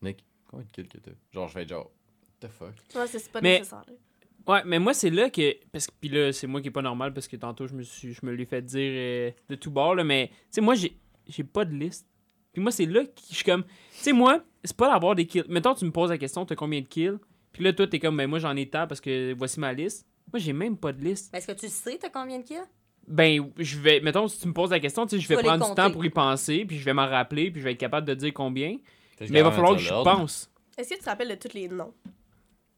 Nick, 0.01 0.24
combien 0.48 0.64
de 0.64 0.70
kills 0.70 0.89
que 0.89 0.98
t'as? 0.98 1.10
Genre, 1.30 1.48
je 1.48 1.55
vais 1.55 1.62
être 1.62 1.68
genre, 1.68 1.90
the 2.40 2.48
fuck? 2.48 2.74
Ouais, 2.94 3.06
c'est 3.06 3.18
c'est 3.18 3.30
pas 3.32 3.40
Mais- 3.43 3.59
nécessaire. 3.59 3.84
là. 3.86 3.94
Ouais, 4.44 4.62
mais 4.64 4.80
moi, 4.80 4.93
c'est 4.93 5.10
là 5.10 5.30
que. 5.30 5.55
Parce 5.70 5.86
que, 5.86 5.93
puis 6.01 6.09
là, 6.09 6.32
c'est 6.32 6.48
moi 6.48 6.60
qui 6.60 6.66
est 6.68 6.72
pas 6.72 6.82
normal 6.82 7.14
parce 7.14 7.28
que 7.28 7.36
tantôt, 7.36 7.68
je 7.68 7.74
me, 7.74 7.82
suis, 7.84 8.12
je 8.12 8.26
me 8.26 8.32
l'ai 8.32 8.44
fait 8.44 8.60
dire 8.62 8.90
euh, 8.93 9.30
de 9.48 9.55
tout 9.55 9.70
bord, 9.70 9.94
là, 9.94 10.02
mais, 10.02 10.28
tu 10.28 10.34
sais, 10.51 10.60
moi, 10.60 10.74
j'ai 10.74 10.97
j'ai 11.28 11.44
pas 11.44 11.64
de 11.64 11.72
liste. 11.72 12.09
Puis 12.53 12.62
moi, 12.62 12.70
c'est 12.70 12.87
là 12.87 13.05
que 13.05 13.11
je 13.31 13.35
suis 13.35 13.45
comme. 13.45 13.65
Tu 13.65 13.70
sais, 13.93 14.12
moi, 14.12 14.41
c'est 14.65 14.77
pas 14.77 14.91
d'avoir 14.91 15.15
des 15.15 15.27
kills. 15.27 15.45
Mettons, 15.49 15.74
tu 15.74 15.85
me 15.85 15.93
poses 15.93 16.11
la 16.11 16.19
question, 16.19 16.45
t'as 16.45 16.55
combien 16.55 16.81
de 16.81 16.87
kills? 16.87 17.19
Puis 17.53 17.65
là, 17.65 17.73
toi, 17.73 17.87
t'es 17.87 17.99
comme, 17.99 18.16
ben, 18.16 18.29
moi, 18.29 18.39
j'en 18.39 18.57
ai 18.57 18.69
tant 18.69 18.87
parce 18.87 19.01
que 19.01 19.35
voici 19.35 19.61
ma 19.61 19.73
liste. 19.73 20.07
Moi, 20.33 20.41
j'ai 20.41 20.53
même 20.53 20.77
pas 20.77 20.93
de 20.93 21.03
liste. 21.03 21.31
Mais 21.33 21.39
est-ce 21.39 21.47
que 21.47 21.53
tu 21.53 21.69
sais, 21.69 21.99
t'as 22.01 22.09
combien 22.09 22.39
de 22.39 22.45
kills? 22.45 22.65
Ben, 23.07 23.51
je 23.59 23.79
vais. 23.79 24.01
Mettons, 24.01 24.29
si 24.29 24.41
tu 24.41 24.49
me 24.49 24.53
poses 24.53 24.70
la 24.70 24.81
question, 24.81 25.07
tu 25.07 25.16
sais, 25.16 25.23
je 25.23 25.29
vais 25.29 25.37
prendre 25.37 25.69
du 25.69 25.74
temps 25.74 25.91
pour 25.91 26.05
y 26.05 26.11
penser, 26.11 26.65
puis 26.65 26.79
je 26.79 26.85
vais 26.85 26.95
m'en 26.95 27.07
rappeler, 27.07 27.51
puis 27.51 27.61
je 27.61 27.65
vais 27.65 27.73
être 27.73 27.79
capable 27.79 28.07
de 28.07 28.15
dire 28.15 28.33
combien. 28.33 28.79
Mais 29.20 29.39
il 29.39 29.43
va 29.43 29.51
falloir 29.51 29.74
que 29.74 29.81
je 29.81 29.89
pense. 29.91 30.51
Est-ce 30.79 30.91
que 30.91 30.95
tu 30.95 31.01
te 31.01 31.09
rappelles 31.09 31.29
de 31.29 31.35
tous 31.35 31.55
les 31.55 31.69
noms? 31.69 31.93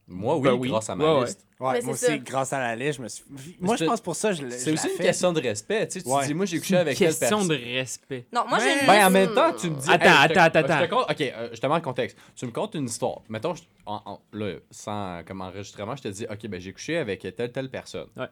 Moi, 0.06 0.36
oui, 0.36 0.43
Ben 0.43 0.52
oui. 0.52 0.68
grâce 0.68 0.90
à 0.90 0.94
ma 0.94 1.14
Ouais, 1.14 1.24
liste. 1.24 1.47
ouais, 1.59 1.66
moi 1.66 1.74
c'est 1.82 1.90
aussi, 1.90 2.05
ça. 2.05 2.18
grâce 2.18 2.52
à 2.52 2.59
la 2.59 2.76
liste, 2.76 2.98
je 2.98 3.02
me 3.02 3.09
suis. 3.09 3.24
Moi, 3.59 3.76
je 3.76 3.85
pense 3.86 4.01
pour 4.02 4.14
ça, 4.14 4.32
je 4.32 4.43
l'ai. 4.44 4.51
C'est 4.51 4.70
aussi 4.72 4.89
une 4.90 4.98
question 4.98 5.32
de 5.32 5.40
respect. 5.40 5.89
Tu 5.89 5.98
sais, 6.01 6.05
tu 6.05 6.10
Ouais. 6.12 6.26
dis, 6.26 6.35
moi, 6.35 6.44
j'ai 6.44 6.59
couché 6.59 6.74
une 6.74 6.81
avec 6.81 6.98
telle 6.98 7.09
question 7.09 7.39
personne. 7.39 7.48
de 7.48 7.55
respect. 7.78 8.26
Non, 8.32 8.44
moi, 8.47 8.59
j'ai 8.59 8.86
Ben, 8.86 9.06
en 9.06 9.10
même 9.10 9.32
temps, 9.35 9.52
tu 9.55 9.70
me 9.70 9.76
dis. 9.76 9.90
Attends, 9.90 10.05
hey, 10.05 10.28
je 10.28 10.35
te- 10.35 10.39
attends, 10.39 10.60
je 10.60 10.66
te 10.66 10.72
attends. 10.72 10.97
compte- 10.97 11.10
ok, 11.10 11.20
euh, 11.22 11.48
je 11.55 11.60
te 11.60 11.66
mets 11.66 11.74
le 11.76 11.81
contexte. 11.81 12.18
Tu 12.36 12.44
me 12.47 12.51
contes 12.51 12.74
une 12.74 12.85
histoire. 12.85 13.22
Mettons, 13.31 13.55
je- 13.55 13.62
en- 13.86 14.02
en- 14.05 14.20
là, 14.35 14.55
sans 14.70 15.22
comme 15.26 15.40
enregistrement, 15.40 15.97
je 15.97 16.02
te 16.02 16.09
dis, 16.09 16.26
ok, 16.31 16.47
ben, 16.48 16.60
j'ai 16.60 16.72
couché 16.74 16.98
avec 16.98 17.20
telle, 17.35 17.51
telle 17.52 17.70
personne. 17.70 18.09
Là, 18.14 18.28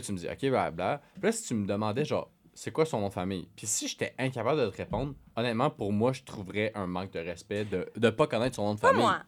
tu 0.00 0.12
me 0.12 0.16
dis, 0.16 0.26
ok, 0.26 0.38
blablabla. 0.40 1.02
Puis 1.14 1.22
là, 1.24 1.32
si 1.32 1.42
tu 1.48 1.54
me 1.54 1.66
demandais, 1.66 2.06
genre, 2.06 2.30
c'est 2.54 2.70
quoi 2.70 2.86
son 2.86 3.00
nom 3.00 3.08
de 3.08 3.12
famille? 3.12 3.46
Puis 3.56 3.66
si 3.66 3.88
j'étais 3.88 4.14
incapable 4.18 4.58
de 4.60 4.70
te 4.70 4.76
répondre, 4.78 5.12
honnêtement, 5.36 5.68
pour 5.68 5.92
moi, 5.92 6.12
je 6.14 6.22
trouverais 6.22 6.72
un 6.74 6.86
manque 6.86 7.10
de 7.12 7.18
respect 7.20 7.66
de 7.66 7.86
ne 8.00 8.08
pas 8.10 8.26
connaître 8.26 8.56
son 8.56 8.64
nom 8.64 8.74
de 8.74 8.80
Pas 8.80 8.88
famille. 8.88 9.02
moi. 9.02 9.18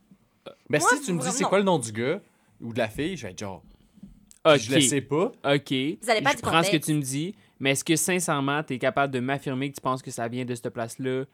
Mais 0.69 0.79
Moi, 0.79 0.89
si 0.95 1.01
tu 1.03 1.13
me 1.13 1.21
dis, 1.21 1.31
c'est 1.31 1.43
non. 1.45 1.49
quoi 1.49 1.59
le 1.59 1.65
nom 1.65 1.79
du 1.79 1.93
gars 1.93 2.21
ou 2.61 2.73
de 2.73 2.79
la 2.79 2.89
fille, 2.89 3.17
je 3.17 3.27
vais 3.27 3.33
être 3.33 3.39
genre, 3.39 3.63
Ok. 4.45 4.57
je 4.59 4.75
le 4.75 4.81
sais 4.81 5.01
pas. 5.01 5.33
Ok. 5.45 5.73
Vous 6.03 6.11
allez 6.11 6.23
pas 6.23 6.31
je 6.33 6.37
du 6.37 6.43
prends 6.43 6.63
ce 6.63 6.69
que 6.71 6.77
contexte. 6.77 6.89
tu 6.91 6.95
me 6.95 7.03
dis, 7.03 7.35
mais 7.61 7.71
est-ce 7.73 7.85
que 7.85 7.95
sincèrement, 7.97 8.63
tu 8.63 8.75
es 8.75 8.79
capable 8.79 9.13
de 9.13 9.21
m'affirmer 9.21 9.71
que 9.71 9.77
tu 9.77 9.81
penses 9.81 10.03
que 10.03 10.11
ça 10.11 10.27
vient 10.29 10.45
de 10.45 10.55
cette 10.55 10.71
place-là? 10.71 11.25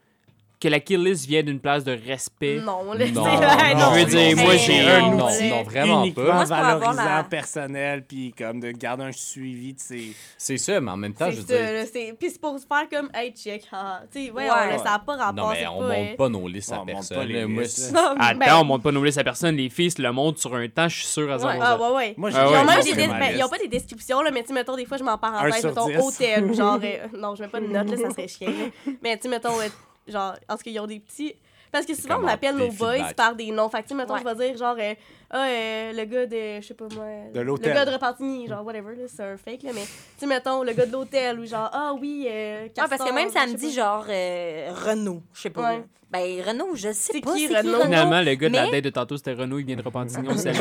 Que 0.61 0.69
la 0.69 0.81
kill 0.81 1.03
list 1.05 1.27
vient 1.27 1.43
d'une 1.43 1.61
place 1.61 1.85
de 1.85 1.93
respect? 2.07 2.61
Non, 2.65 2.93
là, 2.93 3.07
Non, 3.11 3.25
non, 3.25 3.95
Je 3.95 3.99
veux 4.01 4.05
dire, 4.07 4.37
non, 4.37 4.43
moi, 4.43 4.57
j'ai 4.57 4.81
un 4.81 5.01
non, 5.15 5.27
outil 5.27 5.49
non, 5.51 5.63
vraiment 5.63 6.03
uniquement 6.05 6.25
pas. 6.25 6.45
Valorisant, 6.45 6.93
la- 7.05 7.23
personnel, 7.25 8.05
puis 8.07 8.35
comme 8.37 8.59
de 8.61 8.71
garder 8.73 9.05
un 9.05 9.13
suivi 9.13 9.75
de 9.75 9.81
ses... 9.81 10.13
C'est 10.37 10.57
ça, 10.59 10.81
mais 10.81 10.91
en 10.91 10.97
même 10.97 11.15
temps, 11.15 11.31
je 11.31 11.37
veux 11.37 11.45
dire. 11.45 12.15
Puis 12.19 12.31
c'est 12.31 12.41
pour 12.41 12.59
se 12.59 12.67
faire 12.67 12.89
comme, 12.91 13.09
hey, 13.15 13.33
check, 13.33 13.63
ah. 13.73 14.01
Tu 14.13 14.27
sais, 14.27 14.31
ouais, 14.33 14.45
Ouais. 14.49 14.75
on, 14.75 14.79
ça 14.79 14.85
n'a 14.85 14.99
pas 14.99 15.17
rapport. 15.17 15.35
Non, 15.47 15.51
mais 15.53 15.67
on 15.67 15.79
pas, 15.79 15.85
euh, 15.85 16.05
monte 16.09 16.17
pas 16.17 16.29
nos 16.29 16.49
listes 16.49 16.71
On 16.73 16.75
à 16.75 16.79
pas 16.79 16.85
personne. 16.87 17.27
les 17.29 17.41
là. 17.41 17.47
Moi, 17.47 17.63
listes, 17.63 17.79
c'est- 17.79 17.93
Non, 17.93 18.15
Attends, 18.19 18.39
ben, 18.39 18.57
on 18.57 18.65
monte 18.65 18.83
pas 18.83 18.93
nos 18.93 19.05
listes 19.05 19.19
à 19.19 19.25
personne. 19.25 19.57
Les 19.57 19.69
filles 19.71 19.91
se 19.91 20.03
le 20.03 20.11
montrent 20.13 20.41
sur 20.41 20.55
un 20.55 20.69
temps, 20.69 20.89
je 20.89 20.97
suis 20.97 21.07
sûr 21.07 21.31
à 21.31 21.37
Ouais, 21.37 21.41
0 21.53 21.63
ah, 21.63 21.77
ouais, 21.79 21.97
ouais. 21.97 22.15
Moi, 22.17 22.31
j'ai 22.31 22.37
Ah 22.39 22.45
Ils 22.47 22.53
ouais, 22.53 22.59
ont 22.59 22.65
moi, 22.65 22.75
même 22.75 22.83
c'est 22.83 22.95
des 22.95 23.03
dé- 23.03 23.07
ma 23.09 23.31
ils 23.31 23.35
ont 23.35 23.37
liste. 23.39 23.51
pas 23.51 23.59
des 23.59 23.69
descriptions, 23.69 24.23
là, 24.23 24.31
mais 24.33 24.43
tu 24.43 24.49
sais, 24.49 24.55
mettons, 24.55 24.77
des 24.77 24.87
fois, 24.87 24.97
je 24.97 25.05
mets 25.05 25.11
en 25.11 25.15
Un 25.15 25.19
parenthèse, 25.19 25.61
sur 25.61 25.69
mettons, 25.87 26.07
hôtel, 26.07 26.55
genre, 26.55 26.79
euh, 26.83 27.07
non, 27.19 27.35
je 27.35 27.43
mets 27.43 27.49
pas 27.49 27.61
de 27.61 27.67
notes, 27.67 27.91
là, 27.91 27.97
ça 27.97 28.11
serait 28.11 28.29
chiant, 28.29 28.49
là. 28.51 28.93
Mais 29.03 29.17
tu 29.17 29.23
sais, 29.23 29.29
mettons, 29.29 29.59
euh, 29.61 29.69
genre, 30.09 30.35
parce 30.47 30.63
qu'ils 30.63 30.79
ont 30.81 30.87
des 30.87 31.01
petits... 31.01 31.35
Parce 31.71 31.85
que 31.85 31.95
souvent, 31.95 32.21
on 32.23 32.27
appelle 32.27 32.57
nos 32.57 32.71
boys 32.73 33.13
par 33.15 33.35
des 33.35 33.51
noms. 33.51 33.69
Fait 33.69 33.79
que, 33.79 33.83
tu 33.83 33.89
sais, 33.89 33.95
mettons, 33.95 34.15
Ouais. 34.15 34.21
je 34.21 34.29
vais 34.35 34.49
dire, 34.49 34.57
genre, 34.59 34.77
euh, 34.79 34.95
ah, 35.31 35.47
euh, 35.47 35.93
le 35.93 36.05
gars 36.05 36.27
de, 36.27 36.61
je 36.63 36.67
sais 36.67 36.75
pas 36.75 36.87
moi... 36.95 37.05
De 37.35 37.41
l'hôtel. 37.41 37.69
Le 37.69 37.75
gars 37.75 37.85
de 37.85 37.91
Repentigny, 37.91 38.47
genre, 38.49 38.65
whatever, 38.65 38.97
là, 38.97 39.05
c'est 39.09 39.23
un 39.23 39.37
fake, 39.37 39.63
là, 39.63 39.73
mais, 39.75 39.83
tu 39.83 39.89
sais, 40.17 40.27
mettons, 40.27 40.63
le 40.63 40.73
gars 40.73 40.87
de 40.87 40.93
l'hôtel, 40.93 41.39
ou 41.39 41.45
genre, 41.45 41.69
ah 41.73 41.93
oui, 42.01 42.27
euh, 42.29 42.65
Ouais, 42.65 42.73
parce 42.75 43.03
que 43.05 43.13
même 43.15 43.31
ça 43.31 43.47
me 43.47 43.55
dit 43.55 43.73
genre 43.73 44.07
euh, 44.09 44.73
Renault, 44.87 45.23
je 45.35 45.43
sais 45.43 45.51
pas. 45.51 45.75
Ouais. 45.75 45.85
Ben 46.11 46.41
Renault, 46.43 46.75
je 46.75 46.89
sais 46.93 47.13
C'est 47.13 47.21
pas 47.21 47.35
qui, 47.35 47.47
Renault? 47.55 47.83
Finalement, 47.83 48.23
le 48.23 48.35
gars 48.35 48.49
de 48.49 48.55
la 48.55 48.71
date 48.71 48.85
de 48.85 48.89
tantôt, 48.91 49.19
c'était 49.19 49.35
Renault, 49.35 49.59
il 49.59 49.67
vient 49.67 49.77
de 49.77 49.83
Repentigny. 49.83 50.27
On 50.31 50.37
salue. 50.39 50.57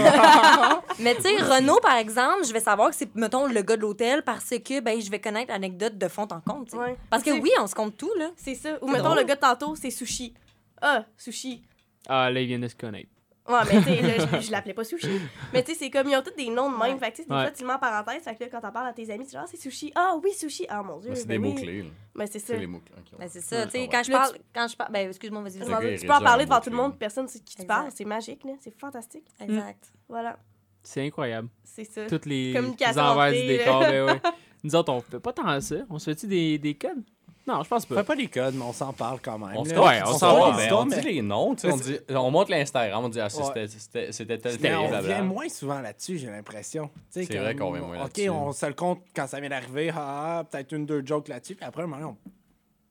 Mais 1.00 1.16
tu 1.16 1.22
sais, 1.22 1.38
Renault, 1.42 1.80
par 1.82 1.96
exemple, 1.96 2.46
je 2.46 2.52
vais 2.52 2.60
savoir 2.60 2.90
que 2.90 2.96
c'est, 2.98 3.16
mettons, 3.16 3.48
le 3.48 3.62
gars 3.62 3.78
de 3.78 3.82
l'hôtel 3.82 4.24
parce 4.24 4.50
que 4.50 4.82
ben, 4.82 5.00
je 5.00 5.10
vais 5.10 5.20
connaître 5.20 5.50
l'anecdote 5.54 5.98
de 5.98 6.08
fond 6.10 6.28
en 6.32 6.42
compte. 6.42 6.66
tu 6.66 6.72
sais. 6.72 6.78
Ouais. 6.78 6.98
Parce 7.10 7.24
que 7.24 7.32
oui, 7.32 7.50
on 7.62 7.68
se 7.68 7.76
compte 7.76 7.96
tout, 7.96 8.12
là. 8.20 8.32
C'est 8.36 8.56
ça. 8.56 8.78
Ou 8.82 8.90
mettons, 8.90 9.06
drôle. 9.06 9.20
le 9.20 9.24
gars 9.24 9.36
de 9.36 9.40
tantôt, 9.40 9.74
c'est 9.76 9.90
Sushi. 9.92 10.34
Ah, 10.82 11.06
Sushi. 11.16 11.64
Ah, 12.10 12.30
là, 12.30 12.42
il 12.42 12.48
vient 12.48 12.60
de 12.60 12.68
se 12.68 12.76
connaître. 12.76 13.10
Ouais, 13.48 13.60
mais 13.72 13.78
tu 13.82 13.84
sais, 13.84 14.02
là, 14.02 14.40
je, 14.40 14.42
je 14.48 14.52
l'appelais 14.52 14.74
pas 14.74 14.84
Sushi. 14.84 15.22
Mais 15.54 15.64
tu 15.64 15.72
sais, 15.74 15.78
c'est 15.80 15.90
comme, 15.90 16.08
ils 16.10 16.16
ont 16.18 16.22
tous 16.22 16.36
des 16.36 16.50
noms 16.50 16.72
de 16.72 16.78
même. 16.78 17.00
Fait 17.00 17.12
que 17.12 17.16
tu 17.18 17.22
sais, 17.24 17.28
des 17.30 17.34
Ouais. 17.36 17.44
fois, 17.44 17.52
tu 17.52 17.62
le 17.64 17.68
mets 17.68 17.74
en 17.74 17.80
parenthèse. 17.80 18.24
Fait 18.24 18.36
que 18.36 18.44
là, 18.44 18.50
quand 18.52 18.60
t'en 18.62 18.72
parles 18.72 18.88
à 18.90 18.94
tes 18.94 19.10
amis, 19.12 19.24
tu 19.26 19.32
dis, 19.32 19.38
ah, 19.38 19.46
c'est 19.50 19.58
Sushi. 19.58 19.92
Ah 19.96 20.16
oui, 20.24 20.32
Sushi. 20.34 20.66
Ah 20.70 20.84
mon 20.84 20.98
dieu. 20.98 21.10
Mais 21.12 21.16
c'est 21.16 21.28
des 21.28 21.38
mots-clés. 21.38 21.84
là. 21.84 21.90
Mais 22.16 22.28
c'est 22.28 22.40
ça. 22.40 22.48
C'est 22.48 22.58
les 22.58 22.68
mots-clés. 22.68 22.96
ok. 22.98 23.20
Ben, 23.20 23.30
c'est 23.30 23.42
ça, 23.42 23.66
tu 23.66 23.72
sais, 23.72 23.88
quand 23.90 24.04
je 24.04 24.12
parle, 24.12 24.38
quand 24.54 24.68
je 24.68 24.76
parle, 24.76 24.92
ben, 24.92 25.08
excuse-moi, 25.10 25.42
vas-y, 25.44 25.98
Tu 26.00 26.06
peux 26.08 26.14
en 26.14 26.22
parler 26.22 26.46
devant 26.46 26.60
tout 26.60 26.70
le 26.70 26.76
monde, 26.76 26.98
personne 26.98 27.28
sait 27.28 27.40
qui 27.40 27.56
tu 27.56 27.62
Exact. 27.62 27.68
parles. 27.68 27.90
C'est 27.96 28.06
magique, 28.06 28.44
là. 28.44 28.54
C'est 28.60 28.78
fantastique. 28.78 29.26
Exact. 29.40 29.92
Voilà. 30.10 30.38
C'est 30.84 31.06
incroyable. 31.06 31.50
C'est 31.64 31.84
ça. 31.84 32.06
Toutes 32.08 32.26
les, 32.26 32.54
les 32.54 33.00
envers 33.00 33.32
du 33.32 33.46
décor. 33.48 33.80
ben 33.82 34.06
ouais. 34.06 34.22
Nous 34.64 34.76
autres, 34.76 34.92
on 34.92 35.00
fait 35.02 35.20
pas 35.20 35.32
tant 35.34 35.62
ça. 35.62 35.76
On 35.90 36.00
se 36.00 36.06
fait-tu 36.10 36.28
des, 36.28 36.58
des 36.58 36.74
codes? 36.76 37.04
Non, 37.48 37.64
je 37.64 37.70
pense 37.70 37.84
On 37.86 37.88
fait 37.88 37.96
pas. 37.96 38.04
pas 38.04 38.16
les 38.16 38.28
codes, 38.28 38.56
mais 38.56 38.64
on 38.66 38.74
s'en 38.74 38.92
parle 38.92 39.20
quand 39.22 39.40
même. 39.40 39.56
On 39.56 39.64
se 39.64 39.72
là. 39.74 39.82
Ouais, 39.82 40.02
on 40.06 40.18
s'en 40.18 40.52
mais 40.54 40.64
histoires, 40.64 40.82
on 40.82 40.86
dit 40.86 40.96
mais- 40.98 41.02
les 41.04 41.22
noms, 41.22 41.56
tu 41.56 41.62
sais, 41.62 41.72
on, 41.74 41.78
dit, 41.78 41.98
on 42.10 42.30
montre 42.30 42.52
l'Instagram, 42.52 43.06
on 43.06 43.10
dit 43.10 43.22
ah, 43.22 43.30
c'était- 43.30 44.38
tel 44.38 44.76
on 44.76 44.88
revient 44.88 45.22
moins 45.24 45.48
souvent 45.48 45.80
là-dessus, 45.80 46.18
j'ai 46.18 46.28
l'impression. 46.28 46.90
C'est 47.10 47.26
comme- 47.26 47.38
vrai 47.38 47.56
qu'on 47.56 47.70
revient 47.70 47.82
moins 47.86 47.96
OK, 48.02 48.04
là-dessus. 48.18 48.30
on 48.30 48.52
se 48.52 48.66
le 48.66 48.74
compte 48.74 49.00
quand 49.16 49.28
ça 49.28 49.40
vient 49.40 49.50
d'arriver, 49.50 49.92
ah, 49.96 50.40
ah, 50.40 50.44
peut-être 50.44 50.74
une, 50.74 50.86
deux 50.86 51.02
jokes 51.06 51.30
là-dessus, 51.30 51.56
puis 51.56 51.66
après, 51.66 51.84
un 51.84 51.88
moment, 51.88 52.02
donné, 52.02 52.18
on 52.26 52.30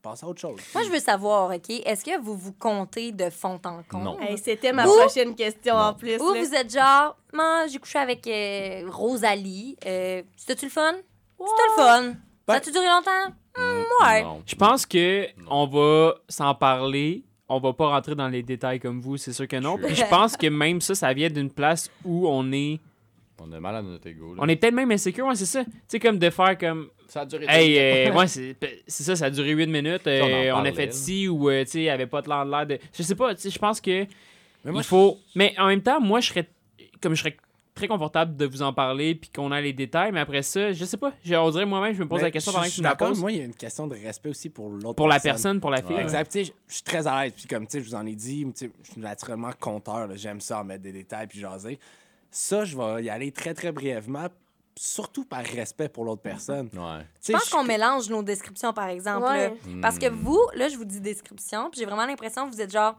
passe 0.00 0.22
à 0.22 0.26
autre 0.28 0.40
chose. 0.40 0.58
Moi, 0.74 0.84
je 0.84 0.88
veux 0.90 1.00
savoir, 1.00 1.50
OK, 1.54 1.68
est-ce 1.84 2.04
que 2.04 2.18
vous 2.20 2.36
vous 2.36 2.52
comptez 2.52 3.12
de 3.12 3.28
fond 3.28 3.60
en 3.64 3.82
comble? 3.88 4.04
Non. 4.04 4.20
Hey, 4.20 4.38
C'était 4.38 4.72
ma 4.72 4.86
Ou- 4.86 4.96
prochaine 4.96 5.34
question 5.34 5.74
en 5.74 5.92
plus. 5.92 6.16
Ou 6.18 6.32
là. 6.32 6.40
vous 6.42 6.54
êtes 6.54 6.72
genre, 6.72 7.16
moi, 7.34 7.66
j'ai 7.66 7.78
couché 7.78 7.98
avec 7.98 8.26
euh, 8.26 8.88
Rosalie. 8.90 9.76
Euh, 9.84 10.22
C'était-tu 10.36 10.66
le 10.66 10.70
fun? 10.70 10.94
C'était 11.38 11.62
le 11.76 11.82
fun. 11.82 12.02
Ben- 12.46 12.54
Ça 12.54 12.58
a-tu 12.58 12.70
duré 12.70 12.86
longtemps? 12.86 13.34
Ouais. 14.02 14.22
Non. 14.22 14.42
Je 14.46 14.54
pense 14.54 14.86
que 14.86 15.26
on 15.48 15.66
va 15.66 16.14
s'en 16.28 16.54
parler. 16.54 17.22
On 17.48 17.60
va 17.60 17.72
pas 17.72 17.88
rentrer 17.88 18.14
dans 18.16 18.28
les 18.28 18.42
détails 18.42 18.80
comme 18.80 19.00
vous, 19.00 19.16
c'est 19.16 19.32
sûr 19.32 19.46
que 19.46 19.56
non. 19.56 19.78
Puis 19.78 19.94
je 19.94 20.04
pense 20.10 20.36
que 20.36 20.48
même 20.48 20.80
ça, 20.80 20.94
ça 20.96 21.12
vient 21.12 21.30
d'une 21.30 21.50
place 21.50 21.90
où 22.04 22.26
on 22.28 22.50
est. 22.52 22.80
On 23.38 23.52
a 23.52 23.60
mal 23.60 23.76
à 23.76 23.82
notre 23.82 24.06
ego. 24.08 24.34
là. 24.34 24.40
On 24.42 24.48
est 24.48 24.56
peut-être 24.56 24.74
même 24.74 24.90
insécure, 24.90 25.26
ouais, 25.26 25.34
c'est 25.36 25.44
ça. 25.46 25.62
Tu 25.64 25.70
sais, 25.86 26.00
comme 26.00 26.18
de 26.18 26.30
faire 26.30 26.56
comme. 26.58 26.88
Ça 27.06 27.20
a 27.20 27.26
duré. 27.26 27.44
Hey, 27.48 27.78
euh, 28.08 28.12
ouais, 28.12 28.26
c'est 28.26 28.56
ça, 28.88 29.14
ça 29.14 29.26
a 29.26 29.30
duré 29.30 29.50
8 29.52 29.66
minutes. 29.68 30.06
euh, 30.08 30.50
on 30.54 30.64
a 30.64 30.72
fait 30.72 30.92
ci 30.92 31.28
ou, 31.28 31.48
euh, 31.48 31.62
tu 31.64 31.70
sais, 31.72 31.82
il 31.82 31.88
avait 31.90 32.06
pas 32.06 32.20
de 32.22 32.28
l'air 32.28 32.44
de 32.44 32.50
l'air 32.50 32.66
de. 32.66 32.78
Je 32.92 33.02
sais 33.04 33.14
pas, 33.14 33.32
tu 33.34 33.42
sais, 33.42 33.50
je 33.50 33.58
pense 33.58 33.80
que. 33.80 34.06
Mais 34.64 34.72
moi, 34.72 34.80
il 34.80 34.84
faut. 34.84 35.18
Mais 35.36 35.54
en 35.58 35.68
même 35.68 35.82
temps, 35.82 36.00
moi, 36.00 36.18
je 36.20 36.28
serais. 36.30 36.48
Comme 37.00 37.14
je 37.14 37.20
serais 37.20 37.36
très 37.76 37.86
confortable 37.86 38.36
de 38.36 38.46
vous 38.46 38.62
en 38.62 38.72
parler 38.72 39.14
puis 39.14 39.30
qu'on 39.30 39.52
a 39.52 39.60
les 39.60 39.72
détails, 39.72 40.10
mais 40.10 40.18
après 40.20 40.42
ça, 40.42 40.72
je 40.72 40.84
sais 40.84 40.96
pas. 40.96 41.12
Je, 41.24 41.34
on 41.36 41.50
dirait 41.50 41.64
moi-même, 41.66 41.94
je 41.94 42.02
me 42.02 42.08
pose 42.08 42.18
Mais 42.18 42.24
la 42.24 42.30
question 42.32 42.50
pendant 42.50 42.64
que 42.64 42.70
tu 42.70 42.80
me 42.80 42.84
la 42.84 42.96
poses. 42.96 43.20
Moi, 43.20 43.30
il 43.32 43.38
y 43.38 43.40
a 43.40 43.44
une 43.44 43.54
question 43.54 43.86
de 43.86 43.94
respect 43.94 44.30
aussi 44.30 44.48
pour 44.50 44.68
l'autre 44.70 44.94
Pour 44.94 45.06
la 45.08 45.20
personne, 45.20 45.60
pour 45.60 45.70
la 45.70 45.82
fille. 45.82 45.94
Ouais. 45.94 46.02
Exact. 46.02 46.32
Tu 46.32 46.44
sais, 46.46 46.52
je 46.66 46.74
suis 46.74 46.82
très 46.82 47.06
à 47.06 47.22
l'aise. 47.22 47.32
Puis 47.36 47.46
comme, 47.46 47.66
tu 47.66 47.72
sais, 47.78 47.80
je 47.84 47.88
vous 47.88 47.94
en 47.94 48.04
ai 48.06 48.14
dit, 48.16 48.44
tu 48.46 48.66
sais, 48.66 48.70
je 48.82 48.90
suis 48.92 49.00
naturellement 49.00 49.50
conteur. 49.60 50.06
là. 50.08 50.16
J'aime 50.16 50.40
ça 50.40 50.60
en 50.60 50.64
mettre 50.64 50.82
des 50.82 50.92
détails 50.92 51.26
puis 51.28 51.38
jaser. 51.38 51.78
Ça, 52.30 52.64
je 52.64 52.76
vais 52.76 53.04
y 53.04 53.10
aller 53.10 53.30
très, 53.30 53.54
très 53.54 53.70
brièvement, 53.72 54.26
surtout 54.78 55.24
par 55.24 55.42
respect 55.44 55.88
pour 55.88 56.04
l'autre 56.04 56.22
personne. 56.22 56.68
Tu 56.70 56.78
Ouais. 56.78 57.06
Je 57.26 57.32
pense 57.32 57.48
qu'on 57.48 57.64
mélange 57.64 58.08
nos 58.10 58.22
descriptions, 58.22 58.72
par 58.72 58.88
exemple. 58.88 59.26
Ouais. 59.26 59.52
Parce 59.80 59.98
que 59.98 60.10
Hmm. 60.10 60.14
vous, 60.22 60.40
là, 60.54 60.68
je 60.68 60.76
vous 60.76 60.84
dis 60.84 61.00
description, 61.00 61.70
puis 61.70 61.80
j'ai 61.80 61.86
vraiment 61.86 62.04
l'impression 62.06 62.46
que 62.48 62.54
vous 62.54 62.60
êtes 62.60 62.72
genre, 62.72 62.98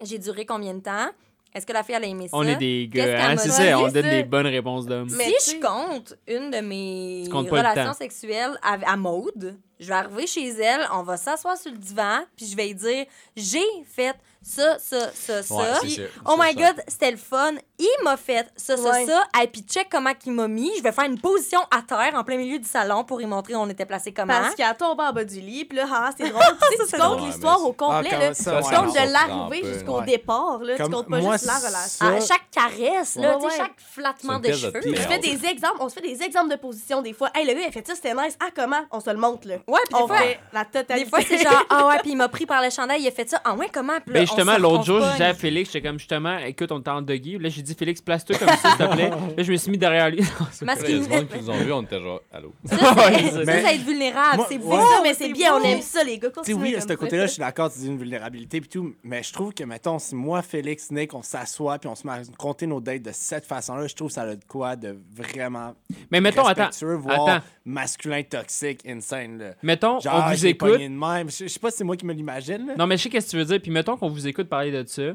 j'ai 0.00 0.18
duré 0.18 0.44
combien 0.46 0.74
de 0.74 0.80
temps? 0.80 1.08
Est-ce 1.54 1.66
que 1.66 1.72
la 1.72 1.82
fille, 1.82 1.94
elle 1.94 2.04
a 2.04 2.06
aimé 2.06 2.28
ça? 2.28 2.36
On 2.36 2.44
est 2.44 2.56
des 2.56 2.88
gars, 2.88 3.30
hein, 3.30 3.36
c'est 3.36 3.50
dit? 3.50 3.54
ça, 3.54 3.78
on 3.78 3.88
donne 3.88 4.08
des 4.08 4.24
bonnes 4.24 4.46
réponses 4.46 4.86
d'hommes. 4.86 5.10
Mais 5.16 5.32
si 5.38 5.56
je 5.56 5.60
compte 5.60 6.14
une 6.26 6.50
de 6.50 6.60
mes 6.60 7.24
relations 7.30 7.92
sexuelles 7.92 8.58
à, 8.62 8.78
à 8.90 8.96
Maude, 8.96 9.58
je 9.78 9.88
vais 9.88 9.94
arriver 9.94 10.26
chez 10.26 10.48
elle, 10.48 10.80
on 10.94 11.02
va 11.02 11.16
s'asseoir 11.16 11.56
sur 11.58 11.72
le 11.72 11.78
divan, 11.78 12.20
puis 12.36 12.46
je 12.46 12.56
vais 12.56 12.68
lui 12.68 12.74
dire 12.74 13.04
j'ai 13.36 13.60
fait 13.84 14.14
ça, 14.44 14.78
ça, 14.78 15.10
ça, 15.14 15.42
ça. 15.42 15.54
Ouais, 15.54 15.88
ça. 15.88 16.02
Oh 16.26 16.36
my 16.38 16.52
ça. 16.54 16.72
god, 16.72 16.82
c'était 16.88 17.10
le 17.12 17.16
fun. 17.16 17.52
Il 17.78 17.88
m'a 18.04 18.16
fait 18.16 18.46
ça, 18.56 18.76
ça, 18.76 18.82
Ouais. 18.90 19.06
ça. 19.06 19.22
Et 19.42 19.46
puis 19.48 19.62
check 19.62 19.88
comment 19.90 20.10
il 20.26 20.32
m'a 20.32 20.46
mis. 20.48 20.70
Je 20.78 20.82
vais 20.82 20.92
faire 20.92 21.04
une 21.04 21.20
position 21.20 21.60
à 21.70 21.82
terre 21.82 22.12
en 22.14 22.22
plein 22.24 22.36
milieu 22.36 22.58
du 22.58 22.68
salon 22.68 23.04
pour 23.04 23.20
y 23.20 23.26
montrer 23.26 23.54
où 23.54 23.58
on 23.58 23.68
était 23.68 23.86
placé 23.86 24.12
comment. 24.12 24.32
Parce 24.40 24.54
qu'elle 24.54 24.76
tombe 24.76 25.00
en 25.00 25.12
bas 25.12 25.24
du 25.24 25.40
lit, 25.40 25.64
puis 25.64 25.78
là, 25.78 25.86
ah, 25.92 26.10
c'est 26.16 26.28
drôle. 26.28 26.42
Tu 26.78 26.86
sais, 26.86 26.96
tu 26.96 27.00
comptes 27.02 27.20
l'histoire 27.26 27.58
mais 27.60 27.66
au 27.66 27.72
complet, 27.72 28.10
Ah, 28.12 28.18
là. 28.18 28.34
ça, 28.34 28.60
Tu 28.62 28.68
ouais, 28.68 28.74
comptes 28.76 28.92
de 28.94 29.12
l'arrivée 29.12 29.72
jusqu'au 29.74 29.98
Ouais. 30.00 30.06
départ, 30.06 30.58
là. 30.62 30.76
Tu 30.76 30.82
comptes 30.90 31.08
pas 31.08 31.20
moi, 31.20 31.32
juste 31.32 31.46
la 31.46 31.52
ça- 31.54 31.66
relation. 31.68 32.06
à 32.06 32.20
chaque 32.20 32.50
caresse, 32.50 33.16
là, 33.16 33.38
chaque 33.56 33.74
flattement 33.78 34.38
de 34.38 34.52
cheveux. 34.52 34.80
Puis 34.80 34.94
je 34.96 35.02
fais 35.02 35.18
des 35.18 35.44
exemples, 35.46 35.76
on 35.80 35.88
se 35.88 35.94
fait 35.94 36.02
des 36.02 36.22
exemples 36.22 36.50
de 36.50 36.56
position 36.56 37.02
des 37.02 37.12
fois. 37.12 37.30
Hey, 37.34 37.46
le 37.46 37.54
gars, 37.54 37.60
il 37.60 37.66
a 37.68 37.72
fait 37.72 37.86
ça, 37.86 37.94
c'était 37.94 38.14
nice. 38.14 38.36
Ah, 38.40 38.48
comment? 38.54 38.80
On 38.90 39.00
se 39.00 39.10
le 39.10 39.16
montre, 39.16 39.48
là. 39.48 39.54
Ouais, 39.66 39.80
puis 39.88 39.94
des 39.96 40.02
On 40.02 40.06
fois, 40.06 40.18
fait 40.18 40.38
la 40.52 40.64
totalité. 40.64 41.04
des 41.04 41.10
fois 41.10 41.18
c'est 41.26 41.38
genre, 41.38 41.64
ah 41.70 41.86
ouais, 41.88 41.98
puis 42.02 42.10
il 42.12 42.16
m'a 42.16 42.28
pris 42.28 42.46
par 42.46 42.62
le 42.62 42.70
chandail, 42.70 43.00
il 43.02 43.08
a 43.08 43.10
fait 43.10 43.28
ça. 43.28 43.40
Ah 43.44 43.54
ouais, 43.54 43.68
comment? 43.72 43.98
Puis 44.04 44.14
là, 44.14 44.20
Ben 44.20 44.26
justement, 44.36 44.58
l'autre 44.58 44.84
jour, 44.84 45.00
j'ai 45.00 45.16
dit 45.16 45.22
à. 45.22 45.34
Félix, 45.34 45.72
j'étais 45.72 45.86
comme 45.86 45.98
justement, 45.98 46.38
écoute, 46.38 46.70
on 46.72 46.78
était 46.80 46.90
en 46.90 47.02
doggy. 47.02 47.38
Là, 47.38 47.48
j'ai 47.48 47.62
dit, 47.62 47.74
Félix, 47.74 48.00
place-toi 48.00 48.36
comme 48.38 48.48
ça, 48.48 48.56
s'il 48.56 48.86
te 48.86 48.92
plaît. 48.92 49.10
Là, 49.36 49.42
je 49.42 49.50
me 49.50 49.56
suis 49.56 49.70
mis 49.70 49.78
derrière 49.78 50.10
lui. 50.10 50.22
Du 50.58 50.64
Masculinité. 50.64 51.16
monde 51.16 51.28
qui 51.28 51.38
nous 51.38 51.50
ont 51.50 51.56
vu, 51.56 51.72
on 51.72 51.82
était 51.82 52.00
genre, 52.00 52.20
allô? 52.32 52.52
Ça, 52.66 52.76
c'est 52.76 53.44
c'est 53.44 53.74
être 53.74 53.84
vulnérable. 53.84 54.44
C'est 54.48 54.56
ouais. 54.56 54.60
beau, 54.60 54.76
ça, 54.76 55.00
mais 55.02 55.14
c'est 55.14 55.32
bien, 55.32 55.52
beau. 55.52 55.64
on 55.64 55.68
aime 55.68 55.82
ça, 55.82 56.04
les 56.04 56.18
gars. 56.18 56.28
Tu 56.44 56.52
oui, 56.54 56.76
à 56.76 56.80
ce 56.80 56.92
côté-là, 56.92 57.26
je 57.26 57.32
suis 57.32 57.40
d'accord, 57.40 57.72
tu 57.72 57.80
dis 57.80 57.86
une 57.86 57.98
vulnérabilité 57.98 58.60
puis 58.60 58.68
tout, 58.68 58.94
mais 59.02 59.22
je 59.22 59.32
trouve 59.32 59.52
que, 59.52 59.64
mettons, 59.64 59.98
si 59.98 60.14
moi, 60.14 60.42
Félix, 60.42 60.90
Nick, 60.90 61.14
on 61.14 61.22
s'assoit 61.22 61.78
puis 61.78 61.88
on 61.88 61.94
se 61.94 62.06
met 62.06 62.12
à 62.12 62.22
compter 62.38 62.66
nos 62.66 62.80
dates 62.80 63.02
de 63.02 63.10
cette 63.12 63.46
façon-là, 63.46 63.86
je 63.86 63.94
trouve 63.94 64.08
que 64.08 64.14
ça 64.14 64.22
a 64.22 64.36
de 64.36 64.44
quoi 64.46 64.76
de 64.76 64.96
vraiment 65.14 65.74
Mais 66.10 66.20
mettons, 66.20 66.44
attends, 66.44 66.70
voire 66.98 67.42
masculin, 67.64 68.22
toxique, 68.22 68.80
insane. 68.86 69.38
Là. 69.38 69.54
Mettons, 69.62 69.98
on 70.10 70.30
vous 70.30 70.46
écoute. 70.46 70.78
de. 70.78 71.30
Je 71.30 71.48
sais 71.48 71.60
pas 71.60 71.70
si 71.70 71.78
c'est 71.78 71.84
moi 71.84 71.96
qui 71.96 72.06
me 72.06 72.12
l'imagine. 72.12 72.74
Non, 72.78 72.86
mais 72.86 72.96
je 72.96 73.04
sais 73.04 73.08
qu'est-ce 73.08 73.26
que 73.26 73.30
tu 73.32 73.36
veux 73.38 73.44
dire. 73.44 73.60
Puis 73.60 73.70
mettons 73.70 73.96
qu'on 73.96 74.08
vous 74.08 74.21
écoute 74.26 74.48
parler 74.48 74.70
de 74.70 74.86
ça, 74.86 75.14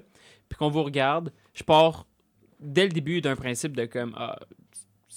puis 0.49 0.57
qu'on 0.57 0.69
vous 0.69 0.83
regarde. 0.83 1.31
Je 1.53 1.63
pars 1.63 2.05
dès 2.59 2.83
le 2.83 2.91
début 2.91 3.21
d'un 3.21 3.35
principe 3.35 3.75
de 3.75 3.85
comme, 3.85 4.13
ah, 4.17 4.37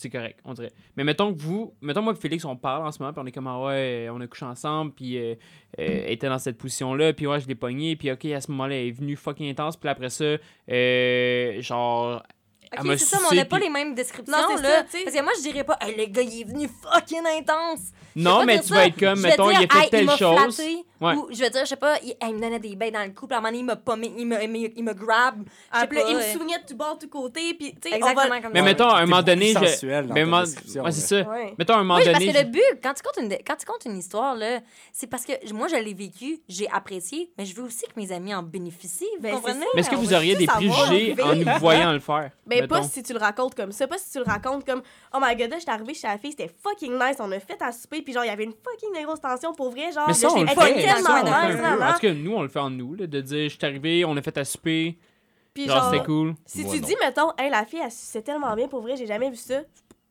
c'est 0.01 0.11
correct, 0.11 0.41
on 0.45 0.55
dirait. 0.55 0.73
Mais 0.97 1.05
mettons 1.05 1.35
que 1.35 1.41
vous, 1.41 1.75
mettons 1.81 2.03
moi 2.03 2.15
et 2.15 2.17
Félix, 2.17 2.45
on 2.45 2.57
parle 2.57 2.87
en 2.87 2.93
ce 2.93 3.01
moment, 3.01 3.13
puis 3.13 3.23
on 3.23 3.27
est 3.27 3.33
comme, 3.33 3.47
ah 3.47 3.61
ouais, 3.61 4.09
on 4.11 4.21
a 4.21 4.27
couché 4.27 4.47
ensemble, 4.47 4.93
puis 4.93 5.19
euh, 5.19 5.35
euh, 5.79 6.05
elle 6.07 6.13
était 6.13 6.29
dans 6.29 6.39
cette 6.39 6.57
position-là, 6.59 7.13
puis 7.13 7.27
ouais, 7.27 7.41
je 7.41 7.47
l'ai 7.47 7.55
pogné, 7.55 7.97
puis 7.97 8.11
ok, 8.11 8.25
à 8.27 8.41
ce 8.41 8.51
moment-là, 8.51 8.77
elle 8.77 8.89
est 8.89 8.93
venue 8.93 9.17
fucking 9.17 9.51
intense, 9.51 9.77
puis 9.77 9.89
après 9.89 10.11
ça, 10.11 10.37
euh, 10.71 11.61
genre. 11.61 12.23
Ok, 12.79 12.87
c'est 12.91 12.99
ça, 12.99 13.19
mais 13.21 13.27
on 13.33 13.35
n'a 13.35 13.45
pas 13.45 13.59
les 13.59 13.69
mêmes 13.69 13.95
descriptions, 13.95 14.33
Non, 14.33 14.57
là. 14.63 14.87
ça. 14.87 14.99
Parce 15.05 15.17
que 15.17 15.23
moi, 15.23 15.33
je 15.37 15.43
dirais 15.43 15.65
pas, 15.65 15.77
hey, 15.81 15.97
le 15.97 16.07
gars, 16.07 16.23
il 16.23 16.41
est 16.41 16.45
venu 16.45 16.69
fucking 16.69 17.27
intense. 17.27 17.91
Je 18.17 18.23
Non, 18.23 18.39
pas 18.39 18.45
mais 18.45 18.61
tu 18.61 18.69
ça. 18.69 18.75
vas 18.75 18.87
être 18.87 18.99
comme, 18.99 19.17
Je 19.17 19.23
mettons, 19.23 19.49
dire, 19.51 19.61
il 19.61 19.65
a 19.65 19.73
fait 19.75 19.85
hey, 19.85 19.91
telle 19.91 20.05
m'a 20.07 20.17
chose. 20.17 20.57
flatté, 20.57 20.85
Ouais. 21.01 21.15
Ou 21.15 21.29
je 21.31 21.39
vais 21.39 21.49
dire, 21.49 21.63
je 21.63 21.69
sais 21.71 21.77
pas, 21.77 21.97
il, 22.03 22.11
hey, 22.11 22.17
il 22.29 22.35
me 22.35 22.41
donnait 22.43 22.59
des 22.59 22.77
bains 22.77 22.91
dans 22.91 23.03
le 23.03 23.13
cou, 23.15 23.27
puis 23.27 23.35
à 23.35 23.39
un 23.39 23.41
moment 23.41 23.51
donné, 23.51 23.61
il 23.61 23.97
m'a 23.97 24.13
il 24.19 24.27
me, 24.27 24.43
il 24.43 24.51
me, 24.51 24.79
il 24.79 24.85
me 24.85 24.93
grab. 24.93 25.37
Je 25.39 25.45
sais 25.45 25.51
Ah, 25.73 25.87
puis 25.87 25.97
là, 25.97 26.05
pas, 26.05 26.11
il 26.11 26.17
me 26.17 26.21
soignait 26.21 26.59
de 26.59 26.67
tout 26.67 26.77
bord, 26.77 26.99
de 26.99 27.01
tout 27.07 27.09
côté, 27.09 27.55
puis 27.55 27.73
tu 27.81 27.89
sais, 27.89 27.95
on 27.95 27.97
Exactement 27.97 28.29
va... 28.35 28.41
comme 28.43 28.53
Mais 28.53 28.59
ça. 28.59 28.65
mettons, 28.67 28.89
à 28.89 28.99
un 28.99 29.07
moment 29.07 29.23
donné, 29.23 29.55
je. 29.55 29.87
mais 30.13 30.25
Ouais, 30.25 30.93
c'est 30.93 31.01
ça. 31.01 31.23
Ouais. 31.31 31.55
Mettons, 31.59 31.73
à 31.75 31.77
un 31.77 31.85
moment 31.85 31.97
Oui, 31.97 32.05
parce 32.05 32.19
donné. 32.19 32.33
que 32.33 32.39
je- 32.39 32.45
le 32.45 32.51
but, 32.51 32.81
quand 32.83 32.93
tu 32.93 33.03
comptes 33.03 33.25
une, 33.25 33.33
quand 33.47 33.57
tu 33.57 33.65
comptes 33.67 33.85
une 33.87 33.97
histoire, 33.97 34.35
là, 34.35 34.61
c'est 34.93 35.07
parce 35.07 35.25
que 35.25 35.33
moi, 35.55 35.69
je 35.69 35.77
l'ai 35.77 35.95
vécu, 35.95 36.41
j'ai 36.49 36.69
apprécié, 36.71 37.31
mais 37.39 37.47
je 37.47 37.55
veux 37.57 37.63
aussi 37.65 37.85
que 37.87 37.93
mes 37.99 38.13
amis 38.13 38.35
en 38.35 38.43
bénéficient. 38.43 39.07
Vous 39.17 39.23
Ben, 39.23 39.35
comprenez? 39.37 39.65
Mais 39.75 39.81
est-ce 39.81 39.89
que 39.91 39.97
on 39.97 40.01
vous 40.01 40.13
auriez 40.13 40.37
des 40.37 40.47
préjugés 40.47 41.17
on 41.23 41.31
en 41.31 41.35
nous 41.35 41.59
voyant 41.61 41.93
le 41.93 42.01
faire? 42.01 42.31
Mais 42.47 42.67
pas 42.67 42.77
mettons? 42.81 42.89
si 42.93 43.03
tu 43.03 43.13
le 43.15 43.19
racontes 43.19 43.55
comme 43.55 43.73
ça, 43.73 43.87
pas 43.87 43.97
si 43.97 44.11
tu 44.13 44.19
le 44.19 44.25
racontes 44.25 44.67
comme 44.67 44.83
Oh 45.15 45.19
my 45.21 45.35
god, 45.37 45.51
là, 45.51 45.59
j'étais 45.59 45.71
arrivée 45.71 45.95
chez 45.95 46.09
la 46.09 46.19
fille, 46.19 46.33
c'était 46.33 46.51
fucking 46.63 46.93
nice, 46.95 47.17
on 47.21 47.31
a 47.33 47.41
fait 47.41 47.61
à 47.63 47.73
souper, 47.73 48.00
sais, 48.01 48.05
puis 48.05 48.13
genre, 48.13 48.25
il 48.25 48.29
y 48.29 48.31
avait 48.31 48.45
une 48.45 48.53
fucking 48.53 49.05
grosse 49.05 49.21
tension 49.21 49.53
pour 49.55 49.71
vrai, 49.71 49.93
genre, 49.93 50.05
Mais 50.09 50.15
ça, 50.15 50.29
là, 50.29 50.35
on 50.37 50.41
le 50.43 50.49
fait. 50.49 50.83
tellement. 50.83 51.87
En 51.87 51.93
tout 51.95 51.99
cas, 52.01 52.13
nous, 52.15 52.33
on 52.35 52.43
le 52.43 52.49
fait 52.49 52.59
en 52.59 52.71
nous, 52.71 52.95
là, 52.95 53.07
de 53.07 53.21
dire, 53.21 53.45
je 53.49 53.57
suis 53.57 53.65
arrivé, 53.65 54.05
on 54.05 54.17
a 54.17 54.23
fait 54.23 54.37
à 54.39 54.45
souper, 54.45 54.99
Puis 55.55 55.67
genre, 55.67 55.77
genre, 55.83 55.91
c'était 55.93 56.05
cool. 56.05 56.35
si 56.47 56.63
Moi, 56.65 56.75
tu 56.75 56.81
non. 56.81 56.87
dis, 56.87 56.95
mettons, 57.01 57.33
hey, 57.39 57.51
la 57.51 57.65
fille, 57.65 57.81
elle 57.85 57.91
suçait 57.91 58.23
tellement 58.23 58.55
bien 58.55 58.69
pour 58.69 58.81
vrai, 58.83 58.97
j'ai 58.97 59.07
jamais 59.07 59.31
vu 59.31 59.37
ça. 59.37 59.61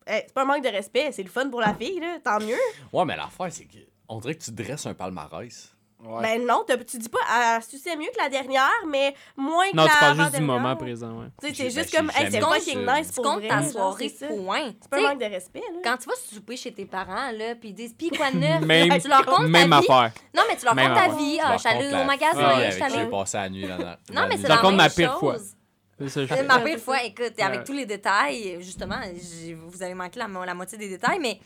Hey, 0.07 0.23
c'est 0.25 0.33
pas 0.33 0.41
un 0.41 0.45
manque 0.45 0.63
de 0.63 0.69
respect, 0.69 1.11
c'est 1.11 1.23
le 1.23 1.29
fun 1.29 1.49
pour 1.49 1.61
la 1.61 1.73
fille, 1.73 1.99
là, 1.99 2.17
tant 2.23 2.39
mieux. 2.39 2.55
Ouais, 2.91 3.05
mais 3.05 3.15
l'affaire, 3.15 3.51
c'est 3.51 3.65
que 3.65 3.77
on 4.07 4.19
dirait 4.19 4.35
que 4.35 4.43
tu 4.43 4.51
dresses 4.51 4.85
un 4.87 4.93
palmarès. 4.95 5.75
Ouais. 6.01 6.21
Ben 6.21 6.45
non, 6.45 6.63
tu 6.87 6.97
dis 6.97 7.09
pas, 7.09 7.19
elle 7.57 7.61
suçait 7.63 7.97
mieux 7.97 8.07
que 8.15 8.21
la 8.23 8.29
dernière, 8.29 8.69
mais 8.87 9.13
moins 9.35 9.69
que 9.69 9.75
Non, 9.75 9.83
la 9.83 9.89
tu 9.89 9.99
parles 9.99 10.17
juste 10.21 10.35
du 10.37 10.41
moment 10.43 10.73
présent, 10.77 11.11
ouais. 11.19 11.25
Tu 11.41 11.47
sais, 11.49 11.53
J'ai- 11.53 11.69
c'est 11.69 11.81
juste 11.81 11.93
comme, 11.97 12.09
hey, 12.15 12.31
c'est 12.31 12.39
fucking 12.39 12.85
nice 12.87 13.07
Tu 13.09 13.13
pour 13.15 13.23
comptes 13.25 13.39
vrai. 13.39 13.47
ta 13.49 13.63
soirée, 13.69 14.15
c'est 14.17 14.27
point. 14.29 14.71
C'est 14.81 14.89
pas 14.89 14.97
Tu 14.97 15.03
un 15.05 15.09
manque 15.09 15.19
de 15.19 15.25
respect, 15.25 15.59
là. 15.59 15.79
Quand 15.83 15.97
tu 15.97 16.07
vas 16.07 16.15
souper 16.15 16.55
chez 16.55 16.71
tes 16.71 16.85
parents, 16.85 17.31
là, 17.33 17.53
puis 17.55 17.69
ils 17.69 17.73
disent, 17.73 17.93
pis 17.93 18.09
quoi 18.11 18.31
de 18.31 18.37
neuf? 18.37 18.61
Même, 18.65 18.97
tu 19.01 19.07
leur 19.09 19.25
comptes 19.25 19.47
même 19.49 19.69
ta 19.69 19.79
vie? 19.81 19.85
affaire. 19.91 20.11
Non, 20.33 20.43
mais 20.49 20.55
tu 20.55 20.63
leur 20.65 20.75
comptes 20.75 20.95
ta 20.95 21.15
vie. 21.15 21.35
Je 21.35 21.41
Ah, 21.43 21.49
leur 21.49 21.53
je 21.53 21.59
suis 21.59 21.69
allée 21.69 21.91
compte 21.91 22.01
au 22.01 22.05
magasin, 22.05 22.39
je 22.39 22.45
avec 22.45 22.71
suis 22.73 22.81
qui 22.83 22.89
j'ai 22.93 23.05
passé 23.05 23.37
la 23.37 23.49
nuit. 23.49 23.67
Là, 23.67 23.77
dans- 23.77 23.83
Non, 24.15 24.27
mais 24.29 24.37
c'est 24.37 24.47
la 24.47 24.61
même 24.63 24.75
ma 24.75 24.89
pire 24.89 25.11
chose. 25.11 25.19
fois. 25.19 25.35
C'est 26.07 26.27
C'est 26.27 26.43
ma 26.43 26.59
pire 26.59 26.79
fois, 26.79 27.03
écoute, 27.03 27.33
avec 27.41 27.65
tous 27.65 27.73
les 27.73 27.85
détails, 27.85 28.55
justement, 28.61 28.95
vous 29.67 29.83
avez 29.83 29.93
manqué 29.93 30.17
la 30.17 30.53
moitié 30.53 30.77
des 30.77 30.87
détails, 30.87 31.19
mais 31.19 31.39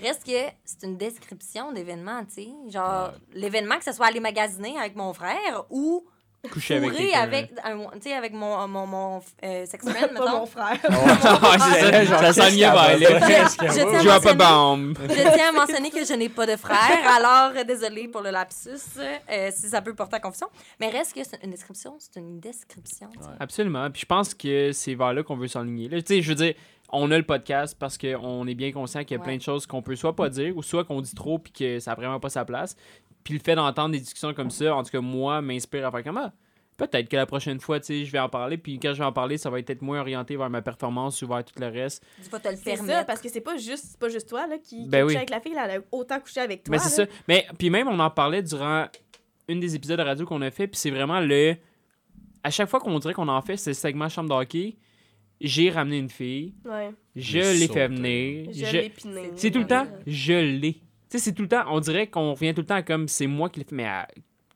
reste 0.00 0.24
que 0.24 0.52
c'est 0.64 0.84
une 0.86 0.96
description 0.96 1.72
d'événement, 1.72 2.24
tu 2.24 2.34
sais. 2.44 2.48
Genre, 2.68 3.08
Ouais. 3.12 3.40
l'événement, 3.40 3.76
que 3.78 3.84
ce 3.84 3.92
soit 3.92 4.06
aller 4.06 4.20
magasiner 4.20 4.78
avec 4.78 4.96
mon 4.96 5.12
frère 5.12 5.64
ou 5.70 6.04
Coucher 6.50 6.74
avec 6.74 6.90
avec, 7.14 7.52
un- 7.62 7.78
tu 7.92 8.00
sais, 8.00 8.14
avec 8.14 8.32
mon, 8.32 8.66
mon, 8.66 8.84
mon 8.84 9.20
euh, 9.44 9.64
sex 9.64 9.88
friend, 9.88 10.12
Pas 10.16 10.32
mon 10.32 10.44
frère. 10.44 10.76
Ça, 10.82 11.38
vers 11.40 12.98
là. 12.98 12.98
Je, 12.98 13.04
je 13.04 13.74
tiens 13.74 13.98
à 13.98 14.02
Drop 14.02 14.26
a 14.26 14.34
mentionner- 14.34 14.34
bomb. 14.34 14.94
je 15.08 15.34
tiens 15.34 15.48
à 15.50 15.52
mentionner 15.52 15.90
que 15.92 16.04
je 16.04 16.12
n'ai 16.14 16.28
pas 16.28 16.44
de 16.46 16.56
frère, 16.56 16.98
alors 17.16 17.52
euh, 17.56 17.62
désolée 17.62 18.08
pour 18.08 18.22
le 18.22 18.30
lapsus, 18.30 18.70
euh, 18.98 19.50
si 19.54 19.68
ça 19.68 19.80
peut 19.82 19.94
porter 19.94 20.16
à 20.16 20.20
confusion. 20.20 20.48
Mais 20.80 20.88
reste 20.90 21.14
que 21.14 21.22
c'est 21.22 21.38
une 21.44 21.52
description, 21.52 21.94
c'est 22.00 22.18
une 22.18 22.40
description. 22.40 23.08
tu 23.12 23.20
sais. 23.20 23.24
Ouais. 23.28 23.34
Absolument. 23.38 23.88
Puis 23.92 24.00
je 24.00 24.06
pense 24.06 24.34
que 24.34 24.72
c'est 24.72 24.94
vers 24.96 25.12
là 25.12 25.22
qu'on 25.22 25.36
veut 25.36 25.46
s'enligner. 25.46 25.88
Là, 25.88 26.02
tu 26.02 26.14
sais, 26.16 26.22
je 26.22 26.28
veux 26.28 26.34
dire, 26.34 26.54
on 26.92 27.10
a 27.10 27.16
le 27.18 27.24
podcast 27.24 27.76
parce 27.78 27.96
qu'on 27.98 28.46
est 28.46 28.54
bien 28.54 28.70
conscient 28.72 29.00
qu'il 29.02 29.12
y 29.12 29.14
a 29.14 29.18
Ouais. 29.18 29.24
plein 29.24 29.36
de 29.36 29.42
choses 29.42 29.66
qu'on 29.66 29.82
peut 29.82 29.96
soit 29.96 30.14
pas 30.14 30.28
dire 30.28 30.56
ou 30.56 30.62
soit 30.62 30.84
qu'on 30.84 31.00
dit 31.00 31.14
trop 31.14 31.38
puis 31.38 31.52
que 31.52 31.78
ça 31.80 31.92
n'a 31.92 31.94
vraiment 31.96 32.20
pas 32.20 32.28
sa 32.30 32.44
place. 32.44 32.76
Puis 33.24 33.34
le 33.34 33.40
fait 33.40 33.54
d'entendre 33.54 33.92
des 33.92 34.00
discussions 34.00 34.34
comme 34.34 34.50
ça, 34.50 34.74
en 34.74 34.82
tout 34.82 34.90
cas, 34.90 35.00
moi, 35.00 35.40
m'inspire 35.42 35.86
à 35.86 35.90
faire 35.90 36.02
comme 36.04 36.18
ah, 36.18 36.32
Peut-être 36.76 37.08
que 37.08 37.16
la 37.16 37.26
prochaine 37.26 37.60
fois, 37.60 37.78
tu 37.80 37.86
sais, 37.86 38.04
je 38.04 38.10
vais 38.10 38.18
en 38.18 38.28
parler. 38.30 38.56
Puis 38.56 38.78
quand 38.80 38.92
je 38.94 38.98
vais 38.98 39.04
en 39.04 39.12
parler, 39.12 39.38
ça 39.38 39.50
va 39.50 39.58
être 39.60 39.66
peut-être 39.66 39.82
moins 39.82 40.00
orienté 40.00 40.36
vers 40.36 40.50
ma 40.50 40.62
performance 40.62 41.20
ou 41.22 41.28
vers 41.28 41.44
tout 41.44 41.54
le 41.60 41.68
reste. 41.68 42.04
Tu 42.24 42.28
vas 42.30 42.40
te 42.40 42.48
le 42.48 42.56
C'est 42.56 42.76
ça, 42.76 42.84
permettre. 42.84 43.06
parce 43.06 43.20
que 43.20 43.28
c'est 43.28 43.40
pas 43.42 43.56
juste, 43.56 43.84
c'est 43.90 43.98
pas 44.00 44.08
juste 44.08 44.28
toi 44.28 44.46
là, 44.46 44.56
qui, 44.58 44.88
Ben 44.88 45.04
oui. 45.04 45.14
avec 45.14 45.30
la 45.30 45.40
fille, 45.40 45.52
là, 45.54 45.66
elle 45.68 45.80
a 45.80 45.84
autant 45.92 46.18
couché 46.18 46.40
avec 46.40 46.64
toi. 46.64 46.72
Mais 46.72 46.78
c'est 46.78 47.02
là. 47.02 47.06
ça. 47.06 47.12
Mais 47.28 47.46
puis 47.58 47.70
même, 47.70 47.88
on 47.88 47.98
en 48.00 48.10
parlait 48.10 48.42
durant 48.42 48.86
une 49.48 49.60
des 49.60 49.74
épisodes 49.76 49.98
de 49.98 50.02
radio 50.04 50.24
qu'on 50.26 50.42
a 50.42 50.50
fait. 50.50 50.66
Puis 50.66 50.78
c'est 50.78 50.90
vraiment 50.90 51.20
le. 51.20 51.54
À 52.42 52.50
chaque 52.50 52.68
fois 52.68 52.80
qu'on 52.80 52.98
dirait 52.98 53.14
qu'on 53.14 53.28
en 53.28 53.42
fait 53.42 53.56
ce 53.56 53.72
segment 53.74 54.08
chambre 54.08 54.30
de 54.30 54.34
hockey, 54.34 54.76
j'ai 55.42 55.70
ramené 55.70 55.98
une 55.98 56.08
fille, 56.10 56.54
Ouais. 56.64 56.90
je 57.16 57.38
l'ai 57.58 57.68
fait 57.68 57.88
venir. 57.88 58.48
Je 58.52 58.64
je- 58.64 58.72
l'ai. 58.76 58.92
C'est 59.36 59.50
tout 59.50 59.58
le 59.60 59.66
temps, 59.66 59.86
je 60.06 60.32
l'ai. 60.32 60.74
Tu 60.74 60.80
sais, 61.08 61.18
c'est 61.18 61.32
tout 61.32 61.42
le 61.42 61.48
temps, 61.48 61.64
on 61.68 61.80
dirait 61.80 62.06
qu'on 62.06 62.32
revient 62.32 62.54
tout 62.54 62.62
le 62.62 62.66
temps 62.66 62.82
comme 62.82 63.06
c'est 63.08 63.26
moi 63.26 63.50
qui 63.50 63.60
l'ai 63.60 63.66
fait, 63.66 63.74
mais 63.74 63.86
euh, 63.86 64.02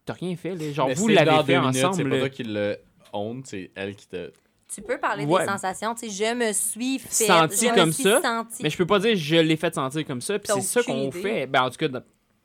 t'as 0.07 0.15
rien 0.15 0.35
fait, 0.37 0.55
là. 0.55 0.73
Genre, 0.73 0.89
Mais 0.89 0.95
vous 0.95 1.09
l'avez 1.09 1.45
fait 1.45 1.59
minutes, 1.61 1.75
C'est 1.75 1.85
ensemble. 1.85 2.09
pas 2.11 2.15
là. 2.17 2.21
toi 2.21 2.29
qui 2.31 2.43
le 2.45 2.77
honte, 3.13 3.47
c'est 3.47 3.71
elle 3.75 3.95
qui 3.95 4.07
te. 4.09 4.33
Tu 4.75 4.83
peux 4.83 4.99
parler 4.99 5.25
Ouais. 5.27 5.43
des 5.45 5.49
sensations. 5.53 5.95
Tu 5.95 6.09
sais, 6.11 6.27
je 6.27 6.35
me 6.35 6.53
suis 6.53 6.99
fait. 6.99 7.27
Senti 7.27 7.69
comme 7.75 7.93
suis 7.93 8.03
ça, 8.03 8.21
senti. 8.23 8.63
Mais 8.63 8.71
je 8.71 8.77
peux 8.77 8.87
pas 8.87 8.99
dire 8.99 9.15
je 9.17 9.37
l'ai 9.37 9.57
fait 9.57 9.75
sentir 9.75 10.05
comme 10.07 10.21
ça, 10.21 10.39
puis 10.39 10.51
c'est 10.55 10.61
ça 10.63 10.83
qu'on 10.83 11.11
fait. 11.13 11.47
Ben, 11.47 11.63
en 11.63 11.71
tout 11.71 11.77
cas, 11.77 11.89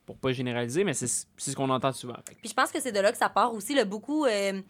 pour 0.06 0.16
pas 0.18 0.32
généraliser, 0.32 0.84
mais 0.84 0.94
c'est 0.94 1.06
c'est 1.08 1.50
ce 1.50 1.56
qu'on 1.56 1.70
entend 1.70 1.92
souvent. 1.92 2.14
Puis 2.40 2.48
je 2.50 2.54
pense 2.54 2.70
que 2.70 2.80
c'est 2.80 2.92
de 2.92 3.00
là 3.00 3.10
que 3.12 3.18
ça 3.18 3.28
part 3.28 3.54
aussi, 3.54 3.74
là, 3.74 3.84
beaucoup. 3.84 4.24
euh, 4.26 4.60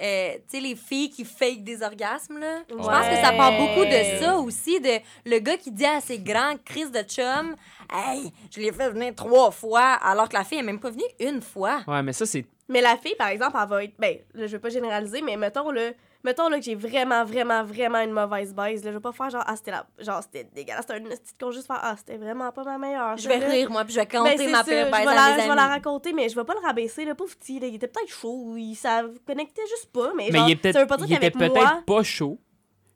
euh, 0.00 0.34
tu 0.48 0.56
sais, 0.56 0.60
les 0.60 0.76
filles 0.76 1.10
qui 1.10 1.24
fake 1.24 1.62
des 1.62 1.82
orgasmes, 1.82 2.38
là. 2.38 2.60
Je 2.68 2.74
pense 2.74 3.06
que 3.06 3.16
ça 3.16 3.32
part 3.32 3.52
beaucoup 3.52 3.84
de 3.84 4.20
ça 4.20 4.36
aussi, 4.38 4.80
de 4.80 4.98
le 5.26 5.38
gars 5.38 5.56
qui 5.56 5.70
dit 5.70 5.84
à 5.84 6.00
ses 6.00 6.18
grands 6.18 6.56
crises 6.64 6.90
de 6.90 7.02
chum 7.02 7.54
Hey, 7.92 8.32
je 8.50 8.60
l'ai 8.60 8.72
fait 8.72 8.88
venir 8.90 9.14
trois 9.14 9.50
fois, 9.50 9.94
alors 10.02 10.28
que 10.28 10.36
la 10.36 10.44
fille 10.44 10.58
est 10.58 10.62
même 10.62 10.80
pas 10.80 10.90
venue 10.90 11.02
une 11.18 11.42
fois. 11.42 11.80
Ouais, 11.86 12.02
mais 12.02 12.12
ça, 12.12 12.24
c'est. 12.24 12.44
Mais 12.68 12.80
la 12.80 12.96
fille, 12.96 13.16
par 13.16 13.28
exemple, 13.28 13.58
elle 13.60 13.68
va 13.68 13.84
être. 13.84 13.94
Ben, 13.98 14.16
là, 14.34 14.46
je 14.46 14.52
vais 14.52 14.58
pas 14.60 14.68
généraliser, 14.68 15.22
mais 15.22 15.36
mettons, 15.36 15.70
là, 15.70 15.90
mettons 16.24 16.48
là, 16.48 16.58
que 16.58 16.64
j'ai 16.64 16.74
vraiment, 16.74 17.24
vraiment, 17.24 17.62
vraiment 17.64 18.00
une 18.00 18.12
mauvaise 18.12 18.54
baise. 18.54 18.84
Là, 18.84 18.90
je 18.90 18.96
vais 18.96 19.00
pas 19.00 19.12
faire 19.12 19.30
genre, 19.30 19.44
ah, 19.46 19.56
c'était 19.56 19.70
la... 19.70 19.86
genre, 19.98 20.22
c'était 20.22 20.44
dégueulasse. 20.54 20.86
C'était 20.88 20.94
un 21.00 21.02
petit 21.04 21.34
con 21.40 21.50
juste 21.50 21.66
faire, 21.66 21.80
ah, 21.82 21.94
c'était 21.96 22.16
vraiment 22.16 22.50
pas 22.52 22.64
ma 22.64 22.78
meilleure. 22.78 23.16
Je 23.16 23.28
vais 23.28 23.38
Là, 23.38 23.48
rire, 23.48 23.70
moi, 23.70 23.84
puis 23.84 23.94
je 23.94 24.00
vais 24.00 24.06
Ben, 24.06 24.18
compter 24.18 24.36
c'est 24.38 24.48
ma 24.50 24.64
pire 24.64 24.86
je 24.86 24.90
baise 24.90 25.00
vais, 25.04 25.06
à 25.08 25.14
la, 25.14 25.36
mes 25.36 25.42
je 25.42 25.48
vais 25.48 25.54
la 25.54 25.66
raconter, 25.66 26.12
mais 26.12 26.28
je 26.28 26.34
vais 26.36 26.44
pas 26.44 26.54
le 26.54 26.60
rabaisser, 26.66 27.04
le 27.04 27.14
pauvre 27.14 27.34
petit. 27.36 27.58
Là, 27.60 27.66
il 27.66 27.74
était 27.76 27.88
peut-être 27.88 28.10
chaud, 28.10 28.54
il 28.56 28.74
ça 28.74 29.02
connectait 29.26 29.66
juste 29.68 29.90
pas, 29.92 30.12
mais, 30.16 30.28
Mais 30.30 30.38
genre, 30.38 30.48
il, 30.48 30.52
est 30.52 30.56
peut-être- 30.56 30.74
ça 30.74 30.80
veut 30.80 30.86
pas 30.86 30.96
dire 30.96 31.06
il 31.08 31.12
était 31.14 31.30
qu'avec 31.30 31.52
peut-être 31.52 31.64
moi. 31.72 31.82
pas 31.86 32.02
chaud, 32.02 32.38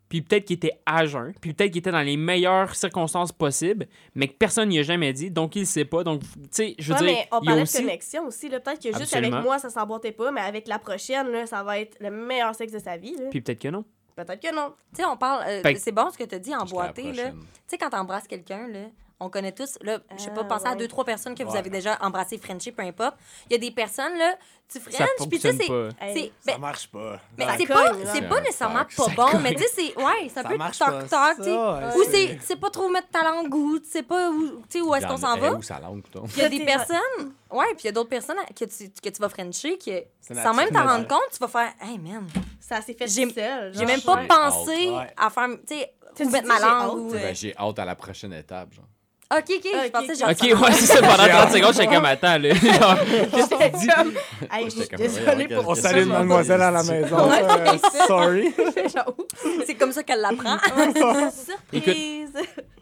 puis 0.08 0.22
peut-être 0.22 0.44
qu'il 0.44 0.56
était 0.56 0.72
à 0.86 1.06
jeun, 1.06 1.32
puis 1.40 1.52
peut-être 1.54 1.70
qu'il 1.72 1.78
était 1.80 1.90
dans 1.90 2.02
les 2.02 2.16
meilleures 2.16 2.74
circonstances 2.76 3.32
possibles, 3.32 3.86
mais 4.14 4.28
que 4.28 4.34
personne 4.34 4.68
n'y 4.68 4.78
a 4.78 4.82
jamais 4.82 5.12
dit, 5.12 5.30
donc 5.30 5.56
il 5.56 5.60
le 5.60 5.64
sait 5.66 5.84
pas. 5.84 6.04
Donc, 6.04 6.20
tu 6.22 6.28
sais, 6.50 6.74
je 6.78 6.92
veux 6.92 7.00
Ouais, 7.00 7.06
dire, 7.06 7.16
mais 7.16 7.28
on 7.32 7.40
parlait 7.44 7.62
aussi. 7.62 7.78
de 7.78 7.82
connexion 7.82 8.26
aussi. 8.26 8.48
là. 8.48 8.60
Peut-être 8.60 8.78
que 8.82 8.88
juste 8.90 9.00
Absolument. 9.02 9.36
avec 9.38 9.44
moi, 9.46 9.58
ça 9.58 9.70
s'emboîtait 9.70 10.12
pas, 10.12 10.30
mais 10.30 10.40
avec 10.42 10.68
la 10.68 10.78
prochaine, 10.78 11.28
là, 11.28 11.46
ça 11.46 11.62
va 11.62 11.78
être 11.80 11.96
le 12.00 12.10
meilleur 12.10 12.54
sexe 12.54 12.72
de 12.72 12.78
sa 12.78 12.96
vie. 12.96 13.16
là. 13.16 13.28
Puis 13.30 13.40
peut-être 13.40 13.60
que 13.60 13.68
non. 13.68 13.84
Peut-être 14.16 14.40
que 14.40 14.54
non. 14.54 14.72
Tu 14.94 15.02
sais, 15.02 15.04
on 15.08 15.16
parle. 15.16 15.42
euh, 15.48 15.62
que- 15.62 15.78
c'est 15.78 15.90
bon 15.90 16.08
ce 16.10 16.16
que 16.18 16.22
tu 16.24 16.34
as 16.36 16.38
dit, 16.38 16.52
prochaine. 16.52 16.92
Tu 16.94 17.42
sais, 17.66 17.78
quand 17.78 17.90
t'embrasses 17.90 18.28
quelqu'un, 18.28 18.68
là, 18.68 18.80
on 19.20 19.30
connaît 19.30 19.52
tous, 19.52 19.78
là, 19.80 19.98
je 20.16 20.22
sais 20.22 20.30
pas, 20.30 20.40
Ah, 20.42 20.44
pensez 20.44 20.66
à 20.66 20.74
deux, 20.74 20.88
trois 20.88 21.04
personnes 21.04 21.34
que 21.34 21.42
vous 21.44 21.56
avez 21.56 21.70
déjà 21.70 21.96
embrassé, 22.00 22.36
Frenché, 22.38 22.72
peu 22.72 22.82
importe. 22.82 23.16
Il 23.48 23.52
y 23.52 23.56
a 23.56 23.58
des 23.58 23.70
personnes, 23.70 24.16
là, 24.18 24.34
tu 24.68 24.80
Ça 24.80 24.90
French, 24.90 25.28
puis 25.28 25.38
tu 25.38 25.40
sais, 25.40 25.52
fonctionne 25.52 25.90
c'est. 25.98 26.04
Hey, 26.06 26.14
c'est- 26.14 26.50
Ça 26.50 26.56
ben, 26.56 26.60
marche 26.60 26.88
pas. 26.88 27.20
mais 27.36 27.46
c'est 27.58 27.66
pas, 27.66 27.92
c'est 28.12 28.28
pas 28.28 28.40
nécessairement 28.40 28.84
pas 28.84 29.04
ça 29.04 29.12
bon, 29.14 29.38
mais 29.40 29.54
tu 29.54 29.62
sais, 29.62 29.68
c'est. 29.74 29.96
Ouais, 30.02 30.28
ça, 30.30 30.42
Ça 30.42 30.48
peut 30.48 30.56
marche 30.56 30.80
être 30.80 30.86
pas, 30.90 31.00
toc-toc, 31.02 31.36
tu 31.36 31.44
sais. 31.44 31.98
Ou 31.98 32.04
c'est- 32.04 32.10
c'est 32.10 32.38
c'est 32.42 32.56
pas 32.56 32.70
trop 32.70 32.88
mettre 32.88 33.08
ta 33.08 33.22
langue 33.22 33.54
où, 33.54 33.78
tu 33.78 33.88
sais 33.90 34.02
pas 34.02 34.30
où, 34.30 34.62
tu 34.68 34.78
sais, 34.78 34.80
où 34.80 34.94
est-ce 34.94 35.06
qu'on 35.06 35.16
s'en 35.18 35.36
va. 35.36 35.52
Où 35.52 35.62
sa 35.62 35.78
langue. 35.80 36.02
Il 36.36 36.42
y 36.42 36.44
a 36.44 36.48
des 36.48 36.58
C'est- 36.58 36.64
personnes, 36.64 37.32
ouais, 37.52 37.66
puis 37.74 37.82
il 37.82 37.86
y 37.86 37.88
a 37.88 37.92
d'autres 37.92 38.08
personnes 38.08 38.38
que 38.58 38.64
tu, 38.64 38.90
que 38.90 39.08
tu 39.10 39.20
vas 39.20 39.28
frencher 39.28 39.76
que 39.78 40.02
C'est 40.20 40.34
sans 40.34 40.54
même 40.54 40.70
t'en 40.70 40.86
rendre 40.86 41.06
compte, 41.06 41.28
tu 41.32 41.38
vas 41.38 41.48
faire, 41.48 41.72
hey 41.82 41.98
man, 41.98 42.26
Ça 42.58 42.80
s'est 42.80 42.94
fait 42.94 43.06
J'ai- 43.06 43.28
seul. 43.30 43.74
j'ai 43.74 43.84
même 43.84 44.00
pas 44.00 44.24
pensé 44.26 44.90
à 45.18 45.28
faire, 45.28 45.48
tu 45.68 45.76
sais, 45.76 45.94
dis 46.16 46.24
mettre 46.30 46.48
ma 46.48 46.58
langue. 46.58 46.96
ou, 46.98 47.10
Ben, 47.12 47.34
j'ai 47.34 47.54
hâte 47.58 47.78
à 47.78 47.84
la 47.84 47.94
prochaine 47.94 48.32
étape, 48.32 48.72
genre. 48.72 48.86
Ok, 49.36 49.44
ok, 49.48 49.64
je 49.72 49.86
Ok, 49.86 49.92
pensais 49.92 50.14
genre. 50.14 50.30
Ok, 50.30 50.36
ça- 50.38 50.46
ouais, 50.46 50.72
c'est 50.72 50.86
ça. 50.86 51.00
Pendant 51.00 51.28
30 51.28 51.50
secondes, 51.52 51.72
j'étais 51.72 51.86
comme 51.94 52.04
attends, 52.04 52.38
là. 52.38 52.48
Comme, 53.96 54.12
hey, 54.52 54.64
je 54.64 54.70
suis 54.70 54.88
désolée 54.96 55.48
pour 55.48 55.68
On 55.68 55.74
qu'est-ce 55.74 55.82
salue 55.82 55.96
que 55.98 56.02
une 56.02 56.08
mademoiselle 56.08 56.62
à 56.62 56.70
la 56.70 56.82
maison. 56.82 57.28
Ouais, 57.28 57.42
euh, 57.42 58.06
sorry. 58.06 58.54
C'est 59.66 59.74
comme 59.74 59.92
ça 59.92 60.02
qu'elle 60.02 60.20
l'apprend. 60.20 60.56
Surprise! 61.72 62.32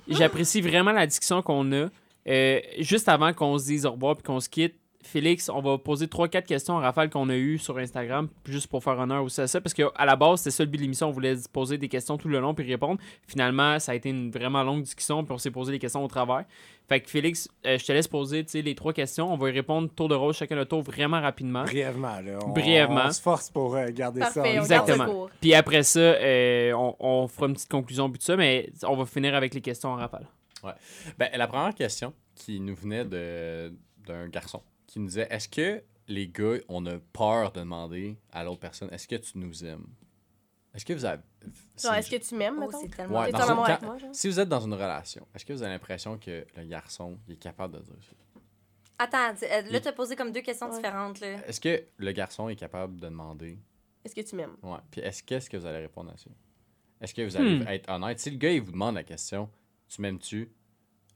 J'apprécie 0.08 0.60
vraiment 0.60 0.92
la 0.92 1.06
discussion 1.06 1.42
qu'on 1.42 1.70
a. 1.72 1.86
Euh, 2.28 2.60
juste 2.78 3.08
avant 3.08 3.32
qu'on 3.32 3.58
se 3.58 3.64
dise 3.64 3.84
au 3.86 3.92
revoir 3.92 4.16
puis 4.16 4.22
qu'on 4.24 4.40
se 4.40 4.48
quitte, 4.48 4.74
Félix, 5.02 5.48
on 5.48 5.60
va 5.60 5.78
poser 5.78 6.06
3-4 6.06 6.44
questions 6.44 6.78
à 6.78 6.82
Raphaël 6.82 7.10
qu'on 7.10 7.28
a 7.28 7.36
eues 7.36 7.58
sur 7.58 7.76
Instagram, 7.78 8.28
juste 8.46 8.68
pour 8.68 8.82
faire 8.82 8.98
honneur 8.98 9.22
aussi 9.24 9.40
à 9.40 9.46
ça, 9.46 9.60
parce 9.60 9.74
qu'à 9.74 9.90
la 10.04 10.16
base, 10.16 10.40
c'était 10.40 10.50
ça 10.50 10.64
le 10.64 10.70
but 10.70 10.78
de 10.78 10.82
l'émission, 10.82 11.08
on 11.08 11.12
voulait 11.12 11.36
se 11.36 11.48
poser 11.48 11.78
des 11.78 11.88
questions 11.88 12.16
tout 12.16 12.28
le 12.28 12.40
long 12.40 12.54
puis 12.54 12.66
répondre. 12.68 13.00
Finalement, 13.26 13.78
ça 13.78 13.92
a 13.92 13.94
été 13.94 14.08
une 14.10 14.30
vraiment 14.30 14.62
longue 14.62 14.82
discussion, 14.82 15.24
puis 15.24 15.32
on 15.32 15.38
s'est 15.38 15.50
posé 15.50 15.72
des 15.72 15.78
questions 15.78 16.04
au 16.04 16.08
travers. 16.08 16.44
Fait 16.88 17.00
que 17.00 17.08
Félix, 17.08 17.48
euh, 17.64 17.78
je 17.78 17.84
te 17.86 17.92
laisse 17.92 18.08
poser 18.08 18.44
les 18.54 18.74
trois 18.74 18.92
questions. 18.92 19.32
On 19.32 19.36
va 19.36 19.48
y 19.48 19.52
répondre 19.52 19.88
tour 19.94 20.08
de 20.08 20.14
rôle, 20.14 20.34
chacun 20.34 20.56
le 20.56 20.66
tour, 20.66 20.82
vraiment 20.82 21.20
rapidement. 21.20 21.62
Brièvement, 21.64 22.20
là. 22.20 22.38
On, 22.44 22.50
Brièvement. 22.50 23.02
On 23.06 23.10
se 23.12 23.20
force 23.22 23.50
pour 23.50 23.74
euh, 23.76 23.86
garder 23.90 24.20
Parfait, 24.20 24.34
ça. 24.34 24.40
on 24.40 24.50
en- 24.64 24.66
garde 24.66 24.90
Exactement. 24.90 25.28
Puis 25.40 25.54
après 25.54 25.82
ça, 25.84 26.00
euh, 26.00 26.72
on, 26.74 26.96
on 26.98 27.28
fera 27.28 27.46
une 27.46 27.54
petite 27.54 27.70
conclusion 27.70 28.10
puis 28.10 28.18
tout 28.18 28.24
ça, 28.26 28.36
mais 28.36 28.70
on 28.86 28.96
va 28.96 29.06
finir 29.06 29.34
avec 29.34 29.54
les 29.54 29.60
questions 29.60 29.90
en 29.90 29.96
rafale. 29.96 30.26
Ben, 31.18 31.28
la 31.34 31.46
première 31.48 31.74
question 31.74 32.12
qui 32.34 32.60
nous 32.60 32.74
venait 32.74 33.04
de- 33.04 33.72
d'un 34.06 34.28
garçon 34.28 34.60
qui 34.92 35.00
nous 35.00 35.06
disait 35.06 35.26
Est-ce 35.30 35.48
que 35.48 35.82
les 36.08 36.28
gars, 36.28 36.58
on 36.68 36.84
a 36.86 36.98
peur 37.12 37.52
de 37.52 37.60
demander 37.60 38.18
à 38.32 38.44
l'autre 38.44 38.60
personne 38.60 38.88
Est-ce 38.92 39.08
que 39.08 39.16
tu 39.16 39.38
nous 39.38 39.64
aimes? 39.64 39.86
Est-ce 40.74 40.84
que 40.86 40.92
vous 40.94 41.04
avez. 41.04 41.22
Genre, 41.82 41.94
est-ce 41.94 42.10
que 42.10 42.16
tu 42.16 42.34
m'aimes, 42.34 42.54
Oh, 42.56 42.60
mettons? 42.60 42.86
tellement. 42.88 43.20
Ouais, 43.20 43.30
dans 43.32 43.38
une- 43.42 43.58
avec 43.64 43.82
moi, 43.82 43.98
genre? 43.98 44.14
Si 44.14 44.26
vous 44.28 44.40
êtes 44.40 44.48
dans 44.48 44.60
une 44.60 44.72
relation, 44.72 45.26
est-ce 45.34 45.44
que 45.44 45.52
vous 45.52 45.62
avez 45.62 45.72
l'impression 45.72 46.16
que 46.18 46.46
le 46.56 46.64
garçon 46.64 47.18
il 47.28 47.34
est 47.34 47.36
capable 47.36 47.74
de 47.78 47.80
dire 47.84 47.94
ça? 48.00 48.16
Attends, 48.98 49.34
euh, 49.42 49.62
là, 49.70 49.80
tu 49.80 49.88
as 49.88 49.92
posé 49.92 50.14
comme 50.16 50.32
deux 50.32 50.40
questions 50.42 50.68
Ouais. 50.70 50.76
différentes. 50.76 51.20
Là. 51.20 51.46
Est-ce 51.46 51.60
que 51.60 51.82
le 51.96 52.12
garçon 52.12 52.48
est 52.48 52.56
capable 52.56 52.96
de 52.96 53.06
demander? 53.06 53.58
Est-ce 54.04 54.14
que 54.14 54.20
tu 54.20 54.34
m'aimes? 54.36 54.56
Ouais. 54.62 54.78
Puis 54.90 55.00
est-ce 55.00 55.22
qu'est-ce 55.22 55.50
que 55.50 55.56
vous 55.56 55.66
allez 55.66 55.78
répondre 55.80 56.10
à 56.12 56.16
ça? 56.16 56.30
Est-ce 57.00 57.12
que 57.14 57.22
vous 57.22 57.36
allez 57.36 57.58
Hmm. 57.58 57.68
être 57.68 57.90
honnête? 57.90 58.18
Si 58.20 58.30
le 58.30 58.36
gars 58.38 58.50
il 58.52 58.62
vous 58.62 58.72
demande 58.72 58.94
la 58.94 59.04
question 59.04 59.50
Tu 59.88 60.00
m'aimes-tu? 60.00 60.50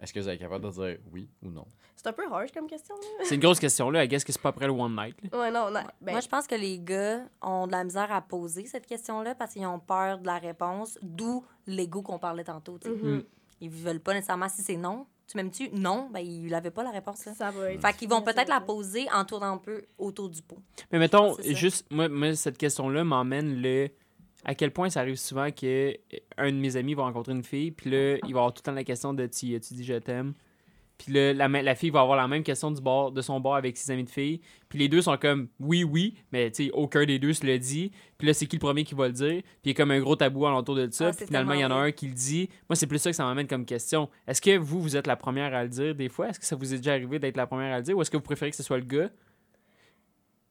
Est-ce 0.01 0.12
que 0.12 0.20
vous 0.20 0.28
êtes 0.28 0.39
capable 0.39 0.64
de 0.66 0.70
dire 0.70 0.98
oui 1.12 1.28
ou 1.43 1.51
non? 1.51 1.66
C'est 1.94 2.06
un 2.09 2.12
peu 2.12 2.24
harsh 2.31 2.52
comme 2.52 2.66
question. 2.66 2.94
C'est 3.24 3.35
une 3.36 3.40
grosse 3.40 3.59
question, 3.59 3.90
là. 3.90 4.06
Guess 4.06 4.24
que 4.24 4.32
c'est 4.32 4.40
pas 4.43 4.51
après 4.51 4.66
le 4.66 4.73
one 4.73 4.94
night. 4.94 5.16
là. 5.32 5.39
Ouais, 5.39 5.51
non, 5.51 5.70
non. 5.70 5.81
Ben, 6.02 6.12
Moi, 6.12 6.20
je 6.20 6.28
pense 6.28 6.47
que 6.47 6.55
les 6.55 6.78
gars 6.78 7.20
ont 7.40 7.66
de 7.66 7.73
la 7.73 7.82
misère 7.85 8.12
à 8.12 8.20
poser 8.20 8.66
cette 8.66 8.86
question-là 8.86 9.35
parce 9.35 9.55
qu'ils 9.55 9.66
ont 9.66 9.78
peur 9.78 10.18
de 10.18 10.27
la 10.27 10.39
réponse, 10.39 10.98
d'où 11.02 11.44
l'ego 11.66 12.02
qu'on 12.02 12.18
parlait 12.18 12.44
tantôt. 12.44 12.78
tu 12.78 12.89
sais. 12.89 12.94
mhm. 12.94 13.24
Ils 13.62 13.70
veulent 13.70 14.01
pas 14.01 14.12
nécessairement, 14.12 14.51
si 14.51 14.60
c'est 14.62 14.77
non, 14.77 15.06
Tu 15.27 15.39
m'aimes-tu? 15.39 15.70
Non. 15.73 16.10
Ben, 16.12 16.20
il 16.20 16.55
avait 16.55 16.70
pas 16.70 16.82
la 16.85 16.90
réponse, 16.90 17.24
là. 17.24 17.32
Ça 17.35 17.51
va 17.51 17.73
être. 17.73 17.81
Fait 17.81 17.97
qu'ils 17.97 18.09
vont 18.10 18.20
peut-être 18.20 18.48
la 18.51 18.60
poser 18.60 19.06
en 19.14 19.24
tournant 19.24 19.55
un 19.55 19.59
peu 19.59 19.82
autour 19.97 20.28
du 20.28 20.43
pot. 20.43 20.59
Mais 20.93 20.98
mettons, 20.98 21.35
juste, 21.43 21.86
moi, 21.90 22.09
moi, 22.10 22.35
cette 22.35 22.59
question-là 22.59 23.02
m'emmène 23.02 23.56
le. 23.62 23.89
À 24.48 24.55
quel 24.55 24.70
point 24.70 24.89
ça 24.89 25.01
arrive 25.01 25.16
souvent 25.16 25.51
que 25.51 25.93
un 26.39 26.52
de 26.52 26.56
mes 26.56 26.77
amis 26.77 26.94
va 26.94 27.02
rencontrer 27.02 27.32
une 27.32 27.43
fille, 27.43 27.73
puis 27.73 27.90
là, 27.90 28.16
il 28.27 28.32
va 28.32 28.40
avoir 28.40 28.55
tout 28.55 28.60
le 28.60 28.70
temps 28.70 28.73
la 28.73 28.85
question 28.85 29.12
de 29.12 29.27
tu, 29.27 29.60
tu 29.60 29.74
dis 29.74 29.85
je 29.85 29.94
t'aime? 29.94 30.35
Puis 30.98 31.12
là, 31.12 31.35
la, 31.35 31.48
la 31.48 31.74
fille 31.74 31.90
va 31.90 32.01
avoir 32.01 32.16
la 32.16 32.27
même 32.28 32.43
question 32.43 32.70
du 32.70 32.81
bord, 32.81 33.12
de 33.12 33.20
son 33.20 33.39
bord 33.40 33.56
avec 33.56 33.77
ses 33.77 33.90
amis 33.90 34.05
de 34.05 34.09
filles. 34.09 34.40
Puis 34.68 34.78
les 34.78 34.89
deux 34.89 35.02
sont 35.02 35.16
comme 35.16 35.48
oui, 35.60 35.85
oui, 35.85 36.14
mais 36.32 36.51
tu 36.51 36.66
sais, 36.66 36.70
aucun 36.73 37.05
des 37.05 37.18
deux 37.18 37.32
se 37.32 37.44
le 37.44 37.59
dit. 37.59 37.90
Puis 38.16 38.27
là, 38.27 38.32
c'est 38.32 38.47
qui 38.47 38.56
le 38.56 38.60
premier 38.60 38.85
qui 38.85 38.94
va 38.94 39.09
le 39.09 39.12
dire? 39.12 39.43
Puis 39.43 39.60
il 39.64 39.68
y 39.68 39.70
a 39.73 39.74
comme 39.74 39.90
un 39.90 40.01
gros 40.01 40.16
tabou 40.16 40.47
alentour 40.47 40.77
de 40.77 40.89
ça. 40.90 41.09
Ah, 41.09 41.12
puis 41.12 41.27
finalement, 41.27 41.52
il 41.52 41.60
y 41.60 41.64
en 41.64 41.70
a 41.70 41.74
un 41.74 41.93
qui 41.93 42.06
le 42.06 42.14
dit. 42.14 42.48
Moi, 42.68 42.77
c'est 42.77 42.86
plus 42.86 42.98
ça 42.98 43.10
que 43.10 43.16
ça 43.16 43.24
m'amène 43.24 43.47
comme 43.47 43.66
question. 43.66 44.09
Est-ce 44.27 44.40
que 44.40 44.56
vous, 44.56 44.81
vous 44.81 44.97
êtes 44.97 45.06
la 45.06 45.16
première 45.16 45.52
à 45.55 45.64
le 45.64 45.68
dire 45.68 45.94
des 45.94 46.09
fois? 46.09 46.28
Est-ce 46.28 46.40
que 46.40 46.47
ça 46.47 46.56
vous 46.56 46.73
est 46.73 46.78
déjà 46.78 46.93
arrivé 46.93 47.18
d'être 47.18 47.36
la 47.36 47.47
première 47.47 47.74
à 47.74 47.78
le 47.78 47.82
dire? 47.82 47.97
Ou 47.97 48.01
est-ce 48.01 48.10
que 48.10 48.16
vous 48.16 48.23
préférez 48.23 48.51
que 48.51 48.56
ce 48.56 48.62
soit 48.62 48.78
le 48.78 48.85
gars? 48.85 49.10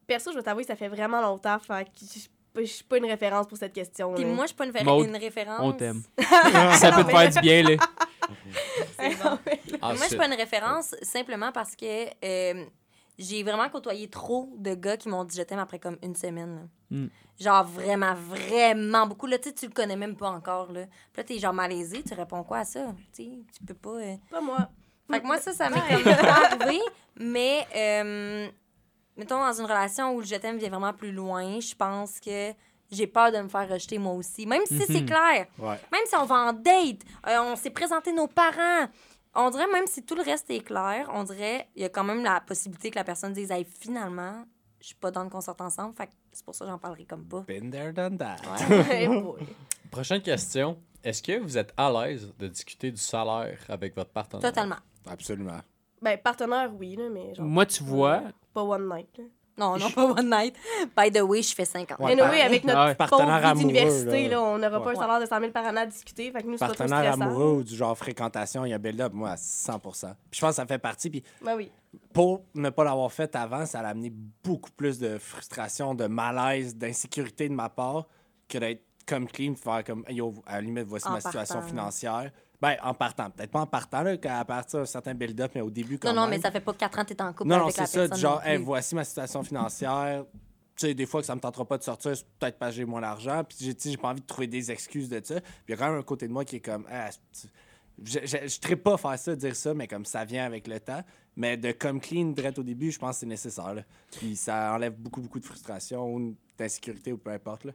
Perso, 0.06 0.32
je 0.32 0.38
vais 0.38 0.44
t'avouer, 0.44 0.64
ça 0.64 0.76
fait 0.76 0.90
vraiment 0.90 1.22
longtemps. 1.22 1.58
Fait 1.58 1.86
que 1.86 1.92
je 2.02 2.28
je 2.62 2.64
suis 2.72 2.84
pas 2.84 2.98
une 2.98 3.06
référence 3.06 3.48
pour 3.48 3.58
cette 3.58 3.74
question. 3.74 4.14
Puis 4.14 4.26
moi, 4.26 4.46
je 4.46 4.54
suis 4.54 4.56
pas 4.56 4.66
une, 4.66 5.06
une 5.10 5.18
référence. 5.18 5.60
On 5.62 5.72
t'aime. 5.74 6.02
ça 6.80 6.92
peut 6.92 7.04
te 7.04 7.10
faire 7.12 7.30
du 7.30 7.40
bien, 7.42 7.64
là. 7.64 7.76
C'est 9.00 9.16
bon. 9.24 9.38
Ah, 9.82 9.94
Moi, 9.94 9.98
je 10.04 10.08
suis 10.08 10.18
pas 10.18 10.28
une 10.28 10.34
référence 10.34 10.96
simplement 11.02 11.52
parce 11.52 11.76
que 11.76 12.06
euh, 12.24 12.66
j'ai 13.18 13.44
vraiment 13.44 13.70
côtoyé 13.70 14.10
trop 14.10 14.50
de 14.58 14.74
gars 14.74 14.98
qui 14.98 15.10
m'ont 15.10 15.24
dit 15.24 15.38
je 15.38 15.44
t'aime 15.44 15.60
après 15.60 15.80
comme 15.80 15.98
une 16.02 16.16
semaine. 16.16 16.56
là. 16.56 16.98
Mm. 16.98 17.08
Genre 17.40 17.66
vraiment, 17.66 18.14
vraiment 18.16 19.06
beaucoup. 19.08 19.28
Là, 19.28 19.38
tu 19.38 19.50
sais, 19.50 19.56
tu 19.56 19.66
le 19.68 19.72
connais 19.74 19.96
même 19.98 20.16
pas 20.16 20.30
encore. 20.30 20.72
Là. 20.72 20.86
Puis 20.86 21.18
là, 21.18 21.24
t'es 21.24 21.38
genre 21.40 21.54
malaisé, 21.54 22.02
tu 22.04 22.14
réponds 22.14 22.44
quoi 22.44 22.60
à 22.60 22.64
ça? 22.66 22.88
Tu 23.14 23.24
sais, 23.24 23.30
tu 23.58 23.66
peux 23.66 23.74
pas. 23.74 23.90
euh. 24.00 24.16
Pas 24.32 24.42
moi. 24.42 24.70
Fait 25.12 25.20
que 25.22 25.26
moi, 25.26 25.38
ça, 25.38 25.52
ça 25.54 25.70
m'est 25.70 25.82
comme 25.88 26.04
pas 26.04 26.46
arrivé. 26.52 26.80
Mais, 27.18 27.68
euh, 27.76 28.48
mettons, 29.18 29.40
dans 29.40 29.54
une 29.54 29.66
relation 29.66 30.14
où 30.16 30.20
le 30.20 30.26
je 30.26 30.36
t'aime 30.36 30.58
vient 30.58 30.70
vraiment 30.70 30.94
plus 30.94 31.12
loin, 31.12 31.60
je 31.60 31.74
pense 31.76 32.20
que 32.20 32.52
j'ai 32.92 33.08
peur 33.08 33.32
de 33.32 33.38
me 33.40 33.48
faire 33.50 33.68
rejeter 33.70 33.98
moi 33.98 34.14
aussi. 34.14 34.46
Même 34.46 34.62
si 34.66 34.80
c'est 34.86 35.02
Mhm. 35.02 35.06
clair. 35.06 35.48
Ouais. 35.58 35.80
Même 35.92 36.02
si 36.06 36.16
on 36.16 36.26
va 36.26 36.36
en 36.36 36.54
date, 36.54 37.02
euh, 37.28 37.40
on 37.42 37.56
s'est 37.56 37.72
présenté 37.72 38.12
nos 38.14 38.28
parents. 38.28 38.88
On 39.34 39.50
dirait, 39.50 39.68
même 39.68 39.88
si 39.88 40.04
tout 40.04 40.16
le 40.16 40.22
reste 40.22 40.50
est 40.50 40.62
clair, 40.62 41.10
on 41.14 41.24
dirait, 41.24 41.68
il 41.76 41.82
y 41.82 41.86
a 41.86 41.90
quand 41.90 42.04
même 42.06 42.24
la 42.24 42.40
possibilité 42.42 42.90
que 42.92 42.96
la 42.96 43.04
personne 43.04 43.34
dise, 43.34 43.52
hey, 43.52 43.66
finalement, 43.66 44.46
je 44.80 44.88
suis 44.88 44.96
pas 44.96 45.12
dans 45.12 45.28
qu'on 45.28 45.42
sorte 45.42 45.60
ensemble. 45.62 45.94
Fait 45.96 46.08
que 46.08 46.14
c'est 46.32 46.46
pour 46.46 46.56
ça 46.56 46.64
que 46.66 46.72
j'en 46.72 46.78
parlerai 46.78 47.06
comme 47.06 47.26
pas. 47.26 47.42
Been 47.42 47.70
there, 47.72 47.92
done 47.92 48.18
that. 48.18 48.38
Prochaine 49.92 50.22
question. 50.22 50.78
Est-ce 51.04 51.22
que 51.22 51.38
vous 51.40 51.58
êtes 51.58 51.74
à 51.78 51.92
l'aise 51.92 52.34
de 52.40 52.48
discuter 52.48 52.92
du 52.92 52.98
salaire 52.98 53.60
avec 53.70 53.96
votre 53.96 54.10
partenaire? 54.12 54.42
Totalement. 54.50 54.78
Absolument. 55.08 55.60
Ben, 56.02 56.18
partenaire, 56.18 56.72
oui, 56.78 56.96
là, 56.96 57.10
mais 57.12 57.34
genre. 57.34 57.46
Moi, 57.46 57.66
tu 57.66 57.84
vois, 57.84 58.24
Pas 58.54 58.62
one 58.64 58.88
night. 58.90 59.10
Là. 59.18 59.24
Non, 59.58 59.78
non, 59.78 59.90
pas 59.90 60.04
one 60.06 60.30
night. 60.30 60.54
By 60.98 61.10
the 61.12 61.22
way, 61.22 61.42
je 61.42 61.56
fais 61.56 61.64
50. 61.64 61.98
Ouais, 62.00 62.14
Mais 62.14 62.22
oui, 62.22 62.28
par- 62.38 62.46
avec 62.46 62.64
notre 62.66 62.86
Ouais. 62.88 62.96
Partenaire 62.96 63.40
vie 63.40 63.46
amoureux, 63.46 63.68
d'université, 63.68 64.24
là. 64.24 64.30
là, 64.32 64.42
on 64.42 64.58
n'aura 64.58 64.82
pas 64.82 64.90
Ouais. 64.90 64.98
un 64.98 65.00
salaire 65.00 65.20
de 65.22 65.26
100 65.26 65.40
000 65.40 65.52
par 65.54 65.66
année 65.66 65.80
à 65.82 65.86
discuter. 65.86 66.30
Fait 66.32 66.42
que 66.42 66.48
nous, 66.48 66.54
c'est 66.58 66.60
pas 66.60 66.68
trop 66.74 66.78
Partenaire 66.78 67.14
stressant. 67.14 67.22
amoureux 67.32 67.52
ou 67.60 67.64
du 67.64 67.74
genre 67.76 67.98
fréquentation, 67.98 68.66
il 68.66 68.72
y 68.72 68.74
a 68.74 68.78
build-up, 68.78 69.14
moi, 69.14 69.30
à 69.32 69.38
100 69.38 69.80
Puis 69.80 69.92
je 70.34 70.42
pense 70.42 70.50
que 70.50 70.56
ça 70.56 70.66
fait 70.66 70.78
partie. 70.78 71.10
Puis 71.10 71.24
Ben 71.42 71.56
oui. 71.56 71.72
pour 72.14 72.44
ne 72.54 72.70
pas 72.70 72.84
l'avoir 72.84 73.10
fait 73.14 73.34
avant, 73.36 73.66
ça 73.66 73.80
a 73.80 73.88
amené 73.88 74.12
beaucoup 74.44 74.72
plus 74.72 75.00
de 75.00 75.18
frustration, 75.18 75.96
de 75.96 76.08
malaise, 76.08 76.76
d'insécurité 76.76 77.48
de 77.48 77.54
ma 77.54 77.70
part 77.70 78.08
que 78.50 78.58
d'être 78.58 78.84
comme 79.08 79.28
clean, 79.28 79.52
de 79.54 79.58
faire 79.58 79.84
comme, 79.86 80.04
yo, 80.10 80.34
à 80.48 80.56
la 80.56 80.62
limite, 80.62 80.86
voici 80.88 81.08
En 81.08 81.12
ma 81.12 81.22
situation 81.22 81.62
financière. 81.62 82.32
Ben, 82.62 82.76
en 82.84 82.94
partant. 82.94 83.30
Peut-être 83.30 83.52
pas 83.52 83.62
en 83.62 83.68
partant, 83.68 84.02
là, 84.02 84.18
qu'à 84.18 84.44
partir 84.46 84.80
d'un 84.80 84.86
certain 84.86 85.14
build-up, 85.14 85.52
mais 85.56 85.62
au 85.62 85.70
début, 85.70 85.98
quand 86.00 86.10
Non, 86.10 86.16
non, 86.16 86.22
même. 86.28 86.32
mais 86.38 86.42
ça 86.42 86.52
fait 86.52 86.60
pas 86.62 86.74
4 86.74 87.00
ans 87.00 87.04
que 87.04 87.14
t'es 87.14 87.22
en 87.22 87.34
couple 87.34 87.50
Non, 87.50 87.58
non, 87.58 87.64
avec 87.64 87.76
c'est 87.76 87.82
la 87.82 87.88
ça. 87.88 88.00
personne. 88.00 88.16
Du 88.16 88.22
genre, 88.22 88.36
non 88.36 88.42
plus. 88.42 88.50
hey, 88.52 88.58
voici 88.58 88.96
ma 88.96 89.04
situation 89.04 89.44
financière. 89.44 90.24
Tu 90.78 90.88
sais, 90.88 90.94
des 90.94 91.06
fois 91.06 91.22
que 91.22 91.26
ça 91.28 91.34
me 91.36 91.40
tentera 91.40 91.64
pas 91.64 91.78
de 91.78 91.84
sortir, 91.84 92.18
c'est 92.18 92.28
peut-être 92.38 92.58
parce 92.58 92.72
que 92.72 92.76
j'ai 92.76 92.84
moins 92.84 93.00
d'argent. 93.00 93.46
Puis, 93.48 93.60
j'ai- 93.62 93.74
tu 93.74 93.84
sais, 93.84 93.92
j'ai 93.92 93.98
pas 93.98 94.10
envie 94.10 94.20
de 94.20 94.26
trouver 94.26 94.48
des 94.48 94.72
excuses 94.74 95.08
de 95.08 95.22
ça. 95.24 95.40
Puis, 95.40 95.52
il 95.70 95.72
y 95.72 95.74
a 95.74 95.78
quand 95.78 95.88
même 95.90 95.98
un 96.00 96.04
côté 96.04 96.28
de 96.28 96.34
moi 96.34 96.44
qui 96.44 96.58
est 96.58 96.60
comme, 96.60 96.86
ah, 96.92 97.08
c'est- 97.32 97.48
je 98.04 98.20
je- 98.26 98.60
je 98.62 98.70
ne 98.70 98.76
pas 98.76 98.98
faire 98.98 99.18
ça, 99.18 99.38
dire 99.38 99.56
ça, 99.56 99.74
mais 99.74 99.88
comme 99.88 100.04
ça 100.04 100.26
vient 100.26 100.44
avec 100.46 100.68
le 100.68 100.82
temps. 100.82 101.02
Mais 101.38 101.56
de 101.56 101.72
comme 101.72 102.02
clean 102.02 102.26
direct 102.32 102.60
au 102.60 102.64
début, 102.64 102.92
je 102.92 103.00
pense 103.00 103.12
que 103.16 103.20
c'est 103.22 103.26
nécessaire. 103.26 103.74
là. 103.74 103.84
Puis, 104.18 104.36
ça 104.36 104.74
enlève 104.74 104.96
beaucoup, 104.98 105.22
beaucoup 105.22 105.40
de 105.40 105.46
frustration 105.46 106.14
ou 106.14 106.36
d'insécurité 106.58 107.14
ou 107.14 107.18
peu 107.18 107.30
importe. 107.32 107.64
Là. 107.64 107.72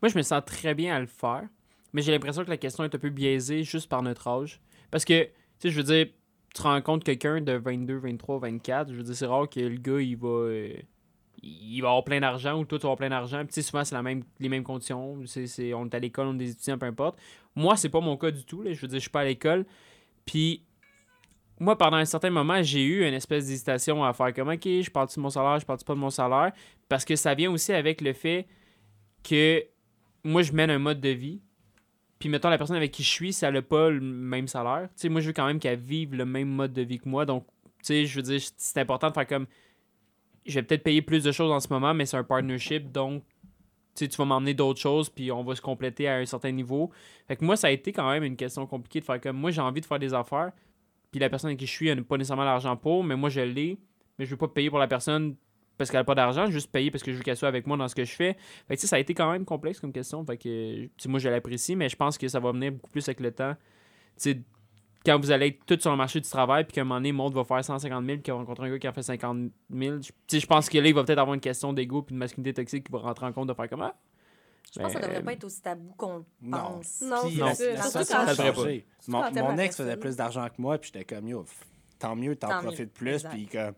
moi, 0.00 0.08
je 0.08 0.16
me 0.16 0.22
sens 0.22 0.40
très 0.46 0.72
bien 0.74 0.94
à 0.94 1.00
le 1.00 1.06
faire, 1.06 1.48
mais 1.96 2.02
j'ai 2.02 2.12
l'impression 2.12 2.44
que 2.44 2.50
la 2.50 2.58
question 2.58 2.84
est 2.84 2.94
un 2.94 2.98
peu 2.98 3.08
biaisée 3.08 3.62
juste 3.62 3.88
par 3.88 4.02
notre 4.02 4.28
âge. 4.28 4.60
Parce 4.90 5.06
que, 5.06 5.24
tu 5.24 5.30
sais, 5.60 5.70
je 5.70 5.76
veux 5.78 5.82
dire, 5.82 6.08
tu 6.54 6.60
rencontres 6.60 7.04
quelqu'un 7.04 7.40
de 7.40 7.52
22, 7.52 7.96
23, 7.96 8.38
24, 8.38 8.92
je 8.92 8.98
veux 8.98 9.02
dire, 9.02 9.14
c'est 9.14 9.24
rare 9.24 9.48
que 9.48 9.60
le 9.60 9.78
gars, 9.78 9.98
il 9.98 10.14
va. 10.14 10.28
euh, 10.28 10.74
il 11.42 11.80
va 11.80 11.88
avoir 11.88 12.04
plein 12.04 12.20
d'argent 12.20 12.60
ou 12.60 12.66
toi, 12.66 12.78
tu 12.78 12.84
avoir 12.84 12.98
plein 12.98 13.08
d'argent. 13.08 13.42
Puis, 13.46 13.62
souvent, 13.62 13.82
c'est 13.82 13.98
même, 14.02 14.24
les 14.38 14.50
mêmes 14.50 14.62
conditions. 14.62 15.14
On 15.14 15.86
est 15.86 15.94
à 15.94 15.98
l'école, 15.98 16.26
on 16.26 16.34
est 16.34 16.38
des 16.38 16.50
étudiants, 16.50 16.76
peu 16.76 16.84
importe. 16.84 17.18
Moi, 17.54 17.78
c'est 17.78 17.88
pas 17.88 18.00
mon 18.00 18.18
cas 18.18 18.30
du 18.30 18.44
tout. 18.44 18.60
Là. 18.60 18.74
Je 18.74 18.80
veux 18.82 18.88
dire, 18.88 18.98
je 18.98 19.02
suis 19.02 19.10
pas 19.10 19.20
à 19.20 19.24
l'école. 19.24 19.64
Puis, 20.26 20.66
moi, 21.58 21.78
pendant 21.78 21.96
un 21.96 22.04
certain 22.04 22.28
moment, 22.28 22.62
j'ai 22.62 22.84
eu 22.84 23.08
une 23.08 23.14
espèce 23.14 23.46
d'hésitation 23.46 24.04
à 24.04 24.12
faire 24.12 24.34
comme, 24.34 24.50
OK, 24.50 24.64
je 24.64 24.90
parle 24.90 25.08
de 25.08 25.18
mon 25.18 25.30
salaire, 25.30 25.58
je 25.60 25.64
parle 25.64 25.78
pas 25.78 25.94
de 25.94 25.98
mon 25.98 26.10
salaire? 26.10 26.52
Parce 26.90 27.06
que 27.06 27.16
ça 27.16 27.32
vient 27.32 27.50
aussi 27.50 27.72
avec 27.72 28.02
le 28.02 28.12
fait 28.12 28.46
que 29.22 29.64
moi, 30.24 30.42
je 30.42 30.52
mène 30.52 30.68
un 30.68 30.78
mode 30.78 31.00
de 31.00 31.08
vie. 31.08 31.40
Puis, 32.18 32.28
mettons, 32.28 32.48
la 32.48 32.58
personne 32.58 32.76
avec 32.76 32.92
qui 32.92 33.02
je 33.02 33.10
suis, 33.10 33.32
ça 33.32 33.50
n'a 33.50 33.62
pas 33.62 33.90
le 33.90 34.00
même 34.00 34.48
salaire. 34.48 34.88
Tu 34.94 35.02
sais, 35.02 35.08
moi, 35.08 35.20
je 35.20 35.28
veux 35.28 35.32
quand 35.32 35.46
même 35.46 35.58
qu'elle 35.58 35.78
vive 35.78 36.14
le 36.14 36.24
même 36.24 36.48
mode 36.48 36.72
de 36.72 36.82
vie 36.82 36.98
que 36.98 37.08
moi. 37.08 37.26
Donc, 37.26 37.46
tu 37.46 37.72
sais, 37.82 38.06
je 38.06 38.16
veux 38.16 38.22
dire, 38.22 38.40
c'est 38.56 38.80
important 38.80 39.08
de 39.08 39.14
faire 39.14 39.26
comme. 39.26 39.46
Je 40.46 40.54
vais 40.54 40.62
peut-être 40.62 40.84
payer 40.84 41.02
plus 41.02 41.24
de 41.24 41.32
choses 41.32 41.50
en 41.50 41.60
ce 41.60 41.68
moment, 41.70 41.92
mais 41.92 42.06
c'est 42.06 42.16
un 42.16 42.24
partnership. 42.24 42.90
Donc, 42.90 43.24
tu 43.94 44.06
vas 44.06 44.24
m'emmener 44.24 44.54
d'autres 44.54 44.80
choses, 44.80 45.10
puis 45.10 45.32
on 45.32 45.42
va 45.42 45.54
se 45.56 45.60
compléter 45.60 46.08
à 46.08 46.16
un 46.16 46.24
certain 46.24 46.52
niveau. 46.52 46.90
Fait 47.26 47.36
que 47.36 47.44
moi, 47.44 47.56
ça 47.56 47.66
a 47.66 47.70
été 47.70 47.92
quand 47.92 48.08
même 48.08 48.22
une 48.22 48.36
question 48.36 48.66
compliquée 48.66 49.00
de 49.00 49.04
faire 49.04 49.20
comme. 49.20 49.36
Moi, 49.36 49.50
j'ai 49.50 49.60
envie 49.60 49.80
de 49.80 49.86
faire 49.86 49.98
des 49.98 50.14
affaires. 50.14 50.52
Puis, 51.10 51.20
la 51.20 51.28
personne 51.28 51.48
avec 51.48 51.58
qui 51.58 51.66
je 51.66 51.72
suis, 51.72 51.88
elle 51.88 51.98
n'a 51.98 52.04
pas 52.04 52.16
nécessairement 52.16 52.44
l'argent 52.44 52.76
pour, 52.76 53.04
mais 53.04 53.16
moi, 53.16 53.28
je 53.28 53.40
l'ai. 53.40 53.78
Mais 54.18 54.24
je 54.24 54.30
veux 54.30 54.38
pas 54.38 54.48
payer 54.48 54.70
pour 54.70 54.78
la 54.78 54.88
personne 54.88 55.36
parce 55.78 55.90
qu'elle 55.90 56.00
n'a 56.00 56.04
pas 56.04 56.14
d'argent, 56.14 56.46
juste 56.50 56.70
payer 56.70 56.90
parce 56.90 57.02
que 57.02 57.12
je 57.12 57.16
veux 57.18 57.22
qu'elle 57.22 57.36
soit 57.36 57.48
avec 57.48 57.66
moi 57.66 57.76
dans 57.76 57.88
ce 57.88 57.94
que 57.94 58.04
je 58.04 58.12
fais. 58.14 58.34
Fait 58.68 58.74
que, 58.76 58.80
tu 58.80 58.80
sais, 58.82 58.86
ça 58.86 58.96
a 58.96 58.98
été 58.98 59.14
quand 59.14 59.30
même 59.30 59.44
complexe 59.44 59.80
comme 59.80 59.92
question. 59.92 60.24
Fait 60.24 60.36
que, 60.36 60.88
moi, 61.08 61.18
je 61.20 61.28
l'apprécie, 61.28 61.76
mais 61.76 61.88
je 61.88 61.96
pense 61.96 62.16
que 62.18 62.26
ça 62.28 62.40
va 62.40 62.52
venir 62.52 62.72
beaucoup 62.72 62.90
plus 62.90 63.06
avec 63.08 63.20
le 63.20 63.30
temps. 63.32 63.54
Tu 63.54 64.32
sais, 64.32 64.40
quand 65.04 65.20
vous 65.20 65.30
allez 65.30 65.46
être 65.48 65.64
tous 65.66 65.78
sur 65.80 65.90
le 65.92 65.96
marché 65.96 66.20
du 66.20 66.28
travail, 66.28 66.64
puis 66.64 66.72
qu'à 66.72 66.80
un 66.80 66.84
moment 66.84 66.96
donné, 66.96 67.12
Maud 67.12 67.32
va 67.32 67.44
faire 67.44 67.64
150 67.64 68.04
000, 68.04 68.16
puis 68.16 68.22
qu'il 68.24 68.32
va 68.32 68.38
rencontrer 68.40 68.66
un 68.66 68.70
gars 68.72 68.78
qui 68.78 68.88
en 68.88 68.92
fait 68.92 69.02
50 69.02 69.50
000, 69.70 69.96
je- 69.96 70.08
tu 70.08 70.12
sais, 70.28 70.40
je 70.40 70.46
pense 70.46 70.68
que 70.68 70.78
là, 70.78 70.88
il 70.88 70.94
va 70.94 71.04
peut-être 71.04 71.18
avoir 71.18 71.34
une 71.34 71.40
question 71.40 71.72
d'ego 71.72 72.02
puis 72.02 72.14
de 72.14 72.18
masculinité 72.18 72.54
toxique 72.54 72.86
qui 72.86 72.92
va 72.92 72.98
rentrer 72.98 73.26
en 73.26 73.32
compte 73.32 73.48
de 73.48 73.54
faire 73.54 73.68
comme 73.68 73.82
ah. 73.82 73.94
Je 74.74 74.80
pense 74.80 74.88
que 74.88 74.94
ça 74.94 75.00
Ben, 75.06 75.08
devrait 75.08 75.22
pas 75.24 75.32
être 75.34 75.44
aussi 75.44 75.62
tabou 75.62 75.94
qu'on 75.96 76.24
Non. 76.42 76.58
pense. 76.58 77.02
Non, 77.02 77.16
c'est 77.30 77.38
la, 77.38 77.54
ça. 77.54 78.04
Surtout 78.04 78.06
Ça 78.06 78.26
devrait 78.26 78.52
pas. 78.52 78.84
Mon, 79.06 79.44
mon 79.52 79.58
ex 79.58 79.76
faisait 79.76 79.96
plus 79.96 80.16
d'argent 80.16 80.44
que 80.48 80.60
moi, 80.60 80.76
puis 80.78 80.90
j'étais 80.92 81.04
comme, 81.14 81.28
yo, 81.28 81.44
tant 82.00 82.16
mieux, 82.16 82.34
t'en 82.34 82.60
profites 82.60 82.92
plus. 82.92 83.22
Puis 83.22 83.46
comme, 83.46 83.74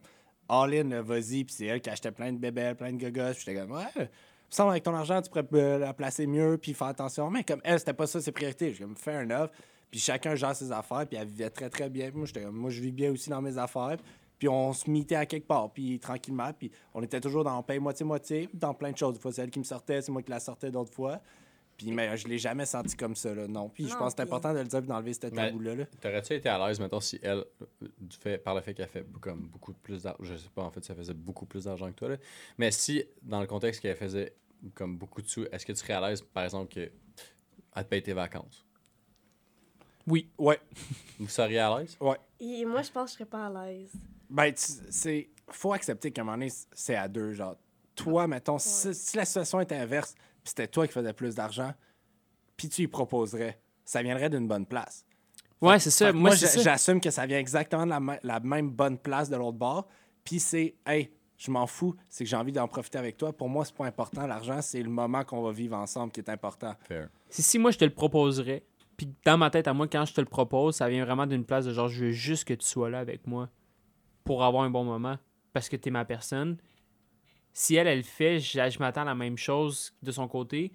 all 0.48 0.74
in, 0.74 0.88
là, 0.88 1.02
vas-y. 1.02 1.44
Puis 1.44 1.54
c'est 1.56 1.66
elle 1.66 1.80
qui 1.80 1.90
achetait 1.90 2.10
plein 2.10 2.32
de 2.32 2.38
bébés, 2.38 2.74
plein 2.76 2.92
de 2.92 2.98
gogos. 2.98 3.32
Puis 3.32 3.44
j'étais 3.46 3.60
comme, 3.60 3.72
ouais, 3.72 4.08
semble 4.50 4.70
avec 4.70 4.82
ton 4.82 4.94
argent, 4.94 5.20
tu 5.20 5.30
pourrais 5.30 5.78
la 5.78 5.92
placer 5.92 6.26
mieux, 6.26 6.58
puis 6.60 6.74
faire 6.74 6.88
attention. 6.88 7.30
Mais 7.30 7.44
comme 7.44 7.60
elle, 7.64 7.78
c'était 7.78 7.92
pas 7.92 8.06
ça 8.06 8.20
ses 8.20 8.32
priorités. 8.32 8.72
J'ai 8.72 8.84
comme, 8.84 8.96
un 9.06 9.30
œuvre. 9.30 9.52
Puis 9.90 10.00
chacun 10.00 10.34
gère 10.34 10.54
ses 10.54 10.70
affaires, 10.70 11.06
puis 11.06 11.16
elle 11.16 11.28
vivait 11.28 11.50
très, 11.50 11.70
très 11.70 11.88
bien. 11.88 12.10
Moi, 12.12 12.26
j'étais 12.26 12.42
comme, 12.42 12.56
moi, 12.56 12.70
je 12.70 12.80
vis 12.80 12.92
bien 12.92 13.10
aussi 13.10 13.30
dans 13.30 13.40
mes 13.40 13.56
affaires. 13.56 13.96
Puis 14.38 14.48
on 14.48 14.72
se 14.72 14.88
mitait 14.88 15.16
à 15.16 15.26
quelque 15.26 15.46
part, 15.46 15.70
puis 15.72 15.98
tranquillement. 15.98 16.52
Puis 16.56 16.70
on 16.94 17.02
était 17.02 17.20
toujours 17.20 17.42
dans 17.42 17.62
paye 17.62 17.78
moitié-moitié, 17.78 18.48
dans 18.54 18.74
plein 18.74 18.92
de 18.92 18.96
choses. 18.96 19.14
Des 19.14 19.20
fois, 19.20 19.32
c'est 19.32 19.42
elle 19.42 19.50
qui 19.50 19.58
me 19.58 19.64
sortait, 19.64 20.00
c'est 20.00 20.12
moi 20.12 20.22
qui 20.22 20.30
la 20.30 20.40
sortais 20.40 20.70
d'autres 20.70 20.92
fois. 20.92 21.20
Puis 21.78 21.92
mais 21.92 22.16
je 22.16 22.26
l'ai 22.28 22.38
jamais 22.38 22.66
senti 22.66 22.96
comme 22.96 23.14
ça, 23.14 23.32
là, 23.32 23.46
non. 23.46 23.68
Puis 23.68 23.88
je 23.88 23.96
pense 23.96 24.12
que 24.12 24.16
c'est 24.16 24.22
important 24.24 24.52
de 24.52 24.58
le 24.58 24.64
dire, 24.64 24.80
puis 24.80 24.88
d'enlever 24.88 25.14
ce 25.14 25.20
tabou-là. 25.20 25.76
là. 25.76 25.84
T'aurais-tu 26.00 26.34
été 26.34 26.48
à 26.48 26.58
l'aise, 26.66 26.80
mettons, 26.80 26.98
si 27.00 27.18
elle, 27.22 27.44
du 28.00 28.16
fait, 28.16 28.36
par 28.38 28.54
le 28.56 28.60
fait 28.60 28.74
qu'elle 28.74 28.88
fait 28.88 29.06
comme 29.20 29.46
beaucoup 29.48 29.72
plus 29.72 30.02
d'argent, 30.02 30.18
je 30.24 30.34
sais 30.36 30.48
pas, 30.52 30.62
en 30.64 30.70
fait, 30.72 30.84
ça 30.84 30.94
faisait 30.96 31.14
beaucoup 31.14 31.46
plus 31.46 31.64
d'argent 31.64 31.86
que 31.88 31.94
toi, 31.96 32.08
là. 32.08 32.16
mais 32.58 32.72
si, 32.72 33.04
dans 33.22 33.40
le 33.40 33.46
contexte 33.46 33.80
qu'elle 33.80 33.96
faisait 33.96 34.34
comme 34.74 34.96
beaucoup 34.98 35.22
de 35.22 35.28
sous, 35.28 35.44
est-ce 35.52 35.64
que 35.64 35.70
tu 35.72 35.78
serais 35.78 35.92
à 35.92 36.08
l'aise, 36.10 36.20
par 36.20 36.42
exemple, 36.44 36.74
que 36.74 36.90
elle 37.76 37.84
te 37.84 37.88
paye 37.88 38.02
tes 38.02 38.12
vacances? 38.12 38.66
Oui. 40.06 40.28
Ouais. 40.36 40.58
Vous 41.20 41.28
seriez 41.28 41.58
à 41.60 41.78
l'aise? 41.78 41.96
Et 42.40 42.64
moi, 42.64 42.82
je 42.82 42.90
pense 42.90 43.04
que 43.04 43.10
je 43.10 43.14
serais 43.18 43.24
pas 43.30 43.46
à 43.46 43.66
l'aise. 43.66 43.92
Ben, 44.28 44.52
tu- 44.52 44.72
c'est. 44.90 45.28
Faut 45.50 45.72
accepter 45.72 46.10
qu'à 46.10 46.22
un 46.22 46.24
moment 46.24 46.36
donné, 46.38 46.50
c'est 46.72 46.96
à 46.96 47.06
deux. 47.08 47.32
Genre, 47.34 47.56
toi, 47.94 48.26
mettons, 48.26 48.58
si, 48.58 48.94
si 48.94 49.16
la 49.16 49.24
situation 49.24 49.60
était 49.60 49.76
inverse, 49.76 50.14
c'était 50.48 50.68
toi 50.68 50.86
qui 50.86 50.92
faisais 50.92 51.12
plus 51.12 51.34
d'argent, 51.34 51.72
puis 52.56 52.68
tu 52.68 52.82
y 52.82 52.88
proposerais, 52.88 53.60
ça 53.84 54.02
viendrait 54.02 54.30
d'une 54.30 54.48
bonne 54.48 54.66
place. 54.66 55.04
Ouais, 55.60 55.78
c'est 55.78 55.90
ça. 55.90 56.12
Moi, 56.12 56.30
j'assume 56.62 57.00
que 57.00 57.10
ça 57.10 57.26
vient 57.26 57.38
exactement 57.38 57.84
de 57.84 57.90
la, 57.90 58.00
ma- 58.00 58.18
la 58.22 58.40
même 58.40 58.70
bonne 58.70 58.98
place 58.98 59.28
de 59.28 59.36
l'autre 59.36 59.58
bord. 59.58 59.88
Puis 60.24 60.38
c'est, 60.40 60.76
hey, 60.86 61.10
je 61.36 61.50
m'en 61.50 61.66
fous, 61.66 61.94
c'est 62.08 62.22
que 62.24 62.30
j'ai 62.30 62.36
envie 62.36 62.52
d'en 62.52 62.68
profiter 62.68 62.98
avec 62.98 63.16
toi. 63.16 63.32
Pour 63.32 63.48
moi, 63.48 63.64
c'est 63.64 63.74
pas 63.74 63.86
important. 63.86 64.26
L'argent, 64.26 64.60
c'est 64.62 64.82
le 64.82 64.90
moment 64.90 65.24
qu'on 65.24 65.42
va 65.42 65.50
vivre 65.52 65.76
ensemble 65.76 66.12
qui 66.12 66.20
est 66.20 66.28
important. 66.30 66.74
Fair. 66.86 67.08
Si, 67.28 67.42
si 67.42 67.58
moi 67.58 67.70
je 67.72 67.78
te 67.78 67.84
le 67.84 67.92
proposerais, 67.92 68.62
Puis 68.96 69.08
dans 69.24 69.38
ma 69.38 69.48
tête, 69.50 69.66
à 69.68 69.72
moi, 69.74 69.86
quand 69.88 70.04
je 70.04 70.14
te 70.14 70.20
le 70.20 70.26
propose, 70.26 70.76
ça 70.76 70.88
vient 70.88 71.04
vraiment 71.04 71.26
d'une 71.26 71.44
place 71.44 71.64
de 71.64 71.72
genre, 71.72 71.88
je 71.88 72.06
veux 72.06 72.10
juste 72.10 72.44
que 72.44 72.54
tu 72.54 72.66
sois 72.66 72.90
là 72.90 72.98
avec 72.98 73.26
moi 73.26 73.48
pour 74.24 74.44
avoir 74.44 74.64
un 74.64 74.70
bon 74.70 74.84
moment 74.84 75.16
parce 75.52 75.68
que 75.68 75.76
tu 75.76 75.88
es 75.88 75.92
ma 75.92 76.04
personne. 76.04 76.56
Si 77.52 77.74
elle, 77.74 77.86
elle 77.88 77.98
le 77.98 78.04
fait, 78.04 78.38
je, 78.38 78.70
je 78.70 78.78
m'attends 78.78 79.02
à 79.02 79.06
la 79.06 79.14
même 79.14 79.36
chose 79.36 79.92
de 80.02 80.12
son 80.12 80.28
côté. 80.28 80.72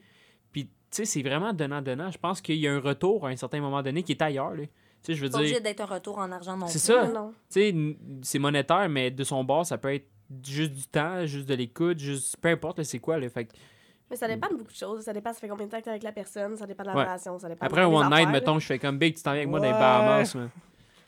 Puis, 0.52 0.66
tu 0.66 0.72
sais, 0.92 1.06
c'est 1.06 1.22
vraiment 1.22 1.54
donnant-donnant. 1.54 2.12
Je 2.12 2.18
pense 2.18 2.42
qu'il 2.42 2.56
y 2.58 2.68
a 2.68 2.74
un 2.74 2.80
retour 2.80 3.26
à 3.26 3.30
un 3.30 3.36
certain 3.36 3.62
moment 3.62 3.82
donné 3.82 4.04
qui 4.04 4.12
est 4.12 4.22
ailleurs. 4.22 4.54
là. 4.56 4.64
Tu 4.66 4.72
sais, 5.04 5.14
je 5.16 5.22
veux 5.26 5.30
Pas 5.30 5.38
obligé 5.38 5.54
dire, 5.56 5.64
d'être 5.64 5.82
un 5.82 5.86
retour 5.86 6.18
en 6.18 6.32
argent 6.32 6.56
non 6.58 6.68
C'est 6.68 6.80
ça. 6.80 7.08
Non. 7.08 7.32
tu 7.52 7.60
sais, 7.62 7.76
c'est 8.22 8.40
monétaire, 8.40 8.88
mais 8.90 9.12
de 9.12 9.24
son 9.24 9.44
bord, 9.44 9.66
ça 9.66 9.78
peut 9.78 9.94
être 9.94 10.08
juste 10.46 10.72
du 10.74 10.84
temps, 10.88 11.26
juste 11.26 11.48
de 11.48 11.54
l'écoute, 11.56 12.00
juste 12.00 12.38
peu 12.38 12.50
importe 12.50 12.78
là, 12.80 12.84
c'est 12.84 13.00
quoi. 13.00 13.18
Là. 13.20 13.30
Fait 13.30 13.46
que 13.46 13.52
Mais 14.10 14.16
ça 14.16 14.28
dépend 14.28 14.48
de 14.48 14.56
beaucoup 14.56 14.72
de 14.72 14.78
choses. 14.78 15.02
Ça 15.04 15.12
dépend, 15.14 15.34
ça 15.34 15.40
fait 15.42 15.48
combien 15.50 15.66
de 15.66 15.72
temps 15.72 15.80
que 15.80 15.84
t'es 15.84 15.90
avec 15.90 16.04
la 16.04 16.12
personne, 16.14 16.56
ça 16.58 16.66
dépend 16.66 16.84
de 16.84 16.88
la 16.90 16.96
Ouais. 16.96 17.04
relation, 17.04 17.38
ça 17.38 17.50
dépend 17.50 17.66
après 17.66 17.82
de 17.82 17.86
un 17.86 17.90
one 17.90 18.10
night, 18.10 18.30
mettons, 18.30 18.58
je 18.60 18.66
fais 18.66 18.80
comme 18.80 18.98
Big, 18.98 19.16
tu 19.16 19.24
t'en 19.24 19.32
viens 19.32 19.40
avec 19.42 19.50
moi 19.50 19.60
dans 19.60 19.66
les 19.66 19.72
Ouais. 19.74 19.80
Bahamas. 19.80 20.36
man. 20.36 20.50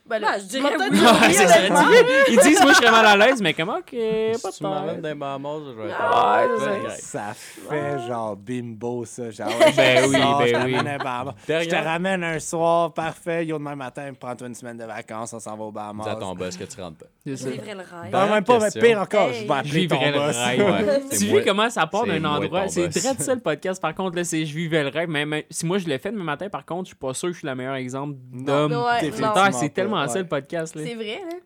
Ben 0.08 0.20
là, 0.20 0.34
Ouais, 0.34 0.40
je 0.40 0.46
dirais 0.46 0.70
oui. 0.80 0.88
oui. 0.92 2.06
Ils 2.30 2.40
disent, 2.40 2.62
moi, 2.62 2.74
je 2.74 2.78
serais 2.78 2.92
mal 2.92 3.06
à 3.08 3.18
l'aise, 3.18 3.42
mais 3.42 3.54
comment 3.56 3.80
que. 3.82 4.34
Si 4.36 4.42
Pas 4.42 4.52
tu 4.52 4.64
m'amènes 4.64 5.02
de 5.02 5.08
les 5.08 5.16
Bahamas, 5.16 5.58
je 5.66 5.82
vais 5.82 5.90
être 5.90 5.98
Ah, 6.00 6.44
Ouais, 6.46 6.56
c'est- 6.60 6.66
correct. 6.82 7.00
Ça 7.02 7.34
fait 7.34 8.08
genre 8.08 8.36
bimbo, 8.36 9.04
ça. 9.06 9.32
Genre, 9.32 9.48
Ben 9.50 10.04
je 10.04 10.08
oui, 10.08 10.14
ben 10.14 10.46
je 10.48 10.66
oui. 10.66 11.64
Je 11.64 11.70
te 11.70 11.76
ramène 11.76 12.24
un 12.24 12.40
soir, 12.40 12.94
parfait. 12.94 13.46
Yo, 13.48 13.58
demain 13.58 13.76
matin, 13.76 14.12
prends-toi 14.20 14.48
une 14.48 14.54
semaine 14.54 14.78
de 14.78 14.84
vacances, 14.84 15.34
on 15.34 15.40
s'en 15.40 15.58
va 15.58 15.64
au 15.64 15.72
Bahamas. 15.72 16.04
dis 16.04 16.10
à 16.10 16.16
ton 16.16 16.36
boss 16.36 16.56
que 16.56 16.66
tu 16.66 16.80
rentres 16.80 16.98
pas. 17.00 17.06
Le 17.26 17.34
rêve. 17.34 18.12
Non, 18.14 18.30
même 18.30 18.44
pas, 18.44 18.60
mais 18.60 18.82
pire 18.82 19.00
encore, 19.02 19.34
je 19.34 19.44
vais 19.46 19.54
appeler 19.54 19.88
ton 19.88 19.96
boss. 20.12 20.36
rêve. 20.38 20.60
Ouais, 20.62 21.02
Tu 21.18 21.28
vois 21.30 21.42
comment 21.42 21.70
ça 21.72 21.88
part 21.88 22.06
d'un 22.06 22.24
endroit? 22.26 22.68
C'est 22.68 22.90
très 22.90 23.16
ça 23.16 23.34
le 23.34 23.42
podcast. 23.42 23.82
Par 23.82 23.96
contre, 23.96 24.16
là, 24.18 24.24
c'est 24.24 24.46
je 24.46 24.54
vivais 24.54 24.84
le 24.84 24.90
rêve. 24.90 25.10
Mais, 25.10 25.48
si 25.50 25.66
moi 25.66 25.80
je 25.80 25.88
l'ai 25.88 25.98
fait 25.98 26.12
demain 26.12 26.24
matin, 26.24 26.48
par 26.50 26.64
contre, 26.64 26.84
je 26.84 26.90
suis 26.90 26.96
pas 26.96 27.14
sûr 27.16 27.30
que 27.30 27.34
je 27.34 27.40
suis 27.40 27.48
le 27.48 27.56
meilleur 27.56 27.74
exemple 27.76 28.14
d'homme. 28.32 28.72
Ah, 28.88 28.98
c'est 29.02 29.10
pas, 29.20 29.95
tellement 29.96 30.08
ouais. 30.08 30.14
ça 30.14 30.20
le 30.20 30.28
podcast. 30.28 30.76
Là. 30.76 30.84
C'est 30.86 30.96
vrai, 30.96 31.22
là. 31.30 31.38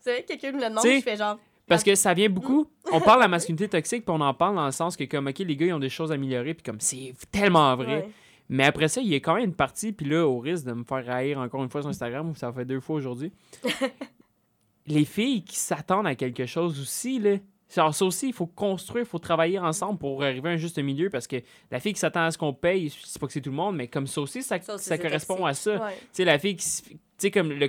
C'est 0.00 0.12
vrai 0.12 0.22
que 0.22 0.28
quelqu'un 0.28 0.52
me 0.52 0.60
le 0.60 0.68
demande, 0.68 0.84
je 0.84 1.00
fais 1.00 1.16
genre. 1.16 1.38
Parce 1.66 1.84
que 1.84 1.94
ça 1.94 2.14
vient 2.14 2.30
beaucoup. 2.30 2.66
On 2.92 3.00
parle 3.00 3.18
de 3.18 3.24
la 3.24 3.28
masculinité 3.28 3.68
toxique, 3.68 4.04
puis 4.04 4.14
on 4.16 4.20
en 4.20 4.32
parle 4.32 4.56
dans 4.56 4.64
le 4.64 4.72
sens 4.72 4.96
que, 4.96 5.04
comme, 5.04 5.26
OK, 5.26 5.38
les 5.40 5.56
gars, 5.56 5.66
ils 5.66 5.72
ont 5.74 5.78
des 5.78 5.90
choses 5.90 6.10
à 6.10 6.14
améliorer, 6.14 6.54
puis 6.54 6.62
comme, 6.62 6.80
c'est 6.80 7.12
tellement 7.30 7.76
vrai. 7.76 7.96
Ouais. 7.96 8.08
Mais 8.48 8.64
après 8.64 8.88
ça, 8.88 9.02
il 9.02 9.08
y 9.08 9.14
a 9.14 9.18
quand 9.18 9.34
même 9.34 9.44
une 9.44 9.54
partie, 9.54 9.92
puis 9.92 10.06
là, 10.06 10.26
au 10.26 10.38
risque 10.38 10.64
de 10.64 10.72
me 10.72 10.84
faire 10.84 11.08
haïr 11.10 11.38
encore 11.38 11.62
une 11.62 11.68
fois 11.68 11.82
sur 11.82 11.90
Instagram, 11.90 12.34
ça 12.34 12.50
fait 12.52 12.64
deux 12.64 12.80
fois 12.80 12.96
aujourd'hui. 12.96 13.32
les 14.86 15.04
filles 15.04 15.44
qui 15.44 15.56
s'attendent 15.56 16.06
à 16.06 16.14
quelque 16.14 16.46
chose 16.46 16.80
aussi, 16.80 17.18
là. 17.18 17.36
Genre, 17.74 17.94
ça 17.94 18.04
aussi, 18.04 18.28
il 18.28 18.32
faut 18.32 18.46
construire, 18.46 19.04
il 19.04 19.08
faut 19.08 19.18
travailler 19.18 19.58
ensemble 19.58 19.98
pour 19.98 20.22
arriver 20.22 20.48
à 20.48 20.52
un 20.52 20.56
juste 20.56 20.78
milieu 20.78 21.10
parce 21.10 21.26
que 21.26 21.36
la 21.70 21.80
fille 21.80 21.92
qui 21.92 22.00
s'attend 22.00 22.24
à 22.24 22.30
ce 22.30 22.38
qu'on 22.38 22.54
paye, 22.54 22.90
c'est 22.90 23.20
pas 23.20 23.26
que 23.26 23.32
c'est 23.32 23.42
tout 23.42 23.50
le 23.50 23.56
monde, 23.56 23.76
mais 23.76 23.88
comme 23.88 24.06
ça 24.06 24.22
aussi, 24.22 24.42
ça, 24.42 24.58
Ça 24.60 24.74
aussi, 24.74 24.84
ça 24.84 24.96
c'est 24.96 25.02
correspond 25.02 25.44
à 25.44 25.52
ça. 25.52 25.72
Ouais. 25.72 25.94
Tu 26.00 26.06
sais, 26.12 26.24
la 26.24 26.38
fille 26.38 26.56
qui. 26.56 26.66
Tu 26.66 26.98
sais, 27.18 27.30
comme 27.30 27.50
le. 27.50 27.68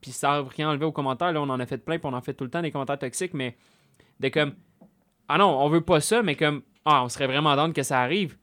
Puis 0.00 0.12
ça 0.12 0.44
rien 0.56 0.70
enlevé 0.70 0.84
aux 0.84 0.92
commentaires, 0.92 1.32
là, 1.32 1.40
on 1.40 1.48
en 1.48 1.58
a 1.58 1.66
fait 1.66 1.78
plein, 1.78 1.98
puis 1.98 2.08
on 2.10 2.14
en 2.14 2.20
fait 2.20 2.34
tout 2.34 2.44
le 2.44 2.50
temps 2.50 2.62
des 2.62 2.70
commentaires 2.70 2.98
toxiques, 2.98 3.34
mais 3.34 3.56
de 4.20 4.28
comme. 4.28 4.54
Ah 5.28 5.38
non, 5.38 5.58
on 5.60 5.68
veut 5.68 5.80
pas 5.80 6.00
ça, 6.00 6.22
mais 6.22 6.36
comme. 6.36 6.62
Ah, 6.84 7.02
on 7.02 7.08
serait 7.08 7.26
vraiment 7.26 7.56
d'âne 7.56 7.72
que 7.72 7.82
ça 7.82 8.00
arrive. 8.00 8.36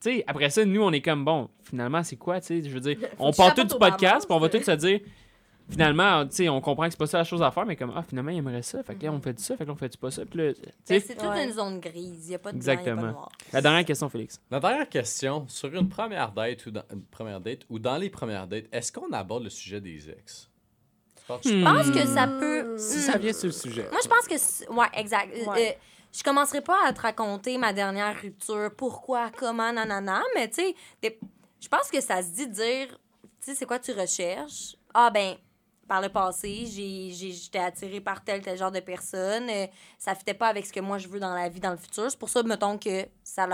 Tu 0.00 0.10
sais, 0.10 0.24
après 0.26 0.50
ça, 0.50 0.64
nous, 0.64 0.82
on 0.82 0.92
est 0.92 1.02
comme, 1.02 1.24
bon, 1.24 1.50
finalement, 1.62 2.02
c'est 2.02 2.16
quoi, 2.16 2.40
tu 2.40 2.46
sais, 2.46 2.62
je 2.68 2.72
veux 2.72 2.80
dire, 2.80 2.96
on 3.18 3.32
part 3.32 3.54
tout 3.54 3.64
du 3.64 3.74
podcast, 3.76 4.26
puis 4.26 4.34
on 4.34 4.40
va 4.40 4.48
tout 4.48 4.62
se 4.62 4.70
dire, 4.72 5.00
finalement, 5.70 6.26
tu 6.26 6.36
sais, 6.36 6.48
on 6.48 6.60
comprend 6.60 6.84
que 6.84 6.90
c'est 6.90 6.98
pas 6.98 7.06
ça 7.06 7.18
la 7.18 7.24
chose 7.24 7.42
à 7.42 7.50
faire, 7.50 7.64
mais 7.66 7.76
comme, 7.76 7.92
ah, 7.94 8.02
finalement, 8.02 8.30
il 8.30 8.38
aimerait 8.38 8.62
ça, 8.62 8.82
fait 8.82 8.94
que 8.94 9.04
là, 9.04 9.12
on 9.12 9.20
fait 9.20 9.38
ça, 9.38 9.56
fait 9.56 9.64
que 9.64 9.68
là, 9.68 9.74
on 9.74 9.76
fait 9.76 9.96
pas 9.96 10.10
ça, 10.10 10.24
puis 10.26 10.38
là, 10.38 10.52
Ben, 10.88 11.00
c'est 11.02 11.14
toute 11.16 11.28
Ouais. 11.28 11.44
une 11.46 11.52
zone 11.52 11.80
grise. 11.80 12.26
Il 12.26 12.28
n'y 12.30 12.34
a 12.34 12.38
pas 12.38 12.52
de 12.52 12.58
blanc, 12.58 12.62
il 12.64 12.66
y 12.66 12.70
a 12.70 12.72
Exactement. 12.80 13.00
pas 13.02 13.08
de 13.08 13.12
noir. 13.12 13.28
la 13.52 13.60
dernière 13.62 13.84
question, 13.84 14.08
Félix. 14.08 14.40
La 14.50 14.60
dernière 14.60 14.88
question, 14.88 15.44
sur 15.48 15.74
une 15.74 15.88
première 15.88 16.32
date 16.32 16.66
ou 16.66 16.70
dans, 16.70 16.82
une 16.92 17.02
première 17.04 17.40
date 17.40 17.60
ou 17.68 17.78
dans 17.78 17.96
les 17.96 18.10
premières 18.10 18.46
dates, 18.46 18.66
est-ce 18.72 18.90
qu'on 18.92 19.10
aborde 19.12 19.44
le 19.44 19.50
sujet 19.50 19.80
des 19.80 20.10
ex? 20.10 20.48
Hmm. 21.28 21.38
Je 21.44 21.64
pense 21.64 21.90
que 21.92 22.06
ça 22.06 22.26
peut. 22.26 22.76
Si 22.76 22.98
Hmm. 22.98 23.00
ça 23.12 23.18
vient 23.18 23.32
sur 23.32 23.46
le 23.46 23.52
sujet. 23.52 23.86
Moi, 23.92 24.00
je 24.02 24.08
pense 24.08 24.26
que. 24.26 24.36
c'est- 24.36 24.68
Ouais, 24.68 24.86
exact. 24.94 25.32
Euh, 25.36 25.50
Ouais. 25.52 25.76
euh, 25.76 25.80
je 26.12 26.24
commencerai 26.24 26.60
pas 26.60 26.76
à 26.84 26.92
te 26.92 27.00
raconter 27.00 27.56
ma 27.56 27.72
dernière 27.72 28.20
rupture, 28.20 28.70
pourquoi, 28.76 29.30
comment, 29.38 29.72
nanana, 29.72 30.22
mais 30.34 30.48
tu 30.48 30.56
sais, 31.02 31.18
je 31.60 31.68
pense 31.68 31.88
que 31.88 32.00
ça 32.00 32.20
se 32.22 32.30
dit 32.30 32.48
de 32.48 32.52
dire, 32.52 32.88
tu 32.88 32.96
sais, 33.42 33.54
c'est 33.54 33.64
quoi 33.66 33.78
tu 33.78 33.92
recherches? 33.92 34.74
Ah, 34.92 35.08
ben, 35.14 35.36
par 35.90 36.00
le 36.00 36.08
passé, 36.08 36.66
j'ai- 36.66 37.10
j'ai- 37.10 37.32
j'étais 37.32 37.58
attirée 37.58 38.00
par 38.00 38.22
tel, 38.22 38.40
tel 38.42 38.56
genre 38.56 38.70
de 38.70 38.78
personne. 38.78 39.50
euh, 39.50 39.66
ça 39.98 40.14
fitait 40.14 40.34
pas 40.34 40.46
avec 40.46 40.64
ce 40.64 40.72
que 40.72 40.78
moi 40.78 40.98
je 40.98 41.08
veux 41.08 41.18
dans 41.18 41.34
la 41.34 41.48
vie, 41.48 41.58
dans 41.58 41.72
le 41.72 41.76
futur. 41.76 42.08
C'est 42.08 42.18
pour 42.18 42.28
ça, 42.28 42.44
mettons, 42.44 42.78
que 42.78 43.06
ça, 43.24 43.48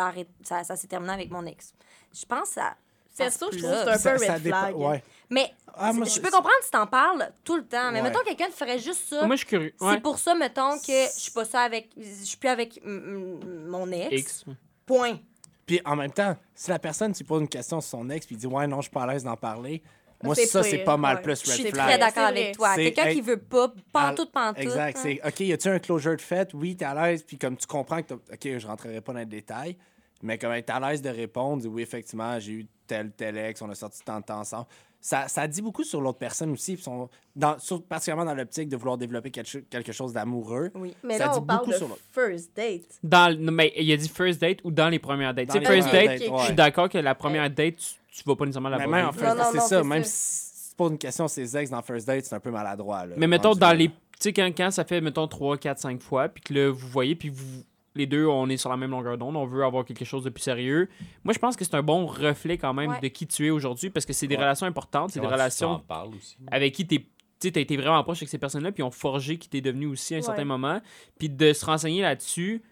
ça, 0.44 0.62
ça 0.62 0.76
s'est 0.76 0.86
terminé 0.86 1.14
avec 1.14 1.30
mon 1.30 1.46
ex. 1.46 1.72
Je 2.12 2.26
pense 2.26 2.48
que 2.50 2.54
ça. 2.56 2.74
ça 3.10 3.24
Perso, 3.24 3.50
se 3.50 3.56
je 3.56 3.62
trouve 3.64 3.72
que 3.72 3.84
c'est 3.84 3.90
un 3.90 3.96
Ça- 3.98 4.12
peu 4.12 4.18
ça 4.18 4.34
red 4.34 4.42
dépend- 4.42 4.60
flag. 4.60 4.76
ouais. 4.76 5.02
Mais 5.30 5.50
Ah, 5.74 5.92
moi, 5.94 6.04
je 6.04 6.10
c'est- 6.10 6.20
peux 6.20 6.30
comprendre 6.30 6.52
si 6.62 6.70
t'en 6.70 6.86
parles 6.86 7.32
tout 7.42 7.56
le 7.56 7.64
temps. 7.66 7.90
Mais 7.90 8.02
Ouais. 8.02 8.10
mettons, 8.10 8.22
quelqu'un 8.22 8.48
te 8.48 8.52
ferait 8.54 8.78
juste 8.78 9.08
ça. 9.08 9.24
Moi, 9.26 9.36
je 9.36 9.38
suis 9.38 9.46
curieux. 9.46 9.74
Ouais. 9.80 9.94
C'est 9.94 10.00
pour 10.02 10.18
ça, 10.18 10.34
mettons, 10.34 10.78
que 10.78 10.92
je 11.06 11.18
suis 11.20 11.32
pas 11.32 11.46
ça 11.46 11.60
avec. 11.62 11.88
Je 11.96 12.24
suis 12.24 12.36
plus 12.36 12.50
avec 12.50 12.78
mon 12.84 13.90
ex. 13.92 14.12
X. 14.20 14.44
Point. 14.84 15.18
Puis 15.64 15.80
en 15.86 15.96
même 15.96 16.12
temps, 16.12 16.36
si 16.54 16.68
la 16.70 16.78
personne 16.78 17.12
tu 17.14 17.24
pose 17.24 17.40
une 17.40 17.48
question 17.48 17.80
sur 17.80 17.88
son 17.98 18.10
ex 18.10 18.26
puis 18.26 18.36
il 18.36 18.38
dit 18.38 18.46
ouais 18.46 18.66
non, 18.66 18.76
je 18.76 18.82
suis 18.82 18.90
pas 18.90 19.04
à 19.04 19.06
l'aise 19.06 19.24
d'en 19.24 19.36
parler. 19.36 19.82
Moi 20.26 20.34
C'est 20.34 20.46
ça 20.46 20.62
c'est 20.62 20.78
pas 20.78 20.96
mal 20.96 21.16
ouais. 21.16 21.22
plus 21.22 21.40
Je 21.44 21.50
suis 21.50 21.64
red 21.64 21.72
très 21.72 21.82
flag. 21.84 22.00
d'accord 22.00 22.24
avec 22.26 22.56
toi. 22.56 22.72
C'est- 22.74 22.92
Quelqu'un 22.92 23.12
qui 23.12 23.20
veut 23.20 23.38
pas, 23.38 23.72
pantoute, 23.92 24.30
pantoute. 24.32 24.58
Exact, 24.62 24.96
hein. 24.96 25.00
c'est 25.02 25.20
OK, 25.26 25.40
y 25.40 25.52
a-tu 25.52 25.68
un 25.68 25.78
closure 25.78 26.16
de 26.16 26.20
fait? 26.20 26.50
Oui, 26.54 26.76
t'es 26.76 26.84
à 26.84 26.94
l'aise 27.08 27.22
puis 27.22 27.38
comme 27.38 27.56
tu 27.56 27.66
comprends 27.66 28.02
que 28.02 28.08
t'as- 28.14 28.14
OK, 28.34 28.58
je 28.58 28.66
rentrerai 28.66 29.00
pas 29.00 29.12
dans 29.12 29.18
les 29.20 29.26
détails, 29.26 29.76
mais 30.22 30.38
comme 30.38 30.52
être 30.52 30.70
à 30.70 30.80
l'aise 30.80 31.02
de 31.02 31.10
répondre, 31.10 31.64
oui 31.66 31.82
effectivement, 31.82 32.38
j'ai 32.38 32.52
eu 32.52 32.66
tel 32.86 33.10
tel 33.16 33.36
ex, 33.38 33.60
on 33.62 33.70
a 33.70 33.74
sorti 33.74 34.00
tant 34.04 34.20
de 34.20 34.24
temps 34.24 34.38
ensemble. 34.40 34.66
Ça, 34.98 35.28
ça 35.28 35.46
dit 35.46 35.62
beaucoup 35.62 35.84
sur 35.84 36.00
l'autre 36.00 36.18
personne 36.18 36.50
aussi, 36.50 36.74
puis 36.74 36.82
sont 36.82 37.08
dans, 37.36 37.56
sur- 37.60 37.80
particulièrement 37.82 38.24
dans 38.24 38.34
l'optique 38.34 38.68
de 38.68 38.76
vouloir 38.76 38.98
développer 38.98 39.30
quelque, 39.30 39.58
quelque 39.58 39.92
chose 39.92 40.12
d'amoureux. 40.12 40.72
Oui. 40.74 40.96
Mais 41.04 41.16
Ça 41.18 41.26
là, 41.26 41.32
dit 41.34 41.38
on 41.38 41.42
parle 41.42 41.58
beaucoup 41.60 41.70
de 41.72 41.76
sur 41.76 41.86
l'autre. 41.88 42.00
first 42.12 42.50
date. 42.56 42.82
Dans, 43.04 43.38
mais 43.52 43.72
il 43.76 43.92
a 43.92 43.96
dit 43.96 44.08
first 44.08 44.40
date 44.40 44.58
ou 44.64 44.72
dans 44.72 44.88
les 44.88 44.98
premières 44.98 45.32
dates? 45.32 45.46
Dans 45.48 45.54
Tu 45.60 45.64
sais, 45.64 45.70
les 45.70 45.76
first 45.82 45.88
premières 45.90 46.18
date, 46.18 46.38
je 46.40 46.44
suis 46.46 46.54
d'accord 46.54 46.88
que 46.88 46.98
la 46.98 47.14
première 47.14 47.48
date, 47.50 47.76
tu, 47.76 47.86
tu 48.16 48.22
vas 48.24 48.36
pas 48.36 48.44
nécessairement 48.44 48.68
la 48.68 48.78
Mais 48.78 48.84
voir. 48.86 48.96
même 48.96 49.08
en 49.08 49.12
first 49.12 49.36
date, 49.36 49.46
c'est 49.52 49.60
ça, 49.60 49.68
c'est 49.82 49.84
même 49.84 50.04
si 50.04 50.70
tu 50.70 50.76
poses 50.76 50.90
une 50.92 50.98
question 50.98 51.28
ses 51.28 51.56
ex 51.56 51.70
dans 51.70 51.82
first 51.82 52.06
date, 52.06 52.24
c'est 52.24 52.34
un 52.34 52.40
peu 52.40 52.50
maladroit. 52.50 53.06
là. 53.06 53.14
Mais 53.16 53.26
mettons, 53.26 53.54
dans 53.54 53.72
les. 53.72 53.88
Tu 53.88 53.94
sais, 54.18 54.32
quand, 54.32 54.50
quand 54.56 54.70
ça 54.70 54.84
fait, 54.84 55.00
mettons, 55.00 55.28
3, 55.28 55.58
4, 55.58 55.78
5 55.78 56.00
fois, 56.00 56.28
puis 56.28 56.42
que 56.42 56.54
là, 56.54 56.70
vous 56.70 56.88
voyez, 56.88 57.14
puis 57.14 57.28
vous. 57.28 57.62
Les 57.94 58.06
deux, 58.06 58.26
on 58.26 58.46
est 58.50 58.58
sur 58.58 58.68
la 58.68 58.76
même 58.76 58.90
longueur 58.90 59.16
d'onde, 59.16 59.36
on 59.36 59.46
veut 59.46 59.64
avoir 59.64 59.82
quelque 59.86 60.04
chose 60.04 60.22
de 60.22 60.28
plus 60.28 60.42
sérieux. 60.42 60.90
Moi, 61.24 61.32
je 61.32 61.38
pense 61.38 61.56
que 61.56 61.64
c'est 61.64 61.74
un 61.76 61.82
bon 61.82 62.04
reflet 62.04 62.58
quand 62.58 62.74
même 62.74 62.90
Ouais. 62.90 63.00
de 63.00 63.08
qui 63.08 63.26
tu 63.26 63.46
es 63.46 63.50
aujourd'hui 63.50 63.88
parce 63.88 64.04
que 64.04 64.12
c'est 64.12 64.26
des 64.26 64.34
Ouais. 64.36 64.42
relations 64.42 64.66
importantes, 64.66 65.12
c'est 65.12 65.20
des 65.20 65.26
relations 65.26 65.82
aussi. 66.14 66.36
avec 66.50 66.74
qui 66.74 66.86
t'es 66.86 66.98
tu 66.98 67.48
sais, 67.48 67.56
as 67.56 67.60
été 67.62 67.74
vraiment 67.78 68.02
proche 68.02 68.18
avec 68.18 68.28
ces 68.28 68.36
personnes-là, 68.36 68.72
puis 68.72 68.82
ont 68.82 68.90
forgé 68.90 69.38
qui 69.38 69.48
t'es 69.48 69.62
devenu 69.62 69.86
aussi 69.86 70.12
à 70.14 70.18
un 70.18 70.20
Ouais. 70.20 70.26
certain 70.26 70.44
moment. 70.44 70.80
Puis 71.18 71.30
de 71.30 71.52
se 71.54 71.64
renseigner 71.64 72.02
là-dessus, 72.02 72.62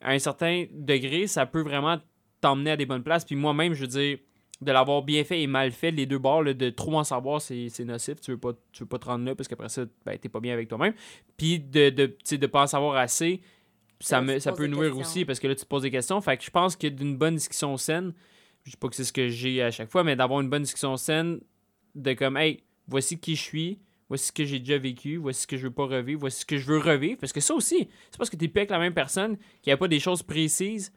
à 0.00 0.10
un 0.12 0.18
certain 0.20 0.66
degré, 0.72 1.26
ça 1.26 1.44
peut 1.44 1.62
vraiment 1.62 1.98
t'emmener 2.40 2.70
à 2.72 2.76
des 2.76 2.86
bonnes 2.86 3.02
places. 3.02 3.24
Puis 3.24 3.34
moi-même, 3.36 3.74
je 3.74 3.80
veux 3.80 3.86
dire, 3.88 4.18
de 4.62 4.72
l'avoir 4.72 5.02
bien 5.02 5.24
fait 5.24 5.42
et 5.42 5.46
mal 5.46 5.72
fait, 5.72 5.90
les 5.90 6.06
deux 6.06 6.18
bords, 6.18 6.42
là, 6.42 6.54
de 6.54 6.70
trop 6.70 6.96
en 6.96 7.04
savoir, 7.04 7.40
c'est 7.40 7.84
nocif. 7.84 8.20
Tu 8.20 8.32
veux 8.32 8.38
pas, 8.38 8.52
tu 8.72 8.84
veux 8.84 8.88
pas 8.88 8.98
te 8.98 9.06
rendre 9.06 9.24
là 9.24 9.34
parce 9.34 9.48
qu'après 9.48 9.68
ça, 9.68 9.84
ben, 10.06 10.16
t'es 10.18 10.28
pas 10.28 10.40
bien 10.40 10.54
avec 10.54 10.68
toi-même. 10.68 10.94
Puis 11.36 11.58
de, 11.58 11.90
de, 11.90 12.16
sais, 12.22 12.38
de 12.38 12.46
pas 12.46 12.62
en 12.62 12.66
savoir 12.66 12.96
assez, 12.96 13.40
ça, 14.00 14.20
me, 14.20 14.38
ça 14.38 14.52
peut 14.52 14.68
questions. 14.68 14.98
aussi 14.98 15.24
parce 15.24 15.40
que 15.40 15.48
là, 15.48 15.54
tu 15.54 15.62
te 15.62 15.68
poses 15.68 15.82
des 15.82 15.90
questions. 15.90 16.20
Fait 16.20 16.36
que 16.36 16.44
je 16.44 16.50
pense 16.50 16.76
que 16.76 16.86
d'une 16.86 17.16
bonne 17.16 17.36
discussion 17.36 17.76
saine, 17.76 18.12
je 18.64 18.70
dis 18.70 18.76
pas 18.76 18.88
que 18.88 18.96
c'est 18.96 19.04
ce 19.04 19.12
que 19.12 19.28
j'ai 19.28 19.62
à 19.62 19.70
chaque 19.70 19.90
fois, 19.90 20.04
mais 20.04 20.16
d'avoir 20.16 20.40
une 20.40 20.48
bonne 20.48 20.62
discussion 20.62 20.96
saine, 20.96 21.40
de 21.94 22.12
comme, 22.12 22.36
hey, 22.36 22.62
voici 22.86 23.18
qui 23.18 23.36
je 23.36 23.42
suis, 23.42 23.78
voici 24.08 24.26
ce 24.26 24.32
que 24.32 24.44
j'ai 24.44 24.58
déjà 24.58 24.78
vécu, 24.78 25.16
voici 25.16 25.42
ce 25.42 25.46
que 25.46 25.56
je 25.56 25.64
veux 25.64 25.72
pas 25.72 25.86
revivre, 25.86 26.20
voici 26.20 26.40
ce 26.40 26.46
que 26.46 26.56
je 26.56 26.66
veux 26.66 26.78
revivre. 26.78 27.18
Parce 27.18 27.32
que 27.32 27.40
ça 27.40 27.54
aussi, 27.54 27.88
c'est 28.10 28.18
parce 28.18 28.30
que 28.30 28.36
t'es 28.36 28.48
plus 28.48 28.60
avec 28.60 28.70
la 28.70 28.78
même 28.78 28.94
personne, 28.94 29.36
qu'il 29.36 29.70
n'y 29.70 29.72
a 29.72 29.76
pas 29.76 29.88
des 29.88 30.00
choses 30.00 30.22
précises 30.22 30.92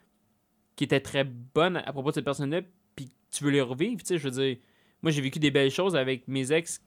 qui 0.75 0.83
étaient 0.83 0.99
très 0.99 1.23
bonnes 1.23 1.77
à 1.77 1.91
propos 1.93 2.09
de 2.09 2.15
cette 2.15 2.25
personne-là, 2.25 2.61
puis 2.95 3.11
tu 3.31 3.43
veux 3.43 3.51
les 3.51 3.61
revivre, 3.61 4.01
tu 4.01 4.07
sais, 4.07 4.17
je 4.17 4.23
veux 4.27 4.31
dire, 4.31 4.57
moi 5.01 5.11
j'ai 5.11 5.21
vécu 5.21 5.39
des 5.39 5.51
belles 5.51 5.71
choses 5.71 5.95
avec 5.95 6.27
mes 6.27 6.51
ex, 6.51 6.81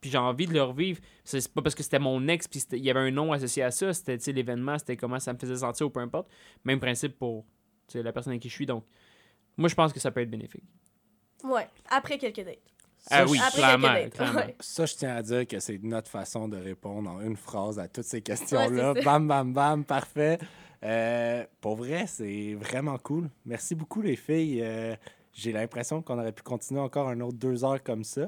puis 0.00 0.10
j'ai 0.10 0.18
envie 0.18 0.46
de 0.46 0.52
le 0.52 0.62
revivre. 0.62 1.00
C'est 1.24 1.52
pas 1.52 1.62
parce 1.62 1.74
que 1.74 1.82
c'était 1.82 1.98
mon 1.98 2.26
ex, 2.28 2.46
puis 2.48 2.62
il 2.72 2.84
y 2.84 2.90
avait 2.90 3.00
un 3.00 3.10
nom 3.10 3.32
associé 3.32 3.62
à 3.62 3.70
ça, 3.70 3.92
c'était 3.92 4.18
tu 4.18 4.24
sais, 4.24 4.32
l'événement, 4.32 4.78
c'était 4.78 4.96
comment 4.96 5.18
ça 5.18 5.32
me 5.32 5.38
faisait 5.38 5.56
sentir 5.56 5.86
ou 5.86 5.90
peu 5.90 6.00
importe. 6.00 6.28
Même 6.64 6.80
principe 6.80 7.18
pour 7.18 7.44
tu 7.88 7.92
sais, 7.98 8.02
la 8.02 8.12
personne 8.12 8.32
avec 8.32 8.42
qui 8.42 8.48
je 8.48 8.54
suis, 8.54 8.66
donc 8.66 8.84
moi 9.56 9.68
je 9.68 9.74
pense 9.74 9.92
que 9.92 10.00
ça 10.00 10.10
peut 10.10 10.20
être 10.20 10.30
bénéfique. 10.30 10.64
Ouais, 11.44 11.68
après 11.88 12.18
quelques 12.18 12.44
dates. 12.44 12.58
Ah 13.10 13.24
oui, 13.24 13.38
je- 13.38 13.56
clairement. 13.56 13.94
Ouais. 14.34 14.56
Ça, 14.58 14.84
je 14.84 14.94
tiens 14.96 15.14
à 15.14 15.22
dire 15.22 15.46
que 15.46 15.60
c'est 15.60 15.80
notre 15.82 16.10
façon 16.10 16.48
de 16.48 16.56
répondre 16.56 17.08
en 17.08 17.20
une 17.20 17.36
phrase 17.36 17.78
à 17.78 17.86
toutes 17.86 18.04
ces 18.04 18.20
questions-là. 18.20 18.94
Ouais, 18.94 19.02
bam, 19.04 19.28
bam, 19.28 19.52
bam, 19.52 19.84
parfait. 19.84 20.38
Euh, 20.82 21.44
pour 21.60 21.76
vrai, 21.76 22.06
c'est 22.08 22.54
vraiment 22.54 22.98
cool. 22.98 23.30
Merci 23.44 23.76
beaucoup, 23.76 24.02
les 24.02 24.16
filles. 24.16 24.60
Euh, 24.60 24.96
J'ai 25.36 25.52
l'impression 25.52 26.00
qu'on 26.02 26.18
aurait 26.18 26.32
pu 26.32 26.42
continuer 26.42 26.80
encore 26.80 27.08
un 27.08 27.20
autre 27.20 27.36
deux 27.36 27.62
heures 27.64 27.82
comme 27.82 28.04
ça. 28.04 28.22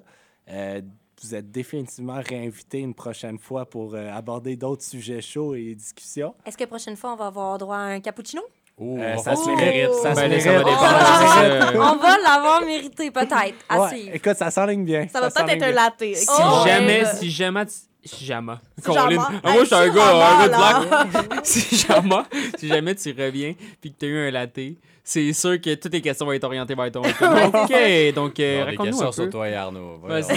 Euh, 0.51 0.83
vous 1.23 1.35
êtes 1.35 1.51
définitivement 1.51 2.21
réinvités 2.25 2.79
une 2.81 2.95
prochaine 2.95 3.39
fois 3.39 3.65
pour 3.69 3.95
euh, 3.95 4.11
aborder 4.13 4.57
d'autres 4.57 4.85
sujets 4.85 5.21
chauds 5.23 5.55
et 5.55 5.75
discussions. 5.75 6.35
Est-ce 6.47 6.57
que 6.57 6.65
la 6.65 6.69
prochaine 6.69 6.97
fois, 6.97 7.15
on 7.15 7.17
va 7.17 7.27
avoir 7.27 7.57
droit 7.59 7.77
à 7.77 7.81
un 7.81 8.01
cappuccino? 8.01 8.43
Oh, 8.81 8.97
Euh, 8.99 9.17
ça 9.17 9.31
va 9.31 9.37
se 9.37 9.49
mérite. 9.49 9.93
Ça 9.95 10.15
se 10.15 10.21
Ben, 10.21 10.41
ça 10.41 10.51
mérite. 10.51 10.67
va 10.67 10.71
Oh! 10.71 11.41
euh, 11.43 11.73
On 11.93 11.97
va 11.97 12.17
l'avoir 12.19 12.61
mérité, 12.61 13.11
peut-être. 13.11 13.57
À 13.69 13.81
Ouais, 13.81 13.89
suivre. 13.89 14.15
écoute, 14.15 14.37
ça 14.37 14.51
s'enligne 14.53 14.85
bien. 14.85 15.09
Ça 15.09 15.21
va 15.21 15.31
pas 15.31 15.41
s'enligne 15.41 15.57
être 15.57 15.63
un 15.65 15.73
latte. 15.73 16.05
Si 16.15 16.29
Oh, 16.31 16.63
jamais, 16.67 17.03
ouais. 17.03 17.15
si 17.17 17.31
jamais, 17.31 17.67
tu- 17.67 17.73
si 17.73 17.77
jamais. 17.81 17.88
Si 18.05 18.27
Colin. 18.27 19.11
jamais. 19.11 19.17
Ah, 19.43 19.53
moi, 19.53 19.61
je 19.61 19.65
suis 19.67 19.75
un 19.75 19.89
gars, 19.95 20.03
si 20.03 20.23
un 20.23 20.39
gars 20.39 20.49
de 20.49 21.27
blague. 21.29 21.41
si 21.45 21.77
jamais, 21.77 22.23
si 22.59 22.69
jamais 22.69 22.95
tu 22.95 23.11
reviens 23.11 23.55
puis 23.81 23.93
que 23.93 23.99
tu 23.99 24.07
as 24.07 24.09
eu 24.09 24.29
un 24.29 24.31
latte, 24.31 24.61
c'est 25.05 25.33
sûr 25.33 25.61
que 25.61 25.75
toutes 25.75 25.91
tes 25.93 26.01
questions 26.01 26.25
vont 26.27 26.33
être 26.33 26.45
orientées 26.45 26.75
vers 26.75 26.93
ton. 26.93 27.01
ok, 27.03 28.15
donc 28.15 28.39
euh, 28.41 28.65
raconte-nous 28.65 28.85
questions 28.85 29.09
un 29.09 29.13
sur 29.13 29.25
peu. 29.25 29.31
toi 29.31 29.49
et 29.49 29.55
Arnaud. 29.55 29.99
Ouais. 29.99 30.21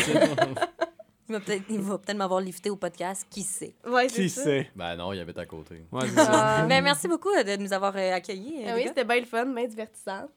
Il 1.69 1.79
va 1.79 1.97
peut-être 1.97 2.17
m'avoir 2.17 2.41
lifté 2.41 2.69
au 2.69 2.75
podcast, 2.75 3.25
qui 3.29 3.43
sait? 3.43 3.73
Ouais, 3.88 4.07
Qui 4.07 4.27
ça. 4.29 4.43
sait? 4.43 4.69
ben 4.75 4.97
non, 4.97 5.13
il 5.13 5.19
habite 5.21 5.38
à 5.38 5.45
côté. 5.45 5.81
Ouais, 5.89 6.01
c'est 6.09 6.15
ça. 6.15 6.59
Euh, 6.63 6.65
mais 6.67 6.81
merci 6.81 7.07
beaucoup 7.07 7.29
euh, 7.29 7.43
de 7.43 7.55
nous 7.55 7.71
avoir 7.71 7.95
euh, 7.95 8.13
accueillis. 8.15 8.55
euh, 8.65 8.71
Ah 8.71 8.75
oui, 8.75 8.83
c'était 8.88 9.05
bien 9.05 9.19
le 9.21 9.25
fun, 9.25 9.45
bien 9.45 9.65
divertissant. 9.65 10.27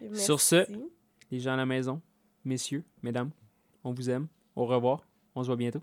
Merci. 0.00 0.24
Sur 0.24 0.40
ce, 0.40 0.64
Les 1.30 1.38
gens 1.38 1.52
à 1.52 1.56
la 1.56 1.66
maison, 1.66 2.00
messieurs, 2.46 2.82
mesdames, 3.02 3.30
on 3.84 3.92
vous 3.92 4.08
aime. 4.08 4.26
Au 4.56 4.64
revoir. 4.64 5.00
On 5.34 5.42
se 5.42 5.48
voit 5.48 5.56
bientôt. 5.56 5.82